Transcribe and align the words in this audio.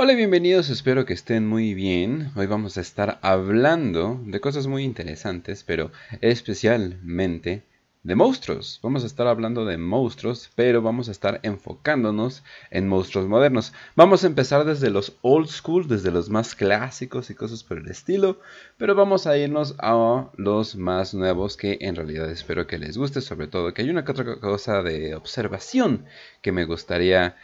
Hola 0.00 0.12
y 0.12 0.14
bienvenidos, 0.14 0.70
espero 0.70 1.04
que 1.04 1.12
estén 1.12 1.48
muy 1.48 1.74
bien. 1.74 2.30
Hoy 2.36 2.46
vamos 2.46 2.78
a 2.78 2.80
estar 2.80 3.18
hablando 3.20 4.20
de 4.24 4.38
cosas 4.38 4.68
muy 4.68 4.84
interesantes, 4.84 5.64
pero 5.64 5.90
especialmente 6.20 7.64
de 8.04 8.14
monstruos. 8.14 8.78
Vamos 8.80 9.02
a 9.02 9.08
estar 9.08 9.26
hablando 9.26 9.64
de 9.64 9.76
monstruos, 9.76 10.52
pero 10.54 10.82
vamos 10.82 11.08
a 11.08 11.10
estar 11.10 11.40
enfocándonos 11.42 12.44
en 12.70 12.86
monstruos 12.86 13.26
modernos. 13.26 13.72
Vamos 13.96 14.22
a 14.22 14.28
empezar 14.28 14.64
desde 14.64 14.90
los 14.90 15.16
old 15.22 15.48
school, 15.48 15.88
desde 15.88 16.12
los 16.12 16.30
más 16.30 16.54
clásicos 16.54 17.28
y 17.30 17.34
cosas 17.34 17.64
por 17.64 17.78
el 17.78 17.88
estilo, 17.88 18.38
pero 18.76 18.94
vamos 18.94 19.26
a 19.26 19.36
irnos 19.36 19.74
a 19.80 20.30
los 20.36 20.76
más 20.76 21.12
nuevos 21.12 21.56
que 21.56 21.76
en 21.80 21.96
realidad 21.96 22.30
espero 22.30 22.68
que 22.68 22.78
les 22.78 22.96
guste, 22.96 23.20
sobre 23.20 23.48
todo 23.48 23.74
que 23.74 23.82
hay 23.82 23.90
una 23.90 24.04
otra 24.08 24.36
cosa 24.36 24.80
de 24.84 25.16
observación 25.16 26.04
que 26.40 26.52
me 26.52 26.66
gustaría 26.66 27.34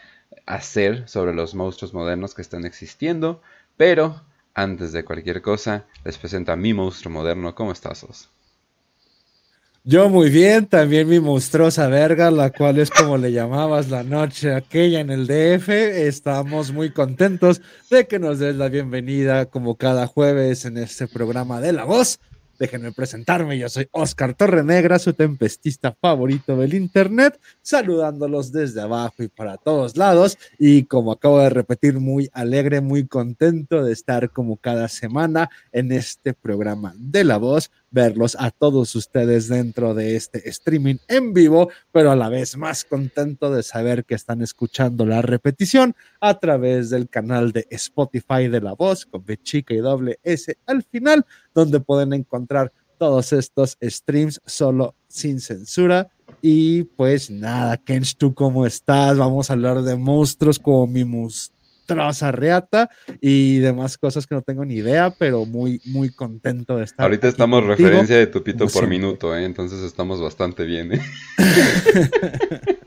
hacer 0.46 1.08
sobre 1.08 1.34
los 1.34 1.54
monstruos 1.54 1.94
modernos 1.94 2.34
que 2.34 2.42
están 2.42 2.64
existiendo, 2.64 3.42
pero 3.76 4.22
antes 4.54 4.92
de 4.92 5.04
cualquier 5.04 5.42
cosa, 5.42 5.84
les 6.04 6.16
presento 6.16 6.52
a 6.52 6.56
mi 6.56 6.72
monstruo 6.72 7.12
moderno. 7.12 7.54
¿Cómo 7.54 7.72
estás? 7.72 8.28
Yo 9.86 10.08
muy 10.08 10.30
bien, 10.30 10.66
también 10.66 11.08
mi 11.08 11.20
monstruosa 11.20 11.88
verga, 11.88 12.30
la 12.30 12.50
cual 12.50 12.78
es 12.78 12.90
como 12.90 13.18
le 13.18 13.32
llamabas 13.32 13.90
la 13.90 14.02
noche 14.02 14.54
aquella 14.54 15.00
en 15.00 15.10
el 15.10 15.26
DF. 15.26 15.68
Estamos 15.68 16.72
muy 16.72 16.90
contentos 16.90 17.60
de 17.90 18.06
que 18.06 18.18
nos 18.18 18.38
des 18.38 18.56
la 18.56 18.68
bienvenida 18.68 19.46
como 19.46 19.76
cada 19.76 20.06
jueves 20.06 20.64
en 20.64 20.78
este 20.78 21.06
programa 21.06 21.60
de 21.60 21.72
La 21.72 21.84
Voz. 21.84 22.18
Déjenme 22.58 22.92
presentarme, 22.92 23.58
yo 23.58 23.68
soy 23.68 23.88
Oscar 23.90 24.34
Torrenegra, 24.34 24.98
su 24.98 25.12
tempestista 25.12 25.92
favorito 25.92 26.56
del 26.56 26.74
Internet, 26.74 27.40
saludándolos 27.62 28.52
desde 28.52 28.80
abajo 28.80 29.22
y 29.22 29.28
para 29.28 29.56
todos 29.56 29.96
lados. 29.96 30.38
Y 30.58 30.84
como 30.84 31.12
acabo 31.12 31.40
de 31.40 31.50
repetir, 31.50 31.98
muy 31.98 32.30
alegre, 32.32 32.80
muy 32.80 33.06
contento 33.06 33.82
de 33.82 33.92
estar 33.92 34.30
como 34.30 34.56
cada 34.56 34.88
semana 34.88 35.50
en 35.72 35.90
este 35.92 36.32
programa 36.32 36.94
de 36.96 37.24
La 37.24 37.38
Voz, 37.38 37.70
verlos 37.94 38.36
a 38.38 38.50
todos 38.50 38.94
ustedes 38.96 39.48
dentro 39.48 39.94
de 39.94 40.16
este 40.16 40.48
streaming 40.48 40.96
en 41.08 41.32
vivo, 41.32 41.70
pero 41.92 42.10
a 42.10 42.16
la 42.16 42.28
vez 42.28 42.56
más 42.56 42.84
contento 42.84 43.54
de 43.54 43.62
saber 43.62 44.04
que 44.04 44.16
están 44.16 44.42
escuchando 44.42 45.06
la 45.06 45.22
repetición 45.22 45.94
a 46.20 46.38
través 46.40 46.90
del 46.90 47.08
canal 47.08 47.52
de 47.52 47.66
Spotify 47.70 48.48
de 48.48 48.60
La 48.60 48.74
Voz 48.74 49.06
con 49.06 49.24
B 49.24 49.38
chica 49.38 49.72
y 49.72 49.78
doble 49.78 50.18
S 50.24 50.58
al 50.66 50.82
final, 50.82 51.24
donde 51.54 51.78
pueden 51.78 52.12
encontrar 52.12 52.72
todos 52.98 53.32
estos 53.32 53.78
streams 53.80 54.40
solo 54.44 54.94
sin 55.06 55.40
censura. 55.40 56.10
Y 56.42 56.82
pues 56.82 57.30
nada, 57.30 57.76
Kench, 57.76 58.16
¿tú 58.16 58.34
cómo 58.34 58.66
estás? 58.66 59.16
Vamos 59.16 59.48
a 59.48 59.52
hablar 59.52 59.82
de 59.82 59.96
monstruos 59.96 60.58
como 60.58 60.86
Mimus 60.86 61.52
traza 61.86 62.32
reata 62.32 62.90
y 63.20 63.58
demás 63.58 63.98
cosas 63.98 64.26
que 64.26 64.34
no 64.34 64.42
tengo 64.42 64.64
ni 64.64 64.74
idea, 64.74 65.10
pero 65.18 65.44
muy, 65.46 65.80
muy 65.86 66.10
contento 66.10 66.76
de 66.76 66.84
estar. 66.84 67.04
Ahorita 67.04 67.28
estamos 67.28 67.64
referencia 67.64 68.16
de 68.16 68.26
Tupito 68.26 68.66
por 68.68 68.86
minuto, 68.86 69.36
¿eh? 69.36 69.44
entonces 69.44 69.80
estamos 69.82 70.20
bastante 70.20 70.64
bien. 70.64 70.94
¿eh? 70.94 71.00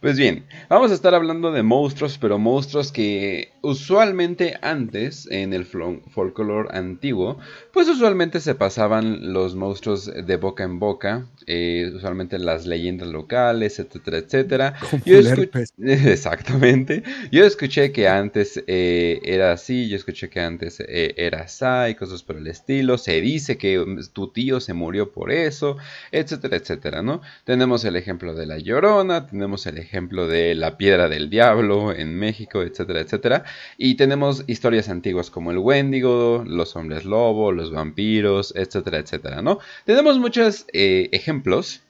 Pues 0.00 0.16
bien, 0.16 0.46
vamos 0.70 0.90
a 0.92 0.94
estar 0.94 1.14
hablando 1.14 1.52
de 1.52 1.62
monstruos, 1.62 2.16
pero 2.16 2.38
monstruos 2.38 2.90
que 2.90 3.52
usualmente 3.60 4.56
antes, 4.62 5.28
en 5.30 5.52
el 5.52 5.66
folclore 5.66 6.70
antiguo, 6.72 7.38
pues 7.72 7.88
usualmente 7.88 8.40
se 8.40 8.54
pasaban 8.54 9.32
los 9.32 9.54
monstruos 9.54 10.06
de 10.06 10.36
boca 10.36 10.64
en 10.64 10.78
boca, 10.78 11.26
eh, 11.46 11.92
usualmente 11.94 12.38
las 12.38 12.66
leyendas 12.66 13.08
locales, 13.08 13.78
etcétera, 13.78 14.18
etcétera. 14.18 14.74
Yo 15.04 15.18
Exactamente. 15.78 17.02
Yo 17.30 17.44
escuché 17.44 17.92
que 17.92 18.08
antes 18.08 18.62
eh, 18.66 19.20
era 19.22 19.52
así, 19.52 19.88
yo 19.88 19.96
escuché 19.96 20.28
que 20.28 20.40
antes 20.40 20.80
eh, 20.80 21.14
era 21.16 21.42
así, 21.42 21.94
cosas 21.94 22.22
por 22.22 22.36
el 22.36 22.46
estilo. 22.46 22.98
Se 22.98 23.20
dice 23.20 23.58
que 23.58 23.84
tu 24.12 24.28
tío 24.28 24.60
se 24.60 24.72
murió 24.72 25.12
por 25.12 25.30
eso, 25.30 25.76
etcétera, 26.10 26.56
etcétera, 26.56 27.02
¿no? 27.02 27.20
Tenemos 27.44 27.84
el 27.84 27.96
ejemplo 27.96 28.34
de 28.34 28.46
la 28.46 28.58
llorona, 28.58 29.26
tenemos 29.26 29.66
el 29.66 29.78
ejemplo 29.78 29.90
ejemplo 29.90 30.28
de 30.28 30.54
La 30.54 30.78
Piedra 30.78 31.08
del 31.08 31.28
Diablo 31.28 31.92
en 31.92 32.14
México, 32.16 32.62
etcétera, 32.62 33.00
etcétera. 33.00 33.44
Y 33.76 33.96
tenemos 33.96 34.44
historias 34.46 34.88
antiguas 34.88 35.30
como 35.30 35.50
el 35.50 35.58
Wendigo, 35.58 36.44
los 36.46 36.76
hombres 36.76 37.04
lobo, 37.04 37.50
los 37.60 37.72
vampiros, 37.72 38.52
etcétera, 38.56 38.98
etcétera, 38.98 39.42
¿no? 39.42 39.58
Tenemos 39.84 40.18
muchos 40.18 40.66
eh, 40.72 41.08
ejemplos 41.12 41.82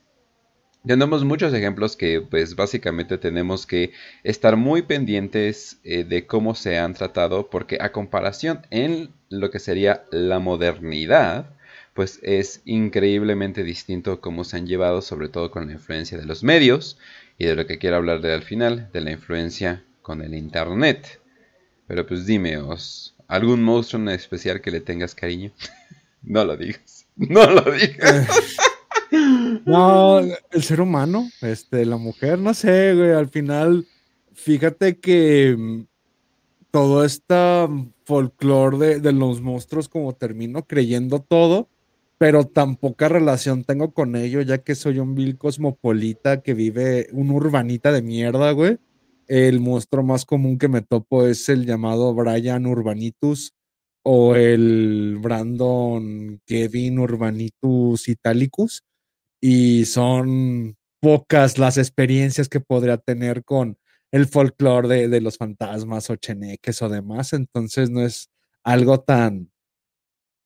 tenemos 0.87 1.25
muchos 1.25 1.53
ejemplos 1.53 1.95
que 1.95 2.23
pues 2.23 2.57
básicamente 2.57 3.19
tenemos 3.19 3.67
que 3.67 3.93
estar 4.25 4.57
muy 4.57 4.81
pendientes 4.81 5.79
eh, 5.85 6.05
de 6.05 6.27
cómo 6.27 6.55
se 6.55 6.79
han 6.79 6.95
tratado 6.95 7.51
porque 7.51 7.77
a 7.81 7.93
comparación 7.93 8.63
en 8.71 9.11
lo 9.29 9.51
que 9.51 9.59
sería 9.59 10.05
la 10.11 10.39
modernidad 10.39 11.51
pues 11.93 12.19
es 12.23 12.63
increíblemente 12.65 13.63
distinto 13.63 14.23
cómo 14.23 14.45
se 14.45 14.57
han 14.57 14.67
llevado 14.67 15.03
sobre 15.03 15.29
todo 15.29 15.51
con 15.51 15.67
la 15.67 15.75
influencia 15.75 16.17
de 16.17 16.25
los 16.25 16.43
medios 16.43 16.97
y 17.37 17.45
de 17.45 17.57
lo 17.57 17.67
que 17.67 17.79
quiero 17.79 17.97
hablar 17.97 18.23
de 18.23 18.33
al 18.33 18.43
final, 18.43 18.89
de 18.93 19.01
la 19.03 19.11
influencia 19.11 19.85
con 20.01 20.23
el 20.23 20.35
Internet. 20.35 21.21
Pero 21.87 22.07
pues 22.07 22.25
dime, 22.25 22.57
¿os 22.59 23.10
algún 23.31 23.63
monstruo 23.63 24.03
en 24.03 24.09
especial 24.11 24.61
que 24.61 24.71
le 24.71 24.81
tengas 24.81 25.15
cariño? 25.15 25.53
no 26.23 26.45
lo 26.45 26.57
digas, 26.57 27.07
no 27.17 27.49
lo 27.51 27.63
digas. 27.73 28.57
no, 29.65 30.21
el 30.21 30.63
ser 30.63 30.81
humano, 30.81 31.31
este, 31.41 31.87
la 31.87 31.97
mujer, 31.97 32.39
no 32.39 32.55
sé, 32.55 32.95
güey, 32.95 33.13
al 33.13 33.29
final, 33.29 33.87
fíjate 34.33 34.99
que 34.99 35.55
mm, 35.57 35.83
todo 36.71 37.05
este 37.05 37.35
folclore 38.05 39.01
de, 39.01 39.13
los 39.13 39.41
monstruos 39.41 39.89
como 39.89 40.15
termino 40.15 40.67
creyendo 40.67 41.21
todo, 41.21 41.69
pero 42.19 42.45
tan 42.45 42.77
poca 42.77 43.09
relación 43.09 43.65
tengo 43.65 43.93
con 43.93 44.17
ello, 44.17 44.41
ya 44.43 44.59
que 44.59 44.75
soy 44.75 44.99
un 44.99 45.15
vil 45.15 45.39
cosmopolita 45.39 46.43
que 46.43 46.55
vive 46.55 47.09
un 47.13 47.31
urbanita 47.31 47.93
de 47.93 48.03
mierda, 48.03 48.51
güey. 48.53 48.79
El 49.31 49.61
monstruo 49.61 50.03
más 50.03 50.25
común 50.25 50.59
que 50.59 50.67
me 50.67 50.83
topo 50.83 51.25
es 51.25 51.49
el 51.49 51.65
llamado 51.65 52.13
Brian 52.15 52.67
Urbanitus 52.67 53.55
o 54.05 54.35
el 54.35 55.19
Brandon 55.23 56.41
Kevin 56.45 56.99
Urbanitus 56.99 58.09
Italicus. 58.09 58.83
Y 59.41 59.85
son 59.85 60.77
pocas 61.01 61.59
las 61.59 61.79
experiencias 61.79 62.49
que 62.49 62.59
podría 62.59 62.97
tener 62.99 63.45
con 63.45 63.79
el 64.11 64.27
folclore 64.27 64.89
de, 64.89 65.09
de 65.09 65.21
los 65.21 65.39
fantasmas 65.39 66.11
o 66.11 66.17
cheneques 66.17 66.83
o 66.83 66.89
demás. 66.89 67.33
Entonces 67.33 67.89
no 67.89 68.03
es 68.03 68.31
algo 68.65 68.99
tan, 68.99 69.53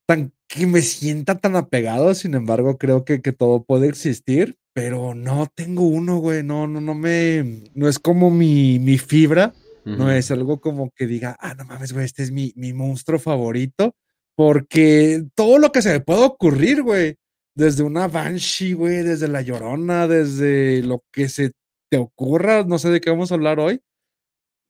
tan 0.07 0.31
que 0.47 0.67
me 0.67 0.81
sienta 0.81 1.39
tan 1.39 1.55
apegado, 1.55 2.13
sin 2.13 2.35
embargo, 2.35 2.77
creo 2.77 3.03
que, 3.03 3.21
que 3.21 3.31
todo 3.31 3.63
puede 3.63 3.87
existir, 3.87 4.57
pero 4.75 5.15
no 5.15 5.47
tengo 5.55 5.83
uno, 5.83 6.17
güey, 6.17 6.43
no, 6.43 6.67
no, 6.67 6.81
no 6.81 6.93
me, 6.93 7.63
no 7.75 7.87
es 7.87 7.97
como 7.97 8.29
mi, 8.29 8.77
mi 8.77 8.97
fibra, 8.97 9.53
no 9.85 10.11
es 10.11 10.31
algo 10.31 10.59
como 10.59 10.91
que 10.91 11.07
diga, 11.07 11.37
ah, 11.39 11.53
no 11.53 11.63
mames, 11.63 11.93
güey, 11.93 12.03
este 12.03 12.23
es 12.23 12.31
mi, 12.31 12.51
mi 12.57 12.73
monstruo 12.73 13.17
favorito, 13.17 13.95
porque 14.35 15.23
todo 15.33 15.59
lo 15.59 15.71
que 15.71 15.81
se 15.81 15.93
me 15.93 16.01
puede 16.01 16.25
ocurrir, 16.25 16.83
güey, 16.83 17.15
desde 17.55 17.83
una 17.83 18.09
Banshee, 18.09 18.73
güey, 18.73 18.97
desde 18.97 19.29
la 19.29 19.41
Llorona, 19.41 20.09
desde 20.09 20.83
lo 20.83 21.05
que 21.09 21.29
se 21.29 21.53
te 21.89 21.97
ocurra, 21.97 22.65
no 22.65 22.77
sé 22.77 22.89
de 22.89 22.99
qué 22.99 23.11
vamos 23.11 23.31
a 23.31 23.35
hablar 23.35 23.61
hoy, 23.61 23.79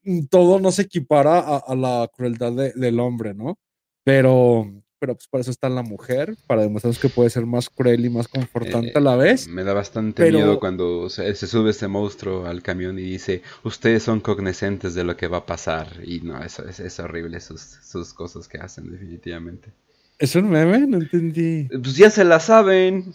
mm, 0.04 0.26
todo 0.26 0.60
no 0.60 0.70
se 0.70 0.82
equipara 0.82 1.40
a, 1.40 1.74
la 1.74 2.08
crueldad 2.16 2.52
del 2.52 3.00
hombre, 3.00 3.34
¿no? 3.34 3.58
Pero 4.04 4.70
pero 4.98 5.14
pues 5.14 5.28
por 5.28 5.40
eso 5.40 5.50
está 5.50 5.68
la 5.68 5.82
mujer, 5.82 6.36
para 6.46 6.62
demostrarnos 6.62 6.98
que 6.98 7.08
puede 7.08 7.30
ser 7.30 7.46
más 7.46 7.68
cruel 7.70 8.04
y 8.04 8.10
más 8.10 8.28
confortante 8.28 8.92
a 8.94 9.00
la 9.00 9.14
eh, 9.14 9.18
vez. 9.18 9.48
Me 9.48 9.64
da 9.64 9.72
bastante 9.72 10.30
miedo 10.30 10.58
cuando 10.58 11.08
se 11.10 11.34
sube 11.34 11.70
ese 11.70 11.88
monstruo 11.88 12.46
al 12.46 12.62
camión 12.62 12.98
y 12.98 13.02
dice, 13.02 13.42
ustedes 13.64 14.02
son 14.02 14.20
cognoscentes 14.20 14.94
de 14.94 15.04
lo 15.04 15.16
que 15.16 15.28
va 15.28 15.38
a 15.38 15.46
pasar. 15.46 15.88
Y 16.04 16.20
no, 16.20 16.42
eso 16.42 16.64
es, 16.66 16.98
horrible 16.98 17.40
sus, 17.40 17.60
sus 17.60 18.12
cosas 18.12 18.48
que 18.48 18.58
hacen, 18.58 18.90
definitivamente. 18.90 19.70
¿Es 20.18 20.34
un 20.34 20.48
meme? 20.48 20.86
No 20.86 20.98
entendí. 20.98 21.68
Pues 21.68 21.96
ya 21.96 22.10
se 22.10 22.24
la 22.24 22.40
saben. 22.40 23.12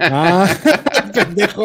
Ah, 0.00 0.48
pendejo. 1.14 1.64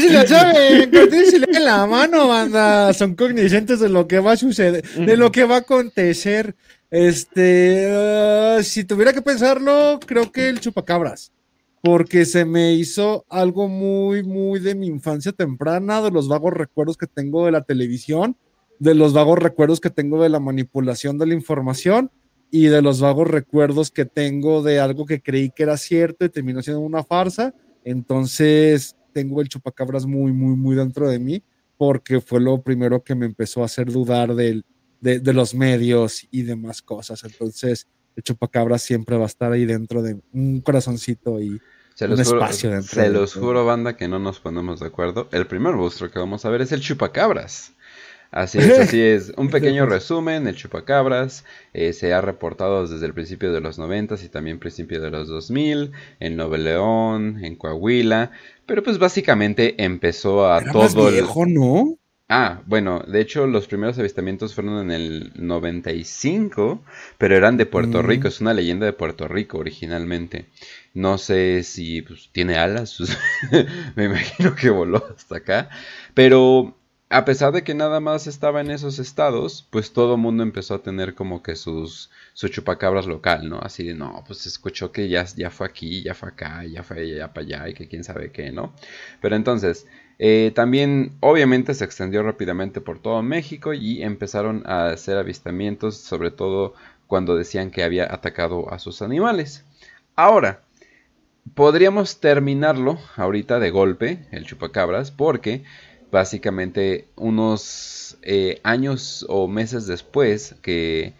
Si 0.00 0.08
la 0.08 0.26
saben, 0.26 0.90
le 0.90 1.60
la 1.60 1.86
mano, 1.86 2.28
banda. 2.28 2.92
Son 2.92 3.14
cognoscentes 3.14 3.80
de 3.80 3.88
lo 3.88 4.06
que 4.06 4.18
va 4.18 4.32
a 4.32 4.36
suceder, 4.36 4.82
de 4.82 5.16
lo 5.16 5.30
que 5.30 5.44
va 5.44 5.56
a 5.56 5.58
acontecer. 5.58 6.54
Este, 6.90 7.88
ah, 7.90 8.58
si 8.62 8.84
tuviera 8.84 9.12
que 9.12 9.22
pensarlo, 9.22 9.98
creo 10.04 10.30
que 10.30 10.48
el 10.48 10.60
chupacabras, 10.60 11.32
porque 11.82 12.26
se 12.26 12.44
me 12.44 12.74
hizo 12.74 13.24
algo 13.30 13.68
muy, 13.68 14.22
muy 14.22 14.60
de 14.60 14.74
mi 14.74 14.88
infancia 14.88 15.32
temprana, 15.32 16.02
de 16.02 16.10
los 16.10 16.28
vagos 16.28 16.52
recuerdos 16.52 16.98
que 16.98 17.06
tengo 17.06 17.46
de 17.46 17.52
la 17.52 17.62
televisión, 17.62 18.36
de 18.78 18.94
los 18.94 19.12
vagos 19.12 19.38
recuerdos 19.38 19.80
que 19.80 19.90
tengo 19.90 20.22
de 20.22 20.28
la 20.28 20.40
manipulación 20.40 21.16
de 21.16 21.26
la 21.26 21.34
información 21.34 22.10
y 22.50 22.66
de 22.66 22.82
los 22.82 23.00
vagos 23.00 23.28
recuerdos 23.28 23.90
que 23.90 24.04
tengo 24.04 24.62
de 24.62 24.78
algo 24.78 25.06
que 25.06 25.22
creí 25.22 25.50
que 25.50 25.62
era 25.62 25.78
cierto 25.78 26.26
y 26.26 26.28
terminó 26.28 26.62
siendo 26.62 26.80
una 26.80 27.02
farsa. 27.04 27.54
Entonces, 27.84 28.96
tengo 29.12 29.40
el 29.40 29.48
chupacabras 29.48 30.06
muy, 30.06 30.32
muy, 30.32 30.56
muy 30.56 30.76
dentro 30.76 31.08
de 31.08 31.18
mí 31.18 31.42
porque 31.76 32.20
fue 32.20 32.40
lo 32.40 32.62
primero 32.62 33.02
que 33.02 33.14
me 33.14 33.26
empezó 33.26 33.62
a 33.62 33.66
hacer 33.66 33.90
dudar 33.90 34.34
de, 34.34 34.62
de, 35.00 35.32
los 35.32 35.54
medios 35.54 36.26
y 36.30 36.42
demás 36.42 36.80
cosas. 36.80 37.24
Entonces, 37.24 37.88
el 38.14 38.22
chupacabras 38.22 38.82
siempre 38.82 39.16
va 39.16 39.24
a 39.24 39.26
estar 39.26 39.50
ahí 39.50 39.64
dentro 39.64 40.02
de 40.02 40.20
un 40.32 40.60
corazoncito 40.60 41.40
y 41.40 41.60
un 42.00 42.20
espacio 42.20 42.70
dentro. 42.70 43.02
Se 43.02 43.08
los 43.08 43.34
juro, 43.34 43.64
banda, 43.64 43.96
que 43.96 44.06
no 44.06 44.18
nos 44.18 44.38
ponemos 44.38 44.80
de 44.80 44.86
acuerdo. 44.86 45.28
El 45.32 45.46
primer 45.46 45.74
monstruo 45.74 46.10
que 46.10 46.18
vamos 46.18 46.44
a 46.44 46.50
ver 46.50 46.62
es 46.62 46.72
el 46.72 46.80
chupacabras. 46.80 47.72
Así 48.32 48.58
es, 48.58 48.78
así 48.78 49.00
es. 49.00 49.32
Un 49.36 49.50
pequeño 49.50 49.84
resumen, 49.84 50.46
el 50.46 50.56
chupacabras 50.56 51.44
eh, 51.74 51.92
se 51.92 52.14
ha 52.14 52.22
reportado 52.22 52.86
desde 52.88 53.04
el 53.04 53.12
principio 53.12 53.52
de 53.52 53.60
los 53.60 53.78
90 53.78 54.16
y 54.24 54.28
también 54.28 54.58
principio 54.58 55.00
de 55.00 55.10
los 55.10 55.28
2000, 55.28 55.92
en 56.18 56.36
Nuevo 56.36 56.56
León, 56.56 57.44
en 57.44 57.56
Coahuila, 57.56 58.32
pero 58.66 58.82
pues 58.82 58.98
básicamente 58.98 59.84
empezó 59.84 60.50
a 60.50 60.62
Era 60.62 60.72
todo 60.72 60.82
más 60.82 61.12
viejo, 61.12 61.44
¿no? 61.46 61.98
Ah, 62.34 62.62
bueno, 62.64 63.04
de 63.06 63.20
hecho 63.20 63.46
los 63.46 63.66
primeros 63.66 63.98
avistamientos 63.98 64.54
fueron 64.54 64.80
en 64.80 64.90
el 64.90 65.32
95, 65.34 66.82
pero 67.18 67.36
eran 67.36 67.58
de 67.58 67.66
Puerto 67.66 68.02
mm. 68.02 68.06
Rico, 68.06 68.28
es 68.28 68.40
una 68.40 68.54
leyenda 68.54 68.86
de 68.86 68.94
Puerto 68.94 69.28
Rico 69.28 69.58
originalmente. 69.58 70.46
No 70.94 71.18
sé 71.18 71.62
si 71.64 72.00
pues, 72.00 72.30
tiene 72.32 72.56
alas, 72.56 72.96
me 73.96 74.04
imagino 74.06 74.54
que 74.54 74.70
voló 74.70 75.04
hasta 75.14 75.36
acá, 75.36 75.68
pero 76.14 76.74
a 77.12 77.24
pesar 77.26 77.52
de 77.52 77.62
que 77.62 77.74
nada 77.74 78.00
más 78.00 78.26
estaba 78.26 78.62
en 78.62 78.70
esos 78.70 78.98
estados, 78.98 79.66
pues 79.70 79.92
todo 79.92 80.16
mundo 80.16 80.42
empezó 80.42 80.74
a 80.74 80.82
tener 80.82 81.14
como 81.14 81.42
que 81.42 81.56
sus 81.56 82.10
su 82.32 82.48
chupacabras 82.48 83.06
local, 83.06 83.48
¿no? 83.48 83.58
Así 83.60 83.84
de, 83.84 83.94
no, 83.94 84.24
pues 84.26 84.46
escuchó 84.46 84.92
que 84.92 85.08
ya, 85.08 85.24
ya 85.36 85.50
fue 85.50 85.66
aquí, 85.66 86.02
ya 86.02 86.14
fue 86.14 86.30
acá, 86.30 86.64
ya 86.64 86.82
fue 86.82 87.00
allá, 87.00 87.32
para 87.34 87.46
allá 87.46 87.68
y 87.68 87.74
que 87.74 87.86
quién 87.86 88.02
sabe 88.02 88.32
qué, 88.32 88.50
¿no? 88.50 88.72
Pero 89.20 89.36
entonces, 89.36 89.86
eh, 90.18 90.52
también 90.54 91.12
obviamente 91.20 91.74
se 91.74 91.84
extendió 91.84 92.22
rápidamente 92.22 92.80
por 92.80 93.00
todo 93.00 93.22
México 93.22 93.74
y 93.74 94.02
empezaron 94.02 94.62
a 94.66 94.88
hacer 94.88 95.18
avistamientos, 95.18 95.98
sobre 95.98 96.30
todo 96.30 96.74
cuando 97.06 97.36
decían 97.36 97.70
que 97.70 97.84
había 97.84 98.04
atacado 98.12 98.72
a 98.72 98.78
sus 98.78 99.02
animales. 99.02 99.64
Ahora, 100.16 100.62
podríamos 101.54 102.20
terminarlo 102.20 102.98
ahorita 103.16 103.58
de 103.58 103.70
golpe, 103.70 104.26
el 104.30 104.46
chupacabras, 104.46 105.10
porque 105.10 105.64
básicamente 106.12 107.08
unos 107.16 108.18
eh, 108.22 108.60
años 108.62 109.26
o 109.28 109.48
meses 109.48 109.86
después 109.88 110.54
que, 110.62 111.14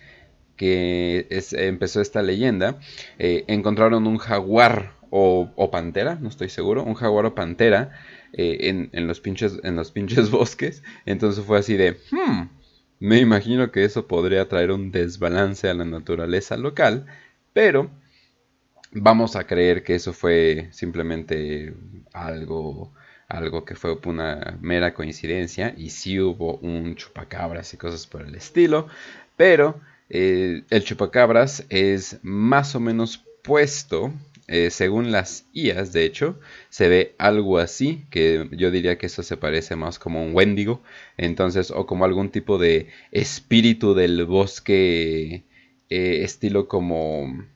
empezó 0.58 2.00
esta 2.00 2.22
leyenda, 2.22 2.78
eh, 3.18 3.42
encontraron 3.48 4.06
un 4.06 4.18
jaguar 4.18 4.92
o, 5.10 5.70
pantera, 5.72 6.14
no 6.20 6.28
estoy 6.28 6.48
seguro, 6.50 6.84
un 6.84 6.94
jaguar 6.94 7.26
o 7.26 7.34
pantera 7.34 7.90
eh, 8.32 8.88
en, 8.92 9.06
los 9.08 9.20
pinches, 9.20 9.58
en 9.64 9.74
los 9.74 9.90
pinches 9.90 10.30
bosques. 10.30 10.84
Entonces 11.04 11.44
fue 11.44 11.58
así 11.58 11.76
de, 11.76 11.96
hmm, 12.12 12.48
me 13.00 13.18
imagino 13.18 13.72
que 13.72 13.84
eso 13.84 14.06
podría 14.06 14.48
traer 14.48 14.70
un 14.70 14.92
desbalance 14.92 15.68
a 15.68 15.74
la 15.74 15.84
naturaleza 15.84 16.56
local, 16.56 17.06
pero 17.52 17.90
vamos 18.92 19.34
a 19.34 19.46
creer 19.48 19.82
que 19.82 19.96
eso 19.96 20.12
fue 20.12 20.68
simplemente 20.70 21.74
algo 22.12 22.92
algo 23.32 23.64
que 23.64 23.74
fue 23.74 23.98
una 24.04 24.58
mera 24.60 24.94
coincidencia 24.94 25.74
y 25.76 25.90
sí 25.90 26.20
hubo 26.20 26.56
un 26.58 26.94
chupacabras 26.96 27.72
y 27.74 27.76
cosas 27.78 28.06
por 28.06 28.22
el 28.22 28.34
estilo, 28.34 28.88
pero 29.36 29.80
eh, 30.10 30.62
el 30.70 30.84
chupacabras 30.84 31.64
es 31.70 32.18
más 32.22 32.74
o 32.74 32.80
menos 32.80 33.24
puesto, 33.42 34.12
eh, 34.48 34.70
según 34.70 35.10
las 35.12 35.46
IAS 35.54 35.92
de 35.92 36.04
hecho, 36.04 36.38
se 36.68 36.88
ve 36.88 37.14
algo 37.18 37.58
así, 37.58 38.04
que 38.10 38.48
yo 38.52 38.70
diría 38.70 38.98
que 38.98 39.06
eso 39.06 39.22
se 39.22 39.36
parece 39.38 39.76
más 39.76 39.98
como 39.98 40.22
un 40.22 40.34
Wendigo, 40.34 40.82
entonces, 41.16 41.70
o 41.70 41.86
como 41.86 42.04
algún 42.04 42.30
tipo 42.30 42.58
de 42.58 42.88
espíritu 43.10 43.94
del 43.94 44.26
bosque, 44.26 45.44
eh, 45.88 46.24
estilo 46.24 46.68
como 46.68 47.46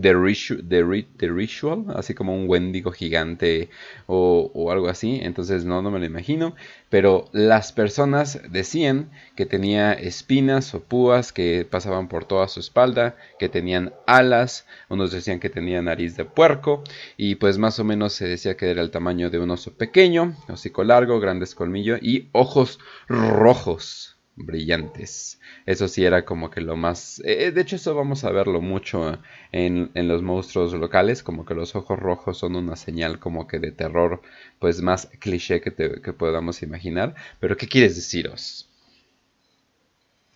The, 0.00 1.28
Ritual, 1.28 1.84
así 1.94 2.14
como 2.14 2.34
un 2.34 2.48
Wendigo 2.48 2.92
gigante 2.92 3.70
o, 4.06 4.70
algo 4.70 4.88
así. 4.88 5.20
Entonces 5.22 5.64
no, 5.64 5.82
no 5.82 5.90
me 5.90 5.98
lo 5.98 6.04
imagino. 6.04 6.54
Pero 6.90 7.28
las 7.32 7.72
personas 7.72 8.40
decían 8.48 9.10
que 9.36 9.46
tenía 9.46 9.92
espinas 9.92 10.74
o 10.74 10.80
púas 10.80 11.32
que 11.32 11.66
pasaban 11.68 12.08
por 12.08 12.24
toda 12.24 12.48
su 12.48 12.60
espalda, 12.60 13.16
que 13.38 13.48
tenían 13.48 13.92
alas, 14.06 14.66
unos 14.88 15.12
decían 15.12 15.40
que 15.40 15.50
tenía 15.50 15.82
nariz 15.82 16.16
de 16.16 16.24
puerco 16.24 16.84
y 17.16 17.36
pues 17.36 17.58
más 17.58 17.78
o 17.78 17.84
menos 17.84 18.12
se 18.12 18.28
decía 18.28 18.56
que 18.56 18.70
era 18.70 18.82
el 18.82 18.90
tamaño 18.90 19.30
de 19.30 19.38
un 19.38 19.50
oso 19.50 19.72
pequeño, 19.72 20.36
hocico 20.48 20.84
largo, 20.84 21.20
grandes 21.20 21.54
colmillos 21.54 22.00
y 22.02 22.28
ojos 22.32 22.78
rojos 23.08 24.13
brillantes. 24.36 25.40
Eso 25.66 25.88
sí 25.88 26.04
era 26.04 26.24
como 26.24 26.50
que 26.50 26.60
lo 26.60 26.76
más... 26.76 27.20
Eh, 27.24 27.52
de 27.52 27.60
hecho 27.60 27.76
eso 27.76 27.94
vamos 27.94 28.24
a 28.24 28.30
verlo 28.30 28.60
mucho 28.60 29.18
en, 29.52 29.90
los 29.94 30.22
monstruos 30.22 30.72
locales, 30.74 31.22
como 31.22 31.44
que 31.44 31.54
los 31.54 31.74
ojos 31.76 31.98
rojos 31.98 32.38
son 32.38 32.56
una 32.56 32.76
señal 32.76 33.18
como 33.18 33.46
que 33.46 33.58
de 33.58 33.72
terror, 33.72 34.22
pues 34.58 34.82
más 34.82 35.08
cliché 35.18 35.60
que, 35.60 35.72
que 35.72 36.12
podamos 36.12 36.62
imaginar. 36.62 37.14
Pero 37.40 37.56
¿qué 37.56 37.68
quieres 37.68 37.96
deciros? 37.96 38.70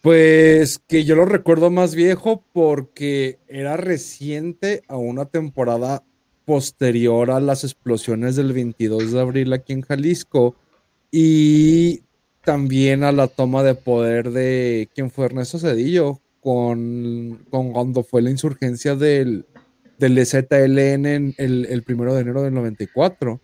Pues 0.01 0.79
que 0.79 1.05
yo 1.05 1.17
lo 1.17 1.25
recuerdo 1.25 1.71
más 1.71 1.95
viejo 1.95 2.45
porque 2.53 3.41
era 3.49 3.77
reciente 3.77 4.83
a 4.87 4.97
una 4.97 5.25
temporada 5.25 6.05
posterior 6.45 7.31
a 7.31 7.41
las 7.41 7.65
explosiones 7.65 8.37
del 8.37 8.53
22 8.53 9.13
de 9.13 9.21
abril 9.21 9.53
aquí 9.53 9.75
en 9.75 9.83
Jalisco 9.83 10.57
y 11.11 12.03
también 12.49 13.05
a 13.05 13.13
la 13.13 13.29
toma 13.29 13.63
de 13.63 13.75
poder 13.75 14.31
de 14.31 14.89
quien 14.95 15.11
fue 15.11 15.27
Ernesto 15.27 15.59
Cedillo 15.59 16.19
con, 16.41 17.45
cuando 17.51 18.03
fue 18.03 18.23
la 18.23 18.31
insurgencia 18.31 18.95
del, 18.95 19.45
del 19.99 20.25
ZLN 20.25 21.05
en 21.05 21.35
el, 21.37 21.67
el, 21.67 21.83
primero 21.83 22.15
de 22.15 22.23
enero 22.23 22.43
del 22.43 22.55
94. 22.55 23.39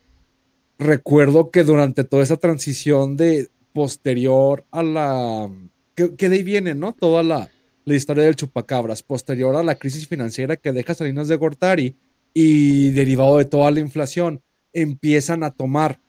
Recuerdo 0.79 1.51
que 1.51 1.65
durante 1.65 2.05
toda 2.05 2.23
esa 2.23 2.39
transición 2.39 3.19
de 3.19 3.51
posterior 3.75 4.65
a 4.71 4.83
la 4.83 5.50
que, 5.95 6.09
de 6.09 6.37
ahí 6.37 6.43
viene, 6.43 6.75
¿no? 6.75 6.95
Toda 6.95 7.23
la, 7.23 7.50
la 7.85 7.95
historia 7.95 8.25
del 8.25 8.37
chupacabras, 8.37 9.03
posterior 9.03 9.55
a 9.55 9.62
la 9.62 9.75
crisis 9.75 10.09
financiera 10.09 10.57
que 10.57 10.73
deja 10.73 10.95
Salinas 10.95 11.29
de 11.29 11.37
Gortari 11.37 11.95
y 12.33 12.89
derivado 12.93 13.37
de 13.37 13.45
toda 13.45 13.71
la 13.71 13.81
inflación, 13.81 14.40
empiezan 14.73 15.45
a 15.45 15.50
tomar 15.50 16.00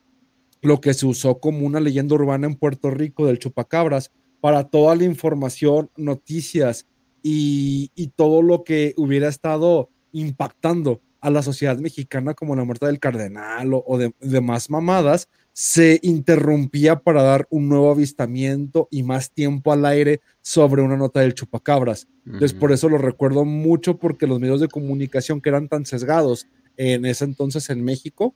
lo 0.65 0.81
que 0.81 0.93
se 0.93 1.05
usó 1.05 1.39
como 1.39 1.65
una 1.65 1.79
leyenda 1.79 2.15
urbana 2.15 2.47
en 2.47 2.55
Puerto 2.55 2.89
Rico 2.89 3.27
del 3.27 3.39
chupacabras 3.39 4.11
para 4.41 4.65
toda 4.65 4.95
la 4.95 5.03
información, 5.03 5.89
noticias 5.95 6.85
y, 7.23 7.89
todo 8.15 8.41
lo 8.41 8.63
que 8.63 8.93
hubiera 8.97 9.27
estado 9.27 9.89
impactando 10.11 11.01
a 11.21 11.31
la 11.31 11.41
sociedad 11.41 11.77
mexicana 11.79 12.35
como 12.35 12.55
la 12.55 12.63
muerte 12.63 12.85
del 12.85 12.99
cardenal 12.99 13.71
o, 13.73 13.97
de, 13.97 14.13
demás 14.19 14.69
mamadas, 14.69 15.27
se 15.51 15.99
interrumpía 16.03 16.99
para 16.99 17.23
dar 17.23 17.47
un 17.49 17.67
nuevo 17.67 17.89
avistamiento 17.89 18.87
y 18.91 19.03
más 19.03 19.31
tiempo 19.31 19.71
al 19.71 19.85
aire 19.85 20.21
sobre 20.41 20.81
una 20.81 20.97
nota 20.97 21.21
del 21.21 21.33
chupacabras. 21.33 22.07
Entonces, 22.25 22.53
por 22.53 22.71
eso 22.71 22.89
lo 22.89 22.97
recuerdo 22.97 23.45
mucho 23.45 23.97
porque 23.97 24.27
los 24.27 24.39
medios 24.39 24.61
de 24.61 24.67
comunicación 24.67 25.41
que 25.41 25.49
eran 25.49 25.67
tan 25.67 25.85
sesgados 25.85 26.47
en 26.77 27.05
ese 27.05 27.25
entonces 27.25 27.69
en 27.69 27.83
México, 27.83 28.35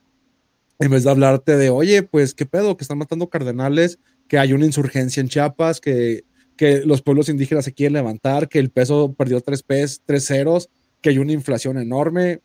en 0.80 0.90
vez 0.90 1.04
de 1.04 1.10
hablarte 1.10 1.56
de, 1.56 1.70
oye, 1.70 2.02
pues 2.02 2.34
qué 2.34 2.46
pedo, 2.46 2.76
que 2.76 2.84
están 2.84 2.98
matando 2.98 3.28
cardenales, 3.28 3.98
que 4.28 4.38
hay 4.38 4.52
una 4.52 4.66
insurgencia 4.66 5.20
en 5.20 5.28
Chiapas, 5.28 5.80
que, 5.80 6.24
que 6.56 6.80
los 6.84 7.02
pueblos 7.02 7.28
indígenas 7.28 7.66
se 7.66 7.72
quieren 7.72 7.92
levantar, 7.92 8.48
que 8.48 8.58
el 8.58 8.70
peso 8.70 9.14
perdió 9.14 9.40
tres, 9.40 9.62
pes, 9.62 10.02
tres 10.04 10.26
ceros, 10.26 10.70
que 11.02 11.10
hay 11.10 11.18
una 11.18 11.32
inflación 11.32 11.78
enorme, 11.78 12.40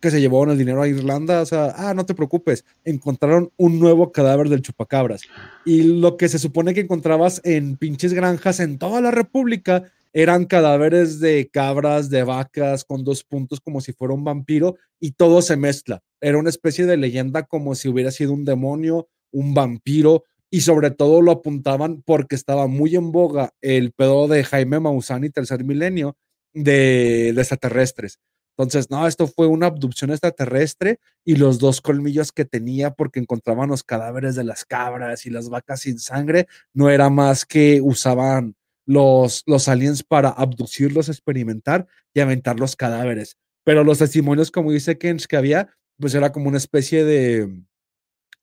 que 0.00 0.10
se 0.10 0.20
llevaron 0.20 0.50
el 0.50 0.58
dinero 0.58 0.82
a 0.82 0.88
Irlanda, 0.88 1.40
o 1.40 1.46
sea, 1.46 1.74
ah, 1.76 1.94
no 1.94 2.04
te 2.04 2.14
preocupes, 2.14 2.64
encontraron 2.84 3.50
un 3.56 3.78
nuevo 3.78 4.12
cadáver 4.12 4.48
del 4.48 4.62
chupacabras. 4.62 5.22
Y 5.64 5.82
lo 5.82 6.16
que 6.16 6.28
se 6.28 6.38
supone 6.38 6.74
que 6.74 6.80
encontrabas 6.80 7.40
en 7.44 7.76
pinches 7.76 8.12
granjas 8.12 8.60
en 8.60 8.78
toda 8.78 9.00
la 9.00 9.10
República 9.10 9.84
eran 10.14 10.44
cadáveres 10.44 11.18
de 11.18 11.50
cabras, 11.52 12.08
de 12.08 12.22
vacas, 12.22 12.84
con 12.84 13.02
dos 13.02 13.24
puntos 13.24 13.60
como 13.60 13.80
si 13.80 13.92
fuera 13.92 14.14
un 14.14 14.22
vampiro, 14.22 14.76
y 15.00 15.10
todo 15.12 15.42
se 15.42 15.56
mezcla. 15.56 16.02
Era 16.20 16.38
una 16.38 16.50
especie 16.50 16.86
de 16.86 16.96
leyenda 16.96 17.42
como 17.42 17.74
si 17.74 17.88
hubiera 17.88 18.12
sido 18.12 18.32
un 18.32 18.44
demonio, 18.44 19.08
un 19.32 19.54
vampiro, 19.54 20.22
y 20.50 20.60
sobre 20.60 20.92
todo 20.92 21.20
lo 21.20 21.32
apuntaban 21.32 22.02
porque 22.02 22.36
estaba 22.36 22.68
muy 22.68 22.94
en 22.94 23.10
boga 23.10 23.52
el 23.60 23.90
pedo 23.90 24.28
de 24.28 24.44
Jaime 24.44 24.78
Maussan 24.78 25.28
Tercer 25.32 25.64
Milenio 25.64 26.16
de, 26.52 27.32
de 27.34 27.40
extraterrestres. 27.40 28.20
Entonces, 28.56 28.88
no, 28.88 29.08
esto 29.08 29.26
fue 29.26 29.48
una 29.48 29.66
abducción 29.66 30.12
extraterrestre 30.12 31.00
y 31.24 31.34
los 31.34 31.58
dos 31.58 31.80
colmillos 31.80 32.30
que 32.30 32.44
tenía 32.44 32.92
porque 32.92 33.18
encontraban 33.18 33.68
los 33.68 33.82
cadáveres 33.82 34.36
de 34.36 34.44
las 34.44 34.64
cabras 34.64 35.26
y 35.26 35.30
las 35.30 35.48
vacas 35.48 35.80
sin 35.80 35.98
sangre, 35.98 36.46
no 36.72 36.88
era 36.88 37.10
más 37.10 37.44
que 37.44 37.80
usaban 37.82 38.54
los, 38.86 39.42
los 39.46 39.68
aliens 39.68 40.02
para 40.02 40.28
abducirlos, 40.28 41.08
experimentar 41.08 41.86
y 42.12 42.20
aventar 42.20 42.58
los 42.60 42.76
cadáveres. 42.76 43.36
Pero 43.64 43.84
los 43.84 43.98
testimonios, 43.98 44.50
como 44.50 44.72
dice 44.72 44.98
Kench, 44.98 45.26
que 45.26 45.36
había, 45.36 45.70
pues 45.98 46.14
era 46.14 46.32
como 46.32 46.48
una 46.48 46.58
especie 46.58 47.04
de, 47.04 47.62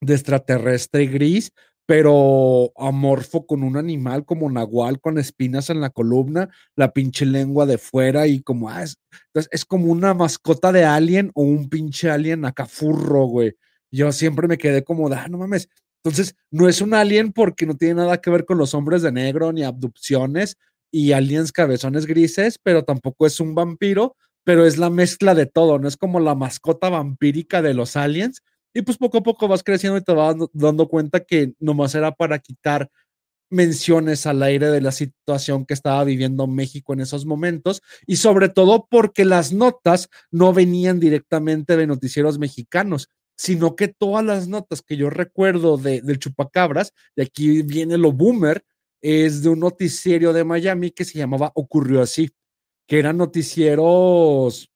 de 0.02 0.14
extraterrestre 0.14 1.06
gris, 1.08 1.52
pero 1.86 2.72
amorfo 2.78 3.46
con 3.46 3.64
un 3.64 3.76
animal 3.76 4.26
como 4.26 4.50
nahual 4.50 5.00
con 5.00 5.18
espinas 5.18 5.70
en 5.70 5.82
la 5.82 5.90
columna, 5.90 6.50
la 6.76 6.94
pinche 6.94 7.26
lengua 7.26 7.66
de 7.66 7.78
fuera 7.78 8.28
y 8.28 8.42
como, 8.42 8.70
ah, 8.70 8.84
es, 8.84 8.98
es 9.34 9.66
como 9.66 9.92
una 9.92 10.14
mascota 10.14 10.72
de 10.72 10.86
alien 10.86 11.32
o 11.34 11.44
un 11.44 11.70
pinche 11.70 12.10
alien 12.10 12.46
acá 12.46 12.66
furro, 12.66 13.26
güey. 13.26 13.56
Yo 13.92 14.12
siempre 14.14 14.48
me 14.48 14.58
quedé 14.58 14.84
como, 14.84 15.08
ah, 15.10 15.28
no 15.28 15.38
mames. 15.38 15.68
Entonces, 16.04 16.36
no 16.50 16.68
es 16.68 16.82
un 16.82 16.94
alien 16.94 17.32
porque 17.32 17.66
no 17.66 17.76
tiene 17.76 17.96
nada 17.96 18.20
que 18.22 18.30
ver 18.32 18.46
con 18.46 18.58
los 18.58 18.74
hombres 18.74 19.02
de 19.04 19.12
negro 19.12 19.52
ni 19.54 19.64
abducciones 19.64 20.58
y 20.92 21.12
aliens 21.14 21.52
cabezones 21.52 22.06
grises, 22.06 22.58
pero 22.62 22.84
tampoco 22.84 23.26
es 23.28 23.40
un 23.40 23.56
vampiro, 23.56 24.16
pero 24.44 24.66
es 24.66 24.78
la 24.78 24.90
mezcla 24.90 25.36
de 25.36 25.46
todo, 25.46 25.80
no 25.80 25.88
es 25.88 25.98
como 25.98 26.20
la 26.20 26.36
mascota 26.36 26.90
vampírica 26.90 27.62
de 27.62 27.74
los 27.74 27.96
aliens, 27.96 28.42
y 28.74 28.82
pues 28.82 28.98
poco 28.98 29.20
a 29.20 29.24
poco 29.24 29.48
vas 29.48 29.64
creciendo 29.64 29.98
y 29.98 30.04
te 30.04 30.14
vas 30.14 30.36
dando 30.54 30.88
cuenta 30.88 31.20
que 31.22 31.54
nomás 31.60 31.94
era 31.96 32.12
para 32.12 32.40
quitar 32.40 32.90
menciones 33.52 34.26
al 34.26 34.42
aire 34.44 34.72
de 34.72 34.82
la 34.82 34.94
situación 34.94 35.66
que 35.66 35.74
estaba 35.74 36.04
viviendo 36.06 36.48
México 36.48 36.94
en 36.94 37.02
esos 37.02 37.26
momentos 37.26 37.82
y 38.08 38.16
sobre 38.16 38.50
todo 38.50 38.88
porque 38.90 39.26
las 39.26 39.52
notas 39.54 40.10
no 40.32 40.54
venían 40.54 41.00
directamente 41.02 41.76
de 41.78 41.86
noticieros 41.86 42.40
mexicanos, 42.40 43.10
sino 43.42 43.76
que 43.76 43.88
todas 43.88 44.24
las 44.24 44.48
notas 44.48 44.84
que 44.84 44.96
yo 44.96 45.10
recuerdo 45.10 45.76
de, 45.76 46.02
del 46.02 46.20
chupacabras, 46.20 46.94
de 47.16 47.24
aquí 47.24 47.64
viene 47.64 47.98
lo 47.98 48.12
boomer, 48.12 48.64
es 49.02 49.42
de 49.42 49.50
un 49.50 49.62
noticiero 49.62 50.32
de 50.32 50.44
Miami 50.44 50.92
que 50.92 51.06
se 51.06 51.18
llamaba 51.18 51.52
Ocurrió 51.56 52.04
así, 52.04 52.30
que 52.88 53.00
eran 53.00 53.18
noticieros 53.18 54.70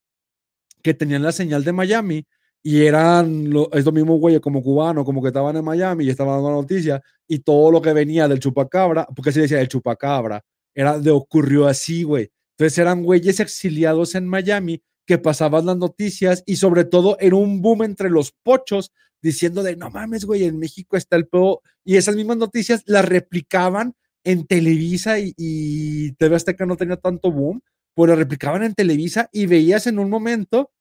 que 0.82 0.96
tenían 0.96 1.22
la 1.22 1.32
señal 1.32 1.64
de 1.64 1.74
Miami 1.74 2.26
y 2.64 2.84
eran 2.88 3.52
lo, 3.52 3.72
es 3.72 3.86
lo 3.86 3.92
mismo, 3.92 4.20
como 4.42 4.64
cubano, 4.64 5.06
como 5.06 5.22
que 5.22 5.28
estaban 5.28 5.56
en 5.56 5.64
Miami 5.64 6.06
y 6.06 6.10
estaban 6.10 6.34
dando 6.34 6.50
la 6.50 6.56
noticia, 6.56 7.04
y 7.28 7.38
todo 7.38 7.70
lo 7.70 7.84
que 7.84 7.94
venía 7.94 8.28
del 8.28 8.40
chupacabra, 8.40 9.06
porque 9.16 9.32
se 9.32 9.42
decía 9.42 9.62
el 9.62 9.68
chupacabra, 9.68 10.44
era 10.74 10.98
de 10.98 11.12
ocurrió 11.12 11.68
así, 11.68 12.02
güey. 12.02 12.32
Entonces 12.58 12.80
eran 12.80 13.04
güeyes 13.04 13.40
exiliados 13.40 14.16
en 14.16 14.28
Miami 14.28 14.82
que 15.06 15.18
pasaban 15.18 15.66
las 15.66 15.78
noticias 15.78 16.44
y 16.46 16.56
sobre 16.58 16.86
todo 16.86 17.18
era 17.20 17.36
un 17.36 17.62
boom 17.62 17.84
entre 17.84 18.10
los 18.10 18.32
pochos 18.32 18.92
diciendo 19.22 19.64
de 19.64 19.76
no 19.76 19.90
mames, 19.90 20.26
güey, 20.26 20.44
en 20.44 20.60
México 20.60 20.98
está 20.98 21.16
el 21.16 21.28
peor. 21.28 21.60
Y 21.84 21.98
esas 21.98 22.16
mismas 22.16 22.38
noticias 22.38 22.84
las 22.86 23.06
replicaban 23.06 23.96
en 24.24 24.46
Televisa 24.46 25.20
y, 25.20 25.34
y 25.38 26.12
TV 26.14 26.36
Azteca 26.36 26.66
no 26.66 26.78
tenía 26.78 26.98
tanto 26.98 27.32
boom, 27.32 27.62
pero 27.96 28.08
las 28.08 28.20
replicaban 28.20 28.64
en 28.64 28.74
Televisa 28.74 29.30
y 29.32 29.46
veías 29.46 29.88
en 29.88 30.00
un 30.00 30.10
momento 30.10 30.72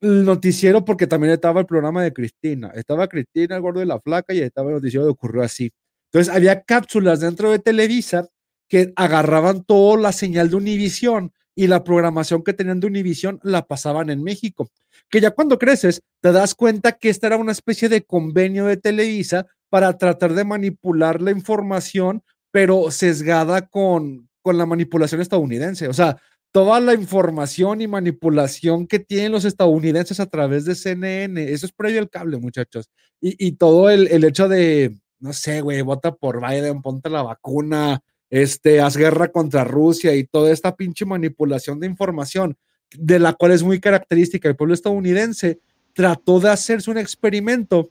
el 0.00 0.24
noticiero 0.24 0.84
porque 0.84 1.06
también 1.06 1.32
estaba 1.32 1.60
el 1.60 1.66
programa 1.66 2.02
de 2.02 2.12
Cristina. 2.12 2.72
Estaba 2.74 3.08
Cristina, 3.08 3.56
el 3.56 3.62
gordo 3.62 3.80
de 3.80 3.86
la 3.86 4.00
flaca, 4.00 4.34
y 4.34 4.40
estaba 4.40 4.68
el 4.68 4.76
noticiero 4.76 5.04
de 5.04 5.12
ocurrió 5.12 5.42
así. 5.42 5.72
Entonces 6.12 6.34
había 6.34 6.62
cápsulas 6.62 7.20
dentro 7.20 7.50
de 7.50 7.58
Televisa 7.58 8.28
que 8.68 8.92
agarraban 8.96 9.64
toda 9.64 10.00
la 10.00 10.12
señal 10.12 10.50
de 10.50 10.56
Univisión 10.56 11.32
y 11.54 11.66
la 11.66 11.84
programación 11.84 12.42
que 12.42 12.52
tenían 12.52 12.80
de 12.80 12.86
Univisión 12.86 13.40
la 13.42 13.66
pasaban 13.66 14.10
en 14.10 14.22
México. 14.22 14.68
Que 15.08 15.20
ya 15.20 15.30
cuando 15.30 15.58
creces 15.58 16.02
te 16.20 16.32
das 16.32 16.54
cuenta 16.54 16.92
que 16.92 17.10
esta 17.10 17.28
era 17.28 17.36
una 17.36 17.52
especie 17.52 17.88
de 17.88 18.02
convenio 18.02 18.66
de 18.66 18.76
Televisa 18.76 19.46
para 19.68 19.96
tratar 19.96 20.34
de 20.34 20.44
manipular 20.44 21.20
la 21.20 21.30
información, 21.30 22.22
pero 22.50 22.90
sesgada 22.90 23.66
con, 23.66 24.28
con 24.42 24.58
la 24.58 24.66
manipulación 24.66 25.20
estadounidense. 25.20 25.88
O 25.88 25.92
sea, 25.92 26.16
toda 26.54 26.78
la 26.80 26.94
información 26.94 27.80
y 27.80 27.88
manipulación 27.88 28.86
que 28.86 29.00
tienen 29.00 29.32
los 29.32 29.44
estadounidenses 29.44 30.20
a 30.20 30.26
través 30.26 30.64
de 30.64 30.76
CNN. 30.76 31.52
Eso 31.52 31.66
es 31.66 31.72
previo 31.72 32.00
al 32.00 32.08
cable, 32.08 32.38
muchachos. 32.38 32.88
Y, 33.20 33.52
todo 33.52 33.90
el, 33.90 34.06
el, 34.08 34.22
hecho 34.22 34.48
de, 34.48 34.94
no 35.18 35.32
sé, 35.32 35.62
güey, 35.62 35.80
vota 35.82 36.14
por 36.14 36.40
Biden, 36.40 36.82
ponte 36.82 37.08
la 37.08 37.22
vacuna, 37.22 38.02
este, 38.34 38.80
haz 38.80 38.96
guerra 38.96 39.28
contra 39.28 39.62
Rusia 39.62 40.12
y 40.16 40.24
toda 40.24 40.50
esta 40.50 40.74
pinche 40.74 41.04
manipulación 41.04 41.78
de 41.78 41.86
información, 41.86 42.56
de 42.98 43.20
la 43.20 43.32
cual 43.32 43.52
es 43.52 43.62
muy 43.62 43.78
característica 43.78 44.48
el 44.48 44.56
pueblo 44.56 44.74
estadounidense, 44.74 45.60
trató 45.92 46.40
de 46.40 46.50
hacerse 46.50 46.90
un 46.90 46.98
experimento 46.98 47.90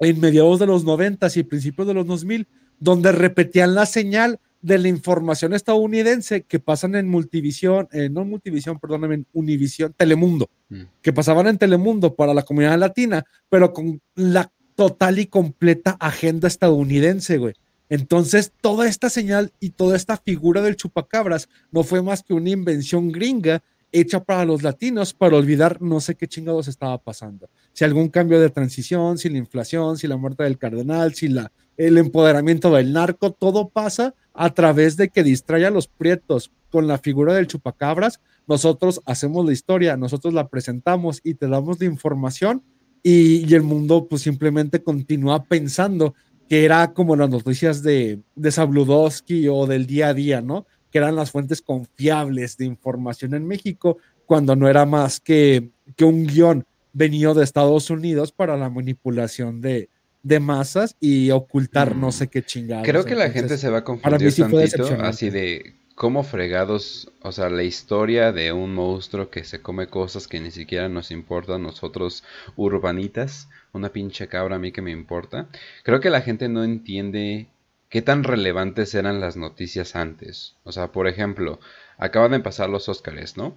en 0.00 0.18
mediados 0.18 0.58
de 0.58 0.66
los 0.66 0.82
90 0.82 1.28
y 1.36 1.44
principios 1.44 1.86
de 1.86 1.94
los 1.94 2.04
2000, 2.04 2.48
donde 2.80 3.12
repetían 3.12 3.76
la 3.76 3.86
señal 3.86 4.40
de 4.60 4.76
la 4.76 4.88
información 4.88 5.54
estadounidense 5.54 6.42
que 6.42 6.58
pasan 6.58 6.96
en 6.96 7.08
Multivisión, 7.08 7.86
eh, 7.92 8.08
no 8.10 8.24
Multivisión, 8.24 8.80
perdóname, 8.80 9.14
en 9.14 9.26
Univisión, 9.32 9.94
Telemundo, 9.96 10.50
mm. 10.68 10.82
que 11.00 11.12
pasaban 11.12 11.46
en 11.46 11.58
Telemundo 11.58 12.16
para 12.16 12.34
la 12.34 12.42
comunidad 12.42 12.76
latina, 12.76 13.24
pero 13.48 13.72
con 13.72 14.00
la 14.16 14.50
total 14.74 15.20
y 15.20 15.26
completa 15.26 15.96
agenda 16.00 16.48
estadounidense, 16.48 17.38
güey. 17.38 17.54
Entonces, 17.90 18.52
toda 18.60 18.88
esta 18.88 19.10
señal 19.10 19.52
y 19.58 19.70
toda 19.70 19.96
esta 19.96 20.16
figura 20.16 20.62
del 20.62 20.76
chupacabras 20.76 21.48
no 21.72 21.82
fue 21.82 22.00
más 22.02 22.22
que 22.22 22.32
una 22.32 22.50
invención 22.50 23.10
gringa 23.10 23.62
hecha 23.92 24.22
para 24.22 24.44
los 24.44 24.62
latinos 24.62 25.12
para 25.12 25.36
olvidar 25.36 25.82
no 25.82 26.00
sé 26.00 26.14
qué 26.14 26.28
chingados 26.28 26.68
estaba 26.68 26.98
pasando. 26.98 27.50
Si 27.72 27.84
algún 27.84 28.08
cambio 28.08 28.40
de 28.40 28.48
transición, 28.48 29.18
si 29.18 29.28
la 29.28 29.38
inflación, 29.38 29.98
si 29.98 30.06
la 30.06 30.16
muerte 30.16 30.44
del 30.44 30.56
cardenal, 30.56 31.14
si 31.14 31.28
la, 31.28 31.50
el 31.76 31.98
empoderamiento 31.98 32.70
del 32.70 32.92
narco, 32.92 33.32
todo 33.32 33.68
pasa 33.68 34.14
a 34.34 34.54
través 34.54 34.96
de 34.96 35.08
que 35.08 35.24
distrae 35.24 35.66
a 35.66 35.70
los 35.70 35.88
prietos 35.88 36.52
con 36.70 36.86
la 36.86 36.98
figura 36.98 37.34
del 37.34 37.48
chupacabras. 37.48 38.20
Nosotros 38.46 39.00
hacemos 39.04 39.44
la 39.44 39.52
historia, 39.52 39.96
nosotros 39.96 40.32
la 40.32 40.46
presentamos 40.48 41.20
y 41.24 41.34
te 41.34 41.48
damos 41.48 41.80
la 41.80 41.86
información 41.86 42.62
y, 43.02 43.52
el 43.54 43.62
mundo 43.62 44.06
pues 44.08 44.22
simplemente 44.22 44.82
continúa 44.82 45.42
pensando 45.44 46.14
que 46.50 46.64
era 46.64 46.92
como 46.92 47.14
las 47.14 47.30
noticias 47.30 47.80
de, 47.84 48.18
de 48.34 48.50
Sabludowski 48.50 49.46
o 49.46 49.68
del 49.68 49.86
día 49.86 50.08
a 50.08 50.14
día, 50.14 50.40
¿no? 50.40 50.66
Que 50.90 50.98
eran 50.98 51.14
las 51.14 51.30
fuentes 51.30 51.62
confiables 51.62 52.56
de 52.56 52.64
información 52.64 53.34
en 53.34 53.46
México, 53.46 53.98
cuando 54.26 54.56
no 54.56 54.68
era 54.68 54.84
más 54.84 55.20
que, 55.20 55.70
que 55.96 56.04
un 56.04 56.26
guion 56.26 56.66
venido 56.92 57.34
de 57.34 57.44
Estados 57.44 57.88
Unidos 57.88 58.32
para 58.32 58.56
la 58.56 58.68
manipulación 58.68 59.60
de, 59.60 59.90
de 60.24 60.40
masas 60.40 60.96
y 60.98 61.30
ocultar 61.30 61.94
no 61.94 62.10
sé 62.10 62.26
qué 62.26 62.42
chingados. 62.42 62.84
Creo 62.84 63.04
que 63.04 63.14
la 63.14 63.30
gente 63.30 63.56
se 63.56 63.70
va 63.70 63.78
a 63.78 63.84
confundir 63.84 64.34
tantito, 64.34 64.88
así 65.02 65.30
de 65.30 65.76
cómo 66.00 66.22
fregados, 66.22 67.12
o 67.20 67.30
sea, 67.30 67.50
la 67.50 67.62
historia 67.62 68.32
de 68.32 68.52
un 68.52 68.74
monstruo 68.74 69.28
que 69.28 69.44
se 69.44 69.60
come 69.60 69.88
cosas 69.88 70.28
que 70.28 70.40
ni 70.40 70.50
siquiera 70.50 70.88
nos 70.88 71.10
importan 71.10 71.62
nosotros 71.62 72.24
urbanitas, 72.56 73.50
una 73.74 73.90
pinche 73.90 74.26
cabra 74.26 74.56
a 74.56 74.58
mí 74.58 74.72
que 74.72 74.80
me 74.80 74.92
importa. 74.92 75.50
Creo 75.82 76.00
que 76.00 76.08
la 76.08 76.22
gente 76.22 76.48
no 76.48 76.64
entiende 76.64 77.48
qué 77.90 78.00
tan 78.00 78.24
relevantes 78.24 78.94
eran 78.94 79.20
las 79.20 79.36
noticias 79.36 79.94
antes. 79.94 80.56
O 80.64 80.72
sea, 80.72 80.90
por 80.90 81.06
ejemplo, 81.06 81.60
acaban 81.98 82.30
de 82.30 82.40
pasar 82.40 82.70
los 82.70 82.88
Óscares, 82.88 83.36
¿no? 83.36 83.54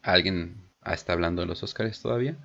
¿Alguien 0.00 0.62
está 0.86 1.12
hablando 1.12 1.42
de 1.42 1.48
los 1.48 1.62
Óscares 1.62 2.00
todavía? 2.00 2.38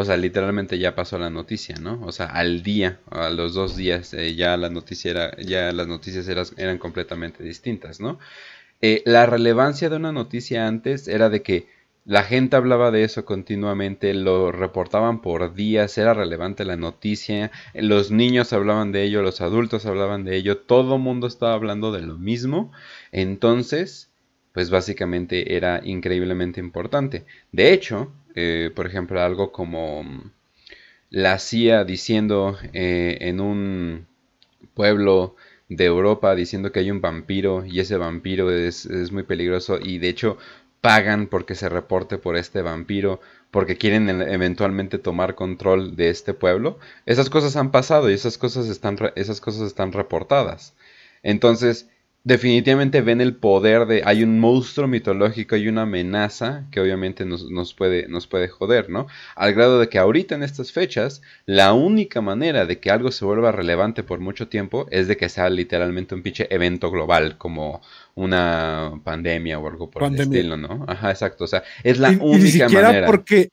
O 0.00 0.04
sea, 0.04 0.16
literalmente 0.16 0.78
ya 0.78 0.94
pasó 0.94 1.18
la 1.18 1.28
noticia, 1.28 1.74
¿no? 1.80 2.00
O 2.04 2.12
sea, 2.12 2.26
al 2.26 2.62
día, 2.62 3.00
a 3.10 3.30
los 3.30 3.54
dos 3.54 3.74
días, 3.74 4.14
eh, 4.14 4.36
ya, 4.36 4.56
la 4.56 4.70
ya 5.38 5.72
las 5.72 5.88
noticias 5.88 6.28
eran, 6.28 6.78
completamente 6.78 7.42
distintas, 7.42 7.98
¿no? 7.98 8.20
Eh, 8.80 9.02
la 9.06 9.26
relevancia 9.26 9.90
de 9.90 9.96
una 9.96 10.12
noticia 10.12 10.68
antes 10.68 11.08
era 11.08 11.30
de 11.30 11.42
que 11.42 11.66
la 12.04 12.22
gente 12.22 12.54
hablaba 12.54 12.92
de 12.92 13.02
eso 13.02 13.24
continuamente, 13.24 14.14
lo 14.14 14.52
reportaban 14.52 15.20
por 15.20 15.52
días, 15.54 15.98
era 15.98 16.14
relevante 16.14 16.64
la 16.64 16.76
noticia, 16.76 17.50
los 17.74 18.12
niños 18.12 18.52
hablaban 18.52 18.92
de 18.92 19.02
ello, 19.02 19.22
los 19.22 19.40
adultos 19.40 19.84
hablaban 19.84 20.22
de 20.22 20.36
ello, 20.36 20.58
todo 20.58 20.94
el 20.94 21.02
mundo 21.02 21.26
estaba 21.26 21.54
hablando 21.54 21.90
de 21.90 22.02
lo 22.02 22.16
mismo. 22.16 22.70
Entonces, 23.10 24.12
pues 24.52 24.70
básicamente 24.70 25.56
era 25.56 25.80
increíblemente 25.82 26.60
importante. 26.60 27.26
De 27.50 27.72
hecho, 27.72 28.12
eh, 28.40 28.70
por 28.70 28.86
ejemplo, 28.86 29.20
algo 29.20 29.50
como 29.50 30.04
mm, 30.04 30.30
la 31.10 31.38
CIA 31.40 31.84
diciendo 31.84 32.56
eh, 32.72 33.18
en 33.22 33.40
un 33.40 34.06
pueblo 34.74 35.34
de 35.68 35.84
Europa 35.86 36.36
diciendo 36.36 36.70
que 36.70 36.78
hay 36.78 36.90
un 36.92 37.00
vampiro 37.00 37.64
y 37.66 37.80
ese 37.80 37.96
vampiro 37.96 38.50
es, 38.52 38.86
es, 38.86 39.10
muy 39.10 39.24
peligroso 39.24 39.78
y 39.82 39.98
de 39.98 40.08
hecho 40.08 40.38
pagan 40.80 41.26
porque 41.26 41.56
se 41.56 41.68
reporte 41.68 42.16
por 42.18 42.36
este 42.36 42.62
vampiro 42.62 43.20
porque 43.50 43.76
quieren 43.76 44.08
eventualmente 44.08 44.98
tomar 44.98 45.34
control 45.34 45.96
de 45.96 46.10
este 46.10 46.32
pueblo. 46.32 46.78
Esas 47.06 47.30
cosas 47.30 47.56
han 47.56 47.72
pasado 47.72 48.08
y 48.08 48.14
esas 48.14 48.38
cosas 48.38 48.68
están, 48.68 48.98
esas 49.16 49.40
cosas 49.40 49.62
están 49.62 49.92
reportadas. 49.92 50.74
Entonces, 51.24 51.88
definitivamente 52.28 53.00
ven 53.00 53.22
el 53.22 53.34
poder 53.34 53.86
de 53.86 54.02
hay 54.04 54.22
un 54.22 54.38
monstruo 54.38 54.86
mitológico 54.86 55.56
y 55.56 55.66
una 55.66 55.82
amenaza 55.82 56.66
que 56.70 56.78
obviamente 56.78 57.24
nos, 57.24 57.72
puede, 57.72 58.06
nos 58.06 58.26
puede 58.26 58.48
joder, 58.48 58.90
¿no? 58.90 59.06
Al 59.34 59.54
grado 59.54 59.80
de 59.80 59.88
que 59.88 59.98
ahorita 59.98 60.34
en 60.34 60.42
estas 60.42 60.70
fechas 60.70 61.22
la 61.46 61.72
única 61.72 62.20
manera 62.20 62.66
de 62.66 62.80
que 62.80 62.90
algo 62.90 63.12
se 63.12 63.24
vuelva 63.24 63.50
relevante 63.50 64.02
por 64.02 64.20
mucho 64.20 64.46
tiempo 64.46 64.86
es 64.90 65.08
de 65.08 65.16
que 65.16 65.30
sea 65.30 65.48
literalmente 65.48 66.14
un 66.14 66.22
pinche 66.22 66.46
evento 66.54 66.90
global 66.90 67.38
como 67.38 67.80
una 68.14 69.00
pandemia 69.04 69.58
o 69.58 69.66
algo 69.66 69.90
por 69.90 70.02
el 70.04 70.20
estilo, 70.20 70.58
¿no? 70.58 70.84
Ajá, 70.86 71.10
exacto, 71.10 71.44
o 71.44 71.48
sea, 71.48 71.62
es 71.82 71.98
la 71.98 72.10
única 72.10 72.44
ni 72.44 72.50
siquiera 72.50 72.88
manera. 72.88 73.06
porque 73.06 73.48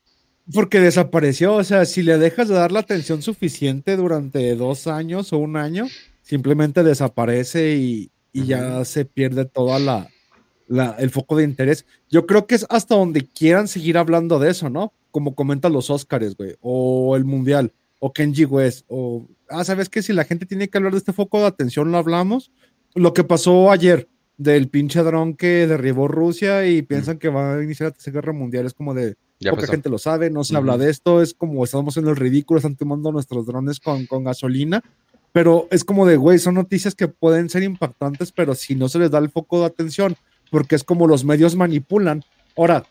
porque 0.54 0.82
desapareció, 0.82 1.56
o 1.56 1.64
sea, 1.64 1.86
si 1.86 2.04
le 2.04 2.18
dejas 2.18 2.50
de 2.50 2.56
dar 2.56 2.74
la 2.74 2.82
atención 2.82 3.22
suficiente 3.22 3.96
durante 3.96 4.54
dos 4.56 4.86
años 4.86 5.32
o 5.32 5.38
un 5.38 5.56
año, 5.56 5.88
simplemente 6.22 6.84
desaparece 6.84 7.78
y, 7.78 8.12
ya 8.44 8.84
se 8.86 9.06
pierde 9.06 9.46
toda 9.46 9.80
la, 9.80 10.10
el 10.98 11.10
foco 11.10 11.38
de 11.38 11.44
interés. 11.44 11.86
Yo 12.10 12.26
creo 12.26 12.48
que 12.48 12.56
es 12.56 12.66
hasta 12.70 12.96
donde 12.96 13.28
quieran 13.28 13.68
seguir 13.68 13.98
hablando 13.98 14.40
de 14.40 14.52
eso, 14.52 14.70
¿no? 14.70 14.94
Como 15.12 15.36
comentan 15.36 15.74
los 15.74 15.90
Oscars, 15.90 16.36
güey, 16.36 16.56
o 16.62 17.16
el 17.16 17.24
Mundial, 17.24 17.72
o 18.00 18.12
Kenji 18.12 18.46
West, 18.46 18.86
o, 18.88 19.28
ah, 19.50 19.64
¿sabes 19.64 19.90
qué? 19.90 20.02
Si 20.02 20.12
la 20.12 20.26
gente 20.26 20.46
tiene 20.46 20.68
que 20.68 20.78
hablar 20.78 20.92
de 20.92 21.00
este 21.00 21.14
foco 21.14 21.40
de 21.40 21.48
atención, 21.48 21.92
lo 21.92 21.98
hablamos. 21.98 22.52
Lo 22.94 23.14
que 23.14 23.24
pasó 23.24 23.72
ayer, 23.72 24.10
del 24.38 24.70
pinche 24.70 25.02
dron 25.02 25.36
que 25.36 25.68
derribó 25.68 26.08
Rusia 26.08 26.68
y 26.68 26.82
piensan 26.82 27.18
que 27.18 27.30
va 27.30 27.56
a 27.56 27.64
iniciar 27.64 27.88
la 27.88 27.94
tercera 27.94 28.16
guerra 28.16 28.34
mundial. 28.34 28.66
Es 28.66 28.74
como 28.74 28.94
de 28.94 29.16
poca 29.50 29.68
gente 29.68 29.90
lo 29.90 29.98
sabe, 29.98 30.30
no 30.30 30.44
se 30.44 30.56
habla 30.56 30.78
de 30.78 30.90
esto, 30.90 31.22
es 31.22 31.34
como 31.34 31.64
estamos 31.64 31.98
en 31.98 32.08
el 32.08 32.16
ridículo, 32.16 32.58
están 32.58 32.76
tomando 32.76 33.12
nuestros 33.12 33.46
drones 33.46 33.80
con, 33.80 34.06
con 34.06 34.24
gasolina. 34.24 34.84
Pero 35.36 35.68
es 35.70 35.84
como 35.84 36.06
de, 36.06 36.16
güey, 36.16 36.40
son 36.40 36.56
noticias 36.56 36.96
que 36.96 37.10
pueden 37.10 37.50
ser 37.50 37.62
impactantes, 37.62 38.32
pero 38.32 38.56
si 38.56 38.74
no 38.74 38.88
se 38.88 39.00
les 39.00 39.12
da 39.12 39.18
el 39.18 39.30
foco 39.30 39.60
de 39.60 39.66
atención, 39.66 40.16
porque 40.50 40.76
es 40.76 40.86
como 40.86 41.08
los 41.08 41.26
medios 41.26 41.58
manipulan. 41.58 42.24
Ahora, 42.56 42.86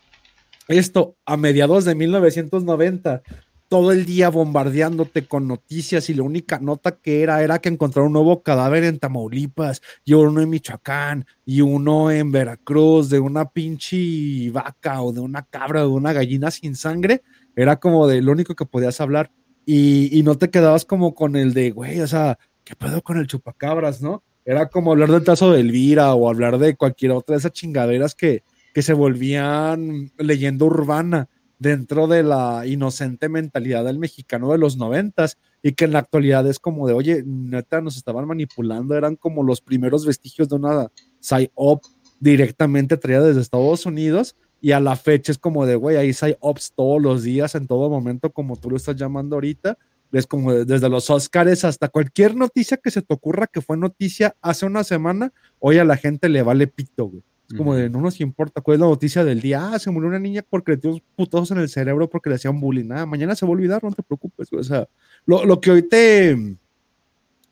esto 0.67 1.15
a 1.25 1.37
mediados 1.37 1.85
de 1.85 1.95
1990 1.95 3.23
todo 3.67 3.91
el 3.91 4.05
día 4.05 4.29
bombardeándote 4.29 5.25
con 5.25 5.47
noticias 5.47 6.07
y 6.11 6.13
la 6.13 6.21
única 6.21 6.59
nota 6.59 6.91
que 6.91 7.23
era 7.23 7.41
era 7.41 7.57
que 7.57 7.69
encontraron 7.69 8.09
un 8.09 8.13
nuevo 8.13 8.43
cadáver 8.43 8.83
en 8.83 8.99
Tamaulipas 8.99 9.81
y 10.03 10.13
uno 10.13 10.39
en 10.39 10.51
Michoacán 10.51 11.25
y 11.45 11.61
uno 11.61 12.11
en 12.11 12.31
Veracruz 12.31 13.09
de 13.09 13.19
una 13.19 13.49
pinche 13.49 14.51
vaca 14.51 15.01
o 15.01 15.11
de 15.11 15.19
una 15.19 15.41
cabra 15.47 15.83
o 15.83 15.89
de 15.89 15.95
una 15.95 16.13
gallina 16.13 16.51
sin 16.51 16.75
sangre. 16.75 17.23
Era 17.55 17.77
como 17.77 18.07
de 18.07 18.21
lo 18.21 18.33
único 18.33 18.53
que 18.53 18.67
podías 18.67 19.01
hablar 19.01 19.31
y, 19.65 20.21
no 20.23 20.37
te 20.37 20.49
quedabas 20.49 20.85
como 20.85 21.15
con 21.15 21.35
el 21.35 21.53
de, 21.53 21.71
güey, 21.71 21.99
o 22.01 22.07
sea, 22.07 22.37
¿qué 22.63 22.75
pedo 22.75 23.01
con 23.01 23.17
el 23.17 23.27
chupacabras, 23.27 24.01
no? 24.01 24.23
Era 24.45 24.67
como 24.69 24.91
hablar 24.91 25.11
del 25.11 25.23
caso 25.23 25.51
de 25.51 25.61
Elvira 25.61 26.13
o 26.13 26.29
hablar 26.29 26.59
de 26.59 26.75
cualquier 26.75 27.11
otra 27.11 27.33
de 27.33 27.39
esas 27.39 27.53
chingaderas 27.53 28.13
que, 28.13 28.43
que 28.73 28.81
se 28.83 28.93
volvían 28.93 30.11
leyenda 30.17 30.65
urbana 30.65 31.29
dentro 31.57 32.07
de 32.07 32.21
la 32.21 32.67
inocente 32.67 33.29
mentalidad 33.29 33.85
del 33.85 33.97
mexicano 33.97 34.51
de 34.51 34.57
los 34.57 34.77
noventas 34.77 35.37
y 35.63 35.71
que 35.71 35.85
en 35.85 35.93
la 35.93 35.99
actualidad 35.99 36.45
es 36.47 36.59
como 36.59 36.87
de, 36.87 36.93
oye, 36.93 37.23
neta, 37.25 37.81
nos 37.81 37.97
estaban 37.97 38.27
manipulando, 38.27 38.95
eran 38.95 39.15
como 39.15 39.41
los 39.41 39.61
primeros 39.61 40.05
vestigios 40.05 40.49
de 40.49 40.55
una 40.55 40.91
PSYOP 41.21 41.83
directamente 42.19 42.97
traída 42.97 43.23
desde 43.23 43.41
Estados 43.41 43.85
Unidos 43.85 44.35
y 44.65 44.71
a 44.71 44.79
la 44.79 44.95
fecha 44.95 45.31
es 45.31 45.37
como 45.37 45.67
de, 45.67 45.75
güey, 45.75 45.95
hay 45.95 46.11
PSYOPs 46.11 46.73
todos 46.75 46.99
los 46.99 47.21
días, 47.21 47.53
en 47.53 47.67
todo 47.67 47.87
momento, 47.87 48.31
como 48.31 48.55
tú 48.55 48.71
lo 48.71 48.77
estás 48.77 48.95
llamando 48.95 49.35
ahorita, 49.35 49.77
es 50.11 50.25
como 50.25 50.51
desde 50.51 50.89
los 50.89 51.07
Oscars 51.11 51.63
hasta 51.63 51.87
cualquier 51.87 52.35
noticia 52.35 52.77
que 52.77 52.89
se 52.89 53.03
te 53.03 53.13
ocurra 53.13 53.45
que 53.45 53.61
fue 53.61 53.77
noticia 53.77 54.35
hace 54.41 54.65
una 54.65 54.83
semana, 54.83 55.31
hoy 55.59 55.77
a 55.77 55.83
la 55.83 55.97
gente 55.97 56.29
le 56.29 56.41
vale 56.41 56.65
pito, 56.65 57.05
güey. 57.05 57.21
Es 57.47 57.55
como 57.55 57.75
de, 57.75 57.91
no 57.91 58.01
nos 58.01 58.19
importa 58.19 58.59
cuál 58.59 58.75
es 58.75 58.81
la 58.81 58.87
noticia 58.87 59.23
del 59.23 59.39
día. 59.39 59.69
Ah, 59.71 59.77
se 59.77 59.91
murió 59.91 60.09
una 60.09 60.17
niña 60.17 60.43
porque 60.49 60.71
le 60.71 60.77
dio 60.77 60.99
putazos 61.15 61.51
en 61.51 61.59
el 61.59 61.69
cerebro 61.69 62.09
porque 62.09 62.31
le 62.31 62.37
hacían 62.37 62.59
bullying. 62.59 62.87
Nada, 62.87 63.05
mañana 63.05 63.35
se 63.35 63.45
va 63.45 63.51
a 63.51 63.53
olvidar, 63.53 63.83
no 63.83 63.91
te 63.91 64.01
preocupes. 64.01 64.51
O 64.51 64.63
sea, 64.63 64.89
lo, 65.27 65.45
lo, 65.45 65.61
que 65.61 65.69
hoy 65.69 65.83
te, 65.83 66.57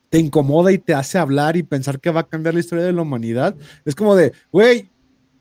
te 0.10 0.18
incomoda 0.18 0.72
y 0.72 0.80
te 0.80 0.96
hace 0.96 1.20
hablar 1.20 1.58
y 1.58 1.62
pensar 1.62 2.00
que 2.00 2.10
va 2.10 2.22
a 2.22 2.28
cambiar 2.28 2.56
la 2.56 2.62
historia 2.62 2.86
de 2.86 2.94
la 2.94 3.04
humanidad, 3.04 3.56
es 3.86 3.94
como 3.94 4.16
de, 4.16 4.34
güey, 4.52 4.90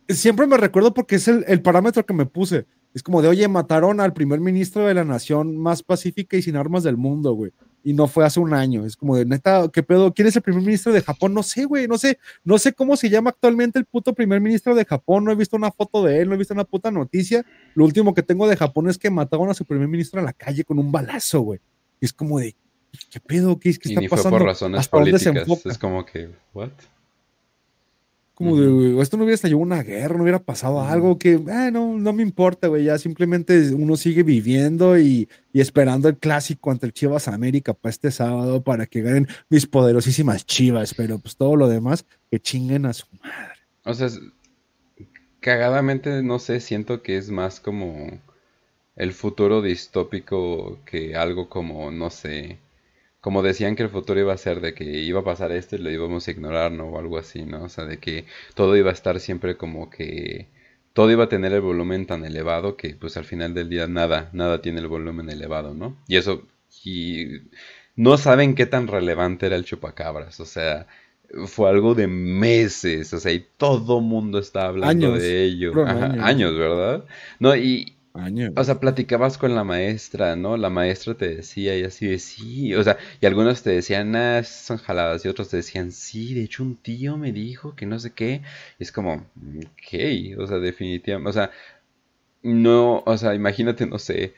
siempre 0.09 0.47
me 0.47 0.57
recuerdo 0.57 0.95
porque 0.95 1.17
es 1.17 1.29
el, 1.29 1.45
el 1.49 1.63
parámetro 1.63 2.05
que 2.05 2.15
me 2.15 2.27
puse. 2.27 2.67
Es 2.95 3.03
como 3.03 3.23
de, 3.23 3.29
oye, 3.29 3.49
mataron 3.49 4.01
al 4.01 4.13
primer 4.13 4.41
ministro 4.41 4.87
de 4.87 4.95
la 4.95 5.05
nación 5.05 5.57
más 5.57 5.83
pacífica 5.83 6.37
y 6.37 6.43
sin 6.43 6.57
armas 6.57 6.83
del 6.83 6.97
mundo, 6.97 7.33
güey 7.33 7.53
y 7.85 7.93
no 7.93 8.07
fue 8.07 8.25
hace 8.25 8.41
un 8.41 8.55
año. 8.55 8.85
Es 8.85 8.97
como 8.97 9.17
de 9.17 9.25
neta, 9.25 9.69
¿qué 9.73 9.83
pedo? 9.83 10.12
¿Quién 10.12 10.29
es 10.29 10.37
el 10.37 10.43
primer 10.43 10.62
ministro 10.62 10.93
de 10.93 11.03
Japón? 11.03 11.35
No 11.35 11.43
sé, 11.43 11.65
güey, 11.65 11.88
no 11.88 11.99
sé, 11.99 12.19
no 12.45 12.59
sé 12.59 12.73
cómo 12.73 12.97
se 12.97 13.11
llama 13.11 13.31
actualmente 13.31 13.79
el 13.79 13.85
puto 13.85 14.15
primer 14.15 14.41
ministro 14.41 14.75
de 14.75 14.85
Japón. 14.85 15.25
No 15.25 15.33
he 15.33 15.35
visto 15.35 15.57
una 15.57 15.71
foto 15.71 16.05
de 16.05 16.21
él, 16.21 16.29
no 16.29 16.35
he 16.35 16.38
visto 16.38 16.55
una 16.55 16.65
puta 16.65 16.91
noticia. 16.91 17.45
Lo 17.75 17.85
último 17.85 18.15
que 18.15 18.23
tengo 18.23 18.49
de 18.49 18.57
Japón 18.57 18.88
es 18.88 18.99
que 18.99 19.11
mataron 19.11 19.51
a 19.51 19.55
su 19.55 19.65
primer 19.65 19.88
ministro 19.88 20.21
en 20.21 20.27
la 20.27 20.33
calle 20.33 20.65
con 20.65 20.79
un 20.79 20.93
balazo, 20.93 21.41
güey. 21.41 21.61
Y 22.01 22.07
es 22.07 22.12
como 22.12 22.38
de, 22.38 22.55
¿qué 23.11 23.21
pedo? 23.21 23.59
¿Qué, 23.59 23.77
qué 23.79 23.88
está 23.88 24.01
y 24.01 24.05
ni 24.05 24.09
pasando? 24.09 24.31
Fue 24.31 24.38
por 24.38 24.47
razones 24.47 24.88
políticas. 24.88 25.49
Es 25.65 25.79
como 25.79 26.05
que, 26.05 26.31
¿what? 26.55 26.71
Como 28.42 28.57
de, 28.57 29.00
esto 29.00 29.16
no 29.16 29.22
hubiera 29.22 29.37
estallado 29.37 29.61
una 29.61 29.83
guerra, 29.83 30.16
no 30.16 30.24
hubiera 30.24 30.40
pasado 30.40 30.81
algo 30.81 31.16
que, 31.18 31.35
eh, 31.35 31.70
no, 31.72 31.96
no 31.96 32.12
me 32.12 32.22
importa, 32.22 32.66
güey, 32.66 32.85
ya 32.85 32.98
simplemente 32.98 33.72
uno 33.72 33.96
sigue 33.96 34.22
viviendo 34.22 34.98
y, 34.98 35.28
esperando 35.52 36.09
el 36.09 36.16
clásico 36.16 36.70
ante 36.70 36.87
el 36.87 36.92
Chivas 36.92 37.28
América 37.28 37.72
para 37.72 37.90
este 37.90 38.11
sábado 38.11 38.62
para 38.62 38.87
que 38.87 39.02
ganen 39.02 39.28
mis 39.48 39.66
poderosísimas 39.66 40.44
Chivas, 40.44 40.94
pero 40.94 41.18
pues 41.18 41.37
todo 41.37 41.55
lo 41.55 41.68
demás, 41.68 42.05
que 42.31 42.40
chinguen 42.40 42.87
a 42.87 42.92
su 42.92 43.07
madre. 43.22 43.61
O 43.85 43.94
sea, 43.94 44.09
cagadamente, 45.40 46.22
no 46.22 46.38
sé, 46.38 46.59
siento 46.61 47.02
que 47.02 47.18
es 47.18 47.31
más 47.31 47.61
como 47.61 48.18
el 48.96 49.12
futuro 49.12 49.62
distópico 49.62 50.78
que 50.85 51.14
algo 51.16 51.48
como, 51.48 51.90
no 51.90 52.11
sé, 52.11 52.59
como 53.23 53.43
decían 53.43 53.77
que 53.77 53.85
el 53.85 53.89
futuro 53.89 54.19
iba 54.19 54.33
a 54.33 54.37
ser 54.37 54.61
de 54.61 54.75
que 54.75 54.85
iba 54.85 55.21
a 55.21 55.25
pasar 55.25 55.53
esto 55.53 55.77
y 55.77 55.79
lo 55.79 55.91
íbamos 55.91 56.27
a 56.27 56.31
ignorar, 56.33 56.73
¿no? 56.73 56.87
O 56.87 56.99
algo 56.99 57.19
así, 57.19 57.45
¿no? 57.45 57.63
O 57.63 57.69
sea, 57.69 57.85
de 57.85 57.99
que 57.99 58.27
todo 58.55 58.77
iba 58.77 58.91
a 58.91 58.93
estar 58.93 59.21
siempre 59.21 59.57
como 59.57 59.89
que 59.91 60.49
todo 60.93 61.09
iba 61.09 61.25
a 61.25 61.29
tener 61.29 61.53
el 61.53 61.61
volumen 61.61 62.05
tan 62.05 62.25
elevado 62.25 62.77
que 62.77 62.97
pues 62.97 63.17
al 63.17 63.25
final 63.25 63.55
del 63.55 63.69
día 63.71 63.87
nada, 63.87 64.29
nada 64.33 64.61
tiene 64.61 64.81
el 64.81 64.89
volumen 64.89 65.31
elevado, 65.31 65.73
¿no? 65.73 65.97
Y 66.09 66.17
eso, 66.17 66.43
y 66.85 67.43
no 67.95 68.17
saben 68.19 68.57
qué 68.57 68.67
tan 68.67 68.89
relevante 68.89 69.47
era 69.47 69.55
el 69.55 69.65
chupacabras, 69.65 70.41
o 70.41 70.45
sea, 70.45 70.89
fue 71.47 71.71
algo 71.71 71.95
de 71.95 72.09
meses, 72.09 73.15
o 73.15 73.21
sea, 73.21 73.31
y 73.31 73.47
todo 73.57 74.01
mundo 74.01 74.41
está 74.41 74.67
hablando 74.67 75.13
de 75.13 75.45
ello. 75.45 75.87
años, 75.87 76.59
¿verdad? 76.59 77.05
No, 77.39 77.55
y, 77.55 77.95
o 78.14 78.64
sea, 78.64 78.79
platicabas 78.79 79.38
con 79.38 79.55
la 79.55 79.64
maestra, 79.64 80.37
¿no? 80.37 80.59
La 80.59 80.68
maestra 80.68 81.14
te 81.14 81.37
decía 81.37 81.79
y 81.79 81.85
así 81.85 82.07
de 82.07 82.18
sí. 82.18 82.75
O 82.75 82.83
sea, 82.85 82.98
y 83.20 83.27
algunos 83.27 83.62
te 83.62 83.70
decían, 83.70 84.14
ah, 84.16 84.42
son 84.44 84.77
jaladas. 84.77 85.25
Y 85.25 85.29
otros 85.29 85.48
te 85.48 85.57
decían, 85.59 85.92
sí, 85.92 86.35
de 86.35 86.42
hecho 86.42 86.62
un 86.62 86.77
tío 86.77 87.16
me 87.16 87.33
dijo 87.33 87.75
que 87.75 87.87
no 87.87 87.98
sé 87.98 88.12
qué. 88.12 88.42
Y 88.79 88.83
es 88.83 88.92
como, 88.92 89.14
ok, 89.14 90.38
o 90.38 90.46
sea, 90.46 90.59
definitivamente. 90.59 91.31
O 91.31 91.33
sea, 91.33 91.51
no, 92.42 93.03
o 93.07 93.16
sea, 93.16 93.35
imagínate, 93.35 93.87
no 93.87 93.98
sé, 93.98 94.35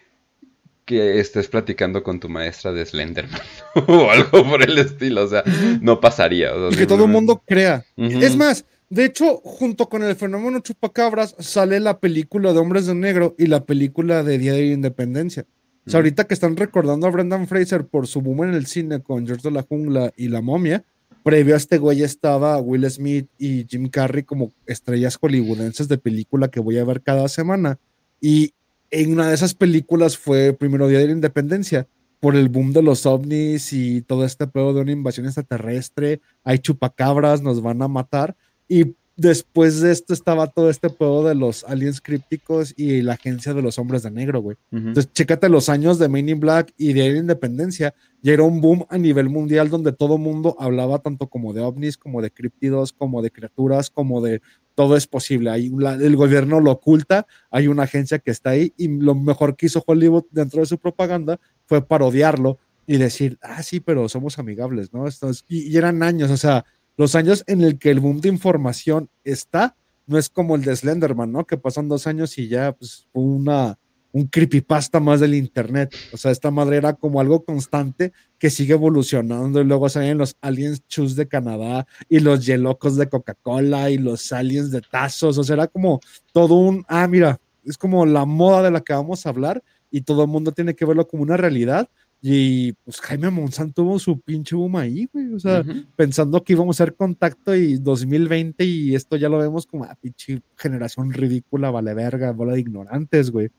que 0.84 1.18
estés 1.18 1.48
platicando 1.48 2.02
con 2.02 2.20
tu 2.20 2.28
maestra 2.28 2.72
de 2.72 2.84
Slenderman 2.84 3.40
o 3.88 4.10
algo 4.10 4.44
por 4.48 4.62
el 4.62 4.78
estilo. 4.78 5.24
O 5.24 5.28
sea, 5.28 5.42
no 5.80 6.00
pasaría. 6.00 6.52
y 6.70 6.76
que 6.76 6.87
todo 6.87 7.06
el 7.06 7.10
mundo 7.10 7.42
crea. 7.44 7.84
Es 7.96 8.37
más, 8.37 8.64
de 8.90 9.05
hecho, 9.05 9.38
junto 9.38 9.88
con 9.88 10.03
el 10.03 10.14
fenómeno 10.16 10.61
chupacabras 10.61 11.35
sale 11.38 11.81
la 11.81 11.99
película 11.99 12.53
de 12.53 12.59
Hombres 12.59 12.87
de 12.87 12.94
Negro 12.94 13.35
y 13.38 13.47
la 13.47 13.64
película 13.64 14.23
de 14.23 14.38
Día 14.38 14.53
de 14.53 14.66
Independencia. 14.66 15.47
O 15.87 15.90
sea, 15.90 15.99
ahorita 15.99 16.25
que 16.25 16.35
están 16.35 16.57
recordando 16.57 17.07
a 17.07 17.11
Brendan 17.11 17.47
Fraser 17.47 17.87
por 17.87 18.07
su 18.07 18.23
boom 18.23 18.44
en 18.44 18.55
el 18.55 18.66
cine 18.66 19.03
con 19.03 19.27
George 19.27 19.49
de 19.49 19.55
la 19.55 19.62
Jungla 19.62 20.12
y 20.16 20.29
La 20.29 20.40
Momia, 20.40 20.85
previo 21.23 21.55
a 21.55 21.57
este 21.59 21.79
güey 21.79 22.03
estaba 22.03 22.59
Will 22.59 22.88
Smith 22.90 23.29
y 23.38 23.66
Jim 23.68 23.88
Carrey 23.88 24.23
como 24.23 24.53
estrellas 24.66 25.16
hollywoodenses 25.16 25.88
de 25.88 25.99
película 25.99 26.49
que 26.49 26.61
voy 26.61 26.79
a 26.79 26.85
ver 26.85 27.03
cada 27.03 27.29
semana. 27.29 27.79
Y 28.20 28.55
en 28.90 29.12
una 29.12 29.29
de 29.29 29.35
esas 29.35 29.55
películas 29.55 30.16
fue 30.16 30.53
primero 30.53 30.88
Día 30.88 31.01
de 31.01 31.07
la 31.07 31.12
Independencia, 31.12 31.87
por 32.25 32.37
el 32.37 32.49
boom 32.49 32.73
de 32.73 32.81
los 32.81 33.05
ovnis 33.05 33.75
y 33.75 34.01
todo 34.01 34.25
este 34.25 34.47
pedo 34.47 34.73
de 34.73 34.81
una 34.81 34.92
invasión 34.92 35.27
extraterrestre. 35.27 36.23
Hay 36.42 36.59
chupacabras, 36.59 37.42
nos 37.42 37.61
van 37.61 37.83
a 37.83 37.88
matar. 37.88 38.35
Y 38.68 38.94
después 39.16 39.81
de 39.81 39.92
esto 39.92 40.12
estaba 40.12 40.48
todo 40.48 40.70
este 40.70 40.90
pedo 40.90 41.24
de 41.24 41.35
los 41.35 41.64
aliens 41.64 42.00
crípticos 42.00 42.74
y 42.77 43.03
la 43.03 43.14
agencia 43.14 43.55
de 43.55 43.62
los 43.62 43.79
hombres 43.79 44.03
de 44.03 44.11
negro, 44.11 44.40
güey. 44.40 44.57
Entonces, 44.72 45.12
chécate 45.12 45.48
los 45.48 45.68
años 45.68 45.98
de 45.98 46.09
Men 46.09 46.29
in 46.29 46.40
Black 46.40 46.72
y 46.77 46.92
de 46.92 47.12
la 47.12 47.18
Independencia. 47.18 47.94
Y 48.22 48.31
era 48.31 48.42
un 48.42 48.61
boom 48.61 48.87
a 48.88 48.98
nivel 48.98 49.29
mundial 49.29 49.68
donde 49.70 49.92
todo 49.92 50.18
mundo 50.18 50.57
hablaba 50.59 50.98
tanto 50.98 51.29
como 51.29 51.53
de 51.53 51.61
ovnis, 51.61 51.96
como 51.96 52.22
de 52.22 52.31
críptidos, 52.31 52.92
como 52.92 53.22
de 53.22 53.31
criaturas, 53.31 53.90
como 53.90 54.20
de 54.20 54.40
todo 54.74 54.96
es 54.96 55.07
posible. 55.07 55.50
Hay 55.50 55.66
el 56.00 56.16
gobierno 56.16 56.61
lo 56.61 56.72
oculta, 56.72 57.27
hay 57.50 57.68
una 57.68 57.85
agencia 57.85 58.18
que 58.18 58.31
está 58.31 58.50
ahí 58.50 58.72
y 58.77 58.88
lo 58.88 59.14
mejor 59.14 59.57
que 59.57 59.66
hizo 59.66 59.85
Hollywood 59.87 60.24
dentro 60.31 60.61
de 60.61 60.66
su 60.66 60.79
propaganda 60.79 61.38
fue 61.66 61.87
parodiarlo 61.87 62.59
y 62.87 62.96
decir, 62.96 63.38
ah, 63.40 63.62
sí, 63.62 63.81
pero 63.81 64.09
somos 64.09 64.38
amigables, 64.38 64.92
¿no? 64.92 65.07
y, 65.48 65.72
y 65.72 65.77
eran 65.77 66.03
años, 66.03 66.31
o 66.31 66.37
sea, 66.37 66.64
los 66.96 67.14
años 67.14 67.44
en 67.46 67.62
el 67.62 67.78
que 67.78 67.90
el 67.90 68.00
boom 68.00 68.20
de 68.20 68.28
información 68.28 69.09
está, 69.24 69.76
no 70.07 70.18
es 70.18 70.28
como 70.28 70.54
el 70.54 70.62
de 70.62 70.76
Slenderman, 70.76 71.33
¿no? 71.33 71.46
Que 71.46 71.57
pasan 71.57 71.88
dos 71.88 72.07
años 72.07 72.37
y 72.38 72.48
ya, 72.48 72.72
pues, 72.72 73.07
una, 73.12 73.78
un 74.12 74.26
creepypasta 74.26 75.00
más 75.00 75.20
del 75.20 75.35
internet. 75.35 75.94
O 76.12 76.16
sea, 76.16 76.30
esta 76.30 76.50
madre 76.50 76.76
era 76.76 76.92
como 76.92 77.20
algo 77.20 77.44
constante 77.44 78.12
que 78.38 78.50
sigue 78.50 78.74
evolucionando 78.74 79.61
y 79.61 79.64
luego 79.64 79.88
salen 79.88 80.18
los 80.18 80.37
aliens 80.40 80.87
chus 80.87 81.16
de 81.16 81.26
Canadá 81.26 81.87
y 82.09 82.20
los 82.20 82.46
yelocos 82.46 82.96
de 82.96 83.09
Coca-Cola 83.09 83.90
y 83.90 83.98
los 83.98 84.33
aliens 84.33 84.70
de 84.70 84.83
tazos. 84.83 85.38
O 85.38 85.42
sea, 85.44 85.54
era 85.54 85.66
como 85.66 86.00
todo 86.33 86.54
un, 86.54 86.85
ah, 86.88 87.09
mira, 87.09 87.40
es 87.64 87.78
como 87.78 88.07
la 88.07 88.24
moda 88.24 88.62
de 88.62 88.70
la 88.70 88.83
que 88.83 88.92
vamos 88.92 89.26
a 89.26 89.30
hablar 89.30 89.62
y 89.90 90.02
todo 90.02 90.22
el 90.22 90.28
mundo 90.28 90.52
tiene 90.52 90.74
que 90.74 90.85
verlo 90.85 91.09
como 91.09 91.22
una 91.22 91.37
realidad. 91.37 91.88
Y 92.26 92.72
pues 92.72 93.02
Jaime 93.02 93.28
Monzán 93.28 93.74
tuvo 93.74 93.98
su 93.98 94.18
pinche 94.18 94.56
boom 94.56 94.76
ahí, 94.76 95.06
güey. 95.12 95.34
O 95.34 95.38
sea, 95.38 95.62
pensando 95.94 96.42
que 96.42 96.54
íbamos 96.54 96.80
a 96.80 96.84
hacer 96.84 96.94
contacto 96.94 97.54
y 97.54 97.76
2020 97.76 98.64
y 98.64 98.94
esto 98.94 99.16
ya 99.16 99.28
lo 99.28 99.37
vemos 99.37 99.66
como 99.66 99.84
a 99.84 99.88
ah, 99.88 99.98
pinche 100.00 100.40
generación 100.56 101.12
ridícula, 101.12 101.70
vale 101.70 101.92
verga, 101.92 102.32
bola 102.32 102.54
de 102.54 102.60
ignorantes, 102.60 103.30
güey. 103.30 103.50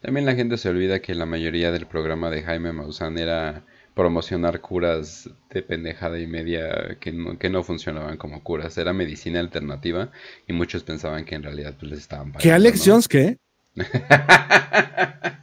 También 0.00 0.26
la 0.26 0.36
gente 0.36 0.58
se 0.58 0.68
olvida 0.68 1.02
que 1.02 1.12
la 1.16 1.26
mayoría 1.26 1.72
del 1.72 1.86
programa 1.86 2.30
de 2.30 2.44
Jaime 2.44 2.72
Maussan 2.72 3.18
era 3.18 3.64
promocionar 3.96 4.60
curas 4.60 5.28
de 5.50 5.62
pendejada 5.62 6.20
y 6.20 6.28
media 6.28 6.98
que 7.00 7.10
no, 7.10 7.36
que 7.36 7.50
no 7.50 7.64
funcionaban 7.64 8.16
como 8.16 8.44
curas. 8.44 8.78
Era 8.78 8.92
medicina 8.92 9.40
alternativa 9.40 10.12
y 10.46 10.52
muchos 10.52 10.84
pensaban 10.84 11.24
que 11.24 11.34
en 11.34 11.42
realidad 11.42 11.74
pues, 11.76 11.90
les 11.90 11.98
estaban 11.98 12.26
pagando. 12.30 12.44
¿Qué 12.44 12.52
Alex 12.52 12.80
Jones 12.86 13.08
qué? 13.08 13.38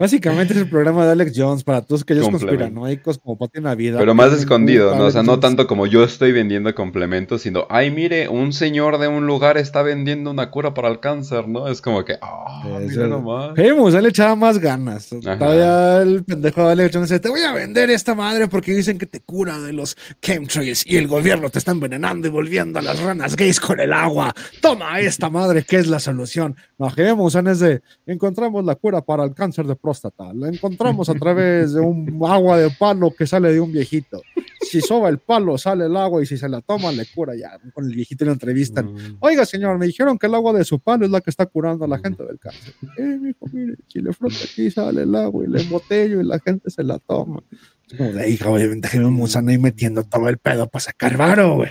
Básicamente 0.00 0.54
es 0.54 0.60
el 0.60 0.70
programa 0.70 1.04
de 1.04 1.12
Alex 1.12 1.32
Jones 1.36 1.62
para 1.62 1.82
todos 1.82 2.00
aquellos 2.00 2.26
conspiranoicos 2.26 3.18
como 3.18 3.36
Pati 3.36 3.60
Navidad. 3.60 3.98
Pero 3.98 4.14
más 4.14 4.32
escondido, 4.32 4.96
¿no? 4.96 5.04
O 5.04 5.10
sea, 5.10 5.22
no 5.22 5.40
tanto 5.40 5.66
como 5.66 5.86
yo 5.86 6.02
estoy 6.04 6.32
vendiendo 6.32 6.74
complementos, 6.74 7.42
sino, 7.42 7.66
ay, 7.68 7.90
mire, 7.90 8.26
un 8.26 8.54
señor 8.54 8.96
de 8.96 9.08
un 9.08 9.26
lugar 9.26 9.58
está 9.58 9.82
vendiendo 9.82 10.30
una 10.30 10.50
cura 10.50 10.72
para 10.72 10.88
el 10.88 11.00
cáncer, 11.00 11.48
¿no? 11.48 11.68
Es 11.68 11.82
como 11.82 12.06
que, 12.06 12.14
ah, 12.22 12.62
mira 12.80 13.08
nomás. 13.08 13.52
Vemos, 13.52 13.92
él 13.92 14.06
echaba 14.06 14.34
más 14.36 14.58
ganas. 14.58 15.10
Todavía 15.10 16.00
el 16.00 16.24
pendejo 16.24 16.64
de 16.64 16.72
Alex 16.72 16.94
Jones 16.94 17.10
dice, 17.10 17.20
te 17.20 17.28
voy 17.28 17.42
a 17.42 17.52
vender 17.52 17.90
esta 17.90 18.14
madre 18.14 18.48
porque 18.48 18.72
dicen 18.72 18.96
que 18.96 19.04
te 19.04 19.20
cura 19.20 19.58
de 19.58 19.74
los 19.74 19.98
chemtrails 20.22 20.82
y 20.86 20.96
el 20.96 21.08
gobierno 21.08 21.50
te 21.50 21.58
está 21.58 21.72
envenenando 21.72 22.26
y 22.26 22.30
volviendo 22.30 22.78
a 22.78 22.82
las 22.82 22.98
ranas 23.02 23.36
gays 23.36 23.60
con 23.60 23.78
el 23.78 23.92
agua. 23.92 24.32
Toma 24.62 24.98
esta 24.98 25.28
madre 25.28 25.62
que 25.62 25.76
es 25.76 25.88
la 25.88 26.00
solución. 26.00 26.56
No, 26.78 26.90
Vemos, 26.96 27.34
es 27.34 27.60
de, 27.60 27.82
encontramos 28.06 28.64
la 28.64 28.76
cura 28.76 29.02
para 29.02 29.24
el 29.24 29.34
cáncer 29.34 29.66
de 29.66 29.76
próstata. 29.76 29.89
La 30.34 30.48
encontramos 30.48 31.08
a 31.08 31.14
través 31.14 31.72
de 31.72 31.80
un 31.80 32.20
agua 32.26 32.58
de 32.58 32.70
palo 32.70 33.12
que 33.14 33.26
sale 33.26 33.52
de 33.52 33.60
un 33.60 33.72
viejito. 33.72 34.22
Si 34.60 34.80
soba 34.80 35.08
el 35.08 35.18
palo, 35.18 35.58
sale 35.58 35.86
el 35.86 35.96
agua 35.96 36.22
y 36.22 36.26
si 36.26 36.36
se 36.36 36.48
la 36.48 36.60
toma, 36.60 36.92
le 36.92 37.06
cura 37.06 37.34
ya. 37.34 37.58
Con 37.72 37.86
el 37.86 37.94
viejito 37.94 38.24
le 38.24 38.32
entrevistan. 38.32 38.92
Mm. 38.92 39.16
Oiga, 39.20 39.44
señor, 39.44 39.78
me 39.78 39.86
dijeron 39.86 40.18
que 40.18 40.26
el 40.26 40.34
agua 40.34 40.52
de 40.52 40.64
su 40.64 40.78
palo 40.78 41.04
es 41.04 41.10
la 41.10 41.20
que 41.20 41.30
está 41.30 41.46
curando 41.46 41.84
a 41.84 41.88
la 41.88 41.98
gente 41.98 42.24
del 42.24 42.38
cáncer. 42.38 42.74
Eh, 42.96 43.18
mijo, 43.20 43.46
mire, 43.52 43.74
si 43.88 44.00
le 44.00 44.12
frota 44.12 44.36
aquí, 44.44 44.70
sale 44.70 45.02
el 45.02 45.14
agua 45.14 45.44
y 45.44 45.48
le 45.48 45.62
embotello 45.62 46.20
y 46.20 46.24
la 46.24 46.38
gente 46.38 46.70
se 46.70 46.84
la 46.84 46.98
toma. 46.98 47.42
Como 47.96 48.12
de 48.12 48.30
hija, 48.30 48.48
obviamente, 48.48 49.00
Monsanto 49.00 49.50
ahí 49.50 49.58
metiendo 49.58 50.04
todo 50.04 50.28
el 50.28 50.38
pedo 50.38 50.68
para 50.68 50.80
sacar 50.80 51.16
varo, 51.16 51.56
güey. 51.56 51.70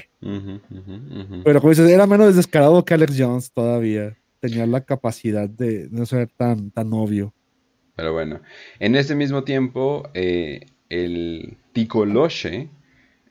Pero 1.43 1.61
como 1.61 1.69
dices, 1.69 1.89
era 1.89 2.05
menos 2.05 2.35
descarado 2.35 2.83
que 2.83 2.93
Alex 2.93 3.15
Jones 3.17 3.51
todavía. 3.51 4.17
Tenía 4.41 4.65
la 4.65 4.81
capacidad 4.81 5.49
de 5.49 5.89
no 5.91 6.05
ser 6.05 6.29
tan, 6.35 6.71
tan 6.71 6.93
obvio. 6.93 7.33
Pero 7.99 8.13
bueno, 8.13 8.39
en 8.79 8.95
ese 8.95 9.13
mismo 9.13 9.43
tiempo, 9.43 10.09
eh, 10.13 10.67
el 10.87 11.57
Ticoloche, 11.73 12.69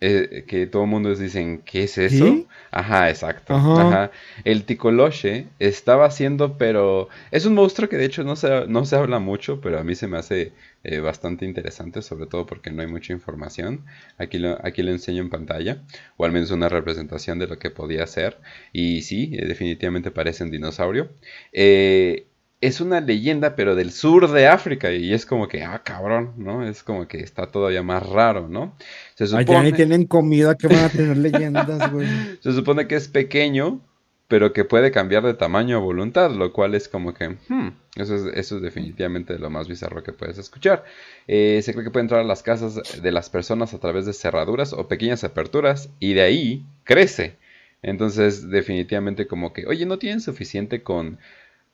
eh, 0.03 0.45
que 0.47 0.67
todo 0.67 0.83
el 0.83 0.91
mundo 0.91 1.15
dicen, 1.15 1.63
¿qué 1.65 1.85
es 1.85 1.97
eso? 1.97 2.47
Ajá, 2.71 3.09
exacto. 3.09 3.55
Ajá. 3.55 4.11
El 4.45 4.65
Ticoloche 4.65 5.47
estaba 5.59 6.05
haciendo, 6.05 6.59
pero 6.59 7.09
es 7.31 7.47
un 7.47 7.55
monstruo 7.55 7.89
que 7.89 7.97
de 7.97 8.05
hecho 8.05 8.25
no 8.25 8.37
se, 8.37 8.67
no 8.67 8.85
se 8.85 8.97
habla 8.97 9.21
mucho, 9.21 9.63
pero 9.63 9.79
a 9.79 9.85
mí 9.85 9.95
se 9.95 10.07
me 10.07 10.19
hace 10.19 10.53
eh, 10.85 11.01
bastante 11.01 11.47
interesante, 11.47 12.03
sobre 12.03 12.27
todo 12.27 12.45
porque 12.45 12.71
no 12.71 12.83
hay 12.83 12.89
mucha 12.89 13.15
información. 13.15 13.87
Aquí 14.19 14.37
lo, 14.37 14.59
aquí 14.63 14.83
lo 14.83 14.91
enseño 14.91 15.23
en 15.23 15.31
pantalla, 15.31 15.83
o 16.19 16.27
al 16.27 16.33
menos 16.33 16.51
una 16.51 16.69
representación 16.69 17.39
de 17.39 17.47
lo 17.47 17.59
que 17.59 17.71
podía 17.71 18.07
ser. 18.07 18.37
Y 18.75 19.01
sí, 19.01 19.29
definitivamente 19.29 20.11
parece 20.11 20.45
un 20.45 20.51
dinosaurio. 20.51 21.09
Eh, 21.55 22.27
es 22.61 22.81
una 22.81 23.01
leyenda, 23.01 23.55
pero 23.55 23.75
del 23.75 23.93
sur 23.93 24.31
de 24.31 24.49
África. 24.49 24.93
Y 24.93 25.13
es 25.13 25.27
como 25.27 25.49
que, 25.49 25.63
ah, 25.63 25.83
cabrón, 25.85 26.33
¿no? 26.37 26.67
Es 26.67 26.83
como 26.83 27.07
que 27.07 27.19
está 27.19 27.51
todavía 27.51 27.83
más 27.83 28.05
raro, 28.07 28.49
¿no? 28.49 28.75
Se 29.15 29.27
supone... 29.27 29.73
tienen 29.73 30.07
comida 30.07 30.57
que 30.57 30.67
van 30.67 30.85
a 30.85 30.89
tener 30.89 31.17
leyendas, 31.17 31.93
güey. 31.93 32.09
Se 32.41 32.53
supone 32.53 32.89
que 32.89 32.97
es 32.97 33.07
pequeño, 33.09 33.81
pero 34.27 34.53
que 34.53 34.65
puede 34.65 34.91
cambiar 34.91 35.23
de 35.23 35.35
tamaño 35.35 35.77
a 35.77 35.81
voluntad, 35.81 36.33
lo 36.33 36.53
cual 36.53 36.75
es 36.75 36.89
como 36.89 37.15
que, 37.15 37.29
hmm, 37.49 37.69
eso, 37.97 38.17
es, 38.17 38.37
eso 38.37 38.57
es 38.57 38.63
definitivamente 38.63 39.39
lo 39.39 39.51
más 39.51 39.69
bizarro 39.69 40.03
que 40.03 40.13
puedes 40.13 40.39
escuchar. 40.39 40.85
Eh, 41.29 41.61
se 41.63 41.73
cree 41.73 41.85
que 41.85 41.91
puede 41.91 42.05
entrar 42.05 42.21
a 42.21 42.25
las 42.25 42.43
casas 42.43 43.01
de 43.01 43.13
las 43.13 43.31
personas 43.31 43.73
a 43.73 43.79
través 43.79 44.05
de 44.05 44.13
cerraduras 44.13 44.73
o 44.73 44.89
pequeñas 44.89 45.23
aperturas 45.23 45.91
y 46.01 46.15
de 46.15 46.23
ahí 46.23 46.67
crece. 46.83 47.37
Entonces, 47.83 48.51
definitivamente 48.51 49.29
como 49.29 49.53
que, 49.53 49.67
oye, 49.67 49.87
no 49.87 49.99
tienen 49.99 50.21
suficiente 50.21 50.83
con 50.83 51.19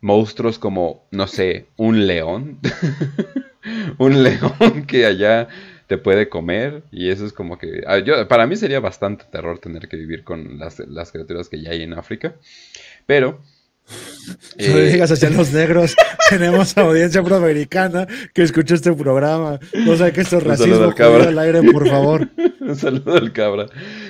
monstruos 0.05 0.59
como, 0.59 1.07
no 1.11 1.27
sé, 1.27 1.67
un 1.77 2.07
león. 2.07 2.61
un 3.99 4.23
león 4.23 4.85
que 4.87 5.07
allá 5.07 5.49
te 5.87 5.97
puede 5.97 6.29
comer 6.29 6.83
y 6.93 7.09
eso 7.09 7.25
es 7.25 7.33
como 7.33 7.57
que 7.59 7.83
ah, 7.87 7.99
para 8.29 8.47
mí 8.47 8.57
sería 8.57 8.81
bastante 8.81 9.25
terror 9.31 9.59
tener 9.59 9.89
que 9.89 9.97
vivir 9.97 10.23
con 10.23 10.59
las, 10.59 10.79
las 10.81 11.13
criaturas 11.13 11.49
que 11.49 11.61
ya 11.61 11.71
hay 11.71 11.83
en 11.83 11.95
África 11.95 12.35
pero 13.07 13.41
no 14.59 14.79
eh, 14.79 14.93
digas 14.93 15.11
hacia 15.11 15.31
los 15.31 15.53
negros. 15.53 15.95
Tenemos 16.31 16.77
audiencia 16.79 17.23
proamericana 17.23 18.07
que 18.33 18.43
escucha 18.43 18.75
este 18.75 18.93
programa. 18.93 19.61
No 19.75 19.97
sé 19.97 20.13
qué 20.13 20.23
esto 20.23 20.39
es 20.39 20.45
racismo. 20.45 20.93
al 20.97 21.39
aire, 21.39 21.63
por 21.71 21.89
favor. 21.89 22.29
Un 22.61 22.77
saludo 22.77 23.15
al 23.15 23.33
cabra. 23.33 23.67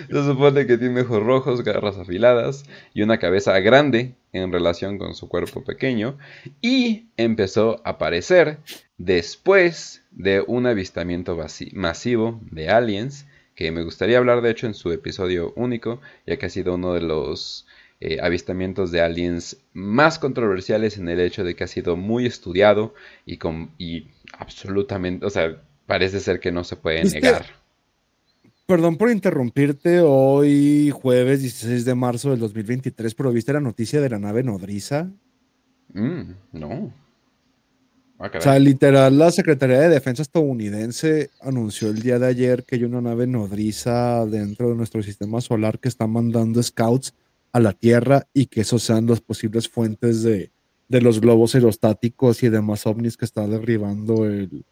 Se 0.08 0.24
supone 0.24 0.66
que 0.66 0.78
tiene 0.78 1.00
ojos 1.00 1.22
rojos, 1.22 1.64
garras 1.64 1.98
afiladas 1.98 2.64
y 2.92 3.02
una 3.02 3.18
cabeza 3.18 3.58
grande 3.60 4.14
en 4.32 4.52
relación 4.52 4.98
con 4.98 5.14
su 5.14 5.28
cuerpo 5.28 5.64
pequeño. 5.64 6.18
Y 6.60 7.06
empezó 7.16 7.80
a 7.84 7.90
aparecer 7.90 8.58
después 8.96 10.02
de 10.12 10.44
un 10.46 10.66
avistamiento 10.66 11.36
masivo 11.72 12.40
de 12.50 12.68
aliens. 12.68 13.26
Que 13.56 13.70
me 13.70 13.84
gustaría 13.84 14.18
hablar, 14.18 14.42
de 14.42 14.50
hecho, 14.50 14.66
en 14.66 14.74
su 14.74 14.90
episodio 14.90 15.52
único, 15.54 16.00
ya 16.26 16.36
que 16.36 16.46
ha 16.46 16.50
sido 16.50 16.74
uno 16.74 16.92
de 16.92 17.02
los 17.02 17.66
eh, 18.00 18.18
avistamientos 18.20 18.90
de 18.90 19.00
aliens 19.00 19.56
más 19.72 20.18
controversiales 20.18 20.98
en 20.98 21.08
el 21.08 21.20
hecho 21.20 21.44
de 21.44 21.54
que 21.54 21.64
ha 21.64 21.68
sido 21.68 21.96
muy 21.96 22.26
estudiado 22.26 22.94
y, 23.24 23.38
con, 23.38 23.70
y 23.78 24.08
absolutamente, 24.38 25.24
o 25.24 25.30
sea, 25.30 25.62
parece 25.86 26.20
ser 26.20 26.40
que 26.40 26.52
no 26.52 26.64
se 26.64 26.76
puede 26.76 27.04
negar. 27.04 27.46
Perdón 28.66 28.96
por 28.96 29.10
interrumpirte, 29.10 30.00
hoy 30.00 30.90
jueves 30.90 31.42
16 31.42 31.84
de 31.84 31.94
marzo 31.94 32.30
del 32.30 32.40
2023, 32.40 33.14
pero 33.14 33.30
¿viste 33.30 33.52
la 33.52 33.60
noticia 33.60 34.00
de 34.00 34.08
la 34.08 34.18
nave 34.18 34.42
nodriza? 34.42 35.10
Mm, 35.92 36.32
no. 36.52 36.92
Ah, 38.18 38.30
o 38.34 38.40
sea, 38.40 38.58
literal, 38.58 39.18
la 39.18 39.30
Secretaría 39.30 39.80
de 39.80 39.88
Defensa 39.88 40.22
estadounidense 40.22 41.30
anunció 41.40 41.88
el 41.88 42.00
día 42.00 42.18
de 42.18 42.26
ayer 42.26 42.64
que 42.64 42.76
hay 42.76 42.84
una 42.84 43.00
nave 43.00 43.26
nodriza 43.26 44.24
dentro 44.24 44.70
de 44.70 44.76
nuestro 44.76 45.02
sistema 45.02 45.40
solar 45.40 45.78
que 45.78 45.88
está 45.88 46.06
mandando 46.06 46.62
scouts 46.62 47.12
a 47.54 47.60
la 47.60 47.72
Tierra 47.72 48.26
y 48.34 48.46
que 48.46 48.62
esos 48.62 48.82
sean 48.82 49.06
las 49.06 49.20
posibles 49.20 49.68
fuentes 49.68 50.24
de, 50.24 50.50
los 50.88 51.20
globos 51.20 51.54
aerostáticos 51.54 52.42
y 52.42 52.48
demás 52.48 52.84
ovnis 52.86 53.16
que 53.16 53.24
está 53.24 53.46
derribando 53.46 54.26
el, 54.26 54.64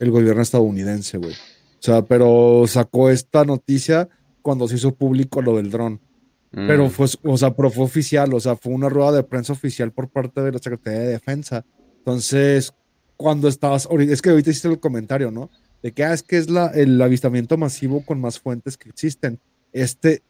gobierno 0.00 0.42
estadounidense, 0.42 1.16
güey. 1.18 1.32
O 1.32 1.80
sea, 1.80 2.02
pero 2.02 2.64
sacó 2.66 3.08
esta 3.10 3.44
noticia 3.44 4.08
cuando 4.42 4.66
se 4.66 4.74
hizo 4.76 4.94
público 4.94 5.42
lo 5.42 5.56
del 5.56 5.70
dron. 5.70 6.00
Pero 6.50 6.86
mm. 6.86 6.90
fue, 6.90 7.06
o 7.22 7.36
sea, 7.36 7.54
pero 7.54 7.70
fue 7.70 7.84
oficial, 7.84 8.34
o 8.34 8.40
sea, 8.40 8.56
fue 8.56 8.72
una 8.72 8.88
rueda 8.88 9.12
de 9.12 9.22
prensa 9.22 9.52
oficial 9.52 9.92
por 9.92 10.08
parte 10.08 10.40
de 10.40 10.52
la 10.52 10.58
Secretaría 10.58 11.00
de 11.00 11.08
Defensa. 11.08 11.64
Entonces, 11.98 12.72
cuando 13.16 13.46
estabas, 13.46 13.88
es 13.90 14.22
que 14.22 14.30
ahorita 14.30 14.50
hiciste 14.50 14.68
el 14.68 14.80
comentario, 14.80 15.30
¿no? 15.30 15.50
De 15.82 15.92
que 15.92 16.04
ah, 16.04 16.14
es 16.14 16.24
que 16.24 16.38
es 16.38 16.50
la, 16.50 16.66
el 16.68 17.00
avistamiento 17.00 17.56
masivo 17.56 18.04
con 18.04 18.20
más 18.20 18.40
fuentes 18.40 18.76
que 18.76 18.88
existen. 18.88 19.38
Este 19.72 20.22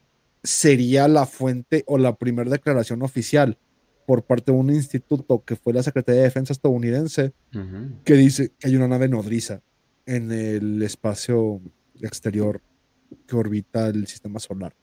sería 0.48 1.08
la 1.08 1.26
fuente 1.26 1.84
o 1.86 1.98
la 1.98 2.16
primera 2.16 2.50
declaración 2.50 3.02
oficial 3.02 3.58
por 4.06 4.22
parte 4.22 4.50
de 4.50 4.56
un 4.56 4.70
instituto 4.70 5.44
que 5.44 5.56
fue 5.56 5.74
la 5.74 5.82
Secretaría 5.82 6.22
de 6.22 6.28
Defensa 6.28 6.54
estadounidense, 6.54 7.34
que 8.02 8.14
dice 8.14 8.52
que 8.58 8.68
hay 8.68 8.76
una 8.76 8.88
nave 8.88 9.08
nodriza 9.10 9.60
en 10.06 10.32
el 10.32 10.82
espacio 10.82 11.60
exterior 12.00 12.62
que 13.26 13.36
orbita 13.36 13.88
el 13.88 14.06
sistema 14.06 14.40
solar. 14.40 14.74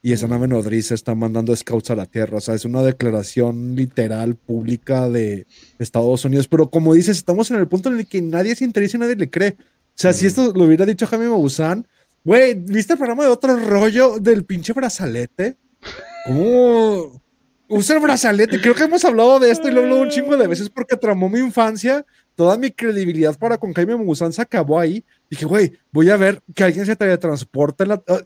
Y 0.00 0.12
esa 0.12 0.28
nave 0.28 0.48
nodriza 0.48 0.94
está 0.94 1.14
mandando 1.14 1.54
scouts 1.54 1.90
a 1.90 1.96
la 1.96 2.06
Tierra. 2.06 2.38
O 2.38 2.40
sea, 2.40 2.54
es 2.54 2.64
una 2.64 2.82
declaración 2.82 3.76
literal, 3.76 4.36
pública 4.36 5.10
de 5.10 5.46
Estados 5.78 6.24
Unidos. 6.24 6.48
Pero 6.48 6.70
como 6.70 6.94
dices, 6.94 7.18
estamos 7.18 7.50
en 7.50 7.58
el 7.58 7.68
punto 7.68 7.90
en 7.90 7.98
el 7.98 8.06
que 8.06 8.22
nadie 8.22 8.54
se 8.54 8.64
interesa 8.64 8.96
y 8.96 9.00
nadie 9.00 9.16
le 9.16 9.28
cree. 9.28 9.56
O 9.58 9.98
sea, 9.98 10.14
si 10.14 10.26
esto 10.26 10.52
lo 10.54 10.64
hubiera 10.64 10.86
dicho 10.86 11.06
Jaime 11.06 11.28
Maussan, 11.28 11.86
Güey, 12.26 12.54
¿viste 12.54 12.94
el 12.94 12.98
programa 12.98 13.22
de 13.22 13.30
otro 13.30 13.56
rollo 13.56 14.18
del 14.18 14.44
pinche 14.44 14.72
brazalete? 14.72 15.56
¿Cómo 16.26 17.22
usa 17.68 17.94
el 17.94 18.02
brazalete? 18.02 18.60
Creo 18.60 18.74
que 18.74 18.82
hemos 18.82 19.04
hablado 19.04 19.38
de 19.38 19.52
esto 19.52 19.68
y 19.68 19.70
lo 19.70 19.82
hablado 19.82 20.00
un 20.00 20.08
chingo 20.10 20.36
de 20.36 20.48
veces 20.48 20.68
porque 20.68 20.96
tramó 20.96 21.28
mi 21.28 21.38
infancia. 21.38 22.04
Toda 22.34 22.58
mi 22.58 22.72
credibilidad 22.72 23.38
para 23.38 23.58
con 23.58 23.72
Jaime 23.72 23.94
Musan 23.94 24.32
se 24.32 24.42
acabó 24.42 24.80
ahí. 24.80 25.04
Dije, 25.30 25.44
güey, 25.44 25.78
voy 25.92 26.10
a 26.10 26.16
ver 26.16 26.42
que 26.52 26.64
alguien 26.64 26.84
se 26.84 26.96
teletransporta 26.96 27.84
en 27.84 27.90
la. 27.90 28.02
Ah, 28.08 28.22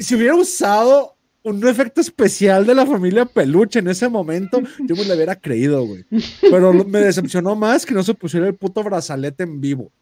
si 0.00 0.16
hubiera 0.16 0.34
usado 0.34 1.16
un 1.44 1.64
efecto 1.64 2.00
especial 2.00 2.66
de 2.66 2.74
la 2.74 2.84
familia 2.86 3.24
Peluche 3.24 3.78
en 3.78 3.86
ese 3.86 4.08
momento, 4.08 4.60
yo 4.80 4.96
me 4.96 5.04
lo 5.04 5.14
hubiera 5.14 5.36
creído, 5.36 5.86
güey. 5.86 6.04
Pero 6.40 6.72
me 6.72 6.98
decepcionó 6.98 7.54
más 7.54 7.86
que 7.86 7.94
no 7.94 8.02
se 8.02 8.14
pusiera 8.14 8.48
el 8.48 8.56
puto 8.56 8.82
brazalete 8.82 9.44
en 9.44 9.60
vivo. 9.60 9.92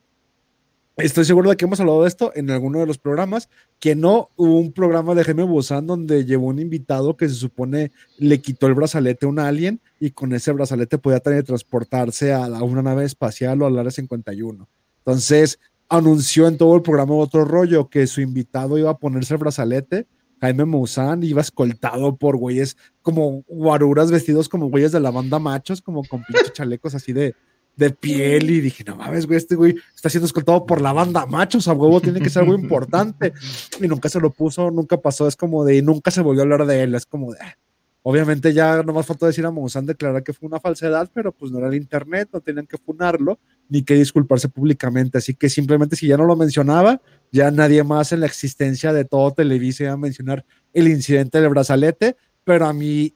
Estoy 0.97 1.25
seguro 1.25 1.51
de 1.51 1.57
que 1.57 1.65
hemos 1.65 1.81
hablado 1.81 2.03
de 2.03 2.09
esto 2.09 2.31
en 2.37 2.53
alguno 2.53 2.79
de 2.79 2.87
los 2.87 2.99
programas, 2.99 3.49
que 3.81 3.97
no 3.97 4.31
hubo 4.37 4.61
un 4.61 4.73
programa 4.73 5.17
de 5.17 5.25
Jaime 5.25 5.43
Buzán 5.43 5.89
donde 5.89 6.25
llevó 6.25 6.47
un 6.47 6.61
invitado 6.61 7.17
que 7.17 7.29
se 7.29 7.35
supone 7.35 7.91
le 8.17 8.41
quitó 8.41 8.69
el 8.69 8.75
brazalete 8.75 9.27
a 9.27 9.29
un 9.29 9.41
alien 9.41 9.81
y 9.99 10.13
con 10.13 10.33
ese 10.33 10.53
brazalete 10.53 10.99
podía 10.99 11.19
transportarse 11.19 12.33
a, 12.33 12.47
una 12.63 12.83
nave 12.83 13.05
espacial 13.05 13.61
o 13.63 13.67
al 13.67 13.77
área 13.77 13.91
51. 13.91 14.69
Entonces 14.99 15.59
anunció 15.89 16.47
en 16.47 16.59
todo 16.59 16.77
el 16.77 16.83
programa 16.83 17.15
otro 17.15 17.45
rollo 17.45 17.89
que 17.89 18.07
su 18.07 18.21
invitado 18.21 18.79
iba 18.79 18.91
a 18.91 18.99
ponerse 18.99 19.35
el 19.35 19.41
brazalete. 19.41 20.07
Jaime 20.41 20.65
Maussan 20.65 21.25
iba 21.25 21.41
escoltado 21.41 22.17
por 22.17 22.37
güeyes 22.37 22.77
como 23.03 23.43
guaruras 23.49 24.13
vestidos 24.13 24.49
como 24.49 24.71
güeyes 24.71 24.93
de 24.93 25.01
la 25.01 25.11
banda 25.11 25.41
machos, 25.41 25.83
como 25.83 26.05
con 26.05 26.23
pinches 26.23 26.53
chalecos 26.53 26.95
así 26.95 27.13
de, 27.13 27.35
de 27.77 27.91
piel 27.91 28.51
y 28.51 28.61
dije, 28.61 28.85
no 28.85 28.97
mames, 28.97 29.27
güey, 29.27 29.39
este 29.39 29.57
güey 29.57 29.75
está 29.95 30.09
siendo 30.09 30.27
escoltado 30.27 30.65
por 30.65 30.81
la 30.81 30.93
banda 30.93 31.27
machos, 31.27 31.67
a 31.69 31.73
huevo 31.73 32.01
tiene 32.01 32.21
que 32.21 32.31
ser 32.31 32.43
algo 32.43 32.55
importante. 32.55 33.33
Y 33.81 33.89
nunca 33.89 34.09
se 34.09 34.21
lo 34.21 34.31
puso, 34.31 34.71
nunca 34.71 34.97
pasó, 34.97 35.27
es 35.27 35.37
como 35.37 35.65
de, 35.65 35.83
nunca 35.83 36.11
se 36.11 36.23
volvió 36.23 36.43
a 36.43 36.45
hablar 36.45 36.67
de 36.67 36.83
él, 36.83 36.95
es 36.95 37.07
como 37.07 37.33
de, 37.33 37.39
ah". 37.41 37.57
obviamente 38.03 38.53
ya 38.53 38.83
nomás 38.83 39.07
faltó 39.07 39.27
decir 39.27 39.45
a 39.45 39.51
Monsanto 39.51 39.93
declarar 39.93 40.23
que 40.23 40.33
fue 40.33 40.47
una 40.47 40.61
falsedad, 40.61 41.11
pero 41.13 41.33
pues 41.33 41.51
no 41.51 41.59
era 41.59 41.69
el 41.69 41.75
internet, 41.75 42.29
no 42.33 42.41
tenían 42.41 42.67
que 42.67 42.79
funarlo, 42.79 43.39
ni 43.69 43.83
que 43.83 43.95
disculparse 43.95 44.49
públicamente, 44.49 45.19
así 45.19 45.35
que 45.35 45.49
simplemente 45.49 45.97
si 45.97 46.07
ya 46.07 46.17
no 46.17 46.25
lo 46.25 46.37
mencionaba, 46.37 47.01
ya 47.33 47.51
nadie 47.51 47.83
más 47.83 48.13
en 48.13 48.21
la 48.21 48.27
existencia 48.27 48.93
de 48.93 49.05
todo 49.05 49.33
Televisa 49.33 49.85
iba 49.85 49.93
a 49.93 49.97
mencionar 49.97 50.45
el 50.73 50.89
incidente 50.89 51.41
del 51.41 51.51
brazalete, 51.51 52.17
pero 52.45 52.67
a 52.67 52.73
mí 52.73 53.15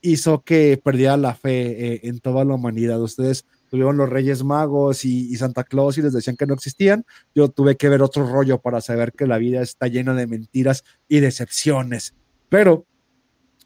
hizo 0.00 0.42
que 0.42 0.80
perdiera 0.82 1.16
la 1.16 1.34
fe 1.34 1.94
eh, 1.94 2.00
en 2.04 2.20
toda 2.20 2.44
la 2.44 2.54
humanidad. 2.54 3.00
Ustedes 3.00 3.44
tuvieron 3.68 3.96
los 3.96 4.08
Reyes 4.08 4.44
Magos 4.44 5.04
y, 5.04 5.34
Santa 5.36 5.64
Claus 5.64 5.98
y 5.98 6.02
les 6.02 6.12
decían 6.12 6.36
que 6.36 6.46
no 6.46 6.54
existían, 6.54 7.04
yo 7.34 7.48
tuve 7.48 7.76
que 7.76 7.88
ver 7.88 8.02
otro 8.02 8.26
rollo 8.26 8.58
para 8.58 8.80
saber 8.80 9.12
que 9.12 9.26
la 9.26 9.38
vida 9.38 9.62
está 9.62 9.86
llena 9.86 10.14
de 10.14 10.26
mentiras 10.26 10.84
y 11.08 11.20
decepciones. 11.20 12.14
Pero 12.48 12.86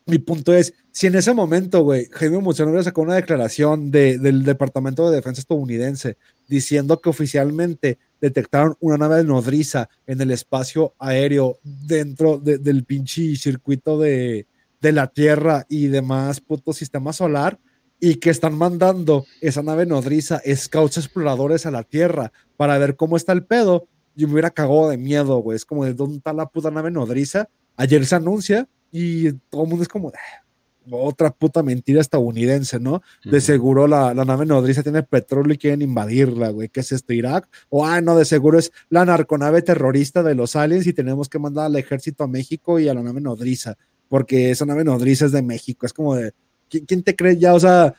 mi 0.06 0.18
punto 0.18 0.52
es, 0.52 0.74
si 0.90 1.06
en 1.06 1.14
ese 1.14 1.32
momento, 1.32 1.82
güey, 1.82 2.08
Jaime 2.12 2.38
Monzón 2.38 2.68
hubiera 2.68 2.82
sacado 2.82 3.02
una 3.02 3.14
declaración 3.14 3.90
del 3.90 4.44
Departamento 4.44 5.08
de 5.08 5.16
Defensa 5.16 5.40
estadounidense 5.40 6.16
diciendo 6.48 7.00
que 7.00 7.08
oficialmente 7.08 7.98
detectaron 8.20 8.76
una 8.80 8.98
nave 8.98 9.24
nodriza 9.24 9.88
en 10.06 10.20
el 10.20 10.32
espacio 10.32 10.94
aéreo 10.98 11.58
dentro 11.62 12.38
del 12.38 12.84
pinche 12.84 13.36
circuito 13.36 13.98
de, 13.98 14.46
de 14.80 14.92
la 14.92 15.06
Tierra 15.06 15.64
y 15.68 15.86
demás 15.86 16.40
puto 16.40 16.72
sistema 16.72 17.12
solar, 17.12 17.58
y 18.04 18.16
que 18.16 18.30
están 18.30 18.58
mandando 18.58 19.26
esa 19.40 19.62
nave 19.62 19.86
nodriza, 19.86 20.42
scouts 20.56 20.96
exploradores 20.96 21.66
a 21.66 21.70
la 21.70 21.84
Tierra 21.84 22.32
para 22.56 22.76
ver 22.76 22.96
cómo 22.96 23.16
está 23.16 23.32
el 23.32 23.44
pedo, 23.44 23.86
yo 24.16 24.26
me 24.26 24.32
hubiera 24.32 24.50
cagado 24.50 24.90
de 24.90 24.96
miedo, 24.96 25.38
güey. 25.38 25.54
Es 25.54 25.64
como 25.64 25.84
de 25.84 25.94
dónde 25.94 26.16
está 26.16 26.32
la 26.32 26.46
puta 26.46 26.72
nave 26.72 26.90
nodriza. 26.90 27.48
Ayer 27.76 28.04
se 28.04 28.16
anuncia 28.16 28.68
y 28.90 29.30
todo 29.48 29.62
el 29.62 29.68
mundo 29.68 29.84
es 29.84 29.88
como 29.88 30.08
ah, 30.08 30.44
otra 30.90 31.30
puta 31.30 31.62
mentira 31.62 32.00
estadounidense, 32.00 32.80
¿no? 32.80 33.02
De 33.24 33.40
seguro 33.40 33.86
la, 33.86 34.12
la, 34.14 34.24
nave 34.24 34.46
nodriza 34.46 34.82
tiene 34.82 35.04
petróleo 35.04 35.54
y 35.54 35.58
quieren 35.58 35.82
invadirla, 35.82 36.48
güey. 36.48 36.70
¿Qué 36.70 36.80
es 36.80 36.90
esto, 36.90 37.12
Irak? 37.12 37.48
O, 37.68 37.86
ah, 37.86 38.00
no, 38.00 38.18
de 38.18 38.24
seguro 38.24 38.58
es 38.58 38.72
la 38.88 39.04
narconave 39.04 39.62
terrorista 39.62 40.24
de 40.24 40.34
los 40.34 40.56
aliens 40.56 40.88
y 40.88 40.92
tenemos 40.92 41.28
que 41.28 41.38
mandar 41.38 41.66
al 41.66 41.76
ejército 41.76 42.24
a 42.24 42.26
México 42.26 42.80
y 42.80 42.88
a 42.88 42.94
la 42.94 43.02
nave 43.04 43.20
nodriza, 43.20 43.76
porque 44.08 44.50
esa 44.50 44.66
nave 44.66 44.82
nodriza 44.82 45.26
es 45.26 45.30
de 45.30 45.42
México. 45.42 45.86
Es 45.86 45.92
como 45.92 46.16
de, 46.16 46.32
¿quién 46.80 47.02
te 47.02 47.14
cree 47.14 47.38
ya? 47.38 47.54
O 47.54 47.60
sea, 47.60 47.94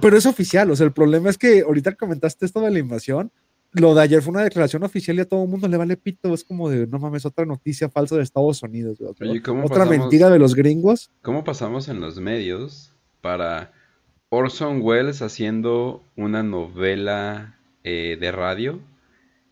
pero 0.00 0.16
es 0.16 0.26
oficial, 0.26 0.70
o 0.70 0.76
sea, 0.76 0.86
el 0.86 0.92
problema 0.92 1.30
es 1.30 1.38
que 1.38 1.62
ahorita 1.62 1.94
comentaste 1.94 2.46
esto 2.46 2.60
de 2.60 2.70
la 2.70 2.78
invasión, 2.78 3.30
lo 3.72 3.94
de 3.94 4.02
ayer 4.02 4.22
fue 4.22 4.32
una 4.32 4.42
declaración 4.42 4.82
oficial 4.82 5.16
y 5.16 5.20
a 5.20 5.28
todo 5.28 5.44
el 5.44 5.48
mundo 5.48 5.68
le 5.68 5.76
vale 5.76 5.96
pito, 5.96 6.34
es 6.34 6.44
como 6.44 6.68
de, 6.68 6.86
no 6.86 6.98
mames, 6.98 7.24
otra 7.24 7.44
noticia 7.44 7.88
falsa 7.88 8.16
de 8.16 8.22
Estados 8.22 8.62
Unidos, 8.62 8.98
otra 9.00 9.84
mentira 9.84 10.28
de 10.28 10.38
los 10.38 10.54
gringos. 10.54 11.10
¿Cómo 11.22 11.44
pasamos 11.44 11.88
en 11.88 12.00
los 12.00 12.18
medios 12.18 12.92
para 13.20 13.72
Orson 14.28 14.80
Welles 14.82 15.22
haciendo 15.22 16.02
una 16.16 16.42
novela 16.42 17.58
eh, 17.84 18.16
de 18.20 18.32
radio 18.32 18.80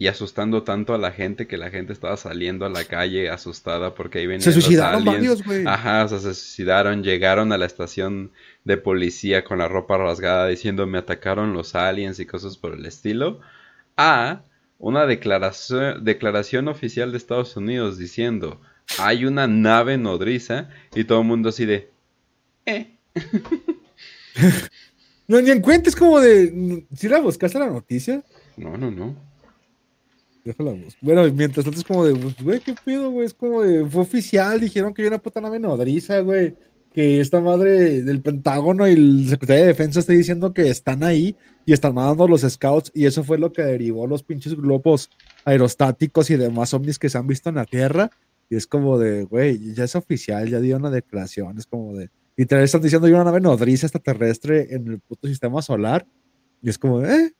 y 0.01 0.07
asustando 0.07 0.63
tanto 0.63 0.95
a 0.95 0.99
la 0.99 1.11
gente 1.11 1.49
que 1.49 1.59
la 1.59 1.71
gente 1.71 1.93
estaba 1.93 2.17
saliendo 2.17 2.65
a 2.65 2.69
la 2.69 2.85
calle 2.85 3.31
asustada 3.31 3.97
porque 3.97 4.21
ahí 4.21 4.29
venían 4.29 4.43
Se 4.43 4.53
suicidaron 4.53 5.05
varios, 5.05 5.45
güey. 5.45 5.67
Ajá, 5.67 6.05
o 6.05 6.09
sea, 6.09 6.21
se 6.21 6.35
suicidaron, 6.35 7.03
llegaron 7.03 7.53
a 7.53 7.59
la 7.59 7.67
estación 7.67 8.31
de 8.63 8.77
policía 8.77 9.43
con 9.43 9.59
la 9.59 9.67
ropa 9.67 9.99
rasgada 9.99 10.47
diciendo 10.47 10.87
me 10.87 10.99
atacaron 10.99 11.53
los 11.53 11.75
aliens 11.75 12.21
y 12.21 12.27
cosas 12.27 12.57
por 12.57 12.75
el 12.75 12.87
estilo. 12.87 13.41
A 13.97 14.43
una 14.79 15.05
declaración, 15.05 16.05
declaración 16.05 16.69
oficial 16.69 17.11
de 17.11 17.19
Estados 17.19 17.57
Unidos 17.57 17.99
diciendo 17.99 18.61
hay 19.01 19.25
una 19.25 19.49
nave 19.49 19.99
nodriza 19.99 20.69
y 20.95 21.05
todo 21.05 21.23
el 21.23 21.27
mundo 21.27 21.49
así 21.49 21.67
de... 21.67 21.91
Eh. 22.67 22.95
no, 25.27 25.41
ni 25.41 25.51
en 25.51 25.61
cuenta, 25.61 25.91
es 25.91 25.97
como 25.97 26.21
de... 26.21 26.85
¿Si 26.95 27.09
la 27.09 27.19
buscaste 27.19 27.59
la 27.59 27.67
noticia? 27.67 28.23
No, 28.57 28.79
no, 28.79 28.93
no. 28.93 29.29
Bueno, 31.01 31.23
mientras 31.33 31.65
tanto 31.65 31.81
es 31.81 31.87
como 31.87 32.05
de, 32.05 32.15
pues, 32.15 32.43
güey, 32.43 32.61
¿qué 32.61 32.75
pedo, 32.85 33.11
güey? 33.11 33.27
Es 33.27 33.35
como 33.35 33.63
de, 33.63 33.87
fue 33.87 34.03
oficial, 34.03 34.61
dijeron 34.61 34.95
que 34.95 35.03
hay 35.03 35.09
una 35.09 35.19
puta 35.19 35.41
nave 35.41 35.59
nodriza, 35.59 36.21
güey. 36.21 36.55
Que 36.93 37.21
esta 37.21 37.41
madre 37.41 38.03
del 38.03 38.23
Pentágono 38.23 38.89
y 38.89 38.93
el 38.93 39.29
secretario 39.29 39.63
de 39.63 39.69
Defensa 39.69 40.01
está 40.01 40.13
diciendo 40.15 40.53
que 40.55 40.69
están 40.69 41.05
ahí 41.05 41.37
y 41.67 41.73
están 41.73 41.95
mandando 41.95 42.27
los 42.27 42.41
scouts 42.41 42.91
y 42.95 43.05
eso 43.07 43.23
fue 43.23 43.39
lo 43.39 43.53
que 43.53 43.63
derivó 43.63 44.07
los 44.07 44.23
pinches 44.23 44.57
globos 44.57 45.11
aerostáticos 45.45 46.31
y 46.31 46.37
demás 46.37 46.73
ovnis 46.73 46.99
que 46.99 47.11
se 47.11 47.19
han 47.19 47.27
visto 47.27 47.51
en 47.51 47.57
la 47.57 47.67
Tierra. 47.67 48.11
Y 48.51 48.57
es 48.57 48.67
como 48.67 48.99
de, 48.99 49.25
güey, 49.25 49.75
ya 49.75 49.85
es 49.85 49.95
oficial, 49.95 50.49
ya 50.49 50.61
dio 50.61 50.77
una 50.77 50.91
declaración, 50.91 51.59
es 51.59 51.67
como 51.67 51.95
de, 51.95 52.09
literal 52.37 52.65
están 52.65 52.81
diciendo 52.81 53.07
hay 53.07 53.13
una 53.13 53.25
nave 53.25 53.41
nodriza 53.41 53.87
extraterrestre 53.87 54.75
en 54.75 54.89
el 54.89 55.01
puto 55.01 55.29
sistema 55.29 55.61
solar. 55.61 56.07
Y 56.63 56.71
es 56.71 56.79
como, 56.79 57.01
de, 57.01 57.15
eh, 57.15 57.33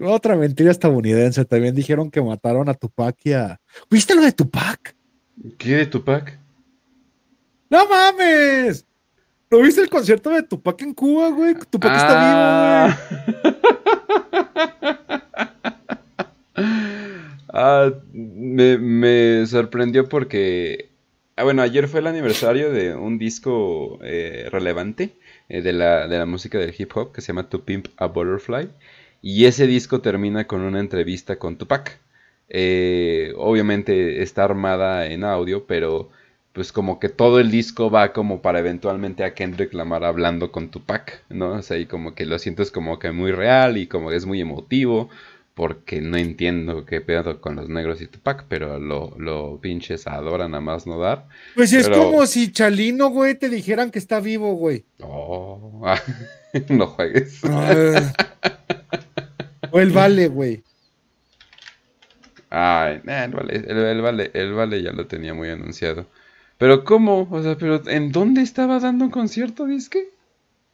otra 0.00 0.36
mentira 0.36 0.70
estadounidense. 0.70 1.44
También 1.44 1.74
dijeron 1.74 2.10
que 2.10 2.22
mataron 2.22 2.68
a 2.68 2.74
Tupac 2.74 3.16
y 3.24 3.32
a. 3.32 3.60
¿Viste 3.90 4.14
lo 4.14 4.22
de 4.22 4.32
Tupac? 4.32 4.94
¿Qué 5.58 5.76
de 5.76 5.86
Tupac? 5.86 6.38
¡No 7.68 7.88
mames! 7.88 8.84
¿No 9.50 9.60
viste 9.60 9.80
el 9.80 9.90
concierto 9.90 10.30
de 10.30 10.42
Tupac 10.42 10.80
en 10.82 10.94
Cuba, 10.94 11.30
güey? 11.30 11.54
Tupac 11.70 11.94
está 11.94 12.14
vivo, 12.24 12.96
güey. 13.42 13.56
ah, 17.48 17.92
me, 18.12 19.46
sorprendió 19.46 20.08
porque. 20.08 20.90
Ah, 21.36 21.44
bueno, 21.44 21.62
ayer 21.62 21.86
fue 21.86 22.00
el 22.00 22.06
aniversario 22.06 22.72
de 22.72 22.94
un 22.94 23.18
disco 23.18 23.98
eh, 24.02 24.48
relevante 24.50 25.16
eh, 25.48 25.60
de, 25.60 25.72
la, 25.74 26.08
de 26.08 26.18
la 26.18 26.26
música 26.26 26.58
del 26.58 26.74
hip 26.76 26.96
hop 26.96 27.12
que 27.12 27.20
se 27.20 27.28
llama 27.28 27.48
To 27.48 27.62
Pimp 27.64 27.88
a 27.98 28.06
Butterfly. 28.06 28.70
Y 29.22 29.46
ese 29.46 29.66
disco 29.66 30.00
termina 30.00 30.46
con 30.46 30.60
una 30.60 30.80
entrevista 30.80 31.36
con 31.36 31.56
Tupac. 31.56 31.98
Eh, 32.48 33.32
obviamente 33.36 34.22
está 34.22 34.44
armada 34.44 35.06
en 35.06 35.24
audio, 35.24 35.66
pero 35.66 36.10
pues 36.56 36.72
como 36.72 36.98
que 36.98 37.10
todo 37.10 37.38
el 37.38 37.50
disco 37.50 37.90
va 37.90 38.14
como 38.14 38.40
para 38.40 38.60
eventualmente 38.60 39.24
a 39.24 39.34
Kendrick 39.34 39.74
Lamar 39.74 40.04
hablando 40.04 40.52
con 40.52 40.70
Tupac, 40.70 41.22
¿no? 41.28 41.50
O 41.52 41.62
sea, 41.62 41.76
y 41.76 41.84
como 41.84 42.14
que 42.14 42.24
lo 42.24 42.38
sientes 42.38 42.70
como 42.70 42.98
que 42.98 43.12
muy 43.12 43.30
real 43.30 43.76
y 43.76 43.86
como 43.86 44.08
que 44.08 44.16
es 44.16 44.24
muy 44.24 44.40
emotivo, 44.40 45.10
porque 45.52 46.00
no 46.00 46.16
entiendo 46.16 46.86
qué 46.86 47.02
pedo 47.02 47.42
con 47.42 47.56
los 47.56 47.68
negros 47.68 48.00
y 48.00 48.06
Tupac, 48.06 48.46
pero 48.48 48.78
lo, 48.78 49.14
lo 49.18 49.58
pinches 49.60 50.06
adoran 50.06 50.54
a 50.54 50.62
más 50.62 50.86
no 50.86 50.98
dar. 50.98 51.26
Pues 51.54 51.74
es 51.74 51.90
como 51.90 52.26
si 52.26 52.50
Chalino, 52.50 53.10
güey, 53.10 53.34
te 53.34 53.50
dijeran 53.50 53.90
que 53.90 53.98
está 53.98 54.20
vivo, 54.20 54.54
güey. 54.54 54.84
Oh, 55.00 55.82
no 56.70 56.86
juegues. 56.86 57.40
O 59.76 59.80
el 59.80 59.90
vale, 59.90 60.28
güey. 60.28 60.62
Ay, 62.48 63.02
el, 63.04 63.30
vale, 63.34 63.56
el, 63.56 64.00
vale, 64.00 64.30
el 64.32 64.54
vale 64.54 64.82
ya 64.82 64.90
lo 64.92 65.06
tenía 65.06 65.34
muy 65.34 65.50
anunciado. 65.50 66.06
Pero 66.56 66.82
¿cómo? 66.82 67.28
O 67.30 67.42
sea, 67.42 67.58
pero 67.58 67.86
¿en 67.86 68.10
dónde 68.10 68.40
estaba 68.40 68.80
dando 68.80 69.04
un 69.04 69.10
concierto, 69.10 69.66
disque? 69.66 70.08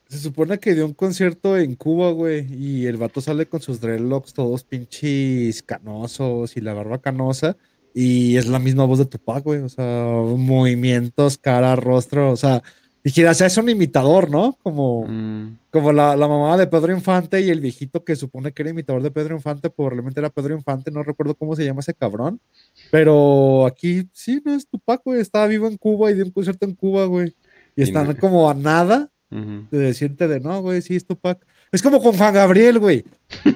Se 0.07 0.19
supone 0.19 0.61
que 0.61 0.75
dio 0.75 0.87
un 0.87 0.95
concierto 0.95 1.59
en 1.59 1.75
Cuba, 1.75 2.13
güey, 2.13 2.47
y 2.55 2.87
el 2.87 2.97
vato 2.97 3.21
sale 3.21 3.47
con 3.47 3.61
sus 3.61 3.81
dreadlocks 3.81 4.35
todos 4.35 4.63
pinches 4.63 5.65
canosos 5.65 6.57
y 6.57 6.61
la 6.61 6.73
barba 6.73 7.01
canosa, 7.01 7.57
y 7.93 8.37
es 8.37 8.47
la 8.47 8.61
misma 8.61 8.85
voz 8.85 9.01
de 9.01 9.07
Tupac, 9.07 9.43
güey, 9.43 9.63
o 9.63 9.69
sea, 9.69 10.07
movimientos, 10.37 11.39
cara, 11.39 11.75
rostro, 11.75 12.31
o 12.31 12.37
sea, 12.37 12.63
Dijeras, 13.05 13.41
es 13.41 13.57
un 13.57 13.69
imitador, 13.69 14.31
¿no? 14.31 14.57
Como, 14.63 15.05
Mm, 15.09 15.59
como 15.71 15.93
la, 15.93 16.15
la 16.17 16.29
mamá 16.29 16.57
de 16.57 16.69
Pedro 16.69 16.93
Infante 16.93 17.41
y 17.41 17.51
el 17.51 17.61
viejito 17.61 18.05
que 18.05 18.15
supone 18.15 18.53
que 18.53 18.63
era 18.63 18.71
imitador 18.71 19.03
de 19.03 19.11
Pedro 19.11 19.35
Infante, 19.35 19.71
probablemente 19.71 20.21
era 20.21 20.31
Pedro 20.31 20.55
Infante, 20.55 20.91
no 20.93 21.03
recuerdo 21.03 21.35
cómo 21.35 21.57
se 21.57 21.65
llama 21.65 21.81
ese 21.81 21.95
cabrón. 21.95 22.41
Pero 22.93 23.67
aquí 23.67 24.09
sí, 24.13 24.41
no 24.45 24.55
es 24.55 24.67
Tupac, 24.69 25.03
güey. 25.05 25.21
Estaba 25.21 25.47
vivo 25.49 25.67
en 25.67 25.77
Cuba 25.79 26.11
y 26.11 26.15
dio 26.15 26.25
un 26.25 26.31
concierto 26.31 26.65
en 26.67 26.75
Cuba, 26.75 27.07
güey. 27.07 27.35
Y 27.75 27.81
Y 27.81 27.85
están 27.85 28.07
no- 28.07 28.17
como 28.17 28.49
a 28.49 28.55
nada 28.55 29.11
ujú. 29.31 29.67
de 29.71 29.79
decirte 29.79 30.29
de 30.29 30.39
no, 30.41 30.61
güey, 30.63 30.81
sí 30.83 30.95
es 30.95 31.05
Tupac. 31.07 31.45
Es 31.73 31.83
como 31.83 32.03
con 32.03 32.13
Juan 32.19 32.35
Gabriel, 32.35 32.79
güey. 32.79 33.03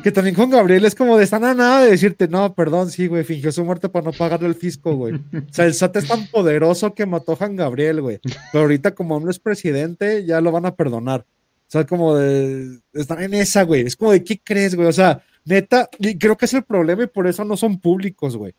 Que 0.02 0.10
también 0.10 0.34
Juan 0.34 0.48
Gabriel 0.48 0.86
es 0.86 0.94
como 0.94 1.18
de 1.18 1.24
están 1.24 1.44
a 1.44 1.52
nada 1.52 1.82
de 1.82 1.90
decirte, 1.90 2.28
no, 2.28 2.54
perdón, 2.54 2.90
sí, 2.90 3.08
güey, 3.08 3.24
fingió 3.24 3.52
su 3.52 3.62
muerte 3.62 3.90
para 3.90 4.06
no 4.06 4.12
pagarle 4.12 4.48
el 4.48 4.54
fisco, 4.54 4.96
güey. 4.96 5.14
O 5.14 5.52
sea, 5.52 5.66
el 5.66 5.74
SAT 5.74 5.96
es 5.96 6.08
tan 6.08 6.26
poderoso 6.28 6.94
que 6.94 7.04
mató 7.04 7.32
a 7.32 7.36
Juan 7.36 7.56
Gabriel, 7.56 8.00
güey. 8.00 8.18
Pero 8.52 8.62
ahorita, 8.62 8.94
como 8.94 9.20
no 9.20 9.30
es 9.30 9.38
presidente, 9.38 10.24
ya 10.24 10.40
lo 10.40 10.50
van 10.50 10.64
a 10.64 10.74
perdonar. 10.74 11.26
O 11.68 11.70
sea, 11.70 11.84
como 11.84 12.16
de. 12.16 12.78
Están 12.94 13.22
en 13.22 13.34
esa, 13.34 13.64
güey. 13.64 13.82
Es 13.82 13.96
como 13.96 14.12
de, 14.12 14.24
¿qué 14.24 14.40
crees, 14.42 14.74
güey? 14.74 14.88
O 14.88 14.92
sea, 14.92 15.22
neta, 15.44 15.88
creo 16.18 16.38
que 16.38 16.46
es 16.46 16.54
el 16.54 16.64
problema 16.64 17.02
y 17.02 17.08
por 17.08 17.26
eso 17.26 17.44
no 17.44 17.56
son 17.56 17.78
públicos, 17.78 18.36
güey. 18.36 18.54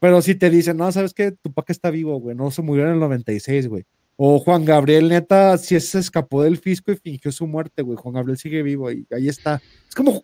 Pero 0.00 0.22
si 0.22 0.34
te 0.34 0.48
dicen, 0.48 0.78
no, 0.78 0.90
sabes 0.90 1.12
que 1.12 1.32
Tupac 1.32 1.68
está 1.70 1.90
vivo, 1.90 2.18
güey, 2.18 2.34
no 2.34 2.50
se 2.50 2.62
murió 2.62 2.86
en 2.86 2.94
el 2.94 2.98
96, 2.98 3.68
güey. 3.68 3.84
O 4.16 4.38
Juan 4.38 4.64
Gabriel, 4.64 5.08
neta, 5.08 5.56
si 5.58 5.78
se 5.80 5.98
escapó 5.98 6.42
del 6.42 6.58
fisco 6.58 6.92
y 6.92 6.96
fingió 6.96 7.32
su 7.32 7.46
muerte, 7.46 7.82
güey. 7.82 7.96
Juan 7.96 8.14
Gabriel 8.14 8.38
sigue 8.38 8.62
vivo 8.62 8.90
y 8.92 9.06
ahí 9.10 9.28
está. 9.28 9.60
Es 9.88 9.94
como 9.94 10.22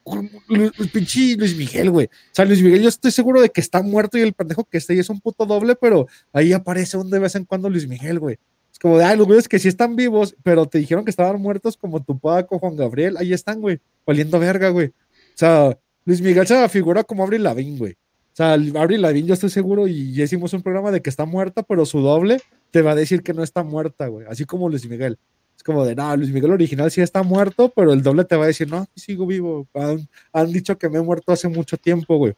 el 0.51 0.91
pinche 0.93 1.37
Luis 1.37 1.57
Miguel, 1.57 1.91
güey. 1.91 2.07
O 2.07 2.11
sea, 2.33 2.45
Luis 2.45 2.63
Miguel, 2.63 2.83
yo 2.83 2.89
estoy 2.89 3.11
seguro 3.11 3.41
de 3.41 3.49
que 3.49 3.61
está 3.61 3.83
muerto 3.83 4.19
y 4.19 4.21
el 4.21 4.35
pendejo 4.35 4.65
que 4.65 4.79
está 4.79 4.93
ahí 4.93 4.99
es 4.99 5.11
un 5.11 5.21
puto 5.21 5.47
doble, 5.47 5.75
pero 5.75 6.07
ahí 6.33 6.53
aparece 6.53 6.97
un 6.97 7.11
de 7.11 7.19
vez 7.19 7.35
en 7.35 7.45
cuando 7.45 7.71
Luis 7.71 7.89
Miguel, 7.89 8.19
güey. 8.19 8.39
Es 8.71 8.79
como 8.79 8.99
de, 8.99 9.05
ay, 9.05 9.17
los 9.17 9.27
güeyes 9.27 9.49
que 9.49 9.59
sí 9.59 9.69
están 9.69 9.97
vivos, 9.97 10.37
pero 10.43 10.67
te 10.67 10.79
dijeron 10.79 11.05
que 11.05 11.11
estaban 11.11 11.41
muertos 11.41 11.77
como 11.77 12.03
Tupac 12.03 12.53
o 12.53 12.59
Juan 12.59 12.77
Gabriel. 12.77 13.17
Ahí 13.17 13.33
están, 13.33 13.61
güey. 13.61 13.81
Valiendo 14.07 14.39
verga, 14.39 14.69
güey. 14.69 14.89
O 14.89 14.93
sea, 15.35 15.79
Luis 16.05 16.21
Miguel 16.21 16.47
se 16.47 16.69
figura 16.69 17.03
como 17.05 17.23
Avril 17.25 17.43
Lavigne, 17.43 17.79
güey. 17.79 17.93
O 17.93 18.37
sea, 18.39 18.53
Avril 18.53 19.03
Lavigne, 19.03 19.29
yo 19.29 19.35
estoy 19.35 19.51
seguro, 19.51 19.89
y 19.89 20.13
ya 20.13 20.25
hicimos 20.25 20.53
un 20.53 20.63
programa 20.63 20.93
de 20.93 21.03
que 21.03 21.11
está 21.11 21.25
muerta, 21.25 21.63
pero 21.63 21.85
su 21.85 22.01
doble 22.01 22.41
te 22.71 22.83
va 22.83 22.93
a 22.93 22.95
decir 22.95 23.23
que 23.23 23.35
no 23.35 23.43
está 23.43 23.63
muerta, 23.63 24.09
güey. 24.09 24.27
Así 24.29 24.45
como 24.45 24.69
Luis 24.69 24.89
Miguel. 24.89 25.19
Es 25.57 25.63
como 25.63 25.85
de, 25.85 25.95
no, 25.97 26.17
Luis 26.17 26.31
Miguel 26.31 26.53
original 26.53 26.91
sí 26.91 27.01
está 27.01 27.23
muerto, 27.23 27.73
pero 27.75 27.93
el 27.93 28.03
doble 28.03 28.25
te 28.25 28.37
va 28.37 28.45
a 28.45 28.49
decir, 28.49 28.69
no, 28.69 28.87
sigo 28.95 29.27
vivo. 29.27 29.67
Han, 29.75 30.09
han 30.33 30.53
dicho 30.53 30.79
que 30.79 30.89
me 30.89 30.99
he 30.99 31.03
muerto 31.03 31.33
hace 31.33 31.49
mucho 31.49 31.77
tiempo, 31.77 32.17
güey. 32.17 32.35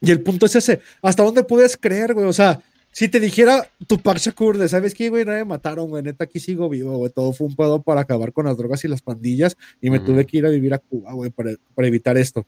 Y 0.00 0.10
el 0.10 0.22
punto 0.22 0.46
es 0.46 0.56
ese, 0.56 0.80
¿hasta 1.00 1.22
dónde 1.22 1.44
puedes 1.44 1.76
creer, 1.76 2.12
güey? 2.12 2.26
O 2.26 2.32
sea, 2.32 2.60
si 2.90 3.08
te 3.08 3.18
dijera 3.18 3.68
Tupac 3.86 4.18
Shakur 4.18 4.58
de, 4.58 4.68
¿sabes 4.68 4.94
qué, 4.94 5.08
güey? 5.08 5.24
No 5.24 5.32
me 5.32 5.44
mataron, 5.44 5.88
güey, 5.88 6.02
neta, 6.02 6.24
aquí 6.24 6.38
sigo 6.38 6.68
vivo, 6.68 6.96
güey. 6.98 7.10
Todo 7.10 7.32
fue 7.32 7.46
un 7.46 7.56
pedo 7.56 7.82
para 7.82 8.02
acabar 8.02 8.32
con 8.32 8.46
las 8.46 8.56
drogas 8.56 8.84
y 8.84 8.88
las 8.88 9.02
pandillas 9.02 9.56
y 9.80 9.90
me 9.90 9.98
tuve 9.98 10.26
que 10.26 10.38
ir 10.38 10.46
a 10.46 10.50
vivir 10.50 10.74
a 10.74 10.78
Cuba, 10.78 11.12
güey, 11.12 11.30
para, 11.30 11.54
para 11.74 11.88
evitar 11.88 12.16
esto. 12.18 12.46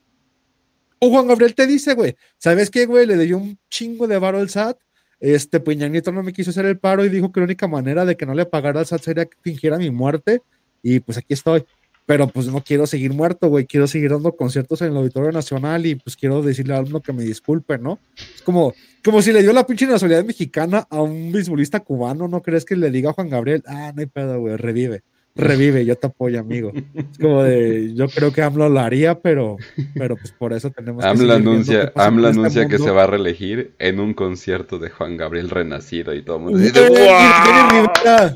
O 0.99 1.11
Juan 1.11 1.27
Gabriel 1.27 1.55
te 1.55 1.67
dice, 1.67 1.95
güey, 1.95 2.17
¿sabes 2.39 2.71
qué, 2.71 2.87
güey? 2.87 3.07
Le 3.07 3.17
dio 3.19 3.39
un 3.39 3.59
chingo 3.69 4.07
de 4.07 4.19
varo 4.19 4.39
al 4.39 4.49
SAT. 4.49 4.79
Este 5.21 5.61
Peña 5.61 5.89
Nieto 5.89 6.13
no 6.13 6.23
me 6.23 6.33
quiso 6.33 6.51
hacer 6.51 6.67
el 6.67 6.79
paro 6.79 7.05
y 7.05 7.09
dijo 7.09 7.33
que 7.33 7.41
la 7.41 7.45
única 7.45 7.67
manera 7.67 8.05
de 8.05 8.17
que 8.17 8.27
no 8.27 8.35
le 8.35 8.47
pagara 8.47 8.81
al 8.81 8.87
SAT 8.87 9.03
sería 9.03 9.25
que 9.27 9.37
fingiera 9.41 9.79
mi 9.79 9.91
muerte. 9.91 10.43
Y 10.83 11.01
pues 11.01 11.19
aquí 11.19 11.35
estoy. 11.35 11.65
Pero 12.07 12.29
pues 12.29 12.47
no 12.47 12.63
quiero 12.63 12.87
seguir 12.87 13.13
muerto, 13.13 13.49
güey. 13.49 13.67
Quiero 13.67 13.89
seguir 13.89 14.11
dando 14.11 14.33
conciertos 14.37 14.81
en 14.81 14.93
el 14.93 14.97
Auditorio 14.97 15.33
Nacional 15.33 15.87
y 15.87 15.97
pues 15.97 16.17
quiero 16.17 16.41
decirle 16.41 16.77
a 16.77 16.81
uno 16.81 17.01
que 17.01 17.13
me 17.13 17.25
disculpe, 17.25 17.79
¿no? 17.79 17.99
Es 18.35 18.43
como, 18.43 18.75
como 19.05 19.21
si 19.23 19.33
le 19.33 19.43
dio 19.43 19.53
la 19.53 19.67
pinche 19.67 19.87
nacionalidad 19.87 20.25
mexicana 20.25 20.87
a 20.89 21.03
un 21.03 21.33
beisbolista 21.33 21.81
cubano. 21.81 22.29
¿No 22.29 22.43
crees 22.43 22.65
que 22.65 22.77
le 22.77 22.93
diga 22.93 23.11
a 23.11 23.13
Juan 23.13 23.29
Gabriel? 23.29 23.65
Ah, 23.67 23.93
no 23.93 24.01
hay 24.01 24.07
pedo, 24.07 24.39
güey. 24.39 24.57
Revive. 24.57 25.03
Revive, 25.37 25.85
yo 25.85 25.97
te 25.97 26.07
apoyo, 26.07 26.41
amigo. 26.41 26.73
Es 26.95 27.19
como 27.19 27.43
de, 27.43 27.93
yo 27.95 28.09
creo 28.09 28.33
que 28.33 28.43
AMLO 28.43 28.69
lo 28.71 28.81
haría, 28.81 29.21
pero, 29.21 29.59
pero 29.95 30.17
pues 30.17 30.33
por 30.33 30.55
eso 30.55 30.71
tenemos 30.71 31.05
que 31.05 31.11
AMLO 31.11 31.35
anuncia, 31.35 31.93
AMLO 31.95 32.29
este 32.29 32.41
anuncia 32.41 32.69
que 32.69 32.79
se 32.79 32.91
va 32.91 33.05
a 33.05 33.07
reelegir 33.07 33.75
en 33.79 34.01
un 34.01 34.15
concierto 34.15 34.79
de 34.79 34.89
Juan 34.91 35.17
Gabriel 35.17 35.51
Renacido 35.51 36.15
y 36.15 36.23
todo 36.23 36.37
el 36.37 36.43
mundo 36.43 36.59
dice. 36.59 36.89
Rivera. 36.89 38.33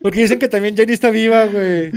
Porque 0.00 0.20
dicen 0.22 0.38
que 0.38 0.48
también 0.48 0.74
Jenny 0.74 0.94
está 0.94 1.10
viva, 1.10 1.44
güey. 1.44 1.92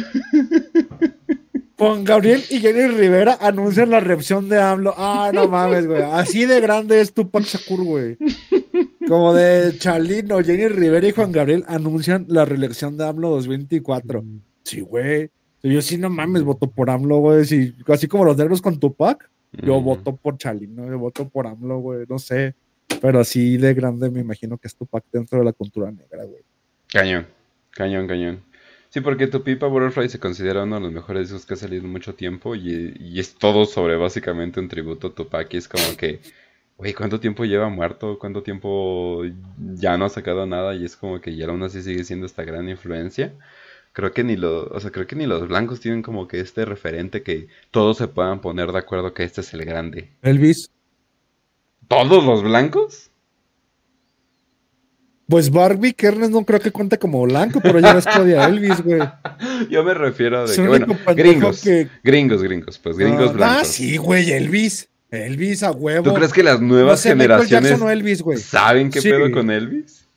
Juan 1.78 2.04
Gabriel 2.04 2.44
y 2.50 2.60
Jenny 2.60 2.88
Rivera 2.88 3.38
anuncian 3.40 3.90
la 3.90 4.02
reacción 4.02 4.50
de 4.50 4.60
AMLO. 4.60 4.94
Ah, 4.98 5.32
no 5.34 5.48
mames, 5.48 5.88
güey. 5.88 6.02
Así 6.02 6.46
de 6.46 6.60
grande 6.60 7.00
es 7.00 7.14
Tupac 7.14 7.44
Shakur, 7.44 7.84
güey. 7.84 8.18
Como 9.14 9.32
de 9.36 9.78
Chalino, 9.78 10.42
Jenny 10.44 10.68
Rivera 10.70 11.08
y 11.08 11.12
Juan 11.12 11.32
Gabriel 11.32 11.64
anuncian 11.68 12.26
la 12.30 12.46
reelección 12.46 12.98
de 12.98 13.06
AMLO 13.06 13.30
2024. 13.30 14.24
Sí, 14.64 14.82
güey. 14.82 15.30
Yo 15.62 15.84
sí, 15.84 16.00
no 16.00 16.10
mames, 16.10 16.42
voto 16.42 16.66
por 16.66 16.90
AMLO, 16.90 17.18
güey. 17.20 17.46
Sí, 17.46 17.76
así 17.90 18.08
como 18.08 18.26
los 18.26 18.36
negros 18.38 18.60
con 18.60 18.80
Tupac, 18.80 19.30
yo 19.52 19.76
Ujú. 19.76 19.84
voto 19.84 20.16
por 20.16 20.40
Chalino, 20.40 20.88
yo 20.88 20.98
voto 20.98 21.30
por 21.30 21.46
AMLO, 21.46 21.78
güey. 21.78 22.06
No 22.10 22.18
sé. 22.18 22.56
Pero 23.00 23.20
así 23.20 23.58
de 23.58 23.76
grande 23.76 24.10
me 24.10 24.22
imagino 24.22 24.58
que 24.58 24.68
es 24.68 24.76
Tupac 24.76 25.04
dentro 25.14 25.38
de 25.38 25.46
la 25.46 25.54
cultura 25.54 25.92
negra, 25.92 26.24
güey. 26.24 26.42
Cañón, 26.92 27.28
cañón, 27.70 28.08
cañón. 28.08 28.42
Sí, 28.90 29.02
porque 29.02 29.28
Tu 29.28 29.44
Pipa 29.44 29.68
Butterfly 29.68 30.10
se 30.10 30.18
considera 30.18 30.64
uno 30.64 30.78
de 30.78 30.82
los 30.82 30.92
mejores 30.92 31.30
discos 31.30 31.46
que 31.46 31.54
ha 31.54 31.58
salido 31.58 31.84
en 31.84 31.92
mucho 31.92 32.16
tiempo 32.16 32.56
y, 32.56 32.96
y 33.00 33.20
es 33.20 33.36
todo 33.36 33.66
sobre 33.68 33.96
básicamente 33.96 34.60
un 34.60 34.70
tributo 34.70 35.10
a 35.10 35.14
Tupac 35.14 35.54
y 35.54 35.58
es 35.58 35.68
como 35.68 35.96
que, 35.98 36.20
güey, 36.78 36.94
¿cuánto 36.94 37.20
tiempo 37.20 37.46
lleva 37.46 37.70
muerto? 37.70 38.18
¿Cuánto 38.20 38.44
tiempo 38.44 39.22
ya 39.76 39.98
no 39.98 40.06
ha 40.06 40.10
sacado 40.10 40.46
nada? 40.46 40.76
Y 40.76 40.86
es 40.86 40.96
como 40.98 41.22
que 41.22 41.36
ya 41.36 41.46
aún 41.48 41.64
así 41.64 41.82
sigue 41.82 42.04
siendo 42.04 42.26
esta 42.26 42.44
gran 42.44 42.68
influencia. 42.70 43.34
Creo 43.94 44.12
que 44.12 44.24
ni 44.24 44.36
los, 44.36 44.68
o 44.72 44.80
sea, 44.80 44.90
creo 44.92 45.06
que 45.06 45.16
ni 45.16 45.28
los 45.28 45.48
blancos 45.48 45.80
tienen 45.80 46.02
como 46.02 46.28
que 46.28 46.40
este 46.40 46.66
referente 46.66 47.22
que 47.22 47.48
todos 47.72 47.98
se 47.98 48.08
puedan 48.08 48.42
poner 48.42 48.72
de 48.72 48.80
acuerdo 48.80 49.14
que 49.14 49.24
este 49.24 49.42
es 49.42 49.54
el 49.54 49.66
grande. 49.66 50.10
Elvis. 50.24 50.72
¿Todos 51.88 52.24
los 52.26 52.42
blancos? 52.44 53.12
Pues 55.28 55.50
Barbie 55.52 55.94
Kernes 55.94 56.30
no 56.32 56.44
creo 56.44 56.60
que 56.60 56.72
cuente 56.72 56.98
como 56.98 57.22
blanco, 57.22 57.60
pero 57.62 57.80
ya 57.80 57.94
ves 57.94 58.06
que 58.06 58.20
odia 58.20 58.44
a 58.46 58.50
Elvis, 58.50 58.82
güey. 58.84 59.00
Yo 59.70 59.84
me 59.84 59.94
refiero 59.94 60.40
a 60.40 60.46
de 60.46 60.56
que, 60.56 60.68
bueno, 60.68 60.88
gringos, 61.16 61.62
que- 61.64 61.88
gringos, 62.04 62.44
gringos, 62.44 62.78
pues 62.78 62.98
gringos 62.98 63.30
Ah, 63.30 63.34
blancos. 63.34 63.58
Ah, 63.62 63.64
sí, 63.66 63.98
güey, 63.98 64.32
Elvis. 64.32 64.90
Elvis 65.14 65.64
a 65.64 65.72
huevo. 65.72 66.10
¿Tú 66.10 66.14
crees 66.16 66.34
que 66.34 66.44
las 66.44 66.60
No 66.62 66.68
nuevas 66.68 67.00
sé, 67.02 67.16
Michael 67.16 67.46
generaciones 67.48 67.92
Elvis, 67.92 68.22
güey. 68.22 68.38
saben 68.40 68.90
qué 68.90 69.02
Sí. 69.02 69.10
pedo 69.10 69.32
con 69.32 69.50
Elvis? 69.52 70.08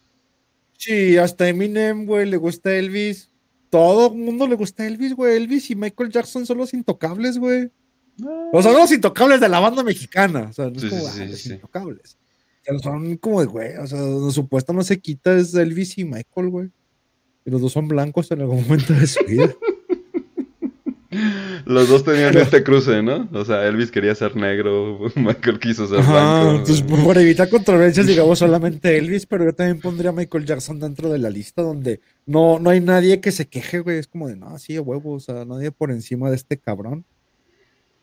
Sí, 0.78 1.16
hasta 1.18 1.48
Eminem, 1.48 2.06
güey, 2.06 2.26
le 2.28 2.37
gusta 2.37 2.74
Elvis. 2.74 3.30
Todo 3.70 4.12
el 4.12 4.18
mundo 4.18 4.46
le 4.46 4.54
gusta 4.54 4.87
Elvis, 4.87 5.14
güey. 5.14 5.37
Elvis 5.37 5.70
y 5.70 5.74
Michael 5.74 6.11
Jackson 6.11 6.46
son 6.46 6.59
los 6.59 6.72
intocables, 6.72 7.38
güey. 7.38 7.70
O 8.52 8.62
sea, 8.62 8.72
son 8.72 8.80
los 8.80 8.92
intocables 8.92 9.40
de 9.40 9.48
la 9.48 9.61
banda 9.61 9.82
mexicana. 9.82 10.46
O 10.50 10.52
sea, 10.52 10.70
no 10.70 10.76
es 10.76 10.85
como, 10.85 11.09
sí, 11.09 11.20
ah, 11.22 11.26
los 11.26 11.46
intocables. 11.46 12.16
Pero 12.64 12.78
son 12.78 13.16
como 13.18 13.40
de, 13.40 13.46
güey, 13.46 13.76
o 13.76 13.87
sea, 13.87 14.44
puesto 14.48 14.72
no 14.72 14.82
se 14.82 14.98
quita 14.98 15.37
es 15.37 15.54
Elvis 15.54 15.98
y 15.98 16.04
Michael, 16.04 16.48
güey. 16.48 16.68
Y 17.44 17.50
los 17.50 17.61
dos 17.61 17.72
son 17.72 17.87
blancos 17.87 18.30
en 18.30 18.40
algún 18.40 18.62
momento 18.62 18.92
de 18.94 19.06
su 19.06 19.24
vida. 19.24 19.54
Los 21.66 21.88
dos 21.88 22.05
tenían 22.05 22.37
este 22.38 22.62
cruce, 22.62 23.02
¿no? 23.02 23.29
O 23.33 23.44
sea, 23.44 23.66
Elvis 23.66 23.90
quería 23.90 24.14
ser 24.14 24.37
negro, 24.37 25.00
Michael 25.16 25.59
quiso 25.59 25.88
ser 25.88 25.98
Ajá, 25.98 26.12
blanco. 26.12 26.59
entonces 26.61 26.83
por 26.83 27.18
evitar 27.18 27.48
controversias, 27.48 28.07
digamos 28.07 28.38
solamente 28.38 28.96
Elvis, 28.96 29.26
pero 29.26 29.44
yo 29.44 29.52
también 29.52 29.81
pondría 29.81 30.11
a 30.11 30.12
Michael 30.12 30.46
Jackson 30.46 30.79
dentro 30.79 31.11
de 31.11 31.18
la 31.18 31.29
lista 31.29 31.62
donde 31.62 32.00
no, 32.24 32.61
no 32.61 32.70
hay 32.70 32.81
nadie 32.81 33.20
que 33.20 33.33
se 33.33 33.48
queje, 33.48 33.81
güey. 33.81 33.98
Es 33.98 34.07
como 34.07 34.29
de, 34.29 34.37
no, 34.37 34.57
sí, 34.61 34.79
huevo, 34.79 35.14
o 35.14 35.20
sea, 35.20 35.44
nadie 35.44 35.72
por 35.72 35.90
encima 35.90 36.31
de 36.31 36.37
este 36.37 36.57
cabrón. 36.57 37.05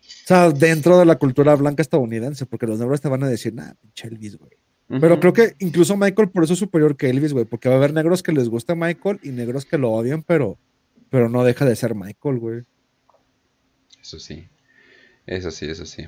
O 0.02 0.28
sea, 0.28 0.52
dentro 0.52 0.99
de 0.99 1.06
la 1.06 1.15
cultura 1.15 1.56
blanca 1.56 1.82
estadounidense, 1.82 2.45
porque 2.45 2.67
los 2.67 2.80
negros 2.80 2.99
te 2.99 3.08
van 3.08 3.23
a 3.23 3.30
decir, 3.30 3.54
nah, 3.54 3.71
pinche 3.82 4.10
Elvis, 4.10 4.38
güey. 4.38 4.52
Pero 4.99 5.21
creo 5.21 5.32
que 5.32 5.56
incluso 5.60 5.95
Michael 5.95 6.30
por 6.30 6.43
eso 6.43 6.52
es 6.52 6.60
superior 6.60 6.97
que 6.97 7.10
Elvis, 7.10 7.32
güey, 7.32 7.45
porque 7.45 7.69
va 7.69 7.76
a 7.76 7.78
haber 7.78 7.93
negros 7.93 8.21
que 8.21 8.34
les 8.34 8.49
gusta 8.49 8.76
Michael 8.76 9.21
y 9.23 9.30
negros 9.30 9.63
que 9.63 9.78
lo 9.78 9.89
odian, 9.91 10.21
pero, 10.21 10.60
pero 11.10 11.30
no 11.30 11.45
deja 11.45 11.63
de 11.63 11.78
ser 11.78 11.95
Michael, 11.95 12.39
güey. 12.39 12.63
Eso 14.04 14.20
sí, 14.20 14.48
eso 15.26 15.50
sí, 15.50 15.66
eso 15.66 15.86
sí. 15.86 16.06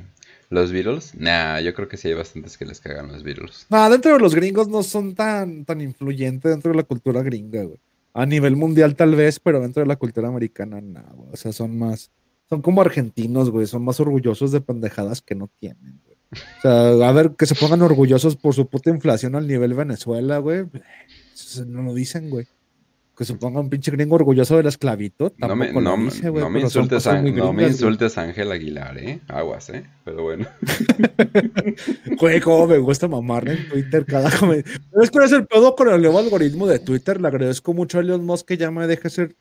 ¿Los 0.49 0.73
Beatles? 0.73 1.15
Nah, 1.15 1.62
yo 1.62 1.73
creo 1.73 1.88
que 1.88 1.95
sí 1.95 2.10
hay 2.10 2.13
bastantes 2.13 2.58
que 2.58 2.65
les 2.65 2.81
cagan 2.81 3.08
los 3.08 3.23
Beatles. 3.23 3.65
No, 3.69 3.89
dentro 3.89 4.13
de 4.13 4.19
los 4.19 4.36
gringos 4.36 4.67
no 4.67 4.84
son 4.84 5.15
tan, 5.15 5.63
tan 5.63 5.80
influyentes 5.80 6.51
dentro 6.51 6.72
de 6.72 6.78
la 6.78 6.84
cultura 6.84 7.24
gringa, 7.24 7.63
güey. 7.63 7.80
A 8.13 8.26
nivel 8.26 8.57
mundial 8.57 8.95
tal 8.95 9.15
vez, 9.15 9.39
pero 9.39 9.61
dentro 9.61 9.82
de 9.82 9.88
la 9.88 9.95
cultura 9.95 10.28
americana 10.28 10.82
no, 10.82 11.03
güey. 11.15 11.30
O 11.32 11.38
sea, 11.38 11.53
son 11.53 11.78
más, 11.78 12.11
son 12.49 12.61
como 12.61 12.82
argentinos, 12.82 13.49
güey. 13.49 13.65
Son 13.65 13.84
más 13.84 13.99
orgullosos 14.01 14.51
de 14.51 14.59
pendejadas 14.59 15.22
que 15.22 15.36
no 15.36 15.49
tienen, 15.59 16.01
güey. 16.05 16.17
O 16.57 16.61
sea, 16.61 17.07
a 17.07 17.11
ver, 17.13 17.32
que 17.38 17.45
se 17.45 17.55
pongan 17.55 17.82
orgullosos 17.82 18.36
por 18.36 18.53
su 18.53 18.67
puta 18.67 18.89
inflación 18.89 19.36
al 19.36 19.47
nivel 19.47 19.74
Venezuela, 19.74 20.38
güey. 20.39 20.65
Eso 21.34 21.65
No 21.65 21.82
lo 21.82 21.93
dicen, 21.93 22.30
güey. 22.30 22.47
Que 23.16 23.26
suponga 23.26 23.59
un 23.59 23.70
pinche 23.70 23.91
gringo 23.91 24.16
orgulloso 24.16 24.57
de 24.57 24.63
la 24.63 24.70
esclavitud. 24.70 25.32
No 25.38 25.55
me, 25.55 25.72
no, 25.72 25.97
me 25.97 26.61
insultes, 26.61 27.07
a, 27.07 27.22
no 27.22 27.53
me 27.53 27.68
insultes 27.68 28.18
Ángel 28.18 28.51
Aguilar, 28.51 28.97
¿eh? 28.97 29.22
Aguas, 29.28 29.70
¿eh? 29.70 29.86
Pero 30.03 30.24
bueno. 30.24 30.47
Güey, 32.20 32.39
cómo 32.41 32.68
me 32.68 32.78
gusta 32.78 33.07
mamarme 33.07 33.53
en 33.53 33.70
Twitter 33.70 34.05
cada 34.05 34.30
comentario. 34.39 34.82
Es 35.01 35.11
que 35.11 35.24
es 35.24 35.32
el 35.32 35.45
pedo 35.45 35.76
con 35.76 35.89
el 35.89 36.01
nuevo 36.01 36.20
algoritmo 36.20 36.68
de 36.68 36.80
Twitter. 36.80 37.22
Le 37.22 37.28
agradezco 37.28 37.74
mucho 37.74 37.97
a 37.97 38.01
Elon 38.01 38.26
Musk 38.26 38.47
que 38.47 38.57
ya 38.57 38.72
me 38.72 38.88
deje 38.88 39.07
hacer 39.07 39.36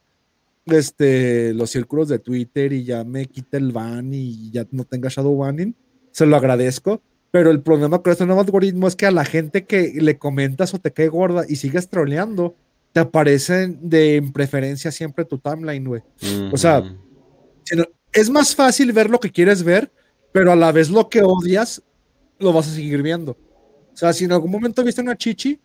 este, 0.67 1.53
los 1.55 1.71
círculos 1.71 2.09
de 2.09 2.19
Twitter 2.19 2.73
y 2.73 2.85
ya 2.85 3.05
me 3.05 3.27
quite 3.27 3.57
el 3.57 3.73
ban 3.73 4.13
y 4.13 4.51
ya 4.51 4.67
no 4.71 4.85
tenga 4.85 5.09
shadow 5.09 5.37
banning. 5.37 5.75
Se 6.11 6.27
lo 6.27 6.37
agradezco. 6.37 7.03
Pero 7.35 7.51
el 7.51 7.63
problema 7.63 7.99
con 7.99 8.13
este 8.13 8.27
nuevo 8.27 8.43
algoritmo 8.43 8.87
es 8.87 8.95
que 8.95 9.07
a 9.07 9.11
la 9.11 9.25
gente 9.25 9.65
que 9.65 9.93
le 10.01 10.19
comentas 10.19 10.73
o 10.73 10.79
te 10.79 10.93
cae 10.93 11.09
gorda 11.09 11.45
y 11.49 11.57
sigues 11.57 11.89
troleando, 11.89 12.55
te 12.95 13.01
aparecen 13.01 13.77
de 13.83 14.23
preferencia 14.33 14.93
siempre 14.93 15.25
tu 15.25 15.37
timeline, 15.37 15.85
güey. 15.85 16.01
O 16.53 16.57
sea, 16.57 16.81
es 18.13 18.31
más 18.31 18.55
fácil 18.55 18.93
ver 18.93 19.11
lo 19.11 19.19
que 19.19 19.33
quieres 19.33 19.65
ver, 19.65 19.91
pero 20.31 20.53
a 20.53 20.57
la 20.57 20.71
vez 20.71 20.91
lo 20.91 21.09
que 21.09 21.21
odias, 21.21 21.83
lo 22.39 22.53
vas 22.53 22.69
a 22.69 22.73
seguir 22.73 23.03
viendo. 23.03 23.33
O 23.33 23.97
sea, 23.97 24.13
si 24.13 24.27
en 24.27 24.33
algún 24.33 24.53
momento 24.53 24.85
viste 24.85 25.01
una 25.01 25.17
chichi, 25.17 25.61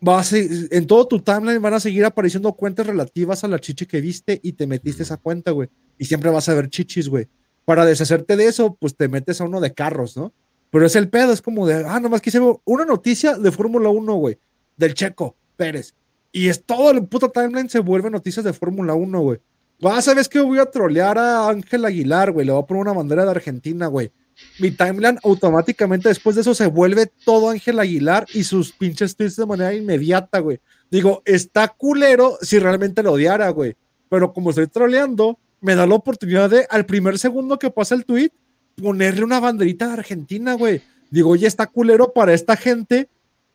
vas 0.00 0.32
en 0.32 0.86
todo 0.86 1.06
tu 1.06 1.20
timeline 1.20 1.60
van 1.60 1.74
a 1.74 1.80
seguir 1.80 2.02
apareciendo 2.06 2.50
cuentas 2.54 2.86
relativas 2.86 3.44
a 3.44 3.48
la 3.48 3.58
chichi 3.58 3.84
que 3.84 4.00
viste 4.00 4.40
y 4.42 4.54
te 4.54 4.66
metiste 4.66 5.02
esa 5.02 5.18
cuenta, 5.18 5.50
güey. 5.50 5.68
Y 5.98 6.06
siempre 6.06 6.30
vas 6.30 6.48
a 6.48 6.54
ver 6.54 6.70
chichis, 6.70 7.10
güey. 7.10 7.28
Para 7.66 7.84
deshacerte 7.84 8.36
de 8.36 8.46
eso, 8.46 8.74
pues 8.80 8.96
te 8.96 9.06
metes 9.06 9.42
a 9.42 9.44
uno 9.44 9.60
de 9.60 9.74
carros, 9.74 10.16
¿no? 10.16 10.32
Pero 10.70 10.86
es 10.86 10.96
el 10.96 11.10
pedo, 11.10 11.30
es 11.34 11.42
como 11.42 11.66
de, 11.66 11.84
ah, 11.86 12.00
nomás 12.00 12.22
quise 12.22 12.40
ver 12.40 12.54
una 12.64 12.86
noticia 12.86 13.36
de 13.36 13.52
Fórmula 13.52 13.90
1, 13.90 14.14
güey, 14.14 14.38
del 14.78 14.94
Checo 14.94 15.36
Pérez. 15.56 15.94
Y 16.32 16.48
es 16.48 16.64
todo 16.64 16.90
el 16.90 17.06
puto 17.06 17.30
timeline 17.30 17.68
se 17.68 17.80
vuelve 17.80 18.10
noticias 18.10 18.44
de 18.44 18.52
Fórmula 18.52 18.94
1, 18.94 19.20
güey. 19.20 19.38
Ah, 19.82 20.02
¿sabes 20.02 20.28
qué? 20.28 20.40
Voy 20.40 20.58
a 20.58 20.66
trolear 20.66 21.18
a 21.18 21.48
Ángel 21.48 21.84
Aguilar, 21.84 22.32
güey. 22.32 22.46
Le 22.46 22.52
voy 22.52 22.62
a 22.62 22.66
poner 22.66 22.82
una 22.82 22.92
bandera 22.92 23.24
de 23.24 23.30
Argentina, 23.30 23.86
güey. 23.86 24.12
Mi 24.58 24.70
timeline 24.70 25.18
automáticamente 25.22 26.08
después 26.08 26.36
de 26.36 26.42
eso 26.42 26.54
se 26.54 26.66
vuelve 26.66 27.10
todo 27.24 27.50
Ángel 27.50 27.78
Aguilar 27.78 28.26
y 28.32 28.44
sus 28.44 28.72
pinches 28.72 29.16
tweets 29.16 29.36
de 29.36 29.46
manera 29.46 29.74
inmediata, 29.74 30.38
güey. 30.38 30.60
Digo, 30.90 31.22
está 31.24 31.68
culero 31.68 32.38
si 32.42 32.58
realmente 32.58 33.02
lo 33.02 33.12
odiara, 33.12 33.48
güey. 33.50 33.74
Pero 34.08 34.32
como 34.32 34.50
estoy 34.50 34.66
troleando, 34.66 35.38
me 35.60 35.74
da 35.74 35.86
la 35.86 35.94
oportunidad 35.94 36.50
de, 36.50 36.66
al 36.68 36.86
primer 36.86 37.18
segundo 37.18 37.58
que 37.58 37.70
pasa 37.70 37.94
el 37.94 38.04
tweet, 38.04 38.30
ponerle 38.76 39.24
una 39.24 39.40
banderita 39.40 39.86
de 39.86 39.92
Argentina, 39.94 40.54
güey. 40.54 40.82
Digo, 41.10 41.30
oye, 41.30 41.46
está 41.46 41.66
culero 41.66 42.12
para 42.12 42.34
esta 42.34 42.56
gente 42.56 43.08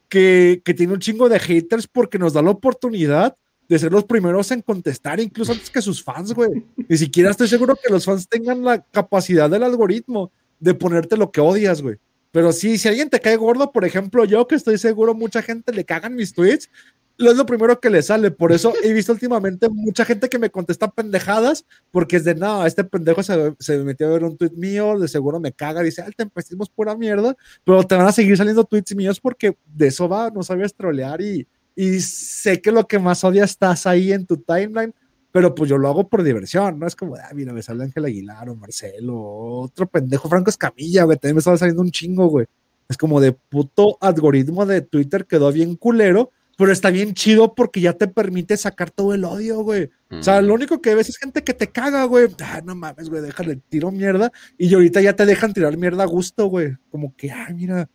que, 0.09 0.61
tiene 0.75 0.93
un 0.93 0.99
chingo 0.99 1.29
de 1.29 1.39
haters 1.39 1.87
porque 1.87 2.19
nos 2.19 2.33
da 2.33 2.41
la 2.41 2.51
oportunidad 2.51 3.35
de 3.67 3.79
ser 3.79 3.91
los 3.91 4.03
primeros 4.03 4.51
en 4.51 4.61
contestar, 4.61 5.19
incluso 5.19 5.51
antes 5.51 5.69
que 5.69 5.81
sus 5.81 6.03
fans, 6.03 6.33
güey. 6.33 6.63
Ni 6.87 6.97
siquiera 6.97 7.31
estoy 7.31 7.47
seguro 7.47 7.75
que 7.75 7.91
los 7.91 8.05
fans 8.05 8.27
tengan 8.27 8.63
la 8.63 8.81
capacidad 8.81 9.49
del 9.49 9.63
algoritmo 9.63 10.31
de 10.59 10.73
ponerte 10.73 11.17
lo 11.17 11.31
que 11.31 11.41
odias, 11.41 11.81
güey. 11.81 11.97
Pero 12.31 12.51
sí, 12.51 12.77
si 12.77 12.89
alguien 12.89 13.09
te 13.09 13.21
cae 13.21 13.37
gordo, 13.37 13.71
por 13.71 13.85
ejemplo, 13.85 14.25
yo 14.25 14.45
que 14.45 14.55
estoy 14.55 14.77
seguro 14.77 15.15
mucha 15.15 15.41
gente 15.41 15.71
le 15.71 15.85
cagan 15.85 16.15
mis 16.15 16.33
tweets, 16.33 16.69
es 17.17 17.37
lo 17.37 17.45
primero 17.45 17.79
que 17.79 17.89
le 17.89 18.01
sale. 18.01 18.31
Por 18.31 18.51
eso 18.51 18.73
he 18.83 18.93
visto 18.93 19.11
últimamente 19.11 19.69
mucha 19.69 20.05
gente 20.05 20.29
que 20.29 20.39
me 20.39 20.49
contesta 20.49 20.89
pendejadas, 20.89 21.65
porque 21.91 22.17
es 22.17 22.23
de, 22.23 22.35
no, 22.35 22.65
este 22.65 22.83
pendejo 22.83 23.23
se, 23.23 23.55
se 23.59 23.77
metió 23.79 24.07
a 24.07 24.11
ver 24.11 24.23
un 24.23 24.37
tweet 24.37 24.51
mío, 24.51 24.99
de 24.99 25.07
seguro 25.07 25.39
me 25.39 25.53
caga, 25.53 25.81
dice, 25.81 26.01
al 26.01 26.15
tempestismo 26.15 26.63
es 26.63 26.69
pura 26.69 26.95
mierda, 26.95 27.35
pero 27.63 27.83
te 27.83 27.95
van 27.95 28.07
a 28.07 28.11
seguir 28.11 28.37
saliendo 28.37 28.63
tweets 28.63 28.95
míos 28.95 29.19
porque 29.19 29.57
de 29.65 29.87
eso 29.87 30.09
va, 30.09 30.29
no 30.29 30.43
sabes 30.43 30.73
trolear 30.75 31.21
y, 31.21 31.47
y 31.75 31.99
sé 31.99 32.61
que 32.61 32.71
lo 32.71 32.87
que 32.87 32.99
más 32.99 33.23
odia 33.23 33.43
estás 33.43 33.87
ahí 33.87 34.11
en 34.11 34.25
tu 34.25 34.37
timeline, 34.37 34.93
pero 35.31 35.53
pues 35.53 35.69
yo 35.69 35.77
lo 35.77 35.89
hago 35.89 36.07
por 36.07 36.23
diversión, 36.23 36.79
¿no? 36.79 36.87
Es 36.87 36.95
como, 36.95 37.15
ah, 37.15 37.29
mira, 37.33 37.51
me 37.51 37.61
sale 37.61 37.83
Ángel 37.83 38.05
Aguilar 38.05 38.49
o 38.49 38.55
Marcelo, 38.55 39.17
otro 39.17 39.85
pendejo, 39.87 40.29
Franco 40.29 40.49
Escamilla, 40.49 41.03
güey, 41.03 41.17
también 41.17 41.35
me 41.35 41.39
estaba 41.39 41.57
saliendo 41.57 41.81
un 41.81 41.91
chingo, 41.91 42.27
güey. 42.27 42.45
Es 42.87 42.97
como 42.97 43.19
de 43.19 43.31
puto 43.33 43.97
algoritmo 43.99 44.65
de 44.65 44.81
Twitter 44.81 45.25
quedó 45.25 45.51
bien 45.51 45.75
culero 45.75 46.31
pero 46.57 46.71
está 46.71 46.89
bien 46.89 47.13
chido 47.13 47.53
porque 47.53 47.81
ya 47.81 47.93
te 47.93 48.07
permite 48.07 48.55
sacar 48.55 48.89
todo 48.91 49.13
el 49.13 49.25
odio, 49.25 49.61
güey. 49.61 49.89
O 50.11 50.23
sea, 50.23 50.41
lo 50.41 50.53
único 50.53 50.81
que 50.81 50.95
ves 50.95 51.09
es 51.09 51.17
gente 51.17 51.43
que 51.43 51.53
te 51.53 51.67
caga, 51.67 52.05
güey. 52.05 52.27
Ah, 52.41 52.61
no 52.63 52.75
mames, 52.75 53.09
güey, 53.09 53.21
déjale, 53.21 53.57
tiro 53.67 53.91
mierda. 53.91 54.31
Y 54.57 54.73
ahorita 54.73 55.01
ya 55.01 55.13
te 55.13 55.25
dejan 55.25 55.53
tirar 55.53 55.75
mierda 55.77 56.03
a 56.03 56.07
gusto, 56.07 56.45
güey. 56.45 56.77
Como 56.89 57.13
que, 57.15 57.31
ay, 57.31 57.53
mira, 57.53 57.89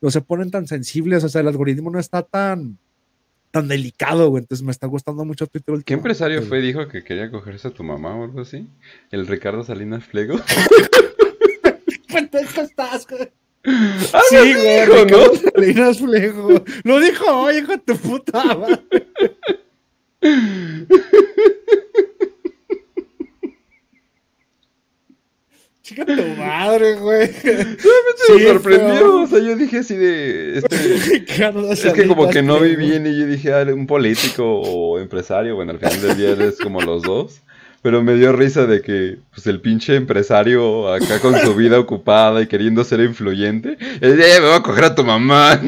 no 0.00 0.10
se 0.10 0.22
ponen 0.22 0.50
tan 0.50 0.66
sensibles. 0.66 1.24
O 1.24 1.28
sea, 1.28 1.42
el 1.42 1.48
algoritmo 1.48 1.90
no 1.90 1.98
está 1.98 2.22
tan, 2.22 2.78
tan 3.50 3.68
delicado, 3.68 4.30
güey. 4.30 4.42
Entonces 4.42 4.64
me 4.64 4.72
está 4.72 4.86
gustando 4.86 5.24
mucho 5.26 5.46
Twitter. 5.46 5.84
¿Qué 5.84 5.94
empresario 5.94 6.42
fue 6.42 6.60
dijo 6.60 6.88
que 6.88 7.04
quería 7.04 7.30
cogerse 7.30 7.68
a 7.68 7.72
tu 7.72 7.84
mamá 7.84 8.16
o 8.16 8.24
algo 8.24 8.40
así? 8.40 8.66
¿El 9.10 9.26
Ricardo 9.26 9.62
Salinas 9.62 10.04
Flego? 10.04 10.40
¿Qué 12.08 12.62
estás, 12.62 13.06
güey? 13.06 13.30
Ah, 14.12 14.20
sí, 14.28 14.36
güey, 14.36 15.06
¿no? 15.06 15.34
Salinas 15.34 15.98
Flejo. 15.98 16.62
Lo 16.84 17.00
dijo 17.00 17.24
hoy, 17.26 17.58
hijo 17.58 17.72
de 17.72 17.78
tu 17.78 17.96
puta 17.96 18.44
madre. 18.44 18.80
Chica 25.82 26.04
tu 26.04 26.12
madre, 26.36 26.94
güey. 26.94 27.30
me 27.44 28.44
sorprendió. 28.44 29.22
O 29.22 29.26
sea, 29.28 29.38
yo 29.38 29.56
dije 29.56 29.78
así 29.78 29.94
de. 29.94 30.58
Este, 30.58 30.94
es 31.72 31.92
que 31.92 32.06
como 32.08 32.28
que 32.28 32.42
no 32.42 32.58
vi 32.58 32.74
bien 32.74 33.06
y 33.06 33.16
yo 33.16 33.26
dije, 33.26 33.52
ah, 33.52 33.62
un 33.72 33.86
político 33.86 34.44
o 34.44 34.98
empresario. 34.98 35.54
Bueno, 35.54 35.72
al 35.72 35.78
final 35.78 36.00
del 36.00 36.16
día 36.16 36.30
eres 36.30 36.58
como 36.58 36.80
los 36.80 37.02
dos. 37.02 37.40
Pero 37.86 38.02
me 38.02 38.16
dio 38.16 38.32
risa 38.32 38.66
de 38.66 38.82
que 38.82 39.18
pues, 39.32 39.46
el 39.46 39.60
pinche 39.60 39.94
empresario 39.94 40.92
acá 40.92 41.20
con 41.20 41.38
su 41.38 41.54
vida 41.54 41.78
ocupada 41.78 42.42
y 42.42 42.48
queriendo 42.48 42.82
ser 42.82 42.98
influyente, 42.98 43.78
el 44.00 44.16
día 44.16 44.40
me 44.40 44.48
voy 44.48 44.56
a 44.56 44.62
coger 44.62 44.86
a 44.86 44.94
tu 44.96 45.04
mamá. 45.04 45.60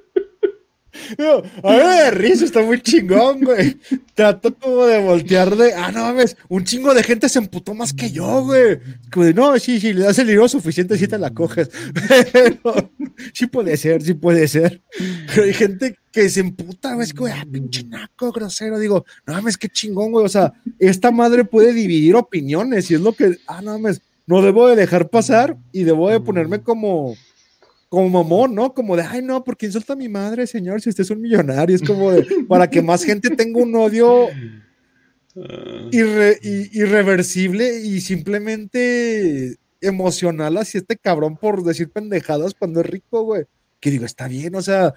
Ah, 1.18 1.42
a 1.64 1.76
ver, 1.76 2.18
risa, 2.18 2.46
está 2.46 2.62
muy 2.62 2.82
chingón, 2.82 3.42
güey. 3.42 3.78
Trato 4.14 4.54
como 4.56 4.86
de 4.86 5.00
voltear 5.00 5.56
de, 5.56 5.74
ah, 5.74 5.92
no 5.92 6.02
mames, 6.02 6.38
un 6.48 6.64
chingo 6.64 6.94
de 6.94 7.04
gente 7.04 7.30
se 7.30 7.40
emputó 7.40 7.74
más 7.74 7.94
que 7.94 8.12
yo, 8.12 8.44
güey. 8.44 8.80
Como 9.12 9.26
de, 9.26 9.34
no, 9.34 9.58
sí, 9.60 9.80
sí, 9.80 9.94
le 9.94 10.04
das 10.04 10.20
el 10.20 10.28
dinero 10.28 10.48
suficiente, 10.48 10.98
sí 10.98 11.08
te 11.08 11.18
la 11.18 11.32
coges. 11.32 11.70
Pero, 12.34 12.92
sí 13.34 13.48
puede 13.48 13.78
ser, 13.78 14.02
sí 14.02 14.14
puede 14.14 14.48
ser. 14.48 14.82
Pero 15.28 15.44
hay 15.44 15.54
gente 15.54 15.98
que 16.12 16.30
se 16.30 16.40
emputa, 16.42 16.94
güey, 16.94 17.06
es 17.06 17.14
como, 17.14 17.32
ah, 17.34 17.46
pinche 17.52 17.84
naco, 17.84 18.32
grosero. 18.32 18.80
Digo, 18.80 19.06
no 19.26 19.34
mames, 19.34 19.58
qué 19.58 19.70
chingón, 19.70 20.12
güey. 20.12 20.26
O 20.26 20.30
sea, 20.30 20.54
esta 20.80 21.12
madre 21.12 21.46
puede 21.46 21.74
dividir 21.74 22.16
opiniones 22.16 22.90
y 22.92 22.96
es 22.96 23.02
lo 23.02 23.14
que, 23.14 23.38
ah, 23.48 23.62
no 23.62 23.74
mames, 23.74 24.02
no 24.26 24.42
debo 24.42 24.68
de 24.68 24.76
dejar 24.76 25.10
pasar 25.10 25.58
y 25.72 25.84
debo 25.84 26.10
de 26.10 26.20
ponerme 26.20 26.62
como 26.62 27.16
como 27.90 28.24
mamón, 28.24 28.54
¿no? 28.54 28.74
Como 28.74 28.96
de, 28.96 29.02
ay, 29.02 29.22
no, 29.24 29.44
porque 29.44 29.66
insulta 29.66 29.94
a 29.94 29.96
mi 29.96 30.08
madre, 30.08 30.46
señor, 30.46 30.80
si 30.80 30.90
usted 30.90 31.02
es 31.02 31.10
un 31.10 31.22
millonario. 31.22 31.76
Es 31.76 31.82
como 31.82 32.12
de, 32.12 32.26
para 32.48 32.70
que 32.70 32.82
más 32.84 33.04
gente 33.04 33.32
tenga 33.32 33.60
un 33.60 33.76
odio 33.76 34.28
ah. 35.36 35.90
irreversible 35.92 37.80
y 37.80 38.00
simplemente 38.02 39.58
emocional 39.82 40.58
hacia 40.58 40.80
este 40.80 40.98
cabrón 40.98 41.38
por 41.38 41.64
decir 41.64 41.90
pendejadas 41.90 42.54
cuando 42.54 42.82
es 42.82 42.86
rico, 42.86 43.24
güey. 43.24 43.46
Que 43.80 43.90
digo, 43.90 44.06
está 44.06 44.28
bien, 44.28 44.54
o 44.56 44.62
sea, 44.62 44.94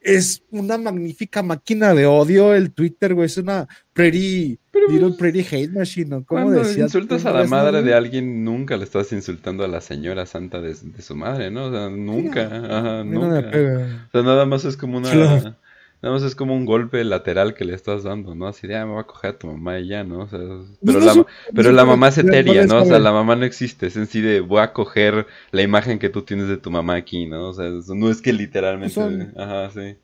es 0.00 0.42
una 0.50 0.78
magnífica 0.78 1.42
máquina 1.42 1.94
de 1.94 2.06
odio 2.06 2.54
el 2.54 2.70
Twitter, 2.72 3.14
güey. 3.14 3.26
Es 3.26 3.38
una 3.38 3.66
pretty, 3.92 4.60
little 4.88 5.08
pues, 5.08 5.18
pretty 5.18 5.40
hate 5.40 5.72
machine, 5.72 6.10
¿no? 6.10 6.24
¿Cómo 6.24 6.44
Cuando 6.44 6.80
insultas 6.80 7.24
a 7.26 7.32
la 7.32 7.44
madre 7.44 7.82
de 7.82 7.94
alguien, 7.94 8.44
nunca 8.44 8.76
le 8.76 8.84
estás 8.84 9.12
insultando 9.12 9.64
a 9.64 9.68
la 9.68 9.80
señora 9.80 10.26
santa 10.26 10.60
de, 10.60 10.74
su 10.74 11.16
madre, 11.16 11.50
¿no? 11.50 11.66
O 11.66 11.70
sea, 11.70 11.88
nunca. 11.88 12.42
Ajá, 12.46 13.04
nunca. 13.04 13.38
O 13.38 14.10
sea, 14.12 14.22
nada 14.22 14.46
más 14.46 14.64
es 14.64 14.76
como 14.76 14.98
una. 14.98 15.56
Nada 16.02 16.14
más 16.14 16.22
es 16.24 16.34
como 16.34 16.54
un 16.54 16.66
golpe 16.66 17.02
lateral 17.04 17.54
que 17.54 17.64
le 17.64 17.74
estás 17.74 18.02
dando, 18.02 18.34
¿no? 18.34 18.46
Así 18.46 18.66
de, 18.66 18.76
ah, 18.76 18.84
me 18.84 18.94
va 18.94 19.00
a 19.00 19.06
coger 19.06 19.30
a 19.30 19.38
tu 19.38 19.46
mamá 19.46 19.78
y 19.78 19.88
ya, 19.88 20.04
¿no? 20.04 20.20
O 20.20 20.28
sea, 20.28 20.38
pero, 20.84 21.00
la, 21.00 21.26
pero 21.54 21.72
la 21.72 21.84
mamá 21.86 22.08
es 22.08 22.18
etérea, 22.18 22.66
¿no? 22.66 22.82
O 22.82 22.84
sea, 22.84 22.98
la 22.98 23.12
mamá 23.12 23.34
no 23.34 23.46
existe, 23.46 23.86
es 23.86 23.96
en 23.96 24.06
sí 24.06 24.20
de, 24.20 24.40
voy 24.40 24.60
a 24.60 24.74
coger 24.74 25.26
la 25.52 25.62
imagen 25.62 25.98
que 25.98 26.10
tú 26.10 26.22
tienes 26.22 26.48
de 26.48 26.58
tu 26.58 26.70
mamá 26.70 26.96
aquí, 26.96 27.26
¿no? 27.26 27.48
O 27.48 27.54
sea, 27.54 27.70
no 27.94 28.10
es 28.10 28.20
que 28.20 28.34
literalmente... 28.34 28.94
Son, 28.94 29.32
ajá, 29.36 29.70
sí. 29.70 29.96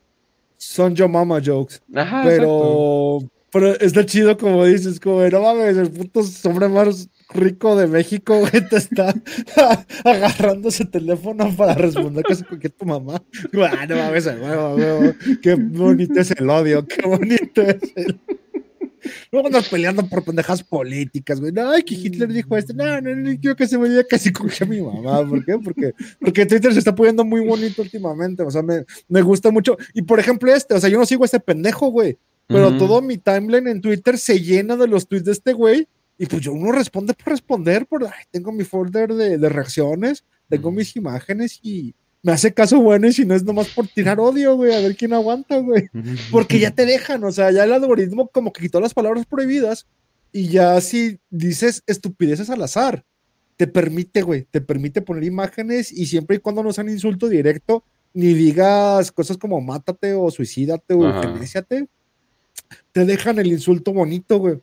Son 0.57 0.95
yo 0.95 1.07
mama 1.07 1.39
jokes. 1.39 1.79
Ajá, 1.93 2.23
pero... 2.25 3.19
Pero 3.53 3.79
está 3.79 4.03
chido 4.03 4.35
como 4.35 4.65
dices, 4.65 4.99
como, 4.99 5.21
no 5.29 5.41
mames, 5.41 5.77
el 5.77 5.91
puto 5.91 6.21
hombre 6.45 6.67
más 6.67 7.07
rico 7.35 7.75
de 7.75 7.85
México, 7.85 8.39
güey, 8.39 8.67
te 8.67 8.77
está 8.77 9.13
agarrando 10.03 10.69
ese 10.69 10.85
teléfono 10.85 11.55
para 11.55 11.75
responder 11.75 12.25
casi 12.27 12.43
que 12.59 12.69
tu 12.69 12.85
mamá. 12.85 13.23
Ah, 13.61 13.85
no 13.87 13.95
mames, 13.95 14.25
huevo, 14.25 14.75
huevo. 14.75 15.13
Qué 15.41 15.53
bonito 15.53 16.19
es 16.19 16.31
el 16.31 16.49
odio, 16.49 16.85
qué 16.87 17.07
bonito 17.07 17.61
es 17.61 17.77
el. 17.95 18.19
No 19.31 19.45
andas 19.45 19.67
peleando 19.67 20.07
por 20.07 20.23
pendejas 20.23 20.63
políticas, 20.63 21.39
güey. 21.39 21.51
No, 21.51 21.73
que 21.85 21.93
Hitler 21.93 22.31
dijo 22.31 22.55
esto. 22.55 22.73
No, 22.73 23.01
no, 23.01 23.13
no, 23.13 23.37
quiero 23.37 23.53
que 23.53 23.67
se 23.67 23.77
me 23.77 23.89
diga 23.89 24.05
casi 24.09 24.31
con 24.31 24.49
a 24.49 24.65
mi 24.65 24.81
mamá. 24.81 25.27
¿Por 25.27 25.43
qué? 25.43 25.57
Porque, 25.61 25.93
porque 26.21 26.45
Twitter 26.45 26.71
se 26.71 26.79
está 26.79 26.95
poniendo 26.95 27.25
muy 27.25 27.45
bonito 27.45 27.81
últimamente. 27.81 28.43
O 28.43 28.49
sea, 28.49 28.61
me, 28.61 28.85
me 29.09 29.21
gusta 29.21 29.51
mucho. 29.51 29.77
Y 29.93 30.03
por 30.03 30.21
ejemplo, 30.21 30.53
este, 30.53 30.73
o 30.73 30.79
sea, 30.79 30.89
yo 30.89 30.97
no 30.97 31.05
sigo 31.05 31.23
a 31.23 31.25
este 31.25 31.41
pendejo, 31.41 31.89
güey. 31.89 32.17
Pero 32.47 32.77
todo 32.77 33.01
mi 33.01 33.17
timeline 33.17 33.67
en 33.67 33.81
Twitter 33.81 34.17
se 34.17 34.39
llena 34.39 34.75
de 34.75 34.87
los 34.87 35.07
tweets 35.07 35.25
de 35.25 35.31
este 35.31 35.53
güey. 35.53 35.87
Y 36.17 36.25
pues 36.27 36.41
yo 36.41 36.53
uno 36.53 36.71
responde 36.71 37.13
por 37.13 37.29
responder. 37.29 37.85
Por, 37.87 38.05
ay, 38.05 38.25
tengo 38.31 38.51
mi 38.51 38.63
folder 38.63 39.13
de, 39.13 39.37
de 39.37 39.49
reacciones, 39.49 40.23
tengo 40.49 40.71
mis 40.71 40.95
imágenes 40.95 41.59
y 41.63 41.95
me 42.23 42.31
hace 42.31 42.53
caso 42.53 42.79
bueno 42.79 43.07
y 43.07 43.13
si 43.13 43.25
no 43.25 43.35
es 43.35 43.43
nomás 43.43 43.67
por 43.67 43.85
tirar 43.87 44.19
odio, 44.19 44.55
güey, 44.55 44.73
a 44.73 44.79
ver 44.79 44.95
quién 44.95 45.13
aguanta, 45.13 45.57
güey. 45.57 45.89
Porque 46.31 46.57
ya 46.57 46.71
te 46.71 46.85
dejan, 46.85 47.23
o 47.25 47.31
sea, 47.31 47.51
ya 47.51 47.65
el 47.65 47.73
algoritmo 47.73 48.29
como 48.29 48.53
que 48.53 48.61
quitó 48.61 48.79
las 48.79 48.93
palabras 48.93 49.25
prohibidas 49.25 49.87
y 50.31 50.47
ya 50.47 50.79
si 50.79 51.19
dices 51.29 51.83
estupideces 51.85 52.49
al 52.49 52.63
azar, 52.63 53.03
te 53.57 53.67
permite, 53.67 54.21
güey, 54.21 54.47
te 54.49 54.61
permite 54.61 55.01
poner 55.01 55.25
imágenes 55.25 55.91
y 55.91 56.05
siempre 56.05 56.37
y 56.37 56.39
cuando 56.39 56.63
no 56.63 56.71
sean 56.71 56.89
insulto 56.89 57.27
directo, 57.27 57.83
ni 58.13 58.33
digas 58.33 59.11
cosas 59.11 59.37
como 59.37 59.59
mátate 59.59 60.13
o 60.13 60.31
suicídate 60.31 60.93
o 60.93 61.05
eugenésiate, 61.05 61.87
te 62.91 63.05
dejan 63.05 63.39
el 63.39 63.47
insulto 63.47 63.93
bonito, 63.93 64.37
güey. 64.37 64.59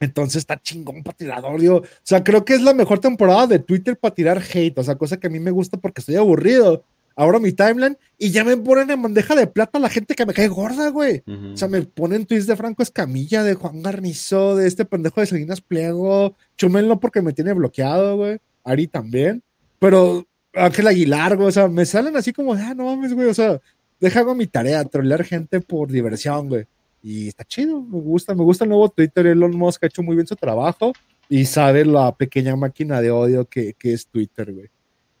Entonces 0.00 0.36
está 0.36 0.60
chingón 0.60 1.02
para 1.02 1.16
tirar 1.16 1.44
odio. 1.44 1.76
O 1.76 1.84
sea, 2.02 2.22
creo 2.22 2.44
que 2.44 2.54
es 2.54 2.62
la 2.62 2.74
mejor 2.74 2.98
temporada 2.98 3.46
de 3.46 3.58
Twitter 3.58 3.96
para 3.96 4.14
tirar 4.14 4.42
hate. 4.42 4.78
O 4.78 4.84
sea, 4.84 4.96
cosa 4.96 5.18
que 5.18 5.28
a 5.28 5.30
mí 5.30 5.40
me 5.40 5.50
gusta 5.50 5.76
porque 5.76 6.00
estoy 6.00 6.16
aburrido. 6.16 6.84
Ahora 7.16 7.38
mi 7.38 7.52
timeline 7.52 7.96
y 8.18 8.30
ya 8.30 8.42
me 8.42 8.56
ponen 8.56 8.90
en 8.90 9.00
bandeja 9.00 9.36
de 9.36 9.46
plata 9.46 9.78
la 9.78 9.88
gente 9.88 10.16
que 10.16 10.26
me 10.26 10.34
cae 10.34 10.48
gorda, 10.48 10.88
güey. 10.88 11.22
O 11.52 11.56
sea, 11.56 11.68
me 11.68 11.82
ponen 11.82 12.26
tweets 12.26 12.48
de 12.48 12.56
Franco 12.56 12.82
Escamilla, 12.82 13.44
de 13.44 13.54
Juan 13.54 13.82
Garnizo, 13.82 14.56
de 14.56 14.66
este 14.66 14.84
pendejo 14.84 15.20
de 15.20 15.26
Salinas 15.26 15.60
Pliego. 15.60 16.34
Chumel 16.56 16.88
no 16.88 16.98
porque 16.98 17.22
me 17.22 17.32
tiene 17.32 17.52
bloqueado, 17.52 18.16
güey. 18.16 18.38
Ari 18.64 18.88
también. 18.88 19.42
Pero 19.78 20.26
Ángel 20.54 20.88
Aguilar, 20.88 21.36
güey. 21.36 21.48
O 21.48 21.52
sea, 21.52 21.68
me 21.68 21.86
salen 21.86 22.16
así 22.16 22.32
como, 22.32 22.54
ah, 22.54 22.74
no 22.74 22.84
mames, 22.86 23.14
güey. 23.14 23.28
O 23.28 23.34
sea, 23.34 23.60
deja 24.00 24.20
hago 24.20 24.34
mi 24.34 24.48
tarea, 24.48 24.84
trolear 24.84 25.22
gente 25.24 25.60
por 25.60 25.92
diversión, 25.92 26.48
güey. 26.48 26.66
Y 27.06 27.28
está 27.28 27.44
chido, 27.44 27.82
me 27.82 28.00
gusta, 28.00 28.34
me 28.34 28.44
gusta 28.44 28.64
el 28.64 28.70
nuevo 28.70 28.88
Twitter. 28.88 29.26
Elon 29.26 29.54
Musk 29.54 29.84
ha 29.84 29.88
hecho 29.88 30.02
muy 30.02 30.16
bien 30.16 30.26
su 30.26 30.36
trabajo 30.36 30.94
y 31.28 31.44
sabe 31.44 31.84
la 31.84 32.16
pequeña 32.16 32.56
máquina 32.56 33.02
de 33.02 33.10
odio 33.10 33.44
que, 33.44 33.74
que 33.74 33.92
es 33.92 34.06
Twitter, 34.06 34.54
güey. 34.54 34.70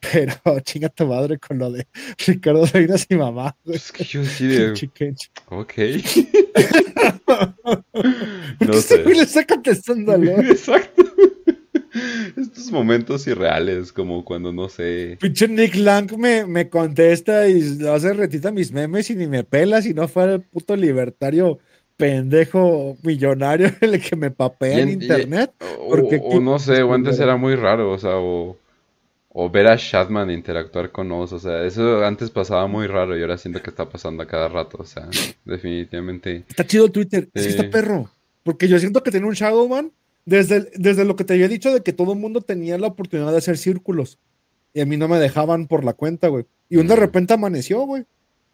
Pero 0.00 0.60
chinga 0.60 0.88
tu 0.88 1.06
madre 1.06 1.38
con 1.38 1.58
lo 1.58 1.70
de 1.70 1.86
Ricardo 2.26 2.66
Salinas 2.66 3.04
y 3.10 3.16
mamá. 3.16 3.54
Güey. 3.66 3.76
Es 3.76 3.92
que 3.92 4.02
yo 4.02 4.24
sí 4.24 4.46
de... 4.46 4.72
Ok. 5.50 5.74
no 8.60 8.72
sé. 8.72 9.04
le 9.04 9.20
está 9.20 9.46
contestando, 9.46 10.16
¿no? 10.16 10.40
Exacto. 10.40 11.04
Estos 12.36 12.72
momentos 12.72 13.26
irreales, 13.26 13.92
como 13.92 14.24
cuando 14.24 14.52
no 14.52 14.70
sé. 14.70 15.18
Pinche 15.20 15.48
Nick 15.48 15.74
Lang 15.76 16.10
me, 16.16 16.46
me 16.46 16.70
contesta 16.70 17.46
y 17.46 17.86
hace 17.86 18.14
retita 18.14 18.50
mis 18.50 18.72
memes 18.72 19.10
y 19.10 19.16
ni 19.16 19.26
me 19.26 19.44
pela 19.44 19.82
si 19.82 19.92
no 19.92 20.08
fuera 20.08 20.32
el 20.34 20.40
puto 20.40 20.76
libertario 20.76 21.58
pendejo 21.96 22.96
millonario 23.02 23.70
el 23.80 24.00
que 24.00 24.16
me 24.16 24.30
papea 24.30 24.80
en, 24.80 24.90
internet. 24.90 25.52
porque 25.88 26.20
o, 26.22 26.40
no 26.40 26.58
sé, 26.58 26.82
o 26.82 26.92
antes 26.92 27.18
era 27.20 27.36
muy 27.36 27.54
raro, 27.54 27.92
o 27.92 27.98
sea, 27.98 28.16
o, 28.16 28.56
ver 29.50 29.66
a 29.66 29.76
Shatman 29.76 30.30
interactuar 30.30 30.90
con 30.90 31.10
Oz, 31.12 31.32
o 31.32 31.38
sea, 31.38 31.64
eso 31.64 32.04
antes 32.04 32.30
pasaba 32.30 32.66
muy 32.66 32.86
raro 32.86 33.16
y 33.16 33.22
ahora 33.22 33.38
siento 33.38 33.62
que 33.62 33.70
está 33.70 33.88
pasando 33.88 34.22
a 34.22 34.26
cada 34.26 34.48
rato, 34.48 34.78
o 34.80 34.84
sea, 34.84 35.08
definitivamente. 35.44 36.44
Está 36.48 36.66
chido 36.66 36.88
Twitter, 36.90 37.28
es 37.34 37.42
que 37.42 37.48
está 37.50 37.70
perro, 37.70 38.10
porque 38.42 38.68
yo 38.68 38.78
siento 38.78 39.02
que 39.02 39.10
tiene 39.10 39.26
un 39.26 39.34
Shadowman 39.34 39.92
desde, 40.24 40.70
desde 40.74 41.04
lo 41.04 41.16
que 41.16 41.24
te 41.24 41.34
había 41.34 41.48
dicho 41.48 41.72
de 41.72 41.82
que 41.82 41.92
todo 41.92 42.12
el 42.12 42.18
mundo 42.18 42.40
tenía 42.40 42.78
la 42.78 42.88
oportunidad 42.88 43.32
de 43.32 43.38
hacer 43.38 43.58
círculos 43.58 44.18
y 44.74 44.80
a 44.80 44.86
mí 44.86 44.96
no 44.96 45.06
me 45.06 45.18
dejaban 45.18 45.68
por 45.68 45.84
la 45.84 45.92
cuenta, 45.92 46.28
güey. 46.28 46.46
Y 46.68 46.76
un 46.78 46.88
de 46.88 46.96
repente 46.96 47.32
amaneció, 47.32 47.82
güey. 47.82 48.04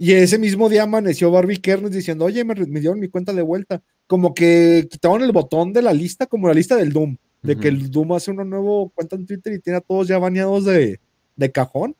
Y 0.02 0.14
ese 0.14 0.38
mismo 0.38 0.70
día 0.70 0.84
amaneció 0.84 1.30
Barbie 1.30 1.58
Kernes 1.58 1.90
diciendo, 1.90 2.24
oye, 2.24 2.42
me, 2.42 2.54
dieron 2.54 2.98
mi 2.98 3.08
cuenta 3.08 3.34
de 3.34 3.42
vuelta. 3.42 3.82
Como 4.06 4.32
que 4.32 4.88
quitaron 4.90 5.20
el 5.20 5.30
botón 5.30 5.74
de 5.74 5.82
la 5.82 5.92
lista, 5.92 6.24
como 6.24 6.48
la 6.48 6.54
lista 6.54 6.74
del 6.74 6.90
Doom, 6.90 7.18
de 7.42 7.58
que 7.58 7.68
el 7.68 7.90
Doom 7.90 8.14
hace 8.14 8.30
una 8.30 8.42
nueva 8.42 8.88
cuenta 8.94 9.16
en 9.16 9.26
Twitter 9.26 9.52
y 9.52 9.58
tiene 9.58 9.76
a 9.76 9.82
todos 9.82 10.08
ya 10.08 10.16
baneados 10.16 10.64
de, 10.64 10.98
cajón. 11.52 11.94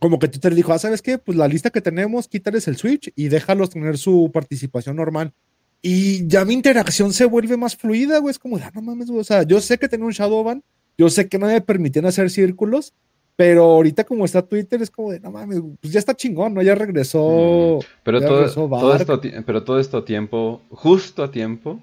Como 0.00 0.18
que 0.18 0.26
Twitter 0.26 0.52
dijo, 0.52 0.72
ah, 0.72 0.80
¿sabes 0.80 1.00
qué? 1.00 1.16
Pues 1.16 1.38
la 1.38 1.46
lista 1.46 1.70
que 1.70 1.80
tenemos, 1.80 2.26
quítales 2.26 2.66
el 2.66 2.76
Switch 2.76 3.12
y 3.14 3.28
déjalos 3.28 3.70
tener 3.70 3.96
su 3.96 4.32
participación 4.34 4.96
normal. 4.96 5.32
Y 5.80 6.26
ya 6.26 6.44
mi 6.44 6.54
interacción 6.54 7.12
se 7.12 7.24
vuelve 7.24 7.56
más 7.56 7.76
fluida, 7.76 8.18
güey. 8.18 8.32
Es 8.32 8.38
como, 8.40 8.56
ah, 8.56 8.72
no 8.74 8.82
mames, 8.82 9.06
güey. 9.06 9.20
O 9.20 9.24
sea, 9.24 9.44
yo 9.44 9.60
sé 9.60 9.78
que 9.78 9.88
tenía 9.88 10.06
un 10.06 10.12
Shadowban, 10.12 10.64
yo 10.98 11.08
sé 11.08 11.28
que 11.28 11.38
no 11.38 11.46
me 11.46 11.60
permitían 11.60 12.06
hacer 12.06 12.30
círculos, 12.30 12.94
pero 13.36 13.64
ahorita 13.64 14.04
como 14.04 14.24
está 14.24 14.42
Twitter 14.42 14.80
es 14.82 14.90
como 14.90 15.10
de, 15.10 15.20
no 15.20 15.30
mames, 15.30 15.60
pues 15.80 15.92
ya 15.92 15.98
está 15.98 16.14
chingón, 16.14 16.54
¿no? 16.54 16.62
Ya 16.62 16.74
regresó. 16.74 17.80
Mm. 17.80 17.86
Pero, 18.04 18.20
todo, 18.20 18.44
esto, 18.44 19.20
pero 19.44 19.64
todo 19.64 19.80
esto 19.80 19.98
a 19.98 20.04
tiempo, 20.04 20.62
justo 20.70 21.22
a 21.24 21.30
tiempo, 21.30 21.82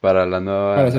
para 0.00 0.26
la 0.26 0.40
nueva, 0.40 0.90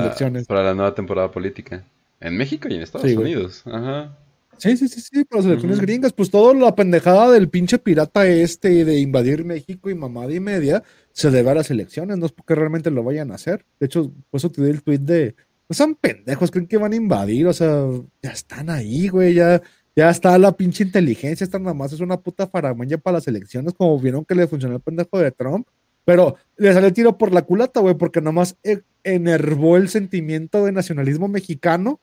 para, 0.48 0.62
la 0.64 0.74
nueva 0.74 0.94
temporada 0.94 1.30
política. 1.30 1.84
En 2.20 2.36
México 2.36 2.68
y 2.68 2.74
en 2.74 2.82
Estados 2.82 3.12
Unidos. 3.12 3.62
Ajá. 3.66 4.16
Sí, 4.56 4.76
sí, 4.76 4.88
sí, 4.88 5.00
sí, 5.00 5.24
para 5.24 5.42
las 5.42 5.50
elecciones 5.50 5.80
gringas. 5.80 6.12
Pues 6.12 6.30
toda 6.30 6.54
la 6.54 6.74
pendejada 6.74 7.30
del 7.30 7.48
pinche 7.48 7.78
pirata 7.78 8.26
este 8.26 8.84
de 8.84 8.98
invadir 8.98 9.44
México 9.44 9.90
y 9.90 9.94
mamada 9.94 10.32
y 10.32 10.40
media 10.40 10.82
se 11.12 11.30
debe 11.30 11.50
a 11.50 11.54
las 11.54 11.70
elecciones, 11.70 12.18
no 12.18 12.26
es 12.26 12.32
porque 12.32 12.54
realmente 12.54 12.90
lo 12.90 13.04
vayan 13.04 13.30
a 13.30 13.34
hacer. 13.34 13.64
De 13.78 13.86
hecho, 13.86 14.12
por 14.30 14.38
eso 14.38 14.50
te 14.50 14.62
di 14.62 14.70
el 14.70 14.82
tweet 14.82 14.98
de, 14.98 15.36
no 15.68 15.74
son 15.74 15.94
pendejos, 15.94 16.50
creen 16.50 16.66
que 16.66 16.76
van 16.76 16.92
a 16.92 16.96
invadir, 16.96 17.46
o 17.46 17.52
sea, 17.52 17.86
ya 18.22 18.30
están 18.30 18.70
ahí, 18.70 19.08
güey, 19.08 19.34
ya 19.34 19.62
ya 19.96 20.10
está 20.10 20.36
la 20.38 20.52
pinche 20.56 20.82
inteligencia, 20.82 21.44
esta 21.44 21.58
nada 21.58 21.74
más 21.74 21.92
es 21.92 22.00
una 22.00 22.18
puta 22.18 22.48
faramaña 22.48 22.98
para 22.98 23.18
las 23.18 23.28
elecciones, 23.28 23.74
como 23.74 23.98
vieron 23.98 24.24
que 24.24 24.34
le 24.34 24.48
funcionó 24.48 24.74
el 24.74 24.80
pendejo 24.80 25.18
de 25.18 25.30
Trump. 25.30 25.68
Pero 26.04 26.36
le 26.56 26.72
salió 26.72 26.88
el 26.88 26.94
tiro 26.94 27.16
por 27.16 27.32
la 27.32 27.42
culata, 27.42 27.80
güey, 27.80 27.94
porque 27.94 28.20
nada 28.20 28.32
más 28.32 28.56
e, 28.62 28.82
enervó 29.04 29.76
el 29.76 29.88
sentimiento 29.88 30.64
de 30.64 30.72
nacionalismo 30.72 31.28
mexicano. 31.28 32.00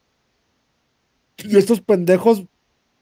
Y 1.38 1.58
estos 1.58 1.82
pendejos 1.82 2.46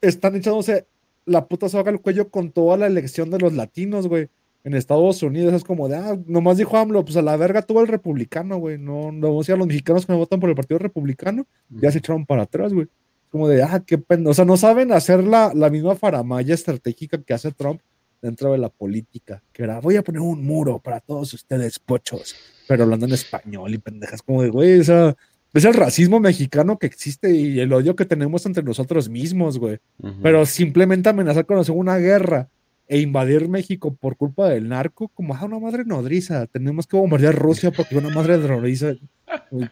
están 0.01 0.35
echándose 0.35 0.87
la 1.25 1.45
puta 1.47 1.69
soga 1.69 1.91
al 1.91 2.01
cuello 2.01 2.29
con 2.29 2.51
toda 2.51 2.75
la 2.75 2.87
elección 2.87 3.29
de 3.29 3.39
los 3.39 3.53
latinos, 3.53 4.07
güey. 4.07 4.27
En 4.65 4.73
Estados 4.73 5.23
Unidos 5.23 5.53
es 5.53 5.63
como 5.63 5.87
de, 5.87 5.95
ah, 5.95 6.19
nomás 6.25 6.57
dijo 6.57 6.75
AMLO, 6.75 7.05
pues 7.05 7.15
a 7.15 7.21
la 7.21 7.37
verga 7.37 7.61
tuvo 7.61 7.79
el 7.79 7.87
republicano, 7.87 8.57
güey. 8.57 8.77
No, 8.77 9.13
no, 9.13 9.35
o 9.35 9.43
sea, 9.43 9.55
los 9.55 9.67
mexicanos 9.67 10.05
que 10.05 10.11
me 10.11 10.17
votan 10.17 10.41
por 10.41 10.49
el 10.49 10.55
Partido 10.55 10.79
Republicano 10.79 11.47
ya 11.69 11.91
se 11.91 11.99
echaron 11.99 12.25
para 12.25 12.41
atrás, 12.41 12.73
güey 12.73 12.87
como 13.29 13.47
de, 13.47 13.63
ah, 13.63 13.83
qué 13.85 13.97
pena. 13.97 14.29
O 14.29 14.33
sea, 14.33 14.45
no 14.45 14.57
saben 14.57 14.91
hacer 14.91 15.23
la, 15.23 15.51
la 15.53 15.69
misma 15.69 15.95
faramaya 15.95 16.53
estratégica 16.53 17.21
que 17.21 17.33
hace 17.33 17.51
Trump 17.51 17.81
dentro 18.21 18.51
de 18.51 18.57
la 18.57 18.69
política, 18.69 19.41
que 19.53 19.63
era, 19.63 19.79
voy 19.79 19.95
a 19.95 20.03
poner 20.03 20.21
un 20.21 20.45
muro 20.45 20.79
para 20.79 20.99
todos 20.99 21.33
ustedes, 21.33 21.79
pochos, 21.79 22.35
pero 22.67 22.83
hablando 22.83 23.05
en 23.05 23.13
español 23.13 23.73
y 23.73 23.77
pendejas, 23.77 24.21
como 24.21 24.43
de, 24.43 24.49
güey, 24.49 24.79
o 24.79 24.83
sea, 24.83 25.15
es 25.53 25.65
el 25.65 25.73
racismo 25.73 26.19
mexicano 26.19 26.77
que 26.77 26.87
existe 26.87 27.33
y 27.33 27.59
el 27.59 27.73
odio 27.73 27.95
que 27.95 28.05
tenemos 28.05 28.45
entre 28.45 28.63
nosotros 28.63 29.09
mismos, 29.09 29.57
güey. 29.57 29.79
Pero 30.21 30.45
simplemente 30.45 31.09
amenazar 31.09 31.45
con 31.45 31.57
hacer 31.57 31.75
una 31.75 31.97
guerra 31.97 32.49
e 32.89 32.99
invadir 32.99 33.47
México 33.47 33.95
por 33.95 34.17
culpa 34.17 34.49
del 34.49 34.67
narco, 34.67 35.09
como 35.09 35.35
a 35.35 35.39
ah, 35.39 35.45
una 35.45 35.59
madre 35.59 35.85
nodriza. 35.85 36.47
Tenemos 36.47 36.87
que 36.87 36.97
bombardear 36.97 37.35
Rusia 37.35 37.69
porque 37.69 37.95
una 37.95 38.09
madre 38.09 38.39
nodriza. 38.39 38.95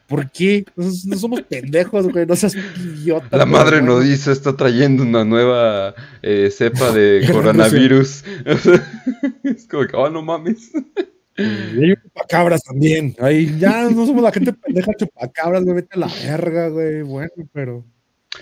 ¿Por 0.08 0.30
qué? 0.30 0.64
No, 0.76 1.18
somos 1.18 1.42
pendejos, 1.42 2.08
güey. 2.10 2.28
No 2.28 2.36
seas 2.36 2.56
idiota. 2.56 3.36
La 3.36 3.48
madre 3.48 3.82
nodriza 3.82 4.32
está 4.32 4.56
trayendo 4.56 5.02
una 5.02 5.26
nueva 5.26 5.96
eh, 6.22 6.52
cepa 6.52 6.92
de 6.92 7.28
coronavirus. 7.32 8.24
es 9.44 9.68
como 9.68 9.88
que, 9.88 9.98
oh, 9.98 10.12
no 10.12 10.22
mames. 10.22 10.72
Y 11.38 11.42
hay 11.86 11.96
chupacabras 11.96 12.64
también. 12.64 13.16
Ahí 13.20 13.58
ya 13.58 13.90
no 13.90 14.06
somos 14.06 14.22
la 14.22 14.32
gente 14.32 14.54
pendeja 14.54 14.92
chupacabras, 14.94 15.64
güey. 15.64 15.78
Vete 15.78 15.96
a 15.96 16.00
la 16.00 16.08
verga, 16.24 16.70
güey. 16.70 17.02
Bueno, 17.02 17.32
pero. 17.52 17.84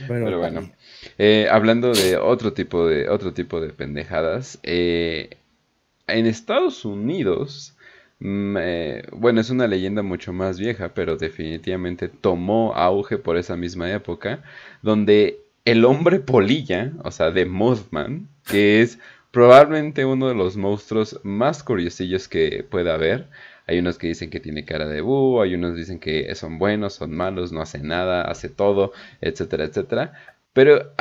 Pero, 0.05 0.38
bueno. 0.38 0.69
Eh, 1.18 1.47
hablando 1.51 1.93
de 1.93 2.18
otro 2.18 2.53
tipo 2.53 2.88
de 2.88 3.10
otro 3.10 3.34
tipo 3.34 3.62
de 3.62 3.70
pendejadas. 3.70 4.60
Eh, 4.64 5.30
en 6.08 6.26
Estados 6.26 6.86
Unidos. 6.86 7.74
Mm, 8.20 8.58
eh, 8.60 9.03
bueno, 9.12 9.41
es 9.41 9.49
una 9.49 9.68
leyenda 9.68 10.01
mucho 10.01 10.32
más 10.34 10.60
vieja, 10.60 10.93
pero 10.93 11.18
definitivamente 11.18 12.08
tomó 12.10 12.74
auge 12.76 13.18
por 13.18 13.38
esa 13.38 13.58
misma 13.58 13.91
época. 13.91 14.43
Donde 14.82 15.39
el 15.66 15.86
hombre 15.86 16.20
polilla, 16.20 16.91
o 17.03 17.12
sea, 17.12 17.32
de 17.32 17.45
Mothman, 17.45 18.30
que 18.47 18.82
es 18.82 18.99
probablemente 19.32 20.06
uno 20.06 20.30
de 20.30 20.36
los 20.36 20.56
monstruos 20.56 21.20
más 21.24 21.64
curiosillos 21.64 22.28
que 22.30 22.66
pueda 22.70 22.93
haber. 22.93 23.28
Hay 23.68 23.80
unos 23.80 23.97
que 23.97 24.08
dicen 24.08 24.30
que 24.30 24.39
tiene 24.39 24.64
cara 24.64 24.88
de 24.88 25.01
búho, 25.01 25.41
hay 25.41 25.56
unos 25.56 25.74
que 25.74 25.80
dicen 25.80 25.99
que 25.99 26.34
son 26.36 26.60
buenos, 26.60 26.93
son 26.93 27.12
malos, 27.16 27.51
no 27.51 27.62
hace 27.62 27.80
nada, 27.80 28.22
hace 28.22 28.47
todo, 28.47 28.93
etcétera, 29.22 29.66
etcétera. 29.66 30.14
Pero 30.56 30.93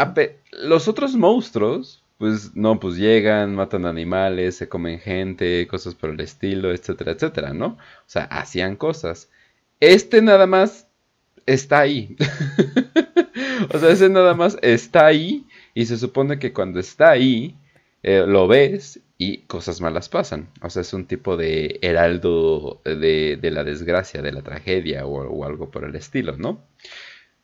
los 0.51 0.89
otros 0.89 1.15
monstruos 1.15 2.05
pues 2.19 2.55
no, 2.55 2.79
pues 2.81 2.97
llegan, 2.97 3.55
matan 3.55 3.87
animales, 3.87 4.57
se 4.57 4.69
comen 4.69 4.99
gente, 5.01 5.67
cosas 5.69 5.95
por 5.95 6.11
el 6.11 6.21
estilo, 6.21 6.73
etcétera, 6.73 7.13
etcétera, 7.13 7.53
¿no? 7.53 7.67
O 7.67 8.07
sea, 8.07 8.25
hacían 8.25 8.77
cosas. 8.77 9.31
Este 9.81 10.23
nada 10.23 10.47
más 10.47 10.89
está 11.47 11.81
ahí. 11.81 12.17
o 13.75 13.79
sea, 13.79 13.91
ese 13.91 14.09
nada 14.09 14.35
más 14.35 14.59
está 14.63 15.07
ahí 15.07 15.47
y 15.75 15.87
se 15.87 15.99
supone 15.99 16.39
que 16.39 16.53
cuando 16.53 16.81
está 16.81 17.11
ahí, 17.11 17.57
eh, 18.03 18.25
lo 18.27 18.49
ves 18.49 19.01
y 19.19 19.39
cosas 19.43 19.81
malas 19.81 20.09
pasan. 20.09 20.51
O 20.63 20.71
sea, 20.71 20.83
es 20.83 20.93
un 20.93 21.07
tipo 21.07 21.37
de 21.37 21.79
heraldo 21.83 22.81
de, 22.85 23.39
la 23.43 23.65
desgracia, 23.65 24.23
de 24.23 24.33
la 24.33 24.43
tragedia 24.43 25.07
o, 25.07 25.45
algo 25.45 25.71
por 25.71 25.85
el 25.85 25.95
estilo, 25.97 26.37
¿no? 26.37 26.63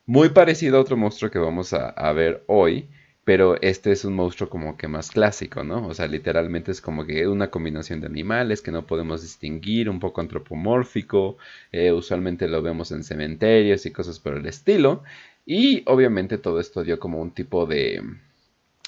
Muy 0.07 0.31
parecido 0.31 0.77
a 0.77 0.81
otro 0.81 0.97
monstruo 0.97 1.31
que 1.31 1.39
vamos 1.39 1.73
a, 1.73 2.13
ver 2.13 2.43
hoy, 2.49 2.89
pero 3.25 3.61
este 3.63 3.93
es 3.93 4.05
un 4.05 4.15
monstruo 4.15 4.51
como 4.51 4.77
que 4.77 4.89
más 4.89 5.11
clásico, 5.11 5.63
¿no? 5.63 5.87
O 5.87 5.95
sea, 5.95 6.07
literalmente 6.09 6.73
es 6.73 6.81
como 6.81 7.07
que 7.07 7.29
una 7.29 7.51
combinación 7.51 8.01
de 8.01 8.09
animales 8.09 8.61
que 8.61 8.73
no 8.73 8.87
podemos 8.87 9.23
distinguir, 9.23 9.89
un 9.89 10.01
poco 10.01 10.21
antropomórfico, 10.21 11.37
eh, 11.71 11.93
usualmente 11.93 12.49
lo 12.49 12.61
vemos 12.63 12.91
en 12.93 13.05
cementerios 13.05 13.87
y 13.87 13.93
cosas 13.93 14.19
por 14.19 14.35
el 14.35 14.47
estilo, 14.47 15.05
y 15.47 15.83
obviamente 15.87 16.39
todo 16.39 16.61
esto 16.61 16.83
dio 16.83 16.99
como 16.99 17.21
un 17.21 17.31
tipo 17.33 17.67
de, 17.67 18.03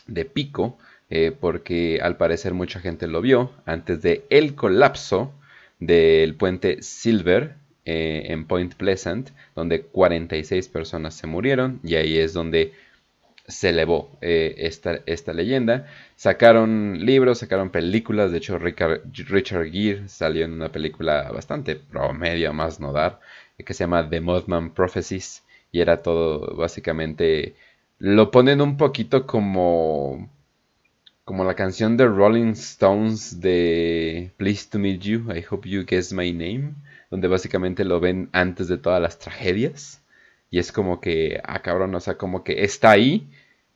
de 0.06 0.24
pico, 0.24 0.78
eh, 1.10 1.30
porque 1.38 2.00
al 2.02 2.16
parecer 2.16 2.54
mucha 2.54 2.80
gente 2.80 3.06
lo 3.06 3.20
vio 3.20 3.52
antes 3.66 4.02
de 4.02 4.24
el 4.30 4.54
colapso 4.54 5.32
del 5.78 6.34
puente 6.36 6.82
Silver 6.82 7.56
eh, 7.84 8.26
en 8.28 8.46
Point 8.46 8.74
Pleasant, 8.74 9.30
donde 9.54 9.82
46 9.82 10.68
personas 10.68 11.14
se 11.14 11.26
murieron, 11.26 11.80
y 11.82 11.96
ahí 11.96 12.18
es 12.18 12.32
donde 12.32 12.72
se 13.48 13.70
elevó 13.70 14.10
eh, 14.20 14.54
esta, 14.58 15.00
esta, 15.06 15.32
leyenda. 15.32 15.86
Sacaron 16.16 17.04
libros, 17.04 17.38
sacaron 17.38 17.70
películas. 17.70 18.30
De 18.30 18.38
hecho, 18.38 18.58
Richard, 18.58 19.70
Gere 19.70 20.08
salió 20.08 20.44
en 20.44 20.52
una 20.52 20.70
película 20.70 21.30
bastante 21.32 21.76
promedio, 21.76 22.52
más 22.52 22.80
no 22.80 22.92
dar, 22.92 23.20
que 23.58 23.74
se 23.74 23.84
llama 23.84 24.08
The 24.08 24.20
Mothman 24.20 24.72
Prophecies. 24.72 25.42
Y 25.72 25.80
era 25.80 26.02
todo 26.02 26.56
básicamente. 26.56 27.56
Lo 27.98 28.30
ponen 28.30 28.60
un 28.60 28.76
poquito 28.76 29.26
como. 29.26 30.30
Como 31.24 31.44
la 31.44 31.54
canción 31.54 31.96
de 31.96 32.06
Rolling 32.06 32.50
Stones 32.52 33.40
de 33.40 34.32
Pleased 34.38 34.70
to 34.70 34.78
Meet 34.80 35.00
You, 35.02 35.32
I 35.32 35.44
Hope 35.48 35.68
You 35.68 35.84
Guess 35.86 36.12
My 36.12 36.32
Name. 36.32 36.74
Donde 37.12 37.28
básicamente 37.28 37.84
lo 37.84 38.00
ven 38.00 38.30
antes 38.32 38.68
de 38.68 38.78
todas 38.78 39.02
las 39.02 39.18
tragedias. 39.18 40.02
Y 40.50 40.58
es 40.58 40.72
como 40.72 40.98
que, 40.98 41.42
ah, 41.44 41.60
cabrón, 41.60 41.94
o 41.94 42.00
sea, 42.00 42.16
como 42.16 42.42
que 42.42 42.64
está 42.64 42.90
ahí 42.90 43.28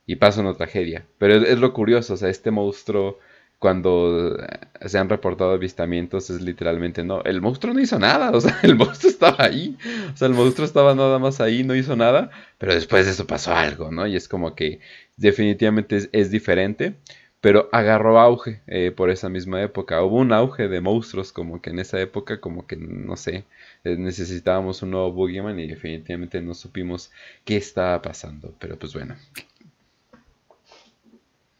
y 0.07 0.16
pasa 0.16 0.41
una 0.41 0.55
tragedia. 0.55 1.05
Pero 1.18 1.34
es, 1.34 1.59
lo 1.59 1.74
curioso, 1.74 2.14
o 2.14 2.16
sea, 2.16 2.30
este 2.30 2.51
monstruo, 2.51 3.18
cuando 3.59 4.39
se 4.87 4.97
han 4.99 5.11
reportado 5.11 5.53
avistamientos, 5.53 6.30
es 6.30 6.41
literalmente 6.41 7.05
no. 7.05 7.22
El 7.24 7.43
monstruo 7.43 7.74
no 7.74 7.80
hizo 7.80 7.99
nada, 7.99 8.30
o 8.30 8.41
sea, 8.41 8.59
el 8.62 8.74
monstruo 8.74 9.11
estaba 9.11 9.45
ahí. 9.45 9.76
O 10.14 10.16
sea, 10.16 10.28
el 10.28 10.34
monstruo 10.34 10.64
estaba 10.64 10.95
nada 10.95 11.18
más 11.18 11.39
ahí, 11.43 11.62
no 11.62 11.74
hizo 11.74 11.95
nada. 11.95 12.30
Pero 12.57 12.72
después 12.72 13.05
de 13.05 13.12
eso 13.12 13.26
pasó 13.26 13.55
algo, 13.55 13.91
¿no? 13.91 14.07
Y 14.07 14.16
es 14.16 14.28
como 14.28 14.55
que 14.55 14.80
definitivamente 15.18 16.09
es 16.11 16.30
diferente 16.30 16.97
pero 17.41 17.68
agarró 17.72 18.18
auge 18.18 18.61
eh, 18.66 18.93
por 18.97 19.11
esa 19.11 19.28
misma 19.28 19.62
época. 19.62 20.03
Hubo 20.03 20.16
un 20.16 20.32
auge 20.32 20.68
de 20.68 20.80
monstruos 20.80 21.32
como 21.32 21.61
que 21.61 21.70
en 21.70 21.78
esa 21.78 22.01
época, 22.01 22.41
como 22.41 22.66
que, 22.66 22.76
no 22.76 23.16
sé, 23.16 23.45
eh, 23.84 23.97
necesitábamos 23.97 24.82
un 24.82 24.91
nuevo 24.93 25.12
Boogeyman 25.12 25.59
y 25.61 25.68
definitivamente 25.68 26.41
no 26.41 26.55
supimos 26.55 27.11
qué 27.45 27.57
estaba 27.57 28.01
pasando. 28.03 28.55
Pero 28.59 28.78
pues 28.78 28.95
bueno. 28.95 29.16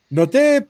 No 0.09 0.29
te... 0.29 0.67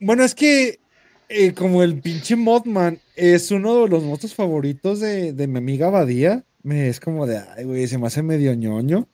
Bueno, 0.00 0.24
es 0.24 0.34
que 0.34 0.80
eh, 1.28 1.54
como 1.54 1.82
el 1.82 2.00
pinche 2.00 2.34
Mothman 2.34 2.98
es 3.14 3.50
uno 3.52 3.82
de 3.82 3.88
los 3.88 4.02
monstruos 4.02 4.34
favoritos 4.34 4.98
de, 5.00 5.32
mi 5.46 5.58
amiga 5.58 5.90
Badía, 5.90 6.44
me 6.62 6.88
es 6.88 6.98
como 6.98 7.26
de, 7.26 7.38
ay, 7.38 7.64
güey, 7.64 7.86
se 7.86 7.98
me 7.98 8.06
hace 8.08 8.22
medio 8.22 8.54
ñoño. 8.54 9.06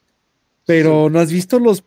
Pero 0.64 1.11
no 1.11 1.20
has 1.20 1.30
visto 1.30 1.61
los... 1.61 1.84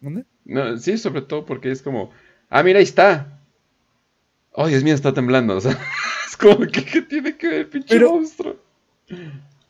¿Dónde? 0.00 0.24
No, 0.44 0.76
sí, 0.78 0.98
sobre 0.98 1.22
todo 1.22 1.44
porque 1.44 1.70
es 1.70 1.82
como, 1.82 2.10
ah, 2.48 2.62
mira, 2.62 2.78
ahí 2.78 2.84
está. 2.84 3.40
Oh, 4.52 4.66
Dios 4.66 4.82
mío, 4.82 4.94
está 4.94 5.12
temblando. 5.12 5.56
O 5.56 5.60
sea, 5.60 5.78
es 6.26 6.36
como 6.36 6.58
¿qué 6.66 7.02
tiene 7.02 7.36
que 7.36 7.48
ver, 7.48 7.70
pinche 7.70 8.00
monstruo. 8.00 8.56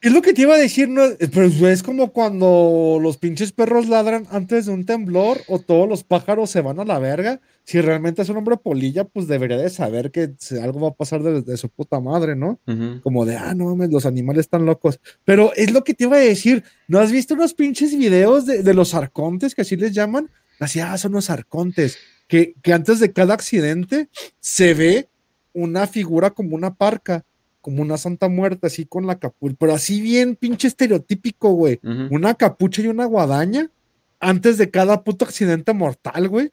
Es 0.03 0.13
lo 0.13 0.23
que 0.23 0.33
te 0.33 0.43
iba 0.43 0.55
a 0.55 0.59
decir, 0.59 0.89
¿no? 0.89 1.03
Pero 1.19 1.69
es 1.69 1.83
como 1.83 2.11
cuando 2.11 2.99
los 3.03 3.19
pinches 3.19 3.53
perros 3.53 3.87
ladran 3.87 4.27
antes 4.31 4.65
de 4.65 4.73
un 4.73 4.87
temblor 4.87 5.43
o 5.47 5.59
todos 5.59 5.87
los 5.87 6.05
pájaros 6.05 6.49
se 6.49 6.63
van 6.63 6.81
a 6.81 6.87
la 6.87 6.99
verga. 6.99 7.39
Si 7.65 7.83
realmente 7.83 8.23
es 8.23 8.31
un 8.31 8.39
hombre 8.39 8.57
polilla, 8.57 9.05
pues 9.05 9.29
debería 9.29 9.59
de 9.59 9.69
saber 9.69 10.11
que 10.11 10.33
algo 10.63 10.81
va 10.81 10.89
a 10.89 10.95
pasar 10.95 11.23
de, 11.23 11.57
su 11.59 11.69
puta 11.69 12.01
madre, 12.01 12.35
¿no? 12.35 12.59
Como 13.03 13.27
de, 13.27 13.37
ah, 13.37 13.53
no 13.55 13.67
mames, 13.67 13.91
los 13.91 14.07
animales 14.07 14.47
están 14.47 14.65
locos. 14.65 14.99
Pero 15.27 15.53
es 15.55 15.71
lo 15.71 15.85
que 15.85 15.93
te 15.93 16.05
iba 16.05 16.17
a 16.17 16.21
decir, 16.21 16.65
¿no 16.89 16.99
has 16.99 17.13
visto 17.13 17.35
unos 17.35 17.53
pinches 17.53 17.95
videos 17.97 18.47
de, 18.47 18.63
de 18.63 18.75
los 18.75 18.95
arcontes, 18.95 19.55
que 19.55 19.63
así 19.63 19.77
les 19.77 19.93
llaman? 19.93 20.31
Así, 20.61 20.81
ah, 20.81 20.97
son 20.99 21.13
los 21.13 21.31
arcontes, 21.31 21.99
que, 22.29 22.55
que 22.63 22.73
antes 22.73 23.01
de 23.01 23.13
cada 23.13 23.35
accidente 23.35 24.09
se 24.39 24.75
ve 24.75 25.09
una 25.53 25.87
figura 25.87 26.31
como 26.31 26.55
una 26.55 26.75
parca, 26.75 27.25
como 27.61 27.83
una 27.83 27.99
santa 27.99 28.29
muerta, 28.29 28.69
así 28.69 28.87
con 28.87 29.07
la 29.07 29.19
capucha, 29.19 29.57
pero 29.59 29.75
así 29.75 30.01
bien 30.01 30.37
pinche 30.37 30.69
estereotípico, 30.69 31.51
güey. 31.51 31.81
Una 32.11 32.35
capucha 32.35 32.83
y 32.83 32.87
una 32.87 33.05
guadaña 33.05 33.71
antes 34.19 34.59
de 34.59 34.71
cada 34.71 35.03
puto 35.03 35.25
accidente 35.25 35.73
mortal, 35.73 36.29
güey. 36.29 36.51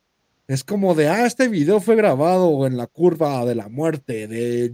Es 0.47 0.63
como 0.63 0.95
de, 0.95 1.09
ah, 1.09 1.25
este 1.25 1.49
video 1.49 1.81
fue 1.81 1.97
grabado 1.97 2.65
en 2.65 2.77
la 2.77 2.87
curva 2.87 3.43
de 3.45 3.53
la 3.53 3.67
muerte 3.67 4.27
de 4.29 4.73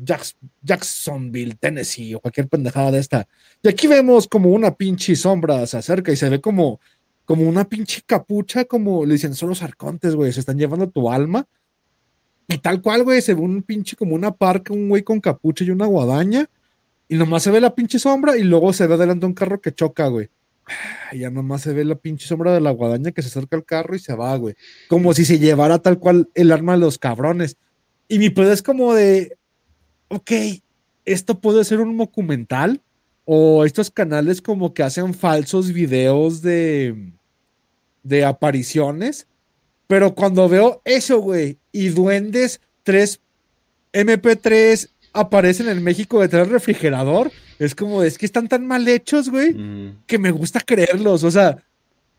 Jacksonville, 0.61 1.55
Tennessee, 1.55 2.13
o 2.13 2.19
cualquier 2.19 2.47
pendejada 2.47 2.91
de 2.91 2.99
esta. 2.99 3.27
Y 3.63 3.69
aquí 3.69 3.87
vemos 3.87 4.27
como 4.27 4.49
una 4.49 4.75
pinche 4.75 5.15
sombra 5.15 5.65
se 5.65 5.77
acerca 5.77 6.11
y 6.11 6.15
se 6.15 6.29
ve 6.29 6.39
como 6.39 6.79
como 7.25 7.47
una 7.47 7.65
pinche 7.65 8.01
capucha, 8.05 8.65
como 8.65 9.05
le 9.05 9.13
dicen, 9.13 9.33
son 9.35 9.49
los 9.49 9.63
arcontes, 9.63 10.15
güey, 10.15 10.33
se 10.33 10.39
están 10.39 10.57
llevando 10.57 10.89
tu 10.89 11.09
alma. 11.09 11.47
Y 12.47 12.57
tal 12.57 12.81
cual, 12.81 13.03
güey, 13.03 13.21
se 13.21 13.33
ve 13.33 13.41
un 13.41 13.63
pinche 13.63 13.95
como 13.95 14.15
una 14.15 14.31
parca, 14.31 14.73
un 14.73 14.89
güey 14.89 15.03
con 15.03 15.21
capucha 15.21 15.63
y 15.63 15.71
una 15.71 15.85
guadaña. 15.85 16.49
Y 17.07 17.15
nomás 17.15 17.43
se 17.43 17.51
ve 17.51 17.61
la 17.61 17.73
pinche 17.73 17.99
sombra 17.99 18.37
y 18.37 18.43
luego 18.43 18.73
se 18.73 18.87
ve 18.87 18.95
adelante 18.95 19.25
un 19.25 19.33
carro 19.33 19.61
que 19.61 19.73
choca, 19.73 20.07
güey. 20.07 20.29
Ya 21.13 21.29
nomás 21.29 21.61
se 21.61 21.73
ve 21.73 21.85
la 21.85 21.95
pinche 21.95 22.27
sombra 22.27 22.53
de 22.53 22.61
la 22.61 22.71
guadaña 22.71 23.11
que 23.11 23.21
se 23.21 23.27
acerca 23.27 23.55
al 23.55 23.65
carro 23.65 23.95
y 23.95 23.99
se 23.99 24.15
va, 24.15 24.35
güey. 24.37 24.55
Como 24.89 25.13
si 25.13 25.25
se 25.25 25.39
llevara 25.39 25.79
tal 25.79 25.99
cual 25.99 26.29
el 26.33 26.51
arma 26.51 26.73
de 26.73 26.79
los 26.79 26.97
cabrones. 26.97 27.57
Y 28.07 28.19
mi 28.19 28.29
pedo 28.29 28.51
es 28.51 28.63
como 28.63 28.93
de, 28.93 29.37
ok, 30.07 30.31
esto 31.05 31.39
puede 31.39 31.63
ser 31.63 31.81
un 31.81 31.97
documental 31.97 32.81
o 33.25 33.65
estos 33.65 33.89
canales 33.89 34.41
como 34.41 34.73
que 34.73 34.83
hacen 34.83 35.13
falsos 35.13 35.71
videos 35.71 36.41
de, 36.41 37.13
de 38.03 38.25
apariciones. 38.25 39.27
Pero 39.87 40.15
cuando 40.15 40.47
veo 40.49 40.81
eso, 40.85 41.19
güey, 41.19 41.57
y 41.71 41.89
duendes 41.89 42.61
3 42.83 43.19
MP3 43.93 44.89
aparecen 45.13 45.69
en 45.69 45.83
México 45.83 46.19
detrás 46.19 46.47
del 46.47 46.53
refrigerador, 46.53 47.31
es 47.59 47.75
como, 47.75 48.03
es 48.03 48.17
que 48.17 48.25
están 48.25 48.47
tan 48.47 48.65
mal 48.65 48.87
hechos, 48.87 49.29
güey, 49.29 49.55
que 50.07 50.17
me 50.17 50.31
gusta 50.31 50.59
creerlos. 50.59 51.23
O 51.23 51.31
sea, 51.31 51.63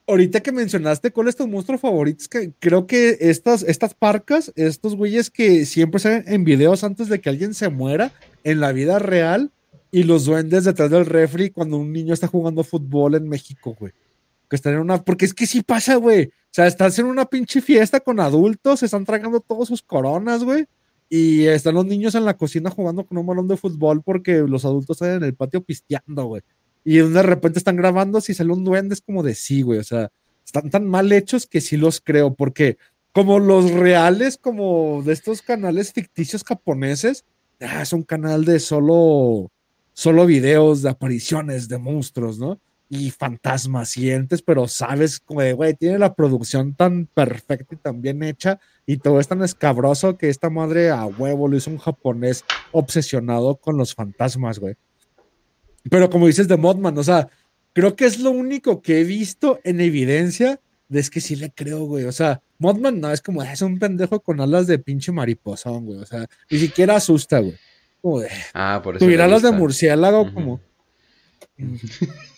ahorita 0.06 0.40
que 0.40 0.52
mencionaste 0.52 1.10
cuál 1.10 1.28
es 1.28 1.36
tu 1.36 1.48
monstruo 1.48 1.76
favorito, 1.78 2.22
es 2.22 2.28
que 2.28 2.52
creo 2.60 2.86
que 2.86 3.18
estas, 3.20 3.64
estas 3.64 3.94
parcas, 3.94 4.52
estos 4.54 4.94
güeyes 4.94 5.30
que 5.30 5.66
siempre 5.66 6.00
salen 6.00 6.24
en 6.28 6.44
videos 6.44 6.84
antes 6.84 7.08
de 7.08 7.20
que 7.20 7.28
alguien 7.28 7.52
se 7.52 7.68
muera 7.68 8.12
en 8.44 8.60
la 8.60 8.70
vida 8.72 9.00
real, 9.00 9.50
y 9.94 10.02
los 10.02 10.24
duendes 10.24 10.64
detrás 10.64 10.90
del 10.90 11.06
refri 11.06 11.50
cuando 11.50 11.76
un 11.76 11.92
niño 11.92 12.14
está 12.14 12.26
jugando 12.26 12.64
fútbol 12.64 13.14
en 13.14 13.28
México, 13.28 13.76
güey. 13.78 13.92
Que 14.50 14.56
están 14.56 14.74
en 14.74 14.80
una. 14.80 15.00
Porque 15.04 15.24
es 15.24 15.32
que 15.32 15.46
sí 15.46 15.62
pasa, 15.62 15.94
güey. 15.94 16.24
O 16.24 16.50
sea, 16.50 16.66
estás 16.66 16.98
en 16.98 17.06
una 17.06 17.26
pinche 17.26 17.60
fiesta 17.60 18.00
con 18.00 18.18
adultos, 18.18 18.80
se 18.80 18.86
están 18.86 19.04
tragando 19.04 19.38
todos 19.38 19.68
sus 19.68 19.82
coronas, 19.82 20.42
güey. 20.42 20.66
Y 21.08 21.44
están 21.44 21.76
los 21.76 21.86
niños 21.86 22.16
en 22.16 22.24
la 22.24 22.36
cocina 22.36 22.70
jugando 22.70 23.06
con 23.06 23.18
un 23.18 23.24
balón 23.24 23.46
de 23.46 23.56
fútbol 23.56 24.02
porque 24.02 24.38
los 24.38 24.64
adultos 24.64 25.00
están 25.00 25.18
en 25.18 25.22
el 25.22 25.34
patio 25.36 25.62
pisteando, 25.62 26.24
güey. 26.24 26.42
Y 26.82 26.96
de 26.98 27.22
repente 27.22 27.60
están 27.60 27.76
grabando, 27.76 28.20
si 28.20 28.34
sale 28.34 28.52
un 28.52 28.64
duende, 28.64 28.94
es 28.94 29.00
como 29.00 29.22
de 29.22 29.36
sí, 29.36 29.62
güey. 29.62 29.78
O 29.78 29.84
sea, 29.84 30.10
están 30.44 30.70
tan 30.70 30.88
mal 30.88 31.12
hechos 31.12 31.46
que 31.46 31.60
sí 31.60 31.76
los 31.76 32.00
creo, 32.00 32.34
porque 32.34 32.78
como 33.12 33.38
los 33.38 33.70
reales, 33.70 34.38
como 34.38 35.04
de 35.04 35.12
estos 35.12 35.40
canales 35.40 35.92
ficticios 35.92 36.42
japoneses, 36.42 37.24
ah, 37.60 37.82
es 37.82 37.92
un 37.92 38.02
canal 38.02 38.44
de 38.44 38.58
solo 38.58 39.52
solo 39.94 40.26
videos 40.26 40.82
de 40.82 40.90
apariciones 40.90 41.68
de 41.68 41.78
monstruos, 41.78 42.38
¿no? 42.38 42.60
Y 42.90 43.10
fantasmas 43.10 43.96
y 43.96 44.10
entes, 44.10 44.42
pero 44.42 44.68
sabes, 44.68 45.22
güey, 45.26 45.74
tiene 45.74 45.98
la 45.98 46.14
producción 46.14 46.74
tan 46.74 47.06
perfecta 47.06 47.74
y 47.74 47.78
tan 47.78 48.02
bien 48.02 48.22
hecha 48.22 48.60
y 48.86 48.98
todo 48.98 49.18
es 49.18 49.28
tan 49.28 49.42
escabroso 49.42 50.18
que 50.18 50.28
esta 50.28 50.50
madre 50.50 50.90
a 50.90 51.06
huevo 51.06 51.48
lo 51.48 51.56
hizo 51.56 51.70
un 51.70 51.78
japonés 51.78 52.44
obsesionado 52.70 53.56
con 53.56 53.78
los 53.78 53.94
fantasmas, 53.94 54.58
güey. 54.58 54.74
Pero 55.90 56.10
como 56.10 56.26
dices 56.26 56.48
de 56.48 56.56
Modman, 56.56 56.96
o 56.98 57.02
sea, 57.02 57.28
creo 57.72 57.96
que 57.96 58.04
es 58.04 58.18
lo 58.20 58.30
único 58.30 58.82
que 58.82 59.00
he 59.00 59.04
visto 59.04 59.60
en 59.64 59.80
evidencia 59.80 60.60
de 60.88 61.00
es 61.00 61.10
que 61.10 61.20
sí 61.20 61.36
le 61.36 61.50
creo, 61.50 61.84
güey. 61.84 62.04
O 62.04 62.12
sea, 62.12 62.42
Modman 62.58 63.00
no, 63.00 63.10
es 63.10 63.20
como, 63.20 63.42
es 63.42 63.62
un 63.62 63.78
pendejo 63.78 64.20
con 64.20 64.40
alas 64.40 64.66
de 64.66 64.78
pinche 64.78 65.12
mariposón, 65.12 65.86
güey. 65.86 65.98
O 65.98 66.06
sea, 66.06 66.26
ni 66.50 66.58
siquiera 66.58 66.96
asusta, 66.96 67.40
güey. 67.40 67.54
Como 68.04 68.20
de, 68.20 68.28
Ah, 68.52 68.82
por 68.84 68.96
eso. 68.96 69.04
tuviera 69.06 69.26
le 69.26 69.32
alas 69.32 69.40
de 69.42 69.50
murciélago, 69.52 70.20
Ujú. 70.24 70.34
como. 70.34 70.60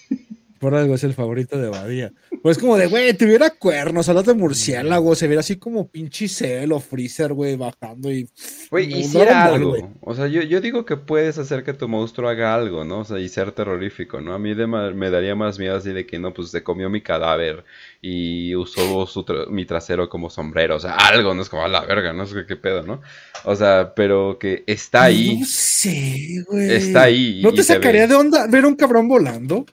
Por 0.67 0.75
algo 0.75 0.97
es 0.97 1.05
el 1.05 1.15
favorito 1.15 1.57
de 1.59 1.69
Badía. 1.69 2.13
Pues 2.43 2.59
como 2.59 2.77
de, 2.77 2.89
güey, 2.89 3.17
tuviera 3.17 3.51
cuernos, 3.51 4.09
alas 4.09 4.27
de 4.27 4.35
murciélago, 4.35 5.15
se 5.15 5.29
viera 5.29 5.39
así 5.39 5.59
como 5.59 5.87
pinche 5.87 6.27
Cell 6.27 6.73
o 6.73 6.81
Freezer, 6.81 7.35
güey, 7.35 7.55
bajando 7.55 8.11
y. 8.11 8.29
Güey, 8.69 8.93
hiciera 8.99 9.45
algo. 9.45 9.77
O 10.01 10.17
sea, 10.17 10.27
yo, 10.27 10.43
yo 10.43 10.61
digo 10.61 10.85
que 10.85 10.97
puedes 10.97 11.39
hacer 11.39 11.63
que 11.63 11.73
tu 11.73 11.87
monstruo 11.87 12.29
haga 12.29 12.53
algo, 12.53 12.85
¿no? 12.85 12.99
O 12.99 13.05
sea, 13.05 13.21
y 13.21 13.29
ser 13.29 13.53
terrorífico, 13.53 14.21
¿no? 14.21 14.35
A 14.35 14.41
mí 14.41 14.55
de 14.55 14.67
me 14.67 15.09
daría 15.09 15.37
más 15.37 15.61
miedo 15.61 15.77
así 15.77 15.93
de 15.93 16.05
que, 16.05 16.19
no, 16.19 16.35
pues 16.35 16.51
se 16.51 16.65
comió 16.65 16.91
mi 16.91 17.01
cadáver 17.01 17.63
y 18.03 18.53
usó 18.57 19.07
su 19.07 19.25
tra- 19.25 19.47
mi 19.49 19.67
trasero 19.67 20.09
como 20.09 20.31
sombrero. 20.31 20.75
O 20.75 20.81
sea, 20.81 20.97
algo, 20.97 21.33
no 21.33 21.43
es 21.43 21.49
como 21.49 21.63
a 21.63 21.69
la 21.69 21.85
verga, 21.87 22.13
no 22.13 22.27
sé 22.27 22.45
qué 22.45 22.57
pedo, 22.57 22.83
¿no? 22.83 23.03
O 23.45 23.55
sea, 23.55 23.93
pero 23.95 24.37
que 24.41 24.65
está 24.67 25.05
ahí. 25.05 25.39
No 25.39 25.47
sé, 25.47 26.45
güey. 26.49 26.73
Está 26.73 27.05
ahí 27.05 27.41
¿No 27.41 27.53
te 27.53 27.63
sacaría 27.63 28.09
de 28.09 28.17
onda 28.17 28.49
ver 28.49 28.67
un 28.67 28.75
cabrón 28.75 29.07
volando? 29.07 29.65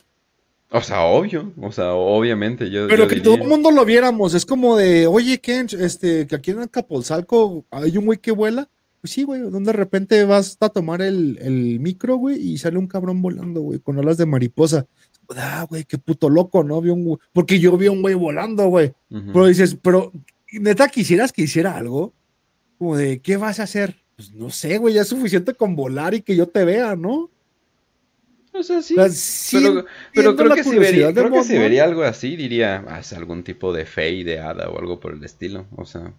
O 0.76 0.82
sea, 0.82 1.04
obvio. 1.04 1.54
O 1.62 1.72
sea, 1.72 1.94
obviamente. 1.94 2.70
Yo, 2.70 2.88
Pero 2.88 3.04
yo 3.04 3.08
que 3.08 3.16
diría- 3.16 3.32
todo 3.32 3.44
el 3.44 3.48
mundo 3.50 3.70
lo 3.72 3.86
viéramos. 3.86 4.34
Es 4.34 4.46
como 4.46 4.76
de, 4.76 5.06
oye, 5.08 5.40
Ken, 5.40 5.68
este, 5.80 6.26
que 6.28 6.36
aquí 6.36 6.52
en 6.52 6.60
Acapulco 6.62 7.66
hay 7.72 7.98
un 7.98 8.06
güey 8.06 8.18
que 8.18 8.32
vuela. 8.32 8.68
Pues 9.00 9.12
sí, 9.14 9.24
güey, 9.24 9.42
donde 9.42 9.72
de 9.72 9.78
repente 9.78 10.24
vas 10.24 10.58
a 10.62 10.70
tomar 10.70 11.02
el, 11.02 11.38
el 11.42 11.80
micro, 11.82 12.16
güey, 12.16 12.38
y 12.42 12.58
sale 12.58 12.78
un 12.78 12.88
cabrón 12.88 13.22
volando, 13.22 13.60
güey, 13.62 13.80
con 13.80 14.00
alas 14.00 14.18
de 14.18 14.26
mariposa. 14.26 14.86
Ah, 15.36 15.66
güey, 15.70 15.84
qué 15.84 15.98
puto 15.98 16.30
loco, 16.30 16.64
¿no? 16.64 16.82
Vi 16.82 16.90
un 16.90 17.06
güey- 17.06 17.20
porque 17.34 17.60
yo 17.60 17.78
vi 17.78 17.88
a 17.88 17.92
un 17.92 18.02
güey 18.02 18.16
volando, 18.16 18.68
güey. 18.68 18.94
Pero 19.10 19.46
dices, 19.48 19.78
pero 19.82 20.12
neta, 20.54 20.88
quisieras 20.88 21.32
que 21.34 21.42
hiciera 21.44 21.76
algo. 21.78 22.14
Como 22.78 22.96
de, 22.98 23.20
¿qué 23.20 23.38
vas 23.38 23.60
a 23.60 23.64
hacer? 23.64 23.96
Pues 24.16 24.32
no 24.34 24.50
sé, 24.50 24.78
güey, 24.78 24.94
ya 24.96 25.02
es 25.02 25.08
suficiente 25.10 25.54
con 25.54 25.76
volar 25.76 26.14
y 26.14 26.22
que 26.22 26.36
yo 26.36 26.48
te 26.48 26.64
vea, 26.64 26.96
¿no? 26.96 27.30
O 28.54 28.64
sea, 28.64 28.82
sí. 28.82 28.96
Pero, 30.14 30.36
creo 30.36 30.56
que 30.56 30.64
si 30.64 30.78
vería, 30.78 31.14
creo 31.14 31.32
que 31.32 31.44
si 31.44 31.58
vería 31.58 31.86
algo 31.86 32.04
así, 32.04 32.36
diría, 32.36 32.86
haz 32.88 33.14
algún 33.14 33.44
tipo 33.44 33.74
de 33.74 33.86
fe 33.86 34.24
de 34.24 34.40
hada 34.40 34.70
o 34.70 34.80
algo 34.80 35.00
por 35.00 35.14
el 35.14 35.24
estilo. 35.24 35.66
O 35.76 35.86
sea, 35.86 36.14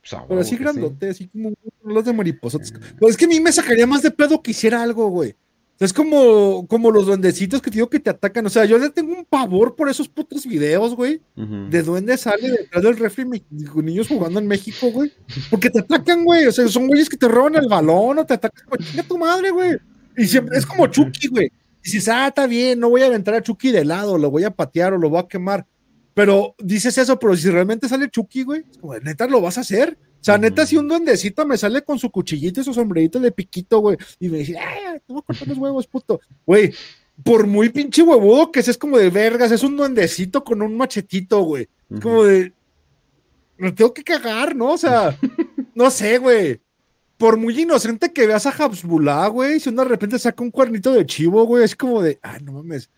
pues, 0.00 0.22
Pero 0.28 0.40
así 0.40 0.50
que 0.52 0.56
sí. 0.56 0.62
grandote, 0.62 1.08
así 1.10 1.28
como 1.28 1.52
los 1.84 2.04
de 2.04 2.12
mariposas. 2.12 2.72
Pues 2.98 3.12
es 3.12 3.16
que 3.16 3.24
a 3.24 3.28
mí 3.28 3.40
me 3.40 3.52
sacaría 3.52 3.86
más 3.86 4.02
de 4.02 4.10
pedo 4.10 4.42
que 4.42 4.52
hiciera 4.52 4.82
algo, 4.82 5.08
güey. 5.08 5.30
O 5.30 5.78
sea, 5.80 5.86
es 5.86 5.92
como, 5.92 6.66
como 6.68 6.90
los 6.90 7.06
duendecitos 7.06 7.62
que 7.62 7.70
te 7.70 7.76
digo 7.76 7.88
que 7.88 8.00
te 8.00 8.10
atacan. 8.10 8.44
O 8.46 8.50
sea, 8.50 8.64
yo 8.66 8.78
le 8.78 8.90
tengo 8.90 9.14
un 9.14 9.24
pavor 9.24 9.74
por 9.74 9.88
esos 9.88 10.08
putos 10.08 10.46
videos, 10.46 10.94
güey. 10.94 11.20
De 11.34 11.82
duende 11.82 12.16
sale 12.16 12.50
detrás 12.50 12.82
del 12.82 12.98
refri 12.98 13.24
con 13.72 13.84
niños 13.84 14.08
jugando 14.08 14.38
en 14.40 14.46
México, 14.46 14.90
güey. 14.90 15.12
Porque 15.50 15.70
te 15.70 15.80
atacan, 15.80 16.24
güey. 16.24 16.46
O 16.46 16.52
sea, 16.52 16.68
son 16.68 16.86
güeyes 16.86 17.08
que 17.08 17.16
te 17.16 17.28
roban 17.28 17.56
el 17.56 17.66
balón 17.66 18.18
o 18.18 18.26
te 18.26 18.34
atacan. 18.34 18.66
Chinga 18.78 19.02
tu 19.04 19.18
madre, 19.18 19.50
güey. 19.50 19.78
Y 20.20 20.26
siempre 20.28 20.58
es 20.58 20.66
como 20.66 20.86
Chucky, 20.86 21.28
güey. 21.28 21.50
Dices, 21.82 22.08
ah, 22.08 22.28
está 22.28 22.46
bien, 22.46 22.78
no 22.78 22.90
voy 22.90 23.00
a 23.00 23.06
aventar 23.06 23.34
a 23.34 23.42
Chucky 23.42 23.72
de 23.72 23.86
lado, 23.86 24.18
lo 24.18 24.30
voy 24.30 24.44
a 24.44 24.50
patear 24.50 24.92
o 24.92 24.98
lo 24.98 25.08
voy 25.08 25.20
a 25.20 25.26
quemar. 25.28 25.66
Pero 26.12 26.54
dices 26.58 26.98
eso, 26.98 27.18
pero 27.18 27.34
si 27.34 27.48
realmente 27.48 27.88
sale 27.88 28.10
Chucky, 28.10 28.42
güey, 28.42 28.64
es 28.70 28.76
como, 28.76 28.98
neta, 28.98 29.26
lo 29.26 29.40
vas 29.40 29.56
a 29.56 29.62
hacer. 29.62 29.96
O 30.20 30.22
sea, 30.22 30.36
neta, 30.36 30.66
si 30.66 30.76
un 30.76 30.88
duendecito 30.88 31.46
me 31.46 31.56
sale 31.56 31.82
con 31.82 31.98
su 31.98 32.10
cuchillito 32.10 32.60
y 32.60 32.64
su 32.64 32.74
sombrerito 32.74 33.18
de 33.18 33.32
piquito, 33.32 33.78
güey, 33.78 33.96
y 34.18 34.28
me 34.28 34.38
dice, 34.38 34.58
ay, 34.58 34.98
te 35.06 35.10
voy 35.10 35.20
a 35.20 35.22
cortar 35.22 35.48
los 35.48 35.56
huevos, 35.56 35.86
puto. 35.86 36.20
Güey, 36.44 36.74
por 37.24 37.46
muy 37.46 37.70
pinche 37.70 38.02
huevudo 38.02 38.52
que 38.52 38.62
seas 38.62 38.76
como 38.76 38.98
de 38.98 39.08
vergas, 39.08 39.50
es 39.50 39.62
un 39.62 39.74
duendecito 39.74 40.44
con 40.44 40.60
un 40.60 40.76
machetito, 40.76 41.40
güey. 41.40 41.62
Es 41.62 41.92
Ujú. 41.92 42.00
como 42.02 42.24
de, 42.24 42.52
me 43.56 43.72
tengo 43.72 43.94
que 43.94 44.04
cagar, 44.04 44.54
¿no? 44.54 44.72
O 44.72 44.78
sea, 44.78 45.18
no 45.74 45.90
sé, 45.90 46.18
güey. 46.18 46.60
Por 47.20 47.36
muy 47.36 47.60
inocente 47.60 48.14
que 48.14 48.26
veas 48.26 48.46
a 48.46 48.50
Habsbullah, 48.50 49.28
güey, 49.28 49.60
si 49.60 49.68
uno 49.68 49.82
de 49.82 49.90
repente 49.90 50.18
saca 50.18 50.42
un 50.42 50.50
cuernito 50.50 50.90
de 50.90 51.04
chivo, 51.04 51.44
güey, 51.44 51.64
es 51.64 51.76
como 51.76 52.00
de, 52.00 52.18
ah, 52.22 52.38
no 52.42 52.54
mames. 52.54 52.88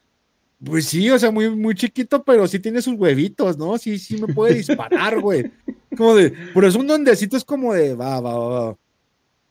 Pues 0.64 0.86
sí, 0.86 1.10
o 1.10 1.18
sea, 1.18 1.32
muy, 1.32 1.50
muy 1.50 1.74
chiquito, 1.74 2.22
pero 2.22 2.46
sí 2.46 2.60
tiene 2.60 2.80
sus 2.80 2.94
huevitos, 2.94 3.58
¿no? 3.58 3.76
Sí, 3.78 3.98
sí 3.98 4.22
me 4.22 4.32
puede 4.32 4.54
disparar, 4.54 5.18
güey. 5.20 5.50
Como 5.96 6.14
de, 6.14 6.32
pero 6.54 6.68
es 6.68 6.76
un 6.76 6.86
duendecito, 6.86 7.36
es 7.36 7.44
como 7.44 7.74
de, 7.74 7.96
va, 7.96 8.20
va, 8.20 8.38
va, 8.38 8.48
va. 8.48 8.76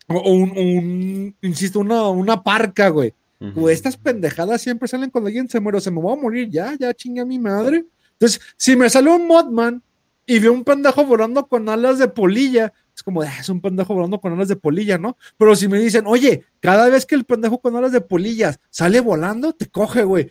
O 0.08 0.32
un, 0.32 0.52
un, 0.52 1.36
insisto, 1.42 1.82
una, 1.82 2.08
una 2.08 2.42
parca, 2.42 2.88
güey. 2.88 3.14
Ujú. 3.42 3.60
Güey, 3.60 3.76
estas 3.76 3.98
pendejadas 3.98 4.62
siempre 4.62 4.88
salen 4.88 5.10
cuando 5.10 5.28
alguien 5.28 5.50
se 5.50 5.60
muere, 5.60 5.80
o 5.80 5.82
se 5.82 5.92
me 5.92 6.02
va 6.02 6.14
a 6.14 6.16
morir, 6.16 6.50
ya, 6.50 6.78
ya 6.80 6.94
chingue 6.94 7.20
a 7.20 7.26
mi 7.26 7.40
madre. 7.40 7.84
Entonces, 8.14 8.40
si 8.56 8.78
me 8.78 8.90
sale 8.90 9.10
un 9.10 9.28
Modman 9.28 9.84
y 10.26 10.40
veo 10.40 10.54
un 10.54 10.64
pendejo 10.64 11.04
volando 11.04 11.46
con 11.46 11.68
alas 11.68 12.00
de 12.00 12.08
polilla, 12.08 12.72
es 13.02 13.04
como, 13.04 13.24
"Ah, 13.24 13.34
es 13.40 13.50
un 13.50 13.62
pendejo 13.62 13.96
volando 13.96 14.22
con 14.22 14.32
alas 14.32 14.48
de 14.48 14.56
polilla, 14.56 15.00
¿no? 15.00 15.18
Pero 15.36 15.56
si 15.56 15.68
me 15.68 15.80
dicen, 15.80 16.04
oye, 16.06 16.46
cada 16.60 16.88
vez 16.88 17.08
que 17.08 17.16
el 17.16 17.26
pendejo 17.26 17.60
con 17.60 17.76
alas 17.76 17.92
de 17.92 18.00
polillas 18.02 18.60
sale 18.70 19.00
volando, 19.00 19.54
te 19.54 19.66
coge, 19.66 20.04
güey. 20.04 20.30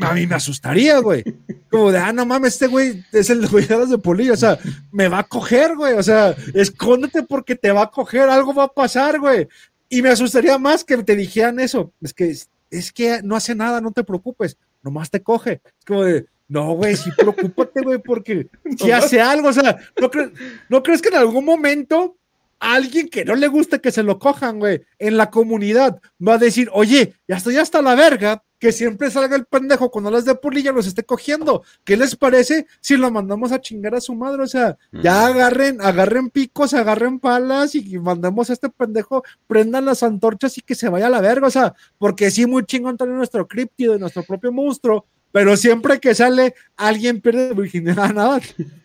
A 0.00 0.14
mí 0.14 0.26
me 0.26 0.34
asustaría, 0.34 0.98
güey. 1.00 1.22
Como 1.70 1.92
de, 1.92 1.98
ah, 1.98 2.14
no 2.14 2.24
mames, 2.24 2.54
este 2.54 2.66
güey 2.66 3.04
es 3.12 3.28
el 3.28 3.42
de 3.42 3.74
alas 3.74 3.90
de 3.90 3.98
polilla, 3.98 4.32
o 4.32 4.36
sea, 4.36 4.58
me 4.90 5.08
va 5.08 5.18
a 5.18 5.24
coger, 5.24 5.76
güey. 5.76 5.92
O 5.92 6.02
sea, 6.02 6.34
escóndete 6.54 7.24
porque 7.24 7.56
te 7.56 7.70
va 7.72 7.82
a 7.82 7.90
coger, 7.90 8.30
algo 8.30 8.54
va 8.54 8.64
a 8.64 8.72
pasar, 8.72 9.20
güey. 9.20 9.46
Y 9.90 10.00
me 10.00 10.08
asustaría 10.08 10.56
más 10.56 10.82
que 10.82 10.96
te 10.96 11.14
dijeran 11.14 11.60
eso. 11.60 11.92
Es 12.00 12.14
que, 12.14 12.34
es 12.70 12.90
que 12.92 13.20
no 13.22 13.36
hace 13.36 13.54
nada, 13.54 13.82
no 13.82 13.92
te 13.92 14.02
preocupes, 14.02 14.56
nomás 14.82 15.10
te 15.10 15.22
coge. 15.22 15.60
Es 15.78 15.84
como 15.86 16.04
de, 16.04 16.24
no, 16.52 16.74
güey, 16.74 16.96
sí, 16.96 17.10
preocúpate, 17.16 17.80
güey, 17.82 17.98
porque 17.98 18.48
si 18.78 18.90
hace 18.90 19.20
algo, 19.20 19.48
o 19.48 19.52
sea, 19.52 19.78
¿no, 20.00 20.10
cre- 20.10 20.32
¿no 20.68 20.82
crees 20.82 21.00
que 21.00 21.08
en 21.08 21.16
algún 21.16 21.44
momento 21.44 22.16
alguien 22.60 23.08
que 23.08 23.24
no 23.24 23.34
le 23.34 23.48
guste 23.48 23.80
que 23.80 23.90
se 23.90 24.02
lo 24.02 24.18
cojan, 24.18 24.58
güey, 24.58 24.82
en 24.98 25.16
la 25.16 25.30
comunidad 25.30 26.00
va 26.26 26.34
a 26.34 26.38
decir, 26.38 26.68
oye, 26.72 27.14
ya 27.26 27.36
estoy 27.36 27.56
hasta 27.56 27.82
la 27.82 27.94
verga, 27.94 28.42
que 28.60 28.70
siempre 28.70 29.10
salga 29.10 29.34
el 29.34 29.46
pendejo 29.46 29.90
cuando 29.90 30.08
las 30.12 30.24
de 30.24 30.36
polilla 30.36 30.70
los 30.70 30.86
esté 30.86 31.02
cogiendo. 31.02 31.64
¿Qué 31.82 31.96
les 31.96 32.14
parece 32.14 32.66
si 32.80 32.96
lo 32.96 33.10
mandamos 33.10 33.50
a 33.50 33.60
chingar 33.60 33.96
a 33.96 34.00
su 34.00 34.14
madre? 34.14 34.42
O 34.44 34.46
sea, 34.46 34.78
ya 34.92 35.24
Ujú. 35.24 35.32
agarren, 35.34 35.80
agarren 35.80 36.30
picos, 36.30 36.72
agarren 36.72 37.18
palas 37.18 37.74
y 37.74 37.98
mandemos 37.98 38.50
a 38.50 38.52
este 38.52 38.68
pendejo, 38.68 39.24
prendan 39.48 39.84
las 39.86 40.04
antorchas 40.04 40.56
y 40.58 40.60
que 40.60 40.76
se 40.76 40.88
vaya 40.88 41.08
a 41.08 41.10
la 41.10 41.20
verga. 41.20 41.48
O 41.48 41.50
sea, 41.50 41.74
porque 41.98 42.30
sí, 42.30 42.46
muy 42.46 42.64
chingón 42.64 42.96
tener 42.96 43.16
nuestro 43.16 43.48
críptido 43.48 43.96
y 43.96 43.98
nuestro 43.98 44.22
propio 44.22 44.52
monstruo, 44.52 45.06
pero 45.32 45.56
siempre 45.56 45.98
que 45.98 46.14
sale, 46.14 46.54
alguien 46.76 47.20
pierde 47.20 47.54
virginidad 47.54 48.12
nada. 48.14 48.40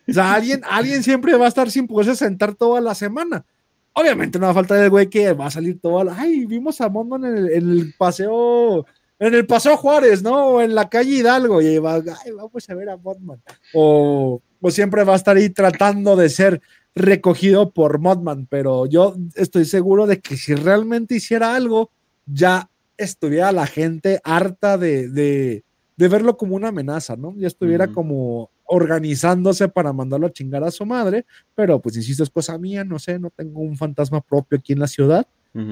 O 0.08 0.12
sea, 0.12 0.32
alguien, 0.32 0.62
alguien 0.68 1.02
siempre 1.02 1.36
va 1.36 1.44
a 1.44 1.48
estar 1.48 1.70
sin 1.70 1.86
poderse 1.86 2.16
sentar 2.16 2.54
toda 2.54 2.80
la 2.80 2.94
semana. 2.94 3.44
Obviamente 3.92 4.38
no 4.38 4.46
va 4.46 4.52
a 4.52 4.54
faltar 4.54 4.82
el 4.82 4.90
güey 4.90 5.08
que 5.08 5.32
va 5.32 5.46
a 5.46 5.50
salir 5.50 5.80
toda 5.80 6.04
la. 6.04 6.18
Ay, 6.18 6.46
vimos 6.46 6.80
a 6.80 6.88
Mothman 6.88 7.24
en 7.24 7.36
el, 7.48 7.94
paseo. 7.98 8.86
En 9.18 9.34
el 9.34 9.46
paseo 9.46 9.76
Juárez, 9.76 10.22
¿no? 10.22 10.60
En 10.60 10.74
la 10.74 10.88
calle 10.88 11.16
Hidalgo. 11.16 11.60
Y 11.60 11.78
va, 11.78 11.96
ay, 11.96 12.32
vamos 12.32 12.70
a 12.70 12.74
ver 12.74 12.88
a 12.90 12.96
Mothman. 12.96 13.42
O, 13.74 14.40
o 14.60 14.70
siempre 14.70 15.04
va 15.04 15.14
a 15.14 15.16
estar 15.16 15.36
ahí 15.36 15.50
tratando 15.50 16.16
de 16.16 16.28
ser 16.28 16.62
recogido 16.94 17.72
por 17.72 17.98
Mothman. 17.98 18.46
Pero 18.46 18.86
yo 18.86 19.16
estoy 19.34 19.64
seguro 19.64 20.06
de 20.06 20.20
que 20.20 20.36
si 20.36 20.54
realmente 20.54 21.16
hiciera 21.16 21.56
algo, 21.56 21.90
ya 22.26 22.70
estuviera 22.98 23.52
la 23.52 23.66
gente 23.66 24.20
harta 24.24 24.76
de, 24.76 25.64
de 25.98 26.08
verlo 26.08 26.36
como 26.36 26.54
una 26.56 26.68
amenaza, 26.68 27.16
¿no? 27.16 27.34
Ya 27.36 27.48
estuviera 27.48 27.86
como 27.92 28.50
organizándose 28.64 29.68
para 29.68 29.92
mandarlo 29.92 30.28
a 30.28 30.32
chingar 30.32 30.62
a 30.64 30.70
su 30.70 30.86
madre, 30.86 31.26
pero 31.54 31.80
pues 31.80 31.96
insisto, 31.96 32.22
es 32.22 32.30
cosa 32.30 32.56
mía, 32.56 32.84
no 32.84 32.98
sé, 32.98 33.18
no 33.18 33.30
tengo 33.30 33.60
un 33.60 33.76
fantasma 33.76 34.20
propio 34.20 34.58
aquí 34.58 34.72
en 34.72 34.78
la 34.78 34.86
ciudad, 34.86 35.26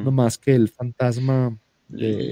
no 0.05 0.11
más 0.11 0.37
que 0.37 0.55
el 0.55 0.68
fantasma 0.68 1.57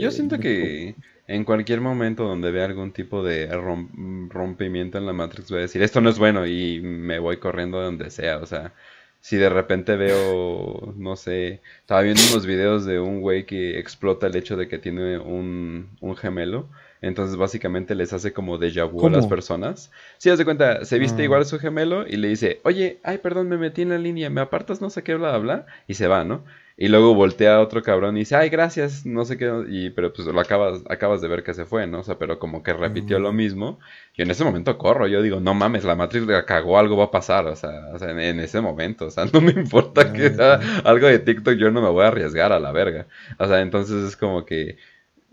Yo 0.01 0.11
siento 0.11 0.41
que 0.41 0.97
en 1.29 1.45
cualquier 1.45 1.81
momento 1.81 2.25
donde 2.25 2.51
vea 2.51 2.65
algún 2.65 2.93
tipo 2.93 3.23
de 3.23 3.49
rom- 3.53 4.29
rompimiento 4.29 4.99
en 4.99 5.07
la 5.07 5.13
Matrix 5.13 5.49
voy 5.51 5.59
a 5.59 5.63
decir, 5.63 5.83
esto 5.83 6.01
no 6.01 6.11
es 6.11 6.19
bueno 6.19 6.47
y 6.47 6.81
me 6.83 7.19
voy 7.21 7.37
corriendo 7.37 7.79
de 7.79 7.85
donde 7.85 8.11
sea. 8.11 8.39
O 8.39 8.47
sea, 8.47 8.75
si 9.21 9.37
de 9.37 9.49
repente 9.49 9.95
veo, 9.97 10.93
no 10.97 11.15
sé, 11.17 11.61
estaba 11.81 12.03
viendo 12.03 12.21
unos 12.33 12.45
videos 12.47 12.85
de 12.85 12.99
un 12.99 13.21
güey 13.21 13.47
que 13.47 13.79
explota 13.79 14.27
el 14.27 14.35
hecho 14.37 14.57
de 14.57 14.67
que 14.67 14.79
tiene 14.79 15.19
un, 15.19 15.91
un 16.01 16.17
gemelo. 16.17 16.69
Entonces 17.07 17.37
básicamente 17.37 17.95
les 17.95 18.13
hace 18.13 18.33
como 18.33 18.59
déjà 18.59 18.85
vu 18.91 19.07
a 19.07 19.11
las 19.11 19.27
personas. 19.27 19.91
Si 20.19 20.29
das 20.31 20.39
de 20.39 20.45
cuenta, 20.45 20.85
se 20.85 20.99
viste 20.99 21.23
Ah. 21.23 21.25
igual 21.25 21.43
a 21.43 21.45
su 21.45 21.59
gemelo 21.59 22.07
y 22.07 22.17
le 22.17 22.29
dice, 22.29 22.61
oye, 22.65 22.99
ay, 23.03 23.19
perdón, 23.19 23.49
me 23.49 23.57
metí 23.59 23.83
en 23.83 23.91
la 23.91 23.99
línea, 23.99 24.31
¿me 24.31 24.41
apartas? 24.41 24.81
No 24.81 24.91
sé 24.91 25.03
qué, 25.03 25.15
bla, 25.15 25.37
bla. 25.39 25.67
Y 25.87 25.95
se 25.95 26.07
va, 26.09 26.25
¿no? 26.25 26.45
Y 26.77 26.89
luego 26.89 27.15
voltea 27.15 27.55
a 27.55 27.61
otro 27.61 27.83
cabrón 27.85 28.17
y 28.17 28.21
dice, 28.21 28.35
ay, 28.35 28.49
gracias, 28.49 29.07
no 29.07 29.25
sé 29.25 29.39
qué, 29.39 29.49
y, 29.69 29.91
pero 29.91 30.13
pues 30.13 30.27
lo 30.27 30.41
acabas, 30.41 30.83
acabas 30.91 31.21
de 31.21 31.29
ver 31.29 31.45
que 31.45 31.55
se 31.55 31.65
fue, 31.67 31.87
¿no? 31.87 32.01
O 32.01 32.03
sea, 32.03 32.19
pero 32.19 32.41
como 32.41 32.65
que 32.65 32.73
repitió 32.73 33.21
lo 33.21 33.33
Mm. 33.33 33.37
mismo. 33.37 33.79
Y 34.17 34.23
en 34.23 34.31
ese 34.33 34.43
momento 34.43 34.77
corro, 34.77 35.07
yo 35.07 35.23
digo, 35.23 35.39
no 35.39 35.55
mames, 35.55 35.85
la 35.85 35.95
Matrix 35.95 36.27
la 36.27 36.45
cagó, 36.45 36.77
algo 36.77 36.97
va 36.97 37.05
a 37.05 37.11
pasar, 37.13 37.47
o 37.47 37.55
sea, 37.55 37.71
o 37.95 37.99
sea, 38.01 38.11
en, 38.11 38.19
en 38.19 38.41
ese 38.41 38.61
momento, 38.61 39.07
o 39.07 39.11
sea, 39.11 39.25
no 39.33 39.41
me 39.41 39.53
importa 39.53 40.13
que 40.13 40.31
sea 40.31 40.55
Ah. 40.55 40.83
algo 40.85 41.07
de 41.07 41.21
TikTok, 41.21 41.55
yo 41.55 41.71
no 41.71 41.81
me 41.81 41.91
voy 41.91 42.05
a 42.05 42.09
arriesgar 42.09 42.51
a 42.53 42.59
la 42.59 42.73
verga. 42.73 43.07
O 43.39 43.47
sea, 43.47 43.61
entonces 43.61 44.03
es 44.09 44.17
como 44.17 44.45
que 44.45 44.77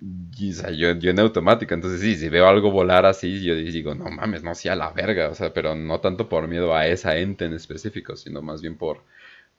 o 0.01 0.53
sea, 0.53 0.71
yo, 0.71 0.93
yo 0.93 1.11
en 1.11 1.19
automático, 1.19 1.73
entonces 1.75 2.01
sí, 2.01 2.15
si 2.15 2.29
veo 2.29 2.47
algo 2.47 2.71
volar 2.71 3.05
así, 3.05 3.43
yo 3.43 3.55
digo, 3.55 3.93
no 3.93 4.05
mames, 4.05 4.41
no 4.43 4.55
sea 4.55 4.75
la 4.75 4.91
verga, 4.91 5.29
o 5.29 5.35
sea, 5.35 5.53
pero 5.53 5.75
no 5.75 5.99
tanto 5.99 6.27
por 6.27 6.47
miedo 6.47 6.75
a 6.75 6.87
esa 6.87 7.17
ente 7.17 7.45
en 7.45 7.53
específico, 7.53 8.15
sino 8.15 8.41
más 8.41 8.61
bien 8.61 8.77
por 8.77 9.03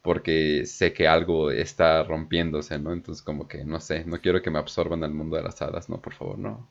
porque 0.03 0.66
sé 0.66 0.93
que 0.93 1.07
algo 1.07 1.53
está 1.53 2.03
rompiéndose, 2.03 2.76
¿no? 2.80 2.93
Entonces 2.93 3.22
como 3.22 3.47
que, 3.47 3.64
no 3.64 3.78
sé, 3.78 4.05
no 4.05 4.20
quiero 4.20 4.43
que 4.43 4.51
me 4.51 4.59
absorban 4.59 5.05
al 5.05 5.14
mundo 5.14 5.36
de 5.36 5.45
las 5.45 5.62
hadas, 5.62 5.88
no, 5.88 6.03
por 6.03 6.14
favor, 6.14 6.38
no. 6.38 6.68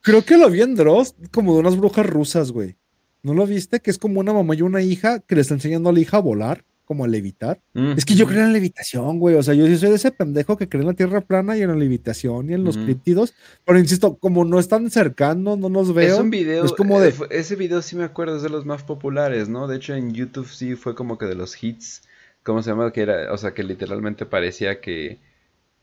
Creo 0.00 0.24
que 0.24 0.38
lo 0.38 0.48
vi 0.48 0.62
en 0.62 0.76
Dross, 0.76 1.16
como 1.32 1.54
de 1.54 1.60
unas 1.60 1.76
brujas 1.76 2.06
rusas, 2.06 2.52
güey. 2.52 2.76
¿No 3.24 3.34
lo 3.34 3.46
viste? 3.46 3.80
Que 3.80 3.90
es 3.90 3.98
como 3.98 4.20
una 4.20 4.32
mamá 4.32 4.54
y 4.54 4.62
una 4.62 4.80
hija 4.80 5.18
que 5.20 5.34
le 5.34 5.40
está 5.40 5.54
enseñando 5.54 5.90
a 5.90 5.92
la 5.92 6.00
hija 6.00 6.18
a 6.18 6.20
volar 6.20 6.64
como 6.84 7.04
a 7.04 7.08
levitar. 7.08 7.60
Es 7.96 8.04
que 8.04 8.14
yo 8.14 8.26
creo 8.26 8.40
en 8.40 8.46
la 8.46 8.52
levitación, 8.52 9.18
güey. 9.18 9.36
O 9.36 9.42
sea, 9.42 9.54
yo 9.54 9.66
sí 9.66 9.76
soy 9.78 9.90
de 9.90 9.96
ese 9.96 10.10
pendejo 10.10 10.56
que 10.56 10.68
cree 10.68 10.82
en 10.82 10.88
la 10.88 10.94
tierra 10.94 11.20
plana 11.20 11.56
y 11.56 11.62
en 11.62 11.68
la 11.68 11.76
levitación 11.76 12.50
y 12.50 12.54
en 12.54 12.64
los 12.64 12.76
críptidos. 12.76 13.34
Pero 13.64 13.78
insisto, 13.78 14.16
como 14.16 14.44
no 14.44 14.58
están 14.58 14.90
cercanos, 14.90 15.58
no 15.58 15.68
nos 15.68 15.94
veo. 15.94 16.14
Es 16.14 16.20
un 16.20 16.30
video. 16.30 16.64
Es 16.64 16.72
como 16.72 17.00
de... 17.00 17.10
Eh, 17.10 17.14
ese 17.30 17.56
video 17.56 17.82
sí 17.82 17.96
me 17.96 18.04
acuerdo, 18.04 18.36
es 18.36 18.42
de 18.42 18.50
los 18.50 18.66
más 18.66 18.82
populares, 18.82 19.48
¿no? 19.48 19.68
De 19.68 19.76
hecho, 19.76 19.94
en 19.94 20.12
YouTube 20.12 20.48
sí 20.48 20.74
fue 20.74 20.94
como 20.94 21.18
que 21.18 21.26
de 21.26 21.34
los 21.34 21.62
hits. 21.62 22.02
¿Cómo 22.42 22.62
se 22.62 22.70
llama? 22.70 22.92
Que 22.92 23.02
era, 23.02 23.32
o 23.32 23.38
sea, 23.38 23.54
que 23.54 23.62
literalmente 23.62 24.26
parecía 24.26 24.80
que. 24.80 25.18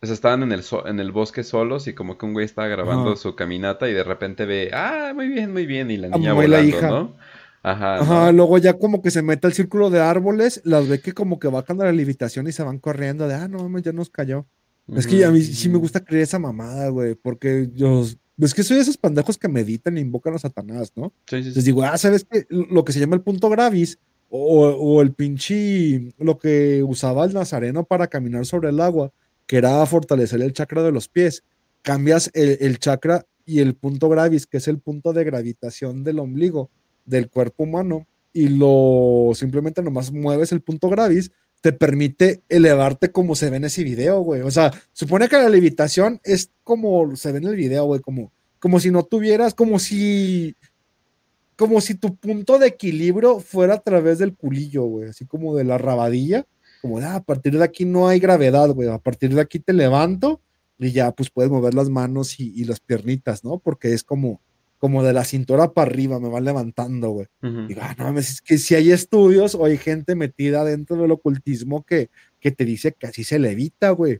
O 0.02 0.06
sea, 0.06 0.14
estaban 0.14 0.44
en 0.44 0.52
el, 0.52 0.64
en 0.86 1.00
el 1.00 1.12
bosque 1.12 1.44
solos 1.44 1.88
y 1.88 1.94
como 1.94 2.18
que 2.18 2.26
un 2.26 2.34
güey 2.34 2.46
estaba 2.46 2.70
grabando 2.70 3.18
su 3.18 3.36
caminata 3.36 3.90
y 3.90 3.94
de 3.94 4.04
repente 4.04 4.46
ve, 4.46 4.72
ah, 4.74 5.12
muy 5.14 5.28
bien, 5.28 5.52
muy 5.52 5.66
bien, 5.66 5.92
y 5.92 5.98
la 5.98 6.08
niña 6.08 6.32
volando, 6.34 6.58
la 6.58 6.64
hija. 6.64 6.88
¿no? 6.88 7.16
Ajá. 7.64 8.00
Ajá, 8.00 8.32
luego 8.32 8.58
ya 8.58 8.74
como 8.74 9.02
que 9.02 9.12
se 9.12 9.22
mete 9.22 9.48
al 9.48 9.54
círculo 9.54 9.90
de 9.90 10.00
árboles, 10.00 10.62
las 10.64 10.88
ve 10.88 11.02
que 11.02 11.14
como 11.14 11.40
que 11.40 11.48
bajan 11.48 11.82
a 11.82 11.86
la 11.86 11.92
levitación 11.92 12.48
y 12.48 12.52
se 12.52 12.64
van 12.64 12.80
corriendo 12.80 13.28
de, 13.28 13.36
ah, 13.36 13.48
no 13.48 13.60
mames, 13.60 13.84
ya 13.84 13.92
nos 13.92 14.10
cayó. 14.10 14.46
Es 14.96 15.06
que 15.06 15.24
a 15.24 15.30
mí 15.30 15.42
sí 15.42 15.70
me 15.70 15.78
gusta 15.78 16.04
creer 16.04 16.24
esa 16.24 16.40
mamada, 16.40 16.90
güey, 16.90 17.14
porque 17.14 17.70
yo, 17.76 18.04
es 18.40 18.54
que 18.54 18.64
soy 18.64 18.78
de 18.78 18.82
esos 18.84 18.98
pendejos 18.98 19.38
que 19.38 19.48
meditan 19.48 19.98
e 19.98 20.02
invocan 20.02 20.34
a 20.34 20.40
Satanás, 20.40 20.92
¿no? 20.96 21.14
Sí, 21.28 21.44
sí, 21.44 21.52
Les 21.54 21.66
digo, 21.66 21.84
ah, 21.84 21.98
¿sabes 21.98 22.26
qué? 22.30 22.48
Lo 22.50 22.84
que 22.84 22.92
se 22.92 23.00
llama 23.00 23.16
el 23.16 23.22
punto 23.22 23.50
gravis, 23.50 24.00
o, 24.30 24.68
o 24.68 25.02
el 25.02 25.14
pinche, 25.14 26.14
lo 26.18 26.38
que 26.38 26.84
usaba 26.84 27.26
el 27.26 27.34
nazareno 27.34 27.84
para 27.84 28.08
caminar 28.08 28.46
sobre 28.46 28.70
el 28.70 28.80
agua, 28.80 29.12
que 29.46 29.58
era 29.58 29.86
fortalecer 29.86 30.42
el 30.42 30.54
chakra 30.54 30.84
de 30.84 30.92
los 30.92 31.08
pies. 31.08 31.44
Cambias 31.82 32.30
el, 32.34 32.58
el 32.62 32.80
chakra 32.80 33.26
y 33.46 33.60
el 33.60 33.76
punto 33.76 34.10
gravis, 34.10 34.46
que 34.46 34.58
es 34.58 34.68
el 34.68 34.80
punto 34.80 35.14
de 35.14 35.24
gravitación 35.24 36.04
del 36.04 36.20
ombligo 36.20 36.70
del 37.06 37.30
cuerpo 37.30 37.64
humano 37.64 38.08
y 38.34 38.50
lo 38.50 39.32
simplemente 39.34 39.82
nomás 39.82 40.12
mueves 40.12 40.52
el 40.52 40.62
punto 40.62 40.90
gravis, 40.90 41.32
te 41.62 41.74
permite 41.74 42.42
elevarte 42.48 43.12
como 43.12 43.36
se 43.36 43.50
ve 43.50 43.58
en 43.58 43.66
ese 43.66 43.84
video, 43.84 44.22
güey. 44.22 44.42
O 44.42 44.52
sea, 44.52 44.72
supone 44.94 45.28
que 45.28 45.38
la 45.38 45.50
levitación 45.50 46.20
es 46.24 46.52
como 46.64 47.16
se 47.16 47.32
ve 47.32 47.40
en 47.40 47.48
el 47.48 47.56
video, 47.56 47.86
güey, 47.86 48.02
como, 48.02 48.32
como 48.60 48.80
si 48.80 48.92
no 48.92 49.04
tuvieras, 49.04 49.54
como 49.54 49.80
si, 49.80 50.56
como 51.56 51.82
si 51.82 51.96
tu 51.96 52.16
punto 52.16 52.60
de 52.60 52.68
equilibrio 52.68 53.40
fuera 53.40 53.76
a 53.76 53.82
través 53.82 54.20
del 54.20 54.36
culillo, 54.36 54.84
güey, 54.86 55.10
así 55.10 55.26
como 55.26 55.56
de 55.56 55.66
la 55.66 55.78
rabadilla, 55.78 56.46
como 56.82 57.00
ah, 57.00 57.16
a 57.16 57.24
partir 57.24 57.58
de 57.58 57.64
aquí 57.64 57.84
no 57.84 58.08
hay 58.08 58.20
gravedad, 58.20 58.70
güey, 58.70 58.88
a 58.88 59.00
partir 59.00 59.34
de 59.34 59.42
aquí 59.42 59.60
te 59.60 59.74
levanto 59.74 60.40
y 60.78 60.92
ya, 60.92 61.12
pues 61.12 61.30
puedes 61.30 61.52
mover 61.52 61.74
las 61.74 61.90
manos 61.90 62.40
y 62.40 62.64
las 62.64 62.80
piernitas, 62.80 63.44
¿no? 63.44 63.60
Porque 63.60 63.94
es 63.94 64.02
como, 64.06 64.40
como 64.80 65.04
de 65.04 65.12
la 65.12 65.26
cintura 65.26 65.74
para 65.74 65.92
arriba, 65.92 66.20
me 66.20 66.30
van 66.30 66.46
levantando, 66.46 67.10
güey. 67.10 67.28
Digo, 67.42 67.82
ah, 67.84 67.96
no 67.98 68.18
es 68.18 68.42
que 68.42 68.58
si 68.58 68.76
hay 68.76 68.92
estudios 68.92 69.54
o 69.54 69.66
hay 69.66 69.78
gente 69.78 70.16
metida 70.16 70.64
dentro 70.64 70.96
del 70.96 71.12
ocultismo 71.12 71.84
que, 71.84 72.10
que 72.40 72.52
te 72.52 72.64
dice 72.64 72.94
que 72.94 73.08
así 73.08 73.26
se 73.26 73.40
levita, 73.40 73.90
güey. 73.92 74.20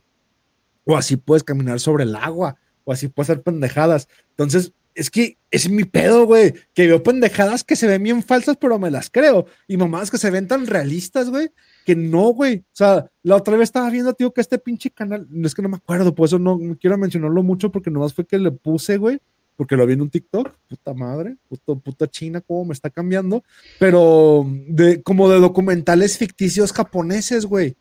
O 0.84 0.96
así 0.96 1.16
puedes 1.16 1.44
caminar 1.44 1.80
sobre 1.80 2.04
el 2.04 2.14
agua, 2.14 2.56
o 2.84 2.92
así 2.92 3.08
puedes 3.08 3.30
hacer 3.30 3.42
pendejadas. 3.42 4.06
Entonces, 4.30 4.74
es 4.94 5.10
que 5.10 5.38
es 5.50 5.70
mi 5.70 5.84
pedo, 5.84 6.26
güey, 6.26 6.52
que 6.74 6.86
veo 6.86 7.02
pendejadas 7.02 7.64
que 7.64 7.74
se 7.74 7.86
ven 7.86 8.02
bien 8.02 8.22
falsas, 8.22 8.58
pero 8.60 8.78
me 8.78 8.90
las 8.90 9.08
creo. 9.08 9.46
Y 9.66 9.78
mamadas 9.78 10.10
que 10.10 10.18
se 10.18 10.30
ven 10.30 10.46
tan 10.46 10.66
realistas, 10.66 11.30
güey, 11.30 11.50
que 11.86 11.96
no, 11.96 12.34
güey. 12.34 12.58
O 12.58 12.76
sea, 12.76 13.10
la 13.22 13.36
otra 13.36 13.56
vez 13.56 13.70
estaba 13.70 13.88
viendo, 13.88 14.12
tío, 14.12 14.34
que 14.34 14.42
este 14.42 14.58
pinche 14.58 14.90
canal, 14.90 15.26
no 15.30 15.46
es 15.46 15.54
que 15.54 15.62
no 15.62 15.70
me 15.70 15.76
acuerdo, 15.78 16.14
por 16.14 16.26
eso 16.26 16.38
no 16.38 16.58
quiero 16.78 16.98
mencionarlo 16.98 17.42
mucho, 17.42 17.72
porque 17.72 17.90
nomás 17.90 18.12
fue 18.12 18.26
que 18.26 18.38
le 18.38 18.50
puse, 18.50 18.98
güey, 18.98 19.20
porque 19.60 19.76
lo 19.76 19.86
vi 19.86 19.92
en 19.92 20.00
un 20.00 20.08
TikTok, 20.08 20.54
puta 20.68 20.94
madre, 20.94 21.36
puta, 21.46 21.74
puta 21.74 22.08
China, 22.08 22.40
cómo 22.40 22.64
me 22.64 22.72
está 22.72 22.88
cambiando, 22.88 23.44
pero 23.78 24.46
de, 24.66 25.02
como 25.02 25.28
de 25.28 25.38
documentales 25.38 26.16
ficticios 26.16 26.72
japoneses, 26.72 27.44
güey. 27.44 27.72
O 27.72 27.74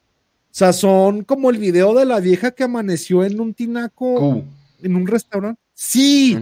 sea, 0.51 0.73
son 0.73 1.23
como 1.23 1.49
el 1.49 1.57
video 1.57 1.93
de 1.93 2.03
la 2.03 2.19
vieja 2.19 2.51
que 2.51 2.65
amaneció 2.65 3.23
en 3.23 3.39
un 3.39 3.53
tinaco, 3.53 4.43
en 4.83 4.93
un 4.93 5.07
restaurante. 5.07 5.61
Sí, 5.73 6.37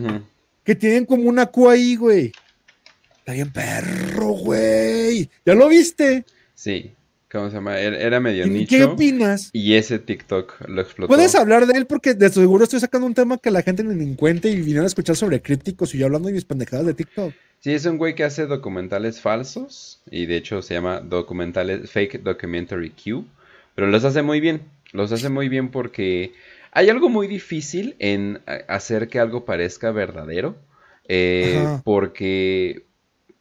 que 0.64 0.74
tienen 0.74 1.06
como 1.06 1.30
una 1.30 1.46
Q 1.46 1.70
ahí, 1.70 1.96
güey. 1.96 2.32
Está 3.20 3.34
bien 3.34 3.54
perro, 3.54 4.30
güey. 4.30 5.30
¿Ya 5.46 5.54
lo 5.54 5.68
viste? 5.68 6.26
Sí. 6.56 6.94
¿Cómo 7.30 7.50
se 7.50 7.56
llama? 7.56 7.78
Era 7.78 8.22
medio 8.22 8.48
nicho. 8.48 8.70
¿Qué 8.70 8.84
opinas? 8.86 9.50
Y 9.52 9.74
ese 9.74 10.00
TikTok 10.00 10.70
lo 10.70 10.82
explotó. 10.82 11.14
Puedes 11.14 11.36
hablar 11.36 11.68
de 11.68 11.78
él 11.78 11.86
porque 11.86 12.14
de 12.14 12.30
seguro 12.30 12.64
estoy 12.64 12.80
sacando 12.80 13.06
un 13.06 13.14
tema 13.14 13.38
que 13.38 13.52
la 13.52 13.64
gente 13.64 13.84
ni 13.84 14.02
encuentre 14.04 14.52
y 14.52 14.56
vinieron 14.56 14.86
a 14.86 14.88
escuchar 14.88 15.18
sobre 15.18 15.42
crípticos 15.42 15.94
y 15.94 15.98
yo 15.98 16.06
hablando 16.06 16.30
de 16.30 16.36
mis 16.36 16.46
pendejadas 16.46 16.86
de 16.86 16.94
TikTok. 16.94 17.34
Sí, 17.60 17.74
es 17.74 17.86
un 17.86 17.98
güey 17.98 18.16
que 18.16 18.24
hace 18.24 18.46
documentales 18.46 19.20
falsos 19.20 20.02
y 20.10 20.26
de 20.26 20.38
hecho 20.38 20.62
se 20.62 20.76
llama 20.76 21.02
documentales 21.02 21.92
Fake 21.92 22.22
Documentary 22.24 22.92
Q, 22.92 23.26
pero 23.76 23.88
los 23.88 24.06
hace 24.06 24.22
muy 24.22 24.40
bien. 24.40 24.62
Los 24.94 25.12
hace 25.12 25.28
muy 25.28 25.50
bien 25.50 25.70
porque 25.70 26.32
hay 26.72 26.90
algo 26.90 27.10
muy 27.10 27.28
difícil 27.28 27.96
en 28.00 28.40
hacer 28.70 29.10
que 29.10 29.20
algo 29.20 29.44
parezca 29.44 29.92
verdadero. 29.92 30.56
Eh, 31.10 31.80
porque 31.84 32.86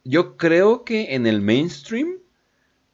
yo 0.02 0.36
creo 0.36 0.84
que 0.84 1.14
en 1.14 1.26
el 1.26 1.40
mainstream 1.40 2.16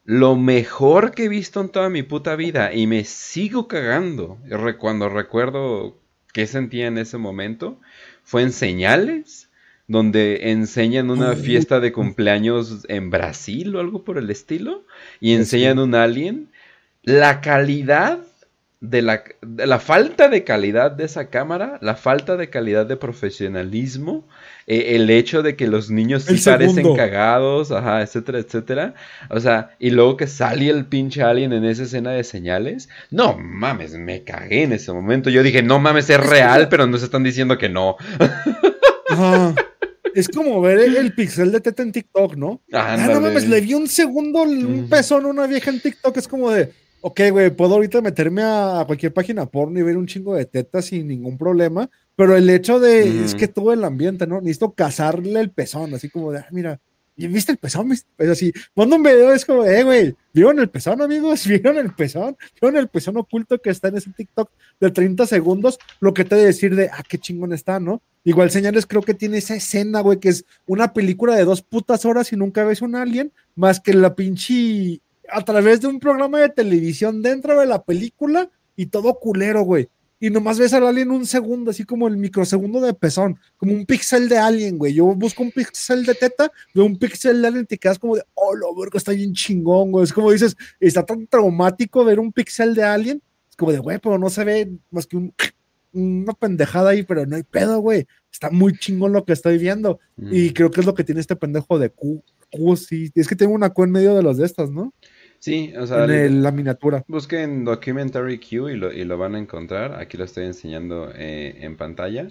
lo 0.05 0.35
mejor 0.35 1.11
que 1.11 1.25
he 1.25 1.29
visto 1.29 1.61
en 1.61 1.69
toda 1.69 1.89
mi 1.89 2.03
puta 2.03 2.35
vida 2.35 2.73
y 2.73 2.87
me 2.87 3.03
sigo 3.05 3.67
cagando. 3.67 4.37
Cuando 4.79 5.09
recuerdo 5.09 5.97
qué 6.33 6.47
sentía 6.47 6.87
en 6.87 6.97
ese 6.97 7.17
momento 7.17 7.79
fue 8.23 8.41
en 8.41 8.51
señales 8.51 9.49
donde 9.87 10.51
enseñan 10.51 11.09
una 11.09 11.35
fiesta 11.35 11.79
de 11.79 11.91
cumpleaños 11.91 12.85
en 12.87 13.09
Brasil 13.09 13.75
o 13.75 13.79
algo 13.79 14.03
por 14.03 14.17
el 14.17 14.29
estilo 14.29 14.85
y 15.19 15.33
enseñan 15.33 15.79
un 15.79 15.95
alien. 15.95 16.49
La 17.03 17.41
calidad 17.41 18.19
de 18.83 19.01
la, 19.01 19.23
la, 19.41 19.79
falta 19.79 20.27
de 20.27 20.43
calidad 20.43 20.91
de 20.91 21.05
esa 21.05 21.29
cámara, 21.29 21.79
la 21.81 21.95
falta 21.95 22.35
de 22.35 22.49
calidad 22.49 22.85
de 22.85 22.97
profesionalismo, 22.97 24.27
eh, 24.67 24.95
el 24.95 25.09
hecho 25.09 25.41
de 25.41 25.55
que 25.55 25.67
los 25.67 25.89
niños 25.89 26.23
sí 26.23 26.35
parecen 26.43 26.93
cagados, 26.93 27.71
ajá, 27.71 28.01
etcétera, 28.01 28.39
etcétera. 28.39 28.93
O 29.29 29.39
sea, 29.39 29.69
y 29.79 29.91
luego 29.91 30.17
que 30.17 30.27
sale 30.27 30.69
el 30.69 30.85
pinche 30.85 31.23
alien 31.23 31.53
en 31.53 31.63
esa 31.63 31.83
escena 31.83 32.11
de 32.11 32.25
señales. 32.25 32.89
No 33.09 33.37
mames, 33.37 33.93
me 33.93 34.25
cagué 34.25 34.63
en 34.63 34.73
ese 34.73 34.91
momento. 34.91 35.29
Yo 35.29 35.43
dije, 35.43 35.63
no 35.63 35.79
mames, 35.79 36.09
es 36.09 36.19
real, 36.19 36.67
pero 36.67 36.85
no 36.85 36.97
se 36.97 37.05
están 37.05 37.23
diciendo 37.23 37.57
que 37.57 37.69
no. 37.69 37.95
Es 40.13 40.27
como 40.27 40.61
ver 40.61 40.79
el, 40.79 41.13
pixel 41.13 41.51
de 41.51 41.61
teta 41.61 41.81
en 41.81 41.91
TikTok, 41.91 42.35
¿no? 42.35 42.61
Ah, 42.71 42.97
no 43.09 43.21
mames, 43.21 43.47
le 43.47 43.61
vi 43.61 43.73
un 43.73 43.87
segundo, 43.87 44.41
un 44.41 44.87
pezón 44.89 45.25
a 45.25 45.29
una 45.29 45.47
vieja 45.47 45.71
en 45.71 45.79
TikTok, 45.79 46.17
es 46.17 46.27
como 46.27 46.51
de 46.51 46.82
ok, 47.05 47.19
güey, 47.31 47.49
puedo 47.49 47.75
ahorita 47.75 48.01
meterme 48.01 48.43
a 48.43 48.83
cualquier 48.87 49.13
página 49.13 49.45
porno 49.45 49.77
y 49.77 49.83
ver 49.83 49.97
un 49.97 50.07
chingo 50.07 50.35
de 50.35 50.45
tetas 50.45 50.85
sin 50.85 51.05
ningún 51.07 51.37
problema, 51.37 51.89
pero 52.15 52.35
el 52.37 52.49
hecho 52.49 52.79
de, 52.79 53.25
es 53.25 53.35
que 53.35 53.49
todo 53.49 53.73
el 53.73 53.83
ambiente, 53.83 54.25
¿no? 54.25 54.39
Necesito 54.39 54.71
cazarle 54.71 55.41
el 55.41 55.51
pezón, 55.51 55.93
así 55.93 56.09
como 56.09 56.31
de, 56.31 56.39
ah, 56.39 56.47
mira, 56.51 56.79
¿viste 57.17 57.51
el 57.51 57.57
pezón? 57.57 57.91
Es 57.91 58.29
así, 58.29 58.53
cuando 58.73 58.95
un 58.95 59.03
video 59.03 59.33
es 59.33 59.43
como, 59.43 59.65
eh, 59.65 59.83
güey, 59.83 60.15
¿vieron 60.33 60.59
el 60.59 60.69
pezón, 60.69 61.01
amigos? 61.01 61.45
¿Vieron 61.47 61.75
el 61.75 61.93
pezón? 61.93 62.37
¿Vieron 62.61 62.79
el 62.79 62.87
pezón 62.87 63.17
oculto 63.17 63.59
que 63.59 63.71
está 63.71 63.89
en 63.89 63.97
ese 63.97 64.11
TikTok 64.11 64.49
de 64.79 64.89
30 64.89 65.27
segundos? 65.27 65.79
Lo 65.99 66.13
que 66.13 66.23
te 66.23 66.35
de 66.35 66.45
decir 66.45 66.73
de, 66.73 66.87
ah, 66.87 67.03
qué 67.05 67.17
chingón 67.17 67.51
está, 67.51 67.81
¿no? 67.81 68.01
Igual 68.23 68.49
Señales 68.49 68.85
creo 68.85 69.01
que 69.01 69.13
tiene 69.13 69.39
esa 69.39 69.55
escena, 69.55 69.99
güey, 69.99 70.21
que 70.21 70.29
es 70.29 70.45
una 70.65 70.93
película 70.93 71.35
de 71.35 71.43
dos 71.43 71.61
putas 71.61 72.05
horas 72.05 72.31
y 72.31 72.37
nunca 72.37 72.63
ves 72.63 72.81
un 72.81 72.95
alien, 72.95 73.33
más 73.55 73.81
que 73.81 73.93
la 73.93 74.15
pinche 74.15 75.01
a 75.33 75.43
través 75.43 75.81
de 75.81 75.87
un 75.87 75.99
programa 75.99 76.39
de 76.39 76.49
televisión 76.49 77.21
dentro 77.21 77.59
de 77.59 77.65
la 77.65 77.83
película 77.83 78.49
y 78.75 78.87
todo 78.87 79.19
culero, 79.19 79.63
güey. 79.63 79.89
Y 80.19 80.29
nomás 80.29 80.57
ves 80.57 80.73
al 80.73 80.87
alien 80.87 81.11
un 81.11 81.25
segundo, 81.25 81.71
así 81.71 81.83
como 81.83 82.07
el 82.07 82.15
microsegundo 82.15 82.79
de 82.79 82.93
pezón, 82.93 83.37
como 83.57 83.73
un 83.73 83.85
pixel 83.85 84.29
de 84.29 84.37
alien, 84.37 84.77
güey. 84.77 84.93
Yo 84.93 85.05
busco 85.07 85.43
un 85.43 85.51
pixel 85.51 86.05
de 86.05 86.15
teta, 86.15 86.49
veo 86.73 86.85
un 86.85 86.97
pixel 86.97 87.41
de 87.41 87.47
alien 87.49 87.63
y 87.63 87.67
te 87.67 87.77
quedas 87.77 87.99
como 87.99 88.15
de, 88.15 88.23
oh, 88.33 88.55
lo 88.55 88.73
verga, 88.73 88.97
está 88.97 89.11
bien 89.11 89.33
chingón, 89.33 89.91
güey. 89.91 90.05
Es 90.05 90.13
como 90.13 90.31
dices, 90.31 90.55
está 90.79 91.05
tan 91.05 91.27
traumático 91.27 92.05
ver 92.05 92.21
un 92.21 92.31
pixel 92.31 92.73
de 92.73 92.83
alien. 92.83 93.21
Es 93.49 93.57
como 93.57 93.73
de, 93.73 93.79
güey, 93.79 93.99
pero 93.99 94.17
no 94.17 94.29
se 94.29 94.45
ve 94.45 94.71
más 94.91 95.07
que 95.07 95.17
un, 95.17 95.33
una 95.91 96.33
pendejada 96.33 96.91
ahí, 96.91 97.03
pero 97.03 97.25
no 97.25 97.35
hay 97.35 97.43
pedo, 97.43 97.79
güey. 97.79 98.07
Está 98.31 98.49
muy 98.49 98.77
chingón 98.77 99.11
lo 99.11 99.25
que 99.25 99.33
estoy 99.33 99.57
viendo. 99.57 99.99
Y 100.17 100.51
mm. 100.51 100.53
creo 100.53 100.71
que 100.71 100.79
es 100.79 100.85
lo 100.85 100.93
que 100.93 101.03
tiene 101.03 101.19
este 101.19 101.35
pendejo 101.35 101.77
de 101.77 101.89
Q. 101.89 102.23
Q, 102.49 102.77
sí. 102.77 103.11
Es 103.13 103.27
que 103.27 103.35
tengo 103.35 103.53
una 103.53 103.71
Q 103.71 103.83
en 103.83 103.91
medio 103.91 104.15
de 104.15 104.23
las 104.23 104.37
de 104.37 104.45
estas, 104.45 104.71
¿no? 104.71 104.93
Sí, 105.43 105.73
o 105.77 105.85
sea, 105.85 106.05
en 106.05 106.41
la 106.41 106.51
miniatura. 106.51 107.03
Busquen 107.05 107.65
Documentary 107.65 108.39
Q 108.39 108.69
y 108.69 108.77
lo, 108.77 108.93
y 108.93 109.03
lo 109.03 109.17
van 109.17 109.35
a 109.35 109.39
encontrar. 109.39 109.99
Aquí 109.99 110.15
lo 110.15 110.23
estoy 110.23 110.45
enseñando 110.45 111.11
eh, 111.13 111.57
en 111.59 111.75
pantalla. 111.75 112.29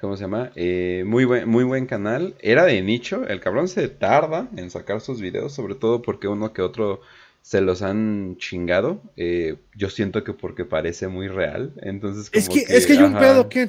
¿Cómo 0.00 0.16
se 0.16 0.22
llama? 0.22 0.52
Eh, 0.56 1.04
muy, 1.06 1.26
buen, 1.26 1.46
muy 1.46 1.64
buen 1.64 1.84
canal. 1.84 2.34
Era 2.40 2.64
de 2.64 2.80
nicho. 2.80 3.26
El 3.28 3.40
cabrón 3.40 3.68
se 3.68 3.88
tarda 3.88 4.48
en 4.56 4.70
sacar 4.70 5.02
sus 5.02 5.20
videos, 5.20 5.52
sobre 5.52 5.74
todo 5.74 6.00
porque 6.00 6.28
uno 6.28 6.54
que 6.54 6.62
otro 6.62 7.02
se 7.42 7.60
los 7.60 7.82
han 7.82 8.38
chingado. 8.38 9.02
Eh, 9.18 9.56
yo 9.74 9.90
siento 9.90 10.24
que 10.24 10.32
porque 10.32 10.64
parece 10.64 11.08
muy 11.08 11.28
real. 11.28 11.74
Entonces, 11.82 12.30
es 12.32 12.48
que, 12.48 12.60
es 12.60 12.86
que 12.86 12.94
hay 12.94 13.02
un 13.02 13.18
pedo 13.18 13.50
que 13.50 13.66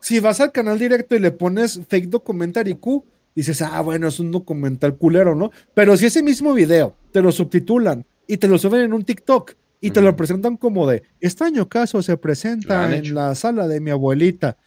si 0.00 0.20
vas 0.20 0.40
al 0.40 0.52
canal 0.52 0.78
directo 0.78 1.16
y 1.16 1.18
le 1.18 1.32
pones 1.32 1.78
fake 1.86 2.08
documentary 2.08 2.76
Q, 2.76 3.04
dices, 3.34 3.62
ah, 3.62 3.80
bueno, 3.80 4.08
es 4.08 4.20
un 4.20 4.30
documental 4.30 4.96
culero, 4.96 5.34
¿no? 5.34 5.50
Pero 5.74 5.96
si 5.96 6.06
ese 6.06 6.22
mismo 6.22 6.52
video 6.52 6.96
te 7.12 7.22
lo 7.22 7.32
subtitulan 7.32 8.04
y 8.26 8.36
te 8.36 8.48
lo 8.48 8.58
suben 8.58 8.82
en 8.82 8.92
un 8.92 9.04
TikTok 9.04 9.54
y 9.80 9.90
te 9.90 10.02
lo 10.02 10.14
presentan 10.14 10.56
como 10.56 10.86
de, 10.86 11.02
extraño 11.20 11.68
caso 11.68 12.02
se 12.02 12.16
presenta 12.16 12.94
en 12.94 13.14
la 13.14 13.34
sala 13.34 13.66
de 13.66 13.80
mi 13.80 13.90
abuelita, 13.90 14.58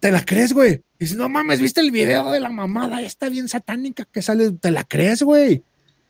¿te 0.00 0.10
la 0.10 0.24
crees, 0.24 0.52
güey? 0.52 0.82
Dices, 0.98 1.16
no 1.16 1.28
mames, 1.28 1.60
¿viste 1.60 1.80
el 1.80 1.90
video 1.90 2.32
de 2.32 2.40
la 2.40 2.50
mamada 2.50 3.00
esta 3.00 3.28
bien 3.28 3.48
satánica 3.48 4.06
que 4.10 4.22
sale? 4.22 4.50
¿Te 4.52 4.70
la 4.70 4.84
crees, 4.84 5.22
güey? 5.22 5.62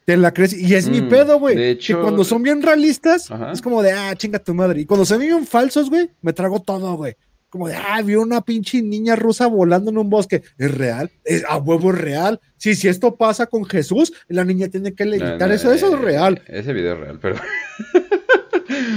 Te 0.05 0.17
la 0.17 0.33
crees. 0.33 0.55
Y 0.55 0.75
es 0.75 0.89
mi 0.89 1.03
mm, 1.03 1.09
pedo, 1.09 1.39
güey. 1.39 1.79
Que 1.79 1.95
cuando 1.95 2.25
son 2.25 2.43
bien 2.43 2.63
realistas, 2.63 3.31
es 3.53 3.63
como 3.63 3.83
de, 3.83 3.93
ah, 3.93 4.13
chinga 4.17 4.41
tu 4.41 4.55
madre. 4.55 4.81
Y 4.81 4.87
cuando 4.87 5.05
se 5.05 5.17
ven 5.17 5.47
falsos, 5.47 5.91
güey, 5.91 6.11
me 6.23 6.33
trago 6.33 6.61
todo, 6.61 6.97
güey 6.97 7.15
como 7.51 7.69
de, 7.69 7.75
ah, 7.75 8.01
vio 8.03 8.23
una 8.23 8.41
pinche 8.41 8.81
niña 8.81 9.17
rusa 9.17 9.47
volando 9.47 9.91
en 9.91 9.99
un 9.99 10.09
bosque. 10.09 10.43
¿Es 10.57 10.73
real? 10.73 11.11
¿Es, 11.25 11.45
a 11.49 11.59
huevo 11.59 11.91
es 11.93 11.99
real? 11.99 12.41
Sí, 12.57 12.75
si 12.75 12.89
esto 12.89 13.17
pasa 13.17 13.47
con 13.47 13.65
Jesús, 13.65 14.13
la 14.29 14.45
niña 14.45 14.69
tiene 14.69 14.95
que 14.95 15.05
levitar. 15.05 15.51
eso, 15.51 15.73
eso 15.73 15.95
es 15.95 16.01
real. 16.01 16.43
Ese 16.47 16.73
video 16.73 16.95
es 16.95 17.01
real, 17.01 17.19
pero... 17.21 17.37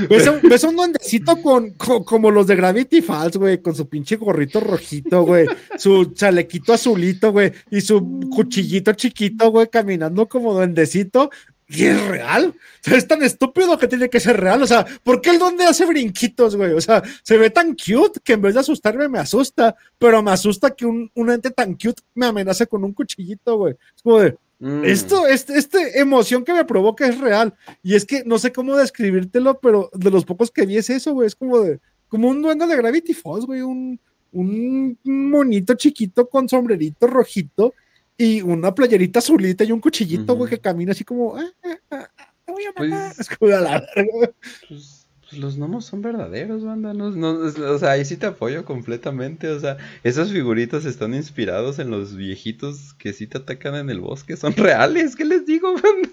¿Ves 0.09 0.63
un, 0.63 0.75
duendecito 0.75 1.41
con, 1.41 1.71
como 1.71 2.31
los 2.31 2.47
de 2.47 2.55
Gravity 2.55 3.01
Falls, 3.01 3.37
güey, 3.37 3.61
con 3.61 3.75
su 3.75 3.87
pinche 3.87 4.15
gorrito 4.17 4.59
rojito, 4.59 5.23
güey, 5.23 5.47
su 5.77 6.13
chalequito 6.13 6.73
azulito, 6.73 7.31
güey, 7.31 7.51
y 7.71 7.81
su 7.81 8.19
cuchillito 8.29 8.93
chiquito, 8.93 9.51
güey, 9.51 9.67
caminando 9.67 10.27
como 10.27 10.53
duendecito. 10.53 11.29
Y 11.67 11.85
es 11.85 12.07
real. 12.07 12.53
es 12.85 13.07
tan 13.07 13.23
estúpido 13.23 13.77
que 13.77 13.87
tiene 13.87 14.09
que 14.09 14.19
ser 14.19 14.39
real. 14.39 14.61
O 14.61 14.67
sea, 14.67 14.85
¿por 15.03 15.21
qué 15.21 15.31
el 15.31 15.39
duende 15.39 15.65
hace 15.65 15.85
brinquitos, 15.85 16.55
güey? 16.55 16.73
O 16.73 16.81
sea, 16.81 17.01
se 17.23 17.37
ve 17.37 17.49
tan 17.49 17.75
cute 17.75 18.19
que 18.23 18.33
en 18.33 18.41
vez 18.41 18.53
de 18.53 18.59
asustarme 18.59 19.07
me 19.07 19.19
asusta. 19.19 19.75
Pero 19.97 20.21
me 20.21 20.31
asusta 20.31 20.71
que 20.71 20.85
un, 20.85 21.09
ente 21.15 21.51
tan 21.51 21.73
cute 21.73 22.01
me 22.13 22.25
amenace 22.25 22.67
con 22.67 22.83
un 22.83 22.93
cuchillito, 22.93 23.57
güey. 23.57 23.75
Es 23.95 24.01
como 24.01 24.19
de, 24.19 24.37
mm. 24.59 24.83
esto, 24.85 25.27
este, 25.27 25.57
este, 25.57 25.99
emoción 25.99 26.43
que 26.43 26.53
me 26.53 26.65
provoca 26.65 27.07
es 27.07 27.19
real. 27.19 27.53
Y 27.81 27.95
es 27.95 28.05
que 28.05 28.23
no 28.25 28.37
sé 28.37 28.51
cómo 28.51 28.75
describírtelo, 28.75 29.59
pero 29.59 29.89
de 29.93 30.11
los 30.11 30.25
pocos 30.25 30.51
que 30.51 30.65
vi 30.65 30.77
es 30.77 30.89
eso, 30.89 31.13
güey. 31.13 31.27
Es 31.27 31.35
como 31.35 31.59
de, 31.59 31.79
como 32.09 32.29
un 32.29 32.41
duende 32.41 32.67
de 32.67 32.75
Gravity 32.75 33.13
Falls, 33.13 33.45
güey. 33.45 33.61
Un, 33.61 33.99
un 34.33 34.97
monito 35.03 35.75
chiquito 35.75 36.27
con 36.27 36.49
sombrerito 36.49 37.07
rojito 37.07 37.73
y 38.17 38.41
una 38.41 38.73
playerita 38.73 39.19
azulita 39.19 39.63
y 39.63 39.71
un 39.71 39.79
cuchillito, 39.79 40.35
güey, 40.35 40.49
que 40.49 40.59
camina 40.59 40.91
así 40.91 41.03
como, 41.03 41.35
ah, 41.35 41.51
ah, 41.63 41.77
ah, 41.91 42.09
te 42.45 42.51
voy 42.51 42.63
a 42.65 42.71
matar. 42.71 43.15
Pues, 43.15 43.51
la 43.61 43.83
pues, 43.95 45.07
pues, 45.33 45.41
los 45.41 45.57
gnomos 45.57 45.85
son 45.85 46.01
verdaderos, 46.01 46.63
banda. 46.63 46.93
No, 46.93 47.31
o 47.31 47.79
sea, 47.79 47.91
ahí 47.91 48.05
sí 48.05 48.17
te 48.17 48.27
apoyo 48.27 48.65
completamente. 48.65 49.47
O 49.49 49.59
sea, 49.59 49.77
esos 50.03 50.31
figuritos 50.31 50.85
están 50.85 51.13
inspirados 51.13 51.79
en 51.79 51.89
los 51.89 52.15
viejitos 52.15 52.93
que 52.95 53.13
sí 53.13 53.27
te 53.27 53.39
atacan 53.39 53.75
en 53.75 53.89
el 53.89 53.99
bosque. 53.99 54.37
Son 54.37 54.55
reales, 54.55 55.15
¿qué 55.15 55.25
les 55.25 55.45
digo, 55.45 55.73
banda? 55.73 56.09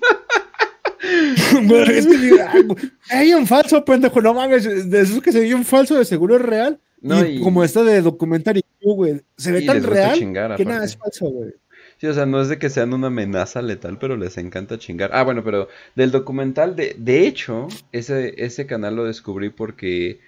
es 1.90 2.06
que 2.06 2.90
hay 3.10 3.32
un 3.32 3.46
falso, 3.46 3.84
pendejo, 3.84 4.20
no 4.20 4.34
mames, 4.34 4.90
de 4.90 5.00
esos 5.00 5.22
que 5.22 5.32
se 5.32 5.40
ve 5.40 5.54
un 5.54 5.64
falso, 5.64 5.96
de 5.96 6.04
seguro 6.04 6.36
es 6.36 6.42
real. 6.42 6.80
No, 7.00 7.26
y, 7.26 7.40
como 7.40 7.64
esta 7.64 7.82
de 7.82 8.02
documentary, 8.02 8.62
güey, 8.82 9.22
se 9.36 9.52
ve 9.52 9.62
tan 9.62 9.82
real 9.82 10.18
que 10.56 10.64
nada 10.64 10.84
es 10.84 10.96
falso, 10.96 11.30
güey. 11.30 11.52
Sí, 12.00 12.06
o 12.06 12.14
sea, 12.14 12.24
no 12.24 12.40
es 12.40 12.48
de 12.48 12.58
que 12.58 12.70
sean 12.70 12.94
una 12.94 13.08
amenaza 13.08 13.60
letal, 13.60 13.98
pero 13.98 14.16
les 14.16 14.38
encanta 14.38 14.78
chingar. 14.78 15.10
Ah, 15.12 15.22
bueno, 15.22 15.44
pero 15.44 15.68
del 15.94 16.10
documental, 16.10 16.74
de, 16.74 16.94
de 16.98 17.26
hecho, 17.26 17.68
ese, 17.92 18.42
ese 18.42 18.66
canal 18.66 18.96
lo 18.96 19.04
descubrí 19.04 19.50
porque 19.50 20.20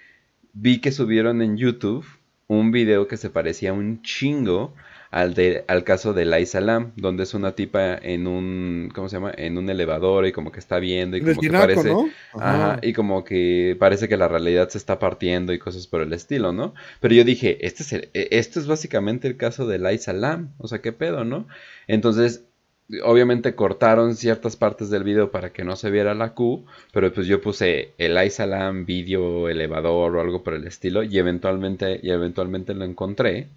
vi 0.53 0.79
que 0.81 0.91
subieron 0.91 1.41
en 1.41 1.57
YouTube 1.57 2.05
un 2.47 2.71
video 2.71 3.07
que 3.07 3.17
se 3.17 3.31
parecía 3.31 3.73
un 3.73 4.03
chingo 4.03 4.75
al, 5.13 5.35
de, 5.35 5.63
al 5.67 5.83
caso 5.83 6.13
de 6.13 6.25
Lai 6.25 6.47
Salam, 6.47 6.91
donde 6.95 7.21
es 7.21 7.35
una 7.35 7.51
tipa 7.51 7.95
en 7.95 8.25
un, 8.25 8.89
¿cómo 8.95 9.09
se 9.09 9.17
llama? 9.17 9.31
En 9.37 9.59
un 9.59 9.69
elevador 9.69 10.25
y 10.25 10.31
como 10.31 10.51
que 10.51 10.59
está 10.59 10.79
viendo 10.79 11.15
y 11.15 11.21
como 11.21 11.39
que 11.39 11.51
parece, 11.51 11.93
ajá, 12.33 12.79
y 12.81 12.93
como 12.93 13.23
que 13.23 13.77
parece 13.79 14.09
que 14.09 14.17
la 14.17 14.27
realidad 14.27 14.69
se 14.69 14.79
está 14.79 14.97
partiendo 14.97 15.53
y 15.53 15.59
cosas 15.59 15.85
por 15.85 16.01
el 16.01 16.13
estilo, 16.13 16.51
¿no? 16.51 16.73
Pero 16.99 17.13
yo 17.13 17.23
dije, 17.23 17.63
este 17.63 17.83
es, 17.83 17.93
e, 17.93 18.09
este 18.31 18.59
es 18.59 18.65
básicamente 18.65 19.27
el 19.27 19.37
caso 19.37 19.67
de 19.67 19.77
Lai 19.77 19.99
Salam, 19.99 20.49
o 20.57 20.67
sea, 20.67 20.81
qué 20.81 20.91
pedo, 20.91 21.23
¿no? 21.23 21.47
Entonces, 21.85 22.45
obviamente 23.03 23.53
cortaron 23.53 24.15
ciertas 24.15 24.55
partes 24.55 24.89
del 24.89 25.03
video 25.03 25.29
para 25.29 25.53
que 25.53 25.63
no 25.63 25.75
se 25.75 25.91
viera 25.91 26.15
la 26.15 26.33
Q, 26.33 26.65
pero 26.91 27.13
pues 27.13 27.27
yo 27.27 27.39
puse 27.39 27.93
el 27.99 28.31
Salam 28.31 28.87
video 28.87 29.47
elevador 29.47 30.15
o 30.15 30.21
algo 30.21 30.41
por 30.41 30.55
el 30.55 30.65
estilo 30.65 31.03
y 31.03 31.19
eventualmente 31.19 31.99
y 32.01 32.09
eventualmente 32.09 32.73
lo 32.73 32.83
encontré 32.83 33.49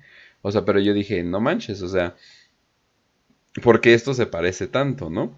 o 0.46 0.52
sea, 0.52 0.64
pero 0.64 0.78
yo 0.78 0.94
dije, 0.94 1.24
no 1.24 1.40
manches, 1.40 1.82
o 1.82 1.88
sea, 1.88 2.14
¿por 3.64 3.80
qué 3.80 3.94
esto 3.94 4.14
se 4.14 4.26
parece 4.26 4.68
tanto, 4.68 5.10
no? 5.10 5.36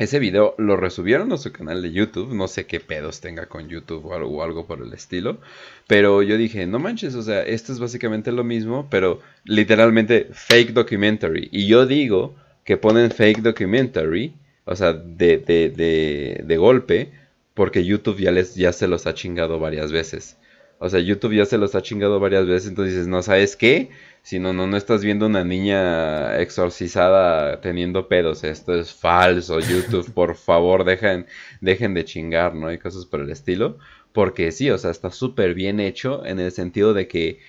Ese 0.00 0.18
video 0.18 0.56
lo 0.58 0.76
resubieron 0.76 1.30
a 1.32 1.36
su 1.36 1.52
canal 1.52 1.80
de 1.80 1.92
YouTube, 1.92 2.34
no 2.34 2.48
sé 2.48 2.66
qué 2.66 2.80
pedos 2.80 3.20
tenga 3.20 3.46
con 3.46 3.68
YouTube 3.68 4.04
o 4.06 4.42
algo, 4.42 4.66
por 4.66 4.82
el 4.82 4.92
estilo, 4.92 5.38
pero 5.86 6.22
yo 6.22 6.36
dije, 6.36 6.66
no 6.66 6.80
manches, 6.80 7.14
o 7.14 7.22
sea, 7.22 7.42
esto 7.44 7.72
es 7.72 7.78
básicamente 7.78 8.32
lo 8.32 8.42
mismo, 8.42 8.88
pero 8.90 9.20
literalmente 9.44 10.26
fake 10.32 10.72
documentary. 10.72 11.48
Y 11.52 11.68
yo 11.68 11.86
digo 11.86 12.34
que 12.64 12.76
ponen 12.76 13.12
fake 13.12 13.42
documentary, 13.42 14.34
o 14.64 14.74
sea, 14.74 14.92
de, 14.92 15.38
de, 15.38 15.68
de, 15.68 16.42
de 16.44 16.56
golpe, 16.56 17.12
porque 17.54 17.84
YouTube 17.84 18.18
ya, 18.18 18.32
les, 18.32 18.56
ya 18.56 18.72
se 18.72 18.88
los 18.88 19.06
ha 19.06 19.14
chingado 19.14 19.60
varias 19.60 19.92
veces. 19.92 20.36
O 20.78 20.88
sea, 20.88 21.00
YouTube 21.00 21.34
ya 21.34 21.46
se 21.46 21.58
los 21.58 21.74
ha 21.74 21.82
chingado 21.82 22.20
varias 22.20 22.46
veces, 22.46 22.68
entonces 22.68 22.94
dices, 22.94 23.08
no 23.08 23.22
sabes 23.22 23.56
qué, 23.56 23.90
si 24.22 24.38
no, 24.38 24.52
no, 24.52 24.76
estás 24.76 25.04
viendo 25.04 25.26
una 25.26 25.44
niña 25.44 26.38
exorcizada 26.38 27.60
teniendo 27.60 28.08
pedos, 28.08 28.42
esto 28.44 28.74
es 28.74 28.92
falso, 28.92 29.60
YouTube, 29.60 30.12
por 30.12 30.34
favor, 30.34 30.84
dejen, 30.84 31.26
dejen 31.60 31.94
de 31.94 32.04
chingar, 32.04 32.54
¿no? 32.54 32.72
Y 32.72 32.78
cosas 32.78 33.06
por 33.06 33.20
el 33.20 33.30
estilo, 33.30 33.78
porque 34.12 34.50
sí, 34.52 34.70
o 34.70 34.78
sea, 34.78 34.90
está 34.90 35.10
súper 35.10 35.54
bien 35.54 35.80
hecho 35.80 36.24
en 36.24 36.40
el 36.40 36.52
sentido 36.52 36.94
de 36.94 37.08
que 37.08 37.40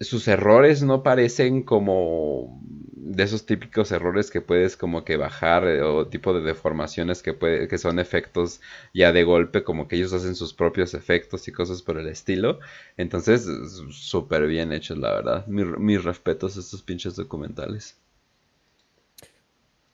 sus 0.00 0.28
errores 0.28 0.82
no 0.82 1.02
parecen 1.02 1.62
como 1.62 2.60
de 3.04 3.22
esos 3.22 3.44
típicos 3.44 3.92
errores 3.92 4.30
que 4.30 4.40
puedes 4.40 4.76
como 4.76 5.04
que 5.04 5.16
bajar 5.16 5.66
eh, 5.66 5.82
o 5.82 6.06
tipo 6.06 6.32
de 6.32 6.40
deformaciones 6.40 7.22
que 7.22 7.34
puede, 7.34 7.68
que 7.68 7.78
son 7.78 7.98
efectos 7.98 8.60
ya 8.94 9.12
de 9.12 9.24
golpe 9.24 9.62
como 9.62 9.86
que 9.88 9.96
ellos 9.96 10.12
hacen 10.12 10.34
sus 10.34 10.54
propios 10.54 10.94
efectos 10.94 11.46
y 11.46 11.52
cosas 11.52 11.82
por 11.82 11.98
el 11.98 12.08
estilo. 12.08 12.60
Entonces 12.96 13.46
súper 13.90 14.46
bien 14.46 14.72
hechos 14.72 14.98
la 14.98 15.12
verdad. 15.14 15.46
Mis 15.46 16.02
respetos 16.02 16.56
a 16.56 16.60
estos 16.60 16.82
pinches 16.82 17.14
documentales. 17.16 17.96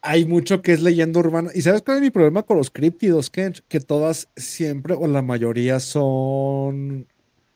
Hay 0.02 0.24
mucho 0.24 0.62
que 0.62 0.72
es 0.72 0.80
leyenda 0.80 1.20
urbana. 1.20 1.50
¿Y 1.54 1.62
sabes 1.62 1.82
cuál 1.82 1.98
es 1.98 2.02
mi 2.02 2.10
problema 2.10 2.42
con 2.42 2.56
los 2.56 2.70
críptidos, 2.70 3.30
Que 3.30 3.80
todas 3.80 4.28
siempre 4.36 4.94
o 4.94 5.06
la 5.06 5.20
mayoría 5.20 5.78
son 5.80 7.06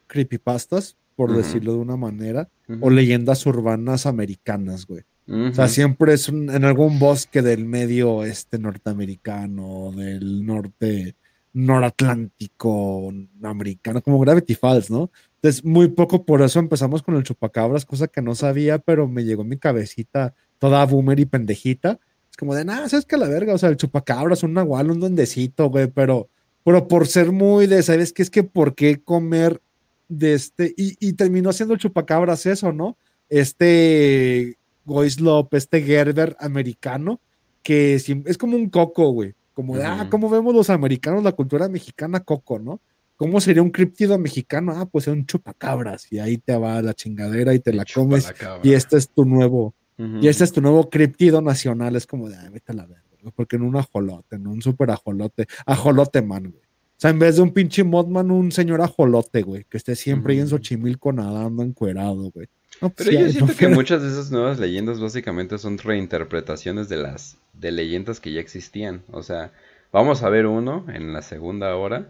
creepypastas 0.08 0.96
por 1.16 1.34
decirlo 1.34 1.74
de 1.74 1.78
una 1.78 1.96
manera, 1.96 2.48
o 2.80 2.90
leyendas 2.90 3.46
urbanas 3.46 4.06
americanas, 4.06 4.86
güey. 4.86 5.04
O 5.26 5.54
sea, 5.54 5.68
siempre 5.68 6.12
es 6.14 6.28
en 6.28 6.64
algún 6.64 6.98
bosque 6.98 7.40
del 7.40 7.64
medio 7.64 8.24
este 8.24 8.58
norteamericano, 8.58 9.90
del 9.92 10.44
norte 10.44 11.16
noratlántico 11.54 13.10
americano, 13.42 14.02
como 14.02 14.18
Gravity 14.18 14.54
Falls, 14.54 14.90
¿no? 14.90 15.10
Entonces, 15.36 15.64
muy 15.64 15.88
poco 15.88 16.24
por 16.26 16.42
eso 16.42 16.58
empezamos 16.58 17.02
con 17.02 17.16
el 17.16 17.22
chupacabras, 17.22 17.86
cosa 17.86 18.08
que 18.08 18.20
no 18.20 18.34
sabía, 18.34 18.78
pero 18.78 19.08
me 19.08 19.24
llegó 19.24 19.44
mi 19.44 19.56
cabecita 19.56 20.34
toda 20.58 20.84
boomer 20.84 21.20
y 21.20 21.26
pendejita. 21.26 22.00
Es 22.30 22.36
como 22.36 22.54
de, 22.54 22.64
nada, 22.64 22.88
¿sabes 22.88 23.06
que 23.06 23.16
la 23.16 23.28
verga? 23.28 23.54
O 23.54 23.58
sea, 23.58 23.68
el 23.68 23.76
chupacabras, 23.76 24.42
un 24.42 24.54
nahual, 24.54 24.90
un 24.90 25.00
duendecito, 25.00 25.70
güey, 25.70 25.86
pero, 25.86 26.28
pero 26.64 26.88
por 26.88 27.06
ser 27.06 27.30
muy 27.30 27.66
de, 27.66 27.82
¿sabes 27.82 28.12
qué? 28.12 28.22
Es 28.22 28.30
que, 28.30 28.42
¿por 28.42 28.74
qué 28.74 29.00
comer 29.02 29.60
de 30.08 30.34
este, 30.34 30.74
y, 30.76 31.12
terminó 31.14 31.52
siendo 31.52 31.74
el 31.74 31.80
chupacabras 31.80 32.46
eso, 32.46 32.72
¿no? 32.72 32.96
Este 33.28 34.58
Goislop, 34.84 35.52
este 35.54 35.82
Gerber 35.82 36.36
americano, 36.40 37.20
que 37.62 37.94
es 37.94 38.38
como 38.38 38.56
un 38.56 38.68
coco, 38.68 39.10
güey. 39.10 39.34
Como 39.54 39.76
de, 39.76 39.84
ah, 39.84 40.08
¿cómo 40.10 40.28
vemos 40.28 40.52
los 40.54 40.68
americanos 40.68 41.22
la 41.22 41.32
cultura 41.32 41.68
mexicana 41.68 42.20
coco, 42.20 42.58
no? 42.58 42.80
¿Cómo 43.16 43.40
sería 43.40 43.62
un 43.62 43.70
criptido 43.70 44.18
mexicano? 44.18 44.72
Ah, 44.74 44.86
pues 44.86 45.06
es 45.06 45.14
un 45.14 45.24
chupacabras, 45.26 46.10
y 46.10 46.18
ahí 46.18 46.38
te 46.38 46.56
va 46.56 46.82
la 46.82 46.92
chingadera 46.92 47.54
y 47.54 47.60
te 47.60 47.72
la 47.72 47.84
comes, 47.84 48.32
y 48.64 48.72
este 48.72 48.96
es 48.96 49.08
tu 49.08 49.24
nuevo, 49.24 49.72
y 49.96 50.26
este 50.26 50.42
es 50.42 50.52
tu 50.52 50.60
nuevo 50.60 50.90
criptido 50.90 51.40
nacional, 51.40 51.94
es 51.94 52.06
como 52.06 52.28
de, 52.28 52.36
ah, 52.36 52.50
vete 52.52 52.72
a 52.72 52.74
la 52.74 52.86
verga. 52.86 53.02
porque 53.34 53.56
en 53.56 53.62
un 53.62 53.76
ajolote, 53.76 54.36
en 54.36 54.46
un 54.46 54.60
super 54.60 54.90
ajolote, 54.90 55.46
ajolote 55.64 56.20
man, 56.20 56.50
güey. 56.50 56.64
O 56.96 57.00
sea, 57.04 57.10
en 57.10 57.18
vez 57.18 57.36
de 57.36 57.42
un 57.42 57.52
pinche 57.52 57.82
Modman, 57.82 58.30
un 58.30 58.52
señor 58.52 58.80
ajolote, 58.80 59.42
güey, 59.42 59.64
que 59.64 59.76
esté 59.76 59.96
siempre 59.96 60.34
ahí 60.34 60.40
en 60.40 60.48
Xochimilco 60.48 61.12
nadando 61.12 61.62
encuerado, 61.62 62.30
güey. 62.30 62.48
Pero 62.90 63.12
yo 63.12 63.28
siento 63.28 63.54
que 63.56 63.68
muchas 63.68 64.02
de 64.02 64.08
esas 64.08 64.30
nuevas 64.30 64.58
leyendas 64.58 65.00
básicamente 65.00 65.58
son 65.58 65.78
reinterpretaciones 65.78 66.88
de 66.88 66.96
las 66.96 67.38
de 67.52 67.72
leyendas 67.72 68.20
que 68.20 68.32
ya 68.32 68.40
existían. 68.40 69.02
O 69.10 69.22
sea, 69.22 69.52
vamos 69.92 70.22
a 70.22 70.28
ver 70.28 70.46
uno 70.46 70.86
en 70.92 71.12
la 71.12 71.22
segunda 71.22 71.74
hora 71.76 72.08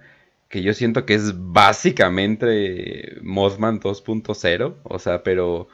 que 0.49 0.63
yo 0.63 0.73
siento 0.73 1.05
que 1.05 1.15
es 1.15 1.33
básicamente 1.53 3.19
Mothman 3.23 3.81
2.0. 3.81 4.75
O 4.85 4.99
sea, 4.99 5.23
pero 5.23 5.69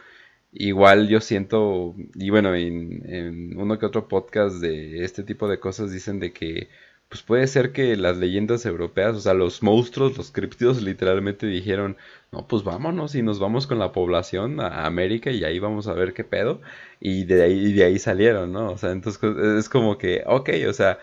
igual 0.52 1.08
yo 1.08 1.20
siento, 1.20 1.94
y 2.14 2.30
bueno, 2.30 2.54
en, 2.54 3.02
en 3.06 3.58
uno 3.58 3.78
que 3.78 3.86
otro 3.86 4.08
podcast 4.08 4.56
de 4.56 5.04
este 5.04 5.22
tipo 5.22 5.48
de 5.48 5.60
cosas 5.60 5.92
dicen 5.92 6.18
de 6.20 6.32
que 6.32 6.68
pues 7.10 7.22
puede 7.22 7.48
ser 7.48 7.72
que 7.72 7.96
las 7.96 8.18
leyendas 8.18 8.64
europeas, 8.64 9.16
o 9.16 9.20
sea, 9.20 9.34
los 9.34 9.64
monstruos, 9.64 10.16
los 10.16 10.30
críptidos 10.30 10.80
literalmente 10.80 11.46
dijeron, 11.46 11.96
no, 12.32 12.46
pues 12.46 12.62
vámonos 12.62 13.14
y 13.16 13.22
nos 13.22 13.40
vamos 13.40 13.66
con 13.66 13.78
la 13.80 13.90
población 13.92 14.60
a 14.60 14.86
América 14.86 15.30
y 15.30 15.42
ahí 15.44 15.58
vamos 15.58 15.88
a 15.88 15.94
ver 15.94 16.14
qué 16.14 16.22
pedo. 16.24 16.60
Y 17.00 17.24
de 17.24 17.42
ahí, 17.42 17.72
de 17.72 17.84
ahí 17.84 17.98
salieron, 17.98 18.52
¿no? 18.52 18.70
O 18.72 18.78
sea, 18.78 18.92
entonces 18.92 19.20
es 19.58 19.68
como 19.68 19.98
que, 19.98 20.22
ok, 20.26 20.50
o 20.68 20.72
sea, 20.72 20.98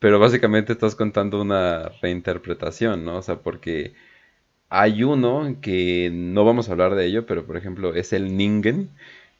pero 0.00 0.18
básicamente 0.20 0.72
estás 0.74 0.96
contando 0.96 1.42
una 1.42 1.90
reinterpretación, 2.02 3.04
¿no? 3.04 3.18
O 3.18 3.22
sea, 3.22 3.36
porque 3.42 3.94
hay 4.70 5.04
uno 5.04 5.58
que 5.62 6.10
no 6.12 6.44
vamos 6.44 6.68
a 6.68 6.72
hablar 6.72 6.94
de 6.96 7.06
ello, 7.06 7.26
pero 7.26 7.46
por 7.46 7.56
ejemplo 7.56 7.94
es 7.94 8.12
el 8.12 8.36
Ningen, 8.36 8.90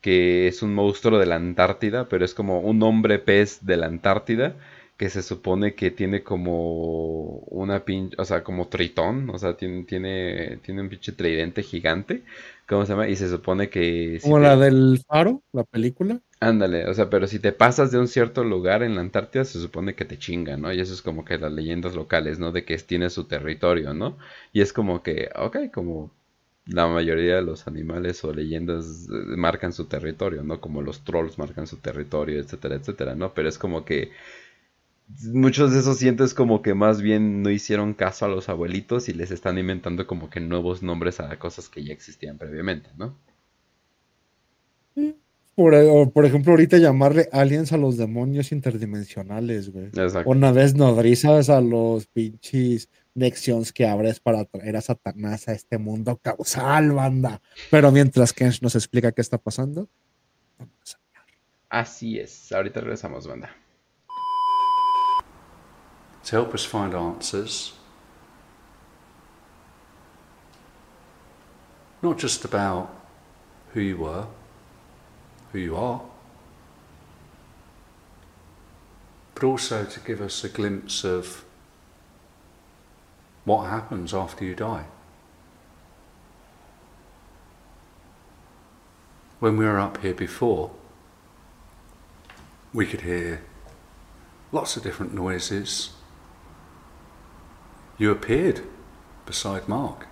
que 0.01 0.49
es 0.49 0.63
un 0.63 0.75
monstruo 0.75 1.19
de 1.19 1.27
la 1.27 1.37
Antártida, 1.37 2.09
pero 2.09 2.25
es 2.25 2.35
como 2.35 2.61
un 2.61 2.83
hombre 2.83 3.19
pez 3.19 3.65
de 3.67 3.77
la 3.79 3.87
Antártida 3.87 4.57
que 5.03 5.11
se 5.11 5.25
supone 5.25 5.75
que 5.75 5.91
tiene 5.91 6.23
como 6.23 7.39
una 7.49 7.85
pinche, 7.85 8.15
o 8.21 8.25
sea, 8.25 8.45
como 8.45 8.69
tritón, 8.69 9.29
o 9.31 9.37
sea, 9.37 9.57
tiene, 9.57 9.83
tiene, 9.83 10.59
tiene 10.59 10.81
un 10.81 10.89
pinche 10.89 11.11
tridente 11.11 11.65
gigante, 11.65 12.23
¿cómo 12.69 12.87
se 12.87 12.93
llama? 12.93 13.09
Y 13.09 13.17
se 13.17 13.29
supone 13.29 13.69
que... 13.69 14.21
como 14.23 14.39
la 14.39 14.55
del 14.55 15.03
faro, 15.05 15.43
la 15.53 15.65
película. 15.65 16.21
Ándale, 16.39 16.89
o 16.89 16.95
sea, 16.95 17.11
pero 17.11 17.27
si 17.27 17.41
te 17.41 17.51
pasas 17.51 17.91
de 17.91 17.99
un 17.99 18.07
cierto 18.07 18.45
lugar 18.45 18.85
en 18.85 18.95
la 18.95 19.01
Antártida, 19.01 19.45
se 19.45 19.61
supone 19.61 19.97
que 19.97 20.05
te 20.05 20.21
chinga, 20.21 20.57
¿no? 20.57 20.73
Y 20.73 20.79
eso 20.79 20.95
es 20.95 21.03
como 21.03 21.25
que 21.25 21.37
las 21.37 21.51
leyendas 21.51 21.97
locales, 21.97 22.39
¿no? 22.39 22.53
De 22.53 22.65
que 22.65 22.77
tiene 22.79 23.11
su 23.11 23.25
territorio, 23.25 23.95
¿no? 23.95 24.19
Y 24.53 24.61
es 24.61 24.73
como 24.73 25.03
que, 25.03 25.31
ok, 25.35 25.73
como 25.75 26.13
la 26.67 26.87
mayoría 26.87 27.35
de 27.37 27.43
los 27.43 27.67
animales 27.67 28.23
o 28.23 28.33
leyendas 28.33 29.09
eh, 29.11 29.37
marcan 29.37 29.73
su 29.73 29.87
territorio, 29.87 30.45
¿no? 30.45 30.61
Como 30.61 30.81
los 30.81 31.03
trolls 31.03 31.39
marcan 31.39 31.67
su 31.67 31.79
territorio, 31.79 32.39
etcétera, 32.39 32.77
etcétera, 32.77 33.17
¿no? 33.17 33.35
Pero 33.35 33.49
es 33.49 33.59
como 33.59 33.85
que 33.85 34.13
muchos 35.33 35.73
de 35.73 35.81
esos 35.81 35.99
sientes 35.99 36.35
como 36.35 36.63
que 36.63 36.75
más 36.75 37.01
bien 37.01 37.43
no 37.43 37.51
hicieron 37.51 37.95
caso 37.95 38.25
a 38.25 38.29
los 38.29 38.49
abuelitos 38.49 39.09
y 39.09 39.13
les 39.13 39.31
están 39.31 39.59
inventando 39.59 40.07
como 40.07 40.31
que 40.31 40.41
nuevos 40.41 40.83
nombres 40.83 41.21
a 41.21 41.39
cosas 41.39 41.69
que 41.69 41.85
ya 41.85 41.93
existían 41.93 42.39
previamente, 42.39 42.91
¿no? 42.97 43.17
Por, 45.55 45.75
o 45.75 46.11
por 46.11 46.25
ejemplo, 46.25 46.53
ahorita 46.53 46.79
llamarle 46.79 47.29
aliens 47.31 47.73
a 47.73 47.77
los 47.77 47.97
demonios 47.99 48.53
interdimensionales, 48.53 49.71
güey. 49.71 49.87
Exacto. 49.87 50.31
O 50.31 50.53
vez 50.53 50.75
nodrizas 50.75 51.51
a 51.51 51.61
los 51.61 52.07
pinches 52.07 52.89
Nexions 53.15 53.73
que 53.73 53.87
abres 53.87 54.19
para 54.19 54.47
traer 54.47 54.77
a 54.77 54.81
Satanás 54.81 55.49
a 55.49 55.53
este 55.53 55.77
mundo 55.77 56.19
causal, 56.23 56.93
banda. 56.93 57.43
Pero 57.71 57.93
mientras 57.93 58.33
Kensh 58.33 58.63
nos 58.63 58.75
explica 58.75 59.13
qué 59.13 59.21
está 59.21 59.37
pasando, 59.37 59.89
vamos 60.59 60.97
a 60.97 61.03
Así 61.81 62.19
es. 62.19 62.53
Ahorita 62.53 62.81
regresamos, 62.81 63.27
banda. 63.27 63.51
To 66.25 66.37
help 66.37 66.55
us 66.55 66.65
find 66.65 66.95
answers. 66.95 67.73
Not 72.01 72.19
just 72.19 72.45
about 72.45 72.95
who 73.75 73.81
you 73.81 73.97
were, 73.97 74.27
who 75.53 75.59
you 75.59 75.77
are, 75.77 76.03
but 79.35 79.45
also 79.45 79.85
to 79.85 80.01
give 80.01 80.21
us 80.21 80.45
a 80.45 80.49
glimpse 80.49 81.05
of 81.05 81.45
what 83.45 83.69
happens 83.69 84.15
after 84.15 84.45
you 84.45 84.55
die. 84.55 84.85
When 89.41 89.57
we 89.57 89.65
were 89.65 89.81
up 89.81 89.99
here 89.99 90.15
before, 90.15 90.71
we 92.73 92.87
could 92.87 93.01
hear 93.01 93.43
lots 94.53 94.77
of 94.77 94.85
different 94.85 95.13
noises, 95.13 95.91
you 97.99 98.11
appeared 98.11 98.63
beside 99.27 99.69
Mark. 99.69 100.07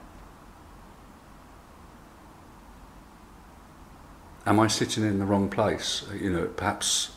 Am 4.46 4.58
I 4.58 4.68
sitting 4.68 5.04
in 5.04 5.18
the 5.18 5.24
wrong 5.24 5.48
place? 5.48 6.04
Uh, 6.10 6.14
you 6.14 6.30
know, 6.30 6.46
perhaps 6.46 7.12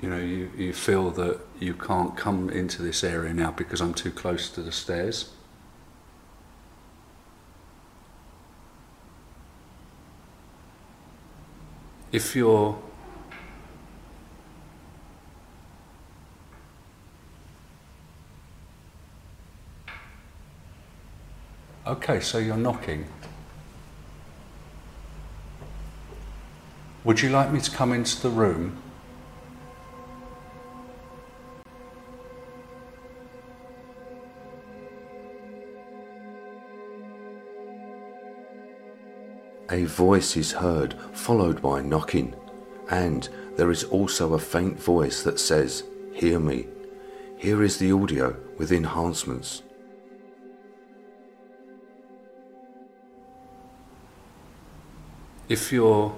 you 0.00 0.08
know 0.10 0.18
you, 0.18 0.50
you 0.56 0.72
feel 0.72 1.10
that 1.12 1.40
you 1.60 1.74
can't 1.74 2.16
come 2.16 2.50
into 2.50 2.82
this 2.82 3.04
area 3.04 3.32
now 3.32 3.50
because 3.52 3.80
I'm 3.80 3.94
too 3.94 4.10
close 4.10 4.48
to 4.50 4.62
the 4.62 4.72
stairs. 4.72 5.32
If 12.12 12.34
you're 12.34 12.78
Okay, 21.86 22.18
so 22.18 22.38
you're 22.38 22.56
knocking. 22.56 23.06
Would 27.04 27.22
you 27.22 27.28
like 27.28 27.52
me 27.52 27.60
to 27.60 27.70
come 27.70 27.92
into 27.92 28.20
the 28.20 28.28
room? 28.28 28.82
A 39.70 39.84
voice 39.84 40.36
is 40.36 40.50
heard, 40.50 40.96
followed 41.12 41.62
by 41.62 41.82
knocking, 41.82 42.34
and 42.90 43.28
there 43.54 43.70
is 43.70 43.84
also 43.84 44.34
a 44.34 44.40
faint 44.40 44.76
voice 44.76 45.22
that 45.22 45.38
says, 45.38 45.84
Hear 46.12 46.40
me. 46.40 46.66
Here 47.36 47.62
is 47.62 47.78
the 47.78 47.92
audio 47.92 48.36
with 48.58 48.72
enhancements. 48.72 49.62
If 55.48 55.72
you're 55.72 56.14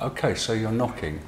Okay, 0.00 0.34
so 0.34 0.52
you're 0.52 0.70
knocking. 0.70 1.20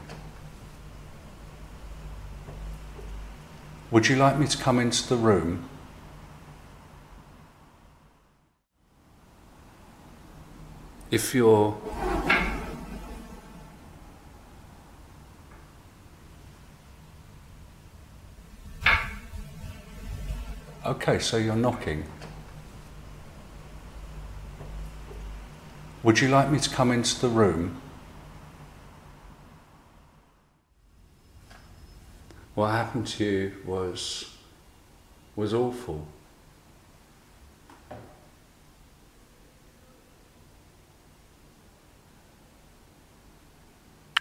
Would 3.90 4.07
you 4.07 4.16
like 4.16 4.38
me 4.38 4.47
to 4.47 4.59
come 4.59 4.78
into 4.78 5.09
the 5.09 5.16
room? 5.16 5.66
If 11.11 11.34
you're 11.34 11.74
Okay, 20.97 21.18
so 21.18 21.36
you're 21.36 21.55
knocking. 21.55 22.05
Would 26.03 26.20
you 26.20 26.28
like 26.28 26.51
me 26.51 26.59
to 26.59 26.70
come 26.70 26.90
into 26.90 27.20
the 27.20 27.28
room? 27.28 27.82
What 32.55 32.70
happened 32.70 33.07
to 33.09 33.24
you 33.24 33.53
was 33.66 34.36
was 35.36 35.53
awful. 35.53 36.07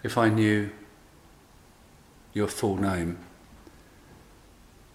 If 0.03 0.17
I 0.17 0.27
knew 0.27 0.71
your 2.33 2.49
full 2.49 2.75
name, 2.75 3.17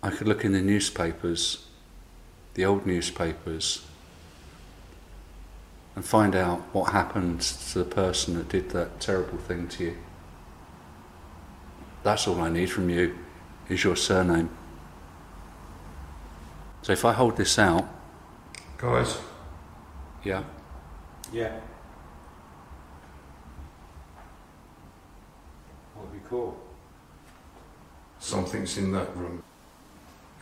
I 0.03 0.11
could 0.11 0.29
look 0.29 0.45
in 0.45 0.53
the 0.53 0.61
newspapers, 0.61 1.67
the 2.61 2.67
old 2.67 2.85
newspapers, 2.85 3.87
and 5.97 6.05
find 6.05 6.37
out 6.37 6.59
what 6.75 6.93
happened 6.93 7.41
to 7.41 7.79
the 7.79 7.87
person 7.87 8.35
that 8.35 8.51
did 8.51 8.69
that 8.69 9.01
terrible 9.01 9.39
thing 9.39 9.67
to 9.67 9.85
you. 9.85 9.97
That's 12.03 12.29
all 12.29 12.39
I 12.39 12.51
need 12.51 12.71
from 12.71 12.91
you 12.91 13.17
is 13.71 13.83
your 13.83 13.97
surname. 13.97 14.51
So 16.83 16.93
if 16.93 17.03
I 17.03 17.15
hold 17.15 17.39
this 17.39 17.59
out. 17.59 17.89
Guys, 18.77 19.17
Yeah. 20.23 20.45
Yeah. 21.33 21.61
What 25.95 26.11
would 26.11 26.13
be 26.13 26.29
cool? 26.29 26.61
Something's 28.19 28.77
in 28.77 28.93
that 28.93 29.17
room. 29.17 29.43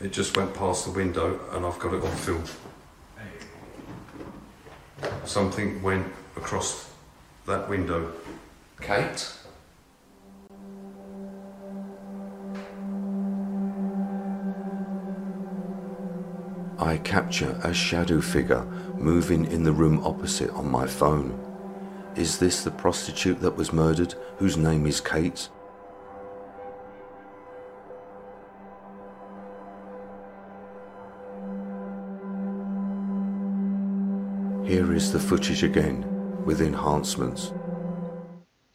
It 0.00 0.12
just 0.12 0.36
went 0.36 0.54
past 0.54 0.84
the 0.84 0.92
window 0.92 1.40
and 1.52 1.66
I've 1.66 1.78
got 1.80 1.92
it 1.92 2.04
on 2.04 2.16
film. 2.16 2.44
Something 5.24 5.82
went 5.82 6.06
across 6.36 6.90
that 7.46 7.68
window. 7.68 8.12
Kate? 8.80 9.32
I 16.78 16.98
capture 16.98 17.58
a 17.64 17.74
shadow 17.74 18.20
figure 18.20 18.64
moving 18.96 19.50
in 19.50 19.64
the 19.64 19.72
room 19.72 20.00
opposite 20.04 20.50
on 20.50 20.70
my 20.70 20.86
phone. 20.86 21.36
Is 22.14 22.38
this 22.38 22.62
the 22.62 22.70
prostitute 22.70 23.40
that 23.40 23.56
was 23.56 23.72
murdered, 23.72 24.14
whose 24.38 24.56
name 24.56 24.86
is 24.86 25.00
Kate? 25.00 25.48
Here 34.68 34.92
is 34.94 35.12
the 35.12 35.18
footage 35.18 35.62
again, 35.62 36.04
with 36.44 36.60
enhancements. 36.60 37.52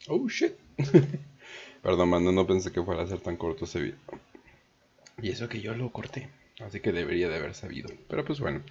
Oh 0.08 0.26
shit. 0.26 0.58
Perdón, 1.84 2.08
mano, 2.08 2.32
no 2.32 2.44
pensé 2.48 2.72
que 2.72 2.82
fuera 2.82 3.02
a 3.02 3.06
ser 3.06 3.20
tan 3.20 3.36
corto 3.36 3.64
ese 3.64 3.80
video. 3.80 3.98
Y 5.22 5.30
eso 5.30 5.48
que 5.48 5.60
yo 5.60 5.72
lo 5.76 5.92
corté. 5.92 6.28
Así 6.58 6.80
que 6.80 6.90
debería 6.90 7.28
de 7.28 7.36
haber 7.36 7.54
sabido. 7.54 7.90
Pero 8.08 8.24
pues 8.24 8.40
bueno. 8.40 8.64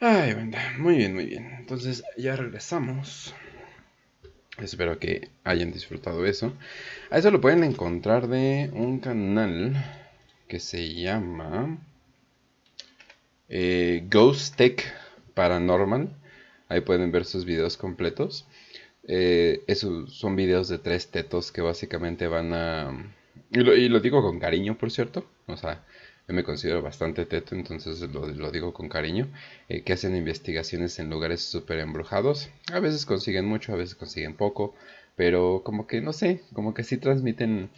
Ay, 0.00 0.32
venga. 0.32 0.72
Muy 0.78 0.96
bien, 0.96 1.14
muy 1.14 1.26
bien. 1.26 1.52
Entonces 1.58 2.02
ya 2.16 2.36
regresamos. 2.36 3.34
Espero 4.56 4.98
que 4.98 5.28
hayan 5.44 5.72
disfrutado 5.72 6.24
eso. 6.24 6.54
A 7.10 7.18
eso 7.18 7.30
lo 7.30 7.42
pueden 7.42 7.64
encontrar 7.64 8.28
de 8.28 8.70
un 8.72 9.00
canal 9.00 9.76
que 10.48 10.58
se 10.58 10.94
llama 10.94 11.76
eh, 13.50 14.06
Ghost 14.10 14.56
Tech 14.56 14.90
Paranormal. 15.38 16.16
Ahí 16.68 16.80
pueden 16.80 17.12
ver 17.12 17.24
sus 17.24 17.44
videos 17.44 17.76
completos. 17.76 18.44
Eh, 19.06 19.62
esos 19.68 20.12
son 20.12 20.34
videos 20.34 20.68
de 20.68 20.78
tres 20.78 21.12
tetos 21.12 21.52
que 21.52 21.60
básicamente 21.60 22.26
van 22.26 22.52
a... 22.52 23.14
Y 23.52 23.88
lo, 23.88 24.00
digo 24.00 24.20
con 24.20 24.40
cariño, 24.40 24.76
por 24.76 24.90
cierto. 24.90 25.30
O 25.46 25.56
sea, 25.56 25.84
yo 26.26 26.34
me 26.34 26.42
considero 26.42 26.82
bastante 26.82 27.24
teto, 27.24 27.54
entonces 27.54 28.00
lo, 28.00 28.26
lo 28.26 28.50
digo 28.50 28.74
con 28.74 28.88
cariño. 28.88 29.28
eh, 29.68 29.84
que 29.84 29.92
hacen 29.92 30.16
investigaciones 30.16 30.98
en 30.98 31.08
lugares 31.08 31.40
súper 31.40 31.78
embrujados. 31.78 32.50
A 32.72 32.80
veces 32.80 33.06
consiguen 33.06 33.44
mucho, 33.46 33.72
a 33.72 33.76
veces 33.76 33.94
consiguen 33.94 34.34
poco. 34.34 34.74
Pero 35.14 35.62
como 35.64 35.86
que, 35.86 36.00
no 36.00 36.12
sé, 36.12 36.42
como 36.52 36.74
que 36.74 36.82
sí 36.82 36.96
transmiten 36.96 37.70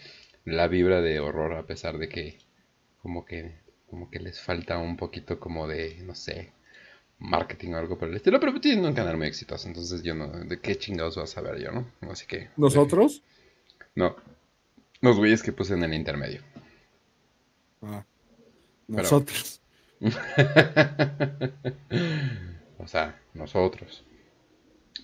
la 0.47 0.67
vibra 0.67 1.03
de 1.03 1.21
horror 1.21 1.53
a 1.53 1.67
pesar 1.67 1.99
de 1.99 2.09
que 2.09 2.39
como 3.03 3.27
que 3.27 3.53
como 3.91 4.09
que 4.11 4.21
les 4.21 4.41
falta 4.41 4.79
un 4.79 4.97
poquito 4.97 5.39
como 5.41 5.69
de, 5.69 5.99
no 6.07 6.15
sé, 6.15 6.53
marketing 7.21 7.73
o 7.75 7.77
algo 7.77 7.97
por 7.99 8.09
el 8.09 8.17
estilo, 8.17 8.41
pero 8.41 8.59
tienen 8.61 8.85
un 8.85 8.95
canal 8.95 9.17
muy 9.17 9.27
exitoso, 9.29 9.69
entonces 9.69 10.03
yo 10.03 10.15
no, 10.15 10.27
de 10.29 10.59
qué 10.59 10.77
chingados 10.77 11.17
vas 11.17 11.37
a 11.37 11.41
ver 11.43 11.61
yo, 11.63 11.71
¿no? 11.71 11.87
Así 12.11 12.27
que... 12.27 12.49
¿Nosotros? 12.57 13.23
No, 13.95 14.17
los 15.01 15.17
güeyes 15.17 15.43
que 15.43 15.53
puse 15.53 15.75
en 15.75 15.85
el 15.85 15.95
intermedio. 15.95 16.41
Ah, 17.83 18.05
Pero- 18.87 19.03
nosotros. 19.03 19.61
o 22.79 22.87
sea, 22.87 23.21
nosotros. 23.35 24.05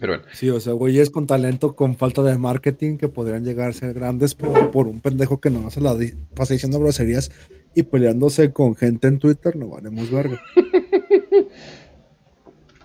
Pero 0.01 0.15
bueno, 0.15 0.25
Sí, 0.35 0.51
o 0.51 0.61
sea, 0.61 0.73
güeyes 0.75 1.11
con 1.11 1.27
talento, 1.27 1.75
con 1.75 1.97
falta 1.97 2.23
de 2.23 2.37
marketing, 2.39 2.99
que 2.99 3.09
podrían 3.09 3.45
llegar 3.45 3.71
a 3.71 3.73
ser 3.73 3.95
grandes 3.95 4.35
por, 4.35 4.71
por 4.71 4.87
un 4.89 5.01
pendejo 5.01 5.41
que 5.41 5.49
no 5.51 5.71
se 5.71 5.81
la 5.81 5.95
di- 5.95 6.13
pasa 6.35 6.53
diciendo 6.55 6.79
groserías 6.81 7.31
y 7.75 7.83
peleándose 7.85 8.53
con 8.53 8.75
gente 8.75 9.09
en 9.09 9.19
Twitter, 9.19 9.57
no 9.57 9.69
valemos 9.69 10.11
verga. 10.11 10.41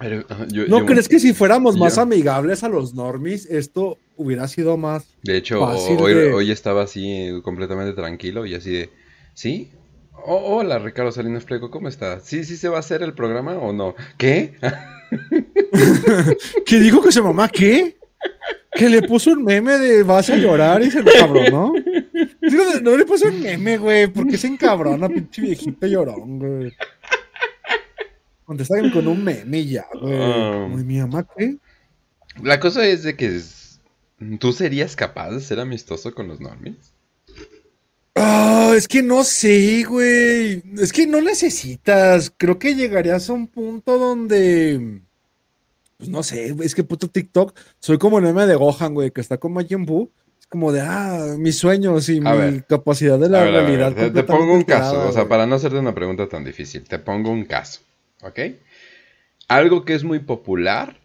pero, 0.02 0.26
ajá, 0.28 0.46
yo- 0.50 0.68
¿No 0.68 0.80
yo- 0.80 0.86
crees 0.86 1.08
que 1.08 1.20
si 1.20 1.34
fuéramos 1.34 1.78
más 1.78 1.98
amigables 1.98 2.64
a 2.64 2.70
los 2.70 2.94
normies, 2.94 3.46
esto 3.46 3.98
hubiera 4.18 4.48
sido 4.48 4.76
más? 4.78 5.06
De 5.24 5.38
hecho, 5.38 5.60
fácil 5.62 5.98
hoy, 6.00 6.14
de- 6.14 6.34
hoy 6.34 6.52
estaba 6.52 6.84
así 6.84 7.10
eh, 7.10 7.42
completamente 7.44 7.94
tranquilo 7.94 8.46
y 8.46 8.56
así 8.56 8.72
de, 8.72 8.90
¿sí? 9.34 9.72
Oh, 10.26 10.58
hola 10.58 10.78
Ricardo 10.80 11.12
Salinas 11.12 11.46
Pliego, 11.46 11.72
¿cómo 11.72 11.88
estás? 11.88 12.24
¿Sí, 12.26 12.44
sí 12.44 12.58
se 12.58 12.70
va 12.70 12.78
a 12.78 12.82
hacer 12.82 13.02
el 13.02 13.14
programa 13.14 13.54
o 13.58 13.74
no? 13.74 13.96
¿Qué? 14.18 14.54
¿Qué 16.66 16.80
dijo 16.80 17.02
que 17.02 17.12
su 17.12 17.24
mamá 17.24 17.50
qué? 17.50 17.98
Que 18.74 18.88
le 18.90 19.02
puso 19.02 19.32
un 19.32 19.44
meme 19.44 19.78
de 19.78 20.04
vas 20.04 20.30
a 20.30 20.36
llorar 20.38 20.82
y 20.82 20.92
se 20.92 21.00
encabronó. 21.00 21.74
Digo, 22.42 22.64
no 22.82 22.96
le 22.98 23.06
puso 23.06 23.28
un 23.28 23.42
meme, 23.42 23.78
güey, 23.78 24.08
porque 24.08 24.38
se 24.38 24.48
encabrona, 24.48 25.10
pinche 25.10 25.42
viejito 25.42 25.88
llorón, 25.88 26.40
güey. 26.40 26.72
Contestan 28.52 28.92
con 28.92 29.08
un 29.08 29.24
meme 29.24 29.66
ya, 29.66 29.88
güey. 29.98 30.68
Muy, 30.68 30.84
mi 30.84 30.98
mamá 30.98 31.26
qué? 31.38 31.56
La 32.44 32.60
cosa 32.60 32.86
es 32.86 33.02
de 33.04 33.16
que 33.16 33.40
tú 34.42 34.52
serías 34.52 34.98
capaz 34.98 35.32
de 35.32 35.40
ser 35.40 35.62
amistoso 35.62 36.14
con 36.14 36.28
los 36.28 36.42
normies. 36.42 36.92
Ah, 38.14 38.74
es 38.76 38.90
que 38.90 39.02
no 39.04 39.24
sé, 39.24 39.86
güey. 39.88 40.62
Es 40.78 40.92
que 40.92 41.08
no 41.08 41.22
necesitas. 41.22 42.34
Creo 42.36 42.60
que 42.60 42.76
llegarías 42.76 43.30
a 43.30 43.34
un 43.34 43.48
punto 43.48 43.98
donde. 43.98 45.00
Pues 45.96 46.10
no 46.10 46.22
sé, 46.22 46.54
es 46.62 46.76
que 46.76 46.84
puto 46.84 47.08
TikTok. 47.08 47.58
Soy 47.80 47.98
como 48.00 48.18
el 48.18 48.26
meme 48.26 48.48
de 48.48 48.56
Gohan, 48.56 48.94
güey, 48.94 49.12
que 49.12 49.22
está 49.22 49.38
con 49.38 49.54
Majin 49.54 49.86
Buu. 49.86 50.12
Es 50.42 50.48
como 50.48 50.74
de, 50.74 50.82
ah, 50.82 51.36
mis 51.38 51.58
sueños 51.58 52.10
y 52.10 52.18
A 52.18 52.34
mi 52.34 52.38
ver. 52.38 52.66
capacidad 52.66 53.18
de 53.18 53.30
la 53.30 53.46
ver, 53.46 53.54
ver, 53.54 53.78
realidad. 53.78 54.12
te, 54.12 54.24
pongo 54.24 54.54
un 54.54 54.64
caso, 54.64 55.08
o 55.08 55.12
sea, 55.14 55.30
para 55.30 55.46
no 55.46 55.56
hacerte 55.56 55.78
una 55.80 55.96
pregunta 55.96 56.28
tan 56.28 56.44
difícil, 56.44 56.84
te 56.84 57.00
pongo 57.00 57.32
un 57.32 57.46
caso, 57.46 57.80
¿ok? 58.24 58.40
Algo 59.50 59.86
que 59.86 59.94
es 59.94 60.04
muy 60.04 60.18
popular 60.20 61.00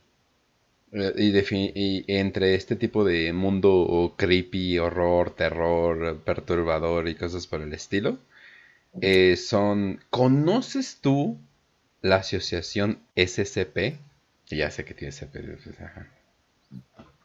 eh, 0.93 1.13
y, 1.17 2.05
entre 2.09 2.55
este 2.55 2.77
tipo 2.77 3.05
de 3.05 3.33
mundo 3.33 4.15
creepy, 4.17 4.79
horror, 4.79 5.31
terror, 5.37 6.21
perturbador 6.25 7.09
y 7.09 7.15
cosas 7.15 7.47
por 7.47 7.63
el 7.63 7.73
estilo, 7.73 8.19
eh, 9.01 9.37
son, 9.37 10.01
¿conoces 10.11 10.99
tú 11.03 11.39
la 12.03 12.17
asociación 12.19 13.01
SCP? 13.17 13.99
Ya 14.51 14.71
sé 14.71 14.85
que 14.85 14.95
tiene 14.95 15.11
SCP, 15.11 15.59
pues, 15.65 15.81
ajá. 15.81 16.09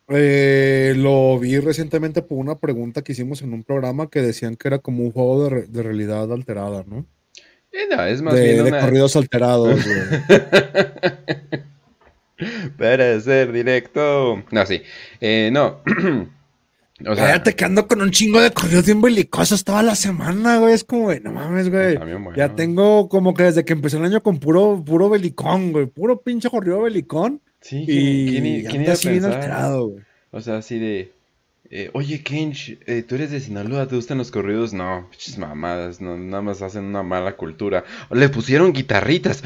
Eh, 0.08 0.94
lo 0.98 1.40
vi 1.40 1.58
recientemente 1.60 2.22
por 2.22 2.38
una 2.38 2.60
pregunta 2.60 3.02
que 3.02 3.14
hicimos 3.14 3.42
en 3.42 3.54
un 3.54 3.64
programa 3.64 4.10
que 4.10 4.22
decían 4.22 4.56
que 4.58 4.68
era 4.68 4.80
como 4.80 5.04
un 5.04 5.12
juego 5.12 5.44
de, 5.46 5.50
re- 5.50 5.68
de 5.68 5.84
realidad 5.84 6.32
alterada, 6.34 6.84
¿no? 6.86 7.06
No, 7.89 8.03
es 8.06 8.22
más 8.22 8.34
De, 8.34 8.53
bien 8.53 8.65
de 8.65 8.72
corridos 8.72 9.15
alterados. 9.15 9.80
Para 12.77 13.19
ser 13.22 13.52
directo. 13.52 14.43
No, 14.52 14.65
sí. 14.65 14.81
Eh, 15.19 15.49
no. 15.53 15.81
o 17.07 17.15
sea, 17.15 17.26
Cállate 17.27 17.56
que 17.56 17.65
ando 17.65 17.88
con 17.88 18.02
un 18.02 18.10
chingo 18.11 18.41
de 18.41 18.52
corridos 18.52 18.85
bien 18.85 19.02
belicosos 19.02 19.64
toda 19.64 19.84
la 19.84 19.95
semana, 19.95 20.57
güey. 20.57 20.73
Es 20.73 20.84
como, 20.84 21.03
güey, 21.03 21.19
no 21.19 21.31
mames, 21.31 21.69
güey. 21.69 21.98
bueno. 21.98 22.34
Ya 22.35 22.56
tengo 22.56 23.07
como 23.10 23.34
que 23.34 23.43
desde 23.43 23.64
que 23.64 23.73
empezó 23.73 23.98
el 23.98 24.06
año 24.06 24.23
con 24.23 24.39
puro, 24.39 24.84
puro 24.84 25.10
belicón, 25.10 25.72
güey. 25.72 25.85
Puro 25.85 26.22
pinche 26.22 26.49
corrido 26.49 26.81
belicón. 26.81 27.41
Sí, 27.61 27.84
Y 27.84 27.85
¿quién, 27.85 28.43
quién, 28.43 28.45
i- 28.45 28.64
quién 28.64 28.81
anda 28.81 28.84
iba 28.84 28.93
a 28.93 28.98
pensar? 28.98 29.34
alterado, 29.34 29.88
güey. 29.89 30.03
O 30.31 30.41
sea, 30.41 30.57
así 30.57 30.80
de. 30.80 31.11
Eh, 31.72 31.89
Oye, 31.93 32.22
Kench, 32.22 32.77
eh, 32.85 33.03
tú 33.03 33.15
eres 33.15 33.31
de 33.31 33.39
Sinaloa, 33.39 33.88
¿te 33.88 33.95
gustan 33.95 34.18
los 34.18 34.30
corridos? 34.30 34.73
No, 34.73 35.07
pinches 35.10 35.38
mamadas, 35.38 36.02
no, 36.02 36.18
nada 36.18 36.41
más 36.41 36.61
hacen 36.61 36.84
una 36.84 37.02
mala 37.02 37.35
cultura. 37.35 37.84
Le 38.11 38.30
pusieron 38.30 38.73
guitarritas. 38.73 39.41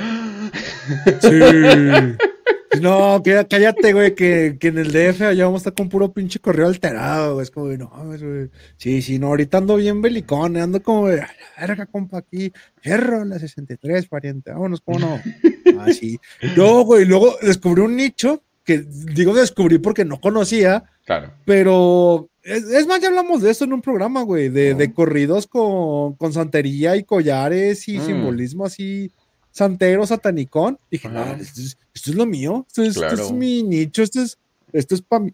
Sí. 1.21 1.29
No, 2.81 3.21
cállate, 3.23 3.93
güey, 3.93 4.15
que, 4.15 4.57
que 4.59 4.67
en 4.67 4.77
el 4.77 4.91
DF 4.91 5.21
allá 5.21 5.45
vamos 5.45 5.59
a 5.59 5.69
estar 5.69 5.73
con 5.73 5.89
puro 5.89 6.11
pinche 6.11 6.39
correo 6.39 6.67
alterado, 6.67 7.35
güey. 7.35 7.43
Es 7.43 7.51
como, 7.51 7.67
no 7.67 7.89
güey. 7.89 8.49
Sí, 8.77 9.01
sí, 9.01 9.19
no, 9.19 9.27
ahorita 9.27 9.59
ando 9.59 9.75
bien 9.75 10.01
belicón, 10.01 10.57
eh, 10.57 10.61
ando 10.61 10.81
como, 10.81 11.07
de, 11.07 11.21
a 11.21 11.27
la 11.27 11.67
verga, 11.67 11.85
compa, 11.85 12.19
aquí, 12.19 12.51
fierro, 12.81 13.23
la 13.25 13.39
63, 13.39 14.07
pariente, 14.07 14.51
vámonos, 14.51 14.81
¿cómo 14.81 14.99
no? 14.99 15.21
Ah, 15.79 15.91
sí. 15.91 16.19
No, 16.55 16.83
güey, 16.83 17.05
luego 17.05 17.35
descubrí 17.41 17.81
un 17.81 17.95
nicho 17.95 18.43
que, 18.63 18.85
digo, 18.87 19.33
descubrí 19.33 19.77
porque 19.77 20.05
no 20.05 20.21
conocía, 20.21 20.83
Claro. 21.05 21.31
pero 21.45 22.29
es, 22.41 22.63
es 22.63 22.87
más, 22.87 22.99
ya 22.99 23.07
hablamos 23.09 23.41
de 23.41 23.51
eso 23.51 23.63
en 23.63 23.73
un 23.73 23.81
programa, 23.81 24.23
güey, 24.23 24.49
de, 24.49 24.73
de 24.73 24.91
corridos 24.93 25.45
con, 25.47 26.13
con 26.15 26.33
santería 26.33 26.95
y 26.95 27.03
collares 27.03 27.87
y 27.87 27.99
Mm. 27.99 28.05
simbolismo 28.05 28.65
así 28.65 29.11
santero, 29.51 30.05
satanicón. 30.05 30.77
Dije, 30.91 31.07
no, 31.07 31.23
esto 31.35 31.61
es, 31.61 31.77
esto 31.93 32.09
es 32.11 32.15
lo 32.17 32.25
mío, 32.25 32.65
esto 32.67 32.81
es, 32.81 32.89
esto 32.89 32.99
Claro. 33.01 33.23
es 33.23 33.31
mi 33.31 33.63
nicho, 33.63 34.01
esto 34.03 34.21
es, 34.21 34.37
esto 34.73 34.95
es 34.95 35.01
para 35.01 35.25
mí. 35.25 35.33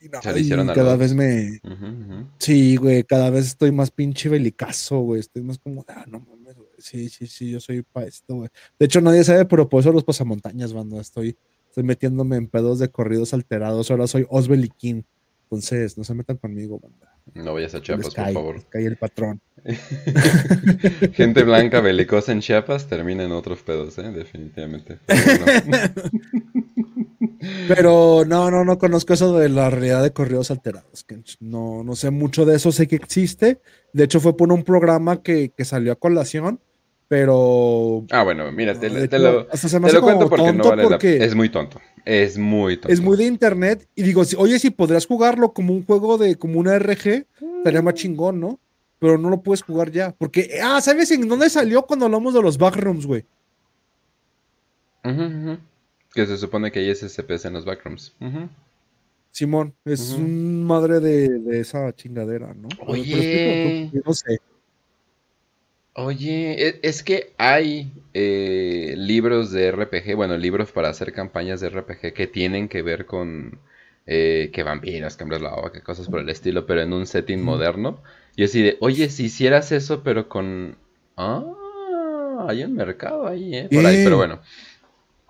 Y 0.00 0.08
no, 0.08 0.22
Se 0.22 0.32
le 0.32 0.40
hicieron 0.40 0.68
y 0.68 0.70
a 0.70 0.74
cada 0.74 0.96
vez 0.96 1.12
me, 1.12 1.60
sí, 2.38 2.76
güey, 2.76 3.04
cada 3.04 3.28
vez 3.28 3.46
estoy 3.46 3.70
más 3.72 3.90
pinche 3.90 4.28
belicazo, 4.30 5.00
güey, 5.00 5.20
estoy 5.20 5.42
más 5.42 5.58
como, 5.58 5.84
ah, 5.88 6.04
no 6.08 6.20
mames, 6.20 6.56
güey. 6.56 6.68
Sí, 6.78 7.08
sí, 7.10 7.26
sí, 7.26 7.50
yo 7.50 7.60
soy 7.60 7.82
para 7.82 8.06
esto, 8.06 8.34
güey. 8.36 8.48
De 8.78 8.86
hecho, 8.86 9.00
nadie 9.02 9.22
sabe, 9.24 9.44
pero 9.44 9.68
por 9.68 9.80
eso 9.80 9.92
los 9.92 10.04
pasamontañas, 10.04 10.72
banda. 10.72 10.98
Estoy, 11.00 11.36
estoy 11.70 11.84
metiéndome 11.84 12.36
en 12.36 12.48
pedos 12.48 12.80
de 12.80 12.90
corridos 12.90 13.32
alterados. 13.32 13.90
Ahora 13.90 14.08
soy 14.08 14.26
Osbel 14.28 14.64
y 14.64 14.68
King. 14.68 15.02
Entonces, 15.44 15.96
no 15.96 16.04
se 16.04 16.14
metan 16.14 16.36
conmigo, 16.36 16.80
banda. 16.80 17.16
No 17.34 17.54
vayas 17.54 17.74
a 17.74 17.82
Chiapas, 17.82 18.14
por 18.14 18.32
favor. 18.32 18.64
cae 18.68 18.86
el 18.86 18.96
patrón. 18.96 19.40
Gente 21.12 21.44
blanca 21.44 21.80
belicosa 21.80 22.32
en 22.32 22.40
Chiapas 22.40 22.88
termina 22.88 23.24
en 23.24 23.32
otros 23.32 23.62
pedos, 23.62 23.98
¿eh? 23.98 24.10
Definitivamente. 24.10 24.98
Pero 25.06 25.44
bueno. 25.44 25.78
Pero 27.68 28.24
no, 28.26 28.50
no, 28.50 28.64
no 28.64 28.78
conozco 28.78 29.14
eso 29.14 29.38
de 29.38 29.48
la 29.48 29.70
realidad 29.70 30.02
de 30.02 30.12
corridos 30.12 30.50
alterados. 30.50 31.06
No, 31.40 31.82
no 31.84 31.96
sé 31.96 32.10
mucho 32.10 32.44
de 32.44 32.56
eso, 32.56 32.72
sé 32.72 32.86
que 32.86 32.96
existe. 32.96 33.60
De 33.92 34.04
hecho, 34.04 34.20
fue 34.20 34.36
por 34.36 34.52
un 34.52 34.62
programa 34.62 35.22
que, 35.22 35.52
que 35.56 35.64
salió 35.64 35.92
a 35.92 35.96
colación, 35.96 36.60
pero 37.10 38.04
Ah, 38.12 38.22
bueno, 38.22 38.52
mira, 38.52 38.78
te, 38.78 38.86
hecho, 38.86 39.18
lo, 39.18 39.40
hasta 39.50 39.68
se 39.68 39.80
me 39.80 39.86
te 39.86 39.88
hace 39.88 39.96
lo 39.96 40.02
cuento 40.02 40.28
porque 40.30 40.52
no 40.52 40.62
vale 40.62 40.82
la 40.84 40.88
porque- 40.90 41.16
Es 41.16 41.34
muy 41.34 41.48
tonto. 41.48 41.80
Es 42.04 42.38
muy 42.38 42.76
tonto. 42.76 42.92
es 42.92 43.00
muy 43.00 43.16
de 43.16 43.24
internet. 43.24 43.84
Y 43.96 44.04
digo, 44.04 44.24
si- 44.24 44.36
oye, 44.38 44.60
si 44.60 44.70
podrías 44.70 45.06
jugarlo 45.08 45.52
como 45.52 45.72
un 45.74 45.84
juego 45.84 46.18
de, 46.18 46.36
como 46.36 46.60
una 46.60 46.76
RG, 46.78 47.26
estaría 47.58 47.82
más 47.82 47.94
chingón, 47.94 48.38
¿no? 48.38 48.60
Pero 49.00 49.18
no 49.18 49.28
lo 49.28 49.40
puedes 49.42 49.62
jugar 49.64 49.90
ya. 49.90 50.14
Porque, 50.16 50.60
ah, 50.62 50.80
¿sabes 50.80 51.10
en 51.10 51.26
dónde 51.28 51.50
salió 51.50 51.82
cuando 51.82 52.04
hablamos 52.06 52.32
de 52.32 52.42
los 52.42 52.56
backrooms, 52.56 53.04
güey? 53.06 53.24
Que 55.02 56.26
se 56.26 56.38
supone 56.38 56.70
que 56.70 56.78
hay 56.78 56.90
SCPs 56.94 57.44
en 57.46 57.54
los 57.54 57.64
backrooms. 57.64 58.14
Simón, 59.32 59.74
es 59.84 60.12
un 60.12 60.64
madre 60.64 61.00
de, 61.00 61.28
de 61.40 61.60
esa 61.60 61.92
chingadera, 61.92 62.54
¿no? 62.54 62.68
Ver, 62.86 63.88
pero 63.92 64.02
no 64.06 64.12
sé. 64.14 64.38
Oye, 65.94 66.68
e- 66.68 66.80
es 66.82 67.02
que 67.02 67.34
hay 67.38 67.92
eh, 68.14 68.94
libros 68.96 69.50
de 69.52 69.68
RPG, 69.68 70.14
bueno, 70.16 70.36
libros 70.36 70.72
para 70.72 70.88
hacer 70.88 71.12
campañas 71.12 71.60
de 71.60 71.66
RPG 71.68 72.14
que 72.14 72.26
tienen 72.26 72.68
que 72.68 72.82
ver 72.82 73.06
con 73.06 73.60
eh, 74.06 74.50
que 74.52 74.62
vampiros, 74.62 75.16
que 75.16 75.24
hombres 75.24 75.42
lobo, 75.42 75.72
que 75.72 75.82
cosas 75.82 76.08
por 76.08 76.20
el 76.20 76.28
estilo, 76.28 76.64
pero 76.66 76.82
en 76.82 76.92
un 76.92 77.06
setting 77.06 77.42
moderno. 77.42 78.02
Y 78.36 78.44
así 78.44 78.62
de, 78.62 78.76
oye, 78.80 79.10
si 79.10 79.24
hicieras 79.24 79.72
eso, 79.72 80.02
pero 80.02 80.28
con... 80.28 80.78
Ah, 81.16 81.42
hay 82.48 82.62
un 82.64 82.74
mercado 82.74 83.26
ahí, 83.26 83.54
¿eh? 83.54 83.68
Por 83.72 83.86
ahí, 83.86 83.98
¿Qué? 83.98 84.02
pero 84.02 84.16
bueno. 84.16 84.40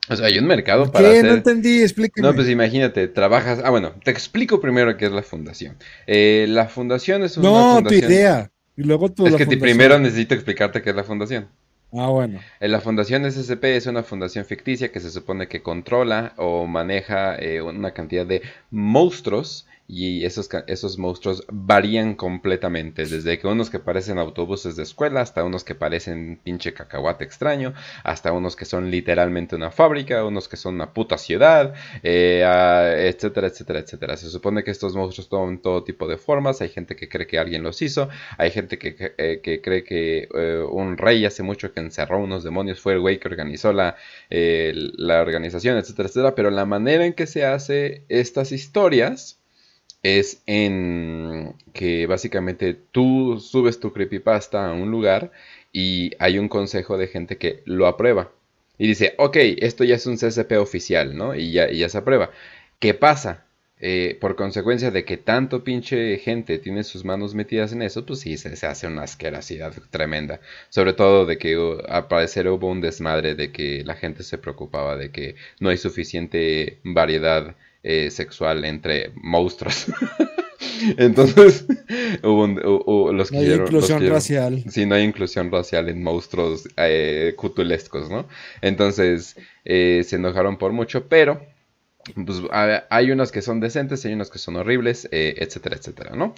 O 0.08 0.16
sea, 0.16 0.26
hay 0.26 0.38
un 0.38 0.46
mercado 0.46 0.90
para 0.92 1.10
¿Qué? 1.10 1.10
hacer... 1.10 1.28
No 1.28 1.34
entendí, 1.34 1.82
explíqueme. 1.82 2.28
No, 2.28 2.34
pues 2.34 2.48
imagínate, 2.48 3.08
trabajas... 3.08 3.60
Ah, 3.64 3.70
bueno, 3.70 3.94
te 4.04 4.10
explico 4.10 4.60
primero 4.60 4.96
qué 4.96 5.06
es 5.06 5.12
la 5.12 5.22
fundación. 5.22 5.78
Eh, 6.06 6.46
la 6.48 6.68
fundación 6.68 7.22
es 7.24 7.38
una 7.38 7.64
No, 7.64 7.84
tu 7.86 7.94
idea. 7.94 8.52
Y 8.80 8.84
luego 8.84 9.10
tú 9.10 9.26
Es 9.26 9.32
la 9.32 9.38
que 9.38 9.44
fundación. 9.44 9.60
primero 9.76 9.98
necesito 9.98 10.34
explicarte 10.34 10.80
qué 10.80 10.90
es 10.90 10.96
la 10.96 11.04
fundación. 11.04 11.48
Ah, 11.92 12.06
bueno. 12.08 12.38
Eh, 12.60 12.68
La 12.68 12.80
Fundación 12.80 13.24
SCP 13.30 13.64
es 13.76 13.86
una 13.86 14.02
fundación 14.04 14.44
ficticia 14.44 14.92
que 14.92 15.00
se 15.00 15.10
supone 15.10 15.48
que 15.48 15.60
controla 15.60 16.32
o 16.36 16.66
maneja 16.66 17.36
eh, 17.36 17.60
una 17.60 17.92
cantidad 17.92 18.24
de 18.24 18.42
monstruos 18.70 19.66
y 19.92 20.24
esos, 20.24 20.48
esos 20.68 20.98
monstruos 20.98 21.44
varían 21.50 22.14
completamente, 22.14 23.06
desde 23.06 23.38
que 23.38 23.46
unos 23.48 23.70
que 23.70 23.80
parecen 23.80 24.18
autobuses 24.18 24.76
de 24.76 24.84
escuela 24.84 25.20
hasta 25.20 25.42
unos 25.42 25.64
que 25.64 25.74
parecen 25.74 26.40
pinche 26.44 26.72
cacahuate 26.72 27.24
extraño, 27.24 27.74
hasta 28.04 28.32
unos 28.32 28.54
que 28.54 28.64
son 28.66 28.90
literalmente 28.90 29.56
una 29.56 29.72
fábrica, 29.72 30.24
unos 30.24 30.48
que 30.48 30.56
son 30.56 30.76
una 30.76 30.92
puta 30.92 31.18
ciudad, 31.18 31.74
eh, 32.04 32.44
etcétera, 33.12 33.48
etcétera, 33.48 33.80
etcétera. 33.80 34.16
Se 34.16 34.30
supone 34.30 34.62
que 34.62 34.70
estos 34.70 34.94
monstruos 34.94 35.28
toman 35.28 35.58
todo 35.58 35.82
tipo 35.82 36.06
de 36.06 36.16
formas, 36.16 36.60
hay 36.60 36.68
gente 36.68 36.94
que 36.94 37.08
cree 37.08 37.26
que 37.26 37.38
alguien 37.38 37.64
los 37.64 37.82
hizo, 37.82 38.08
hay 38.38 38.52
gente 38.52 38.78
que, 38.78 39.14
eh, 39.18 39.40
que 39.42 39.60
cree 39.60 39.82
que 39.82 40.28
eh, 40.32 40.64
un 40.70 40.98
rey 40.98 41.24
hace 41.24 41.42
mucho 41.42 41.72
que 41.72 41.80
encerró 41.80 42.20
unos 42.22 42.44
demonios, 42.44 42.80
fue 42.80 42.92
el 42.92 43.00
güey 43.00 43.18
que 43.18 43.26
organizó 43.26 43.72
la, 43.72 43.96
la 44.30 45.20
organización, 45.20 45.78
etcétera, 45.78 46.08
etcétera. 46.08 46.34
Pero 46.36 46.50
la 46.50 46.64
manera 46.64 47.04
en 47.04 47.14
que 47.14 47.26
se 47.26 47.44
hace 47.44 48.04
estas 48.08 48.52
historias 48.52 49.39
es 50.02 50.42
en 50.46 51.54
que 51.72 52.06
básicamente 52.06 52.74
tú 52.74 53.38
subes 53.40 53.80
tu 53.80 53.92
creepypasta 53.92 54.68
a 54.68 54.72
un 54.72 54.90
lugar 54.90 55.32
y 55.72 56.12
hay 56.18 56.38
un 56.38 56.48
consejo 56.48 56.98
de 56.98 57.08
gente 57.08 57.36
que 57.36 57.62
lo 57.66 57.86
aprueba. 57.86 58.32
Y 58.78 58.86
dice, 58.88 59.14
ok, 59.18 59.36
esto 59.58 59.84
ya 59.84 59.96
es 59.96 60.06
un 60.06 60.16
CCP 60.16 60.52
oficial, 60.58 61.16
¿no? 61.16 61.34
Y 61.34 61.52
ya, 61.52 61.70
y 61.70 61.78
ya 61.78 61.88
se 61.90 61.98
aprueba. 61.98 62.30
¿Qué 62.78 62.94
pasa? 62.94 63.44
Eh, 63.82 64.18
por 64.20 64.36
consecuencia 64.36 64.90
de 64.90 65.04
que 65.06 65.16
tanto 65.16 65.64
pinche 65.64 66.18
gente 66.18 66.58
tiene 66.58 66.84
sus 66.84 67.04
manos 67.04 67.34
metidas 67.34 67.72
en 67.72 67.80
eso, 67.82 68.04
pues 68.04 68.20
sí, 68.20 68.36
se, 68.36 68.54
se 68.56 68.66
hace 68.66 68.86
una 68.86 69.02
asquerosidad 69.04 69.72
tremenda. 69.90 70.40
Sobre 70.68 70.92
todo 70.92 71.24
de 71.26 71.38
que 71.38 71.56
uh, 71.58 71.78
al 71.88 72.08
parecer 72.08 72.48
hubo 72.48 72.68
un 72.68 72.80
desmadre 72.82 73.34
de 73.34 73.52
que 73.52 73.82
la 73.84 73.94
gente 73.96 74.22
se 74.22 74.38
preocupaba 74.38 74.96
de 74.96 75.10
que 75.10 75.34
no 75.60 75.70
hay 75.70 75.78
suficiente 75.78 76.78
variedad 76.84 77.56
eh, 77.82 78.10
sexual 78.10 78.64
entre 78.64 79.12
monstruos. 79.16 79.86
Entonces, 80.96 81.66
hubo 82.22 82.44
un- 82.44 83.16
los 83.16 83.32
No 83.32 83.38
hay 83.38 83.44
quisieron- 83.46 83.60
los 83.72 83.90
inclusión 83.90 84.08
racial. 84.08 84.64
Sí, 84.70 84.86
no 84.86 84.94
hay 84.94 85.02
inclusión 85.04 85.50
racial 85.50 85.88
en 85.88 86.02
monstruos 86.02 86.68
eh, 86.76 87.34
cutulescos, 87.36 88.10
¿no? 88.10 88.26
Entonces, 88.62 89.36
eh, 89.64 90.02
se 90.06 90.16
enojaron 90.16 90.56
por 90.58 90.72
mucho, 90.72 91.06
pero 91.08 91.44
pues, 92.26 92.40
a- 92.50 92.84
hay 92.90 93.10
unos 93.10 93.30
que 93.32 93.42
son 93.42 93.60
decentes, 93.60 94.04
hay 94.04 94.14
unos 94.14 94.30
que 94.30 94.38
son 94.38 94.56
horribles, 94.56 95.08
eh, 95.12 95.34
etcétera, 95.38 95.76
etcétera, 95.76 96.16
¿no? 96.16 96.34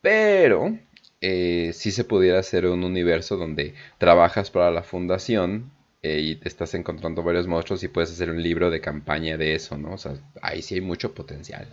Pero 0.00 0.78
eh, 1.20 1.72
sí 1.74 1.90
se 1.90 2.04
pudiera 2.04 2.38
hacer 2.40 2.66
un 2.66 2.82
universo 2.84 3.36
donde 3.36 3.74
trabajas 3.98 4.50
para 4.50 4.70
la 4.70 4.82
fundación 4.82 5.70
eh, 6.02 6.20
y 6.20 6.36
te 6.36 6.48
estás 6.48 6.74
encontrando 6.74 7.22
varios 7.22 7.46
monstruos 7.46 7.82
y 7.82 7.88
puedes 7.88 8.10
hacer 8.10 8.30
un 8.30 8.42
libro 8.42 8.70
de 8.70 8.80
campaña 8.80 9.36
de 9.36 9.54
eso, 9.54 9.76
¿no? 9.78 9.92
O 9.94 9.98
sea, 9.98 10.14
ahí 10.42 10.62
sí 10.62 10.76
hay 10.76 10.80
mucho 10.80 11.14
potencial. 11.14 11.68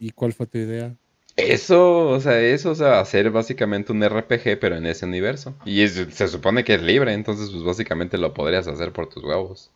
¿Y 0.00 0.10
cuál 0.10 0.32
fue 0.32 0.46
tu 0.46 0.58
idea? 0.58 0.96
Eso, 1.36 2.08
o 2.08 2.20
sea, 2.20 2.40
eso, 2.40 2.70
o 2.70 2.74
sea, 2.76 3.00
hacer 3.00 3.30
básicamente 3.30 3.90
un 3.92 4.02
RPG, 4.02 4.58
pero 4.60 4.76
en 4.76 4.86
ese 4.86 5.06
universo. 5.06 5.54
Y 5.64 5.82
es- 5.82 5.94
se 6.12 6.28
supone 6.28 6.62
que 6.64 6.74
es 6.74 6.82
libre, 6.82 7.12
entonces, 7.14 7.50
pues 7.50 7.64
básicamente 7.64 8.16
lo 8.18 8.32
podrías 8.34 8.68
hacer 8.68 8.92
por 8.92 9.08
tus 9.08 9.24
huevos. 9.24 9.72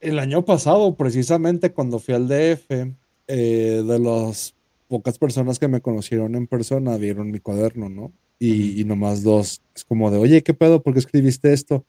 El 0.00 0.18
año 0.18 0.44
pasado, 0.44 0.96
precisamente 0.96 1.72
cuando 1.72 1.98
fui 1.98 2.14
al 2.14 2.28
DF, 2.28 2.94
eh, 3.26 3.82
de 3.84 3.98
las 3.98 4.54
pocas 4.88 5.18
personas 5.18 5.58
que 5.58 5.68
me 5.68 5.80
conocieron 5.80 6.34
en 6.36 6.46
persona, 6.46 6.96
vieron 6.96 7.30
mi 7.30 7.40
cuaderno, 7.40 7.88
¿no? 7.88 8.12
Y, 8.38 8.80
y 8.80 8.84
nomás 8.84 9.22
dos. 9.22 9.62
Es 9.74 9.84
como 9.84 10.10
de, 10.10 10.18
oye, 10.18 10.42
¿qué 10.42 10.54
pedo? 10.54 10.82
¿Por 10.82 10.92
qué 10.92 11.00
escribiste 11.00 11.52
esto? 11.52 11.84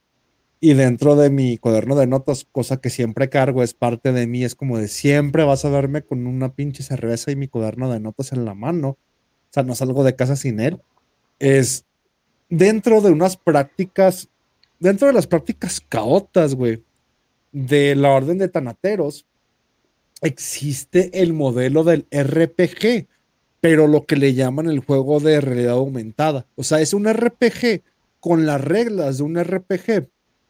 Y 0.61 0.73
dentro 0.73 1.15
de 1.15 1.29
mi 1.29 1.57
cuaderno 1.57 1.95
de 1.95 2.07
notas, 2.07 2.45
cosa 2.51 2.81
que 2.81 2.89
siempre 2.89 3.29
cargo, 3.29 3.63
es 3.63 3.73
parte 3.73 4.11
de 4.11 4.27
mí, 4.27 4.43
es 4.43 4.55
como 4.55 4.77
de 4.77 4.89
siempre 4.89 5.45
vas 5.45 5.63
a 5.63 5.69
verme 5.69 6.01
con 6.01 6.27
una 6.27 6.53
pinche 6.53 6.83
cerveza 6.83 7.31
y 7.31 7.37
mi 7.37 7.47
cuaderno 7.47 7.89
de 7.91 8.01
notas 8.01 8.33
en 8.33 8.43
la 8.43 8.53
mano. 8.55 8.89
O 8.89 8.97
sea, 9.51 9.63
no 9.63 9.73
salgo 9.73 10.03
de 10.03 10.15
casa 10.15 10.35
sin 10.35 10.59
él. 10.59 10.81
Es 11.39 11.85
dentro 12.49 12.99
de 12.99 13.11
unas 13.11 13.37
prácticas, 13.37 14.29
dentro 14.79 15.07
de 15.07 15.13
las 15.13 15.27
prácticas 15.27 15.79
caotas, 15.79 16.55
güey, 16.55 16.83
de 17.53 17.95
la 17.95 18.11
orden 18.11 18.37
de 18.37 18.49
tanateros, 18.49 19.25
existe 20.21 21.21
el 21.21 21.31
modelo 21.33 21.85
del 21.85 22.05
RPG, 22.11 23.07
pero 23.61 23.87
lo 23.87 24.05
que 24.05 24.15
le 24.15 24.33
llaman 24.33 24.67
el 24.67 24.79
juego 24.79 25.19
de 25.19 25.41
realidad 25.41 25.73
aumentada. 25.73 26.45
O 26.55 26.63
sea, 26.63 26.79
es 26.81 26.93
un 26.93 27.05
RPG 27.11 27.81
con 28.19 28.45
las 28.45 28.61
reglas 28.61 29.17
de 29.17 29.23
un 29.23 29.37
RPG, 29.43 30.07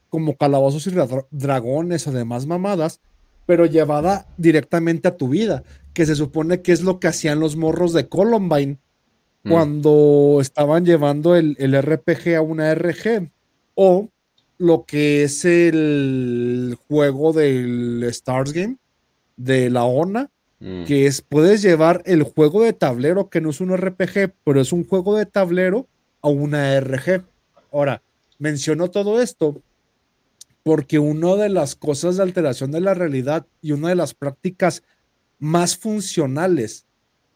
como 0.10 0.36
calabozos 0.38 0.86
y 0.88 0.92
dra- 0.92 1.26
dragones 1.32 2.08
o 2.08 2.12
demás 2.12 2.46
mamadas, 2.46 3.00
pero 3.46 3.66
llevada 3.66 4.28
directamente 4.38 5.08
a 5.08 5.18
tu 5.18 5.30
vida, 5.30 5.64
que 5.94 6.06
se 6.06 6.16
supone 6.16 6.62
que 6.62 6.72
es 6.72 6.82
lo 6.82 7.00
que 7.00 7.08
hacían 7.08 7.40
los 7.40 7.56
morros 7.56 7.94
de 7.94 8.08
Columbine 8.08 8.78
Mm. 9.42 9.52
cuando 9.52 10.40
estaban 10.42 10.86
llevando 10.86 11.34
el, 11.38 11.56
el 11.60 11.74
RPG 11.82 12.36
a 12.36 12.42
una 12.42 12.72
RG 12.76 13.30
o 13.74 14.10
lo 14.58 14.84
que 14.84 15.24
es 15.24 15.46
el 15.46 16.78
juego 16.90 17.32
del 17.32 18.04
Stars 18.10 18.52
Game 18.52 18.76
de 19.38 19.70
la 19.70 19.86
ONA, 19.86 20.30
Mm. 20.60 20.84
que 20.84 21.06
es 21.06 21.22
puedes 21.22 21.62
llevar 21.62 22.02
el 22.06 22.24
juego 22.24 22.64
de 22.64 22.74
tablero 22.74 23.30
que 23.30 23.40
no 23.40 23.52
es 23.52 23.62
un 23.62 23.76
RPG, 23.76 24.34
pero 24.44 24.60
es 24.60 24.74
un 24.74 24.86
juego 24.86 25.16
de 25.16 25.26
tablero 25.26 25.88
a 26.22 26.28
una 26.28 26.78
RG. 26.80 27.24
Ahora, 27.72 28.02
menciono 28.40 28.90
todo 28.90 29.22
esto 29.22 29.62
porque 30.64 31.00
una 31.00 31.36
de 31.36 31.50
las 31.50 31.76
cosas 31.76 32.18
de 32.18 32.24
alteración 32.24 32.72
de 32.72 32.82
la 32.82 32.94
realidad 32.94 33.46
y 33.62 33.72
una 33.72 33.90
de 33.90 33.96
las 33.96 34.14
prácticas 34.14 34.84
más 35.40 35.78
funcionales 35.78 36.86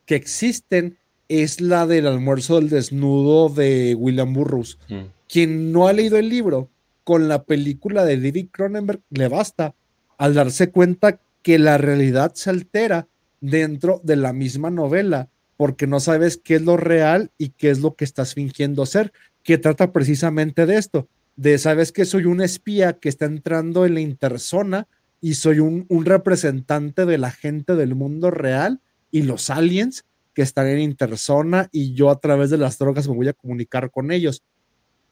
que 0.05 0.15
existen 0.15 0.97
es 1.29 1.61
la 1.61 1.87
del 1.87 2.07
almuerzo 2.07 2.55
del 2.55 2.69
desnudo 2.69 3.47
de 3.47 3.95
William 3.97 4.33
Burroughs. 4.33 4.77
Mm. 4.89 5.03
Quien 5.29 5.71
no 5.71 5.87
ha 5.87 5.93
leído 5.93 6.17
el 6.17 6.27
libro, 6.27 6.69
con 7.03 7.27
la 7.27 7.43
película 7.43 8.05
de 8.05 8.17
David 8.17 8.47
Cronenberg 8.51 9.01
le 9.09 9.27
basta 9.27 9.75
al 10.17 10.33
darse 10.33 10.71
cuenta 10.71 11.19
que 11.41 11.59
la 11.59 11.77
realidad 11.77 12.33
se 12.35 12.49
altera 12.49 13.07
dentro 13.43 13.99
de 14.05 14.15
la 14.15 14.31
misma 14.31 14.71
novela 14.71 15.29
porque 15.57 15.85
no 15.85 15.99
sabes 15.99 16.37
qué 16.37 16.55
es 16.55 16.61
lo 16.61 16.77
real 16.77 17.29
y 17.37 17.49
qué 17.49 17.69
es 17.69 17.81
lo 17.81 17.95
que 17.95 18.05
estás 18.05 18.33
fingiendo 18.33 18.85
ser, 18.85 19.11
que 19.43 19.57
trata 19.57 19.91
precisamente 19.91 20.65
de 20.65 20.77
esto, 20.77 21.09
de 21.35 21.57
sabes 21.57 21.91
que 21.91 22.05
soy 22.05 22.23
un 22.23 22.41
espía 22.41 22.93
que 22.93 23.09
está 23.09 23.25
entrando 23.25 23.85
en 23.85 23.95
la 23.95 23.99
interzona 23.99 24.87
y 25.19 25.35
soy 25.35 25.59
un, 25.59 25.85
un 25.89 26.05
representante 26.05 27.05
de 27.05 27.17
la 27.17 27.31
gente 27.31 27.75
del 27.75 27.95
mundo 27.95 28.31
real 28.31 28.79
y 29.11 29.23
los 29.23 29.49
aliens 29.49 30.05
que 30.33 30.41
están 30.41 30.67
en 30.67 30.79
interzona 30.79 31.67
y 31.73 31.93
yo 31.93 32.09
a 32.11 32.19
través 32.21 32.49
de 32.49 32.57
las 32.57 32.77
drogas 32.77 33.09
me 33.09 33.15
voy 33.15 33.27
a 33.27 33.33
comunicar 33.33 33.91
con 33.91 34.11
ellos. 34.11 34.41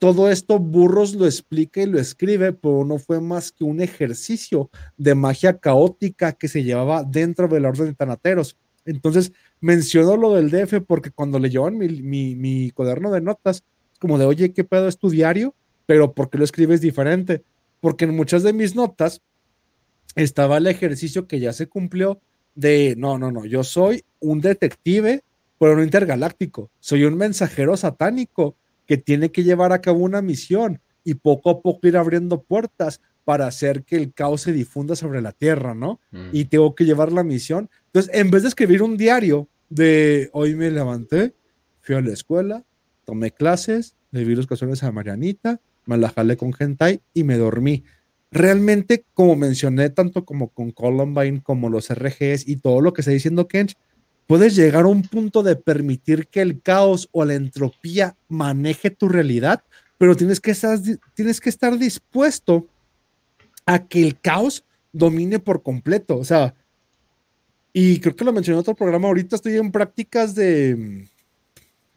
Todo 0.02 0.32
esto 0.32 0.58
Burros 0.58 1.14
lo 1.14 1.28
explica 1.28 1.80
y 1.80 1.86
lo 1.86 2.00
escribe, 2.00 2.54
pero 2.54 2.84
no 2.86 2.98
fue 2.98 3.22
más 3.22 3.52
que 3.52 3.64
un 3.64 3.82
ejercicio 3.82 4.72
de 4.98 5.14
magia 5.14 5.60
caótica 5.60 6.32
que 6.32 6.48
se 6.48 6.64
llevaba 6.64 7.04
dentro 7.04 7.48
de 7.48 7.60
la 7.60 7.70
orden 7.70 7.86
de 7.86 7.94
Tanateros. 7.94 8.58
Entonces, 8.84 9.32
menciono 9.60 10.18
lo 10.18 10.34
del 10.34 10.50
DF 10.50 10.82
porque 10.88 11.12
cuando 11.12 11.38
le 11.38 11.52
llevan 11.52 11.78
mi, 11.78 11.88
mi, 12.02 12.34
mi 12.34 12.72
cuaderno 12.72 13.12
de 13.12 13.22
notas, 13.22 13.64
como 14.00 14.18
de, 14.18 14.26
oye, 14.26 14.54
¿qué 14.54 14.64
pedo 14.64 14.88
es 14.88 14.98
tu 14.98 15.12
diario? 15.12 15.54
Pero 15.86 16.16
¿por 16.16 16.32
qué 16.32 16.40
lo 16.40 16.46
escribes 16.46 16.82
diferente? 16.82 17.44
Porque 17.80 18.06
en 18.06 18.16
muchas 18.16 18.42
de 18.42 18.54
mis 18.54 18.74
notas 18.74 19.22
estaba 20.16 20.58
el 20.58 20.66
ejercicio 20.66 21.28
que 21.28 21.40
ya 21.40 21.54
se 21.54 21.68
cumplió 21.68 22.20
de, 22.56 22.96
no, 22.98 23.20
no, 23.20 23.32
no, 23.32 23.46
yo 23.46 23.64
soy 23.64 24.04
un 24.20 24.42
detective, 24.42 25.24
pero 25.60 25.76
no 25.76 25.84
intergaláctico, 25.84 26.72
soy 26.80 27.04
un 27.04 27.18
mensajero 27.18 27.78
satánico 27.78 28.56
que 28.92 28.98
tiene 28.98 29.32
que 29.32 29.46
llevar 29.46 29.72
a 29.72 29.80
cabo 29.80 30.00
una 30.00 30.22
misión 30.22 30.82
y 31.06 31.14
poco 31.14 31.50
a 31.50 31.62
poco 31.62 31.88
ir 31.88 31.96
abriendo 31.96 32.44
puertas 32.44 33.00
para 33.24 33.48
hacer 33.48 33.86
que 33.86 33.96
el 33.96 34.12
caos 34.12 34.42
se 34.42 34.52
difunda 34.52 34.98
sobre 34.98 35.22
la 35.22 35.32
Tierra, 35.32 35.74
¿no? 35.74 36.02
Mm. 36.12 36.32
Y 36.34 36.44
tengo 36.44 36.76
que 36.76 36.84
llevar 36.84 37.10
la 37.14 37.24
misión. 37.24 37.70
Entonces, 37.86 38.14
en 38.14 38.30
vez 38.32 38.42
de 38.42 38.50
escribir 38.50 38.84
un 38.84 38.98
diario 38.98 39.48
de 39.70 40.30
hoy 40.34 40.56
me 40.56 40.70
levanté, 40.70 41.34
fui 41.80 41.96
a 41.96 42.02
la 42.02 42.12
escuela, 42.12 42.66
tomé 43.06 43.32
clases, 43.32 43.96
le 44.12 44.26
vi 44.26 44.36
los 44.36 44.46
canciones 44.46 44.84
a 44.84 44.92
Marianita, 44.92 45.62
me 45.86 45.98
la 45.98 46.10
jalé 46.10 46.36
con 46.36 46.52
Gentai 46.52 47.00
y 47.14 47.24
me 47.24 47.38
dormí. 47.38 47.86
Realmente, 48.30 49.06
como 49.14 49.38
mencioné, 49.38 49.90
tanto 49.90 50.26
como 50.26 50.50
con 50.50 50.72
Columbine, 50.72 51.42
como 51.42 51.70
los 51.70 51.88
RGs 51.88 52.46
y 52.46 52.58
todo 52.58 52.82
lo 52.82 52.92
que 52.92 53.04
está 53.04 53.12
diciendo 53.12 53.48
Kench, 53.48 53.78
puedes 54.32 54.56
llegar 54.56 54.86
a 54.86 54.88
un 54.88 55.02
punto 55.02 55.44
de 55.44 55.58
permitir 55.58 56.26
que 56.28 56.40
el 56.40 56.62
caos 56.62 57.10
o 57.12 57.26
la 57.26 57.34
entropía 57.34 58.16
maneje 58.30 58.90
tu 58.90 59.10
realidad, 59.10 59.62
pero 59.98 60.16
tienes 60.16 60.40
que 60.40 60.52
estar, 60.52 60.80
tienes 61.14 61.42
que 61.42 61.50
estar 61.50 61.78
dispuesto 61.78 62.66
a 63.66 63.86
que 63.86 64.02
el 64.02 64.18
caos 64.18 64.64
domine 64.94 65.40
por 65.40 65.64
completo. 65.64 66.18
O 66.18 66.24
sea, 66.24 66.56
y 67.74 68.00
creo 68.00 68.16
que 68.16 68.24
lo 68.24 68.32
mencioné 68.32 68.56
en 68.56 68.62
otro 68.62 68.74
programa, 68.74 69.10
ahorita 69.10 69.36
estoy 69.36 69.58
en 69.58 69.70
prácticas 69.70 70.34
de, 70.34 71.10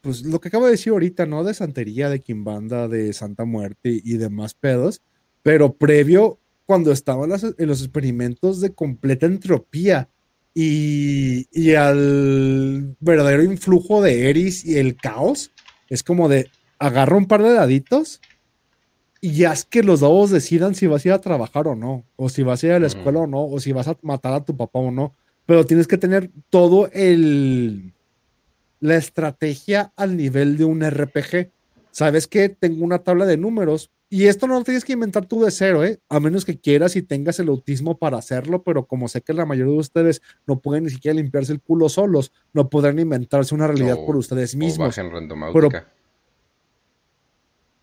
pues 0.01 0.23
lo 0.23 0.41
que 0.41 0.49
acabo 0.49 0.65
de 0.65 0.73
decir 0.73 0.93
ahorita, 0.93 1.27
¿no? 1.27 1.45
De 1.45 1.55
santería, 1.55 2.11
de 2.11 2.19
quimbanda, 2.19 2.89
de 2.89 3.13
santa 3.13 3.45
muerte 3.45 4.01
y 4.03 4.17
demás 4.17 4.55
pedos, 4.55 5.03
pero 5.45 5.77
previo, 5.77 6.41
cuando 6.67 6.91
estaban 6.91 7.31
en 7.31 7.69
los 7.69 7.81
experimentos 7.81 8.61
de 8.61 8.75
completa 8.75 9.27
entropía 9.27 10.09
y, 10.55 11.49
y 11.51 11.75
al 11.75 12.97
verdadero 13.01 13.43
influjo 13.43 14.01
de 14.01 14.31
Eris 14.31 14.65
y 14.65 14.79
el 14.79 14.97
caos, 14.97 15.51
es 15.89 16.03
como 16.03 16.29
de 16.29 16.49
agarra 16.79 17.17
un 17.17 17.27
par 17.27 17.43
de 17.43 17.53
daditos 17.53 18.21
y 19.21 19.33
ya 19.33 19.53
es 19.53 19.65
que 19.65 19.83
los 19.83 20.01
dados 20.01 20.31
decidan 20.31 20.75
si 20.75 20.87
vas 20.87 21.05
a 21.05 21.09
ir 21.09 21.15
a 21.15 21.21
trabajar 21.21 21.67
o 21.67 21.75
no, 21.75 22.05
o 22.17 22.29
si 22.29 22.43
vas 22.43 22.63
a 22.63 22.67
ir 22.67 22.73
a 22.73 22.79
la 22.79 22.87
escuela 22.87 23.21
o 23.21 23.27
no, 23.27 23.47
o 23.47 23.59
si 23.59 23.73
vas 23.73 23.89
a 23.89 23.97
matar 24.03 24.35
a 24.35 24.45
tu 24.45 24.57
papá 24.57 24.79
o 24.79 24.91
no, 24.91 25.15
pero 25.47 25.65
tienes 25.65 25.87
que 25.87 25.99
tener 25.99 26.31
todo 26.51 26.91
el 26.93 27.95
la 28.81 28.97
estrategia 28.97 29.95
al 29.97 30.19
nivel 30.19 30.59
de 30.59 30.67
un 30.67 30.83
RPG. 30.83 31.51
Sabes 31.91 32.27
que 32.27 32.51
tengo 32.51 32.85
una 32.85 32.99
tabla 32.99 33.25
de 33.25 33.39
números 33.39 33.91
y 34.11 34.27
esto 34.27 34.47
no 34.47 34.55
lo 34.59 34.65
tienes 34.65 34.85
que 34.85 34.93
inventar 34.93 35.27
tú 35.27 35.43
de 35.43 35.51
cero, 35.51 35.85
¿eh? 35.85 35.99
A 36.09 36.21
menos 36.21 36.45
que 36.45 36.59
quieras 36.61 36.95
y 36.97 37.03
tengas 37.03 37.41
el 37.41 37.49
autismo 37.49 37.99
para 37.99 38.19
hacerlo, 38.19 38.63
pero 38.63 38.87
como 38.87 39.09
sé 39.09 39.23
que 39.23 39.33
la 39.33 39.45
mayoría 39.47 39.73
de 39.73 39.79
ustedes 39.79 40.23
no 40.47 40.61
pueden 40.61 40.85
ni 40.85 40.91
siquiera 40.91 41.17
limpiarse 41.17 41.53
el 41.53 41.61
culo 41.61 41.89
solos, 41.89 42.31
no 42.53 42.69
podrán 42.71 42.99
inventarse 42.99 43.55
una 43.55 43.67
realidad 43.67 43.97
O- 43.99 44.07
por 44.07 44.17
ustedes 44.17 44.55
O 44.55 44.59
mismos. 44.59 44.97
en 44.99 45.11
randomáutica. 45.11 45.89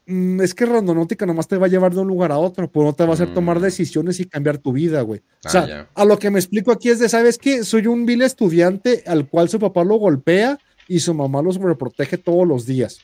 Mm, 0.08 0.42
es 0.42 0.54
que 0.56 0.66
Randonáutica 0.66 1.26
nomás 1.26 1.48
te 1.48 1.58
va 1.58 1.68
a 1.68 1.70
llevar 1.70 1.94
de 1.94 2.02
un 2.02 2.08
lugar 2.08 2.32
a 2.32 2.38
otro, 2.38 2.70
pero 2.72 2.86
no 2.86 2.94
te 2.94 3.04
va 3.04 3.12
a 3.12 3.14
hacer 3.14 3.34
tomar 3.34 3.60
Mm. 3.60 3.64
decisiones 3.64 4.20
y 4.20 4.26
cambiar 4.26 4.58
tu 4.58 4.72
vida, 4.74 5.02
güey. 5.02 5.22
Ah, 5.44 5.48
o 5.48 5.50
sea, 5.50 5.68
ya. 5.68 5.90
a 5.94 6.06
lo 6.06 6.18
que 6.18 6.32
me 6.32 6.40
explico 6.40 6.72
aquí 6.72 6.90
es 6.90 7.00
de, 7.00 7.08
¿sabes 7.08 7.38
qué? 7.38 7.64
Soy 7.64 7.86
un 7.88 8.06
vil 8.06 8.22
estudiante 8.24 9.04
al 9.06 9.30
cual 9.30 9.48
su 9.50 9.60
papá 9.60 9.84
lo 9.84 9.96
golpea 9.98 10.58
y 10.88 11.00
su 11.00 11.14
mamá 11.14 11.42
lo 11.42 11.52
sobreprotege 11.54 12.18
todos 12.18 12.48
los 12.48 12.66
días. 12.66 13.00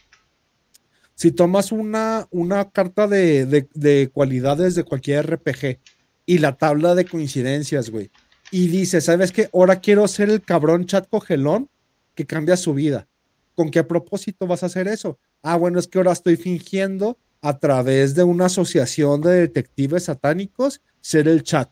Si 1.18 1.31
tomas 1.31 1.72
una, 1.72 2.27
una 2.30 2.69
carta 2.69 3.07
de, 3.07 3.48
de- 3.48 3.68
de 3.73 4.11
cualidades 4.14 4.76
de 4.76 4.84
cualquier 4.84 5.26
RPG 5.26 5.80
y 6.27 6.38
la 6.38 6.56
tabla 6.60 6.94
de 6.94 7.06
coincidencias, 7.06 7.89
güey, 7.89 8.11
y 8.52 8.68
dice, 8.68 9.02
¿sabes 9.02 9.31
qué? 9.31 9.49
Ahora 9.52 9.80
quiero 9.80 10.07
ser 10.07 10.30
el 10.30 10.44
cabrón 10.44 10.85
chat 10.85 11.10
cogelón 11.10 11.69
que 12.14 12.27
cambia 12.27 12.56
su 12.56 12.76
vida. 12.76 13.07
¿Con 13.56 13.72
qué 13.72 13.84
propósito 13.84 14.45
vas 14.45 14.61
a 14.61 14.68
hacer 14.68 14.88
eso? 14.88 15.18
Ah, 15.41 15.56
bueno, 15.56 15.80
es 15.80 15.88
que 15.88 15.98
ahora 15.98 16.11
estoy 16.11 16.35
fingiendo 16.38 17.18
a 17.41 17.57
través 17.57 18.14
de 18.14 18.23
una 18.23 18.45
asociación 18.45 19.22
de 19.22 19.31
detectives 19.31 20.03
satánicos 20.03 20.81
ser 21.02 21.27
el 21.27 21.41
chat. 21.41 21.69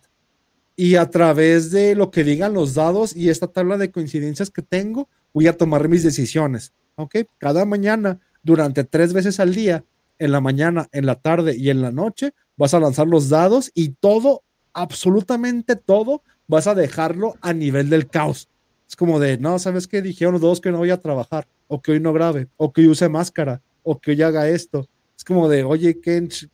Y 0.76 0.96
a 0.96 1.08
través 1.12 1.70
de 1.70 1.94
lo 1.94 2.10
que 2.10 2.24
digan 2.24 2.54
los 2.56 2.74
dados 2.74 3.16
y 3.16 3.30
esta 3.30 3.46
tabla 3.48 3.78
de 3.78 3.92
coincidencias 3.92 4.50
que 4.50 4.64
tengo, 4.64 5.08
voy 5.34 5.46
a 5.48 5.56
tomar 5.56 5.88
mis 5.88 6.02
decisiones. 6.04 6.74
¿Ok? 6.96 7.18
Cada 7.38 7.64
mañana, 7.66 8.20
durante 8.46 8.84
tres 8.84 9.12
veces 9.12 9.40
al 9.40 9.54
día, 9.54 9.84
en 10.20 10.32
la 10.32 10.40
mañana, 10.40 10.88
en 10.92 11.06
la 11.06 11.16
tarde 11.16 11.58
y 11.58 11.70
en 11.72 11.82
la 11.82 11.92
noche, 11.92 12.34
vas 12.56 12.74
a 12.74 12.80
lanzar 12.80 13.08
los 13.08 13.28
dados 13.28 13.72
y 13.74 13.90
todo, 13.90 14.44
absolutamente 14.72 15.76
todo, 15.76 16.22
vas 16.48 16.68
a 16.68 16.76
dejarlo 16.76 17.36
a 17.42 17.54
nivel 17.54 17.90
del 17.90 18.08
caos. 18.08 18.48
Es 18.88 18.96
como 18.96 19.20
de, 19.20 19.40
no, 19.40 19.58
¿sabes 19.58 19.88
qué? 19.88 20.02
Dijeron 20.02 20.34
los 20.34 20.42
dos 20.42 20.62
que 20.62 20.72
no 20.72 20.78
voy 20.78 20.92
a 20.92 21.02
trabajar, 21.02 21.48
o 21.68 21.82
que 21.82 21.94
hoy 21.94 22.00
no 22.00 22.14
grabe, 22.14 22.48
o 22.56 22.72
que 22.72 22.82
hoy 22.82 22.90
use 22.90 23.10
máscara, 23.10 23.62
o 23.84 24.00
que 24.00 24.12
hoy 24.12 24.22
haga 24.22 24.48
esto. 24.48 24.88
Es 25.18 25.24
como 25.24 25.50
de, 25.50 25.64
oye, 25.64 26.00
Kench, 26.00 26.48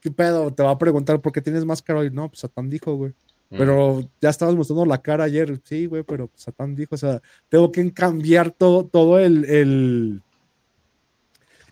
¿qué 0.00 0.10
pedo? 0.10 0.52
Te 0.52 0.64
va 0.64 0.72
a 0.72 0.78
preguntar 0.78 1.20
por 1.20 1.32
qué 1.32 1.40
tienes 1.40 1.64
máscara 1.64 2.00
hoy. 2.00 2.10
No, 2.10 2.28
pues 2.28 2.40
Satán 2.40 2.68
dijo, 2.68 2.96
güey. 2.96 3.12
Mm. 3.50 3.58
Pero 3.58 4.10
ya 4.20 4.30
estabas 4.30 4.56
mostrando 4.56 4.84
la 4.84 5.00
cara 5.00 5.24
ayer. 5.24 5.60
Sí, 5.62 5.86
güey, 5.86 6.02
pero 6.02 6.28
Satán 6.34 6.74
dijo, 6.74 6.96
o 6.96 6.98
sea, 6.98 7.22
tengo 7.48 7.70
que 7.70 7.92
cambiar 7.92 8.50
todo, 8.50 8.84
todo 8.84 9.20
el, 9.20 9.44
el, 9.44 10.22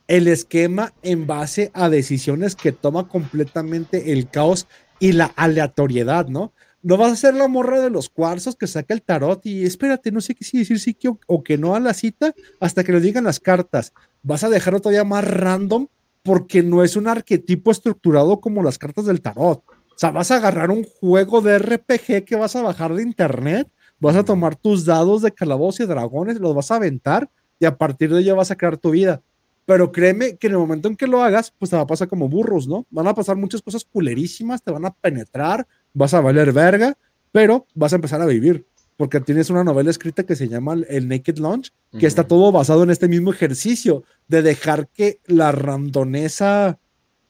el 0.09 0.29
esquema 0.29 0.93
en 1.03 1.27
base 1.27 1.71
a 1.75 1.89
decisiones 1.89 2.57
que 2.57 2.73
toma 2.73 3.09
completamente 3.09 4.13
el 4.13 4.29
caos 4.29 4.67
y 5.01 5.13
la 5.13 5.27
aleatoriedad, 5.37 6.29
¿no? 6.29 6.53
No 6.83 6.99
vas 6.99 7.13
a 7.13 7.17
ser 7.17 7.35
la 7.35 7.49
morra 7.49 7.81
de 7.81 7.89
los 7.89 8.11
cuarzos 8.11 8.57
que 8.57 8.67
saca 8.67 8.93
el 8.93 9.01
tarot 9.01 9.45
y 9.47 9.65
espérate, 9.65 10.13
no 10.13 10.21
sé 10.21 10.35
qué 10.35 10.45
sí 10.45 10.59
decir 10.59 10.79
sí 10.79 10.93
que 10.93 11.09
o, 11.27 11.43
que 11.43 11.57
no 11.57 11.75
a 11.75 11.81
la 11.81 11.95
cita 11.95 12.35
hasta 12.61 12.85
que 12.85 12.93
le 12.93 13.01
digan 13.01 13.25
las 13.25 13.41
cartas. 13.41 13.95
Vas 14.23 14.45
a 14.45 14.51
dejarlo 14.51 14.81
todavía 14.81 15.05
más 15.05 15.25
random 15.25 15.87
porque 16.23 16.63
no 16.63 16.85
es 16.85 16.97
un 16.97 17.09
arquetipo 17.09 17.71
estructurado 17.71 18.39
como 18.41 18.63
las 18.63 18.77
cartas 18.77 19.07
del 19.07 19.23
tarot. 19.23 19.63
O 19.67 19.99
sea, 19.99 20.11
vas 20.11 20.31
a 20.31 20.37
agarrar 20.37 20.71
un 20.71 20.85
juego 20.85 21.41
de 21.41 21.59
RPG 21.59 22.25
que 22.27 22.37
vas 22.37 22.55
a 22.55 22.63
bajar 22.63 22.95
de 22.95 23.03
internet, 23.03 23.69
vas 23.99 24.17
a 24.17 24.25
tomar 24.25 24.55
tus 24.55 24.85
dados 24.85 25.23
de 25.23 25.33
calabozos 25.33 25.81
y 25.81 25.87
dragones, 25.87 26.39
los 26.39 26.55
vas 26.55 26.71
a 26.71 26.77
aventar 26.77 27.31
y 27.59 27.65
a 27.65 27.79
partir 27.79 28.13
de 28.13 28.21
ello 28.21 28.37
vas 28.37 28.51
a 28.51 28.57
crear 28.57 28.77
tu 28.77 28.91
vida. 28.91 29.23
Pero 29.67 29.93
créeme 29.93 30.37
que 30.37 30.49
en 30.49 30.55
el 30.55 30.59
momento 30.59 30.89
en 30.89 30.97
que 30.97 31.07
lo 31.07 31.23
hagas, 31.23 31.53
pues 31.59 31.71
te 31.71 31.77
va 31.77 31.83
a 31.83 31.87
pasar 31.87 32.09
como 32.09 32.29
burros, 32.29 32.69
¿no? 32.69 32.87
Van 32.91 33.07
a 33.07 33.15
pasar 33.15 33.37
muchas 33.37 33.63
cosas 33.63 33.85
culerísimas, 33.85 34.63
te 34.63 34.71
van 34.71 34.85
a 34.85 34.93
penetrar, 34.93 35.67
vas 35.95 36.13
a 36.13 36.21
valer 36.21 36.53
verga, 36.53 36.97
pero 37.33 37.67
vas 37.75 37.93
a 37.93 37.97
empezar 37.97 38.21
a 38.21 38.27
vivir. 38.27 38.67
Porque 38.97 39.21
tienes 39.21 39.51
una 39.51 39.65
novela 39.65 39.91
escrita 39.91 40.25
que 40.25 40.37
se 40.37 40.49
llama 40.49 40.77
El 40.89 41.09
Naked 41.09 41.39
Launch, 41.39 41.73
que 41.99 42.07
está 42.07 42.29
todo 42.29 42.53
basado 42.53 42.85
en 42.85 42.91
este 42.91 43.09
mismo 43.09 43.33
ejercicio 43.33 44.05
de 44.29 44.43
dejar 44.43 44.89
que 44.89 45.19
la 45.27 45.51
randonesa, 45.51 46.79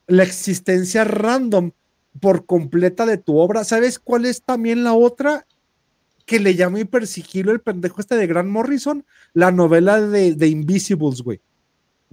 la 0.06 0.24
existencia 0.24 1.04
random 1.04 1.70
por 2.20 2.44
completa 2.44 3.06
de 3.06 3.16
tu 3.16 3.38
obra. 3.38 3.64
¿Sabes 3.64 3.98
cuál 3.98 4.26
es 4.26 4.42
también 4.42 4.84
la 4.84 4.92
otra? 4.92 5.46
Que 6.26 6.38
le 6.38 6.54
llama 6.54 6.80
hipersigilo 6.80 7.52
el 7.52 7.60
pendejo 7.60 8.00
este 8.00 8.16
de 8.16 8.26
Grant 8.26 8.50
Morrison, 8.50 9.04
la 9.32 9.50
novela 9.50 10.00
de, 10.00 10.34
de 10.34 10.48
Invisibles, 10.48 11.22
güey. 11.22 11.40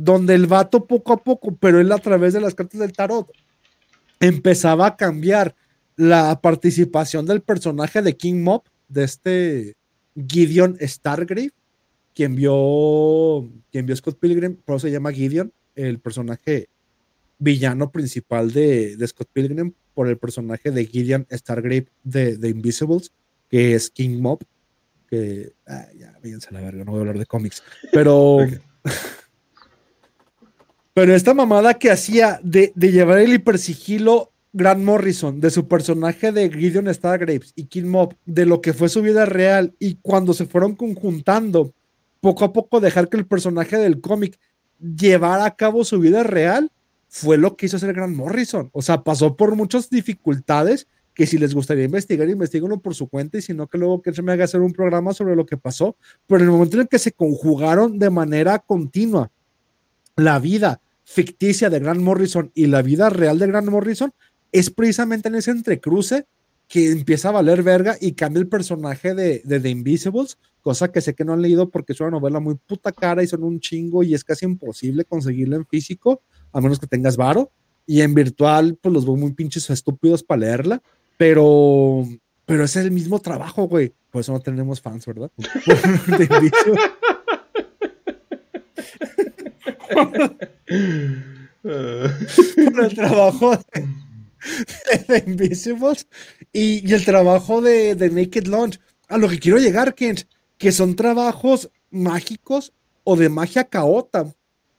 Donde 0.03 0.33
el 0.33 0.47
vato 0.47 0.87
poco 0.87 1.13
a 1.13 1.23
poco, 1.23 1.55
pero 1.55 1.79
él 1.79 1.91
a 1.91 1.99
través 1.99 2.33
de 2.33 2.41
las 2.41 2.55
cartas 2.55 2.79
del 2.79 2.91
tarot, 2.91 3.31
empezaba 4.19 4.87
a 4.87 4.95
cambiar 4.95 5.55
la 5.95 6.41
participación 6.41 7.27
del 7.27 7.41
personaje 7.41 8.01
de 8.01 8.17
King 8.17 8.41
Mob, 8.41 8.63
de 8.87 9.03
este 9.03 9.75
Gideon 10.27 10.75
Stargrave, 10.81 11.51
quien 12.15 12.35
vio, 12.35 13.47
quien 13.71 13.85
vio 13.85 13.95
Scott 13.95 14.19
Pilgrim, 14.19 14.55
por 14.55 14.77
eso 14.77 14.87
se 14.87 14.91
llama 14.91 15.11
Gideon, 15.11 15.53
el 15.75 15.99
personaje 15.99 16.69
villano 17.37 17.91
principal 17.91 18.51
de, 18.51 18.97
de 18.97 19.07
Scott 19.07 19.29
Pilgrim, 19.31 19.73
por 19.93 20.07
el 20.07 20.17
personaje 20.17 20.71
de 20.71 20.85
Gideon 20.87 21.27
Stargrave 21.31 21.87
de, 22.03 22.37
de 22.37 22.49
Invisibles, 22.49 23.11
que 23.49 23.75
es 23.75 23.91
King 23.91 24.19
Mob, 24.19 24.39
que, 25.07 25.53
ah, 25.67 25.87
ya, 25.95 26.17
váyanse 26.23 26.49
a 26.49 26.53
la 26.53 26.61
verga, 26.61 26.83
no 26.83 26.91
voy 26.91 26.99
a 26.99 27.01
hablar 27.01 27.19
de 27.19 27.27
cómics, 27.27 27.61
pero... 27.93 28.39
Pero 30.93 31.15
esta 31.15 31.33
mamada 31.33 31.75
que 31.75 31.89
hacía 31.89 32.39
de, 32.43 32.73
llevar 32.75 33.19
el 33.19 33.33
hipersigilo 33.33 34.31
Grant 34.51 34.83
Morrison, 34.83 35.39
de 35.39 35.49
su 35.49 35.67
personaje 35.67 36.33
de 36.33 36.49
Gideon 36.49 36.93
Stargraves 36.93 37.53
y 37.55 37.65
King 37.65 37.85
Mob, 37.85 38.15
de 38.25 38.45
lo 38.45 38.59
que 38.59 38.73
fue 38.73 38.89
su 38.89 39.01
vida 39.01 39.25
real, 39.25 39.73
y 39.79 39.95
cuando 40.01 40.33
se 40.33 40.45
fueron 40.45 40.75
conjuntando, 40.75 41.73
poco 42.19 42.43
a 42.43 42.51
poco 42.51 42.81
dejar 42.81 43.07
que 43.07 43.15
el 43.15 43.25
personaje 43.25 43.77
del 43.77 44.01
cómic 44.01 44.37
llevara 44.79 45.45
a 45.45 45.55
cabo 45.55 45.85
su 45.85 45.99
vida 45.99 46.23
real, 46.23 46.69
fue 47.07 47.37
lo 47.37 47.55
que 47.55 47.67
hizo 47.67 47.77
hacer 47.77 47.93
Grant 47.93 48.15
Morrison. 48.15 48.69
O 48.73 48.81
sea, 48.81 49.03
pasó 49.03 49.37
por 49.37 49.55
muchas 49.55 49.89
dificultades 49.89 50.87
que 51.13 51.25
si 51.25 51.37
les 51.37 51.53
gustaría 51.53 51.85
investigar, 51.85 52.27
investiguenlo 52.29 52.79
por 52.79 52.95
su 52.95 53.07
cuenta 53.07 53.37
y 53.37 53.41
si 53.41 53.53
no, 53.53 53.67
que 53.67 53.77
luego 53.77 54.01
que 54.01 54.13
se 54.13 54.21
me 54.21 54.33
haga 54.33 54.45
hacer 54.45 54.61
un 54.61 54.73
programa 54.73 55.13
sobre 55.13 55.35
lo 55.35 55.45
que 55.45 55.57
pasó. 55.57 55.95
Pero 56.27 56.41
en 56.41 56.47
el 56.47 56.51
momento 56.51 56.75
en 56.75 56.81
el 56.81 56.87
que 56.89 56.99
se 56.99 57.11
conjugaron 57.13 57.97
de 57.99 58.09
manera 58.09 58.59
continua 58.59 59.31
la 60.23 60.39
vida 60.39 60.81
ficticia 61.03 61.69
de 61.69 61.79
Grant 61.79 62.01
Morrison 62.01 62.51
y 62.53 62.67
la 62.67 62.81
vida 62.81 63.09
real 63.09 63.39
de 63.39 63.47
Grant 63.47 63.69
Morrison, 63.69 64.13
es 64.51 64.69
precisamente 64.69 65.29
en 65.29 65.35
ese 65.35 65.51
entrecruce 65.51 66.25
que 66.67 66.91
empieza 66.91 67.29
a 67.29 67.33
valer 67.33 67.63
verga 67.63 67.97
y 67.99 68.13
cambia 68.13 68.39
el 68.39 68.47
personaje 68.47 69.13
de, 69.13 69.41
de 69.43 69.59
The 69.59 69.69
Invisibles, 69.69 70.37
cosa 70.61 70.91
que 70.91 71.01
sé 71.01 71.13
que 71.13 71.25
no 71.25 71.33
han 71.33 71.41
leído 71.41 71.69
porque 71.69 71.91
es 71.91 71.99
una 71.99 72.11
novela 72.11 72.39
muy 72.39 72.55
puta 72.55 72.93
cara 72.93 73.23
y 73.23 73.27
son 73.27 73.43
un 73.43 73.59
chingo 73.59 74.03
y 74.03 74.13
es 74.13 74.23
casi 74.23 74.45
imposible 74.45 75.03
conseguirla 75.03 75.57
en 75.57 75.65
físico, 75.65 76.21
a 76.53 76.61
menos 76.61 76.79
que 76.79 76.87
tengas 76.87 77.17
varo. 77.17 77.51
Y 77.85 78.01
en 78.01 78.13
virtual, 78.13 78.77
pues 78.81 78.93
los 78.93 79.05
veo 79.05 79.17
muy 79.17 79.33
pinches 79.33 79.69
estúpidos 79.69 80.23
para 80.23 80.41
leerla, 80.41 80.81
pero, 81.17 82.07
pero 82.45 82.63
es 82.63 82.75
el 82.77 82.91
mismo 82.91 83.19
trabajo, 83.19 83.67
güey. 83.67 83.93
Por 84.09 84.21
eso 84.21 84.31
no 84.31 84.39
tenemos 84.39 84.79
fans, 84.79 85.05
¿verdad? 85.05 85.31
Por 91.63 92.83
el 92.83 92.95
trabajo 92.95 93.55
de, 93.55 93.87
de 95.07 95.23
Invisibles 95.27 96.07
y, 96.51 96.87
y 96.87 96.93
el 96.93 97.05
trabajo 97.05 97.61
de, 97.61 97.95
de, 97.95 98.09
Naked 98.09 98.47
Launch. 98.47 98.79
A 99.07 99.17
lo 99.17 99.27
que 99.29 99.39
quiero 99.39 99.57
llegar, 99.57 99.93
Kent, 99.93 100.21
que 100.57 100.71
son 100.71 100.95
trabajos 100.95 101.69
mágicos 101.89 102.73
o 103.03 103.15
de 103.15 103.29
magia 103.29 103.65
caota 103.65 104.33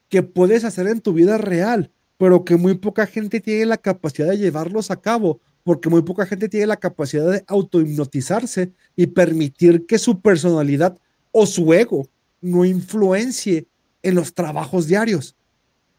que 0.09 0.22
puedes 0.22 0.64
hacer 0.64 0.86
en 0.89 1.01
tu 1.01 1.12
vida 1.12 1.39
real, 1.39 1.90
pero 2.18 2.44
que 2.44 2.56
muy 2.56 2.74
poca 2.74 3.06
gente 3.06 3.40
tiene 3.40 3.66
la 3.66 3.78
capacidad 3.78 4.28
de 4.28 4.39
llevarlos 4.39 4.90
a 4.90 5.01
cabo, 5.01 5.40
porque 5.64 5.89
muy 5.89 6.02
poca 6.02 6.26
gente 6.26 6.48
tiene 6.48 6.66
la 6.66 6.76
capacidad 6.76 7.30
de 7.30 7.44
autohipnotizarse 7.47 8.72
y 8.97 9.06
permitir 9.06 9.86
que 9.86 9.98
su 9.98 10.20
personalidad 10.20 10.98
o 11.30 11.47
su 11.47 11.72
ego 11.72 12.09
no 12.40 12.64
influencie 12.64 13.66
en 14.03 14.15
los 14.15 14.35
trabajos 14.35 14.87
diarios. 14.87 15.37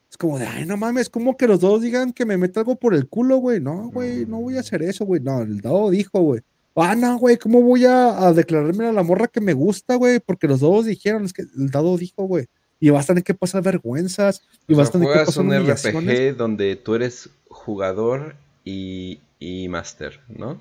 Es 0.09 0.17
como 0.17 0.37
de, 0.37 0.45
ay, 0.45 0.65
no 0.65 0.77
mames, 0.77 1.09
como 1.09 1.35
que 1.37 1.47
los 1.47 1.59
dos 1.59 1.81
digan 1.81 2.13
que 2.13 2.25
me 2.25 2.37
meto 2.37 2.59
algo 2.59 2.75
por 2.75 2.93
el 2.93 3.07
culo, 3.07 3.37
güey. 3.37 3.59
No, 3.59 3.89
güey, 3.89 4.25
no 4.25 4.41
voy 4.41 4.57
a 4.57 4.59
hacer 4.59 4.83
eso, 4.83 5.05
güey. 5.05 5.19
No, 5.21 5.41
el 5.41 5.61
dado 5.61 5.89
dijo, 5.89 6.19
güey. 6.21 6.41
Ah, 6.75 6.95
no, 6.95 7.17
güey, 7.17 7.37
¿cómo 7.37 7.61
voy 7.61 7.85
a, 7.85 8.27
a, 8.27 8.33
declararme 8.33 8.87
a 8.87 8.91
la 8.91 9.03
morra 9.03 9.27
que 9.27 9.41
me 9.41 9.53
gusta, 9.53 9.95
güey? 9.95 10.19
Porque 10.19 10.47
los 10.47 10.59
dos 10.59 10.85
dijeron, 10.85 11.25
es 11.25 11.33
que 11.33 11.43
el 11.43 11.69
dado 11.69 11.97
dijo, 11.97 12.25
güey. 12.25 12.47
Y 12.79 12.89
vas 12.89 13.05
a 13.05 13.07
tener 13.07 13.23
que 13.23 13.33
pasar 13.33 13.63
vergüenzas. 13.63 14.41
Y 14.67 14.73
O 14.73 14.77
vas 14.77 14.89
a 14.89 14.91
tener 14.91 15.11
que 15.11 15.25
pasar 15.25 15.45
un. 15.45 15.51
RPG 15.51 16.37
donde 16.37 16.75
tú 16.75 16.95
eres 16.95 17.29
jugador 17.47 18.35
y, 18.63 19.19
y 19.39 19.67
máster, 19.69 20.19
¿no? 20.27 20.59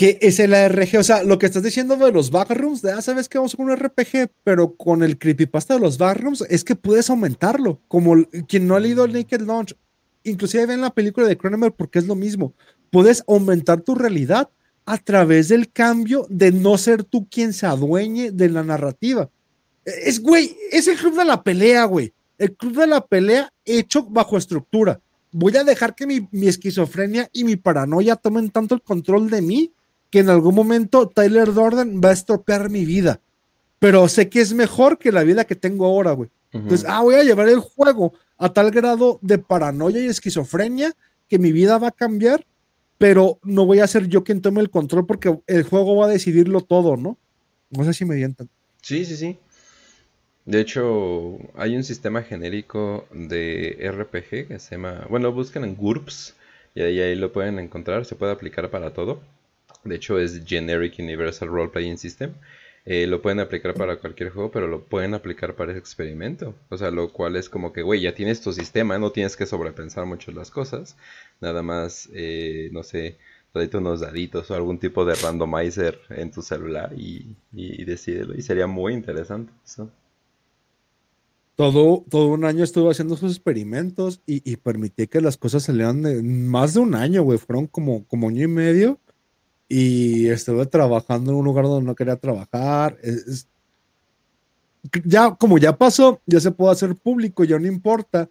Que 0.00 0.16
es 0.22 0.40
el 0.40 0.54
ARG, 0.54 0.96
o 0.98 1.02
sea, 1.02 1.24
lo 1.24 1.38
que 1.38 1.44
estás 1.44 1.62
diciendo 1.62 1.94
de 1.94 2.10
los 2.10 2.30
backrooms, 2.30 2.80
de, 2.80 2.90
ah, 2.90 3.02
sabes 3.02 3.28
que 3.28 3.36
vamos 3.36 3.54
con 3.54 3.66
un 3.66 3.76
RPG, 3.76 4.30
pero 4.42 4.74
con 4.74 5.02
el 5.02 5.18
creepypasta 5.18 5.74
de 5.74 5.80
los 5.80 5.98
backrooms 5.98 6.40
es 6.48 6.64
que 6.64 6.74
puedes 6.74 7.10
aumentarlo, 7.10 7.82
como 7.86 8.14
quien 8.48 8.66
no 8.66 8.76
ha 8.76 8.80
leído 8.80 9.04
el 9.04 9.12
Naked 9.12 9.42
Launch, 9.42 9.76
inclusive 10.24 10.64
ven 10.64 10.80
la 10.80 10.88
película 10.88 11.28
de 11.28 11.36
Cronenberg 11.36 11.74
porque 11.76 11.98
es 11.98 12.06
lo 12.06 12.14
mismo, 12.14 12.54
puedes 12.88 13.22
aumentar 13.28 13.82
tu 13.82 13.94
realidad 13.94 14.48
a 14.86 14.96
través 14.96 15.48
del 15.48 15.70
cambio 15.70 16.26
de 16.30 16.50
no 16.50 16.78
ser 16.78 17.04
tú 17.04 17.28
quien 17.28 17.52
se 17.52 17.66
adueñe 17.66 18.30
de 18.30 18.48
la 18.48 18.64
narrativa. 18.64 19.28
Es, 19.84 20.22
güey, 20.22 20.56
es 20.72 20.88
el 20.88 20.96
club 20.96 21.14
de 21.14 21.26
la 21.26 21.42
pelea, 21.42 21.84
güey. 21.84 22.14
El 22.38 22.56
club 22.56 22.74
de 22.74 22.86
la 22.86 23.06
pelea 23.06 23.52
hecho 23.66 24.02
bajo 24.04 24.38
estructura. 24.38 24.98
Voy 25.30 25.54
a 25.58 25.62
dejar 25.62 25.94
que 25.94 26.06
mi, 26.06 26.26
mi 26.30 26.48
esquizofrenia 26.48 27.28
y 27.34 27.44
mi 27.44 27.56
paranoia 27.56 28.16
tomen 28.16 28.48
tanto 28.48 28.74
el 28.74 28.80
control 28.80 29.28
de 29.28 29.42
mí 29.42 29.74
que 30.10 30.20
en 30.20 30.28
algún 30.28 30.54
momento 30.54 31.08
Tyler 31.08 31.52
Durden 31.52 32.00
va 32.04 32.10
a 32.10 32.12
estropear 32.12 32.68
mi 32.68 32.84
vida. 32.84 33.20
Pero 33.78 34.08
sé 34.08 34.28
que 34.28 34.40
es 34.40 34.52
mejor 34.52 34.98
que 34.98 35.12
la 35.12 35.22
vida 35.22 35.44
que 35.44 35.54
tengo 35.54 35.86
ahora, 35.86 36.12
güey. 36.12 36.28
Entonces, 36.52 36.86
ah, 36.88 37.00
voy 37.00 37.14
a 37.14 37.22
llevar 37.22 37.48
el 37.48 37.60
juego 37.60 38.12
a 38.36 38.52
tal 38.52 38.70
grado 38.70 39.18
de 39.22 39.38
paranoia 39.38 40.00
y 40.00 40.06
esquizofrenia 40.06 40.94
que 41.28 41.38
mi 41.38 41.52
vida 41.52 41.78
va 41.78 41.88
a 41.88 41.92
cambiar, 41.92 42.44
pero 42.98 43.38
no 43.44 43.66
voy 43.66 43.78
a 43.78 43.86
ser 43.86 44.08
yo 44.08 44.24
quien 44.24 44.42
tome 44.42 44.60
el 44.60 44.68
control 44.68 45.06
porque 45.06 45.38
el 45.46 45.62
juego 45.62 45.96
va 45.96 46.06
a 46.06 46.08
decidirlo 46.08 46.60
todo, 46.60 46.96
¿no? 46.96 47.16
No 47.70 47.84
sé 47.84 47.94
si 47.94 48.04
me 48.04 48.16
dientan. 48.16 48.48
Sí, 48.82 49.04
sí, 49.04 49.16
sí. 49.16 49.38
De 50.44 50.60
hecho, 50.60 51.38
hay 51.54 51.76
un 51.76 51.84
sistema 51.84 52.22
genérico 52.22 53.06
de 53.12 53.76
RPG 53.92 54.48
que 54.48 54.58
se 54.58 54.74
llama, 54.74 55.06
bueno, 55.08 55.32
buscan 55.32 55.64
en 55.64 55.76
GURPS 55.76 56.34
y 56.74 56.82
ahí, 56.82 57.00
ahí 57.00 57.14
lo 57.14 57.32
pueden 57.32 57.58
encontrar, 57.60 58.04
se 58.04 58.16
puede 58.16 58.32
aplicar 58.32 58.70
para 58.70 58.92
todo. 58.92 59.20
De 59.84 59.96
hecho, 59.96 60.18
es 60.18 60.44
Generic 60.44 60.98
Universal 60.98 61.48
Role 61.48 61.70
Playing 61.70 61.98
System. 61.98 62.34
Eh, 62.86 63.06
lo 63.06 63.20
pueden 63.20 63.40
aplicar 63.40 63.74
para 63.74 63.98
cualquier 63.98 64.30
juego, 64.30 64.50
pero 64.50 64.66
lo 64.66 64.84
pueden 64.84 65.14
aplicar 65.14 65.54
para 65.54 65.72
ese 65.72 65.78
experimento. 65.78 66.54
O 66.70 66.78
sea, 66.78 66.90
lo 66.90 67.12
cual 67.12 67.36
es 67.36 67.48
como 67.48 67.72
que, 67.72 67.82
güey, 67.82 68.00
ya 68.00 68.14
tienes 68.14 68.40
tu 68.40 68.52
sistema, 68.52 68.98
no 68.98 69.12
tienes 69.12 69.36
que 69.36 69.46
sobrepensar 69.46 70.06
mucho 70.06 70.32
las 70.32 70.50
cosas. 70.50 70.96
Nada 71.40 71.62
más, 71.62 72.08
eh, 72.14 72.70
no 72.72 72.82
sé, 72.82 73.18
tráete 73.52 73.76
unos 73.76 74.00
daditos 74.00 74.50
o 74.50 74.54
algún 74.54 74.78
tipo 74.78 75.04
de 75.04 75.14
randomizer 75.14 76.00
en 76.10 76.30
tu 76.30 76.42
celular 76.42 76.92
y, 76.96 77.36
y, 77.52 77.84
decídelo. 77.84 78.34
Y 78.34 78.42
sería 78.42 78.66
muy 78.66 78.94
interesante. 78.94 79.52
Todo, 81.56 82.04
todo 82.08 82.28
un 82.28 82.44
año 82.44 82.64
estuve 82.64 82.90
haciendo 82.90 83.16
sus 83.16 83.32
experimentos 83.32 84.20
y, 84.26 84.50
y 84.50 84.56
permití 84.56 85.06
que 85.06 85.20
las 85.20 85.36
cosas 85.36 85.64
salieran 85.64 86.00
de 86.00 86.22
más 86.22 86.72
de 86.72 86.80
un 86.80 86.94
año, 86.94 87.22
güey. 87.22 87.38
Fueron 87.38 87.66
como, 87.66 88.06
como 88.06 88.28
año 88.28 88.44
y 88.44 88.48
medio. 88.48 88.98
Y 89.72 90.26
estuve 90.28 90.66
trabajando 90.66 91.30
en 91.30 91.36
un 91.38 91.44
lugar 91.44 91.64
donde 91.64 91.86
no 91.86 91.94
quería 91.94 92.16
trabajar. 92.16 92.98
Es- 93.02 93.26
es- 93.28 93.48
ya, 95.04 95.34
como 95.36 95.58
ya 95.58 95.76
pasó, 95.76 96.20
ya 96.26 96.40
se 96.40 96.50
puede 96.50 96.72
hacer 96.72 96.96
público, 96.96 97.44
ya 97.44 97.58
no 97.58 97.66
importa. 97.68 98.28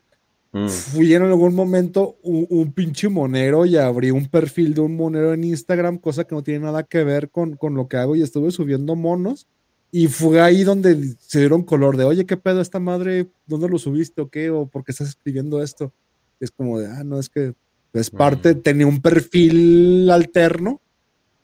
Mm. 0.52 0.68
Fui 0.68 1.14
en 1.14 1.22
algún 1.22 1.56
momento 1.56 2.18
un, 2.24 2.46
un 2.50 2.74
pinche 2.74 3.08
monero 3.08 3.66
y 3.66 3.78
abrí 3.78 4.10
un 4.12 4.28
perfil 4.28 4.74
de 4.74 4.82
un 4.82 4.96
monero 4.98 5.34
en 5.34 5.44
Instagram, 5.46 5.98
cosa 6.00 6.24
que 6.26 6.34
no 6.36 6.42
tiene 6.44 6.62
nada 6.66 6.84
que 6.84 7.04
ver 7.04 7.30
con, 7.30 7.56
con 7.56 7.74
lo 7.76 7.88
que 7.88 7.98
hago 7.98 8.16
y 8.16 8.22
estuve 8.24 8.52
subiendo 8.52 8.96
monos. 8.96 9.48
Y 9.92 10.08
fue 10.08 10.42
ahí 10.42 10.64
donde 10.64 11.16
se 11.20 11.40
dieron 11.40 11.64
color 11.64 11.96
de, 11.98 12.04
oye, 12.04 12.26
¿qué 12.26 12.36
pedo 12.36 12.62
esta 12.62 12.80
madre? 12.80 13.28
¿Dónde 13.48 13.70
lo 13.70 13.78
subiste 13.80 14.22
o 14.22 14.28
qué? 14.30 14.50
¿O 14.50 14.66
por 14.68 14.84
qué 14.84 14.92
estás 14.92 15.08
escribiendo 15.10 15.64
esto? 15.64 15.94
Es 16.40 16.52
como 16.52 16.80
de, 16.80 16.88
ah, 16.88 17.04
no, 17.04 17.18
es 17.20 17.30
que 17.30 17.54
es 17.94 18.10
parte, 18.10 18.56
Mm. 18.56 18.62
tenía 18.62 18.88
un 18.88 19.02
perfil 19.02 20.10
alterno 20.12 20.82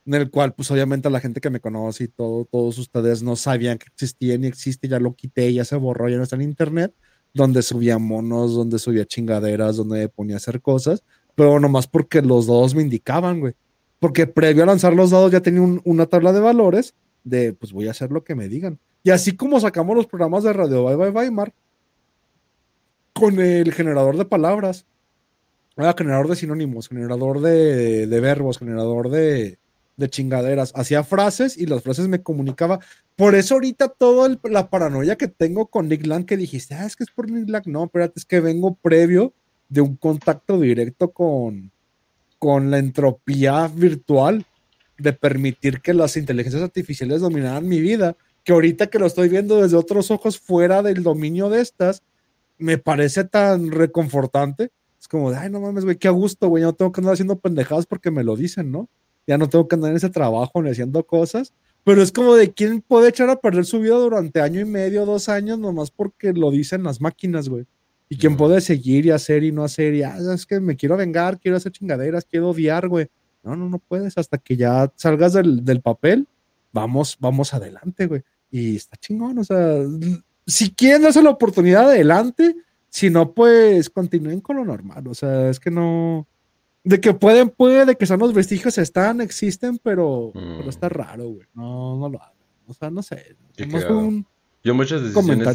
en 0.05 0.13
el 0.13 0.29
cual, 0.29 0.53
pues 0.53 0.69
obviamente 0.71 1.09
la 1.09 1.19
gente 1.19 1.41
que 1.41 1.49
me 1.49 1.59
conoce 1.59 2.05
y 2.05 2.07
todo, 2.07 2.45
todos 2.45 2.77
ustedes 2.77 3.23
no 3.23 3.35
sabían 3.35 3.77
que 3.77 3.87
existía 3.87 4.37
ni 4.37 4.47
existe, 4.47 4.87
ya 4.87 4.99
lo 4.99 5.13
quité, 5.15 5.51
ya 5.53 5.65
se 5.65 5.75
borró, 5.75 6.07
ya 6.09 6.17
no 6.17 6.23
está 6.23 6.35
en 6.35 6.43
internet, 6.43 6.93
donde 7.33 7.61
subía 7.63 7.97
monos, 7.97 8.53
donde 8.53 8.79
subía 8.79 9.05
chingaderas, 9.05 9.77
donde 9.77 10.07
ponía 10.09 10.35
a 10.35 10.37
hacer 10.37 10.61
cosas, 10.61 11.03
pero 11.35 11.59
nomás 11.59 11.87
porque 11.87 12.21
los 12.21 12.47
dados 12.47 12.75
me 12.75 12.81
indicaban, 12.81 13.39
güey. 13.39 13.53
Porque 13.99 14.27
previo 14.27 14.63
a 14.63 14.67
lanzar 14.67 14.93
los 14.93 15.09
dados 15.11 15.31
ya 15.31 15.41
tenía 15.41 15.61
un- 15.61 15.81
una 15.83 16.05
tabla 16.05 16.31
de 16.31 16.39
valores 16.39 16.93
de, 17.23 17.53
pues 17.53 17.73
voy 17.73 17.87
a 17.87 17.91
hacer 17.91 18.11
lo 18.11 18.23
que 18.23 18.35
me 18.35 18.47
digan. 18.47 18.77
Y 19.03 19.09
así 19.09 19.35
como 19.35 19.59
sacamos 19.59 19.95
los 19.95 20.05
programas 20.07 20.43
de 20.43 20.53
Radio 20.53 20.83
Bye 20.83 20.95
Bye 20.95 21.09
Weimar, 21.09 21.53
con 23.13 23.39
el 23.39 23.71
generador 23.73 24.17
de 24.17 24.25
palabras, 24.25 24.85
era 25.77 25.93
generador 25.97 26.27
de 26.27 26.35
sinónimos, 26.35 26.89
generador 26.89 27.41
de, 27.41 28.07
de 28.07 28.19
verbos, 28.19 28.59
generador 28.59 29.09
de, 29.09 29.57
de 29.97 30.09
chingaderas. 30.09 30.71
Hacía 30.75 31.03
frases 31.03 31.57
y 31.57 31.65
las 31.65 31.83
frases 31.83 32.07
me 32.07 32.21
comunicaba. 32.21 32.79
Por 33.15 33.35
eso 33.35 33.55
ahorita 33.55 33.89
toda 33.89 34.37
la 34.43 34.69
paranoia 34.69 35.17
que 35.17 35.27
tengo 35.27 35.67
con 35.67 35.87
Nick 35.87 36.05
Lang 36.05 36.25
que 36.25 36.37
dijiste, 36.37 36.75
ah, 36.75 36.85
es 36.85 36.95
que 36.95 37.03
es 37.03 37.11
por 37.11 37.29
Nick 37.29 37.49
Lang. 37.49 37.63
No, 37.67 37.85
espérate, 37.85 38.13
es 38.17 38.25
que 38.25 38.39
vengo 38.39 38.75
previo 38.75 39.33
de 39.69 39.81
un 39.81 39.95
contacto 39.95 40.59
directo 40.59 41.11
con, 41.11 41.71
con 42.39 42.71
la 42.71 42.77
entropía 42.77 43.67
virtual 43.67 44.45
de 44.97 45.13
permitir 45.13 45.81
que 45.81 45.93
las 45.93 46.17
inteligencias 46.17 46.63
artificiales 46.63 47.21
dominaran 47.21 47.67
mi 47.67 47.79
vida, 47.79 48.15
que 48.43 48.53
ahorita 48.53 48.87
que 48.87 48.99
lo 48.99 49.05
estoy 49.05 49.29
viendo 49.29 49.61
desde 49.61 49.75
otros 49.75 50.11
ojos 50.11 50.39
fuera 50.39 50.81
del 50.83 51.03
dominio 51.03 51.49
de 51.49 51.61
estas, 51.61 52.03
me 52.57 52.77
parece 52.77 53.25
tan 53.25 53.71
reconfortante. 53.71 54.71
Es 54.99 55.07
como 55.07 55.29
ay, 55.31 55.49
no 55.49 55.59
mames, 55.59 55.83
güey, 55.83 55.97
qué 55.97 56.09
gusto, 56.09 56.47
güey, 56.47 56.63
no 56.63 56.73
tengo 56.73 56.91
que 56.91 57.01
andar 57.01 57.13
haciendo 57.13 57.39
pendejadas 57.39 57.85
porque 57.85 58.11
me 58.11 58.23
lo 58.23 58.35
dicen, 58.35 58.71
¿no? 58.71 58.89
Ya 59.27 59.37
no 59.37 59.49
tengo 59.49 59.67
que 59.67 59.75
andar 59.75 59.91
en 59.91 59.97
ese 59.97 60.09
trabajo 60.09 60.61
ni 60.61 60.69
haciendo 60.69 61.05
cosas, 61.05 61.53
Pero 61.83 62.01
es 62.01 62.11
como 62.11 62.35
de 62.35 62.51
quién 62.53 62.81
puede 62.81 63.09
echar 63.09 63.29
a 63.29 63.39
perder 63.39 63.65
su 63.65 63.79
vida 63.79 63.95
durante 63.95 64.41
año 64.41 64.59
y 64.59 64.65
medio, 64.65 65.05
dos 65.05 65.29
años, 65.29 65.59
nomás 65.59 65.91
porque 65.91 66.33
lo 66.33 66.49
dicen 66.51 66.83
las 66.83 66.99
máquinas, 66.99 67.47
güey. 67.47 67.65
Y 68.09 68.17
quién 68.17 68.37
puede 68.37 68.61
seguir 68.61 69.05
y 69.05 69.11
hacer 69.11 69.43
y 69.43 69.51
no 69.51 69.63
hacer. 69.63 69.93
Y 69.93 70.03
ah, 70.03 70.17
es 70.33 70.45
que 70.45 70.59
me 70.59 70.75
quiero 70.75 70.97
vengar, 70.97 71.39
quiero 71.39 71.57
hacer 71.57 71.71
chingaderas, 71.71 72.25
quiero 72.25 72.49
odiar, 72.49 72.87
güey. 72.87 73.07
No, 73.43 73.55
no, 73.55 73.69
no 73.69 73.79
puedes. 73.79 74.17
Hasta 74.17 74.37
que 74.37 74.55
ya 74.57 74.91
salgas 74.95 75.33
del, 75.33 75.63
del 75.63 75.81
papel, 75.81 76.27
vamos, 76.71 77.17
vamos 77.19 77.53
adelante, 77.53 78.07
güey. 78.07 78.23
Y 78.51 78.75
está 78.75 78.97
chingón. 78.97 79.37
O 79.39 79.43
sea, 79.43 79.77
si 80.45 80.71
quieren 80.71 81.03
darse 81.03 81.21
la 81.21 81.31
oportunidad, 81.31 81.89
adelante. 81.89 82.55
Si 82.89 83.09
no, 83.09 83.33
pues 83.33 83.89
continúen 83.89 84.39
con 84.39 84.57
lo 84.57 84.65
normal. 84.65 85.07
O 85.07 85.13
sea, 85.13 85.49
es 85.49 85.59
que 85.59 85.71
no. 85.71 86.27
De 86.85 87.01
que 87.01 87.13
pueden, 87.13 87.49
puede, 87.49 87.85
de 87.85 87.95
que 87.97 88.05
son 88.05 88.19
los 88.19 88.33
vestigios, 88.33 88.77
están, 88.77 89.19
existen, 89.19 89.79
pero, 89.83 90.31
Mm. 90.33 90.57
pero 90.57 90.69
está 90.69 90.87
raro, 90.87 91.25
güey. 91.29 91.47
No, 91.53 91.97
no 91.97 92.09
lo 92.09 92.21
hagan. 92.21 92.33
O 92.67 92.73
sea, 92.73 92.89
no 92.89 93.01
sé. 93.03 93.35
Un- 93.89 94.25
Yo 94.63 94.73
muchas 94.73 95.01
decisiones, 95.03 95.47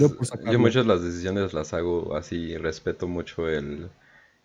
yo 0.52 0.58
muchas 0.58 0.86
las 0.86 1.02
decisiones 1.02 1.52
las 1.54 1.72
hago 1.72 2.14
así, 2.16 2.56
respeto 2.58 3.08
mucho 3.08 3.48
el, 3.48 3.88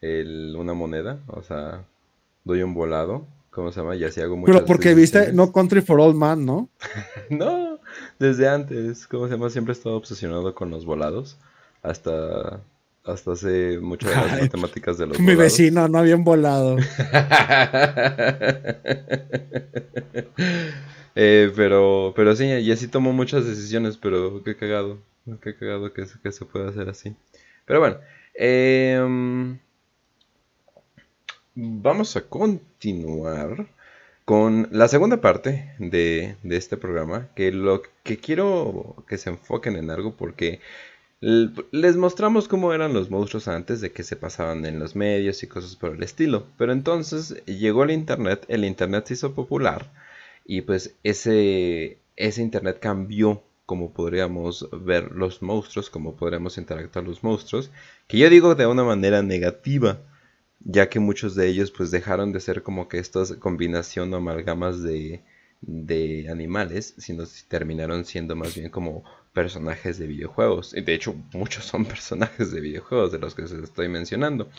el 0.02 0.56
una 0.58 0.74
moneda, 0.74 1.20
o 1.28 1.44
sea, 1.44 1.86
doy 2.44 2.62
un 2.64 2.74
volado, 2.74 3.28
¿cómo 3.52 3.72
se 3.72 3.82
llama? 3.82 3.96
Y 3.96 4.04
así 4.04 4.22
hago 4.22 4.36
muchas 4.38 4.56
Pero 4.56 4.66
porque 4.66 4.94
viste. 4.96 5.34
No 5.34 5.52
Country 5.52 5.82
for 5.82 6.00
Old 6.00 6.16
Man, 6.16 6.46
¿no? 6.46 6.70
No, 7.30 7.80
desde 8.20 8.48
antes, 8.48 9.06
¿cómo 9.08 9.28
se 9.28 9.34
llama? 9.34 9.50
Siempre 9.50 9.72
he 9.74 9.78
estado 9.78 9.96
obsesionado 9.98 10.54
con 10.56 10.70
los 10.72 10.86
volados, 10.86 11.38
hasta, 11.84 12.62
hasta 13.06 13.34
hace 13.34 13.80
mucho 13.80 14.10
de 14.10 14.16
las 14.16 14.42
matemáticas 14.42 14.98
de 14.98 15.08
los 15.08 15.20
Mi 15.20 15.26
volados. 15.36 15.44
vecino 15.44 15.88
no 15.88 15.98
habían 16.00 16.24
volado. 16.24 16.78
Eh, 21.18 21.52
pero, 21.56 22.12
pero 22.16 22.36
sí, 22.36 22.46
y 22.46 22.72
así 22.72 22.88
tomo 22.90 23.14
muchas 23.14 23.46
decisiones, 23.46 23.96
pero 23.98 24.44
qué 24.44 24.58
cagado, 24.58 24.98
qué 25.42 25.56
cagado 25.56 25.94
que, 25.94 26.06
se- 26.06 26.20
que 26.20 26.32
se 26.34 26.44
pueda 26.46 26.70
hacer 26.70 26.90
así. 26.90 27.16
Pero 27.66 27.80
bueno, 27.80 27.98
em, 28.34 29.58
vamos 31.56 32.16
a 32.18 32.22
continuar 32.28 33.68
con 34.26 34.68
la 34.72 34.88
segunda 34.88 35.22
parte 35.22 35.74
de, 35.80 36.36
de 36.44 36.58
este 36.58 36.78
programa, 36.78 37.30
que 37.36 37.52
lo 37.52 37.82
que 38.04 38.18
quiero 38.18 38.96
que 39.08 39.18
se 39.18 39.30
enfoquen 39.30 39.76
en 39.78 39.92
algo 39.92 40.16
porque 40.18 40.60
les 41.26 41.98
mostramos 41.98 42.48
cómo 42.48 42.72
eran 42.72 42.94
los 42.94 43.10
monstruos 43.10 43.48
antes 43.48 43.82
de 43.82 43.92
que 43.92 44.04
se 44.04 44.16
pasaban 44.16 44.64
en 44.64 44.78
los 44.78 44.96
medios 44.96 45.42
y 45.42 45.48
cosas 45.48 45.76
por 45.76 45.96
el 45.96 46.04
estilo. 46.04 46.46
Pero 46.58 46.72
entonces 46.72 47.44
llegó 47.46 47.84
el 47.84 47.92
internet, 47.92 48.46
el 48.48 48.64
internet 48.64 49.06
se 49.08 49.16
hizo 49.16 49.34
popular 49.34 49.92
y 50.46 50.62
pues 50.62 50.94
ese, 51.04 51.98
ese 52.16 52.42
internet 52.44 52.78
cambió 52.80 53.42
como 53.66 53.92
podríamos 53.92 54.70
ver 54.84 55.14
los 55.14 55.42
monstruos, 55.42 55.90
como 55.90 56.16
podríamos 56.16 56.60
interactuar 56.60 57.04
los 57.06 57.24
monstruos, 57.24 57.72
que 58.08 58.20
yo 58.20 58.30
digo 58.30 58.54
de 58.54 58.68
una 58.68 58.84
manera 58.84 59.24
negativa, 59.24 59.98
ya 60.60 60.90
que 60.90 61.00
muchos 61.00 61.34
de 61.34 61.48
ellos 61.48 61.72
pues 61.72 61.90
dejaron 61.90 62.32
de 62.34 62.40
ser 62.40 62.62
como 62.62 62.88
que 62.88 63.00
estas 63.00 63.34
combinación 63.34 64.14
o 64.14 64.18
amalgamas 64.18 64.84
de, 64.84 65.24
de 65.62 66.28
animales, 66.30 66.94
sino 67.00 67.26
si 67.26 67.48
terminaron 67.48 68.06
siendo 68.06 68.36
más 68.36 68.54
bien 68.54 68.70
como 68.70 69.04
personajes 69.36 70.00
de 70.00 70.08
videojuegos. 70.08 70.74
Y 70.74 70.82
de 70.82 70.96
hecho 70.96 71.14
muchos 71.34 71.66
son 71.66 71.86
personajes 71.94 72.52
de 72.52 72.62
videojuegos 72.62 73.12
de 73.12 73.20
los 73.20 73.36
que 73.36 73.48
se 73.48 73.62
estoy 73.62 73.88
mencionando. 73.88 74.50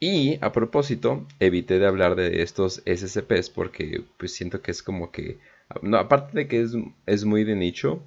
Y 0.00 0.38
a 0.40 0.52
propósito, 0.52 1.26
evité 1.40 1.78
de 1.78 1.86
hablar 1.86 2.14
de 2.14 2.42
estos 2.42 2.82
SCPs 2.86 3.50
porque 3.50 4.02
pues 4.16 4.32
siento 4.32 4.62
que 4.62 4.70
es 4.70 4.82
como 4.82 5.10
que, 5.12 5.38
no, 5.82 5.98
aparte 5.98 6.38
de 6.38 6.48
que 6.48 6.62
es, 6.62 6.72
es 7.06 7.24
muy 7.24 7.44
de 7.44 7.54
nicho, 7.54 8.02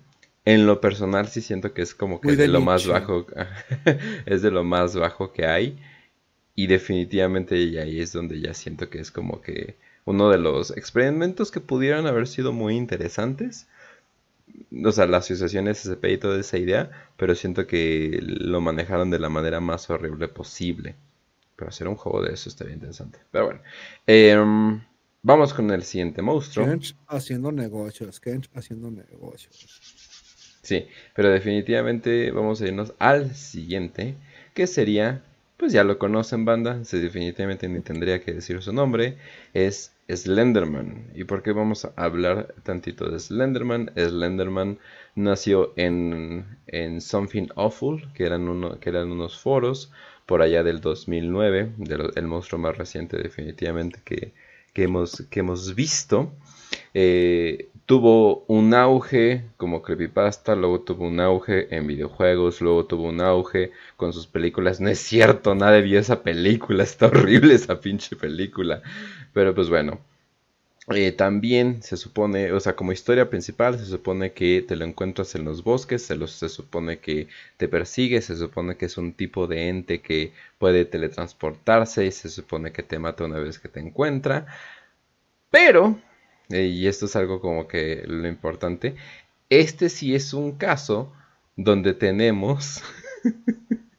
en 0.45 0.65
lo 0.65 0.81
personal 0.81 1.27
sí 1.27 1.41
siento 1.41 1.73
que 1.73 1.81
es 1.81 1.93
como 1.93 2.21
que 2.21 2.29
Muy 2.29 2.35
de, 2.37 2.43
de 2.43 2.49
lo 2.49 2.61
más 2.61 2.87
bajo, 2.87 3.27
es 4.25 4.41
de 4.41 4.51
lo 4.51 4.63
más 4.63 4.95
bajo 4.95 5.31
que 5.33 5.45
hay. 5.45 5.77
Y 6.55 6.67
definitivamente 6.67 7.55
ahí 7.79 7.99
es 7.99 8.13
donde 8.13 8.39
ya 8.41 8.53
siento 8.53 8.89
que 8.89 8.99
es 8.99 9.11
como 9.11 9.41
que 9.41 9.75
uno 10.05 10.29
de 10.29 10.37
los 10.37 10.75
experimentos 10.75 11.51
que 11.51 11.59
pudieran 11.59 12.07
haber 12.07 12.27
sido 12.27 12.53
muy 12.53 12.75
interesantes. 12.77 13.67
O 14.83 14.91
sea, 14.91 15.07
la 15.07 15.17
asociación 15.17 15.73
SCP 15.73 16.05
y 16.05 16.17
toda 16.17 16.39
esa 16.39 16.57
idea, 16.57 16.91
pero 17.17 17.35
siento 17.35 17.67
que 17.67 18.19
lo 18.21 18.61
manejaron 18.61 19.09
de 19.09 19.19
la 19.19 19.29
manera 19.29 19.59
más 19.59 19.89
horrible 19.89 20.27
posible. 20.27 20.95
Pero 21.55 21.69
hacer 21.69 21.87
un 21.87 21.95
juego 21.95 22.21
de 22.21 22.33
eso 22.33 22.49
estaría 22.49 22.73
interesante. 22.73 23.19
Pero 23.31 23.45
bueno, 23.45 23.61
em, 24.05 24.81
vamos 25.23 25.53
con 25.53 25.71
el 25.71 25.83
siguiente 25.83 26.21
monstruo. 26.21 26.65
Kench 26.65 26.95
haciendo 27.07 27.51
negocios, 27.51 28.19
Kench 28.19 28.49
haciendo 28.53 28.91
negocios. 28.91 29.67
Sí, 30.61 30.85
pero 31.15 31.29
definitivamente 31.29 32.29
vamos 32.31 32.61
a 32.61 32.67
irnos 32.67 32.93
al 32.99 33.33
siguiente, 33.35 34.15
que 34.53 34.67
sería, 34.67 35.23
pues 35.55 35.71
ya 35.71 35.83
lo 35.85 35.97
conocen 35.97 36.43
banda, 36.43 36.83
se 36.83 36.99
definitivamente 36.99 37.69
ni 37.69 37.79
tendría 37.79 38.21
que 38.21 38.33
decir 38.33 38.61
su 38.61 38.73
nombre, 38.73 39.17
es 39.53 39.93
Slenderman. 40.09 41.11
¿Y 41.15 41.23
por 41.25 41.43
qué 41.43 41.51
vamos 41.51 41.85
a 41.85 41.93
hablar 41.95 42.53
tantito 42.63 43.09
de 43.09 43.19
Slenderman? 43.19 43.91
Slenderman 43.95 44.79
nació 45.15 45.73
en, 45.75 46.45
en 46.67 47.01
Something 47.01 47.47
Awful, 47.55 48.11
que 48.13 48.25
eran, 48.25 48.79
que 48.79 48.89
eran 48.89 49.11
unos 49.11 49.37
foros 49.39 49.91
por 50.25 50.41
allá 50.41 50.63
del 50.63 50.81
2009, 50.81 51.71
de 51.77 51.97
lo- 51.97 52.13
el 52.15 52.27
monstruo 52.27 52.59
más 52.59 52.77
reciente 52.77 53.17
definitivamente 53.17 53.99
que, 54.05 54.33
que 54.73 54.83
hemos, 54.83 55.23
que 55.29 55.39
hemos 55.41 55.75
visto. 55.75 56.31
Eh, 56.93 57.69
tuvo 57.85 58.43
un 58.47 58.73
auge 58.73 59.45
como 59.57 59.81
creepypasta, 59.81 60.55
luego 60.55 60.81
tuvo 60.81 61.07
un 61.07 61.19
auge 61.19 61.73
en 61.75 61.87
videojuegos, 61.87 62.61
luego 62.61 62.85
tuvo 62.85 63.03
un 63.09 63.21
auge 63.21 63.71
con 63.95 64.11
sus 64.13 64.27
películas. 64.27 64.81
No 64.81 64.89
es 64.89 64.99
cierto, 64.99 65.55
nadie 65.55 65.81
vio 65.81 65.99
esa 65.99 66.23
película, 66.23 66.83
está 66.83 67.07
horrible 67.07 67.55
esa 67.55 67.79
pinche 67.79 68.15
película. 68.15 68.81
Pero 69.33 69.53
pues 69.55 69.69
bueno. 69.69 69.99
Eh, 70.89 71.11
también 71.11 71.83
se 71.83 71.97
supone, 71.97 72.53
o 72.53 72.59
sea, 72.61 72.75
como 72.77 72.93
historia 72.93 73.29
principal, 73.29 73.77
se 73.77 73.85
supone 73.85 74.31
que 74.33 74.61
te 74.61 74.77
lo 74.77 74.85
encuentras 74.85 75.35
en 75.35 75.43
los 75.45 75.63
bosques, 75.63 76.03
se, 76.05 76.15
los- 76.15 76.31
se 76.31 76.47
supone 76.49 76.99
que 76.99 77.27
te 77.57 77.67
persigue, 77.67 78.21
se 78.21 78.37
supone 78.37 78.77
que 78.77 78.85
es 78.85 78.97
un 78.97 79.13
tipo 79.13 79.47
de 79.47 79.67
ente 79.69 80.01
que 80.01 80.31
puede 80.59 80.85
teletransportarse 80.85 82.05
y 82.05 82.11
se 82.11 82.29
supone 82.29 82.71
que 82.71 82.83
te 82.83 82.99
mata 82.99 83.25
una 83.25 83.39
vez 83.39 83.59
que 83.59 83.67
te 83.69 83.81
encuentra. 83.81 84.47
Pero, 85.49 85.99
eh, 86.49 86.65
y 86.67 86.87
esto 86.87 87.05
es 87.05 87.15
algo 87.15 87.39
como 87.41 87.67
que 87.67 88.03
lo 88.07 88.27
importante, 88.27 88.95
este 89.49 89.89
sí 89.89 90.15
es 90.15 90.33
un 90.33 90.57
caso 90.57 91.11
donde 91.55 91.93
tenemos, 91.93 92.81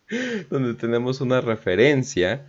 donde 0.51 0.75
tenemos 0.75 1.21
una 1.21 1.41
referencia, 1.41 2.47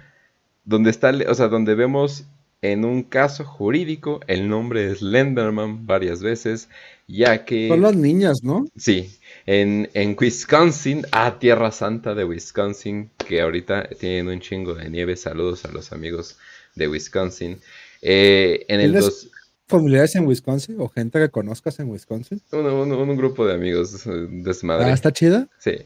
donde 0.66 0.92
está, 0.92 1.14
o 1.30 1.36
sea, 1.36 1.48
donde 1.50 1.76
vemos 1.76 2.26
en 2.62 2.84
un 2.86 3.04
caso 3.04 3.46
jurídico 3.46 4.20
el 4.28 4.50
nombre 4.50 4.88
de 4.88 4.96
Slenderman 4.96 5.86
varias 5.86 6.22
veces, 6.22 6.70
ya 7.08 7.46
que... 7.46 7.68
Son 7.70 7.82
las 7.82 7.96
niñas, 7.96 8.44
¿no? 8.44 8.66
Sí, 8.76 9.18
en, 9.46 9.90
en 9.94 10.16
Wisconsin, 10.20 11.06
a 11.12 11.40
Tierra 11.40 11.72
Santa 11.72 12.14
de 12.16 12.26
Wisconsin, 12.26 13.10
que 13.28 13.42
ahorita 13.42 13.90
tienen 14.00 14.28
un 14.28 14.40
chingo 14.42 14.76
de 14.76 14.90
nieve. 14.90 15.16
Saludos 15.16 15.66
a 15.66 15.72
los 15.72 15.92
amigos 15.92 16.38
de 16.76 16.88
Wisconsin. 16.88 17.60
Eh, 18.02 18.66
en 18.68 18.80
el 18.82 18.92
¿Tienes 18.92 19.04
dos, 19.06 19.28
familiares 19.68 20.16
en 20.16 20.26
Wisconsin 20.28 20.76
o 20.80 20.90
gente 20.90 21.20
que 21.20 21.30
conozcas 21.30 21.80
en 21.80 21.90
Wisconsin? 21.90 22.42
un, 22.52 22.66
un- 22.66 22.92
un 22.92 23.16
grupo 23.18 23.46
de 23.48 23.54
amigos 23.54 24.06
eh, 24.06 24.28
desmadre. 24.30 24.86
Ah, 24.92 24.94
¿está 24.94 25.12
chida? 25.14 25.48
Sí. 25.60 25.78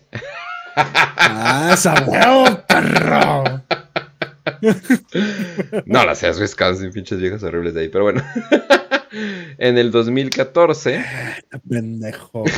Ah, 0.76 1.72
esa 1.74 1.94
huevo, 2.06 2.46
perro. 2.68 3.62
No 5.86 6.06
las 6.06 6.20
seas 6.20 6.40
Wisconsin, 6.40 6.92
pinches 6.92 7.20
viejas 7.20 7.44
horribles 7.44 7.74
de 7.74 7.82
ahí. 7.82 7.90
Pero 7.90 8.06
bueno. 8.06 8.24
en 9.58 9.78
el 9.78 9.92
2014. 9.92 11.04
Pendejo. 11.70 12.44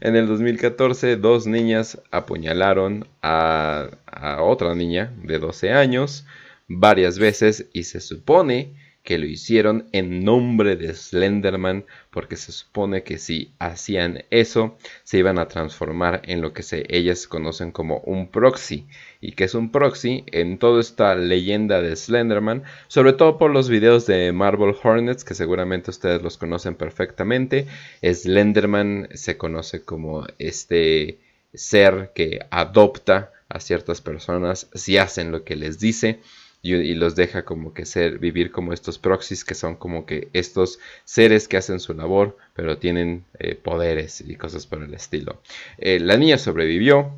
En 0.00 0.16
el 0.16 0.26
2014, 0.26 1.16
dos 1.16 1.46
niñas 1.46 2.00
apuñalaron 2.10 3.06
a, 3.20 3.90
a 4.06 4.42
otra 4.42 4.74
niña 4.74 5.12
de 5.22 5.38
12 5.38 5.72
años 5.72 6.26
varias 6.66 7.18
veces 7.18 7.66
y 7.74 7.82
se 7.84 8.00
supone 8.00 8.74
que 9.02 9.18
lo 9.18 9.26
hicieron 9.26 9.88
en 9.92 10.24
nombre 10.24 10.76
de 10.76 10.94
Slenderman 10.94 11.84
porque 12.10 12.36
se 12.36 12.52
supone 12.52 13.02
que 13.02 13.18
si 13.18 13.52
hacían 13.58 14.24
eso 14.30 14.76
se 15.04 15.18
iban 15.18 15.38
a 15.38 15.48
transformar 15.48 16.20
en 16.24 16.42
lo 16.42 16.52
que 16.52 16.62
se, 16.62 16.84
ellas 16.88 17.26
conocen 17.26 17.72
como 17.72 17.98
un 18.00 18.30
proxy. 18.30 18.86
Y 19.20 19.32
que 19.32 19.44
es 19.44 19.54
un 19.54 19.70
proxy 19.70 20.24
en 20.26 20.58
toda 20.58 20.80
esta 20.80 21.14
leyenda 21.14 21.80
de 21.80 21.96
Slenderman 21.96 22.62
sobre 22.88 23.12
todo 23.12 23.38
por 23.38 23.50
los 23.50 23.68
videos 23.68 24.06
de 24.06 24.32
Marvel 24.32 24.74
Hornets 24.82 25.24
que 25.24 25.34
seguramente 25.34 25.90
ustedes 25.90 26.22
los 26.22 26.38
conocen 26.38 26.74
perfectamente 26.74 27.66
Slenderman 28.02 29.08
se 29.14 29.36
conoce 29.36 29.82
como 29.82 30.26
este 30.38 31.18
ser 31.52 32.12
que 32.14 32.40
adopta 32.50 33.32
a 33.48 33.60
ciertas 33.60 34.00
personas 34.00 34.68
si 34.74 34.96
hacen 34.96 35.32
lo 35.32 35.44
que 35.44 35.56
les 35.56 35.78
dice 35.78 36.20
y, 36.62 36.94
los 36.94 37.16
deja 37.16 37.44
como 37.44 37.72
que 37.72 37.86
ser, 37.86 38.18
vivir 38.18 38.50
como 38.50 38.72
estos 38.72 38.98
proxies 38.98 39.44
que 39.44 39.54
son 39.54 39.76
como 39.76 40.04
que 40.04 40.28
estos 40.32 40.78
seres 41.04 41.48
que 41.48 41.56
hacen 41.56 41.80
su 41.80 41.94
labor, 41.94 42.36
pero 42.54 42.78
tienen 42.78 43.24
eh, 43.38 43.54
poderes 43.54 44.20
y 44.20 44.36
cosas 44.36 44.66
por 44.66 44.82
el 44.82 44.92
estilo. 44.92 45.40
Eh, 45.78 46.00
la 46.00 46.16
niña 46.16 46.36
sobrevivió, 46.36 47.12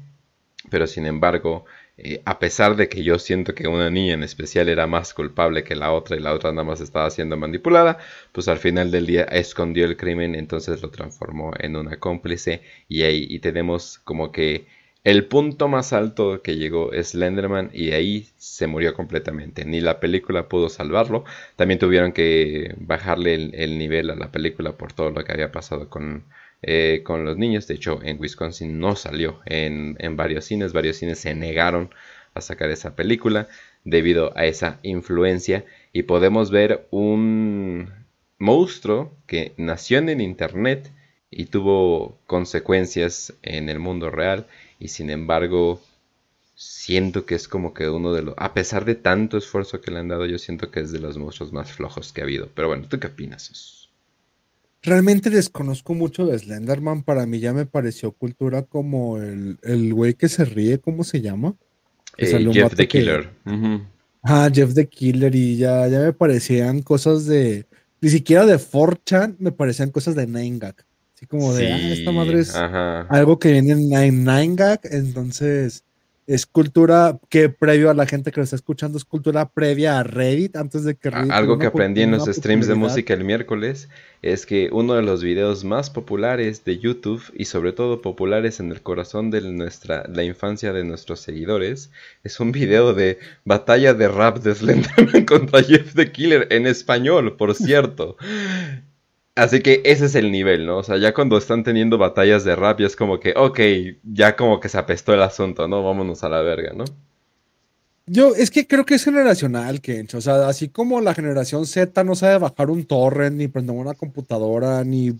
pero 0.71 0.87
sin 0.87 1.07
embargo, 1.07 1.65
eh, 1.99 2.23
a 2.25 2.39
pesar 2.39 2.77
de 2.77 2.89
que 2.89 3.03
yo 3.03 3.19
siento 3.19 3.55
que 3.55 3.69
una 3.69 3.91
niña 3.91 4.15
en 4.15 4.23
especial 4.23 4.69
era 4.69 4.87
más 4.87 5.13
culpable 5.13 5.65
que 5.65 5.75
la 5.77 5.93
otra 5.93 6.17
y 6.17 6.21
la 6.21 6.33
otra 6.33 6.53
nada 6.53 6.65
más 6.65 6.81
estaba 6.81 7.11
siendo 7.11 7.37
manipulada, 7.37 7.99
pues 8.33 8.49
al 8.49 8.59
final 8.59 8.91
del 8.91 9.07
día 9.07 9.25
escondió 9.25 9.85
el 9.85 9.97
crimen, 9.97 10.35
entonces 10.35 10.83
lo 10.83 10.91
transformó 10.91 11.53
en 11.59 11.77
una 11.77 11.99
cómplice 11.99 12.63
y 12.89 13.03
ahí 13.03 13.27
y 13.29 13.41
tenemos 13.41 13.99
como 14.05 14.33
que 14.33 14.67
el 15.05 15.27
punto 15.27 15.67
más 15.67 15.93
alto 15.93 16.43
que 16.43 16.57
llegó 16.57 16.93
es 16.93 17.09
Slenderman 17.11 17.71
y 17.73 17.91
ahí 17.91 18.29
se 18.37 18.69
murió 18.69 18.95
completamente. 18.95 19.65
Ni 19.65 19.81
la 19.81 19.99
película 19.99 20.49
pudo 20.49 20.69
salvarlo. 20.69 21.25
También 21.57 21.81
tuvieron 21.81 22.13
que 22.13 22.75
bajarle 22.79 23.35
el, 23.35 23.55
el 23.55 23.79
nivel 23.79 24.11
a 24.11 24.15
la 24.15 24.31
película 24.31 24.77
por 24.77 24.93
todo 24.93 25.11
lo 25.11 25.25
que 25.25 25.33
había 25.33 25.51
pasado 25.51 25.89
con, 25.89 26.25
eh, 26.63 27.03
con 27.05 27.25
los 27.25 27.37
niños. 27.37 27.67
De 27.67 27.75
hecho, 27.75 28.01
en 28.03 28.21
Wisconsin 28.21 28.79
no 28.79 28.95
salió 28.95 29.41
en, 29.45 29.97
en 29.99 30.17
varios 30.17 30.45
cines. 30.45 30.73
Varios 30.73 30.99
cines 30.99 31.19
se 31.19 31.35
negaron 31.35 31.91
a 32.35 32.41
sacar 32.41 32.71
esa 32.71 32.95
película 32.95 33.49
debido 33.85 34.37
a 34.37 34.47
esa 34.47 34.79
influencia. 34.85 35.65
Y 35.93 36.05
podemos 36.05 36.53
ver 36.53 36.87
un 36.93 37.93
monstruo 38.39 39.13
que 39.27 39.53
nació 39.57 39.99
en 39.99 40.11
el 40.11 40.21
internet 40.21 40.93
y 41.29 41.47
tuvo 41.47 42.19
consecuencias 42.27 43.35
en 43.43 43.69
el 43.69 43.81
mundo 43.81 44.11
real 44.11 44.47
y 44.85 44.89
sin 44.89 45.11
embargo 45.11 45.81
siento 46.55 47.25
que 47.25 47.35
es 47.35 47.49
como 47.49 47.73
que 47.75 47.89
uno 47.89 48.13
de 48.13 48.23
los 48.23 48.35
a 48.37 48.53
pesar 48.55 48.85
de 48.85 48.95
tanto 48.95 49.37
esfuerzo 49.39 49.81
que 49.81 49.91
le 49.91 49.99
han 50.01 50.09
dado 50.09 50.27
yo 50.27 50.39
siento 50.39 50.71
que 50.71 50.81
es 50.81 50.93
de 50.93 50.99
los 51.01 51.17
monstruos 51.19 51.53
más 51.53 51.71
flojos 51.73 52.13
que 52.13 52.21
ha 52.21 52.25
habido 52.25 52.49
pero 52.55 52.69
bueno 52.69 52.87
tú 52.89 52.99
qué 53.01 53.07
opinas? 53.09 53.89
Realmente 54.85 55.31
desconozco 55.31 55.95
mucho 55.95 56.27
de 56.27 56.37
Slenderman. 56.37 57.05
Para 57.05 57.25
mí 57.25 57.39
ya 57.39 57.53
me 57.53 57.67
pareció 57.67 58.11
cultura 58.11 58.63
como 58.63 59.17
el, 59.19 59.57
el 59.63 59.95
güey 59.95 60.15
que 60.15 60.29
se 60.29 60.45
ríe, 60.45 60.81
¿cómo 60.81 61.05
se 61.05 61.21
llama? 61.21 61.55
Que 62.17 62.25
Eh, 62.27 62.49
Jeff 62.53 62.75
the 62.75 62.89
que- 62.89 62.99
Killer 62.99 63.31
Ujú. 63.47 63.81
Ah, 64.25 64.51
Jeff 64.53 64.75
the 64.75 64.89
Killer 64.89 65.33
y 65.37 65.57
ya, 65.57 65.87
ya 65.87 66.01
me 66.01 66.13
parecían 66.13 66.83
cosas 66.83 67.27
de, 67.27 67.67
ni 68.01 68.09
siquiera 68.09 68.45
de 68.45 68.57
4chan, 68.59 69.37
me 69.39 69.53
parecían 69.53 69.91
cosas 69.93 70.17
de 70.17 70.27
9gag. 70.27 70.75
Así 71.23 71.29
como 71.29 71.55
de, 71.55 71.73
ah, 71.73 71.93
esta 71.93 72.11
madre 72.11 72.41
es 72.41 72.53
ajá. 72.57 73.03
algo 73.03 73.39
que 73.39 73.53
viene 73.53 73.71
en 73.71 74.25
9gag, 74.27 74.81
entonces 74.91 75.85
es 76.27 76.47
cultura 76.47 77.21
que 77.29 77.49
previo 77.49 77.91
a 77.91 77.95
la 77.95 78.07
gente 78.07 78.33
que 78.33 78.41
lo 78.41 78.43
está 78.43 78.57
escuchando, 78.57 78.99
es 78.99 79.05
cultura 79.05 79.49
previa 79.49 80.01
a 80.01 80.03
Reddit, 80.03 80.57
antes 80.57 80.83
de 80.83 80.97
que 80.97 81.11
Reddit 81.11 81.31
Algo 81.31 81.61
que 81.61 81.67
aprendí 81.67 82.03
en 82.03 82.11
los 82.11 82.25
streams 82.27 82.67
de 82.67 82.75
música 82.75 83.15
el 83.15 83.23
miércoles 83.23 83.89
es 84.21 84.47
que 84.47 84.69
uno 84.73 84.95
de 84.95 85.03
los 85.03 85.23
videos 85.23 85.63
más 85.63 85.91
populares 85.91 86.65
de 86.65 86.81
YouTube 86.81 87.23
y 87.35 87.45
sobre 87.45 87.73
todo 87.73 88.03
populares 88.03 88.59
en 88.59 88.73
el 88.73 88.83
corazón 88.83 89.31
de 89.31 89.43
nuestra 89.43 90.05
la 90.09 90.25
infancia 90.25 90.73
de 90.73 90.83
nuestros 90.83 91.21
seguidores 91.21 91.93
es 92.25 92.41
un 92.41 92.51
video 92.51 92.95
de 92.95 93.21
batalla 93.45 93.95
de 93.95 94.09
rap 94.09 94.39
de 94.39 94.57
Slenderman 94.57 95.25
contra 95.27 95.63
Jeff 95.63 95.95
the 95.95 96.11
Killer 96.11 96.49
en 96.51 96.67
español, 96.67 97.37
por 97.37 97.55
cierto. 97.55 98.17
Así 99.35 99.61
que 99.61 99.81
ese 99.85 100.07
es 100.07 100.15
el 100.15 100.31
nivel, 100.31 100.67
¿no? 100.67 100.79
O 100.79 100.83
sea, 100.83 100.99
ya 100.99 101.15
cuando 101.15 101.39
están 101.39 101.65
teniendo 101.65 101.97
batallas 101.97 102.45
de 102.45 102.55
rap 102.55 102.81
ya 102.81 102.87
es 102.87 102.97
como 102.97 103.19
que, 103.19 103.33
ok, 103.35 103.61
ya 104.05 104.37
como 104.37 104.61
que 104.61 104.69
se 104.69 104.77
apestó 104.77 105.15
el 105.15 105.23
asunto, 105.23 105.67
¿no? 105.69 105.83
Vámonos 105.83 106.23
a 106.23 106.29
la 106.29 106.43
verga, 106.43 106.73
¿no? 106.75 106.85
Yo, 108.07 108.35
es 108.35 108.51
que 108.51 108.67
creo 108.67 108.85
que 108.85 108.97
es 108.97 109.05
generacional, 109.05 109.81
Kench. 109.81 110.15
O 110.17 110.21
sea, 110.21 110.49
así 110.49 110.69
como 110.69 111.01
la 111.01 111.15
generación 111.15 111.67
Z 111.67 112.05
no 112.05 112.15
sabe 112.15 112.39
bajar 112.39 112.69
un 112.69 112.85
torrent, 112.85 113.37
ni 113.37 113.49
prender 113.49 113.77
una 113.77 113.95
computadora, 113.95 114.85
ni 114.85 115.13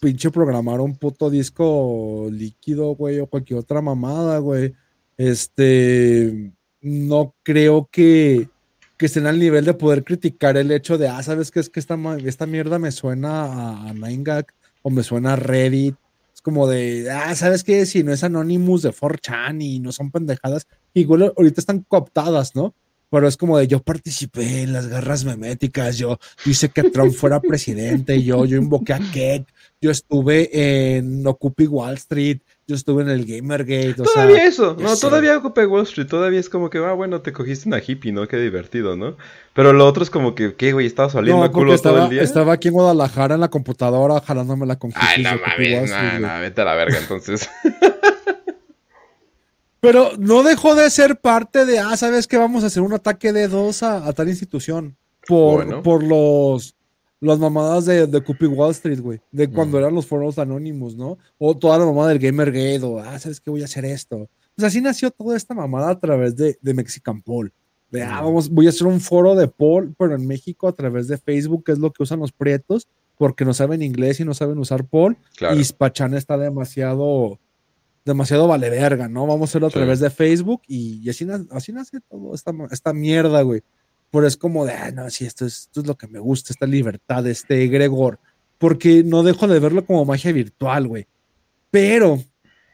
pinche 0.00 0.30
programar 0.30 0.80
un 0.80 0.94
puto 0.96 1.30
disco 1.30 2.28
líquido, 2.30 2.94
güey, 2.94 3.18
o 3.18 3.26
cualquier 3.26 3.60
otra 3.60 3.80
mamada, 3.80 4.38
güey. 4.38 4.74
Este, 5.16 6.52
no 6.80 7.34
creo 7.42 7.88
que, 7.90 8.48
que 8.98 9.06
estén 9.06 9.26
al 9.26 9.38
nivel 9.38 9.64
de 9.64 9.74
poder 9.74 10.04
criticar 10.04 10.56
el 10.56 10.70
hecho 10.72 10.98
de, 10.98 11.08
ah, 11.08 11.22
¿sabes 11.22 11.50
qué? 11.50 11.60
Es 11.60 11.70
que 11.70 11.80
esta, 11.80 11.96
esta 12.24 12.46
mierda 12.46 12.78
me 12.78 12.90
suena 12.90 13.44
a, 13.44 13.88
a 13.88 13.94
9gag 13.94 14.46
o 14.82 14.90
me 14.90 15.04
suena 15.04 15.34
a 15.34 15.36
Reddit. 15.36 15.94
Es 16.34 16.42
como 16.42 16.68
de, 16.68 17.10
ah, 17.10 17.34
¿sabes 17.36 17.62
qué? 17.64 17.86
Si 17.86 18.02
no 18.02 18.12
es 18.12 18.24
Anonymous 18.24 18.82
de 18.82 18.90
4chan 18.90 19.62
y 19.62 19.78
no 19.78 19.92
son 19.92 20.10
pendejadas, 20.10 20.66
igual 20.94 21.32
ahorita 21.36 21.60
están 21.60 21.84
cooptadas, 21.88 22.54
¿no? 22.56 22.74
Pero 23.10 23.26
es 23.26 23.36
como 23.36 23.56
de 23.56 23.68
yo 23.68 23.80
participé 23.80 24.62
en 24.62 24.72
las 24.72 24.88
guerras 24.88 25.24
meméticas, 25.24 25.96
yo 25.96 26.18
hice 26.44 26.68
que 26.68 26.90
Trump 26.90 27.14
fuera 27.14 27.40
presidente, 27.40 28.22
yo, 28.22 28.44
yo 28.44 28.58
invoqué 28.58 28.92
a 28.92 29.00
Keck, 29.12 29.48
yo 29.80 29.90
estuve 29.90 30.96
en 30.98 31.26
Occupy 31.26 31.66
Wall 31.68 31.94
Street, 31.94 32.40
yo 32.68 32.74
estuve 32.74 33.02
en 33.02 33.08
el 33.08 33.24
Gamergate, 33.24 34.02
o 34.02 34.04
Todavía 34.04 34.36
sea, 34.36 34.46
eso, 34.46 34.76
no, 34.78 34.94
todavía 34.94 35.38
ocupé 35.38 35.64
Wall 35.64 35.84
Street, 35.84 36.06
todavía 36.06 36.38
es 36.38 36.50
como 36.50 36.68
que, 36.68 36.76
ah, 36.76 36.92
bueno, 36.92 37.22
te 37.22 37.32
cogiste 37.32 37.66
una 37.66 37.80
hippie, 37.84 38.12
¿no? 38.12 38.28
Qué 38.28 38.36
divertido, 38.36 38.94
¿no? 38.94 39.16
Pero 39.54 39.72
lo 39.72 39.86
otro 39.86 40.02
es 40.02 40.10
como 40.10 40.34
que, 40.34 40.54
¿qué, 40.54 40.74
güey? 40.74 40.86
¿Estabas 40.86 41.12
saliendo 41.12 41.42
no, 41.42 41.50
culo 41.50 41.68
todo 41.68 41.74
estaba, 41.76 42.04
el 42.04 42.10
día? 42.10 42.22
estaba 42.22 42.52
aquí 42.52 42.68
en 42.68 42.74
Guadalajara 42.74 43.36
en 43.36 43.40
la 43.40 43.48
computadora 43.48 44.20
jalándome 44.20 44.66
la 44.66 44.76
con 44.76 44.92
Ay, 44.94 45.22
no 45.22 45.30
mames, 45.30 45.90
no, 45.90 46.18
no, 46.20 46.40
vete 46.40 46.60
a 46.60 46.64
la 46.66 46.74
verga, 46.74 46.98
entonces. 46.98 47.48
Pero 49.80 50.10
no 50.18 50.42
dejó 50.42 50.74
de 50.74 50.90
ser 50.90 51.20
parte 51.20 51.64
de, 51.64 51.78
ah, 51.78 51.96
¿sabes 51.96 52.26
qué? 52.26 52.36
Vamos 52.36 52.64
a 52.64 52.66
hacer 52.66 52.82
un 52.82 52.92
ataque 52.92 53.32
de 53.32 53.48
dos 53.48 53.82
a, 53.82 54.06
a 54.06 54.12
tal 54.12 54.28
institución. 54.28 54.96
Por, 55.26 55.64
Bueno. 55.64 55.82
por 55.82 56.02
los 56.02 56.74
las 57.20 57.38
mamadas 57.38 57.84
de, 57.86 58.06
de 58.06 58.18
Wall 58.48 58.70
Street, 58.70 59.00
güey. 59.00 59.20
De 59.32 59.48
cuando 59.48 59.76
Mm. 59.76 59.80
eran 59.80 59.94
los 59.94 60.06
foros 60.06 60.38
anónimos, 60.38 60.94
¿no? 60.96 61.18
O 61.38 61.56
toda 61.56 61.78
la 61.78 61.84
mamada 61.84 62.08
del 62.10 62.18
Gamergate, 62.18 62.82
o, 62.84 62.98
ah, 62.98 63.18
¿sabes 63.18 63.40
qué? 63.40 63.50
Voy 63.50 63.62
a 63.62 63.64
hacer 63.66 63.84
esto. 63.84 64.28
Pues 64.54 64.66
así 64.66 64.80
nació 64.80 65.10
toda 65.10 65.36
esta 65.36 65.54
mamada 65.54 65.90
a 65.90 65.98
través 66.00 66.36
de, 66.36 66.58
de 66.60 66.74
Mexican 66.74 67.20
Poll. 67.22 67.52
De, 67.90 68.02
ah, 68.02 68.20
vamos, 68.20 68.50
voy 68.50 68.66
a 68.66 68.68
hacer 68.70 68.86
un 68.86 69.00
foro 69.00 69.34
de 69.34 69.48
Poll, 69.48 69.94
pero 69.98 70.14
en 70.14 70.26
México 70.26 70.68
a 70.68 70.72
través 70.72 71.08
de 71.08 71.16
Facebook, 71.16 71.64
que 71.64 71.72
es 71.72 71.78
lo 71.78 71.90
que 71.92 72.02
usan 72.02 72.20
los 72.20 72.32
prietos, 72.32 72.86
porque 73.16 73.44
no 73.44 73.54
saben 73.54 73.82
inglés 73.82 74.20
y 74.20 74.24
no 74.24 74.34
saben 74.34 74.58
usar. 74.58 74.84
Claro. 75.36 75.56
Y 75.58 75.64
Spachan 75.64 76.14
está 76.14 76.36
demasiado, 76.36 77.38
demasiado 78.04 78.46
vale 78.46 78.70
verga, 78.70 79.08
¿no? 79.08 79.26
Vamos 79.26 79.48
a 79.48 79.50
hacerlo 79.50 79.66
a 79.68 79.70
Sí. 79.70 79.74
través 79.76 80.00
de 80.00 80.10
Facebook 80.10 80.62
y, 80.66 81.00
y 81.02 81.10
así, 81.10 81.26
así 81.50 81.72
nace 81.72 81.98
todo 82.08 82.34
esta, 82.34 82.52
esta 82.70 82.92
mierda, 82.92 83.42
güey. 83.42 83.62
Pero 84.10 84.26
es 84.26 84.36
como 84.36 84.64
de, 84.64 84.72
ah, 84.72 84.90
no, 84.90 85.10
sí, 85.10 85.26
esto 85.26 85.46
es, 85.46 85.62
esto 85.62 85.80
es 85.80 85.86
lo 85.86 85.96
que 85.96 86.08
me 86.08 86.18
gusta, 86.18 86.52
esta 86.52 86.66
libertad, 86.66 87.26
este 87.26 87.62
egregor. 87.62 88.18
Porque 88.58 89.04
no 89.04 89.22
dejo 89.22 89.46
de 89.46 89.60
verlo 89.60 89.84
como 89.84 90.04
magia 90.04 90.32
virtual, 90.32 90.88
güey. 90.88 91.06
Pero 91.70 92.22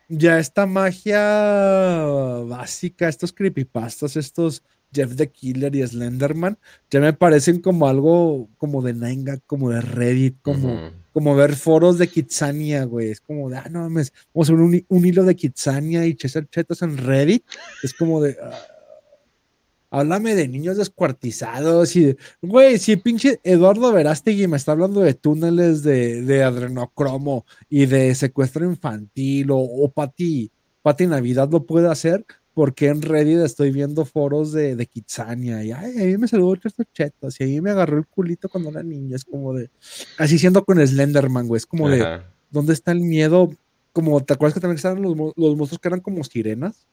ya 0.09 0.39
esta 0.39 0.67
magia 0.67 2.05
básica, 2.47 3.09
estos 3.09 3.33
creepypastas, 3.33 4.17
estos 4.17 4.63
Jeff 4.95 5.17
the 5.17 5.29
Killer 5.29 5.75
y 5.75 5.87
Slenderman, 5.87 6.57
ya 6.91 7.01
me 7.01 7.13
parecen 7.13 7.61
como 7.61 7.89
algo 7.89 8.49
como 8.59 8.81
de 8.81 8.95
Nine 8.95 9.41
como 9.47 9.71
de 9.71 9.81
Reddit, 9.81 10.37
como, 10.41 10.93
como 11.13 11.35
ver 11.35 11.57
foros 11.57 11.99
de 11.99 12.07
Kitsania, 12.07 12.85
güey. 12.85 13.11
Es 13.11 13.21
como 13.21 13.51
de, 13.51 13.57
ah, 13.57 13.69
no 13.71 13.81
mames, 13.81 14.13
vamos 14.33 14.49
a 14.49 14.53
ver 14.53 14.63
un, 14.63 14.85
un 14.89 15.07
hilo 15.07 15.25
de 15.25 15.35
Kitsania 15.35 16.07
y 16.07 16.15
Chester 16.15 16.47
Chetos 16.49 16.83
en 16.83 16.97
Reddit. 16.97 17.45
Es 17.83 17.93
como 17.93 18.23
de, 18.23 18.37
ah, 18.41 18.55
háblame 19.99 20.35
de 20.35 20.49
niños 20.49 20.77
descuartizados 20.77 21.95
y 21.97 22.07
de, 22.07 22.17
güey, 22.43 22.79
si 22.79 22.97
pinche 22.97 23.41
Eduardo 23.43 23.93
Verástegui 23.93 24.47
me 24.47 24.57
está 24.57 24.73
hablando 24.73 25.01
de 25.01 25.15
túneles 25.15 25.83
de, 25.83 26.23
de 26.23 26.43
adrenocromo 26.43 27.45
y 27.69 27.87
de 27.87 28.15
secuestro 28.15 28.65
infantil 28.65 29.51
o, 29.51 29.59
o 29.59 29.91
Pati, 29.91 30.51
Pati 30.83 31.07
Navidad 31.07 31.49
lo 31.51 31.65
puede 31.65 31.89
hacer. 31.89 32.25
Porque 32.55 32.87
en 32.87 33.03
Reddit 33.03 33.39
estoy 33.39 33.73
viendo 33.73 34.05
foros 34.05 34.53
de, 34.53 34.77
de 34.77 34.87
Kitsania 34.87 35.65
y 35.65 35.73
ay, 35.73 36.01
a 36.01 36.05
mí 36.05 36.19
me 36.19 36.29
saludó 36.29 36.55
Chester 36.55 36.87
Chetos 36.93 37.41
y 37.41 37.43
a 37.43 37.47
mí 37.49 37.61
me 37.61 37.73
agarró 37.73 37.99
el 37.99 38.07
culito 38.07 38.49
cuando 38.49 38.71
era 38.71 38.85
niño. 38.85 39.17
Es 39.17 39.25
como 39.25 39.53
de, 39.55 39.71
así 40.19 40.39
siendo 40.39 40.65
con 40.65 40.79
Slenderman, 40.79 41.49
güey. 41.49 41.57
Es 41.57 41.67
como 41.67 41.89
de. 41.89 42.23
¿dónde 42.55 42.73
está 42.73 42.93
el 42.93 43.01
miedo? 43.01 43.51
Como, 43.93 44.23
¿te 44.23 44.33
acuerdas 44.33 44.55
que 44.55 44.61
también 44.61 44.77
estaban 44.77 45.03
los, 45.03 45.17
los 45.37 45.57
monstruos 45.57 45.81
que 45.81 45.89
eran 45.89 46.01
como 46.01 46.25
sirenas? 46.25 46.87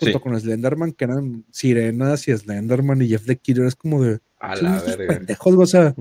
Junto 0.00 0.18
Sí. 0.18 0.22
con 0.22 0.40
Slenderman, 0.40 0.92
que 0.92 1.04
eran 1.04 1.44
sirenas 1.50 2.28
y 2.28 2.36
Slenderman 2.36 3.02
y 3.02 3.08
Jeff 3.08 3.24
the 3.26 3.36
Killer. 3.36 3.66
Es 3.66 3.74
como 3.76 4.02
de, 4.02 4.20
A 4.38 4.54
la 4.56 4.80
verga. 4.80 5.14
pendejos, 5.14 5.54
güey, 5.54 5.64
o 5.64 5.66
sea, 5.66 5.94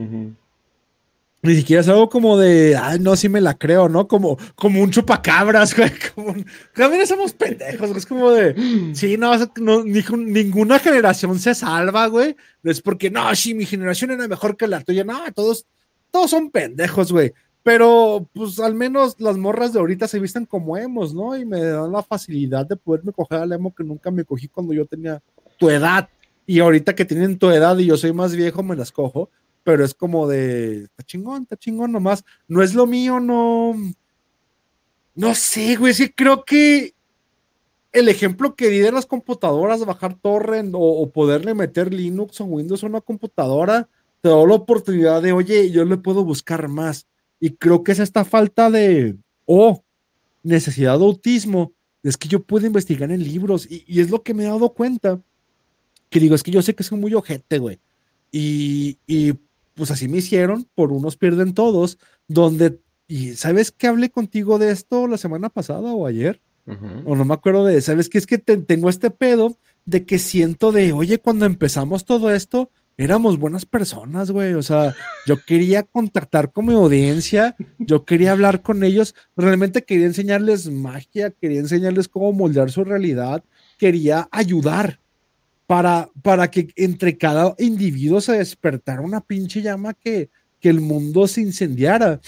ni 1.44 1.56
siquiera 1.56 1.82
es 1.82 1.88
algo 1.88 2.10
como 2.10 2.38
de, 2.38 2.76
ay, 2.76 3.00
no, 3.00 3.16
sí 3.16 3.30
me 3.30 3.40
la 3.40 3.54
creo, 3.58 3.88
¿no? 3.88 4.08
Como, 4.08 4.38
como 4.56 4.82
un 4.82 4.90
chupacabras, 4.92 5.76
güey. 5.78 5.92
Como 6.16 6.30
un- 6.32 6.46
también 6.76 7.06
somos 7.08 7.34
pendejos, 7.34 7.88
güey. 7.90 7.98
Es 8.00 8.06
como 8.06 8.32
de, 8.32 8.56
sí, 8.96 9.18
no, 9.18 9.34
no, 9.58 9.84
ni- 9.84 10.04
ninguna 10.26 10.80
generación 10.80 11.40
se 11.40 11.54
salva, 11.56 12.08
güey. 12.08 12.36
Es 12.64 12.82
porque, 12.82 13.10
no, 13.12 13.34
sí, 13.36 13.54
mi 13.54 13.66
generación 13.66 14.12
era 14.12 14.28
mejor 14.28 14.58
que 14.58 14.68
la 14.68 14.82
tuya. 14.82 15.04
No, 15.04 15.20
todos, 15.34 15.66
todos 16.12 16.30
son 16.32 16.50
pendejos, 16.50 17.12
güey. 17.12 17.34
Pero, 17.68 18.26
pues, 18.34 18.62
al 18.62 18.76
menos 18.76 19.20
las 19.20 19.38
morras 19.38 19.74
de 19.74 19.80
ahorita 19.80 20.08
se 20.08 20.22
visten 20.22 20.46
como 20.46 20.78
emos, 20.78 21.14
¿no? 21.14 21.36
Y 21.36 21.44
me 21.44 21.62
dan 21.62 21.92
la 21.92 22.02
facilidad 22.02 22.66
de 22.66 22.78
poderme 22.78 23.12
coger 23.12 23.40
al 23.40 23.52
emo 23.52 23.76
que 23.76 23.84
nunca 23.84 24.10
me 24.10 24.24
cogí 24.24 24.48
cuando 24.48 24.72
yo 24.72 24.86
tenía 24.86 25.22
tu 25.58 25.70
edad. 25.70 26.08
Y 26.46 26.62
ahorita 26.62 26.96
que 26.96 27.04
tienen 27.04 27.38
tu 27.38 27.50
edad 27.50 27.78
y 27.78 27.88
yo 27.88 27.98
soy 27.98 28.14
más 28.14 28.34
viejo, 28.34 28.64
me 28.64 28.78
las 28.78 28.94
cojo. 28.94 29.30
Pero 29.66 29.84
es 29.84 29.94
como 29.94 30.30
de, 30.30 30.84
está 30.84 31.04
chingón, 31.04 31.42
está 31.42 31.58
chingón 31.58 31.92
nomás. 31.92 32.24
No 32.48 32.64
es 32.64 32.74
lo 32.74 32.88
mío, 32.88 33.20
no. 33.20 33.76
No 35.14 35.36
sé, 35.36 35.76
güey. 35.76 35.94
Sí, 35.94 36.08
creo 36.08 36.46
que 36.46 36.94
el 37.92 38.08
ejemplo 38.08 38.56
que 38.56 38.70
di 38.70 38.80
de 38.80 38.94
las 38.94 39.06
computadoras, 39.06 39.84
bajar 39.84 40.16
torrent 40.16 40.74
o, 40.74 41.02
o 41.02 41.10
poderle 41.10 41.54
meter 41.54 41.94
Linux 41.94 42.40
o 42.40 42.46
Windows 42.46 42.82
a 42.82 42.88
una 42.88 43.02
computadora, 43.02 43.90
te 44.22 44.30
da 44.30 44.38
la 44.38 44.54
oportunidad 44.54 45.22
de, 45.22 45.34
oye, 45.34 45.70
yo 45.70 45.84
le 45.84 45.98
puedo 45.98 46.24
buscar 46.24 46.70
más. 46.70 47.08
Y 47.40 47.52
creo 47.52 47.84
que 47.84 47.92
es 47.92 48.00
esta 48.00 48.26
falta 48.26 48.70
de, 48.72 49.16
o 49.46 49.84
necesidad 50.44 50.98
de 50.98 51.06
autismo, 51.06 51.74
es 52.04 52.18
que 52.18 52.28
yo 52.28 52.42
puedo 52.44 52.66
investigar 52.66 53.12
en 53.12 53.24
libros 53.24 53.68
y, 53.70 53.84
y 53.88 54.00
es 54.02 54.10
lo 54.10 54.24
que 54.24 54.34
me 54.34 54.44
he 54.44 54.48
dado 54.48 54.70
cuenta. 54.74 55.22
Que 56.10 56.20
digo, 56.20 56.36
es 56.36 56.44
que 56.44 56.52
yo 56.52 56.62
sé 56.62 56.74
que 56.74 56.84
soy 56.84 56.98
muy 57.00 57.14
ojete, 57.14 57.58
güey. 57.60 57.80
Y, 58.32 58.98
y 59.08 59.34
pues 59.74 59.92
así 59.92 60.08
me 60.08 60.18
hicieron, 60.20 60.68
por 60.74 60.92
unos 60.92 61.18
pierden 61.18 61.54
todos, 61.54 61.98
donde, 62.28 62.80
y 63.08 63.34
¿sabes 63.34 63.72
que 63.72 63.88
hablé 63.88 64.10
contigo 64.10 64.58
de 64.58 64.72
esto 64.72 65.08
la 65.08 65.18
semana 65.18 65.50
pasada 65.50 65.94
o 65.94 66.08
ayer? 66.08 66.42
Ujú. 66.66 67.12
O 67.12 67.16
no 67.16 67.26
me 67.26 67.34
acuerdo 67.34 67.66
de, 67.66 67.80
¿sabes 67.82 68.10
qué? 68.10 68.18
Es 68.18 68.26
que 68.28 68.38
te- 68.38 68.58
tengo 68.58 68.90
este 68.90 69.12
pedo 69.12 69.58
de 69.86 70.06
que 70.06 70.18
siento 70.20 70.72
de, 70.72 70.92
oye, 70.94 71.18
cuando 71.20 71.46
empezamos 71.46 72.06
todo 72.06 72.32
esto, 72.32 72.72
éramos 72.98 73.38
buenas 73.38 73.66
personas, 73.66 74.32
güey. 74.32 74.54
O 74.54 74.64
sea, 74.64 74.96
yo 75.26 75.38
quería 75.46 75.84
contactar 75.84 76.52
con 76.52 76.66
mi 76.66 76.74
audiencia, 76.74 77.56
yo 77.78 78.04
quería 78.06 78.32
hablar 78.32 78.62
con 78.62 78.84
ellos, 78.84 79.16
realmente 79.36 79.84
quería 79.84 80.08
enseñarles 80.08 80.70
magia, 80.70 81.32
quería 81.32 81.60
enseñarles 81.60 82.08
cómo 82.08 82.34
moldear 82.34 82.72
su 82.72 82.84
realidad, 82.84 83.44
quería 83.78 84.28
ayudar 84.32 85.00
para, 85.68 86.10
para 86.24 86.50
que 86.50 86.70
entre 86.76 87.18
cada 87.18 87.54
individuo 87.60 88.20
se 88.20 88.34
despertara 88.34 89.02
una 89.02 89.22
pinche 89.22 89.62
llama 89.62 89.94
que, 89.94 90.30
que 90.60 90.70
el 90.70 90.82
mundo 90.82 91.28
se 91.28 91.42
incendiara. 91.42 92.20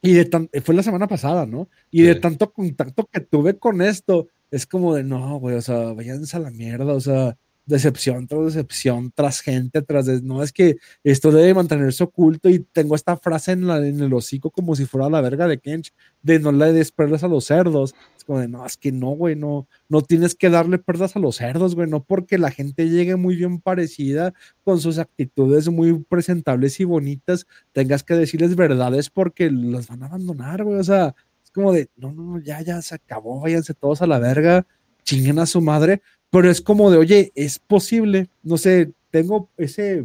Y 0.00 0.12
de 0.12 0.26
tan, 0.26 0.50
fue 0.62 0.74
la 0.74 0.82
semana 0.82 1.08
pasada, 1.08 1.46
¿no? 1.46 1.68
Y 1.90 2.02
de 2.02 2.16
tanto 2.16 2.52
contacto 2.52 3.08
que 3.10 3.20
tuve 3.20 3.58
con 3.58 3.80
esto, 3.80 4.28
es 4.50 4.66
como 4.66 4.94
de, 4.94 5.02
no, 5.02 5.38
güey, 5.38 5.56
o 5.56 5.62
sea, 5.62 5.94
váyanse 5.94 6.36
a 6.36 6.40
la 6.40 6.50
mierda, 6.50 6.92
o 6.92 7.00
sea, 7.00 7.38
decepción 7.66 8.26
tras 8.26 8.44
decepción, 8.46 9.10
tras 9.14 9.40
gente, 9.40 9.80
tras, 9.82 10.06
de- 10.06 10.20
no, 10.22 10.42
es 10.42 10.52
que 10.52 10.76
esto 11.02 11.30
debe 11.30 11.54
mantenerse 11.54 12.04
oculto 12.04 12.48
y 12.50 12.58
tengo 12.58 12.94
esta 12.94 13.16
frase 13.16 13.52
en, 13.52 13.66
la, 13.66 13.78
en 13.86 14.00
el 14.00 14.12
hocico 14.12 14.50
como 14.50 14.76
si 14.76 14.84
fuera 14.86 15.08
la 15.08 15.20
verga 15.20 15.48
de 15.48 15.58
Kench, 15.58 15.92
de 16.22 16.38
no 16.38 16.52
le 16.52 16.72
des 16.72 16.92
perlas 16.92 17.24
a 17.24 17.28
los 17.28 17.46
cerdos. 17.46 17.94
Es 18.16 18.24
como 18.24 18.40
de, 18.40 18.48
no, 18.48 18.64
es 18.66 18.76
que 18.76 18.92
no, 18.92 19.10
güey, 19.10 19.36
no, 19.36 19.66
no 19.88 20.02
tienes 20.02 20.34
que 20.34 20.50
darle 20.50 20.78
perdas 20.78 21.16
a 21.16 21.18
los 21.18 21.36
cerdos, 21.36 21.74
güey, 21.74 21.88
no 21.88 22.02
porque 22.04 22.38
la 22.38 22.50
gente 22.50 22.88
llegue 22.88 23.16
muy 23.16 23.36
bien 23.36 23.60
parecida, 23.60 24.34
con 24.62 24.80
sus 24.80 24.98
actitudes 24.98 25.68
muy 25.68 25.98
presentables 26.04 26.80
y 26.80 26.84
bonitas, 26.84 27.46
tengas 27.72 28.02
que 28.02 28.14
decirles 28.14 28.56
verdades 28.56 29.10
porque 29.10 29.50
los 29.50 29.88
van 29.88 30.02
a 30.02 30.06
abandonar, 30.06 30.64
güey. 30.64 30.78
O 30.78 30.84
sea, 30.84 31.14
es 31.42 31.50
como 31.50 31.72
de, 31.72 31.88
no, 31.96 32.12
no, 32.12 32.38
ya, 32.40 32.60
ya 32.62 32.80
se 32.82 32.94
acabó, 32.94 33.40
váyanse 33.40 33.74
todos 33.74 34.02
a 34.02 34.06
la 34.06 34.18
verga, 34.18 34.66
chinguen 35.04 35.38
a 35.38 35.46
su 35.46 35.60
madre. 35.60 36.00
Pero 36.34 36.50
es 36.50 36.60
como 36.60 36.90
de, 36.90 36.98
oye, 36.98 37.30
es 37.36 37.60
posible, 37.60 38.28
no 38.42 38.58
sé, 38.58 38.90
tengo 39.12 39.50
ese 39.56 40.04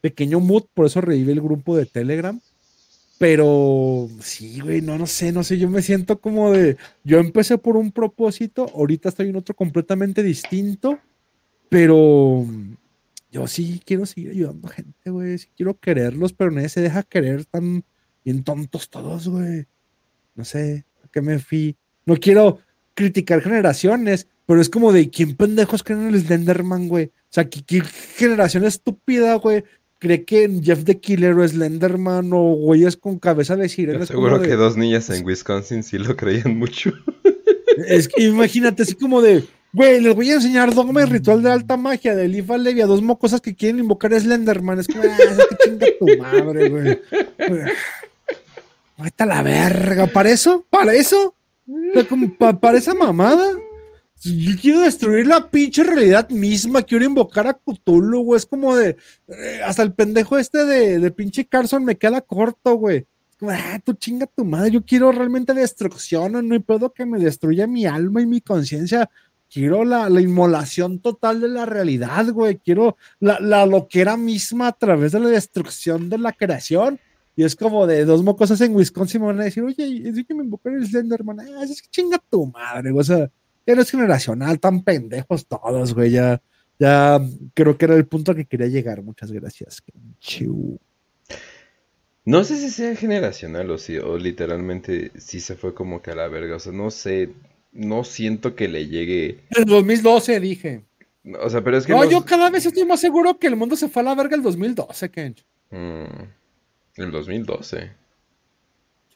pequeño 0.00 0.38
mood, 0.38 0.66
por 0.72 0.86
eso 0.86 1.00
revive 1.00 1.32
el 1.32 1.40
grupo 1.40 1.76
de 1.76 1.84
Telegram. 1.84 2.40
Pero 3.18 4.08
sí, 4.20 4.60
güey, 4.60 4.82
no, 4.82 4.96
no 4.96 5.08
sé, 5.08 5.32
no 5.32 5.42
sé, 5.42 5.58
yo 5.58 5.68
me 5.68 5.82
siento 5.82 6.20
como 6.20 6.52
de, 6.52 6.76
yo 7.02 7.18
empecé 7.18 7.58
por 7.58 7.76
un 7.76 7.90
propósito, 7.90 8.70
ahorita 8.72 9.08
estoy 9.08 9.30
en 9.30 9.34
otro 9.34 9.56
completamente 9.56 10.22
distinto, 10.22 11.00
pero 11.68 12.46
yo 13.32 13.48
sí 13.48 13.82
quiero 13.84 14.06
seguir 14.06 14.30
ayudando 14.30 14.68
a 14.68 14.74
gente, 14.74 15.10
güey, 15.10 15.38
sí 15.38 15.48
quiero 15.56 15.76
quererlos, 15.76 16.34
pero 16.34 16.52
nadie 16.52 16.68
se 16.68 16.82
deja 16.82 17.02
querer 17.02 17.46
tan 17.46 17.82
bien 18.24 18.44
tontos 18.44 18.88
todos, 18.90 19.26
güey. 19.26 19.66
No 20.36 20.44
sé, 20.44 20.84
¿a 21.02 21.08
qué 21.08 21.20
me 21.20 21.40
fui? 21.40 21.74
No 22.04 22.14
quiero 22.14 22.60
criticar 22.94 23.42
generaciones, 23.42 24.28
pero 24.46 24.60
es 24.60 24.68
como 24.70 24.92
de 24.92 25.10
quién 25.10 25.36
pendejos 25.36 25.82
creen 25.82 26.08
en 26.08 26.14
el 26.14 26.20
Slenderman, 26.24 26.88
güey. 26.88 27.06
O 27.06 27.10
sea, 27.30 27.48
¿qué, 27.48 27.62
qué 27.66 27.82
generación 28.16 28.64
estúpida, 28.64 29.34
güey, 29.34 29.64
cree 29.98 30.24
que 30.24 30.44
en 30.44 30.62
Jeff 30.62 30.84
the 30.84 30.98
Killer 31.00 31.34
o 31.34 31.46
Slenderman 31.46 32.30
o 32.32 32.54
güeyes 32.54 32.96
con 32.96 33.18
cabeza 33.18 33.56
de 33.56 33.68
sirena. 33.68 34.06
Seguro 34.06 34.38
de- 34.38 34.48
que 34.48 34.54
dos 34.54 34.76
niñas 34.76 35.10
en 35.10 35.24
Wisconsin 35.26 35.82
sí 35.82 35.98
lo 35.98 36.16
creían 36.16 36.56
mucho. 36.58 36.92
Es 37.88 38.08
que 38.08 38.22
imagínate, 38.24 38.84
así 38.84 38.94
como 38.94 39.20
de, 39.20 39.44
güey, 39.74 40.00
les 40.00 40.14
voy 40.14 40.30
a 40.30 40.34
enseñar 40.36 40.74
dogma 40.74 41.02
y 41.02 41.04
ritual 41.04 41.42
de 41.42 41.50
alta 41.50 41.76
magia 41.76 42.14
de 42.16 42.26
Lifa 42.26 42.56
Levi 42.56 42.80
a 42.80 42.86
dos 42.86 43.02
mocosas 43.02 43.42
que 43.42 43.54
quieren 43.54 43.80
invocar 43.80 44.14
a 44.14 44.18
Slenderman. 44.20 44.78
Es 44.78 44.86
como, 44.86 45.02
ah, 45.02 45.16
que 45.50 45.56
chinga 45.70 45.86
tu 45.98 46.06
madre, 46.22 46.68
güey. 46.70 46.98
Vete 48.96 49.22
a 49.22 49.26
la 49.26 49.42
verga. 49.42 50.06
¿Para 50.06 50.30
eso? 50.30 50.64
¿Para 50.70 50.94
eso? 50.94 51.34
O 51.68 51.92
sea, 51.92 52.04
como 52.08 52.32
pa- 52.34 52.58
¿Para 52.58 52.78
esa 52.78 52.94
mamada? 52.94 53.52
Yo 54.22 54.56
quiero 54.60 54.80
destruir 54.80 55.26
la 55.26 55.50
pinche 55.50 55.84
realidad 55.84 56.28
misma, 56.30 56.82
quiero 56.82 57.04
invocar 57.04 57.46
a 57.46 57.54
Cthulhu, 57.54 58.22
güey. 58.22 58.38
Es 58.38 58.46
como 58.46 58.74
de, 58.74 58.96
eh, 59.28 59.60
hasta 59.64 59.82
el 59.82 59.92
pendejo 59.92 60.38
este 60.38 60.64
de, 60.64 60.98
de 60.98 61.10
pinche 61.10 61.46
Carson 61.46 61.84
me 61.84 61.96
queda 61.96 62.20
corto, 62.22 62.74
güey. 62.74 63.06
Es 63.40 63.48
ah, 63.48 63.80
tú 63.84 63.92
chinga 63.92 64.26
tu 64.26 64.44
madre, 64.44 64.70
yo 64.70 64.84
quiero 64.84 65.12
realmente 65.12 65.52
destrucción, 65.52 66.32
no 66.48 66.54
hay 66.54 66.60
pedo 66.60 66.92
que 66.92 67.04
me 67.04 67.18
destruya 67.18 67.66
mi 67.66 67.84
alma 67.84 68.22
y 68.22 68.26
mi 68.26 68.40
conciencia. 68.40 69.10
Quiero 69.48 69.84
la, 69.84 70.08
la 70.10 70.20
inmolación 70.20 70.98
total 71.00 71.40
de 71.40 71.48
la 71.48 71.66
realidad, 71.66 72.26
güey. 72.32 72.58
Quiero 72.58 72.96
la, 73.20 73.38
la 73.38 73.64
loquera 73.64 74.16
misma 74.16 74.68
a 74.68 74.72
través 74.72 75.12
de 75.12 75.20
la 75.20 75.28
destrucción 75.28 76.08
de 76.08 76.18
la 76.18 76.32
creación. 76.32 76.98
Y 77.36 77.44
es 77.44 77.54
como 77.54 77.86
de 77.86 78.04
dos 78.06 78.24
mocosas 78.24 78.60
en 78.62 78.74
Wisconsin 78.74 79.20
me 79.20 79.26
van 79.28 79.40
a 79.42 79.44
decir, 79.44 79.62
oye, 79.62 80.08
es 80.08 80.26
que 80.26 80.34
me 80.34 80.42
invocar 80.42 80.72
el 80.72 80.86
Slenderman. 80.86 81.40
Ah, 81.40 81.64
es 81.64 81.82
que 81.82 81.88
chinga 81.90 82.18
tu 82.30 82.46
madre, 82.46 82.90
güey. 82.90 83.02
O 83.02 83.04
sea, 83.04 83.30
ya 83.66 83.74
no 83.74 83.82
es 83.82 83.90
generacional, 83.90 84.60
tan 84.60 84.82
pendejos 84.82 85.46
todos, 85.46 85.94
güey. 85.94 86.12
Ya, 86.12 86.40
ya 86.78 87.20
creo 87.54 87.76
que 87.76 87.84
era 87.84 87.96
el 87.96 88.06
punto 88.06 88.30
al 88.30 88.36
que 88.36 88.46
quería 88.46 88.68
llegar. 88.68 89.02
Muchas 89.02 89.32
gracias. 89.32 89.82
Chiu. 90.20 90.78
No 92.24 92.42
sé 92.44 92.56
si 92.56 92.70
sea 92.70 92.96
generacional 92.96 93.70
o 93.70 93.78
si, 93.78 93.98
o 93.98 94.18
literalmente 94.18 95.12
sí 95.16 95.40
se 95.40 95.54
fue 95.54 95.74
como 95.74 96.02
que 96.02 96.10
a 96.10 96.14
la 96.14 96.28
verga. 96.28 96.56
O 96.56 96.58
sea, 96.58 96.72
no 96.72 96.90
sé, 96.90 97.30
no 97.72 98.04
siento 98.04 98.54
que 98.54 98.68
le 98.68 98.88
llegue. 98.88 99.40
En 99.50 99.62
el 99.62 99.64
2012 99.64 100.40
dije. 100.40 100.84
O 101.40 101.50
sea, 101.50 101.62
pero 101.62 101.76
es 101.76 101.86
que 101.86 101.92
No, 101.92 102.04
yo 102.08 102.24
cada 102.24 102.50
vez 102.50 102.66
estoy 102.66 102.84
más 102.84 103.00
seguro 103.00 103.38
que 103.38 103.48
el 103.48 103.56
mundo 103.56 103.76
se 103.76 103.88
fue 103.88 104.02
a 104.02 104.04
la 104.06 104.14
verga 104.14 104.36
el 104.36 104.42
2012, 104.42 105.10
Kench. 105.10 105.44
Mm, 105.70 106.22
el 106.96 107.10
2012. 107.10 107.90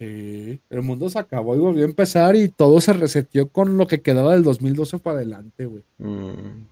Sí, 0.01 0.59
el 0.71 0.81
mundo 0.81 1.11
se 1.11 1.19
acabó 1.19 1.55
y 1.55 1.59
volvió 1.59 1.83
a 1.83 1.89
empezar 1.89 2.35
y 2.35 2.49
todo 2.49 2.81
se 2.81 2.95
reseteó 2.95 3.49
con 3.49 3.77
lo 3.77 3.87
que 3.87 4.01
quedaba 4.01 4.33
del 4.33 4.43
2012 4.43 4.99
para 4.99 5.19
adelante, 5.19 5.67
güey. 5.67 5.83
Mm, 5.99 6.65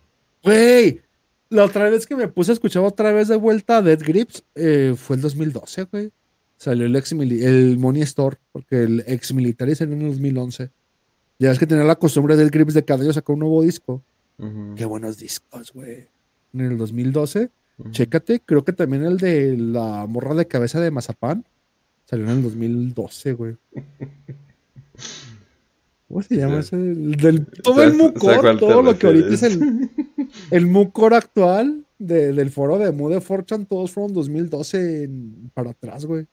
Güey, 0.43 1.03
la 1.51 1.65
otra 1.65 1.91
vez 1.91 2.07
que 2.07 2.17
me 2.17 2.29
puse 2.29 2.53
a 2.53 2.55
escuchar 2.55 2.83
otra 2.85 3.13
vez 3.13 3.29
de 3.29 3.37
vuelta 3.37 3.77
a 3.79 3.83
Dead 3.83 3.99
Grips 4.03 4.45
eh, 4.55 4.95
fue 4.97 5.17
el 5.17 5.23
2012, 5.23 5.85
güey. 5.93 6.11
Salió 6.57 6.87
el 6.87 6.97
ex 6.97 7.13
el 7.13 7.77
Money 7.79 8.03
Store, 8.03 8.39
porque 8.51 8.85
el 8.85 9.05
ex 9.07 9.35
militar 9.35 9.75
salió 9.77 9.95
en 9.95 10.03
el 10.03 10.09
2011. 10.13 10.71
Ya 11.39 11.53
es 11.53 11.59
que 11.59 11.67
tenía 11.67 11.85
la 11.85 11.97
costumbre 11.97 12.35
de 12.35 12.45
Dead 12.45 12.53
Grips 12.53 12.73
de 12.73 12.85
cada 12.85 13.03
año 13.05 13.13
sacar 13.13 13.35
un 13.35 13.41
nuevo 13.41 13.61
disco. 13.63 14.03
Qué 14.75 14.87
buenos 14.87 15.19
discos, 15.19 15.71
güey. 15.75 16.07
En 16.55 16.61
el 16.61 16.79
2012, 16.79 17.51
ujú. 17.77 17.91
chécate, 17.91 18.41
creo 18.41 18.65
que 18.65 18.73
también 18.73 19.05
el 19.05 19.19
de 19.19 19.55
la 19.59 20.07
morra 20.07 20.35
de 20.35 20.47
cabeza 20.47 20.81
de 20.81 20.91
Mazapán 20.91 21.45
salió 22.09 22.25
en 22.27 22.31
el 22.39 22.43
2012, 22.43 23.33
güey. 23.35 23.57
¿Cómo 26.09 26.23
se 26.23 26.37
llama 26.37 26.61
ese? 26.61 26.77
El 26.77 27.17
del, 27.17 27.47
todo 27.63 27.83
el 27.83 27.93
mucor, 27.95 28.59
todo 28.59 28.83
lo 28.83 28.99
que 28.99 29.07
ahorita 29.07 29.29
es 29.29 29.43
refieres. 29.43 29.59
el, 29.61 29.91
el 30.51 30.67
mucor 30.67 31.13
actual 31.13 31.85
de- 31.99 32.33
del 32.33 32.51
foro 32.51 32.79
de 32.79 32.91
Mude 32.93 33.21
Fortune, 33.21 33.67
todos 33.67 33.91
fueron 33.91 34.15
2012 34.15 35.03
en- 35.05 35.51
para 35.53 35.71
atrás, 35.71 36.07
güey. 36.07 36.27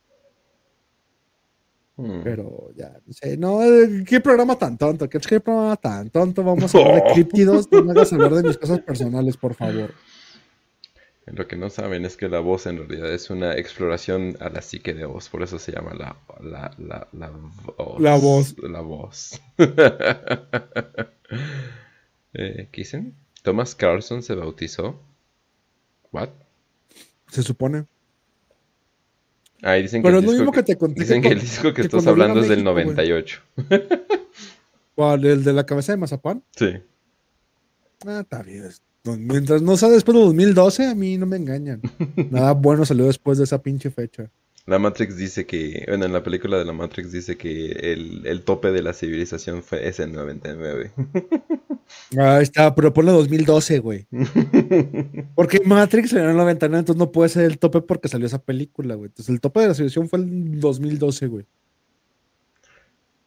Mm. 1.98 2.22
Pero 2.24 2.72
ya, 2.76 2.98
no 3.06 3.14
sé, 3.14 3.38
no, 3.38 3.64
eh, 3.64 4.04
qué 4.08 4.20
programa 4.22 4.58
tan 4.58 4.78
tonto, 4.78 5.10
qué, 5.10 5.20
qué 5.20 5.40
programa 5.40 5.76
tan 5.78 6.10
tonto, 6.10 6.44
vamos 6.44 6.74
a 6.74 6.78
hablar 6.78 7.04
de 7.04 7.04
críptidos, 7.14 7.70
no 7.72 7.84
me 7.84 7.92
hagas 7.92 8.12
hablar 8.14 8.34
de 8.34 8.44
mis 8.44 8.58
cosas 8.58 8.80
personales, 8.82 9.36
por 9.38 9.54
favor. 9.56 9.92
Lo 11.26 11.48
que 11.48 11.56
no 11.56 11.72
saben 11.72 12.06
es 12.06 12.18
que 12.18 12.30
la 12.30 12.40
voz 12.40 12.68
en 12.68 12.78
realidad 12.78 13.12
es 13.12 13.32
una 13.32 13.56
exploración 13.56 14.38
a 14.40 14.50
la 14.50 14.62
psique 14.62 14.94
de 14.94 15.06
voz, 15.06 15.28
por 15.30 15.42
eso 15.42 15.58
se 15.58 15.72
llama 15.72 15.96
la, 15.96 16.18
la, 16.40 16.72
la, 16.78 17.08
la 17.14 17.30
voz. 17.30 18.00
La 18.00 18.16
voz. 18.16 18.56
La 18.62 18.82
voz. 18.82 19.42
eh, 22.34 22.68
¿Qué 22.72 22.82
dicen? 22.82 23.16
Thomas 23.42 23.74
Carlson 23.74 24.22
se 24.22 24.36
bautizó. 24.36 25.02
¿What? 26.12 26.30
Se 27.32 27.42
supone. 27.42 27.86
Ah, 29.64 29.80
y 29.80 29.82
dicen 29.82 30.04
Pero 30.04 30.20
que 30.22 30.28
el 30.28 30.32
disco 30.32 30.52
que 30.52 30.64
te 30.64 30.78
conté. 30.78 31.00
Dicen 31.02 31.24
que 31.24 31.30
que 31.30 31.34
el 31.34 31.42
disco 31.42 31.74
que, 31.74 31.82
estás 31.82 32.06
hablando 32.06 32.40
es 32.40 32.50
del 32.50 32.64
México, 32.64 32.74
güey. 32.74 32.86
98. 32.86 33.42
¿Cuál? 34.96 35.26
¿El 35.26 35.44
de 35.44 35.54
la 35.54 35.66
cabeza 35.66 35.92
de 35.92 35.98
Mazapán? 35.98 36.44
Sí. 36.56 36.74
Ah, 38.06 38.20
está 38.22 38.44
bien. 38.44 38.70
Mientras 39.06 39.62
no 39.62 39.78
sea 39.78 39.90
después 39.90 40.18
de 40.18 40.24
2012, 40.24 40.88
a 40.88 40.96
mí 40.96 41.18
no 41.18 41.26
me 41.26 41.38
engañan. 41.38 41.82
Nada 42.32 42.54
bueno 42.54 42.86
salió 42.86 43.06
después 43.06 43.38
de 43.38 43.44
esa 43.44 43.62
pinche 43.62 43.92
fecha. 43.92 44.30
La 44.66 44.80
Matrix 44.80 45.16
dice 45.16 45.46
que, 45.46 45.86
bueno, 45.88 46.06
en 46.06 46.14
la 46.14 46.24
película 46.24 46.58
de 46.58 46.66
la 46.66 46.74
Matrix 46.74 47.12
dice 47.12 47.38
que 47.38 47.72
el, 47.72 48.26
el 48.26 48.42
tope 48.42 48.72
de 48.72 48.82
la 48.82 48.94
civilización 48.94 49.62
fue 49.62 49.88
ese 49.88 50.04
en 50.04 50.14
99. 50.14 50.92
Ahí 52.18 52.44
está, 52.44 52.74
pero 52.74 52.92
ponle 52.92 53.12
2012, 53.12 53.78
güey. 53.80 54.08
Porque 55.36 55.62
Matrix 55.64 56.10
salió 56.10 56.26
en 56.26 56.32
el 56.32 56.38
99, 56.38 56.80
entonces 56.80 57.00
no 57.00 57.12
puede 57.12 57.30
ser 57.30 57.46
el 57.46 57.60
tope 57.60 57.82
porque 57.82 58.08
salió 58.08 58.26
esa 58.26 58.42
película, 58.42 58.96
güey. 58.96 59.10
Entonces 59.10 59.32
el 59.32 59.40
tope 59.40 59.60
de 59.60 59.68
la 59.68 59.74
civilización 59.76 60.10
fue 60.10 60.20
el 60.20 60.60
2012, 60.60 61.28
güey. 61.28 61.46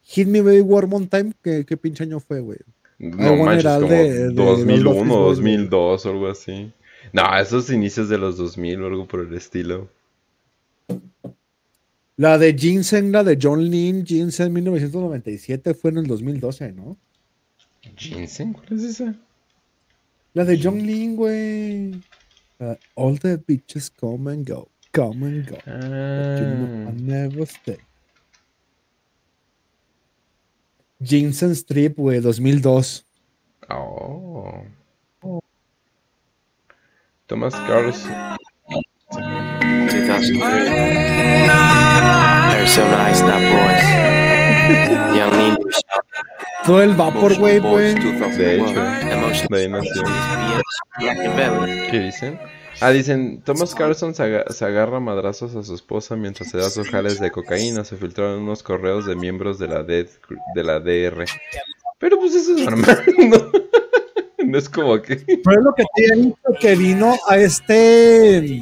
Hit 0.03 0.27
Me 0.27 0.41
Baby 0.41 0.65
One 0.67 0.87
More 0.87 1.07
Time, 1.07 1.31
¿qué, 1.41 1.65
qué 1.65 1.77
pinche 1.77 2.03
año 2.03 2.19
fue, 2.19 2.41
güey? 2.41 2.59
No 2.99 3.35
manches, 3.37 3.63
como 3.63 3.87
de- 3.87 4.09
de- 4.13 4.27
de 4.29 4.33
2001, 4.33 4.83
los 4.83 4.95
Beastie 4.95 5.07
Boys, 5.15 5.37
2002 5.37 6.05
o 6.05 6.09
algo 6.09 6.27
así. 6.29 6.71
No, 7.13 7.37
esos 7.39 7.69
inicios 7.71 8.09
de 8.09 8.17
los 8.17 8.37
2000 8.37 8.81
o 8.83 8.87
algo 8.87 9.07
por 9.07 9.21
el 9.21 9.33
estilo. 9.33 9.89
La 12.17 12.37
de 12.37 12.53
Ginseng, 12.57 13.11
la 13.13 13.23
de 13.23 13.37
John 13.41 13.63
Lynn, 13.69 14.05
Ginseng 14.05 14.51
1997 14.51 15.73
fue 15.73 15.91
en 15.91 15.99
el 15.99 16.07
2012, 16.07 16.73
¿no? 16.73 16.97
¿Ginseng? 17.95 18.51
¿Cuál 18.53 18.67
es 18.73 18.83
esa? 18.83 19.15
La 20.33 20.43
de 20.43 20.59
John 20.61 20.79
Lynn, 20.85 21.15
güey. 21.15 21.91
Uh, 22.59 22.75
all 22.95 23.17
the 23.19 23.37
bitches 23.37 23.89
come 23.89 24.29
and 24.31 24.45
go, 24.47 24.67
come 24.91 25.25
and 25.25 25.49
go. 25.49 25.55
But 25.65 26.39
you 26.41 26.45
know 26.45 26.67
I 26.67 26.87
Ah, 26.89 26.93
never 26.93 27.45
stay. 27.47 27.77
Ginseng 30.99 31.55
Strip, 31.55 31.97
güey, 31.97 32.19
2002. 32.21 33.05
oh. 33.69 35.41
Thomas 37.27 37.53
Carlson. 37.53 38.11
2003. 39.11 40.39
They're 42.49 42.67
so 42.67 42.83
nice, 42.89 43.21
that 43.21 43.41
boys. 43.53 43.85
Young 45.15 45.31
Lean 45.37 45.57
Todo 46.65 46.81
el 46.81 46.95
Vapor, 46.95 47.37
güey, 47.37 47.59
güey. 47.59 47.93
De 47.93 48.55
hecho, 48.57 48.81
de 49.49 49.57
ahí 49.57 49.69
nació. 49.69 50.03
¿Qué 51.91 51.99
dicen? 51.99 52.39
Ah, 52.81 52.91
dicen, 52.91 53.41
Thomas 53.43 53.75
Carlson 53.75 54.15
se, 54.15 54.23
aga- 54.23 54.45
se 54.51 54.63
agarra 54.65 54.97
a 54.97 55.01
madrazos 55.01 55.55
a 55.55 55.63
su 55.63 55.75
esposa 55.75 56.15
mientras 56.15 56.49
se 56.49 56.57
da 56.57 56.69
sus 56.69 56.89
jales 56.89 57.19
de 57.19 57.29
cocaína. 57.31 57.83
Se 57.83 57.97
filtraron 57.97 58.43
unos 58.43 58.63
correos 58.63 59.05
de 59.05 59.15
miembros 59.15 59.59
de 59.59 59.67
la, 59.67 59.83
D- 59.83 60.07
de 60.55 60.63
la 60.63 60.79
DR. 60.79 61.25
Pero 61.97 62.17
pues 62.19 62.33
eso 62.35 62.55
es 62.55 62.63
normal, 62.63 63.03
¿no? 63.29 63.51
No 64.45 64.57
es 64.57 64.69
como 64.69 65.01
que... 65.01 65.17
Pero 65.17 65.59
es 65.59 65.63
lo 65.63 65.73
que 65.75 65.83
te 65.95 66.15
dicho 66.15 66.37
que 66.59 66.75
vino 66.75 67.15
a 67.27 67.37
este. 67.37 68.61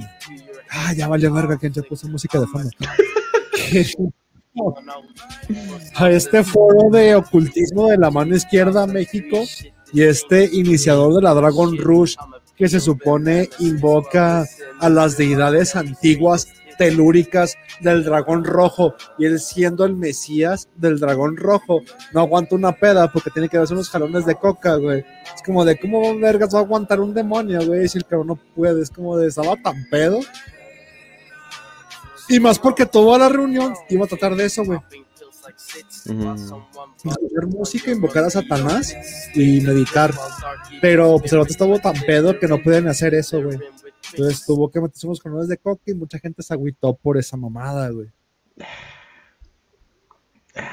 Ah, 0.71 0.93
ya 0.93 1.07
valió 1.07 1.31
verga 1.31 1.57
que 1.57 1.69
ya 1.69 1.83
puse 1.83 2.07
música 2.07 2.39
de 2.39 2.47
fondo. 2.47 2.69
a 5.95 6.09
este 6.09 6.43
foro 6.43 6.89
de 6.91 7.15
ocultismo 7.15 7.87
de 7.89 7.97
la 7.97 8.09
mano 8.09 8.35
izquierda 8.35 8.87
México 8.87 9.43
y 9.93 10.01
este 10.01 10.49
iniciador 10.51 11.13
de 11.13 11.21
la 11.21 11.33
Dragon 11.33 11.77
Rush 11.77 12.15
que 12.57 12.67
se 12.67 12.79
supone 12.79 13.49
invoca 13.59 14.45
a 14.79 14.89
las 14.89 15.15
deidades 15.15 15.75
antiguas 15.75 16.47
telúricas 16.77 17.55
del 17.81 18.03
dragón 18.03 18.43
rojo 18.43 18.95
y 19.17 19.25
él 19.25 19.39
siendo 19.39 19.85
el 19.85 19.95
mesías 19.95 20.69
del 20.75 20.99
dragón 20.99 21.37
rojo 21.37 21.81
no 22.13 22.21
aguanta 22.21 22.55
una 22.55 22.71
peda 22.73 23.11
porque 23.11 23.31
tiene 23.31 23.49
que 23.49 23.57
darse 23.57 23.73
unos 23.73 23.89
jalones 23.89 24.25
de 24.25 24.35
coca, 24.35 24.75
güey. 24.75 25.03
Es 25.35 25.41
como 25.45 25.65
de 25.65 25.77
cómo 25.79 26.17
vergas 26.19 26.53
va 26.53 26.59
a 26.59 26.63
aguantar 26.63 26.99
un 26.99 27.13
demonio, 27.13 27.65
güey, 27.65 27.87
si 27.87 27.97
el 27.97 28.05
cabrón 28.05 28.27
no 28.27 28.35
puede. 28.55 28.81
Es 28.83 28.91
como 28.91 29.17
de 29.17 29.27
estaba 29.27 29.55
tan 29.57 29.85
pedo. 29.89 30.19
Y 32.29 32.39
más 32.39 32.59
porque 32.59 32.85
toda 32.85 33.17
la 33.17 33.29
reunión 33.29 33.73
iba 33.89 34.05
a 34.05 34.07
tratar 34.07 34.35
de 34.35 34.45
eso, 34.45 34.63
güey. 34.63 34.79
Mm. 36.05 36.35
Escuchar 37.05 37.47
música, 37.47 37.91
invocar 37.91 38.23
a 38.23 38.29
Satanás 38.29 38.95
y 39.35 39.61
meditar. 39.61 40.13
Pero 40.81 41.17
pues 41.19 41.33
el 41.33 41.39
otro 41.39 41.51
estaba 41.51 41.79
tan 41.79 41.99
pedo 42.01 42.37
que 42.39 42.47
no 42.47 42.61
podían 42.61 42.87
hacer 42.87 43.13
eso, 43.13 43.41
güey. 43.41 43.59
Entonces 44.11 44.45
tuvo 44.45 44.69
que 44.71 44.79
meterse 44.79 45.07
unos 45.07 45.21
jalones 45.21 45.47
de 45.47 45.57
coca 45.57 45.83
y 45.87 45.93
mucha 45.93 46.19
gente 46.19 46.41
se 46.41 46.53
agüitó 46.53 46.95
por 46.95 47.17
esa 47.17 47.37
mamada, 47.37 47.89
güey. 47.89 48.09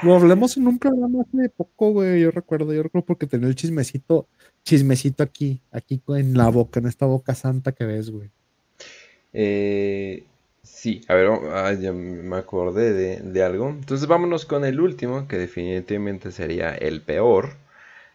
Lo 0.03 0.15
hablemos 0.15 0.57
en 0.57 0.67
un 0.67 0.79
programa 0.79 1.21
hace 1.21 1.49
poco, 1.49 1.91
güey. 1.91 2.21
Yo 2.21 2.31
recuerdo, 2.31 2.73
yo 2.73 2.81
recuerdo 2.83 3.05
porque 3.05 3.27
tenía 3.27 3.47
el 3.47 3.55
chismecito, 3.55 4.27
chismecito 4.63 5.23
aquí, 5.23 5.61
aquí 5.71 6.01
en 6.07 6.35
la 6.35 6.49
boca, 6.49 6.79
en 6.79 6.87
esta 6.87 7.05
boca 7.05 7.35
santa 7.35 7.71
que 7.71 7.85
ves, 7.85 8.09
güey. 8.09 8.29
Eh, 9.33 10.25
sí, 10.65 11.01
a 11.07 11.15
ver, 11.15 11.27
vamos- 11.29 11.49
ah, 11.53 11.73
ya 11.73 11.91
me 11.93 12.35
acordé 12.37 12.93
de, 12.93 13.17
de 13.21 13.43
algo. 13.43 13.69
Entonces 13.69 14.07
vámonos 14.07 14.45
con 14.45 14.65
el 14.65 14.79
último, 14.79 15.27
que 15.27 15.37
definitivamente 15.37 16.31
sería 16.31 16.73
el 16.75 17.01
peor. 17.01 17.53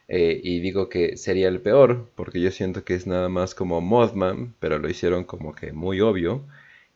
Eh, 0.09 0.41
y 0.45 0.61
digo 0.61 0.89
que 0.91 1.17
sería 1.17 1.49
el 1.49 1.61
peor, 1.63 2.09
porque 2.17 2.41
yo 2.41 2.51
siento 2.53 2.85
que 2.85 2.95
es 2.95 3.07
nada 3.07 3.29
más 3.31 3.55
como 3.55 3.81
Mothman, 3.81 4.55
pero 4.61 4.79
lo 4.79 4.89
hicieron 4.91 5.25
como 5.25 5.55
que 5.55 5.73
muy 5.73 6.01
obvio. 6.03 6.43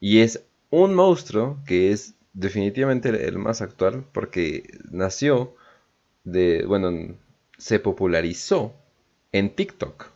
Y 0.01 0.21
es 0.21 0.45
un 0.71 0.95
monstruo 0.95 1.59
que 1.67 1.93
es 1.93 2.15
definitivamente 2.35 3.11
el, 3.11 3.17
el 3.17 3.39
más 3.39 3.63
actual, 3.63 4.05
porque 4.13 4.65
nació 4.91 5.55
de, 6.25 6.65
bueno, 6.67 7.17
se 7.59 7.81
popularizó 7.81 8.75
en 9.33 9.51
TikTok. 9.51 10.11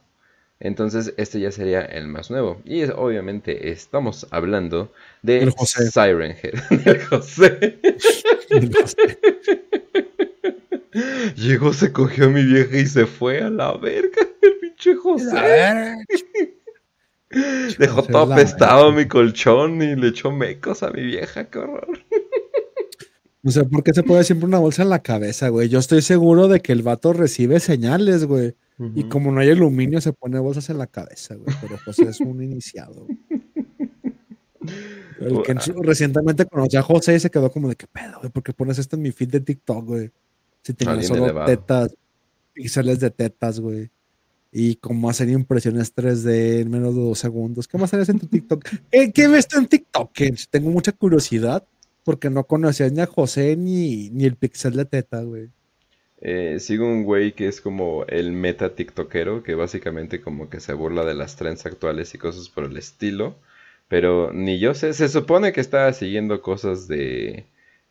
Entonces 0.60 1.14
este 1.16 1.38
ya 1.38 1.52
sería 1.52 1.82
el 1.82 2.08
más 2.08 2.30
nuevo. 2.30 2.60
Y 2.64 2.80
es, 2.80 2.90
obviamente 2.94 3.70
estamos 3.70 4.26
hablando 4.30 4.92
de 5.22 5.42
El 5.42 5.50
José. 5.50 5.90
Siren 5.90 6.36
Head. 6.42 6.54
El 6.86 7.04
José. 7.08 7.78
Llegó, 11.36 11.72
se 11.72 11.92
cogió 11.92 12.26
a 12.26 12.28
mi 12.28 12.44
vieja 12.44 12.76
y 12.76 12.86
se 12.86 13.06
fue 13.06 13.40
a 13.40 13.50
la 13.50 13.76
verga. 13.76 14.26
El 14.42 14.56
pinche 14.60 14.96
José. 14.96 15.94
Dejó 17.78 17.96
José 17.96 18.12
todo 18.12 18.32
apestado 18.32 18.90
mi 18.90 19.06
colchón 19.06 19.80
y 19.82 19.94
le 19.94 20.08
echó 20.08 20.32
mecos 20.32 20.82
a 20.82 20.90
mi 20.90 21.02
vieja. 21.02 21.44
Qué 21.44 21.58
horror. 21.58 21.98
No 23.42 23.52
sé 23.52 23.64
por 23.64 23.84
qué 23.84 23.94
se 23.94 24.02
pone 24.02 24.24
siempre 24.24 24.48
una 24.48 24.58
bolsa 24.58 24.82
en 24.82 24.90
la 24.90 25.02
cabeza, 25.02 25.50
güey. 25.50 25.68
Yo 25.68 25.78
estoy 25.78 26.02
seguro 26.02 26.48
de 26.48 26.60
que 26.60 26.72
el 26.72 26.82
vato 26.82 27.12
recibe 27.12 27.60
señales, 27.60 28.24
güey. 28.24 28.56
Y 28.94 29.04
como 29.04 29.32
no 29.32 29.40
hay 29.40 29.50
aluminio, 29.50 30.00
se 30.00 30.12
pone 30.12 30.38
bolsas 30.38 30.70
en 30.70 30.78
la 30.78 30.86
cabeza, 30.86 31.34
güey. 31.34 31.54
Pero 31.60 31.78
José 31.84 32.04
es 32.04 32.20
un 32.20 32.42
iniciado. 32.42 33.06
güey. 33.06 33.18
El 35.20 35.42
que 35.42 35.54
recientemente 35.82 36.46
conoció 36.46 36.78
a 36.78 36.82
José 36.82 37.16
y 37.16 37.20
se 37.20 37.30
quedó 37.30 37.50
como 37.50 37.68
de 37.68 37.76
qué 37.76 37.86
pedo, 37.86 38.18
güey. 38.20 38.30
¿Por 38.30 38.42
qué 38.42 38.52
pones 38.52 38.78
esto 38.78 38.96
en 38.96 39.02
mi 39.02 39.10
feed 39.10 39.30
de 39.30 39.40
TikTok, 39.40 39.84
güey? 39.84 40.10
Si 40.62 40.74
tenía 40.74 41.02
solo 41.02 41.24
elevado. 41.24 41.46
tetas, 41.46 41.96
píxeles 42.52 43.00
de 43.00 43.10
tetas, 43.10 43.58
güey. 43.58 43.90
Y 44.52 44.76
cómo 44.76 45.10
hacer 45.10 45.28
impresiones 45.28 45.94
3D 45.94 46.60
en 46.60 46.70
menos 46.70 46.94
de 46.94 47.02
dos 47.02 47.18
segundos. 47.18 47.66
¿Qué 47.66 47.78
más 47.78 47.92
harías 47.92 48.08
en 48.08 48.20
tu 48.20 48.26
TikTok? 48.26 48.64
¿Qué, 48.92 49.12
qué 49.12 49.28
ves 49.28 49.48
tú 49.48 49.58
en 49.58 49.66
TikTok? 49.66 50.12
Kench? 50.12 50.48
Tengo 50.48 50.70
mucha 50.70 50.92
curiosidad 50.92 51.64
porque 52.04 52.30
no 52.30 52.44
conocías 52.44 52.92
ni 52.92 53.00
a 53.00 53.06
José 53.06 53.56
ni, 53.56 54.10
ni 54.10 54.24
el 54.24 54.36
pixel 54.36 54.74
de 54.76 54.84
teta, 54.84 55.22
güey. 55.22 55.50
Eh, 56.20 56.58
sigo 56.60 56.86
un 56.86 57.04
güey 57.04 57.32
que 57.32 57.46
es 57.48 57.60
como 57.60 58.04
el 58.06 58.32
meta 58.32 58.74
tiktokero, 58.74 59.42
que 59.42 59.54
básicamente 59.54 60.20
como 60.20 60.50
que 60.50 60.60
se 60.60 60.72
burla 60.72 61.04
de 61.04 61.14
las 61.14 61.36
trends 61.36 61.64
actuales 61.66 62.14
y 62.14 62.18
cosas 62.18 62.48
por 62.48 62.64
el 62.64 62.76
estilo. 62.76 63.36
Pero 63.88 64.32
ni 64.32 64.58
yo 64.58 64.74
sé, 64.74 64.92
se 64.94 65.08
supone 65.08 65.52
que 65.52 65.60
estaba 65.60 65.92
siguiendo 65.92 66.42
cosas 66.42 66.88
de, 66.88 67.44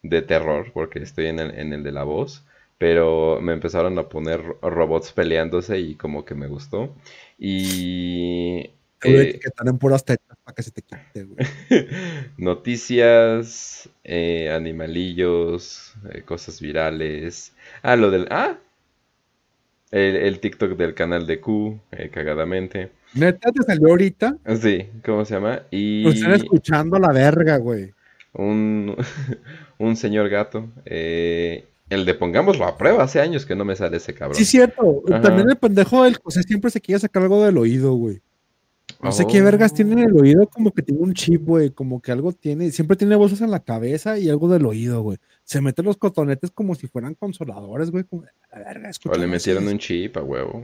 de 0.03 0.21
terror, 0.21 0.71
porque 0.73 0.99
estoy 0.99 1.27
en 1.27 1.39
el, 1.39 1.51
en 1.57 1.73
el 1.73 1.83
de 1.83 1.91
la 1.91 2.03
voz. 2.03 2.43
Pero 2.77 3.39
me 3.41 3.53
empezaron 3.53 3.97
a 3.97 4.09
poner 4.09 4.41
robots 4.61 5.11
peleándose 5.11 5.79
y 5.79 5.95
como 5.95 6.25
que 6.25 6.35
me 6.35 6.47
gustó. 6.47 6.93
Y... 7.39 8.69
Eh, 9.03 9.21
etiquetar 9.21 9.67
en 9.67 9.77
puras 9.77 10.03
tetas 10.05 10.36
para 10.47 10.55
que 10.55 10.63
se 10.63 10.71
te 10.71 10.81
quite, 10.81 11.23
güey. 11.25 11.45
Noticias, 12.37 13.89
eh, 14.05 14.49
animalillos, 14.49 15.93
eh, 16.13 16.21
cosas 16.21 16.61
virales. 16.61 17.53
Ah, 17.81 17.97
lo 17.97 18.09
del... 18.11 18.27
Ah, 18.31 18.57
el, 19.91 20.15
el 20.15 20.39
TikTok 20.39 20.77
del 20.77 20.93
canal 20.93 21.27
de 21.27 21.41
Q, 21.41 21.81
eh, 21.91 22.09
cagadamente. 22.09 22.91
Neta, 23.13 23.51
te 23.51 23.61
salió 23.63 23.89
ahorita. 23.89 24.37
Sí, 24.61 24.87
¿cómo 25.05 25.25
se 25.25 25.33
llama? 25.33 25.63
Y 25.69 26.07
están 26.07 26.31
escuchando 26.33 26.97
la 26.97 27.11
verga, 27.11 27.57
güey. 27.57 27.93
un, 28.33 28.95
un 29.77 29.95
señor 29.97 30.29
gato. 30.29 30.69
eh, 30.85 31.65
el 31.89 32.05
de 32.05 32.13
Pongámoslo 32.13 32.65
a 32.65 32.77
prueba, 32.77 33.03
hace 33.03 33.19
años 33.21 33.45
que 33.45 33.55
no 33.55 33.63
me 33.65 33.75
sale 33.75 33.97
ese 33.97 34.13
cabrón. 34.13 34.35
Sí, 34.35 34.45
cierto. 34.45 35.03
Ajá. 35.09 35.21
También 35.21 35.49
el 35.49 35.55
pendejo 35.57 36.03
del 36.03 36.17
José 36.17 36.43
siempre 36.43 36.69
se 36.71 36.79
quiere 36.81 36.99
sacar 36.99 37.23
algo 37.23 37.43
del 37.45 37.57
oído, 37.57 37.93
güey. 37.95 38.21
No 39.01 39.11
sé 39.11 39.25
qué 39.27 39.41
Oh. 39.41 39.43
vergas 39.43 39.73
tiene 39.73 39.93
en 39.93 39.99
el 40.09 40.13
oído, 40.19 40.47
como 40.47 40.71
que 40.71 40.81
tiene 40.81 41.01
un 41.01 41.13
chip, 41.13 41.43
güey. 41.45 41.69
Como 41.69 42.01
que 42.01 42.11
algo 42.11 42.31
tiene. 42.33 42.71
Siempre 42.71 42.97
tiene 42.97 43.15
bolsas 43.15 43.41
en 43.41 43.51
la 43.51 43.59
cabeza 43.59 44.17
y 44.17 44.29
algo 44.29 44.47
del 44.49 44.65
oído, 44.65 45.01
güey. 45.01 45.17
Se 45.43 45.61
mete 45.61 45.83
los 45.83 45.97
cotonetes 45.97 46.51
como 46.51 46.73
si 46.75 46.87
fueran 46.87 47.13
consoladores, 47.13 47.91
güey. 47.91 48.03
Como, 48.05 48.23
de, 48.23 48.29
"A 48.51 48.59
la 48.59 48.65
verga, 48.65 48.91
O 49.05 49.15
le 49.15 49.27
metieron 49.27 49.63
así". 49.65 49.71
un 49.73 49.79
chip 49.79 50.17
a 50.17 50.23
huevo. 50.23 50.63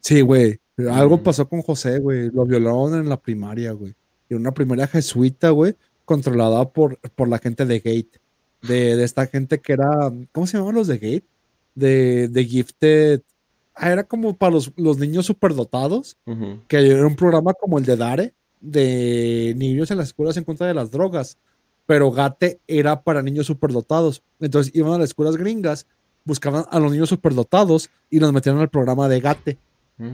Sí, 0.00 0.20
güey. 0.22 0.58
Algo 0.90 1.18
Mm. 1.18 1.22
pasó 1.22 1.48
con 1.48 1.62
José, 1.62 1.98
güey. 1.98 2.30
Lo 2.30 2.46
violaron 2.46 2.94
en 2.94 3.08
la 3.08 3.18
primaria, 3.20 3.72
güey. 3.72 3.94
En 4.30 4.38
una 4.38 4.52
primaria 4.52 4.86
jesuita, 4.86 5.50
güey, 5.50 5.74
controlada 6.04 6.68
por, 6.70 6.98
por 7.14 7.28
la 7.28 7.38
gente 7.38 7.66
de 7.66 7.78
Gate. 7.80 8.20
De, 8.62 8.96
de 8.96 9.04
esta 9.04 9.26
gente 9.26 9.58
que 9.58 9.72
era. 9.74 10.10
¿Cómo 10.32 10.46
se 10.46 10.54
llamaban 10.56 10.74
los 10.76 10.86
de 10.86 10.94
Gate? 10.98 11.24
De, 11.74 12.28
de 12.28 12.44
Gifted. 12.44 13.20
Ah, 13.74 13.90
era 13.92 14.04
como 14.04 14.36
para 14.36 14.52
los, 14.54 14.72
los 14.76 14.98
niños 14.98 15.26
superdotados. 15.26 16.16
Que 16.68 16.76
era 16.90 17.06
un 17.06 17.16
programa 17.16 17.54
como 17.54 17.78
el 17.78 17.84
de 17.84 17.96
Dare, 17.96 18.34
de 18.60 19.54
niños 19.56 19.90
en 19.90 19.98
las 19.98 20.08
escuelas 20.08 20.36
en 20.36 20.44
contra 20.44 20.66
de 20.66 20.74
las 20.74 20.90
drogas. 20.90 21.38
Pero 21.86 22.10
Gate 22.12 22.60
era 22.66 23.02
para 23.02 23.22
niños 23.22 23.46
superdotados. 23.46 24.22
Entonces 24.38 24.72
iban 24.74 24.92
a 24.94 24.98
las 24.98 25.10
escuelas 25.10 25.36
gringas, 25.36 25.86
buscaban 26.24 26.64
a 26.70 26.78
los 26.78 26.92
niños 26.92 27.08
superdotados 27.08 27.90
y 28.10 28.20
los 28.20 28.32
metían 28.32 28.58
al 28.58 28.68
programa 28.68 29.08
de 29.08 29.20
Gate. 29.20 29.58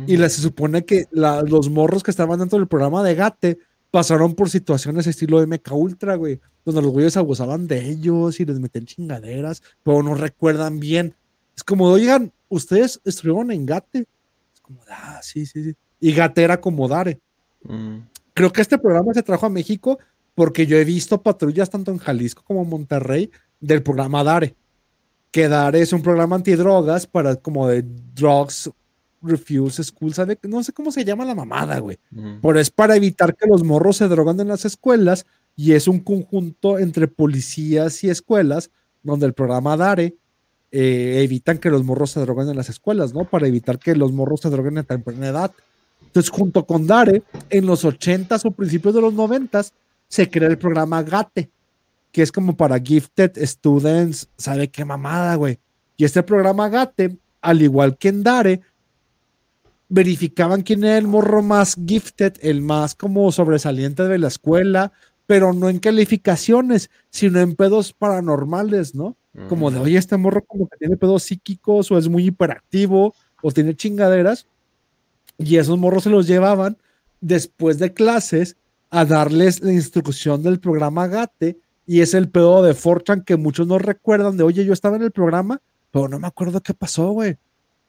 Y 0.07 0.16
la- 0.16 0.28
se 0.28 0.41
supone 0.43 0.85
que 0.85 1.07
la- 1.12 1.43
los 1.43 1.70
morros 1.70 2.03
que 2.03 2.11
estaban 2.11 2.39
dentro 2.41 2.59
del 2.59 2.66
programa 2.66 3.03
de 3.05 3.15
Gate 3.15 3.59
pasaron 3.91 4.35
por 4.35 4.51
situaciones 4.51 5.07
estilo 5.07 5.41
MK 5.47 5.73
Ultra, 5.74 6.16
güey, 6.16 6.41
donde 6.65 6.83
los 6.83 6.91
güeyes 6.91 7.16
abusaban 7.16 7.66
de 7.69 7.89
ellos 7.91 8.41
y 8.41 8.45
les 8.45 8.59
metían 8.59 8.85
chingaderas, 8.87 9.62
pero 9.85 10.03
no 10.03 10.15
recuerdan 10.15 10.81
bien. 10.81 11.15
Es 11.57 11.62
como, 11.62 11.85
oigan, 11.87 12.33
ustedes 12.48 13.01
estuvieron 13.05 13.51
en 13.51 13.66
Gate. 13.66 14.06
Es 14.55 14.60
como, 14.60 14.81
ah, 14.90 15.20
sí, 15.23 15.47
sí, 15.47 15.64
sí. 15.64 15.77
Y 16.01 16.12
Gate 16.12 16.43
era 16.43 16.60
como 16.60 16.89
Dare. 16.89 17.20
Mm. 17.62 17.98
Creo 18.35 18.52
que 18.52 18.62
este 18.62 18.78
programa 18.78 19.14
se 19.14 19.23
trajo 19.23 19.47
a 19.47 19.51
México 19.51 19.98
porque 20.35 20.66
yo 20.66 20.77
he 20.77 20.85
visto 20.85 21.23
patrullas 21.23 21.70
tanto 21.70 21.90
en 21.90 21.98
Jalisco 21.98 22.43
como 22.44 22.62
en 22.62 22.68
Monterrey 22.68 23.31
del 23.60 23.82
programa 23.82 24.23
Dare. 24.23 24.55
Que 25.31 25.48
Dare 25.48 25.81
es 25.81 25.93
un 25.93 26.02
programa 26.02 26.36
antidrogas 26.36 27.06
para 27.06 27.36
como 27.36 27.68
de 27.68 27.82
drugs 28.14 28.70
refuse 29.23 29.82
school, 29.82 30.14
¿sabe? 30.14 30.39
No 30.43 30.62
sé 30.62 30.73
cómo 30.73 30.93
se 30.93 31.05
llama 31.05 31.24
la 31.24 31.35
mamada, 31.35 31.78
güey. 31.78 31.98
Ujú. 32.14 32.39
Pero 32.43 32.60
es 32.60 32.70
para 32.70 32.97
evitar 32.97 33.35
que 33.35 33.47
los 33.47 33.64
morros 33.64 33.97
se 33.97 34.09
drogan 34.09 34.39
en 34.40 34.48
las 34.48 34.64
escuelas 34.64 35.27
y 35.56 35.73
es 35.73 35.89
un 35.89 36.01
conjunto 36.01 36.78
entre 36.78 37.09
policías 37.09 38.05
y 38.05 38.10
escuelas 38.10 38.70
donde 39.02 39.27
el 39.27 39.32
programa 39.32 39.77
DARE 39.77 40.16
eh, 40.70 41.22
evitan 41.22 41.59
que 41.59 41.70
los 41.70 41.84
morros 41.84 42.10
se 42.10 42.20
droguen 42.20 42.48
en 42.48 42.56
las 42.56 42.68
escuelas, 42.68 43.14
¿no? 43.14 43.24
Para 43.24 43.47
evitar 43.47 43.78
que 43.78 43.94
los 43.94 44.12
morros 44.12 44.40
se 44.40 44.51
droguen 44.51 44.78
a 44.78 44.82
temprana 44.82 45.28
edad. 45.28 45.52
Entonces, 46.02 46.30
junto 46.30 46.66
con 46.66 46.86
DARE, 46.86 47.22
en 47.51 47.66
los 47.66 47.84
80s 47.84 48.44
o 48.44 48.51
principios 48.51 48.94
de 48.94 49.01
los 49.01 49.14
90s, 49.14 49.72
se 50.09 50.30
crea 50.30 50.48
el 50.48 50.59
programa 50.59 51.02
GATE, 51.02 51.51
que 52.12 52.22
es 52.22 52.32
como 52.32 52.56
para 52.56 52.78
Gifted 52.78 53.32
Students, 53.44 54.28
¿sabe 54.36 54.68
qué 54.68 54.84
mamada, 54.84 55.34
güey? 55.34 55.59
Y 55.97 56.05
este 56.05 56.22
programa 56.22 56.68
GATE, 56.68 57.16
al 57.40 57.62
igual 57.62 57.97
que 57.97 58.09
en 58.09 58.22
DARE, 58.22 58.60
verificaban 59.88 60.62
quién 60.62 60.84
era 60.84 60.98
el 60.98 61.06
morro 61.06 61.43
más 61.43 61.76
gifted, 61.86 62.34
el 62.40 62.60
más 62.60 62.94
como 62.94 63.30
sobresaliente 63.30 64.05
de 64.05 64.18
la 64.18 64.28
escuela, 64.28 64.93
pero 65.26 65.52
no 65.52 65.68
en 65.68 65.78
calificaciones, 65.78 66.90
sino 67.10 67.40
en 67.40 67.55
pedos 67.55 67.93
paranormales, 67.93 68.94
¿no? 68.94 69.16
Como 69.48 69.70
de, 69.70 69.78
oye, 69.78 69.98
este 69.98 70.16
morro 70.16 70.44
como 70.44 70.66
que 70.68 70.78
tiene 70.78 70.96
pedos 70.96 71.24
psíquicos 71.24 71.90
o 71.90 71.98
es 71.98 72.08
muy 72.08 72.26
hiperactivo 72.26 73.14
o 73.42 73.52
tiene 73.52 73.74
chingaderas. 73.74 74.46
Y 75.38 75.56
esos 75.56 75.78
morros 75.78 76.04
se 76.04 76.10
los 76.10 76.26
llevaban 76.26 76.78
después 77.20 77.78
de 77.78 77.92
clases 77.92 78.56
a 78.90 79.04
darles 79.04 79.60
la 79.60 79.72
instrucción 79.72 80.42
del 80.42 80.60
programa 80.60 81.06
GATE 81.06 81.58
y 81.86 82.00
es 82.00 82.14
el 82.14 82.28
pedo 82.30 82.62
de 82.62 82.74
Fortran 82.74 83.22
que 83.22 83.36
muchos 83.36 83.66
no 83.66 83.78
recuerdan 83.78 84.36
de, 84.36 84.44
oye, 84.44 84.64
yo 84.64 84.72
estaba 84.72 84.96
en 84.96 85.02
el 85.02 85.12
programa, 85.12 85.60
pero 85.90 86.08
no 86.08 86.18
me 86.18 86.26
acuerdo 86.26 86.60
qué 86.62 86.74
pasó, 86.74 87.10
güey 87.10 87.36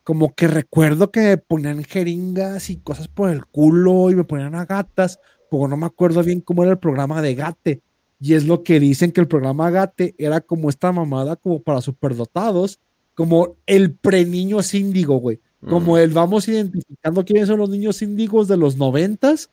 como 0.08 0.34
que 0.36 0.48
recuerdo 0.48 1.12
que 1.12 1.20
me 1.20 1.38
ponían 1.38 1.84
jeringas 1.84 2.70
y 2.70 2.78
cosas 2.78 3.10
por 3.10 3.30
el 3.30 3.46
culo 3.46 4.10
y 4.10 4.16
me 4.16 4.24
ponían 4.24 4.56
a 4.56 4.64
gatas, 4.64 5.20
pero 5.52 5.68
no 5.68 5.76
me 5.76 5.86
acuerdo 5.86 6.24
bien 6.24 6.40
cómo 6.40 6.64
era 6.64 6.72
el 6.72 6.80
programa 6.80 7.22
de 7.22 7.36
Gate. 7.36 7.82
Y 8.20 8.34
es 8.34 8.46
lo 8.46 8.64
que 8.64 8.80
dicen 8.80 9.12
que 9.12 9.22
el 9.22 9.28
programa 9.28 9.70
Gate 9.70 10.16
era 10.18 10.42
como 10.42 10.70
esta 10.70 10.92
mamada 10.92 11.36
como 11.36 11.62
para 11.62 11.82
superdotados, 11.82 12.80
como 13.14 13.58
el 13.66 13.94
pre-niño 13.96 14.62
síndigo, 14.64 15.18
güey. 15.18 15.40
Como 15.68 15.94
Mm. 15.94 15.98
el 15.98 16.10
vamos 16.12 16.48
identificando 16.48 17.26
quiénes 17.26 17.48
son 17.48 17.60
los 17.60 17.70
niños 17.70 18.02
índigos 18.02 18.48
de 18.48 18.58
los 18.58 18.78
noventas 18.78 19.50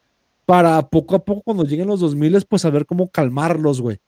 para 0.47 0.89
poco 0.89 1.17
a 1.17 1.25
poco 1.25 1.43
cuando 1.43 1.65
lleguen 1.65 1.89
los 1.89 2.01
2000 2.01 2.45
pues 2.47 2.63
saber 2.63 2.87
cómo 2.87 3.09
calmarlos, 3.11 3.81
güey. 3.81 3.99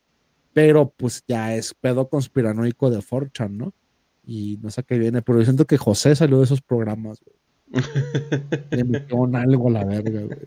Pero 0.53 0.93
pues 0.97 1.25
ya 1.29 1.55
es 1.55 1.75
pedo 1.75 2.09
conspiranoico 2.09 2.91
de 2.91 3.03
Forchan, 3.03 3.57
¿no? 3.59 3.73
Y 4.27 4.59
no 4.63 4.71
sé 4.71 4.83
qué 4.85 4.99
viene, 4.99 5.23
pero 5.23 5.39
yo 5.39 5.45
siento 5.45 5.67
que 5.67 5.79
José 5.79 6.17
salió 6.17 6.39
de 6.39 6.45
esos 6.45 6.63
programas, 6.63 7.21
güey. 7.25 7.37
Le 8.71 8.85
metieron 8.85 9.37
algo 9.37 9.69
a 9.69 9.73
la 9.73 9.85
verga, 9.85 10.23
güey. 10.23 10.39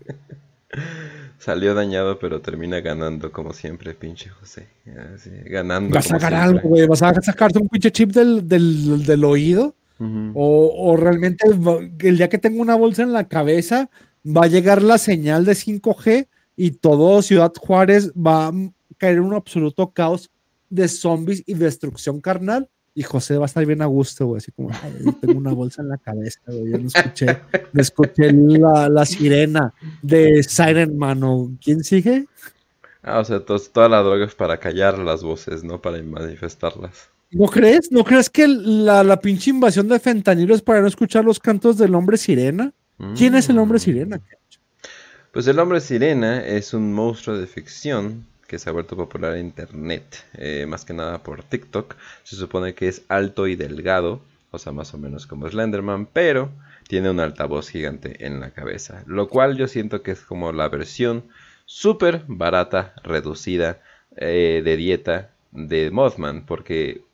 Salió 1.40 1.74
dañado, 1.74 2.18
pero 2.18 2.42
termina 2.42 2.80
ganando 2.80 3.32
como 3.32 3.54
siempre, 3.54 3.94
pinche 3.94 4.28
José. 4.28 4.68
Así, 5.14 5.30
ganando. 5.46 5.94
Vas 5.94 6.12
a 6.12 6.18
siempre. 6.18 6.36
algo, 6.36 6.68
güey. 6.68 6.86
Vas 6.86 7.02
a 7.02 7.14
sacarse 7.22 7.58
un 7.58 7.68
pinche 7.68 7.90
chip 7.90 8.10
del, 8.12 8.46
del, 8.46 9.04
del 9.04 9.24
oído. 9.24 9.74
O, 10.34 10.72
o 10.78 10.96
realmente 10.96 11.44
el 11.46 12.16
día 12.16 12.30
que 12.30 12.38
tengo 12.38 12.62
una 12.62 12.74
bolsa 12.74 13.02
en 13.02 13.12
la 13.12 13.28
cabeza, 13.28 13.90
va 14.24 14.44
a 14.44 14.48
llegar 14.48 14.82
la 14.82 14.96
señal 14.96 15.44
de 15.44 15.52
5G 15.52 16.26
y 16.56 16.70
todo 16.72 17.22
Ciudad 17.22 17.52
Juárez 17.58 18.12
va 18.12 18.48
a 18.48 18.52
caer 18.98 19.16
en 19.16 19.24
un 19.24 19.34
absoluto 19.34 19.92
caos 19.92 20.30
de 20.68 20.88
zombies 20.88 21.42
y 21.46 21.54
destrucción 21.54 22.20
carnal. 22.20 22.68
Y 23.00 23.02
José 23.02 23.38
va 23.38 23.44
a 23.44 23.46
estar 23.46 23.64
bien 23.64 23.80
a 23.80 23.86
gusto, 23.86 24.26
güey. 24.26 24.38
Así 24.38 24.52
como, 24.52 24.68
"Ay, 24.70 24.92
yo 25.02 25.12
tengo 25.14 25.38
una 25.38 25.52
bolsa 25.54 25.80
en 25.80 25.88
la 25.88 25.96
cabeza, 25.96 26.38
güey. 26.46 26.70
Yo 26.72 26.78
no 26.78 26.86
escuché, 26.88 27.26
no 27.72 27.80
escuché 27.80 28.30
la, 28.32 28.90
la 28.90 29.06
sirena 29.06 29.72
de 30.02 30.42
Siren 30.42 30.98
Man. 30.98 31.22
¿o 31.24 31.50
¿Quién 31.64 31.82
sigue? 31.82 32.26
Ah, 33.02 33.20
o 33.20 33.24
sea, 33.24 33.38
tos- 33.42 33.70
toda 33.72 33.88
la 33.88 34.02
droga 34.02 34.26
es 34.26 34.34
para 34.34 34.58
callar 34.60 34.98
las 34.98 35.22
voces, 35.22 35.64
no 35.64 35.80
para 35.80 36.02
manifestarlas. 36.02 37.08
¿No 37.30 37.46
crees? 37.46 37.90
¿No 37.90 38.04
crees 38.04 38.28
que 38.28 38.46
la, 38.46 39.02
la 39.02 39.18
pinche 39.18 39.48
invasión 39.50 39.88
de 39.88 39.98
fentanilo 39.98 40.54
es 40.54 40.60
para 40.60 40.82
no 40.82 40.86
escuchar 40.86 41.24
los 41.24 41.38
cantos 41.40 41.78
del 41.78 41.94
hombre 41.94 42.18
sirena? 42.18 42.70
¿Quién 43.16 43.34
es 43.34 43.48
el 43.48 43.56
hombre 43.58 43.78
Mm. 43.78 43.80
sirena? 43.80 44.20
Pues 45.32 45.46
el 45.46 45.58
hombre 45.58 45.80
sirena 45.80 46.44
es 46.44 46.74
un 46.74 46.92
monstruo 46.92 47.38
de 47.38 47.46
ficción 47.46 48.26
que 48.50 48.58
se 48.58 48.68
ha 48.68 48.72
vuelto 48.72 48.96
popular 48.96 49.36
en 49.36 49.46
internet, 49.46 50.26
eh, 50.34 50.66
más 50.66 50.84
que 50.84 50.92
nada 50.92 51.22
por 51.22 51.44
TikTok. 51.44 51.94
Se 52.24 52.34
supone 52.34 52.74
que 52.74 52.88
es 52.88 53.04
alto 53.06 53.46
y 53.46 53.54
delgado, 53.54 54.22
o 54.50 54.58
sea, 54.58 54.72
más 54.72 54.92
o 54.92 54.98
menos 54.98 55.28
como 55.28 55.48
Slenderman, 55.48 56.06
pero 56.06 56.50
tiene 56.88 57.10
un 57.10 57.20
altavoz 57.20 57.68
gigante 57.70 58.26
en 58.26 58.40
la 58.40 58.50
cabeza, 58.50 59.04
lo 59.06 59.28
cual 59.28 59.56
yo 59.56 59.68
siento 59.68 60.02
que 60.02 60.10
es 60.10 60.22
como 60.22 60.50
la 60.50 60.68
versión 60.68 61.26
súper 61.64 62.24
barata, 62.26 62.92
reducida, 63.04 63.78
eh, 64.16 64.62
de 64.64 64.76
dieta 64.76 65.30
de 65.52 65.92
Mothman, 65.92 66.44
porque 66.44 67.04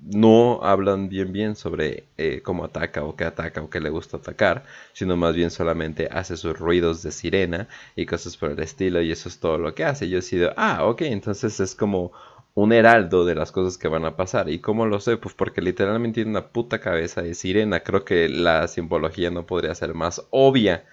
no 0.00 0.60
hablan 0.62 1.08
bien 1.08 1.32
bien 1.32 1.56
sobre 1.56 2.04
eh, 2.18 2.40
cómo 2.42 2.64
ataca 2.64 3.04
o 3.04 3.16
qué 3.16 3.24
ataca 3.24 3.60
o 3.62 3.70
qué 3.70 3.80
le 3.80 3.90
gusta 3.90 4.18
atacar, 4.18 4.64
sino 4.92 5.16
más 5.16 5.34
bien 5.34 5.50
solamente 5.50 6.08
hace 6.10 6.36
sus 6.36 6.58
ruidos 6.58 7.02
de 7.02 7.12
sirena 7.12 7.68
y 7.96 8.06
cosas 8.06 8.36
por 8.36 8.50
el 8.52 8.58
estilo 8.60 9.02
y 9.02 9.10
eso 9.12 9.28
es 9.28 9.40
todo 9.40 9.58
lo 9.58 9.74
que 9.74 9.84
hace. 9.84 10.08
Yo 10.08 10.18
he 10.18 10.22
sido, 10.22 10.52
ah, 10.56 10.84
ok, 10.86 11.02
entonces 11.02 11.58
es 11.60 11.74
como 11.74 12.12
un 12.54 12.72
heraldo 12.72 13.24
de 13.24 13.34
las 13.34 13.52
cosas 13.52 13.78
que 13.78 13.88
van 13.88 14.04
a 14.04 14.16
pasar. 14.16 14.48
¿Y 14.50 14.60
cómo 14.60 14.86
lo 14.86 15.00
sé? 15.00 15.16
Pues 15.16 15.34
porque 15.34 15.62
literalmente 15.62 16.16
tiene 16.16 16.30
una 16.30 16.48
puta 16.48 16.80
cabeza 16.80 17.22
de 17.22 17.34
sirena. 17.34 17.80
Creo 17.80 18.04
que 18.04 18.28
la 18.28 18.66
simbología 18.68 19.30
no 19.30 19.46
podría 19.46 19.74
ser 19.74 19.94
más 19.94 20.26
obvia. 20.30 20.84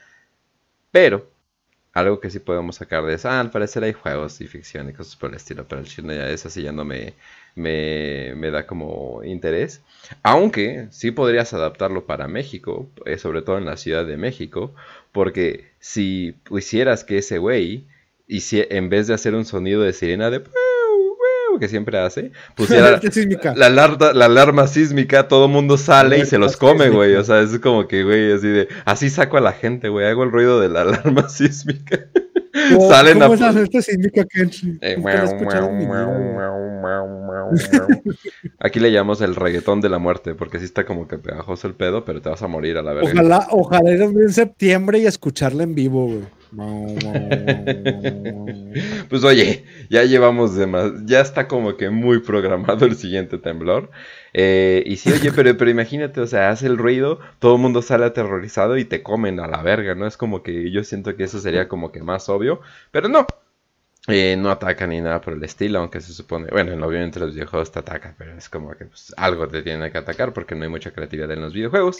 Pero 0.91 1.29
algo 1.95 2.19
que 2.19 2.29
sí 2.29 2.39
podemos 2.39 2.75
sacar 2.75 3.05
de 3.05 3.15
eso, 3.15 3.29
ah, 3.29 3.39
al 3.39 3.51
parecer 3.51 3.83
hay 3.85 3.93
juegos 3.93 4.41
y 4.41 4.47
ficción 4.47 4.89
y 4.89 4.93
cosas 4.93 5.15
por 5.15 5.29
el 5.29 5.37
estilo, 5.37 5.65
pero 5.67 5.81
el 5.81 5.87
chino 5.87 6.13
ya 6.13 6.29
es 6.29 6.45
así, 6.45 6.61
ya 6.61 6.73
no 6.73 6.83
me, 6.83 7.13
me, 7.55 8.33
me 8.35 8.51
da 8.51 8.67
como 8.67 9.23
interés. 9.23 9.81
Aunque 10.21 10.87
sí 10.91 11.11
podrías 11.11 11.53
adaptarlo 11.53 12.05
para 12.05 12.27
México, 12.27 12.89
eh, 13.05 13.17
sobre 13.17 13.41
todo 13.41 13.57
en 13.57 13.65
la 13.65 13.77
Ciudad 13.77 14.05
de 14.05 14.17
México, 14.17 14.75
porque 15.13 15.71
si 15.79 16.33
pusieras 16.43 17.05
que 17.05 17.19
ese 17.19 17.37
güey, 17.37 17.85
y 18.27 18.41
si 18.41 18.65
en 18.69 18.89
vez 18.89 19.07
de 19.07 19.13
hacer 19.13 19.33
un 19.33 19.45
sonido 19.45 19.81
de 19.81 19.93
sirena 19.93 20.29
de 20.29 20.41
que 21.59 21.67
siempre 21.67 21.97
hace, 21.99 22.31
pusiera 22.55 22.99
sísmica. 23.01 23.53
la 23.55 23.67
alarma, 23.67 24.13
la 24.13 24.25
alarma 24.25 24.67
sísmica, 24.67 25.27
todo 25.27 25.47
mundo 25.47 25.77
sale 25.77 26.19
y 26.19 26.25
se 26.25 26.37
los 26.37 26.57
come, 26.57 26.89
güey. 26.89 27.11
sísmica. 27.15 27.21
O 27.21 27.23
sea, 27.23 27.41
es 27.41 27.59
como 27.59 27.87
que, 27.87 28.03
güey, 28.03 28.31
así 28.31 28.47
de, 28.47 28.67
así 28.85 29.09
saco 29.09 29.37
a 29.37 29.41
la 29.41 29.53
gente, 29.53 29.89
güey. 29.89 30.05
Hago 30.07 30.23
el 30.23 30.31
ruido 30.31 30.59
de 30.59 30.69
la 30.69 30.81
alarma 30.81 31.29
sísmica. 31.29 31.99
¿Cómo, 32.71 32.89
Salen 32.89 33.19
¿cómo 33.19 33.31
a- 33.31 33.35
es 33.35 33.41
la 33.41 33.49
alerta 33.49 33.81
sísmica 33.81 34.25
que 34.25 34.41
Eh, 34.81 34.95
la 34.97 35.01
güey? 35.01 35.15
Aquí 38.59 38.79
le 38.79 38.91
llamamos 38.91 39.21
el 39.21 39.35
reggaetón 39.35 39.81
de 39.81 39.89
la 39.89 39.99
muerte, 39.99 40.35
porque 40.35 40.59
sí 40.59 40.65
está 40.65 40.85
como 40.85 41.07
que 41.07 41.17
pegajoso 41.17 41.67
el 41.67 41.73
pedo, 41.73 42.05
pero 42.05 42.21
te 42.21 42.29
vas 42.29 42.41
a 42.41 42.47
morir 42.47 42.77
a 42.77 42.81
la 42.81 42.93
verga. 42.93 43.09
Ojalá, 43.11 43.47
ojalá 43.51 43.91
ir 43.91 44.01
en 44.01 44.29
septiembre 44.31 44.99
y 44.99 45.05
escucharla 45.05 45.63
en 45.63 45.75
vivo, 45.75 46.07
güey. 46.07 46.21
Pues 49.09 49.23
oye, 49.23 49.65
ya 49.89 50.03
llevamos 50.03 50.55
de 50.55 50.67
más, 50.67 50.91
ya 51.05 51.21
está 51.21 51.47
como 51.47 51.77
que 51.77 51.89
muy 51.89 52.19
programado 52.19 52.85
el 52.85 52.95
siguiente 52.95 53.37
temblor. 53.37 53.89
Eh, 54.33 54.83
y 54.85 54.97
sí, 54.97 55.11
oye, 55.11 55.31
pero, 55.31 55.55
pero 55.57 55.71
imagínate, 55.71 56.19
o 56.21 56.27
sea, 56.27 56.49
hace 56.49 56.67
el 56.67 56.77
ruido, 56.77 57.19
todo 57.39 57.55
el 57.55 57.61
mundo 57.61 57.81
sale 57.81 58.05
aterrorizado 58.05 58.77
y 58.77 58.85
te 58.85 59.01
comen 59.03 59.39
a 59.39 59.47
la 59.47 59.61
verga, 59.61 59.95
¿no? 59.95 60.07
Es 60.07 60.17
como 60.17 60.43
que 60.43 60.71
yo 60.71 60.83
siento 60.83 61.15
que 61.15 61.23
eso 61.23 61.39
sería 61.39 61.67
como 61.67 61.91
que 61.91 62.03
más 62.03 62.29
obvio, 62.29 62.61
pero 62.91 63.07
no. 63.07 63.25
Eh, 64.07 64.35
no 64.37 64.51
atacan 64.51 64.91
ni 64.91 65.01
nada 65.01 65.19
por 65.19 65.33
el 65.33 65.43
estilo, 65.43 65.79
aunque 65.79 65.99
se 65.99 66.13
supone, 66.13 66.47
bueno, 66.51 66.73
obviamente 66.85 67.19
los 67.19 67.33
videojuegos 67.33 67.71
te 67.71 67.79
atacan, 67.79 68.13
pero 68.17 68.37
es 68.37 68.49
como 68.49 68.71
que 68.75 68.85
pues, 68.85 69.13
algo 69.17 69.47
te 69.47 69.63
tiene 69.63 69.91
que 69.91 69.97
atacar 69.97 70.31
porque 70.31 70.53
no 70.53 70.63
hay 70.63 70.69
mucha 70.69 70.91
creatividad 70.91 71.31
en 71.31 71.41
los 71.41 71.53
videojuegos. 71.53 71.97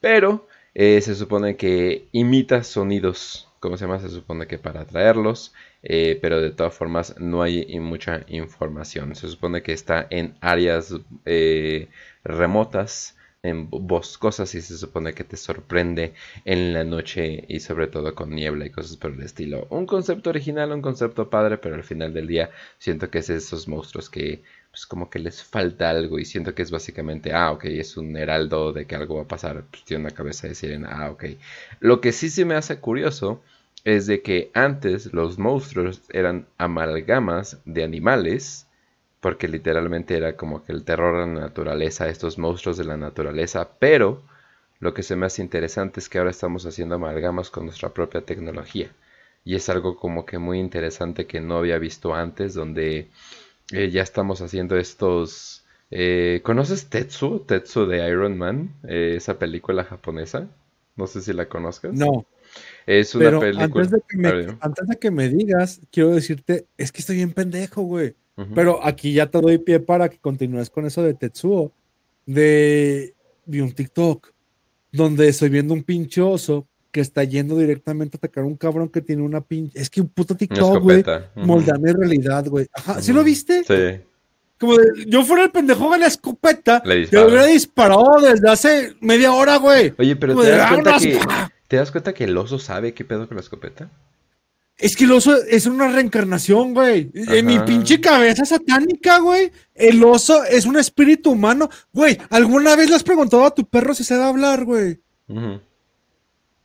Pero 0.00 0.46
eh, 0.74 1.00
se 1.00 1.14
supone 1.14 1.56
que 1.56 2.08
imita 2.12 2.62
sonidos, 2.62 3.48
¿cómo 3.60 3.76
se 3.76 3.84
llama? 3.84 4.00
Se 4.00 4.08
supone 4.08 4.46
que 4.46 4.58
para 4.58 4.80
atraerlos, 4.82 5.54
eh, 5.82 6.18
pero 6.20 6.40
de 6.40 6.50
todas 6.50 6.74
formas 6.74 7.14
no 7.20 7.42
hay 7.42 7.78
mucha 7.78 8.24
información. 8.28 9.14
Se 9.14 9.28
supone 9.28 9.62
que 9.62 9.72
está 9.72 10.06
en 10.10 10.36
áreas 10.40 10.94
eh, 11.26 11.88
remotas, 12.24 13.16
en 13.42 13.70
boscosas 13.70 14.54
y 14.54 14.60
se 14.60 14.76
supone 14.76 15.14
que 15.14 15.24
te 15.24 15.36
sorprende 15.36 16.14
en 16.44 16.72
la 16.74 16.84
noche 16.84 17.44
y 17.48 17.60
sobre 17.60 17.86
todo 17.86 18.14
con 18.14 18.30
niebla 18.30 18.66
y 18.66 18.70
cosas 18.70 18.96
por 18.96 19.12
el 19.12 19.22
estilo. 19.22 19.66
Un 19.70 19.86
concepto 19.86 20.30
original, 20.30 20.72
un 20.72 20.82
concepto 20.82 21.30
padre, 21.30 21.58
pero 21.58 21.74
al 21.74 21.84
final 21.84 22.12
del 22.12 22.26
día 22.26 22.50
siento 22.78 23.10
que 23.10 23.18
es 23.18 23.30
esos 23.30 23.68
monstruos 23.68 24.10
que 24.10 24.42
pues 24.70 24.86
como 24.86 25.10
que 25.10 25.18
les 25.18 25.42
falta 25.42 25.90
algo 25.90 26.18
y 26.18 26.24
siento 26.24 26.54
que 26.54 26.62
es 26.62 26.70
básicamente, 26.70 27.32
ah, 27.32 27.50
ok, 27.52 27.64
es 27.64 27.96
un 27.96 28.16
heraldo 28.16 28.72
de 28.72 28.86
que 28.86 28.94
algo 28.94 29.16
va 29.16 29.22
a 29.22 29.28
pasar, 29.28 29.64
pues 29.70 29.84
tiene 29.84 30.04
una 30.04 30.14
cabeza 30.14 30.46
de 30.46 30.54
sirena, 30.54 30.88
ah, 30.92 31.10
ok. 31.10 31.24
Lo 31.80 32.00
que 32.00 32.12
sí 32.12 32.30
se 32.30 32.44
me 32.44 32.54
hace 32.54 32.78
curioso 32.78 33.42
es 33.84 34.06
de 34.06 34.22
que 34.22 34.50
antes 34.54 35.12
los 35.12 35.38
monstruos 35.38 36.02
eran 36.10 36.46
amalgamas 36.58 37.58
de 37.64 37.82
animales, 37.82 38.66
porque 39.20 39.48
literalmente 39.48 40.16
era 40.16 40.36
como 40.36 40.64
que 40.64 40.72
el 40.72 40.84
terror 40.84 41.16
a 41.16 41.26
la 41.26 41.40
naturaleza, 41.40 42.08
estos 42.08 42.38
monstruos 42.38 42.76
de 42.76 42.84
la 42.84 42.96
naturaleza, 42.96 43.70
pero 43.78 44.22
lo 44.78 44.94
que 44.94 45.02
se 45.02 45.16
me 45.16 45.26
hace 45.26 45.42
interesante 45.42 46.00
es 46.00 46.08
que 46.08 46.18
ahora 46.18 46.30
estamos 46.30 46.64
haciendo 46.66 46.94
amalgamas 46.94 47.50
con 47.50 47.66
nuestra 47.66 47.90
propia 47.90 48.22
tecnología. 48.22 48.90
Y 49.44 49.54
es 49.56 49.68
algo 49.68 49.96
como 49.96 50.26
que 50.26 50.38
muy 50.38 50.58
interesante 50.58 51.26
que 51.26 51.40
no 51.40 51.58
había 51.58 51.78
visto 51.78 52.14
antes, 52.14 52.54
donde 52.54 53.10
eh, 53.72 53.90
ya 53.90 54.02
estamos 54.02 54.40
haciendo 54.40 54.76
estos... 54.76 55.64
Eh, 55.92 56.40
¿Conoces 56.44 56.86
Tetsu? 56.86 57.40
Tetsu 57.40 57.86
de 57.86 58.08
Iron 58.08 58.38
Man, 58.38 58.74
eh, 58.84 59.14
esa 59.16 59.38
película 59.38 59.84
japonesa. 59.84 60.48
No 60.96 61.06
sé 61.06 61.20
si 61.20 61.32
la 61.32 61.48
conozcas. 61.48 61.92
No. 61.94 62.26
Es 62.86 63.14
una 63.14 63.24
Pero 63.26 63.40
película. 63.40 63.64
antes 63.64 63.90
de, 63.90 64.02
que 64.08 64.16
me, 64.16 64.58
antes 64.60 64.88
de 64.88 64.96
que 64.96 65.10
me 65.10 65.28
digas, 65.28 65.80
quiero 65.90 66.10
decirte, 66.10 66.66
es 66.76 66.92
que 66.92 67.00
estoy 67.00 67.16
bien 67.16 67.32
pendejo, 67.32 67.82
güey. 67.82 68.14
Pero 68.54 68.82
aquí 68.82 69.12
ya 69.12 69.26
te 69.26 69.38
doy 69.38 69.58
pie 69.58 69.80
para 69.80 70.08
que 70.08 70.16
continúes 70.18 70.70
con 70.70 70.86
eso 70.86 71.02
de 71.02 71.12
Tetsuo. 71.12 71.72
De 72.24 73.14
vi 73.44 73.60
un 73.60 73.72
TikTok 73.72 74.32
donde 74.92 75.28
estoy 75.28 75.50
viendo 75.50 75.74
un 75.74 75.82
pinche 75.82 76.22
oso 76.22 76.66
que 76.90 77.00
está 77.00 77.24
yendo 77.24 77.56
directamente 77.56 78.16
a 78.16 78.18
atacar 78.18 78.44
a 78.44 78.46
un 78.46 78.56
cabrón 78.56 78.88
que 78.88 79.00
tiene 79.00 79.22
una 79.22 79.40
pinche. 79.40 79.78
Es 79.80 79.88
que 79.90 80.00
un 80.00 80.08
puto 80.08 80.36
TikTok, 80.36 80.82
güey. 80.82 81.00
Ujú. 81.00 81.46
Moldea 81.46 81.74
mi 81.78 81.92
realidad, 81.92 82.46
güey. 82.48 82.66
Ajá, 82.72 83.00
¿sí 83.00 83.10
Ujú. 83.12 83.18
lo 83.18 83.24
viste? 83.24 83.62
Sí. 83.64 84.04
Como 84.58 84.76
de, 84.76 85.06
yo 85.06 85.24
fuera 85.24 85.44
el 85.44 85.50
pendejo 85.50 85.90
de 85.92 85.98
la 85.98 86.06
escopeta, 86.06 86.82
Le 86.84 86.94
te 86.94 87.00
dispara. 87.00 87.26
hubiera 87.26 87.44
disparado 87.46 88.20
desde 88.20 88.50
hace 88.50 88.94
media 89.00 89.32
hora, 89.32 89.56
güey. 89.56 89.94
Oye, 89.98 90.16
pero 90.16 90.34
Como 90.34 90.44
¿te 90.44 90.50
de, 90.50 90.56
das, 90.58 90.70
cuenta 90.70 90.90
"Vámonos, 90.90 91.18
que, 91.18 91.26
pa". 91.26 91.52
¿te 91.68 91.76
das 91.76 91.90
cuenta 91.90 92.12
que 92.12 92.24
el 92.24 92.36
oso 92.36 92.58
sabe 92.58 92.92
qué 92.92 93.04
pedo 93.04 93.26
con 93.26 93.36
la 93.36 93.40
escopeta? 93.42 93.88
Es 94.76 94.96
que 94.96 95.04
el 95.04 95.12
oso 95.12 95.36
es 95.44 95.66
una 95.66 95.88
reencarnación, 95.92 96.72
güey. 96.74 97.10
En 97.14 97.46
mi 97.46 97.56
Ajá. 97.56 97.64
pinche 97.66 98.00
cabeza 98.00 98.44
satánica, 98.46 99.18
güey. 99.18 99.52
El 99.74 100.02
oso 100.04 100.42
es 100.44 100.64
un 100.66 100.78
espíritu 100.78 101.30
humano. 101.32 101.68
Güey, 101.92 102.18
¿alguna 102.30 102.76
vez 102.76 102.88
le 102.90 102.96
has 102.96 103.02
preguntado 103.02 103.44
a 103.44 103.54
tu 103.54 103.66
perro 103.66 103.94
si 103.94 104.04
sabe 104.04 104.24
hablar, 104.24 104.64
güey? 104.64 104.98
Ujú. 105.28 105.60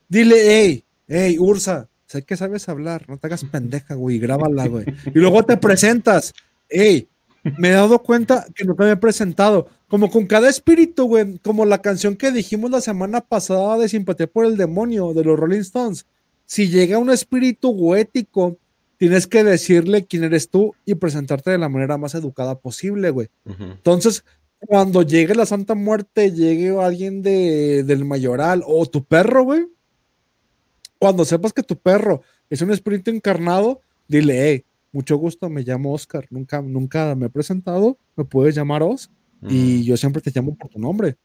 Dile, 0.07 0.36
hey, 0.38 0.84
hey, 1.07 1.38
Ursa, 1.40 1.90
sé 2.06 2.23
que 2.23 2.38
sabes 2.38 2.69
hablar, 2.69 3.07
no 3.10 3.18
te 3.18 3.27
hagas 3.27 3.44
pendeja, 3.44 3.95
güey, 3.95 4.19
grábala, 4.19 4.68
güey. 4.68 4.86
Y 5.07 5.19
luego 5.19 5.44
te 5.44 5.57
presentas, 5.57 6.34
hey, 6.69 7.07
me 7.57 7.69
he 7.69 7.73
dado 7.73 8.02
cuenta 8.02 8.45
que 8.56 8.65
no 8.65 8.76
te 8.76 8.84
había 8.84 8.99
presentado. 8.99 9.68
Como 9.88 10.10
con 10.10 10.26
cada 10.26 10.49
espíritu, 10.49 11.06
güey, 11.06 11.38
como 11.40 11.65
la 11.65 11.82
canción 11.82 12.15
que 12.15 12.32
dijimos 12.32 12.72
la 12.72 12.82
semana 12.82 13.22
pasada 13.22 13.77
de 13.77 13.88
Simpatía 13.88 14.27
por 14.27 14.45
el 14.45 14.57
Demonio, 14.57 15.14
de 15.14 15.23
los 15.23 15.40
Rolling 15.40 15.60
Stones. 15.60 16.06
Si 16.45 16.69
llega 16.69 16.98
un 16.98 17.11
espíritu 17.11 17.69
goético, 17.69 18.57
tienes 18.98 19.27
que 19.27 19.44
decirle 19.44 20.06
quién 20.06 20.23
eres 20.23 20.49
tú 20.49 20.73
y 20.86 20.95
presentarte 20.95 21.52
de 21.52 21.57
la 21.57 21.69
manera 21.69 21.98
más 21.98 22.15
educada 22.15 22.60
posible, 22.60 23.10
güey. 23.11 23.30
Entonces, 23.45 24.23
cuando 24.57 25.03
llegue 25.03 25.36
la 25.36 25.45
Santa 25.45 25.76
Muerte, 25.76 26.32
llegue 26.32 26.77
alguien 26.80 27.22
de, 27.22 27.84
del 27.84 28.06
mayoral 28.06 28.64
o 28.65 28.86
tu 28.86 29.03
perro, 29.03 29.44
güey. 29.44 29.68
Cuando 31.06 31.23
sepas 31.23 31.53
que 31.53 31.61
tu 31.61 31.77
perro 31.77 32.23
es 32.49 32.64
un 32.64 32.72
espíritu 32.72 33.11
encarnado, 33.11 33.80
dile, 34.07 34.49
hey, 34.49 34.65
mucho 34.91 35.18
gusto, 35.18 35.52
me 35.52 35.61
llamo 35.61 35.94
Oscar. 35.94 36.26
Nunca, 36.32 36.64
nunca 36.64 37.14
me 37.14 37.27
he 37.27 37.30
presentado, 37.30 37.99
me 38.15 38.26
puedes 38.26 38.56
llamar 38.56 38.82
Os 38.82 39.11
y 39.48 39.84
yo 39.84 39.98
siempre 39.98 40.19
te 40.19 40.32
llamo 40.34 40.56
por 40.56 40.72
tu 40.72 40.80
nombre. 40.80 41.18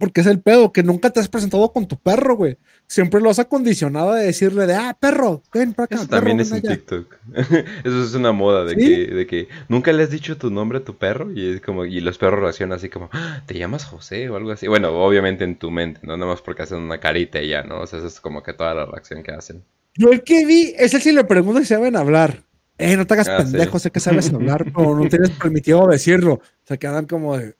Porque 0.00 0.22
es 0.22 0.26
el 0.26 0.40
pedo, 0.40 0.72
que 0.72 0.82
nunca 0.82 1.10
te 1.10 1.20
has 1.20 1.28
presentado 1.28 1.70
con 1.72 1.86
tu 1.86 1.96
perro, 1.98 2.34
güey. 2.34 2.56
Siempre 2.86 3.20
lo 3.20 3.28
has 3.30 3.38
acondicionado 3.38 4.14
de 4.14 4.24
decirle 4.24 4.66
de, 4.66 4.74
ah, 4.74 4.96
perro, 4.98 5.42
ven 5.52 5.74
para 5.74 5.84
acá. 5.84 5.94
Eso 5.96 6.08
perro, 6.08 6.16
también 6.20 6.40
es 6.40 6.50
allá". 6.52 6.70
TikTok. 6.70 7.16
Eso 7.84 8.02
es 8.04 8.14
una 8.14 8.32
moda 8.32 8.64
de, 8.64 8.74
¿Sí? 8.76 8.80
que, 8.80 9.14
de 9.14 9.26
que 9.26 9.48
nunca 9.68 9.92
le 9.92 10.02
has 10.02 10.10
dicho 10.10 10.38
tu 10.38 10.50
nombre 10.50 10.78
a 10.78 10.84
tu 10.84 10.96
perro 10.96 11.30
y 11.32 11.50
es 11.52 11.60
como 11.60 11.84
y 11.84 12.00
los 12.00 12.16
perros 12.18 12.40
reaccionan 12.40 12.78
así 12.78 12.88
como, 12.88 13.10
"Ah, 13.12 13.42
¿te 13.46 13.58
llamas 13.58 13.84
José 13.84 14.28
o 14.30 14.36
algo 14.36 14.50
así? 14.52 14.66
Bueno, 14.68 14.88
obviamente 15.04 15.44
en 15.44 15.56
tu 15.56 15.70
mente, 15.70 16.00
no 16.02 16.16
nada 16.16 16.32
más 16.32 16.40
porque 16.42 16.62
hacen 16.62 16.78
una 16.78 16.98
carita 16.98 17.40
y 17.42 17.48
ya, 17.48 17.62
¿no? 17.62 17.80
O 17.82 17.86
sea, 17.86 17.98
eso 17.98 18.08
es 18.08 18.20
como 18.20 18.42
que 18.42 18.54
toda 18.54 18.74
la 18.74 18.86
reacción 18.86 19.22
que 19.22 19.32
hacen. 19.32 19.62
Yo 19.96 20.10
el 20.12 20.22
que 20.24 20.46
vi 20.46 20.72
es 20.78 20.94
el 20.94 21.02
si 21.02 21.12
le 21.12 21.24
preguntas 21.24 21.64
si 21.68 21.74
saben 21.74 21.94
hablar. 21.94 22.42
Eh, 22.78 22.96
no 22.96 23.06
te 23.06 23.12
hagas 23.12 23.28
Ah, 23.28 23.36
pendejo, 23.38 23.78
sí. 23.78 23.82
sé 23.84 23.90
que 23.90 24.00
sabes 24.00 24.32
hablar, 24.32 24.64
pero 24.74 24.96
no 24.96 25.06
tienes 25.08 25.28
permitido 25.30 25.86
decirlo. 25.88 26.40
Se 26.64 26.78
quedan 26.78 27.04
como 27.06 27.36
de, 27.36 27.44
"Hola, 27.44 27.50
verga, 27.50 27.59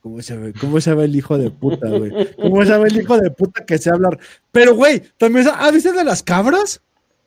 ¿cómo 0.00 0.22
sabe, 0.22 0.52
¿cómo 0.60 0.80
sabe 0.80 1.04
el 1.04 1.16
hijo 1.16 1.36
de 1.38 1.50
puta, 1.50 1.88
güey? 1.88 2.12
¿Cómo 2.36 2.64
sabe 2.64 2.88
el 2.88 3.00
hijo 3.00 3.18
de 3.18 3.30
puta 3.30 3.64
que 3.64 3.78
sé 3.78 3.90
hablar? 3.90 4.18
Pero, 4.52 4.74
güey, 4.74 5.02
también, 5.18 5.46
¿has 5.52 5.72
visto 5.72 5.92
de 5.92 6.04
las 6.04 6.22
cabras? 6.22 6.80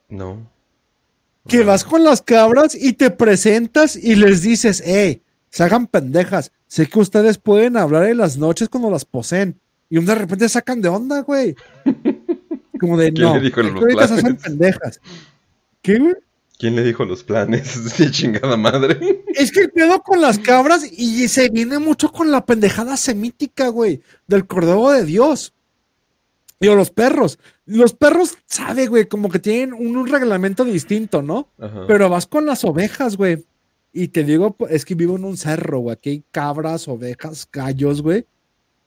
No. 0.10 0.50
Que 1.48 1.60
Ah. 1.62 1.66
vas 1.66 1.84
con 1.84 2.04
las 2.04 2.22
cabras 2.22 2.76
y 2.76 2.94
te 2.94 3.10
presentas 3.12 3.96
y 3.96 4.16
les 4.16 4.42
dices, 4.42 4.82
eh, 4.86 5.22
se 5.50 5.64
hagan 5.64 5.88
pendejas. 5.88 6.52
Sé 6.68 6.88
que 6.88 7.00
ustedes 7.00 7.38
pueden 7.38 7.78
hablar 7.78 8.06
en 8.06 8.18
las 8.18 8.38
noches 8.38 8.70
cuando 8.70 8.90
las 8.92 9.06
poseen. 9.06 9.60
Y 9.90 10.00
de 10.00 10.16
repente 10.16 10.48
sacan 10.48 10.82
de 10.82 10.90
onda, 10.90 11.22
güey. 11.22 11.56
Como 12.80 12.98
de, 12.98 13.12
¿Quién 13.14 13.28
no, 13.28 13.36
le 13.36 13.42
dijo 13.42 13.62
los 13.62 13.76
ahorita 13.76 14.08
se 14.08 14.14
hacen 14.14 14.38
pendejas. 14.38 15.02
¿Qué, 15.82 16.00
güey? 16.00 16.16
¿Quién 16.62 16.76
le 16.76 16.84
dijo 16.84 17.06
los 17.06 17.24
planes? 17.24 17.68
Sí, 17.96 18.12
chingada 18.12 18.56
madre. 18.56 19.24
Es 19.34 19.52
que 19.52 19.62
el 19.62 19.72
pedo 19.72 20.00
con 20.04 20.22
las 20.22 20.38
cabras 20.38 20.86
y 20.92 21.28
se 21.28 21.50
viene 21.50 21.80
mucho 21.80 22.12
con 22.12 22.30
la 22.30 22.46
pendejada 22.46 22.98
semítica, 22.98 23.70
güey, 23.70 24.02
del 24.28 24.46
cordero 24.46 24.92
de 24.92 25.04
Dios. 25.04 25.56
Digo, 26.60 26.76
los 26.76 26.92
perros. 26.92 27.40
Los 27.66 27.96
perros, 27.96 28.38
sabe, 28.46 28.86
güey, 28.86 29.08
como 29.08 29.30
que 29.30 29.40
tienen 29.40 29.74
un, 29.74 29.98
un 29.98 30.06
reglamento 30.06 30.64
distinto, 30.64 31.24
¿no? 31.24 31.50
Ajá. 31.60 31.86
Pero 31.88 32.10
vas 32.10 32.28
con 32.28 32.46
las 32.46 32.64
ovejas, 32.64 33.18
güey. 33.18 33.44
Y 33.92 34.10
te 34.10 34.24
digo, 34.24 34.56
es 34.70 34.86
que 34.86 34.94
vivo 34.94 35.16
en 35.16 35.24
un 35.26 35.38
cerro, 35.38 35.80
güey. 35.80 35.94
Aquí 35.94 36.10
hay 36.12 36.24
cabras, 36.30 36.88
ovejas, 36.88 37.50
gallos, 37.52 38.04
güey. 38.04 38.28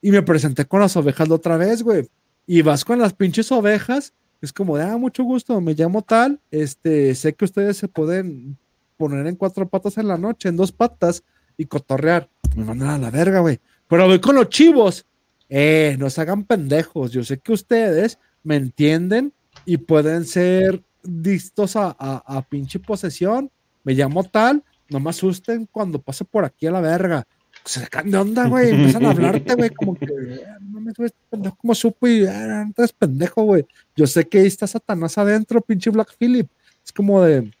Y 0.01 0.11
me 0.11 0.21
presenté 0.21 0.63
con 0.63 0.79
las 0.79 0.95
ovejas 0.95 1.27
la 1.27 1.35
otra 1.35 1.57
vez, 1.57 1.83
güey. 1.83 2.07
Y 2.47 2.61
vas 2.61 2.85
con 2.85 2.99
las 2.99 3.13
pinches 3.13 3.51
ovejas. 3.51 4.13
Es 4.41 4.53
como 4.53 4.75
ah, 4.77 4.97
mucho 4.97 5.23
gusto, 5.23 5.59
me 5.61 5.73
llamo 5.73 6.01
tal. 6.01 6.39
Este, 6.51 7.15
sé 7.15 7.33
que 7.33 7.45
ustedes 7.45 7.77
se 7.77 7.87
pueden 7.87 8.57
poner 8.97 9.25
en 9.27 9.35
cuatro 9.35 9.67
patas 9.67 9.97
en 9.97 10.07
la 10.07 10.17
noche, 10.17 10.49
en 10.49 10.57
dos 10.57 10.71
patas 10.71 11.23
y 11.57 11.65
cotorrear. 11.65 12.29
Me 12.55 12.63
mandan 12.63 12.89
a 12.89 12.97
la 12.97 13.11
verga, 13.11 13.39
güey. 13.39 13.59
Pero 13.87 14.07
voy 14.07 14.19
con 14.19 14.35
los 14.35 14.49
chivos. 14.49 15.05
Eh, 15.49 15.95
no 15.99 16.09
se 16.09 16.21
hagan 16.21 16.43
pendejos. 16.43 17.11
Yo 17.11 17.23
sé 17.23 17.39
que 17.39 17.53
ustedes 17.53 18.19
me 18.43 18.55
entienden 18.55 19.33
y 19.65 19.77
pueden 19.77 20.25
ser 20.25 20.83
distos 21.03 21.75
a, 21.75 21.95
a, 21.97 22.37
a 22.37 22.41
pinche 22.43 22.79
posesión. 22.79 23.51
Me 23.83 23.93
llamo 23.93 24.23
tal, 24.23 24.63
no 24.89 24.99
me 24.99 25.11
asusten 25.11 25.67
cuando 25.71 26.01
pase 26.01 26.25
por 26.25 26.45
aquí 26.45 26.67
a 26.67 26.71
la 26.71 26.81
verga. 26.81 27.27
Se 27.65 27.79
sacan 27.81 28.11
de 28.11 28.17
onda, 28.17 28.47
güey. 28.47 28.69
Empiezan 28.69 29.05
a 29.05 29.09
hablarte, 29.11 29.55
güey, 29.55 29.69
como 29.71 29.95
que, 29.95 30.05
"Eh, 30.05 30.45
no 30.61 30.79
me 30.79 30.91
este 30.91 31.11
pendejo, 31.29 31.55
como 31.57 31.73
supo 31.75 32.07
y 32.07 32.25
"Ah, 32.25 32.63
no 32.65 32.73
eres 32.77 32.93
pendejo, 32.93 33.43
güey. 33.43 33.65
Yo 33.95 34.05
sé 34.07 34.27
que 34.27 34.39
ahí 34.39 34.47
está 34.47 34.67
Satanás 34.67 35.17
adentro, 35.17 35.61
pinche 35.61 35.89
Black 35.89 36.15
Phillip. 36.17 36.47
Es 36.85 36.91
como 36.93 37.23
de. 37.23 37.51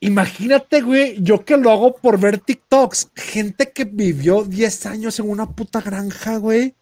Imagínate, 0.00 0.80
güey, 0.80 1.22
yo 1.22 1.44
que 1.44 1.56
lo 1.56 1.70
hago 1.70 1.94
por 1.94 2.18
ver 2.18 2.38
TikToks. 2.38 3.10
Gente 3.14 3.70
que 3.70 3.84
vivió 3.84 4.44
10 4.44 4.86
años 4.86 5.18
en 5.20 5.28
una 5.28 5.46
puta 5.50 5.80
granja, 5.80 6.36
güey. 6.38 6.74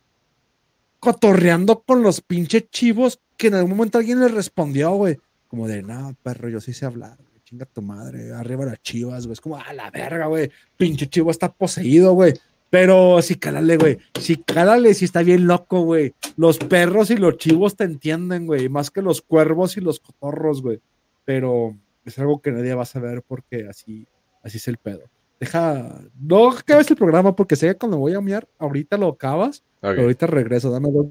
cotorreando 1.01 1.80
con 1.82 2.02
los 2.02 2.20
pinches 2.20 2.70
chivos 2.70 3.20
que 3.36 3.47
en 3.47 3.55
algún 3.55 3.76
momento 3.76 3.98
alguien 3.98 4.18
le 4.18 4.26
respondió, 4.26 4.90
güey. 4.94 5.16
Como 5.47 5.68
de, 5.68 5.80
no, 5.82 6.16
perro, 6.24 6.48
yo 6.48 6.60
sí 6.60 6.72
sé 6.72 6.86
hablar, 6.86 7.16
chinga 7.49 7.65
tu 7.65 7.81
madre, 7.81 8.33
arriba 8.35 8.66
las 8.66 8.83
chivas, 8.83 9.25
güey. 9.25 9.33
Es 9.33 9.41
como, 9.41 9.57
a 9.57 9.73
la 9.73 9.91
verga, 9.91 10.27
güey, 10.27 10.51
pinche 10.77 11.09
chivo 11.09 11.31
está 11.31 11.51
poseído, 11.51 12.12
güey. 12.12 12.35
Pero 12.69 13.23
sí, 13.23 13.37
cálale, 13.37 13.79
güey. 13.79 13.99
Sí, 14.20 14.37
cálale, 14.37 14.93
sí 14.93 15.07
está 15.07 15.23
bien 15.23 15.47
loco, 15.47 15.81
güey. 15.81 16.12
Los 16.37 16.59
perros 16.59 17.11
y 17.11 17.16
los 17.16 17.39
chivos 17.39 17.77
te 17.77 17.85
entienden, 17.85 18.45
güey. 18.45 18.69
Más 18.69 18.91
que 18.91 19.01
los 19.01 19.23
cuervos 19.23 19.79
y 19.79 19.81
los 19.81 20.01
cotorros, 20.01 20.61
güey. 20.61 20.81
Pero 21.25 21.75
es 22.05 22.19
algo 22.19 22.43
que 22.43 22.53
nadie 22.53 22.75
va 22.75 22.83
a 22.83 22.87
saber 22.87 23.23
porque 23.27 23.66
así, 23.66 24.07
así 24.43 24.59
es 24.59 24.69
el 24.69 24.77
pedo. 24.77 25.05
Deja, 25.41 26.03
no 26.20 26.51
acabes 26.51 26.91
el 26.91 26.97
programa 26.97 27.35
porque 27.35 27.57
sé 27.57 27.69
que 27.69 27.77
cuando 27.77 27.97
voy 27.97 28.12
a 28.12 28.20
miar, 28.20 28.47
ahorita 28.59 28.99
lo 28.99 29.09
acabas, 29.09 29.62
pero 29.81 30.03
ahorita 30.03 30.27
regreso, 30.27 30.70
dame 30.70 30.91
dos. 30.91 31.07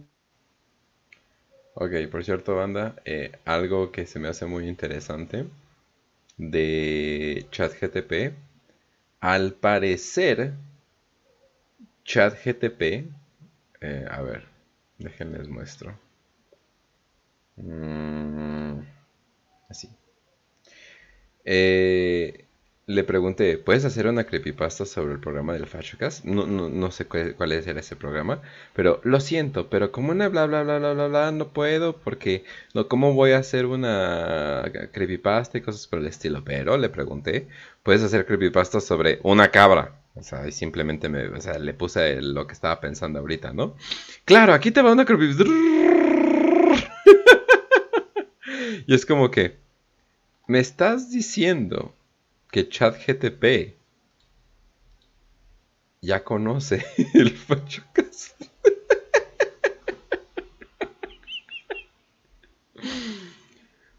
Ok, 1.74 1.92
por 2.12 2.24
cierto, 2.24 2.56
banda, 2.56 2.96
eh, 3.06 3.32
algo 3.46 3.92
que 3.92 4.06
se 4.06 4.20
me 4.20 4.28
hace 4.28 4.46
muy 4.46 4.68
interesante 4.68 5.46
de 6.38 7.48
ChatGTP, 7.52 8.36
al 9.20 9.54
parecer, 9.54 10.54
ChatGTP, 12.06 13.10
eh, 13.82 14.06
a 14.10 14.22
ver, 14.22 14.46
déjenles 14.98 15.48
muestro. 15.50 16.00
Mm, 17.58 18.82
así. 19.70 19.90
Eh, 21.46 22.47
le 22.88 23.04
pregunté, 23.04 23.58
¿puedes 23.58 23.84
hacer 23.84 24.08
una 24.08 24.24
creepypasta 24.24 24.86
sobre 24.86 25.14
el 25.14 25.20
programa 25.20 25.52
del 25.52 25.68
FashoCast? 25.68 26.24
No, 26.24 26.48
no, 26.48 26.70
no 26.70 26.90
sé 26.90 27.06
cuál, 27.06 27.52
era 27.52 27.82
ese 27.82 27.98
programa, 27.98 28.42
pero 28.74 29.02
lo 29.04 29.20
siento, 29.20 29.70
pero 29.70 29.92
como 29.92 30.12
una 30.12 30.30
bla 30.30 30.46
bla 30.46 30.64
bla 30.64 30.80
bla 30.80 30.94
bla 30.94 31.08
bla 31.08 31.32
no 31.34 31.50
puedo 31.50 31.98
porque 31.98 32.46
no, 32.74 32.88
¿cómo 32.88 33.14
voy 33.14 33.32
a 33.32 33.40
hacer 33.40 33.66
una 33.66 34.64
creepypasta 34.94 35.58
y 35.58 35.62
cosas 35.62 35.86
por 35.88 36.00
el 36.00 36.08
estilo? 36.08 36.46
Pero 36.46 36.78
le 36.78 36.88
pregunté, 36.88 37.50
¿puedes 37.84 38.04
hacer 38.04 38.26
creepypasta 38.26 38.80
sobre 38.80 39.20
una 39.24 39.52
cabra? 39.52 40.00
O 40.16 40.24
sea, 40.24 40.48
y 40.48 40.54
simplemente 40.54 41.10
me, 41.10 41.28
o 41.28 41.42
sea, 41.42 41.60
le 41.60 41.74
puse 41.74 42.22
lo 42.22 42.48
que 42.48 42.54
estaba 42.54 42.80
pensando 42.80 43.20
ahorita, 43.20 43.52
¿no? 43.52 43.76
Claro, 44.24 44.54
aquí 44.54 44.72
te 44.72 44.82
va 44.82 44.94
una 44.94 45.04
creepypasta. 45.04 45.44
y 48.88 48.96
es 48.96 49.06
como 49.06 49.30
que, 49.30 49.58
¿me 50.48 50.60
estás 50.60 51.12
diciendo 51.12 51.94
que 52.52 52.70
ChatGTP 52.70 53.76
ya 56.02 56.24
conoce 56.24 56.86
el 57.14 57.32
FashoCast? 57.32 58.42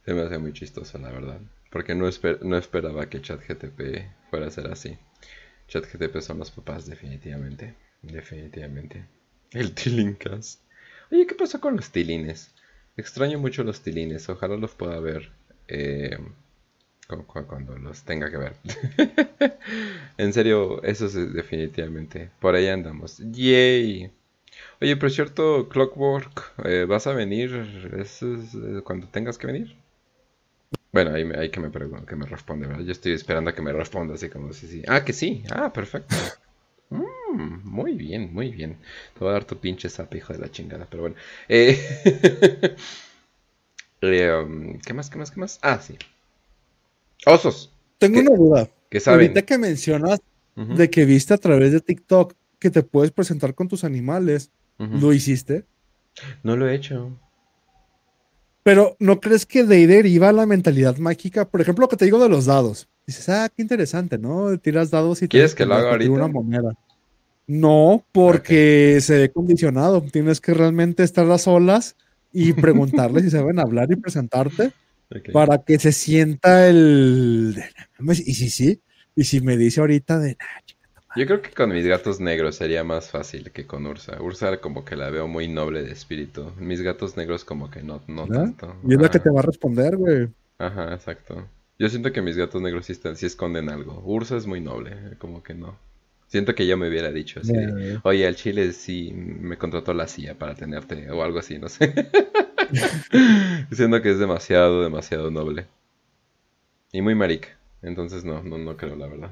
Se 0.04 0.14
me 0.14 0.22
hace 0.22 0.38
muy 0.38 0.52
chistoso, 0.52 0.96
la 0.98 1.10
verdad. 1.10 1.40
Porque 1.70 1.94
no, 1.94 2.08
no 2.42 2.56
esperaba 2.56 3.10
que 3.10 3.20
ChatGTP 3.20 4.30
fuera 4.30 4.46
a 4.46 4.50
ser 4.50 4.68
así. 4.68 4.96
ChatGTP 5.68 6.20
son 6.20 6.38
los 6.38 6.50
papás, 6.50 6.86
definitivamente. 6.86 7.74
Definitivamente. 8.00 9.06
El 9.52 9.74
Tilincast. 9.74 10.62
Oye, 11.10 11.26
¿qué 11.26 11.34
pasó 11.34 11.60
con 11.60 11.76
los 11.76 11.90
tilines? 11.90 12.54
Extraño 12.96 13.38
mucho 13.38 13.64
los 13.64 13.82
tilines. 13.82 14.28
Ojalá 14.28 14.56
los 14.56 14.74
pueda 14.74 14.98
ver 15.00 15.30
eh, 15.68 16.18
cuando 17.47 17.78
los 17.78 18.02
tenga 18.05 18.30
que 18.30 18.36
ver. 18.36 18.55
en 20.18 20.32
serio, 20.32 20.82
eso 20.82 21.06
es 21.06 21.14
definitivamente. 21.32 22.30
Por 22.40 22.55
ahí 22.55 22.68
andamos. 22.68 23.18
¡Yay! 23.18 24.10
Oye, 24.80 24.97
por 24.97 25.10
cierto, 25.10 25.68
Clockwork, 25.68 26.52
eh, 26.64 26.86
¿vas 26.89 27.06
a 27.06 27.12
venir 27.14 27.55
¿Eso 27.98 28.35
es, 28.35 28.55
eh, 28.55 28.82
cuando 28.85 29.09
tengas 29.09 29.39
que 29.39 29.47
venir? 29.47 29.76
Bueno, 30.93 31.12
ahí, 31.14 31.51
que 31.51 31.60
me 31.60 31.70
que 31.70 32.16
me 32.16 32.26
responde, 32.26 32.66
¿verdad? 32.66 32.85
Yo 32.85 32.93
estoy 32.93 33.12
esperando 33.12 33.51
a 33.51 33.55
que 33.55 33.62
me 33.62 33.72
responda 33.72 34.14
así 34.14 34.28
como 34.28 34.52
si 34.52 34.66
sí. 34.68 34.82
Ah, 34.86 35.05
que 35.05 35.12
sí. 35.12 35.44
Ah, 35.51 35.72
perfecto. 35.72 36.14
Mm, 36.90 37.60
muy 37.64 37.93
bien, 37.94 38.32
muy 38.32 38.51
bien. 38.51 38.78
Te 39.12 39.20
voy 39.20 39.28
a 39.28 39.32
dar 39.32 39.44
tu 39.44 39.59
pinche 39.59 39.90
zap, 39.90 40.14
hijo 40.14 40.32
de 40.32 40.39
la 40.39 40.51
chingada, 40.51 40.86
pero 40.90 41.02
bueno. 41.02 41.16
Eh, 41.48 41.78
eh, 44.02 44.32
um, 44.32 44.78
¿qué 44.80 44.94
más, 44.94 45.10
qué 45.10 45.18
más, 45.18 45.30
qué 45.30 45.40
más? 45.40 45.59
Ah, 45.62 45.78
sí. 45.80 45.98
Osos, 47.26 47.72
Tengo 47.98 48.20
¿Qué? 48.20 48.26
una 48.28 48.36
duda. 48.36 48.68
que 48.90 49.00
saben. 49.00 49.20
Ahorita 49.20 49.42
que 49.42 49.58
mencionas 49.58 50.20
de 50.56 50.90
que 50.90 51.04
viste 51.04 51.34
a 51.34 51.38
través 51.38 51.72
de 51.72 51.80
TikTok 51.80 52.34
que 52.58 52.70
te 52.70 52.82
puedes 52.82 53.10
presentar 53.12 53.54
con 53.54 53.68
tus 53.68 53.84
animales. 53.84 54.50
¿lo 54.78 55.12
hiciste? 55.12 55.64
No 56.44 56.56
lo 56.56 56.68
he 56.68 56.74
hecho. 56.74 57.10
Pero 58.62 58.96
¿no 59.00 59.18
crees 59.20 59.46
que 59.46 59.64
de 59.64 59.76
ahí 59.76 59.86
deriva 59.86 60.30
la 60.32 60.46
mentalidad 60.46 60.96
mágica? 60.98 61.48
Por 61.48 61.60
ejemplo, 61.60 61.84
lo 61.84 61.88
que 61.88 61.96
te 61.96 62.04
digo 62.04 62.18
de 62.22 62.28
los 62.28 62.46
dados. 62.46 62.88
Dices, 63.06 63.28
ah, 63.28 63.48
qué 63.54 63.62
interesante, 63.62 64.18
¿no? 64.18 64.56
Tiras 64.58 64.90
dados 64.90 65.18
y 65.18 65.22
te 65.22 65.28
¿Quieres 65.28 65.54
que 65.54 65.64
lo 65.64 65.74
haga 65.74 65.84
te 65.86 65.90
ahorita? 65.92 66.10
una 66.12 66.28
moneda. 66.28 66.74
No, 67.46 68.04
porque 68.12 68.98
se 69.00 69.16
ve 69.18 69.30
condicionado. 69.30 70.02
Tienes 70.02 70.40
que 70.40 70.52
realmente 70.54 71.02
estar 71.02 71.28
a 71.30 71.38
solas 71.38 71.96
y 72.32 72.52
preguntarles 72.52 73.24
si 73.24 73.30
saben 73.30 73.58
hablar 73.58 73.90
y 73.90 73.96
presentarte 73.96 74.72
Para 75.30 75.59
que 75.64 75.78
se 75.78 75.93
sienta 75.93 76.68
el... 76.68 77.56
Y 78.01 78.35
si 78.35 78.51
sí, 78.51 78.82
y 79.14 79.24
si 79.24 79.40
me 79.40 79.56
dice 79.56 79.80
ahorita 79.80 80.18
de... 80.18 80.30
"Nah, 80.39 80.60
chica, 80.64 80.89
Yo 81.14 81.26
creo 81.26 81.43
que 81.43 81.51
con 81.51 81.70
mis 81.70 81.86
gatos 81.86 82.18
negros 82.20 82.56
sería 82.56 82.82
más 82.85 83.10
fácil 83.10 83.51
que 83.52 83.66
con 83.66 83.86
Ursa. 83.86 84.22
Ursa 84.22 84.60
como 84.60 84.85
que 84.86 84.97
la 84.97 85.10
veo 85.10 85.28
muy 85.28 85.47
noble 85.48 85.82
de 85.82 85.93
espíritu. 85.93 86.52
Mis 86.56 86.80
gatos 86.80 87.16
negros 87.16 87.44
como 87.44 87.70
que 87.70 87.82
no, 87.82 88.02
no 88.06 88.30
tanto. 88.30 88.74
Y 88.82 88.94
es 88.94 89.01
la 89.01 89.10
que 89.10 89.18
Ajá. 89.18 89.20
te 89.20 89.30
va 89.30 89.40
a 89.40 89.43
responder, 89.43 89.97
güey. 89.97 90.28
Ajá, 90.59 90.94
exacto. 90.94 91.48
Yo 91.78 91.89
siento 91.89 92.12
que 92.12 92.22
mis 92.22 92.36
gatos 92.36 92.60
negros 92.62 92.86
sí, 92.86 92.93
están, 92.93 93.16
sí 93.16 93.26
esconden 93.26 93.68
algo. 93.70 94.02
Ursa 94.05 94.36
es 94.36 94.47
muy 94.47 94.60
noble, 94.60 95.16
como 95.18 95.43
que 95.43 95.55
no. 95.55 95.78
Siento 96.26 96.55
que 96.55 96.66
ya 96.66 96.76
me 96.76 96.89
hubiera 96.89 97.10
dicho 97.12 97.40
así. 97.40 97.56
de, 97.59 97.72
Eh, 97.94 98.01
Oye, 98.02 98.26
al 98.26 98.36
chile 98.36 98.72
sí 98.72 99.12
me 99.14 99.56
contrató 99.59 99.94
la 99.94 100.06
CIA 100.09 100.36
para 100.39 100.55
tenerte 100.55 101.10
o 101.10 101.22
algo 101.22 101.39
así, 101.39 101.59
no 101.59 101.68
sé. 101.68 101.93
Siento 103.72 104.02
que 104.02 104.10
es 104.10 104.18
demasiado, 104.18 104.82
demasiado 104.82 105.30
noble. 105.30 105.66
Y 106.92 107.02
muy 107.02 107.14
marica. 107.14 107.48
Entonces 107.82 108.24
no, 108.24 108.42
no, 108.42 108.58
no 108.58 108.76
creo, 108.76 108.96
la 108.96 109.06
verdad. 109.06 109.30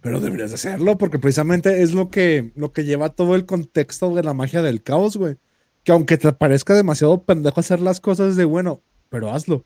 Pero 0.00 0.20
deberías 0.20 0.50
de 0.50 0.56
hacerlo 0.56 0.98
porque 0.98 1.18
precisamente 1.18 1.82
es 1.82 1.94
lo 1.94 2.10
que, 2.10 2.52
lo 2.56 2.72
que 2.72 2.84
lleva 2.84 3.08
todo 3.08 3.34
el 3.34 3.46
contexto 3.46 4.14
de 4.14 4.22
la 4.22 4.34
magia 4.34 4.60
del 4.62 4.82
caos, 4.82 5.16
güey. 5.16 5.36
Que 5.82 5.92
aunque 5.92 6.18
te 6.18 6.32
parezca 6.32 6.74
demasiado 6.74 7.22
pendejo 7.22 7.60
hacer 7.60 7.80
las 7.80 8.00
cosas 8.00 8.36
de 8.36 8.44
bueno, 8.44 8.82
pero 9.08 9.30
hazlo. 9.30 9.64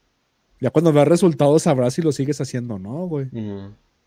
Ya 0.61 0.71
cuando 0.71 0.93
veas 0.93 1.09
resultados 1.09 1.63
sabrás 1.63 1.95
si 1.95 2.03
lo 2.03 2.13
sigues 2.13 2.41
haciendo 2.41 2.75
o 2.75 2.79
no, 2.79 3.07
güey. 3.07 3.29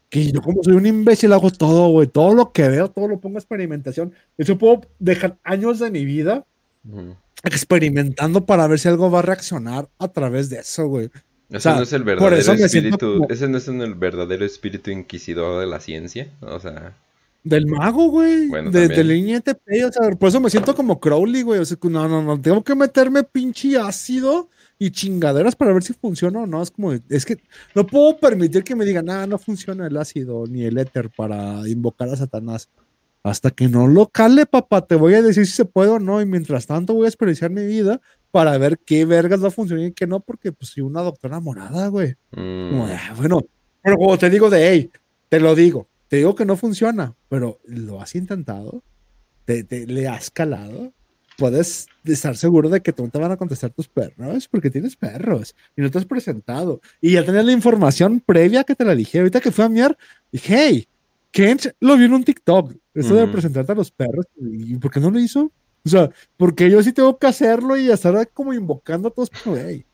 Que 0.10 0.32
yo 0.32 0.42
como 0.42 0.64
soy 0.64 0.74
un 0.74 0.86
imbécil 0.86 1.32
hago 1.34 1.52
todo, 1.52 1.90
güey. 1.90 2.08
Todo 2.08 2.34
lo 2.34 2.52
que 2.52 2.68
veo, 2.68 2.90
todo 2.90 3.08
lo 3.08 3.20
pongo 3.20 3.38
a 3.38 3.40
experimentación. 3.40 4.14
Hecho, 4.38 4.58
puedo 4.58 4.82
dejar 5.00 5.38
años 5.44 5.80
de 5.80 5.92
mi 5.92 6.06
vida. 6.06 6.46
Experimentando 7.44 8.46
para 8.46 8.68
ver 8.68 8.80
si 8.80 8.88
algo 8.88 9.10
va 9.10 9.20
a 9.20 9.24
reaccionar 9.24 9.90
a 9.98 10.08
través 10.08 10.50
de 10.50 10.60
eso, 10.60 10.88
güey. 10.88 11.10
Ese 11.50 11.60
sea, 11.62 11.76
no 11.76 11.84
es 11.84 11.92
el 11.94 12.04
verdadero 12.04 12.54
espíritu, 12.54 12.98
como- 13.18 13.28
ese 13.30 13.48
no 13.48 13.58
es 13.58 13.68
el 13.68 13.96
verdadero 13.96 14.46
espíritu 14.46 14.90
inquisidor 14.90 15.60
de 15.60 15.68
la 15.68 15.80
ciencia, 15.80 16.30
o 16.40 16.60
sea, 16.60 16.96
Del 17.44 17.66
mago, 17.66 18.10
güey. 18.10 18.48
Bueno, 18.48 18.70
de, 18.70 18.88
del 18.88 19.12
INTP, 19.12 19.84
o 19.88 19.92
sea, 19.92 20.12
por 20.12 20.30
eso 20.30 20.40
me 20.40 20.50
siento 20.52 20.76
como 20.76 21.00
Crowley, 21.00 21.42
güey. 21.42 21.60
O 21.60 21.66
sea, 21.66 21.76
no, 21.84 22.08
no, 22.08 22.22
no, 22.22 22.40
tengo 22.40 22.64
que 22.64 22.76
meterme 22.76 23.24
pinche 23.24 23.78
ácido 23.80 24.48
y 24.78 24.92
chingaderas 24.92 25.56
para 25.56 25.74
ver 25.74 25.82
si 25.82 25.94
funciona 25.94 26.42
o 26.42 26.46
no. 26.48 26.62
Es 26.62 26.70
como, 26.70 26.94
es 26.94 27.26
que 27.26 27.38
no 27.74 27.86
puedo 27.88 28.18
permitir 28.18 28.64
que 28.64 28.76
me 28.76 28.86
digan, 28.86 29.10
ah, 29.10 29.26
no 29.26 29.40
funciona 29.40 29.88
el 29.88 29.98
ácido 29.98 30.46
ni 30.48 30.66
el 30.66 30.78
éter 30.78 31.10
para 31.10 31.68
invocar 31.68 32.10
a 32.10 32.16
Satanás. 32.16 32.70
Hasta 33.24 33.52
que 33.52 33.68
no 33.68 33.88
lo 33.88 34.08
cale, 34.08 34.46
papá, 34.48 34.86
te 34.86 34.96
voy 34.96 35.14
a 35.14 35.22
decir 35.22 35.46
si 35.46 35.52
se 35.54 35.66
puede 35.66 35.90
o 35.92 36.00
no. 36.00 36.22
Y 36.22 36.26
mientras 36.26 36.66
tanto 36.66 36.94
voy 36.94 37.04
a 37.04 37.06
desperdiciar 37.06 37.52
mi 37.52 37.66
vida 37.66 38.02
para 38.32 38.58
ver 38.58 38.80
qué 38.86 39.06
vergas 39.06 39.44
va 39.44 39.50
a 39.50 39.52
funcionar 39.52 39.86
y 39.86 39.92
qué 39.94 40.08
no, 40.08 40.22
porque 40.22 40.52
pues 40.52 40.72
soy 40.72 40.84
una 40.84 41.02
doctora 41.02 41.40
morada, 41.40 41.88
güey. 41.90 42.16
Mm, 42.32 42.82
"Ah, 42.92 43.14
bueno, 43.18 43.42
pero 43.84 43.98
como 43.98 44.18
te 44.18 44.30
digo 44.30 44.50
de, 44.50 44.70
hey, 44.70 44.92
te 45.30 45.40
lo 45.40 45.54
digo, 45.54 45.88
te 46.08 46.18
digo 46.18 46.34
que 46.36 46.46
no 46.46 46.56
funciona, 46.58 47.14
pero 47.30 47.60
lo 47.66 48.02
has 48.02 48.16
intentado, 48.16 48.82
te, 49.46 49.64
te- 49.64 49.86
le 49.86 50.08
has 50.08 50.32
calado, 50.32 50.92
puedes 51.38 51.88
estar 52.06 52.36
seguro 52.38 52.70
de 52.70 52.82
que 52.82 52.94
no 52.98 53.10
te 53.10 53.20
van 53.20 53.32
a 53.32 53.38
contestar 53.38 53.70
tus 53.72 53.88
perros, 53.88 54.48
porque 54.48 54.70
tienes 54.70 54.96
perros 54.96 55.56
y 55.76 55.82
no 55.82 55.92
te 55.92 55.98
has 56.00 56.06
presentado. 56.06 56.82
Y 57.02 57.14
ya 57.14 57.26
tenías 57.26 57.46
la 57.46 57.52
información 57.52 58.20
previa 58.26 58.64
que 58.64 58.76
te 58.76 58.86
la 58.86 58.96
dije. 58.96 59.20
Ahorita 59.20 59.42
que 59.42 59.52
fui 59.52 59.64
a 59.66 59.70
miar, 59.70 59.98
dije, 60.32 60.56
hey, 60.58 60.88
Kench 61.32 61.74
lo 61.80 61.98
vi 61.98 62.06
en 62.06 62.14
un 62.14 62.24
TikTok, 62.24 62.74
eso 62.94 63.16
de 63.16 63.28
presentarte 63.28 63.72
a 63.72 63.76
los 63.76 63.92
perros, 63.92 64.26
¿y 64.38 64.76
por 64.78 64.92
qué 64.92 65.00
no 65.00 65.10
lo 65.10 65.20
hizo? 65.20 65.52
O 65.84 65.90
sea, 65.90 66.12
porque 66.38 66.70
yo 66.70 66.84
sí 66.84 66.94
tengo 66.94 67.18
que 67.18 67.28
hacerlo 67.28 67.78
y 67.78 67.90
estar 67.90 68.30
como 68.30 68.54
invocando 68.54 69.08
a 69.08 69.12
todos, 69.12 69.30
como, 69.44 69.56
hey, 69.58 69.86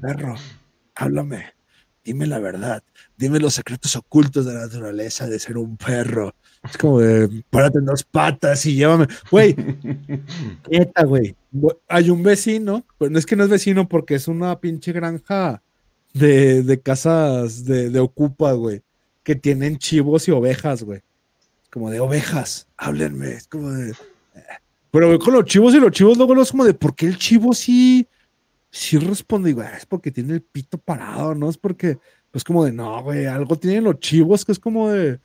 perro, 0.00 0.34
háblame, 0.94 1.52
dime 2.04 2.26
la 2.26 2.38
verdad, 2.38 2.82
dime 3.16 3.38
los 3.38 3.54
secretos 3.54 3.94
ocultos 3.96 4.46
de 4.46 4.54
la 4.54 4.60
naturaleza 4.60 5.26
de 5.26 5.38
ser 5.38 5.58
un 5.58 5.76
perro. 5.76 6.34
Es 6.64 6.76
como 6.76 7.00
de, 7.00 7.44
párate 7.50 7.78
en 7.78 7.84
dos 7.84 8.02
patas 8.02 8.66
y 8.66 8.74
llévame. 8.74 9.06
Güey, 9.30 9.54
neta, 10.70 11.04
güey. 11.04 11.36
Hay 11.86 12.10
un 12.10 12.22
vecino, 12.22 12.84
pues 12.96 13.10
no 13.10 13.18
es 13.18 13.26
que 13.26 13.36
no 13.36 13.44
es 13.44 13.50
vecino 13.50 13.88
porque 13.88 14.16
es 14.16 14.26
una 14.26 14.58
pinche 14.58 14.92
granja 14.92 15.62
de, 16.14 16.62
de 16.62 16.80
casas 16.80 17.64
de, 17.64 17.90
de 17.90 18.00
ocupa, 18.00 18.52
güey, 18.52 18.82
que 19.22 19.34
tienen 19.34 19.78
chivos 19.78 20.28
y 20.28 20.30
ovejas, 20.30 20.82
güey. 20.82 21.02
Como 21.70 21.90
de 21.90 22.00
ovejas, 22.00 22.66
háblenme. 22.76 23.32
Es 23.32 23.46
como 23.46 23.70
de. 23.70 23.94
Pero 24.90 25.18
con 25.18 25.34
los 25.34 25.44
chivos 25.44 25.74
y 25.74 25.80
los 25.80 25.92
chivos 25.92 26.16
luego 26.16 26.34
no 26.34 26.42
es 26.42 26.50
como 26.50 26.64
de, 26.64 26.74
¿por 26.74 26.94
qué 26.94 27.06
el 27.06 27.18
chivo 27.18 27.52
sí, 27.52 28.08
sí 28.70 28.96
responde? 28.98 29.52
Güey, 29.52 29.68
es 29.76 29.86
porque 29.86 30.10
tiene 30.10 30.34
el 30.34 30.42
pito 30.42 30.78
parado, 30.78 31.34
¿no? 31.34 31.50
Es 31.50 31.58
porque, 31.58 31.98
pues 32.30 32.42
como 32.42 32.64
de, 32.64 32.72
no, 32.72 33.02
güey, 33.02 33.26
algo 33.26 33.56
tienen 33.56 33.84
los 33.84 34.00
chivos 34.00 34.44
que 34.44 34.52
es 34.52 34.58
como 34.58 34.90
de, 34.90 35.20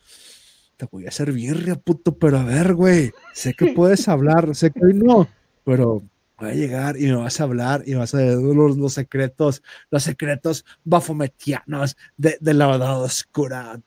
te 0.76 0.86
voy 0.92 1.06
a 1.06 1.10
hacer 1.10 1.32
birria, 1.32 1.76
puto, 1.76 2.18
pero 2.18 2.40
a 2.40 2.44
ver, 2.44 2.74
güey, 2.74 3.12
sé 3.34 3.54
que 3.54 3.68
puedes 3.68 4.08
hablar, 4.10 4.54
sé 4.54 4.72
que 4.72 4.86
hoy 4.86 4.94
no, 4.94 5.30
pero 5.64 6.04
voy 6.44 6.52
a 6.52 6.56
llegar 6.56 6.98
y 6.98 7.06
me 7.06 7.16
vas 7.16 7.40
a 7.40 7.44
hablar 7.44 7.84
y 7.86 7.94
vas 7.94 8.14
a 8.14 8.18
ver 8.18 8.38
los, 8.38 8.78
los 8.78 8.94
secretos, 8.94 9.64
los 9.90 10.04
secretos 10.04 10.66
bafometianos 10.84 11.96
de, 12.18 12.38
de 12.40 12.54
la 12.54 12.68
verdad 12.68 13.02
oscura, 13.02 13.80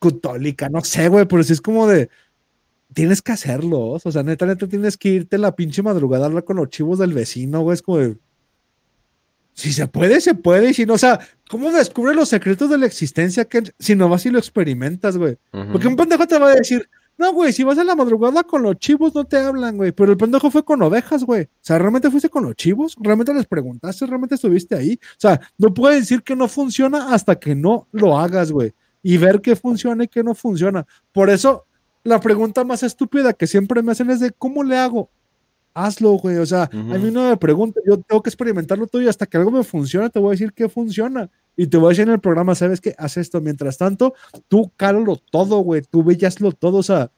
católica, 0.00 0.68
no 0.68 0.82
sé, 0.82 1.08
güey, 1.08 1.26
pero 1.26 1.42
sí 1.42 1.52
es 1.52 1.60
como 1.60 1.86
de, 1.86 2.08
tienes 2.92 3.22
que 3.22 3.32
hacerlo, 3.32 3.80
o 3.80 3.98
sea, 3.98 4.22
neta, 4.22 4.46
neta, 4.46 4.66
tienes 4.66 4.96
que 4.96 5.08
irte 5.08 5.38
la 5.38 5.54
pinche 5.54 5.82
madrugada 5.82 6.24
a 6.24 6.26
hablar 6.26 6.44
con 6.44 6.56
los 6.56 6.68
chivos 6.68 6.98
del 6.98 7.12
vecino, 7.12 7.62
güey, 7.62 7.74
es 7.74 7.82
como 7.82 7.98
de, 7.98 8.16
si 9.54 9.72
se 9.72 9.86
puede, 9.86 10.20
se 10.20 10.34
puede, 10.34 10.70
y 10.70 10.74
si 10.74 10.84
no, 10.84 10.94
o 10.94 10.98
sea, 10.98 11.20
¿cómo 11.48 11.70
descubres 11.70 12.16
los 12.16 12.28
secretos 12.28 12.68
de 12.70 12.78
la 12.78 12.86
existencia 12.86 13.44
que, 13.44 13.62
si 13.78 13.94
no 13.94 14.08
vas 14.08 14.26
y 14.26 14.30
lo 14.30 14.38
experimentas, 14.38 15.16
güey? 15.16 15.38
Ujú. 15.52 15.72
Porque 15.72 15.88
un 15.88 15.96
pendejo 15.96 16.26
te 16.26 16.38
va 16.38 16.48
a 16.48 16.54
decir, 16.54 16.88
no, 17.16 17.32
güey, 17.32 17.52
si 17.52 17.62
vas 17.62 17.78
a 17.78 17.84
la 17.84 17.94
madrugada 17.94 18.42
con 18.42 18.62
los 18.62 18.76
chivos 18.76 19.14
no 19.14 19.24
te 19.24 19.36
hablan, 19.36 19.76
güey. 19.76 19.92
Pero 19.92 20.12
el 20.12 20.18
pendejo 20.18 20.50
fue 20.50 20.64
con 20.64 20.82
ovejas, 20.82 21.24
güey. 21.24 21.42
O 21.44 21.48
sea, 21.60 21.78
¿realmente 21.78 22.10
fuiste 22.10 22.28
con 22.28 22.44
los 22.44 22.56
chivos? 22.56 22.96
¿Realmente 23.00 23.32
les 23.32 23.46
preguntaste? 23.46 24.06
¿Realmente 24.06 24.34
estuviste 24.34 24.74
ahí? 24.74 24.98
O 25.02 25.18
sea, 25.18 25.40
no 25.58 25.72
puedes 25.72 26.00
decir 26.00 26.22
que 26.22 26.34
no 26.34 26.48
funciona 26.48 27.14
hasta 27.14 27.36
que 27.36 27.54
no 27.54 27.86
lo 27.92 28.18
hagas, 28.18 28.50
güey. 28.50 28.72
Y 29.02 29.16
ver 29.18 29.40
qué 29.40 29.54
funciona 29.54 30.04
y 30.04 30.08
qué 30.08 30.22
no 30.24 30.34
funciona. 30.34 30.86
Por 31.12 31.30
eso, 31.30 31.66
la 32.02 32.20
pregunta 32.20 32.64
más 32.64 32.82
estúpida 32.82 33.32
que 33.32 33.46
siempre 33.46 33.82
me 33.82 33.92
hacen 33.92 34.10
es 34.10 34.18
de, 34.20 34.32
¿cómo 34.32 34.64
le 34.64 34.76
hago? 34.76 35.08
Hazlo, 35.72 36.12
güey. 36.12 36.38
O 36.38 36.46
sea, 36.46 36.68
Ujú. 36.72 36.94
a 36.94 36.98
mí 36.98 37.10
no 37.10 37.28
me 37.30 37.36
pregunta, 37.36 37.80
yo 37.86 37.98
tengo 37.98 38.22
que 38.22 38.30
experimentarlo 38.30 38.86
todo 38.86 39.02
y 39.02 39.08
hasta 39.08 39.26
que 39.26 39.36
algo 39.36 39.50
me 39.50 39.64
funcione, 39.64 40.10
te 40.10 40.18
voy 40.18 40.28
a 40.28 40.30
decir 40.32 40.52
que 40.52 40.68
funciona. 40.68 41.30
Y 41.56 41.66
te 41.68 41.76
voy 41.76 41.86
a 41.86 41.88
decir 41.90 42.02
en 42.08 42.14
el 42.14 42.20
programa, 42.20 42.54
¿sabes 42.54 42.80
qué? 42.80 42.94
Haz 42.98 43.16
esto. 43.16 43.40
Mientras 43.40 43.78
tanto, 43.78 44.14
tú 44.48 44.72
cálalo 44.76 45.16
todo, 45.30 45.58
güey. 45.58 45.82
Tú 45.82 46.02
bellaslo 46.02 46.52
todo. 46.52 46.78
O 46.78 46.82
sea, 46.82 47.10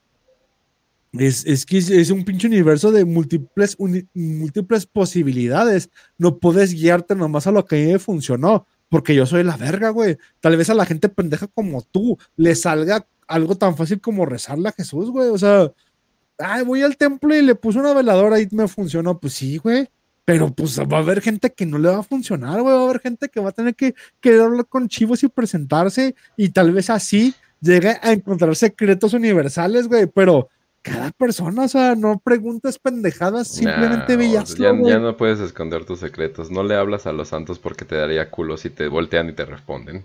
es, 1.13 1.47
es 1.47 1.65
que 1.65 1.79
es, 1.79 1.89
es 1.91 2.11
un 2.11 2.25
pinche 2.25 2.47
universo 2.47 2.93
de 2.93 3.05
múltiples, 3.05 3.75
uni- 3.79 4.07
múltiples 4.15 4.87
posibilidades. 4.87 5.89
No 6.19 6.39
puedes 6.39 6.75
guiarte 6.75 7.15
nomás 7.15 7.47
a 7.47 7.53
lo 7.53 7.65
que 7.65 7.77
a 7.77 7.87
mí 7.87 7.93
me 7.93 7.99
funcionó. 7.99 8.67
Porque 8.89 9.15
yo 9.15 9.27
soy 9.27 9.43
la 9.43 9.57
verga, 9.57 9.91
güey. 9.91 10.17
Tal 10.41 10.57
vez 10.57 10.71
a 10.71 10.75
la 10.75 10.85
gente 10.87 11.09
pendeja 11.09 11.49
como 11.49 11.83
tú 11.83 12.19
le 12.37 12.55
salga 12.55 13.07
algo 13.27 13.57
tan 13.57 13.77
fácil 13.77 14.01
como 14.01 14.27
rezarle 14.27 14.69
a 14.69 14.73
Jesús, 14.73 15.11
güey. 15.11 15.29
O 15.31 15.39
sea, 15.39 15.73
ay, 16.39 16.63
voy 16.65 16.83
al 16.83 16.97
templo 16.97 17.35
y 17.35 17.43
le 17.43 17.55
puse 17.57 17.79
una 17.81 17.95
veladora 17.95 18.39
y 18.41 18.47
me 18.53 18.69
funcionó. 18.69 19.19
Pues 19.19 19.33
sí, 19.33 19.57
güey. 19.57 19.89
Pero 20.27 20.53
pues 20.53 20.79
va 20.79 20.99
a 20.99 21.01
haber 21.01 21.23
gente 21.23 21.53
que 21.53 21.65
no 21.65 21.79
le 21.79 21.89
va 21.89 22.01
a 22.01 22.03
funcionar, 22.03 22.61
güey. 22.61 22.75
Va 22.75 22.81
a 22.81 22.85
haber 22.85 23.01
gente 23.01 23.29
que 23.31 23.41
va 23.41 23.51
a 23.51 23.53
tener 23.53 23.75
que 23.75 23.95
hablar 24.25 24.67
con 24.67 24.89
chivos 24.89 25.23
y 25.23 25.29
presentarse 25.29 26.15
y 26.37 26.51
tal 26.51 26.73
vez 26.73 26.91
así 26.91 27.33
llegue 27.61 27.97
a 28.03 28.13
encontrar 28.13 28.55
secretos 28.57 29.15
universales, 29.15 29.87
güey. 29.87 30.07
Pero 30.07 30.49
cada 30.83 31.11
persona, 31.13 31.65
o 31.65 31.69
sea, 31.69 31.95
no 31.95 32.19
preguntes 32.19 32.79
pendejadas, 32.79 33.49
simplemente 33.49 34.17
Nah, 34.17 34.35
ya, 34.45 34.73
ya 34.83 34.99
no 34.99 35.17
puedes 35.17 35.41
esconder 35.41 35.85
tus 35.85 36.01
secretos. 36.01 36.51
No 36.51 36.65
le 36.65 36.75
hablas 36.75 37.07
a 37.07 37.13
los 37.13 37.29
santos 37.29 37.59
porque 37.59 37.85
te 37.85 37.97
daría 37.97 38.31
culo 38.31 38.57
si 38.57 38.71
te 38.71 38.89
voltean 38.89 39.29
y 39.29 39.33
te 39.33 39.45
responden. 39.45 40.05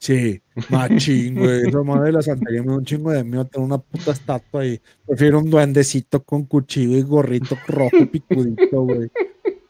Sí, 0.00 0.40
machín, 0.70 1.34
güey. 1.38 1.68
Esa 1.68 1.82
madre 1.82 2.06
de 2.06 2.12
la 2.12 2.22
santería 2.22 2.62
me 2.62 2.68
da 2.68 2.78
un 2.78 2.84
chingo 2.86 3.10
de 3.12 3.22
miedo 3.22 3.44
tener 3.44 3.66
una 3.66 3.76
puta 3.76 4.12
estatua 4.12 4.64
y 4.64 4.80
prefiero 5.06 5.38
un 5.40 5.50
duendecito 5.50 6.24
con 6.24 6.44
cuchillo 6.46 6.96
y 6.96 7.02
gorrito 7.02 7.56
rojo 7.68 8.06
picudito, 8.10 8.82
güey. 8.82 9.10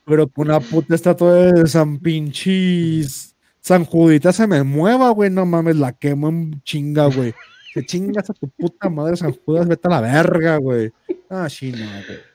Pero 0.05 0.29
que 0.29 0.41
una 0.41 0.61
puta 0.61 0.95
estatua 0.95 1.35
de 1.35 1.67
San 1.67 1.99
Pinchis 1.99 3.35
San 3.61 3.85
Judita 3.85 4.33
se 4.33 4.47
me 4.47 4.63
mueva, 4.63 5.11
güey. 5.11 5.31
No 5.31 5.45
mames, 5.47 5.77
la 5.77 5.93
quemo 5.93 6.29
en 6.29 6.63
chinga, 6.63 7.07
güey. 7.07 7.35
Que 7.75 7.85
chingas 7.85 8.31
a 8.31 8.33
tu 8.33 8.49
puta 8.49 8.89
madre, 8.89 9.17
San 9.17 9.33
Judas, 9.33 9.67
vete 9.67 9.89
a 9.89 9.91
la 9.91 10.01
verga, 10.01 10.57
güey. 10.59 10.91
Ah, 11.29 11.49
sí, 11.49 11.73
no, 11.73 11.79
güey. 11.79 12.30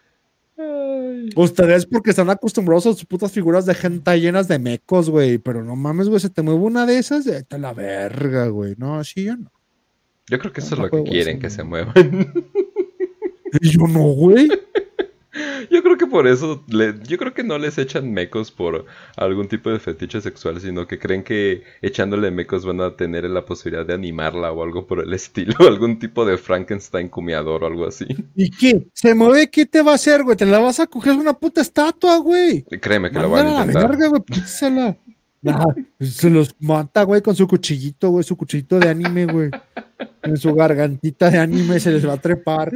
Ustedes 1.35 1.85
porque 1.85 2.11
están 2.11 2.29
acostumbrados 2.29 2.85
a 2.85 2.93
sus 2.93 3.05
putas 3.05 3.31
figuras 3.31 3.65
de 3.65 3.75
gente 3.75 4.19
llenas 4.19 4.47
de 4.47 4.59
mecos, 4.59 5.09
güey. 5.09 5.37
Pero 5.37 5.63
no 5.63 5.75
mames, 5.75 6.07
güey, 6.07 6.19
se 6.19 6.29
te 6.29 6.41
mueve 6.41 6.61
una 6.61 6.85
de 6.85 6.97
esas, 6.97 7.27
a 7.27 7.57
la 7.57 7.73
verga, 7.73 8.47
güey. 8.47 8.75
No, 8.77 9.03
sí, 9.03 9.25
yo 9.25 9.35
no. 9.35 9.51
Yo 10.27 10.39
creo 10.39 10.51
que 10.53 10.61
eso 10.61 10.75
es 10.75 10.81
lo 10.81 10.89
que 10.89 11.03
quieren 11.03 11.39
que 11.39 11.49
se 11.49 11.63
muevan. 11.63 11.93
Y 13.61 13.69
yo 13.69 13.87
no, 13.87 14.01
güey. 14.01 14.49
Yo 15.71 15.81
creo 15.83 15.97
que 15.97 16.07
por 16.07 16.27
eso, 16.27 16.63
le- 16.67 16.95
yo 17.07 17.17
creo 17.17 17.33
que 17.33 17.43
no 17.43 17.57
les 17.57 17.77
echan 17.77 18.11
mecos 18.11 18.51
por 18.51 18.85
algún 19.17 19.47
tipo 19.47 19.69
de 19.69 19.79
fetiche 19.79 20.21
sexual, 20.21 20.59
sino 20.61 20.87
que 20.87 20.99
creen 20.99 21.23
que 21.23 21.63
echándole 21.81 22.31
mecos 22.31 22.65
van 22.65 22.81
a 22.81 22.95
tener 22.95 23.23
la 23.25 23.45
posibilidad 23.45 23.85
de 23.85 23.93
animarla 23.93 24.51
o 24.51 24.63
algo 24.63 24.85
por 24.87 24.99
el 25.01 25.13
estilo, 25.13 25.55
algún 25.67 25.99
tipo 25.99 26.25
de 26.25 26.37
Frankenstein 26.37 27.09
cumiador 27.09 27.63
o 27.63 27.67
algo 27.67 27.87
así. 27.87 28.05
¿Y 28.35 28.49
qué? 28.51 28.87
¿Se 28.93 29.13
mueve? 29.15 29.49
¿Qué 29.49 29.65
te 29.65 29.81
va 29.81 29.91
a 29.93 29.95
hacer, 29.95 30.23
güey? 30.23 30.37
Te 30.37 30.45
la 30.45 30.59
vas 30.59 30.79
a 30.79 30.87
coger 30.87 31.13
una 31.13 31.33
puta 31.33 31.61
estatua, 31.61 32.17
güey. 32.17 32.63
Créeme 32.81 33.09
que 33.11 33.17
van 33.17 33.29
Mándala 33.29 33.49
a 33.49 33.61
a 33.61 33.65
la 33.65 33.71
intentar. 33.71 33.89
verga, 33.91 34.07
güey. 34.07 34.21
písala. 34.21 34.97
Nah, 35.45 35.63
se 35.99 36.27
los 36.31 36.55
mata, 36.59 37.03
güey, 37.03 37.21
con 37.21 37.35
su 37.35 37.47
cuchillito, 37.47 38.09
güey, 38.09 38.23
su 38.23 38.35
cuchillito 38.35 38.79
de 38.79 38.89
anime, 38.89 39.27
güey. 39.27 39.51
En 40.23 40.37
su 40.37 40.55
gargantita 40.55 41.29
de 41.29 41.37
anime 41.37 41.79
se 41.79 41.91
les 41.91 42.07
va 42.07 42.13
a 42.13 42.17
trepar. 42.17 42.71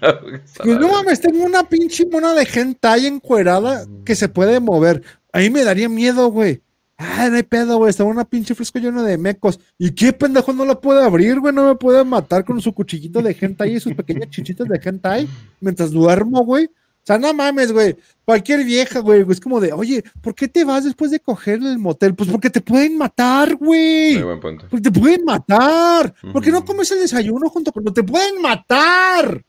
Pues 0.62 0.78
no 0.78 0.88
mames, 0.88 1.20
tengo 1.20 1.44
una 1.44 1.68
pinche 1.68 2.06
mona 2.06 2.34
de 2.34 2.46
hentai 2.52 3.06
encuerada 3.06 3.86
que 4.04 4.14
se 4.14 4.28
puede 4.28 4.60
mover. 4.60 5.02
A 5.32 5.38
mí 5.38 5.50
me 5.50 5.64
daría 5.64 5.88
miedo, 5.88 6.28
güey. 6.30 6.62
Ah, 6.96 7.28
no 7.30 7.36
hay 7.36 7.44
pedo, 7.44 7.76
güey. 7.78 7.90
Está 7.90 8.02
una 8.02 8.24
pinche 8.24 8.54
fresco 8.56 8.78
lleno 8.80 9.04
de 9.04 9.16
mecos. 9.16 9.60
¿Y 9.78 9.92
qué 9.92 10.12
pendejo 10.12 10.52
no 10.52 10.64
la 10.64 10.80
puede 10.80 11.04
abrir, 11.04 11.38
güey? 11.38 11.54
No 11.54 11.68
me 11.68 11.76
puede 11.76 12.02
matar 12.04 12.44
con 12.44 12.60
su 12.60 12.72
cuchillito 12.74 13.22
de 13.22 13.36
hentai 13.40 13.76
y 13.76 13.80
sus 13.80 13.94
pequeñas 13.94 14.30
chichitas 14.30 14.66
de 14.66 14.80
hentai 14.82 15.28
mientras 15.60 15.92
duermo, 15.92 16.44
güey. 16.44 16.64
O 16.66 17.06
sea, 17.08 17.16
no 17.16 17.32
mames, 17.32 17.72
güey. 17.72 17.96
Cualquier 18.24 18.64
vieja, 18.64 18.98
güey. 18.98 19.24
Es 19.30 19.40
como 19.40 19.60
de, 19.60 19.72
oye, 19.72 20.02
¿por 20.20 20.34
qué 20.34 20.48
te 20.48 20.64
vas 20.64 20.84
después 20.84 21.10
de 21.10 21.20
coger 21.20 21.60
el 21.62 21.78
motel? 21.78 22.14
Pues 22.14 22.28
porque 22.28 22.50
te 22.50 22.60
pueden 22.60 22.98
matar, 22.98 23.54
güey. 23.54 24.14
Muy 24.14 24.24
buen 24.24 24.40
punto. 24.40 24.66
Porque 24.68 24.90
te 24.90 25.00
pueden 25.00 25.24
matar. 25.24 26.12
¿Por 26.32 26.42
qué 26.42 26.50
no 26.50 26.58
Ujú. 26.58 26.66
comes 26.66 26.90
el 26.90 26.98
desayuno 26.98 27.48
junto 27.48 27.72
con... 27.72 27.84
Te 27.94 28.02
pueden 28.02 28.42
matar. 28.42 29.42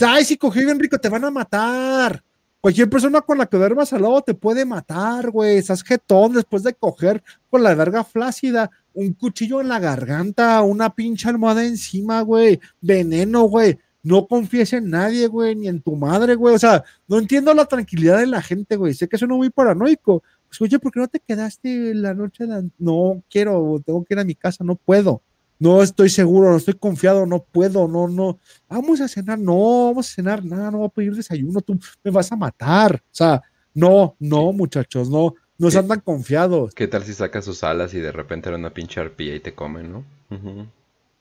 Ay, 0.00 0.24
si 0.24 0.36
cogí 0.36 0.64
bien 0.64 0.78
rico, 0.78 0.98
te 0.98 1.08
van 1.08 1.24
a 1.24 1.30
matar. 1.30 2.22
Cualquier 2.60 2.90
persona 2.90 3.20
con 3.20 3.38
la 3.38 3.46
que 3.46 3.56
duermas 3.56 3.92
al 3.92 4.02
lado 4.02 4.20
te 4.22 4.34
puede 4.34 4.64
matar, 4.64 5.30
güey. 5.30 5.58
Estás 5.58 5.84
jetón 5.84 6.32
después 6.32 6.62
de 6.64 6.74
coger 6.74 7.22
con 7.48 7.62
la 7.62 7.74
verga 7.74 8.02
flácida, 8.02 8.70
un 8.94 9.12
cuchillo 9.12 9.60
en 9.60 9.68
la 9.68 9.78
garganta, 9.78 10.60
una 10.62 10.94
pinche 10.94 11.28
almohada 11.28 11.64
encima, 11.64 12.20
güey. 12.22 12.58
Veneno, 12.80 13.44
güey. 13.44 13.78
No 14.02 14.26
confíes 14.26 14.72
en 14.72 14.90
nadie, 14.90 15.26
güey, 15.26 15.54
ni 15.54 15.68
en 15.68 15.82
tu 15.82 15.94
madre, 15.94 16.34
güey. 16.34 16.54
O 16.54 16.58
sea, 16.58 16.82
no 17.06 17.18
entiendo 17.18 17.54
la 17.54 17.66
tranquilidad 17.66 18.18
de 18.18 18.26
la 18.26 18.42
gente, 18.42 18.76
güey. 18.76 18.94
Sé 18.94 19.08
que 19.08 19.18
suena 19.18 19.34
muy 19.34 19.50
paranoico. 19.50 20.22
Pues, 20.48 20.60
oye, 20.60 20.78
¿por 20.78 20.90
qué 20.92 21.00
no 21.00 21.08
te 21.08 21.20
quedaste 21.20 21.94
la 21.94 22.14
noche? 22.14 22.46
de 22.46 22.70
No 22.78 23.22
quiero, 23.28 23.82
tengo 23.84 24.04
que 24.04 24.14
ir 24.14 24.20
a 24.20 24.24
mi 24.24 24.34
casa, 24.34 24.64
no 24.64 24.76
puedo. 24.76 25.22
No 25.58 25.82
estoy 25.82 26.08
seguro, 26.08 26.50
no 26.50 26.56
estoy 26.56 26.74
confiado, 26.74 27.26
no 27.26 27.42
puedo, 27.42 27.88
no, 27.88 28.06
no. 28.06 28.38
Vamos 28.68 29.00
a 29.00 29.08
cenar, 29.08 29.38
no, 29.38 29.86
vamos 29.86 30.08
a 30.10 30.14
cenar, 30.14 30.44
nada, 30.44 30.70
no 30.70 30.78
voy 30.78 30.86
a 30.86 30.90
pedir 30.90 31.14
desayuno, 31.14 31.60
tú 31.60 31.78
me 32.04 32.10
vas 32.10 32.30
a 32.30 32.36
matar. 32.36 32.96
O 32.96 33.10
sea, 33.10 33.42
no, 33.74 34.16
no, 34.20 34.52
muchachos, 34.52 35.10
no, 35.10 35.34
no 35.56 35.70
sean 35.70 35.88
tan 35.88 36.00
confiados. 36.00 36.74
¿Qué 36.74 36.86
tal 36.86 37.02
si 37.04 37.12
sacas 37.12 37.44
sus 37.44 37.64
alas 37.64 37.92
y 37.94 37.98
de 37.98 38.12
repente 38.12 38.48
era 38.48 38.58
una 38.58 38.72
pinche 38.72 39.00
arpía 39.00 39.34
y 39.34 39.40
te 39.40 39.54
comen, 39.54 39.90
no? 39.92 40.04
Ujú. 40.30 40.66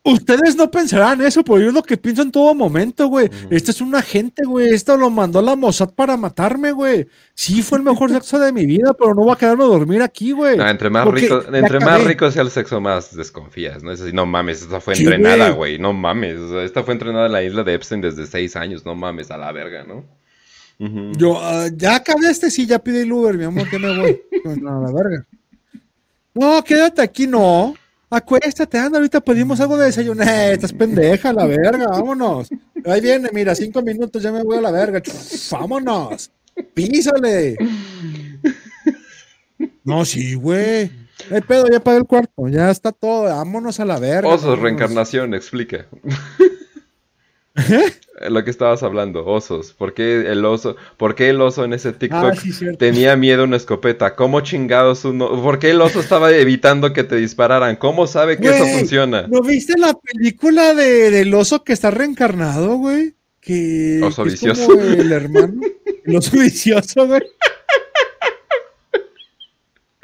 Ustedes 0.07 0.55
no 0.55 0.71
pensarán 0.71 1.21
eso, 1.21 1.43
pero 1.43 1.59
yo 1.59 1.67
es 1.67 1.73
lo 1.73 1.83
que 1.83 1.97
pienso 1.97 2.21
en 2.21 2.31
todo 2.31 2.55
momento, 2.55 3.07
güey. 3.07 3.27
Ujú. 3.27 3.47
Este 3.51 3.71
es 3.71 3.81
un 3.81 3.93
agente, 3.93 4.43
güey. 4.45 4.69
Esto 4.73 4.95
lo 4.95 5.09
mandó 5.09 5.41
la 5.41 5.55
Mossad 5.55 5.89
para 5.93 6.15
matarme, 6.17 6.71
güey. 6.71 7.07
Sí, 7.33 7.61
fue 7.61 7.77
el 7.79 7.83
mejor 7.83 8.09
sexo 8.13 8.39
de 8.39 8.51
mi 8.53 8.65
vida, 8.65 8.93
pero 8.97 9.13
no 9.13 9.23
voy 9.23 9.33
a 9.33 9.35
quedarme 9.35 9.63
a 9.65 9.67
dormir 9.67 10.01
aquí, 10.01 10.31
güey. 10.31 10.55
No, 10.57 10.67
entre 10.67 10.89
más 10.89 11.05
Porque 11.05 11.21
rico, 11.21 11.43
entre 11.53 11.79
más 11.79 12.03
rico 12.03 12.31
sea 12.31 12.41
el 12.43 12.51
sexo, 12.51 12.79
más 12.79 13.15
desconfías, 13.15 13.83
¿no? 13.83 13.91
Es 13.91 14.01
así, 14.01 14.13
no 14.13 14.25
mames, 14.25 14.61
esta 14.61 14.79
fue 14.79 14.95
Sí, 14.95 15.03
entrenada, 15.03 15.49
güey. 15.49 15.77
güey, 15.77 15.79
no 15.79 15.93
mames. 15.93 16.39
o 16.39 16.49
sea, 16.49 16.63
esta 16.63 16.83
fue 16.83 16.93
entrenada 16.93 17.25
en 17.25 17.31
la 17.33 17.43
isla 17.43 17.63
de 17.63 17.73
Epstein 17.73 18.01
desde 18.01 18.25
seis 18.27 18.55
años, 18.55 18.85
no 18.85 18.95
mames, 18.95 19.29
a 19.31 19.37
la 19.37 19.51
verga, 19.51 19.83
¿no? 19.83 20.05
Yo, 21.17 21.39
ah, 21.41 21.67
ya 21.75 21.95
acabé 21.95 22.29
este, 22.29 22.51
sí, 22.51 22.67
ya 22.67 22.77
pide 22.77 23.01
el 23.01 23.11
Uber, 23.11 23.35
mi 23.35 23.45
amor, 23.45 23.67
que 23.69 23.79
me 23.79 23.97
voy. 23.97 24.21
No, 24.61 24.77
a 24.77 24.81
la 24.87 24.93
verga. 24.93 25.25
No, 26.35 26.63
quédate 26.63 27.01
aquí, 27.01 27.25
no. 27.27 27.73
Acuéstate, 28.09 28.77
anda, 28.77 28.99
ahorita 28.99 29.19
pedimos 29.19 29.59
algo 29.59 29.77
de 29.77 29.87
desayuno. 29.87 30.23
Eh, 30.23 30.53
estás 30.53 30.71
pendeja, 30.71 31.33
la 31.33 31.45
verga, 31.45 31.87
vámonos. 31.87 32.49
Ahí 32.85 33.01
viene, 33.01 33.29
mira, 33.33 33.53
cinco 33.53 33.81
minutos, 33.81 34.23
ya 34.23 34.31
me 34.31 34.43
voy 34.43 34.57
a 34.57 34.61
la 34.61 34.71
verga. 34.71 35.01
Vámonos. 35.51 36.31
Písale. 36.73 37.57
No, 39.83 40.05
sí, 40.05 40.35
güey. 40.35 40.89
El 41.29 41.41
pedo, 41.43 41.67
ya 41.69 41.79
pagué 41.81 41.97
el 41.97 42.05
cuarto, 42.05 42.47
ya 42.47 42.69
está 42.71 42.91
todo, 42.91 43.23
vámonos 43.23 43.79
a 43.79 43.85
la 43.85 43.99
verga. 43.99 44.29
Osos, 44.29 44.43
vámonos. 44.43 44.63
reencarnación, 44.63 45.33
explica. 45.33 45.87
Lo 48.29 48.43
que 48.43 48.49
estabas 48.49 48.81
hablando, 48.81 49.25
osos. 49.25 49.73
¿Por 49.73 49.93
qué 49.93 50.31
el 50.31 50.43
oso, 50.43 50.75
por 50.97 51.13
qué 51.13 51.29
el 51.29 51.39
oso 51.39 51.63
en 51.65 51.73
ese 51.73 51.93
TikTok 51.93 52.33
Ah, 52.33 52.35
sí, 52.35 52.51
cierto. 52.51 52.79
tenía 52.79 53.15
miedo 53.15 53.41
a 53.43 53.45
una 53.45 53.57
escopeta? 53.57 54.15
¿Cómo 54.15 54.41
chingados 54.41 55.05
uno? 55.05 55.41
¿Por 55.43 55.59
qué 55.59 55.69
el 55.69 55.81
oso 55.81 55.99
estaba 55.99 56.31
evitando 56.35 56.93
que 56.93 57.03
te 57.03 57.15
dispararan? 57.17 57.75
¿Cómo 57.75 58.07
sabe 58.07 58.37
que 58.37 58.47
eso 58.49 58.65
funciona? 58.65 59.27
¿No 59.27 59.41
viste 59.43 59.73
la 59.77 59.93
película 59.93 60.73
de, 60.73 61.11
del 61.11 61.31
oso 61.35 61.63
que 61.63 61.73
está 61.73 61.91
reencarnado, 61.91 62.77
güey? 62.77 63.13
Que, 63.39 64.01
Oso 64.03 64.23
que 64.23 64.29
es 64.29 64.33
vicioso. 64.41 64.67
como 64.67 64.81
el 64.81 65.11
hermano. 65.11 65.61
El 66.03 66.15
oso 66.15 66.31
vicioso, 66.39 67.05
güey. 67.05 67.21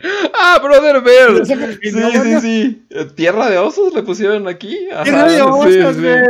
¡Ah, 0.34 0.59
Brother 0.61 1.01
Bear! 1.01 1.31
Me 1.31 1.45
Sí, 1.81 1.91
sí, 1.91 2.41
sí. 2.41 2.88
¿Tierra 3.15 3.49
de 3.49 3.57
osos 3.57 3.93
le 3.93 4.03
pusieron 4.03 4.47
aquí? 4.47 4.77
Ajá, 4.91 5.03
Tierra 5.03 5.23
de 5.25 5.35
sí, 5.35 5.41
osos, 5.41 5.95
sí. 5.95 6.01
güey. 6.01 6.23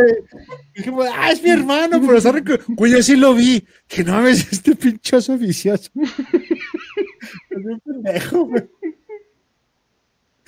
Dije, 0.75 0.89
güey, 0.91 1.09
ah, 1.13 1.31
es 1.31 1.41
mi 1.41 1.49
hermano, 1.49 1.99
pero 2.01 2.17
está 2.17 2.31
rico. 2.31 2.53
Güey, 2.67 2.91
yo 2.91 3.01
sí 3.03 3.15
lo 3.15 3.33
vi. 3.33 3.65
Que 3.87 4.03
no 4.03 4.21
ves 4.21 4.47
este 4.51 4.75
pinche 4.75 5.15
oso 5.15 5.37
vicioso. 5.37 5.89
Es 7.49 7.65
un 7.65 7.79
pendejo, 7.79 8.45
güey. 8.45 8.63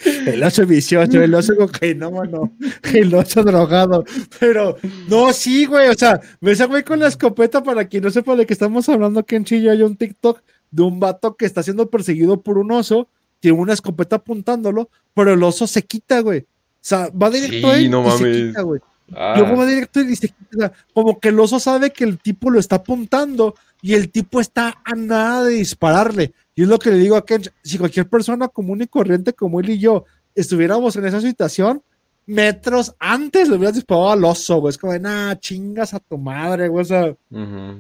El 0.06 0.44
oso 0.44 0.66
vicioso, 0.68 1.24
el 1.24 1.34
oso 1.34 1.56
cocainómano, 1.56 2.54
el 2.94 3.16
oso 3.16 3.44
drogado. 3.44 4.04
Pero, 4.40 4.78
no, 5.08 5.34
sí, 5.34 5.66
güey. 5.66 5.90
O 5.90 5.94
sea, 5.96 6.20
ves 6.42 6.62
a 6.62 6.66
güey 6.66 6.84
con 6.84 7.00
la 7.00 7.08
escopeta 7.08 7.64
para 7.64 7.86
quien 7.86 8.04
no 8.04 8.12
sepa 8.12 8.36
de 8.36 8.46
qué 8.46 8.54
estamos 8.54 8.88
hablando. 8.90 9.26
Que 9.26 9.38
en 9.38 9.46
Chile 9.46 9.72
hay 9.72 9.82
un 9.82 9.96
TikTok 9.96 10.42
de 10.70 10.84
un 10.84 11.00
vato 11.00 11.36
que 11.36 11.46
está 11.46 11.64
siendo 11.64 11.90
perseguido 11.90 12.42
por 12.42 12.58
un 12.58 12.72
oso. 12.72 13.10
Tiene 13.46 13.60
una 13.60 13.74
escopeta 13.74 14.16
apuntándolo, 14.16 14.90
pero 15.14 15.32
el 15.32 15.44
oso 15.44 15.68
se 15.68 15.84
quita, 15.84 16.20
güey. 16.22 16.40
O 16.40 16.46
sea, 16.82 17.12
va 17.12 17.30
directo 17.30 17.58
Sí, 17.58 17.64
a 17.64 17.78
él 17.78 17.92
no 17.92 18.08
y 18.08 18.18
se 18.18 18.32
quita, 18.32 18.62
güey. 18.64 18.82
Ah, 19.14 19.36
Luego 19.38 19.58
va 19.58 19.68
directo 19.68 20.02
y 20.02 20.16
se 20.16 20.30
quita. 20.30 20.50
O 20.56 20.60
sea, 20.62 20.72
Como 20.96 21.20
que 21.20 21.30
el 21.30 21.40
oso 21.40 21.60
sabe 21.60 21.92
que 21.92 22.06
el 22.06 22.18
tipo 22.18 22.50
lo 22.50 22.60
está 22.60 22.78
apuntando 22.78 23.54
y 23.84 23.94
el 23.94 24.10
tipo 24.10 24.42
está 24.42 24.82
a 24.84 24.96
nada 24.96 25.44
de 25.44 25.54
dispararle. 25.54 26.34
Y 26.56 26.64
es 26.64 26.68
lo 26.68 26.80
que 26.80 26.90
le 26.90 26.98
digo 26.98 27.18
a 27.18 27.24
Ken, 27.24 27.44
si 27.62 27.78
cualquier 27.78 28.10
persona 28.10 28.48
común 28.48 28.82
y 28.82 28.88
corriente 28.88 29.32
como 29.34 29.60
él 29.60 29.70
y 29.70 29.78
yo 29.78 30.06
estuviéramos 30.34 30.96
en 30.96 31.06
esa 31.06 31.22
situación, 31.22 31.84
metros 32.26 32.96
antes 32.98 33.48
le 33.48 33.58
hubieras 33.58 33.76
disparado 33.76 34.10
al 34.10 34.26
oso, 34.26 34.58
güey. 34.60 34.72
Es 34.72 34.80
como 34.80 34.94
de, 34.94 35.02
nah, 35.02 35.36
chingas 35.36 35.94
a 35.94 36.00
tu 36.00 36.18
madre, 36.18 36.68
güey. 36.68 36.82
O 36.82 36.86
sea, 36.86 37.16
ujú. 37.30 37.80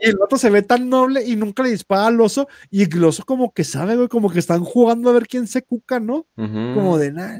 Y 0.00 0.08
el 0.10 0.16
otro 0.22 0.38
se 0.38 0.50
ve 0.50 0.62
tan 0.62 0.88
noble 0.88 1.24
y 1.26 1.36
nunca 1.36 1.62
le 1.62 1.70
dispara 1.70 2.06
al 2.06 2.20
oso. 2.20 2.48
Y 2.70 2.82
el 2.82 3.04
oso 3.04 3.24
como 3.24 3.52
que 3.52 3.64
sabe, 3.64 3.96
güey, 3.96 4.08
como 4.08 4.30
que 4.30 4.38
están 4.38 4.64
jugando 4.64 5.10
a 5.10 5.12
ver 5.12 5.26
quién 5.26 5.46
se 5.46 5.62
cuca, 5.62 6.00
¿no? 6.00 6.26
Como 6.36 6.98
de, 6.98 7.12
nah, 7.12 7.38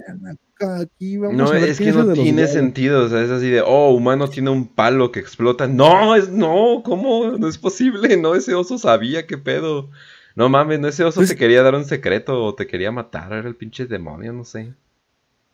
cuca, 0.50 0.80
aquí 0.80 1.16
vamos 1.16 1.36
No, 1.36 1.46
a 1.48 1.52
ver 1.52 1.64
es 1.70 1.78
que 1.78 1.92
no 1.92 2.12
tiene 2.12 2.42
huevos". 2.42 2.52
sentido, 2.54 3.04
o 3.04 3.08
sea, 3.08 3.22
es 3.22 3.30
así 3.30 3.48
de, 3.48 3.62
oh, 3.64 3.90
humano 3.92 4.28
tiene 4.28 4.50
un 4.50 4.66
palo 4.68 5.10
que 5.12 5.20
explota. 5.20 5.66
No, 5.66 6.14
es, 6.16 6.28
no, 6.30 6.82
¿cómo? 6.84 7.32
No 7.38 7.48
es 7.48 7.58
posible, 7.58 8.16
no, 8.16 8.34
ese 8.34 8.54
oso 8.54 8.78
sabía 8.78 9.26
qué 9.26 9.38
pedo. 9.38 9.90
No 10.36 10.48
mames, 10.48 10.78
no, 10.80 10.88
ese 10.88 11.02
oso 11.04 11.20
Pues- 11.20 11.30
te 11.30 11.36
quería 11.36 11.62
dar 11.62 11.74
un 11.74 11.84
secreto 11.84 12.42
o 12.44 12.54
te 12.54 12.66
quería 12.66 12.92
matar, 12.92 13.32
era 13.32 13.48
el 13.48 13.56
pinche 13.56 13.86
demonio, 13.86 14.32
no 14.32 14.44
sé. 14.44 14.72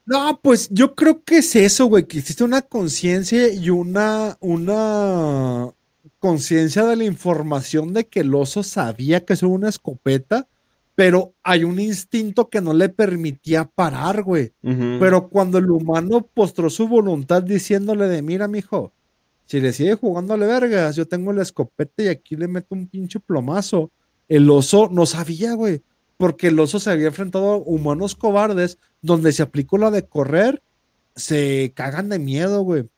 No, 0.04 0.38
pues 0.40 0.68
yo 0.70 0.94
creo 0.94 1.24
que 1.24 1.38
es 1.38 1.56
eso, 1.56 1.86
güey, 1.86 2.04
que 2.04 2.18
existe 2.18 2.44
una 2.44 2.62
conciencia 2.62 3.48
y 3.52 3.70
una, 3.70 4.36
una 4.40 5.68
conciencia 6.18 6.84
de 6.84 6.96
la 6.96 7.04
información 7.04 7.92
de 7.92 8.06
que 8.06 8.20
el 8.20 8.34
oso 8.34 8.62
sabía 8.62 9.24
que 9.24 9.34
eso 9.34 9.46
era 9.46 9.54
una 9.54 9.68
escopeta, 9.68 10.48
pero 10.94 11.34
hay 11.42 11.64
un 11.64 11.78
instinto 11.78 12.48
que 12.48 12.60
no 12.60 12.72
le 12.72 12.88
permitía 12.88 13.64
parar, 13.66 14.22
güey. 14.22 14.52
Pero 14.62 15.28
cuando 15.28 15.58
el 15.58 15.70
humano 15.70 16.26
postró 16.32 16.70
su 16.70 16.88
voluntad 16.88 17.42
diciéndole 17.42 18.08
de, 18.08 18.22
mira, 18.22 18.48
mijo, 18.48 18.92
si 19.44 19.60
le 19.60 19.72
sigue 19.72 19.94
jugándole 19.94 20.46
vergas, 20.46 20.96
yo 20.96 21.06
tengo 21.06 21.32
la 21.32 21.42
escopeta 21.42 22.02
y 22.02 22.08
aquí 22.08 22.34
le 22.34 22.48
meto 22.48 22.74
un 22.74 22.88
pinche 22.88 23.20
plomazo. 23.20 23.90
El 24.26 24.50
oso 24.50 24.88
no 24.90 25.06
sabía, 25.06 25.54
güey, 25.54 25.82
porque 26.16 26.48
el 26.48 26.58
oso 26.58 26.80
se 26.80 26.90
había 26.90 27.08
enfrentado 27.08 27.52
a 27.52 27.56
humanos 27.58 28.16
cobardes 28.16 28.78
donde 29.02 29.32
se 29.32 29.42
aplicó 29.42 29.78
la 29.78 29.90
de 29.90 30.06
correr, 30.06 30.62
se 31.14 31.72
cagan 31.74 32.08
de 32.08 32.18
miedo, 32.18 32.62
güey. 32.62 32.88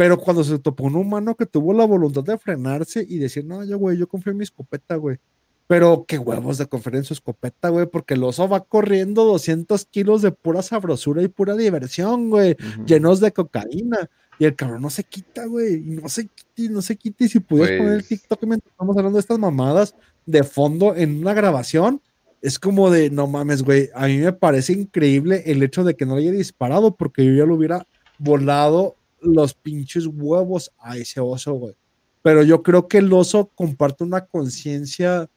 Pero 0.00 0.16
cuando 0.16 0.42
se 0.42 0.58
topó 0.58 0.84
un 0.84 0.96
humano 0.96 1.34
que 1.34 1.44
tuvo 1.44 1.74
la 1.74 1.84
voluntad 1.84 2.24
de 2.24 2.38
frenarse 2.38 3.04
y 3.06 3.18
decir, 3.18 3.44
no, 3.44 3.62
yo, 3.64 3.76
güey, 3.76 3.98
yo 3.98 4.08
confío 4.08 4.30
en 4.30 4.38
mi 4.38 4.44
escopeta, 4.44 4.96
güey. 4.96 5.18
Pero 5.66 6.06
qué 6.08 6.16
huevos 6.16 6.56
de 6.56 6.64
confiar 6.64 6.96
en 6.96 7.04
su 7.04 7.12
escopeta, 7.12 7.68
güey, 7.68 7.84
porque 7.84 8.14
el 8.14 8.24
oso 8.24 8.48
va 8.48 8.60
corriendo 8.64 9.26
200 9.26 9.84
kilos 9.84 10.22
de 10.22 10.32
pura 10.32 10.62
sabrosura 10.62 11.22
y 11.22 11.28
pura 11.28 11.54
diversión, 11.54 12.30
güey, 12.30 12.56
llenos 12.86 13.20
de 13.20 13.30
cocaína. 13.30 14.08
Y 14.38 14.46
el 14.46 14.56
cabrón 14.56 14.80
no 14.80 14.88
se 14.88 15.04
quita, 15.04 15.44
güey, 15.44 15.74
y 15.74 15.90
no 15.90 16.08
se 16.08 16.28
quita, 16.28 16.50
y 16.56 16.68
no 16.70 16.80
se 16.80 16.96
quita. 16.96 17.24
Y 17.24 17.28
si 17.28 17.40
pudieras 17.40 17.76
poner 17.76 17.92
el 17.92 17.98
Pues- 17.98 18.08
TikTok 18.08 18.42
mientras 18.44 18.70
estamos 18.72 18.96
hablando 18.96 19.16
de 19.18 19.20
estas 19.20 19.38
mamadas 19.38 19.94
de 20.24 20.44
fondo 20.44 20.96
en 20.96 21.20
una 21.20 21.34
grabación, 21.34 22.00
es 22.40 22.58
como 22.58 22.90
de, 22.90 23.10
no 23.10 23.26
mames, 23.26 23.62
güey, 23.62 23.90
a 23.94 24.06
mí 24.06 24.16
me 24.16 24.32
parece 24.32 24.72
increíble 24.72 25.42
el 25.44 25.62
hecho 25.62 25.84
de 25.84 25.94
que 25.94 26.06
no 26.06 26.16
le 26.16 26.22
haya 26.22 26.32
disparado, 26.32 26.96
porque 26.96 27.22
yo 27.22 27.34
ya 27.34 27.44
lo 27.44 27.56
hubiera 27.56 27.86
volado 28.16 28.96
los 29.20 29.54
pinches 29.54 30.06
huevos 30.06 30.72
a 30.78 30.96
ese 30.96 31.20
oso, 31.20 31.54
güey. 31.54 31.74
Pero 32.22 32.42
yo 32.42 32.62
creo 32.62 32.86
que 32.86 32.98
el 32.98 33.12
oso 33.12 33.50
comparte 33.54 34.04
una 34.04 34.26
conciencia, 34.26 35.28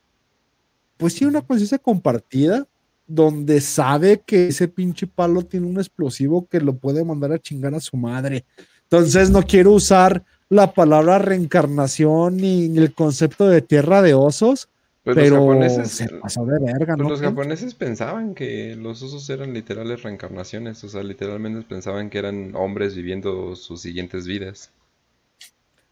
pues 0.97 1.13
sí, 1.13 1.25
una 1.25 1.41
conciencia 1.41 1.77
compartida, 1.77 2.67
donde 3.07 3.61
sabe 3.61 4.21
que 4.25 4.47
ese 4.47 4.67
pinche 4.67 5.07
palo 5.07 5.43
tiene 5.43 5.67
un 5.67 5.77
explosivo 5.77 6.47
que 6.47 6.59
lo 6.59 6.75
puede 6.75 7.03
mandar 7.03 7.31
a 7.31 7.39
chingar 7.39 7.73
a 7.75 7.79
su 7.79 7.97
madre. 7.97 8.45
Entonces 8.83 9.29
no 9.29 9.43
quiero 9.43 9.71
usar 9.71 10.23
la 10.49 10.73
palabra 10.73 11.19
reencarnación 11.19 12.37
ni, 12.37 12.69
ni 12.69 12.77
el 12.79 12.93
concepto 12.93 13.47
de 13.47 13.61
tierra 13.61 14.01
de 14.01 14.13
osos, 14.13 14.69
Pues 15.03 15.15
pero 15.15 15.37
los 15.37 15.39
japoneses, 15.39 15.91
se 15.91 16.09
pasó 16.09 16.45
de 16.45 16.59
verga, 16.59 16.95
¿no? 16.97 17.09
los 17.09 17.19
¿Qué? 17.19 17.25
japoneses 17.27 17.75
pensaban 17.75 18.35
que 18.35 18.75
los 18.75 19.01
osos 19.03 19.29
eran 19.29 19.53
literales 19.53 20.03
reencarnaciones, 20.03 20.83
o 20.83 20.89
sea, 20.89 21.03
literalmente 21.03 21.67
pensaban 21.67 22.09
que 22.09 22.17
eran 22.19 22.55
hombres 22.55 22.95
viviendo 22.95 23.55
sus 23.55 23.81
siguientes 23.81 24.25
vidas. 24.27 24.71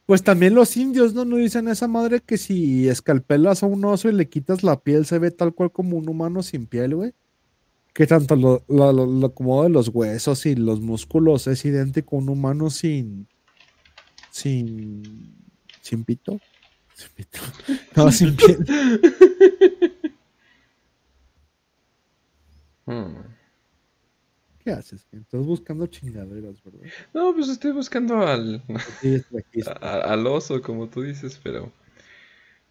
Pues 0.05 0.23
también 0.23 0.55
los 0.55 0.75
indios, 0.77 1.13
¿no? 1.13 1.25
No 1.25 1.37
dicen 1.37 1.67
esa 1.67 1.87
madre 1.87 2.19
que 2.21 2.37
si 2.37 2.87
escalpelas 2.89 3.63
a 3.63 3.67
un 3.67 3.85
oso 3.85 4.09
y 4.09 4.13
le 4.13 4.27
quitas 4.27 4.63
la 4.63 4.79
piel, 4.81 5.05
se 5.05 5.19
ve 5.19 5.31
tal 5.31 5.53
cual 5.53 5.71
como 5.71 5.97
un 5.97 6.09
humano 6.09 6.43
sin 6.43 6.65
piel, 6.67 6.95
güey. 6.95 7.13
Que 7.93 8.07
tanto 8.07 8.35
lo, 8.35 8.63
lo, 8.69 8.93
lo- 8.93 9.05
lo 9.07 9.27
acomodo 9.27 9.63
de 9.63 9.69
los 9.69 9.89
huesos 9.89 10.45
y 10.47 10.55
los 10.55 10.81
músculos 10.81 11.47
es 11.47 11.65
idéntico 11.65 12.15
a 12.17 12.19
un 12.19 12.29
humano 12.29 12.69
sin. 12.69 13.27
sin. 14.31 15.35
sin 15.81 16.03
pito. 16.05 16.39
No, 17.95 18.11
sin 18.11 18.35
piel. 18.35 18.57
Hmm. 22.85 23.15
¿Qué 24.63 24.71
haces? 24.71 25.07
Estás 25.11 25.45
buscando 25.45 25.87
chingaderas, 25.87 26.61
¿verdad? 26.63 26.81
No, 27.13 27.33
pues 27.33 27.49
estoy 27.49 27.71
buscando 27.71 28.17
al, 28.27 28.63
a- 29.81 29.97
al 30.13 30.27
oso, 30.27 30.61
como 30.61 30.87
tú 30.87 31.01
dices, 31.01 31.39
pero, 31.43 31.71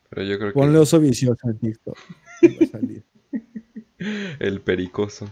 pero 0.09 0.23
yo 0.23 0.39
creo 0.39 0.53
Ponle 0.53 0.75
que 0.75 0.79
oso 0.79 1.01
vicioso 1.01 1.49
en 1.49 1.59
TikTok. 1.59 1.99
va 2.45 2.65
a 2.65 2.69
salir. 2.69 3.03
el 4.39 4.61
pericoso. 4.61 5.29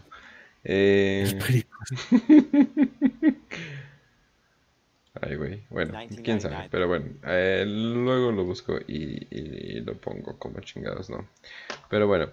Eh, 0.64 1.24
El 1.28 1.38
perico. 1.38 1.78
Ay, 5.20 5.36
güey. 5.36 5.62
Bueno, 5.70 5.92
quién 6.22 6.40
sabe. 6.40 6.54
Pero 6.70 6.88
bueno, 6.88 7.06
eh, 7.24 7.64
luego 7.66 8.32
lo 8.32 8.44
busco 8.44 8.78
y, 8.86 9.26
y 9.30 9.80
lo 9.80 9.94
pongo 9.94 10.38
como 10.38 10.60
chingados, 10.60 11.10
¿no? 11.10 11.26
Pero 11.90 12.06
bueno. 12.06 12.28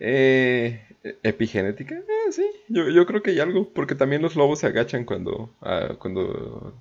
Eh, 0.00 0.80
¿Epigenética? 1.22 1.94
Eh, 1.96 2.32
sí, 2.32 2.44
yo, 2.68 2.88
yo 2.88 3.06
creo 3.06 3.22
que 3.22 3.30
hay 3.30 3.40
algo. 3.40 3.68
Porque 3.72 3.94
también 3.94 4.22
los 4.22 4.34
lobos 4.36 4.60
se 4.60 4.66
agachan 4.66 5.04
cuando, 5.04 5.54
ah, 5.60 5.94
cuando, 5.98 6.74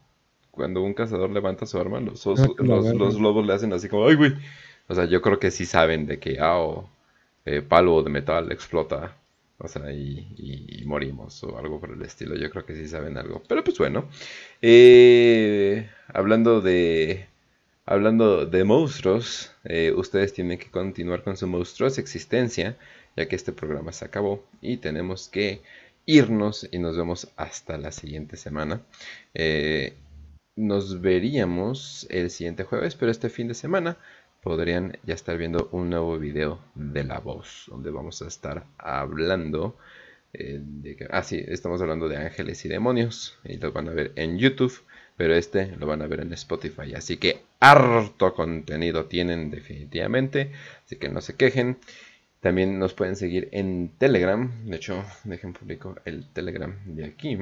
cuando 0.52 0.82
un 0.82 0.94
cazador 0.94 1.30
levanta 1.30 1.66
su 1.66 1.78
arma. 1.80 2.00
Los, 2.00 2.26
osos- 2.26 2.56
Ah, 2.60 2.64
los, 2.64 2.86
los 2.96 3.20
lobos 3.20 3.46
le 3.46 3.54
hacen 3.54 3.74
así 3.74 3.90
como, 3.90 4.08
¡ay, 4.08 4.16
güey! 4.16 4.34
O 4.88 4.96
sea, 4.96 5.06
yo 5.06 5.22
creo 5.22 5.40
que 5.40 5.52
sí 5.52 5.66
saben 5.66 6.06
de 6.08 6.20
que, 6.20 6.40
ah, 6.40 6.60
o, 6.60 6.90
eh, 7.46 7.62
palo 7.62 8.02
de 8.04 8.10
metal 8.10 8.52
explota. 8.52 9.16
O 9.64 9.68
sea, 9.68 9.92
y, 9.92 10.84
morimos 10.86 11.44
o 11.44 11.58
algo 11.58 11.80
por 11.80 11.92
el 11.92 12.02
estilo. 12.02 12.36
Yo 12.36 12.50
creo 12.50 12.66
que 12.66 12.76
sí 12.76 12.88
saben 12.88 13.18
algo. 13.18 13.44
Pero 13.48 13.64
pues 13.64 13.78
bueno. 13.78 14.10
Eh, 14.62 15.90
hablando 16.08 16.62
de 16.62 17.28
hablando 17.86 18.46
de 18.46 18.64
monstruos, 18.64 19.52
eh, 19.64 19.94
ustedes 19.96 20.34
tienen 20.34 20.58
que 20.58 20.72
continuar 20.72 21.24
con 21.24 21.38
su 21.38 21.48
monstruosa 21.48 22.02
existencia, 22.02 22.78
ya 23.18 23.28
que 23.28 23.36
este 23.36 23.52
programa 23.52 23.92
se 23.92 24.06
acabó 24.06 24.46
y 24.62 24.78
tenemos 24.78 25.28
que 25.30 25.62
irnos 26.06 26.68
y 26.72 26.80
nos 26.80 26.98
vemos 26.98 27.30
hasta 27.38 27.78
la 27.78 27.92
siguiente 27.92 28.38
semana. 28.38 28.82
Eh, 29.34 29.94
nos 30.56 31.02
veríamos 31.02 32.08
el 32.10 32.30
siguiente 32.30 32.64
jueves, 32.64 32.96
pero 32.96 33.12
este 33.12 33.30
fin 33.30 33.48
de 33.48 33.54
semana 33.54 33.98
podrían 34.42 34.98
ya 35.04 35.14
estar 35.14 35.38
viendo 35.38 35.70
un 35.72 35.90
nuevo 35.90 36.18
video 36.18 36.60
de 36.76 37.04
la 37.04 37.20
voz, 37.20 37.66
donde 37.68 37.92
vamos 37.92 38.22
a 38.22 38.28
estar 38.28 38.66
hablando 38.78 39.78
eh, 40.34 40.60
de 40.62 40.96
que, 40.96 41.08
ah, 41.10 41.24
sí, 41.24 41.44
estamos 41.48 41.82
hablando 41.82 42.10
de 42.10 42.18
ángeles 42.18 42.66
y 42.66 42.70
demonios, 42.70 43.38
y 43.44 43.58
lo 43.58 43.72
van 43.72 43.90
a 43.90 43.94
ver 43.94 44.12
en 44.16 44.38
YouTube, 44.38 44.74
pero 45.16 45.36
este 45.36 45.76
lo 45.78 45.86
van 45.88 46.02
a 46.02 46.08
ver 46.08 46.22
en 46.22 46.34
Spotify, 46.34 46.96
así 46.96 47.18
que 47.18 47.42
harto 47.60 48.34
contenido 48.34 49.06
tienen 49.06 49.52
definitivamente, 49.52 50.52
así 50.86 50.96
que 50.96 51.10
no 51.10 51.22
se 51.22 51.36
quejen. 51.36 51.78
También 52.40 52.80
nos 52.80 52.96
pueden 52.96 53.16
seguir 53.16 53.50
en 53.52 53.90
Telegram, 54.00 54.52
de 54.66 54.76
hecho, 54.78 55.06
dejen 55.26 55.54
público 55.54 55.96
el 56.06 56.28
Telegram 56.34 56.76
de 56.86 57.06
aquí 57.06 57.38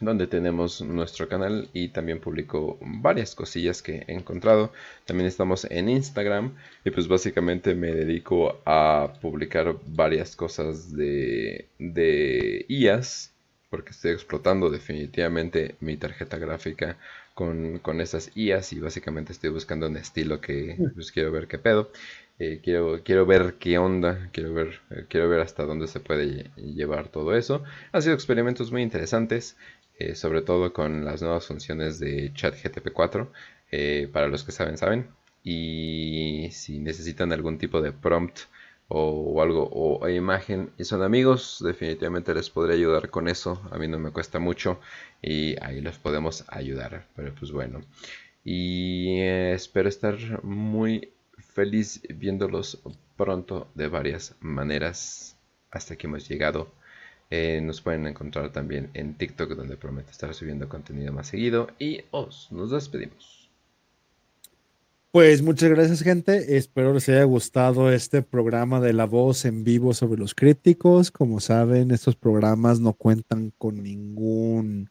donde 0.00 0.26
tenemos 0.28 0.80
nuestro 0.80 1.28
canal 1.28 1.68
y 1.72 1.88
también 1.88 2.20
publico 2.20 2.78
varias 2.80 3.34
cosillas 3.34 3.82
que 3.82 4.04
he 4.06 4.12
encontrado. 4.12 4.72
También 5.04 5.26
estamos 5.26 5.66
en 5.70 5.88
Instagram 5.88 6.54
y 6.84 6.90
pues 6.90 7.08
básicamente 7.08 7.74
me 7.74 7.92
dedico 7.92 8.60
a 8.64 9.12
publicar 9.20 9.74
varias 9.86 10.36
cosas 10.36 10.92
de, 10.94 11.66
de 11.78 12.64
IAS 12.68 13.32
porque 13.70 13.90
estoy 13.90 14.12
explotando 14.12 14.70
definitivamente 14.70 15.74
mi 15.80 15.96
tarjeta 15.96 16.38
gráfica 16.38 16.96
con, 17.34 17.78
con 17.80 18.00
esas 18.00 18.30
IAS 18.36 18.72
y 18.72 18.80
básicamente 18.80 19.32
estoy 19.32 19.50
buscando 19.50 19.86
un 19.88 19.96
estilo 19.96 20.40
que 20.40 20.80
pues 20.94 21.12
quiero 21.12 21.30
ver 21.32 21.48
qué 21.48 21.58
pedo. 21.58 21.90
Eh, 22.40 22.60
quiero, 22.62 23.02
quiero 23.02 23.26
ver 23.26 23.54
qué 23.58 23.78
onda, 23.78 24.28
quiero 24.32 24.54
ver, 24.54 24.80
eh, 24.90 25.06
quiero 25.08 25.28
ver 25.28 25.40
hasta 25.40 25.64
dónde 25.64 25.88
se 25.88 25.98
puede 26.00 26.50
llevar 26.56 27.08
todo 27.08 27.34
eso. 27.36 27.64
Han 27.92 28.02
sido 28.02 28.14
experimentos 28.14 28.70
muy 28.70 28.82
interesantes. 28.82 29.56
Eh, 29.98 30.14
sobre 30.14 30.42
todo 30.42 30.72
con 30.72 31.04
las 31.04 31.22
nuevas 31.22 31.46
funciones 31.46 31.98
de 31.98 32.32
ChatGTP 32.32 32.92
4. 32.92 33.32
Eh, 33.72 34.08
para 34.12 34.28
los 34.28 34.44
que 34.44 34.52
saben, 34.52 34.78
saben. 34.78 35.08
Y 35.42 36.48
si 36.52 36.78
necesitan 36.78 37.32
algún 37.32 37.58
tipo 37.58 37.80
de 37.82 37.92
prompt 37.92 38.40
o, 38.88 39.42
algo 39.42 39.68
o 39.72 40.08
imagen 40.08 40.70
y 40.78 40.84
son 40.84 41.02
amigos, 41.02 41.58
definitivamente 41.64 42.34
les 42.34 42.48
podré 42.50 42.74
ayudar 42.74 43.10
con 43.10 43.28
eso. 43.28 43.60
A 43.72 43.78
mí 43.78 43.88
no 43.88 43.98
me 43.98 44.12
cuesta 44.12 44.38
mucho 44.38 44.80
y 45.20 45.56
ahí 45.62 45.80
los 45.80 45.98
podemos 45.98 46.44
ayudar. 46.48 47.06
Pero 47.16 47.34
pues 47.34 47.50
bueno. 47.50 47.80
Y 48.44 49.18
eh, 49.20 49.52
espero 49.54 49.88
estar 49.88 50.44
muy 50.44 51.12
feliz 51.38 52.02
viéndolos 52.08 52.80
pronto 53.16 53.68
de 53.74 53.88
varias 53.88 54.36
maneras. 54.40 55.36
Hasta 55.70 55.96
que 55.96 56.06
hemos 56.06 56.28
llegado 56.28 56.72
eh, 57.30 57.60
nos 57.62 57.80
pueden 57.80 58.06
encontrar 58.06 58.52
también 58.52 58.90
en 58.94 59.14
TikTok, 59.14 59.54
donde 59.54 59.76
prometo 59.76 60.10
estar 60.10 60.32
subiendo 60.34 60.68
contenido 60.68 61.12
más 61.12 61.28
seguido. 61.28 61.68
Y 61.78 62.02
os 62.10 62.50
nos 62.50 62.70
despedimos. 62.70 63.38
Pues 65.10 65.42
muchas 65.42 65.70
gracias, 65.70 66.02
gente. 66.02 66.56
Espero 66.56 66.92
les 66.92 67.08
haya 67.08 67.24
gustado 67.24 67.90
este 67.90 68.22
programa 68.22 68.78
de 68.78 68.92
La 68.92 69.06
Voz 69.06 69.46
en 69.46 69.64
vivo 69.64 69.94
sobre 69.94 70.20
los 70.20 70.34
críticos. 70.34 71.10
Como 71.10 71.40
saben, 71.40 71.90
estos 71.90 72.14
programas 72.14 72.78
no 72.78 72.92
cuentan 72.92 73.52
con 73.56 73.82
ningún 73.82 74.90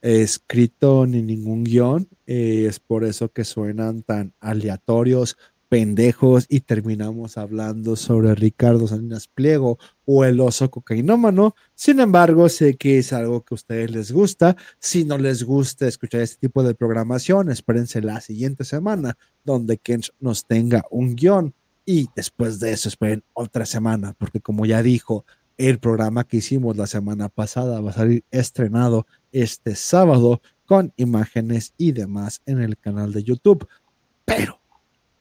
escrito 0.00 1.06
ni 1.06 1.22
ningún 1.22 1.64
guion. 1.64 2.08
Eh, 2.26 2.66
es 2.66 2.80
por 2.80 3.04
eso 3.04 3.30
que 3.30 3.44
suenan 3.44 4.02
tan 4.02 4.32
aleatorios, 4.40 5.36
pendejos 5.68 6.46
y 6.48 6.60
terminamos 6.60 7.36
hablando 7.36 7.96
sobre 7.96 8.34
Ricardo 8.34 8.88
Salinas 8.88 9.28
Pliego 9.28 9.78
o 10.04 10.24
el 10.24 10.40
oso 10.40 10.70
cocainómano. 10.70 11.54
Sin 11.74 12.00
embargo, 12.00 12.48
sé 12.48 12.76
que 12.76 12.98
es 12.98 13.12
algo 13.12 13.42
que 13.42 13.54
a 13.54 13.56
ustedes 13.56 13.90
les 13.90 14.12
gusta. 14.12 14.56
Si 14.78 15.04
no 15.04 15.18
les 15.18 15.42
gusta 15.42 15.86
escuchar 15.86 16.22
este 16.22 16.46
tipo 16.48 16.62
de 16.62 16.74
programación, 16.74 17.50
espérense 17.50 18.00
la 18.00 18.20
siguiente 18.20 18.64
semana 18.64 19.16
donde 19.44 19.78
Kench 19.78 20.12
nos 20.18 20.46
tenga 20.46 20.84
un 20.90 21.14
guion 21.14 21.54
y 21.84 22.08
después 22.14 22.60
de 22.60 22.72
eso 22.72 22.88
esperen 22.88 23.24
otra 23.32 23.64
semana, 23.64 24.14
porque 24.18 24.40
como 24.40 24.66
ya 24.66 24.82
dijo, 24.82 25.24
el 25.56 25.78
programa 25.78 26.24
que 26.24 26.36
hicimos 26.36 26.76
la 26.76 26.86
semana 26.86 27.28
pasada 27.28 27.80
va 27.80 27.90
a 27.90 27.94
salir 27.94 28.24
estrenado 28.30 29.06
este 29.32 29.74
sábado 29.74 30.40
con 30.66 30.92
imágenes 30.96 31.72
y 31.76 31.92
demás 31.92 32.42
en 32.46 32.62
el 32.62 32.78
canal 32.78 33.12
de 33.12 33.24
YouTube. 33.24 33.66
Pero 34.24 34.57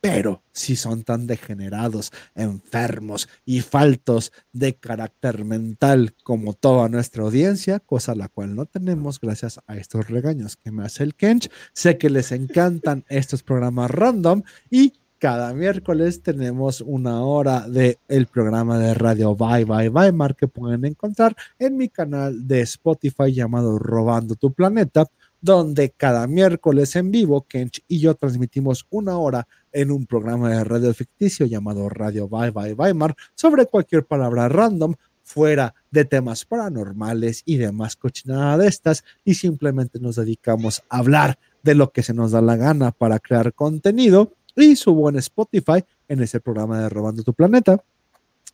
pero 0.10 0.42
si 0.54 0.78
son 0.78 1.04
tan 1.04 1.28
degenerados, 1.28 2.14
enfermos 2.34 3.28
y 3.44 3.60
faltos 3.60 4.32
de 4.54 4.74
carácter 4.74 5.44
mental 5.44 6.16
como 6.24 6.54
toda 6.54 6.88
nuestra 6.88 7.24
audiencia, 7.24 7.82
cosa 7.82 8.16
la 8.16 8.30
cual 8.30 8.56
no 8.56 8.66
tenemos 8.66 9.20
gracias 9.20 9.60
a 9.68 9.76
estos 9.76 10.08
regaños 10.08 10.56
que 10.56 10.72
me 10.72 10.86
hace 10.86 11.04
el 11.04 11.14
Kench, 11.14 11.50
sé 11.74 11.98
que 11.98 12.10
les 12.10 12.32
encantan 12.32 13.04
estos 13.10 13.44
programas 13.44 13.92
random 13.92 14.44
y 14.70 14.94
cada 15.20 15.54
miércoles 15.54 16.22
tenemos 16.22 16.80
una 16.80 17.24
hora 17.24 17.68
de 17.68 17.98
el 18.08 18.28
programa 18.28 18.80
de 18.80 18.94
radio 18.94 19.36
Bye 19.36 19.66
Bye 19.66 19.90
Weimar 19.90 20.36
que 20.36 20.48
pueden 20.48 20.86
encontrar 20.86 21.36
en 21.60 21.76
mi 21.76 21.90
canal 21.90 22.48
de 22.48 22.62
Spotify 22.62 23.34
llamado 23.34 23.78
Robando 23.78 24.36
tu 24.36 24.54
Planeta, 24.54 25.08
donde 25.42 25.92
cada 25.92 26.28
miércoles 26.28 26.96
en 26.96 27.12
vivo 27.12 27.46
Kench 27.48 27.84
y 27.88 28.00
yo 28.00 28.16
transmitimos 28.16 28.86
una 28.90 29.18
hora 29.18 29.48
en 29.78 29.92
un 29.92 30.08
programa 30.08 30.50
de 30.50 30.64
radio 30.64 30.92
ficticio 30.92 31.46
llamado 31.46 31.88
Radio 31.88 32.28
Bye 32.28 32.50
Bye 32.50 32.74
Weimar 32.74 33.16
sobre 33.36 33.68
cualquier 33.68 34.04
palabra 34.06 34.50
random 34.50 34.96
fuera 35.24 35.76
de 35.92 36.04
temas 36.04 36.46
paranormales 36.46 37.44
y 37.46 37.58
demás 37.58 37.96
cochinada 37.96 38.58
de 38.58 38.68
estas 38.68 39.04
y 39.24 39.36
simplemente 39.36 40.00
nos 40.00 40.16
dedicamos 40.16 40.82
a 40.90 40.98
hablar 40.98 41.38
de 41.62 41.76
lo 41.76 41.92
que 41.92 42.02
se 42.02 42.16
nos 42.16 42.32
da 42.32 42.42
la 42.42 42.56
gana 42.56 42.92
para 42.92 43.20
crear 43.20 43.54
contenido 43.54 44.34
y 44.56 44.76
subo 44.76 45.10
en 45.10 45.18
Spotify 45.18 45.84
en 46.08 46.24
ese 46.24 46.40
programa 46.40 46.82
de 46.82 46.90
Robando 46.90 47.22
tu 47.22 47.36
Planeta. 47.36 47.84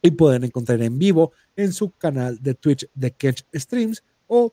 Y 0.02 0.12
pueden 0.12 0.44
encontrar 0.44 0.82
en 0.82 1.00
vivo 1.00 1.32
en 1.56 1.72
su 1.72 1.92
canal 1.92 2.38
de 2.42 2.56
Twitch 2.56 2.86
de 2.94 3.12
Catch 3.12 3.44
Streams 3.54 4.04
o 4.28 4.52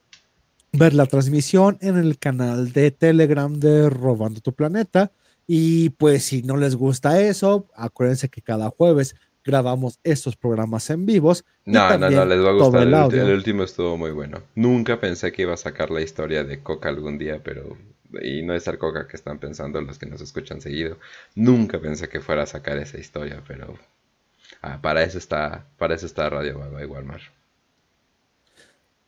ver 0.72 0.94
la 0.94 1.06
transmisión 1.06 1.78
en 1.80 1.96
el 1.96 2.16
canal 2.18 2.72
de 2.72 2.92
Telegram 2.92 3.52
de 3.58 3.90
Robando 3.90 4.40
tu 4.40 4.52
Planeta 4.52 5.10
y 5.52 5.90
pues 5.90 6.22
si 6.26 6.42
no 6.42 6.56
les 6.56 6.76
gusta 6.76 7.20
eso, 7.20 7.66
acuérdense 7.74 8.28
que 8.28 8.40
cada 8.40 8.70
jueves 8.70 9.16
grabamos 9.44 9.98
estos 10.04 10.36
programas 10.36 10.88
en 10.90 11.06
vivos. 11.06 11.44
No, 11.64 11.98
no, 11.98 12.08
no, 12.08 12.24
les 12.24 12.38
va 12.38 12.50
a 12.50 12.52
gustar. 12.52 12.82
El, 12.86 13.18
el, 13.18 13.34
último 13.34 13.64
estuvo 13.64 13.96
muy 13.96 14.12
bueno. 14.12 14.44
Nunca 14.54 15.00
pensé 15.00 15.32
que 15.32 15.42
iba 15.42 15.54
a 15.54 15.56
sacar 15.56 15.90
la 15.90 16.02
historia 16.02 16.44
de 16.44 16.62
Coca 16.62 16.88
algún 16.88 17.18
día, 17.18 17.40
pero... 17.42 17.76
Y 18.22 18.42
no 18.42 18.54
es 18.54 18.68
el 18.68 18.78
Coca 18.78 19.08
que 19.08 19.16
están 19.16 19.40
pensando 19.40 19.80
los 19.80 19.98
que 19.98 20.06
nos 20.06 20.20
escuchan 20.20 20.60
seguido. 20.60 20.98
Nunca 21.34 21.80
pensé 21.80 22.08
que 22.08 22.20
fuera 22.20 22.44
a 22.44 22.46
sacar 22.46 22.78
esa 22.78 22.98
historia, 22.98 23.42
pero... 23.48 23.76
Ah, 24.62 24.78
para 24.80 25.02
eso 25.02 25.18
está, 25.18 25.66
para 25.78 25.96
eso 25.96 26.06
está 26.06 26.30
Radio 26.30 26.60
Baba 26.60 26.80
y 26.80 26.86
Walmart. 26.86 27.24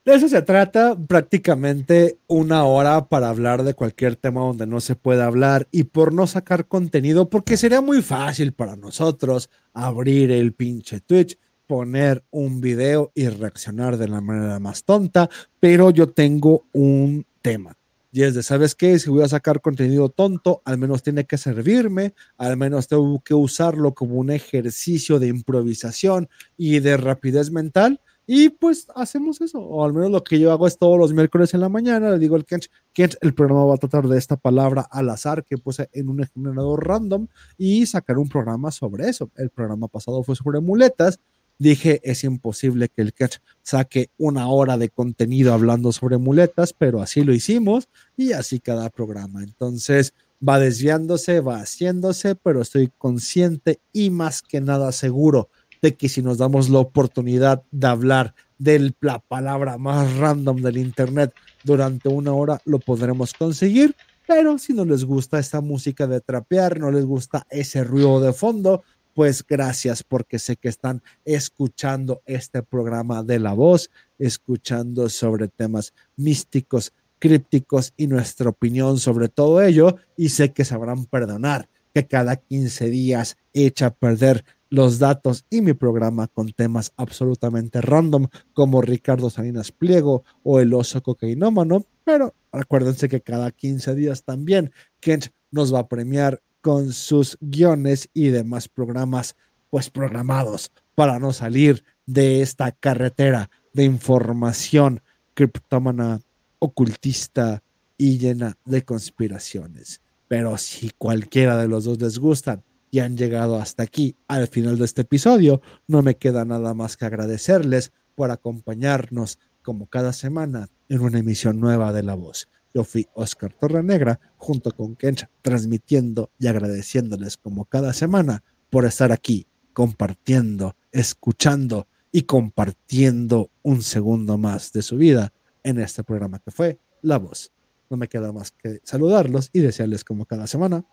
De 0.05 0.15
eso 0.15 0.29
se 0.29 0.43
trata 0.43 0.97
prácticamente 0.97 2.19
una 2.27 2.65
hora 2.65 3.09
para 3.09 3.29
hablar 3.29 3.63
de 3.63 3.75
cualquier 3.75 4.17
tema 4.17 4.41
donde 4.41 4.67
no 4.67 4.81
se 4.81 4.97
pueda 4.97 5.27
hablar 5.27 5.69
y 5.71 5.85
por 5.85 6.13
no 6.13 6.27
sacar 6.27 6.67
contenido, 6.67 7.31
porque 7.31 7.57
sería 7.57 7.81
muy 7.81 8.03
fácil 8.03 8.53
para 8.53 8.75
nosotros 8.75 9.49
abrir 9.73 10.33
el 10.33 10.55
pinche 10.55 10.99
Twitch, 10.99 11.39
poner 11.69 12.25
un 12.33 12.61
video 12.61 13.13
y 13.15 13.29
reaccionar 13.29 13.97
de 13.97 14.09
la 14.09 14.21
manera 14.21 14.59
más 14.59 14.83
tonta, 14.83 15.31
pero 15.61 15.91
yo 15.91 16.09
tengo 16.09 16.65
un 16.73 17.25
tema. 17.41 17.79
Y 18.11 18.25
es 18.25 18.35
de, 18.35 18.43
¿sabes 18.43 18.75
qué? 18.75 18.99
Si 18.99 19.09
voy 19.09 19.23
a 19.23 19.29
sacar 19.29 19.61
contenido 19.61 20.09
tonto, 20.09 20.63
al 20.65 20.79
menos 20.79 21.05
tiene 21.05 21.27
que 21.27 21.39
servirme, 21.39 22.13
al 22.39 22.57
menos 22.57 22.89
tengo 22.89 23.23
que 23.25 23.35
usarlo 23.35 23.95
como 23.95 24.17
un 24.17 24.31
ejercicio 24.31 25.21
de 25.21 25.29
improvisación 25.29 26.29
y 26.57 26.81
de 26.81 26.97
rapidez 26.97 27.53
mental 27.53 28.01
y 28.26 28.51
pues 28.51 28.86
hacemos 28.94 29.41
eso, 29.41 29.59
o 29.59 29.84
al 29.84 29.92
menos 29.92 30.10
lo 30.10 30.23
que 30.23 30.39
yo 30.39 30.52
hago 30.52 30.67
es 30.67 30.78
todos 30.78 30.99
los 30.99 31.12
miércoles 31.12 31.55
en 31.55 31.60
la 31.60 31.68
mañana, 31.68 32.10
le 32.10 32.18
digo 32.18 32.36
al 32.36 32.44
Kench, 32.44 32.70
Kench, 32.92 33.17
el 33.20 33.34
programa 33.34 33.65
va 33.65 33.75
a 33.75 33.78
tratar 33.78 34.07
de 34.07 34.17
esta 34.17 34.36
palabra 34.36 34.83
al 34.91 35.10
azar 35.10 35.44
que 35.44 35.59
puse 35.59 35.89
en 35.92 36.09
un 36.09 36.25
generador 36.33 36.86
random 36.86 37.26
y 37.59 37.86
sacar 37.86 38.18
un 38.18 38.28
programa 38.28 38.70
sobre 38.70 39.09
eso. 39.09 39.31
El 39.36 39.51
programa 39.51 39.89
pasado 39.89 40.23
fue 40.23 40.36
sobre 40.36 40.60
muletas. 40.60 41.18
Dije, 41.59 42.01
es 42.05 42.25
imposible 42.25 42.89
que 42.89 43.02
el 43.02 43.12
Kench 43.12 43.41
saque 43.62 44.10
una 44.18 44.49
hora 44.49 44.78
de 44.78 44.89
contenido 44.89 45.52
hablando 45.52 45.92
sobre 45.92 46.18
muletas, 46.18 46.73
pero 46.73 47.02
así 47.02 47.25
lo 47.25 47.33
hicimos 47.33 47.89
y 48.17 48.33
así 48.33 48.60
cada 48.60 48.89
programa. 48.91 49.42
Entonces 49.42 50.15
va 50.47 50.59
desviándose, 50.59 51.41
va 51.41 51.60
haciéndose, 51.60 52.34
pero 52.34 52.62
estoy 52.62 52.91
consciente 52.99 53.81
y 53.92 54.10
más 54.10 54.42
que 54.42 54.60
nada 54.60 54.92
seguro 54.92 55.49
de 55.83 55.94
que 55.94 56.09
si 56.09 56.23
nos 56.23 56.39
damos 56.39 56.70
la 56.70 56.78
oportunidad 56.78 57.65
de 57.73 57.86
hablar 57.89 58.35
de 58.59 58.94
la 59.01 59.19
palabra 59.19 59.77
más 59.77 60.17
random 60.17 60.62
del 60.62 60.78
Internet 60.78 61.35
durante 61.65 62.09
una 62.09 62.33
hora, 62.33 62.61
lo 62.65 62.78
podremos 62.78 63.35
conseguir. 63.35 63.97
Pero 64.27 64.59
si 64.59 64.73
no 64.73 64.85
les 64.85 65.05
gusta 65.05 65.41
esta 65.41 65.61
música 65.61 66.07
de 66.07 66.20
trapear, 66.20 66.78
no 66.78 66.93
les 66.93 67.05
gusta 67.05 67.44
ese 67.51 67.83
ruido 67.83 68.20
de 68.20 68.33
fondo, 68.33 68.85
pues 69.15 69.44
gracias 69.47 70.05
porque 70.05 70.39
sé 70.39 70.57
que 70.57 70.69
están 70.69 71.02
escuchando 71.25 72.23
este 72.25 72.62
programa 72.62 73.25
de 73.25 73.41
la 73.41 73.52
voz, 73.52 73.91
escuchando 74.19 75.09
sobre 75.09 75.49
temas 75.49 75.93
místicos, 76.17 76.93
crípticos 77.19 77.93
y 77.97 78.07
nuestra 78.07 78.49
opinión 78.49 78.99
sobre 78.99 79.28
todo 79.28 79.62
ello 79.62 79.97
y 80.17 80.31
sé 80.31 80.52
que 80.52 80.65
sabrán 80.65 81.05
perdonar 81.07 81.69
que 81.93 82.07
cada 82.07 82.36
15 82.36 82.89
días 82.91 83.36
echa 83.52 83.86
a 83.86 83.94
perder 83.94 84.44
los 84.73 84.99
datos 84.99 85.44
y 85.51 85.60
mi 85.60 85.75
programa 85.75 86.28
con 86.28 86.51
temas 86.51 86.94
absolutamente 86.97 87.83
random 87.83 88.28
como 88.55 88.81
Ricardo 88.81 89.28
Salinas 89.28 89.70
Pliego 89.70 90.25
o 90.42 90.60
el 90.60 90.73
oso 90.73 91.02
cocainómano, 91.02 91.84
pero 92.05 92.34
acuérdense 92.52 93.07
que 93.10 93.20
cada 93.20 93.51
15 93.51 93.94
días 93.94 94.25
también 94.25 94.73
Kent 94.99 95.26
nos 95.51 95.75
va 95.75 95.81
a 95.81 95.89
premiar 95.89 96.41
con 96.62 96.94
sus 96.94 97.36
guiones 97.42 98.09
y 98.15 98.28
demás 98.28 98.67
programas 98.67 99.36
pues 99.68 99.91
programados 99.91 100.73
para 100.94 101.18
no 101.18 101.34
salir 101.34 101.84
de 102.07 102.41
esta 102.41 102.73
carretera 102.73 103.51
de 103.75 103.84
información 103.84 105.02
criptómana, 105.34 106.20
ocultista 106.60 107.62
y 107.99 108.17
llena 108.17 108.57
de 108.65 108.86
conspiraciones. 108.86 110.01
Pero 110.28 110.57
si 110.57 110.92
cualquiera 110.97 111.59
de 111.59 111.68
los 111.68 111.84
dos 111.84 112.01
les 112.01 112.18
gustan 112.18 112.65
y 112.93 113.01
han 113.01 113.17
llegado 113.17 113.57
hasta 113.57 113.83
aquí 113.83 114.17
al 114.29 114.49
final 114.49 114.77
de 114.79 114.85
este 114.85 115.01
episodio, 115.01 115.62
no 115.89 116.03
me 116.03 116.17
queda 116.17 116.45
nada 116.45 116.75
más 116.75 116.99
que 116.99 117.07
agradecerles 117.07 117.91
por 118.15 118.31
acompañarnos 118.31 119.39
como 119.62 119.87
cada 119.87 120.12
semana 120.12 120.69
en 120.91 121.01
una 121.01 121.19
emisión 121.19 121.59
nueva 121.59 121.95
de 121.95 122.03
La 122.03 122.15
Voz. 122.15 122.49
Yo 122.75 122.85
fui 122.85 123.09
Oscar 123.15 123.55
Torrenegra 123.55 124.21
junto 124.37 124.73
con 124.73 124.95
Kench 124.95 125.27
transmitiendo 125.41 126.31
y 126.39 126.49
agradeciéndoles 126.49 127.39
como 127.39 127.65
cada 127.65 127.95
semana 127.95 128.45
por 128.69 128.85
estar 128.85 129.11
aquí 129.11 129.47
compartiendo, 129.73 130.77
escuchando 130.93 131.89
y 132.12 132.23
compartiendo 132.25 133.51
un 133.62 133.81
segundo 133.81 134.37
más 134.37 134.71
de 134.73 134.83
su 134.83 134.99
vida 134.99 135.33
en 135.62 135.79
este 135.81 136.05
programa 136.05 136.41
que 136.41 136.51
fue 136.51 136.79
La 137.01 137.19
Voz. 137.19 137.53
No 137.89 137.97
me 137.97 138.09
queda 138.09 138.33
más 138.33 138.51
que 138.51 138.81
saludarlos 138.85 139.49
y 139.55 139.61
desearles 139.61 140.05
como 140.05 140.27
cada 140.27 140.47
semana 140.47 140.85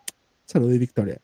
salud 0.46 0.72
y 0.72 0.78
victoria. 0.78 1.20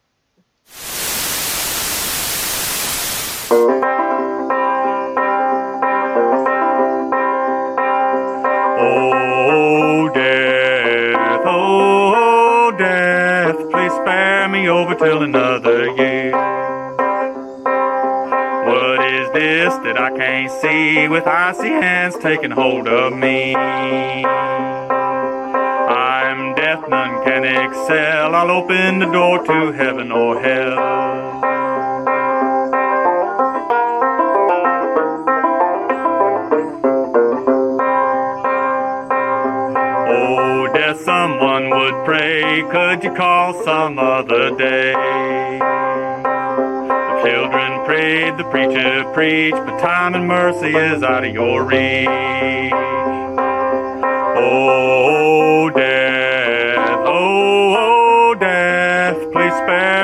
Oh, 8.79 10.11
death, 10.13 11.43
oh, 11.45 12.75
death, 12.77 13.57
please 13.71 13.93
spare 13.93 14.49
me 14.49 14.69
over 14.69 14.97
till 14.97 15.23
another 15.23 15.87
year. 15.95 16.33
What 18.67 19.13
is 19.13 19.31
this 19.33 19.75
that 19.85 19.97
I 19.97 20.11
can't 20.17 20.51
see 20.61 21.07
with 21.07 21.27
icy 21.27 21.69
hands 21.69 22.17
taking 22.19 22.51
hold 22.51 22.89
of 22.89 23.13
me? 23.13 23.55
Excel. 27.47 28.35
I'll 28.35 28.51
open 28.51 28.99
the 28.99 29.07
door 29.07 29.39
to 29.45 29.73
heaven 29.73 30.11
or 30.13 30.41
hell. 30.41 30.79
Oh, 40.09 40.67
death, 40.75 41.01
someone 41.01 41.71
would 41.71 42.05
pray. 42.05 42.65
Could 42.71 43.05
you 43.05 43.13
call 43.15 43.55
some 43.65 43.99
other 43.99 44.51
day? 44.57 44.93
The 46.99 47.23
children 47.25 47.85
prayed, 47.85 48.37
the 48.39 48.45
preacher 48.51 49.05
preached, 49.15 49.57
but 49.57 49.79
time 49.81 50.15
and 50.15 50.27
mercy 50.27 50.75
is 50.77 51.03
out 51.03 51.25
of 51.25 51.33
your 51.33 51.65
reach. 51.65 52.09
Oh, 54.39 55.71
death, 55.75 56.06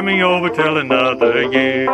me 0.02 0.22
over 0.22 0.48
till 0.50 0.78
another 0.78 1.42
year. 1.50 1.88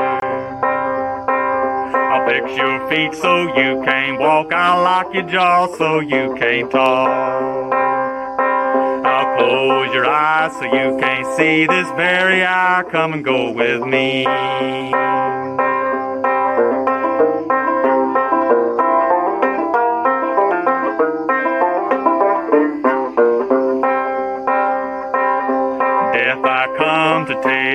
I'll 1.97 2.27
fix 2.27 2.57
your 2.57 2.89
feet 2.89 3.15
so 3.15 3.43
you 3.57 3.83
can't 3.85 4.19
walk. 4.19 4.53
I'll 4.53 4.83
lock 4.83 5.13
your 5.15 5.25
jaw 5.25 5.67
so 5.77 6.01
you 6.01 6.35
can't 6.39 6.71
talk. 6.71 7.73
I'll 9.05 9.37
close 9.37 9.95
your 9.95 10.07
eyes 10.07 10.53
so 10.53 10.65
you 10.65 10.99
can't 10.99 11.37
see 11.37 11.67
this 11.67 11.89
very 11.91 12.43
hour. 12.43 12.85
Come 12.91 13.13
and 13.13 13.25
go 13.25 13.51
with 13.53 13.83
me. 13.83 14.25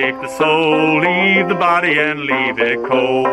Take 0.04 0.20
the 0.20 0.28
soul, 0.36 1.00
leave 1.00 1.48
the 1.48 1.54
body 1.54 1.98
and 1.98 2.20
leave 2.20 2.58
it 2.58 2.78
cold. 2.90 3.26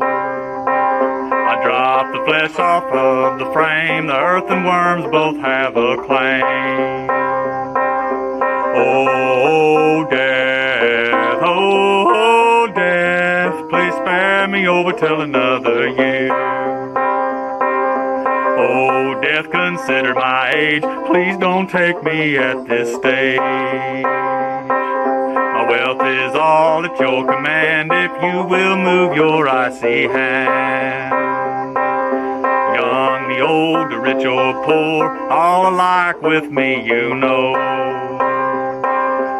I 0.00 1.60
drop 1.64 2.12
the 2.12 2.24
flesh 2.24 2.56
off 2.56 2.84
of 2.84 3.40
the 3.40 3.52
frame, 3.52 4.06
the 4.06 4.16
earth 4.16 4.48
and 4.48 4.64
worms 4.64 5.10
both 5.10 5.36
have 5.38 5.76
a 5.76 5.96
claim. 6.06 6.44
Oh, 8.76 10.06
death, 10.08 11.40
oh, 11.42 12.12
oh, 12.14 12.72
death, 12.72 13.68
please 13.68 13.94
spare 13.94 14.46
me 14.46 14.68
over 14.68 14.92
till 14.92 15.20
another 15.20 15.88
year. 15.88 16.32
Oh, 18.56 19.20
death, 19.20 19.50
consider 19.50 20.14
my 20.14 20.52
age. 20.54 20.84
Please 21.08 21.36
don't 21.38 21.68
take 21.68 22.00
me 22.04 22.38
at 22.38 22.68
this 22.68 22.94
stage. 22.94 24.33
Wealth 25.68 26.02
is 26.02 26.34
all 26.34 26.84
at 26.84 27.00
your 27.00 27.24
command 27.24 27.90
if 27.90 28.10
you 28.22 28.44
will 28.44 28.76
move 28.76 29.16
your 29.16 29.48
icy 29.48 30.06
hand. 30.06 31.14
Young, 32.74 33.28
the 33.28 33.40
old, 33.40 33.90
the 33.90 33.98
rich 33.98 34.26
or 34.26 34.52
poor, 34.64 35.08
all 35.30 35.72
alike 35.74 36.20
with 36.20 36.50
me, 36.50 36.84
you 36.84 37.14
know. 37.14 37.52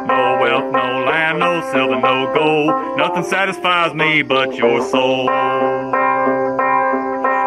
No 0.07 0.39
wealth, 0.41 0.73
no 0.73 1.05
land, 1.05 1.41
no 1.41 1.61
silver, 1.71 2.01
no 2.01 2.33
gold. 2.35 2.97
Nothing 2.97 3.25
satisfies 3.25 3.93
me 3.93 4.23
but 4.23 4.55
your 4.57 4.81
soul. 4.89 5.29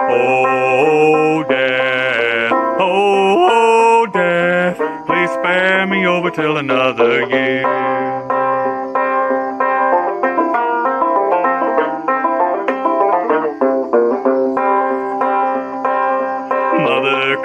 Oh, 0.09 1.43
death, 1.49 2.51
oh, 2.51 3.47
oh, 3.49 4.05
death, 4.13 4.77
please 5.07 5.31
spare 5.31 5.87
me 5.87 6.05
over 6.05 6.29
till 6.29 6.57
another 6.57 7.27
year. 7.27 8.16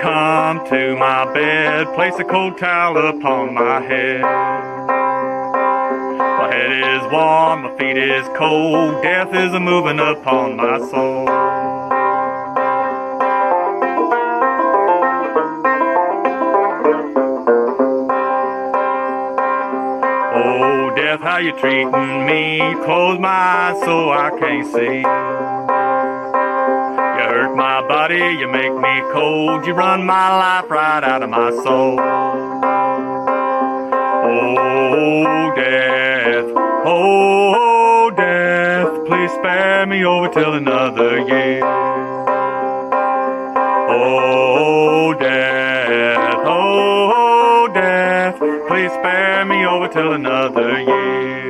Come 0.01 0.67
to 0.69 0.97
my 0.97 1.33
bed, 1.33 1.95
place 1.95 2.15
a 2.19 2.25
cold 2.25 2.59
towel 2.59 2.97
upon 2.97 3.55
my 3.55 3.81
head. 3.81 4.21
My 6.43 6.49
head 6.53 6.73
is 6.97 7.12
warm, 7.12 7.62
my 7.62 7.77
feet 7.79 7.97
is 7.97 8.27
cold, 8.37 9.03
death 9.03 9.33
is 9.35 9.55
a 9.55 9.61
moving 9.61 10.01
upon 10.01 10.57
my 10.57 10.79
soul. 10.79 11.29
Oh, 20.35 20.93
death, 20.97 21.21
how 21.21 21.39
you 21.39 21.53
treating 21.59 22.27
me? 22.27 22.75
Close 22.85 23.19
my 23.19 23.29
eyes 23.29 23.81
so 23.85 24.11
I 24.11 24.31
can't 24.39 24.67
see. 24.67 25.51
Hurt 27.33 27.57
my 27.57 27.81
body, 27.89 28.19
you 28.41 28.47
make 28.47 28.75
me 28.75 29.01
cold, 29.11 29.65
you 29.67 29.73
run 29.73 30.05
my 30.05 30.36
life 30.36 30.70
right 30.70 31.02
out 31.02 31.23
of 31.23 31.31
my 31.31 31.51
soul. 31.51 31.99
Oh, 34.28 35.52
death, 35.57 36.52
oh, 36.85 38.11
death, 38.15 39.07
please 39.07 39.31
spare 39.31 39.86
me 39.86 40.05
over 40.05 40.28
till 40.28 40.52
another 40.52 41.20
year. 41.20 41.62
Oh, 43.89 45.15
death, 45.19 46.35
oh, 46.44 47.70
death, 47.73 48.39
please 48.69 48.93
spare 48.93 49.47
me 49.47 49.65
over 49.65 49.89
till 49.89 50.12
another 50.12 50.83
year. 50.83 51.42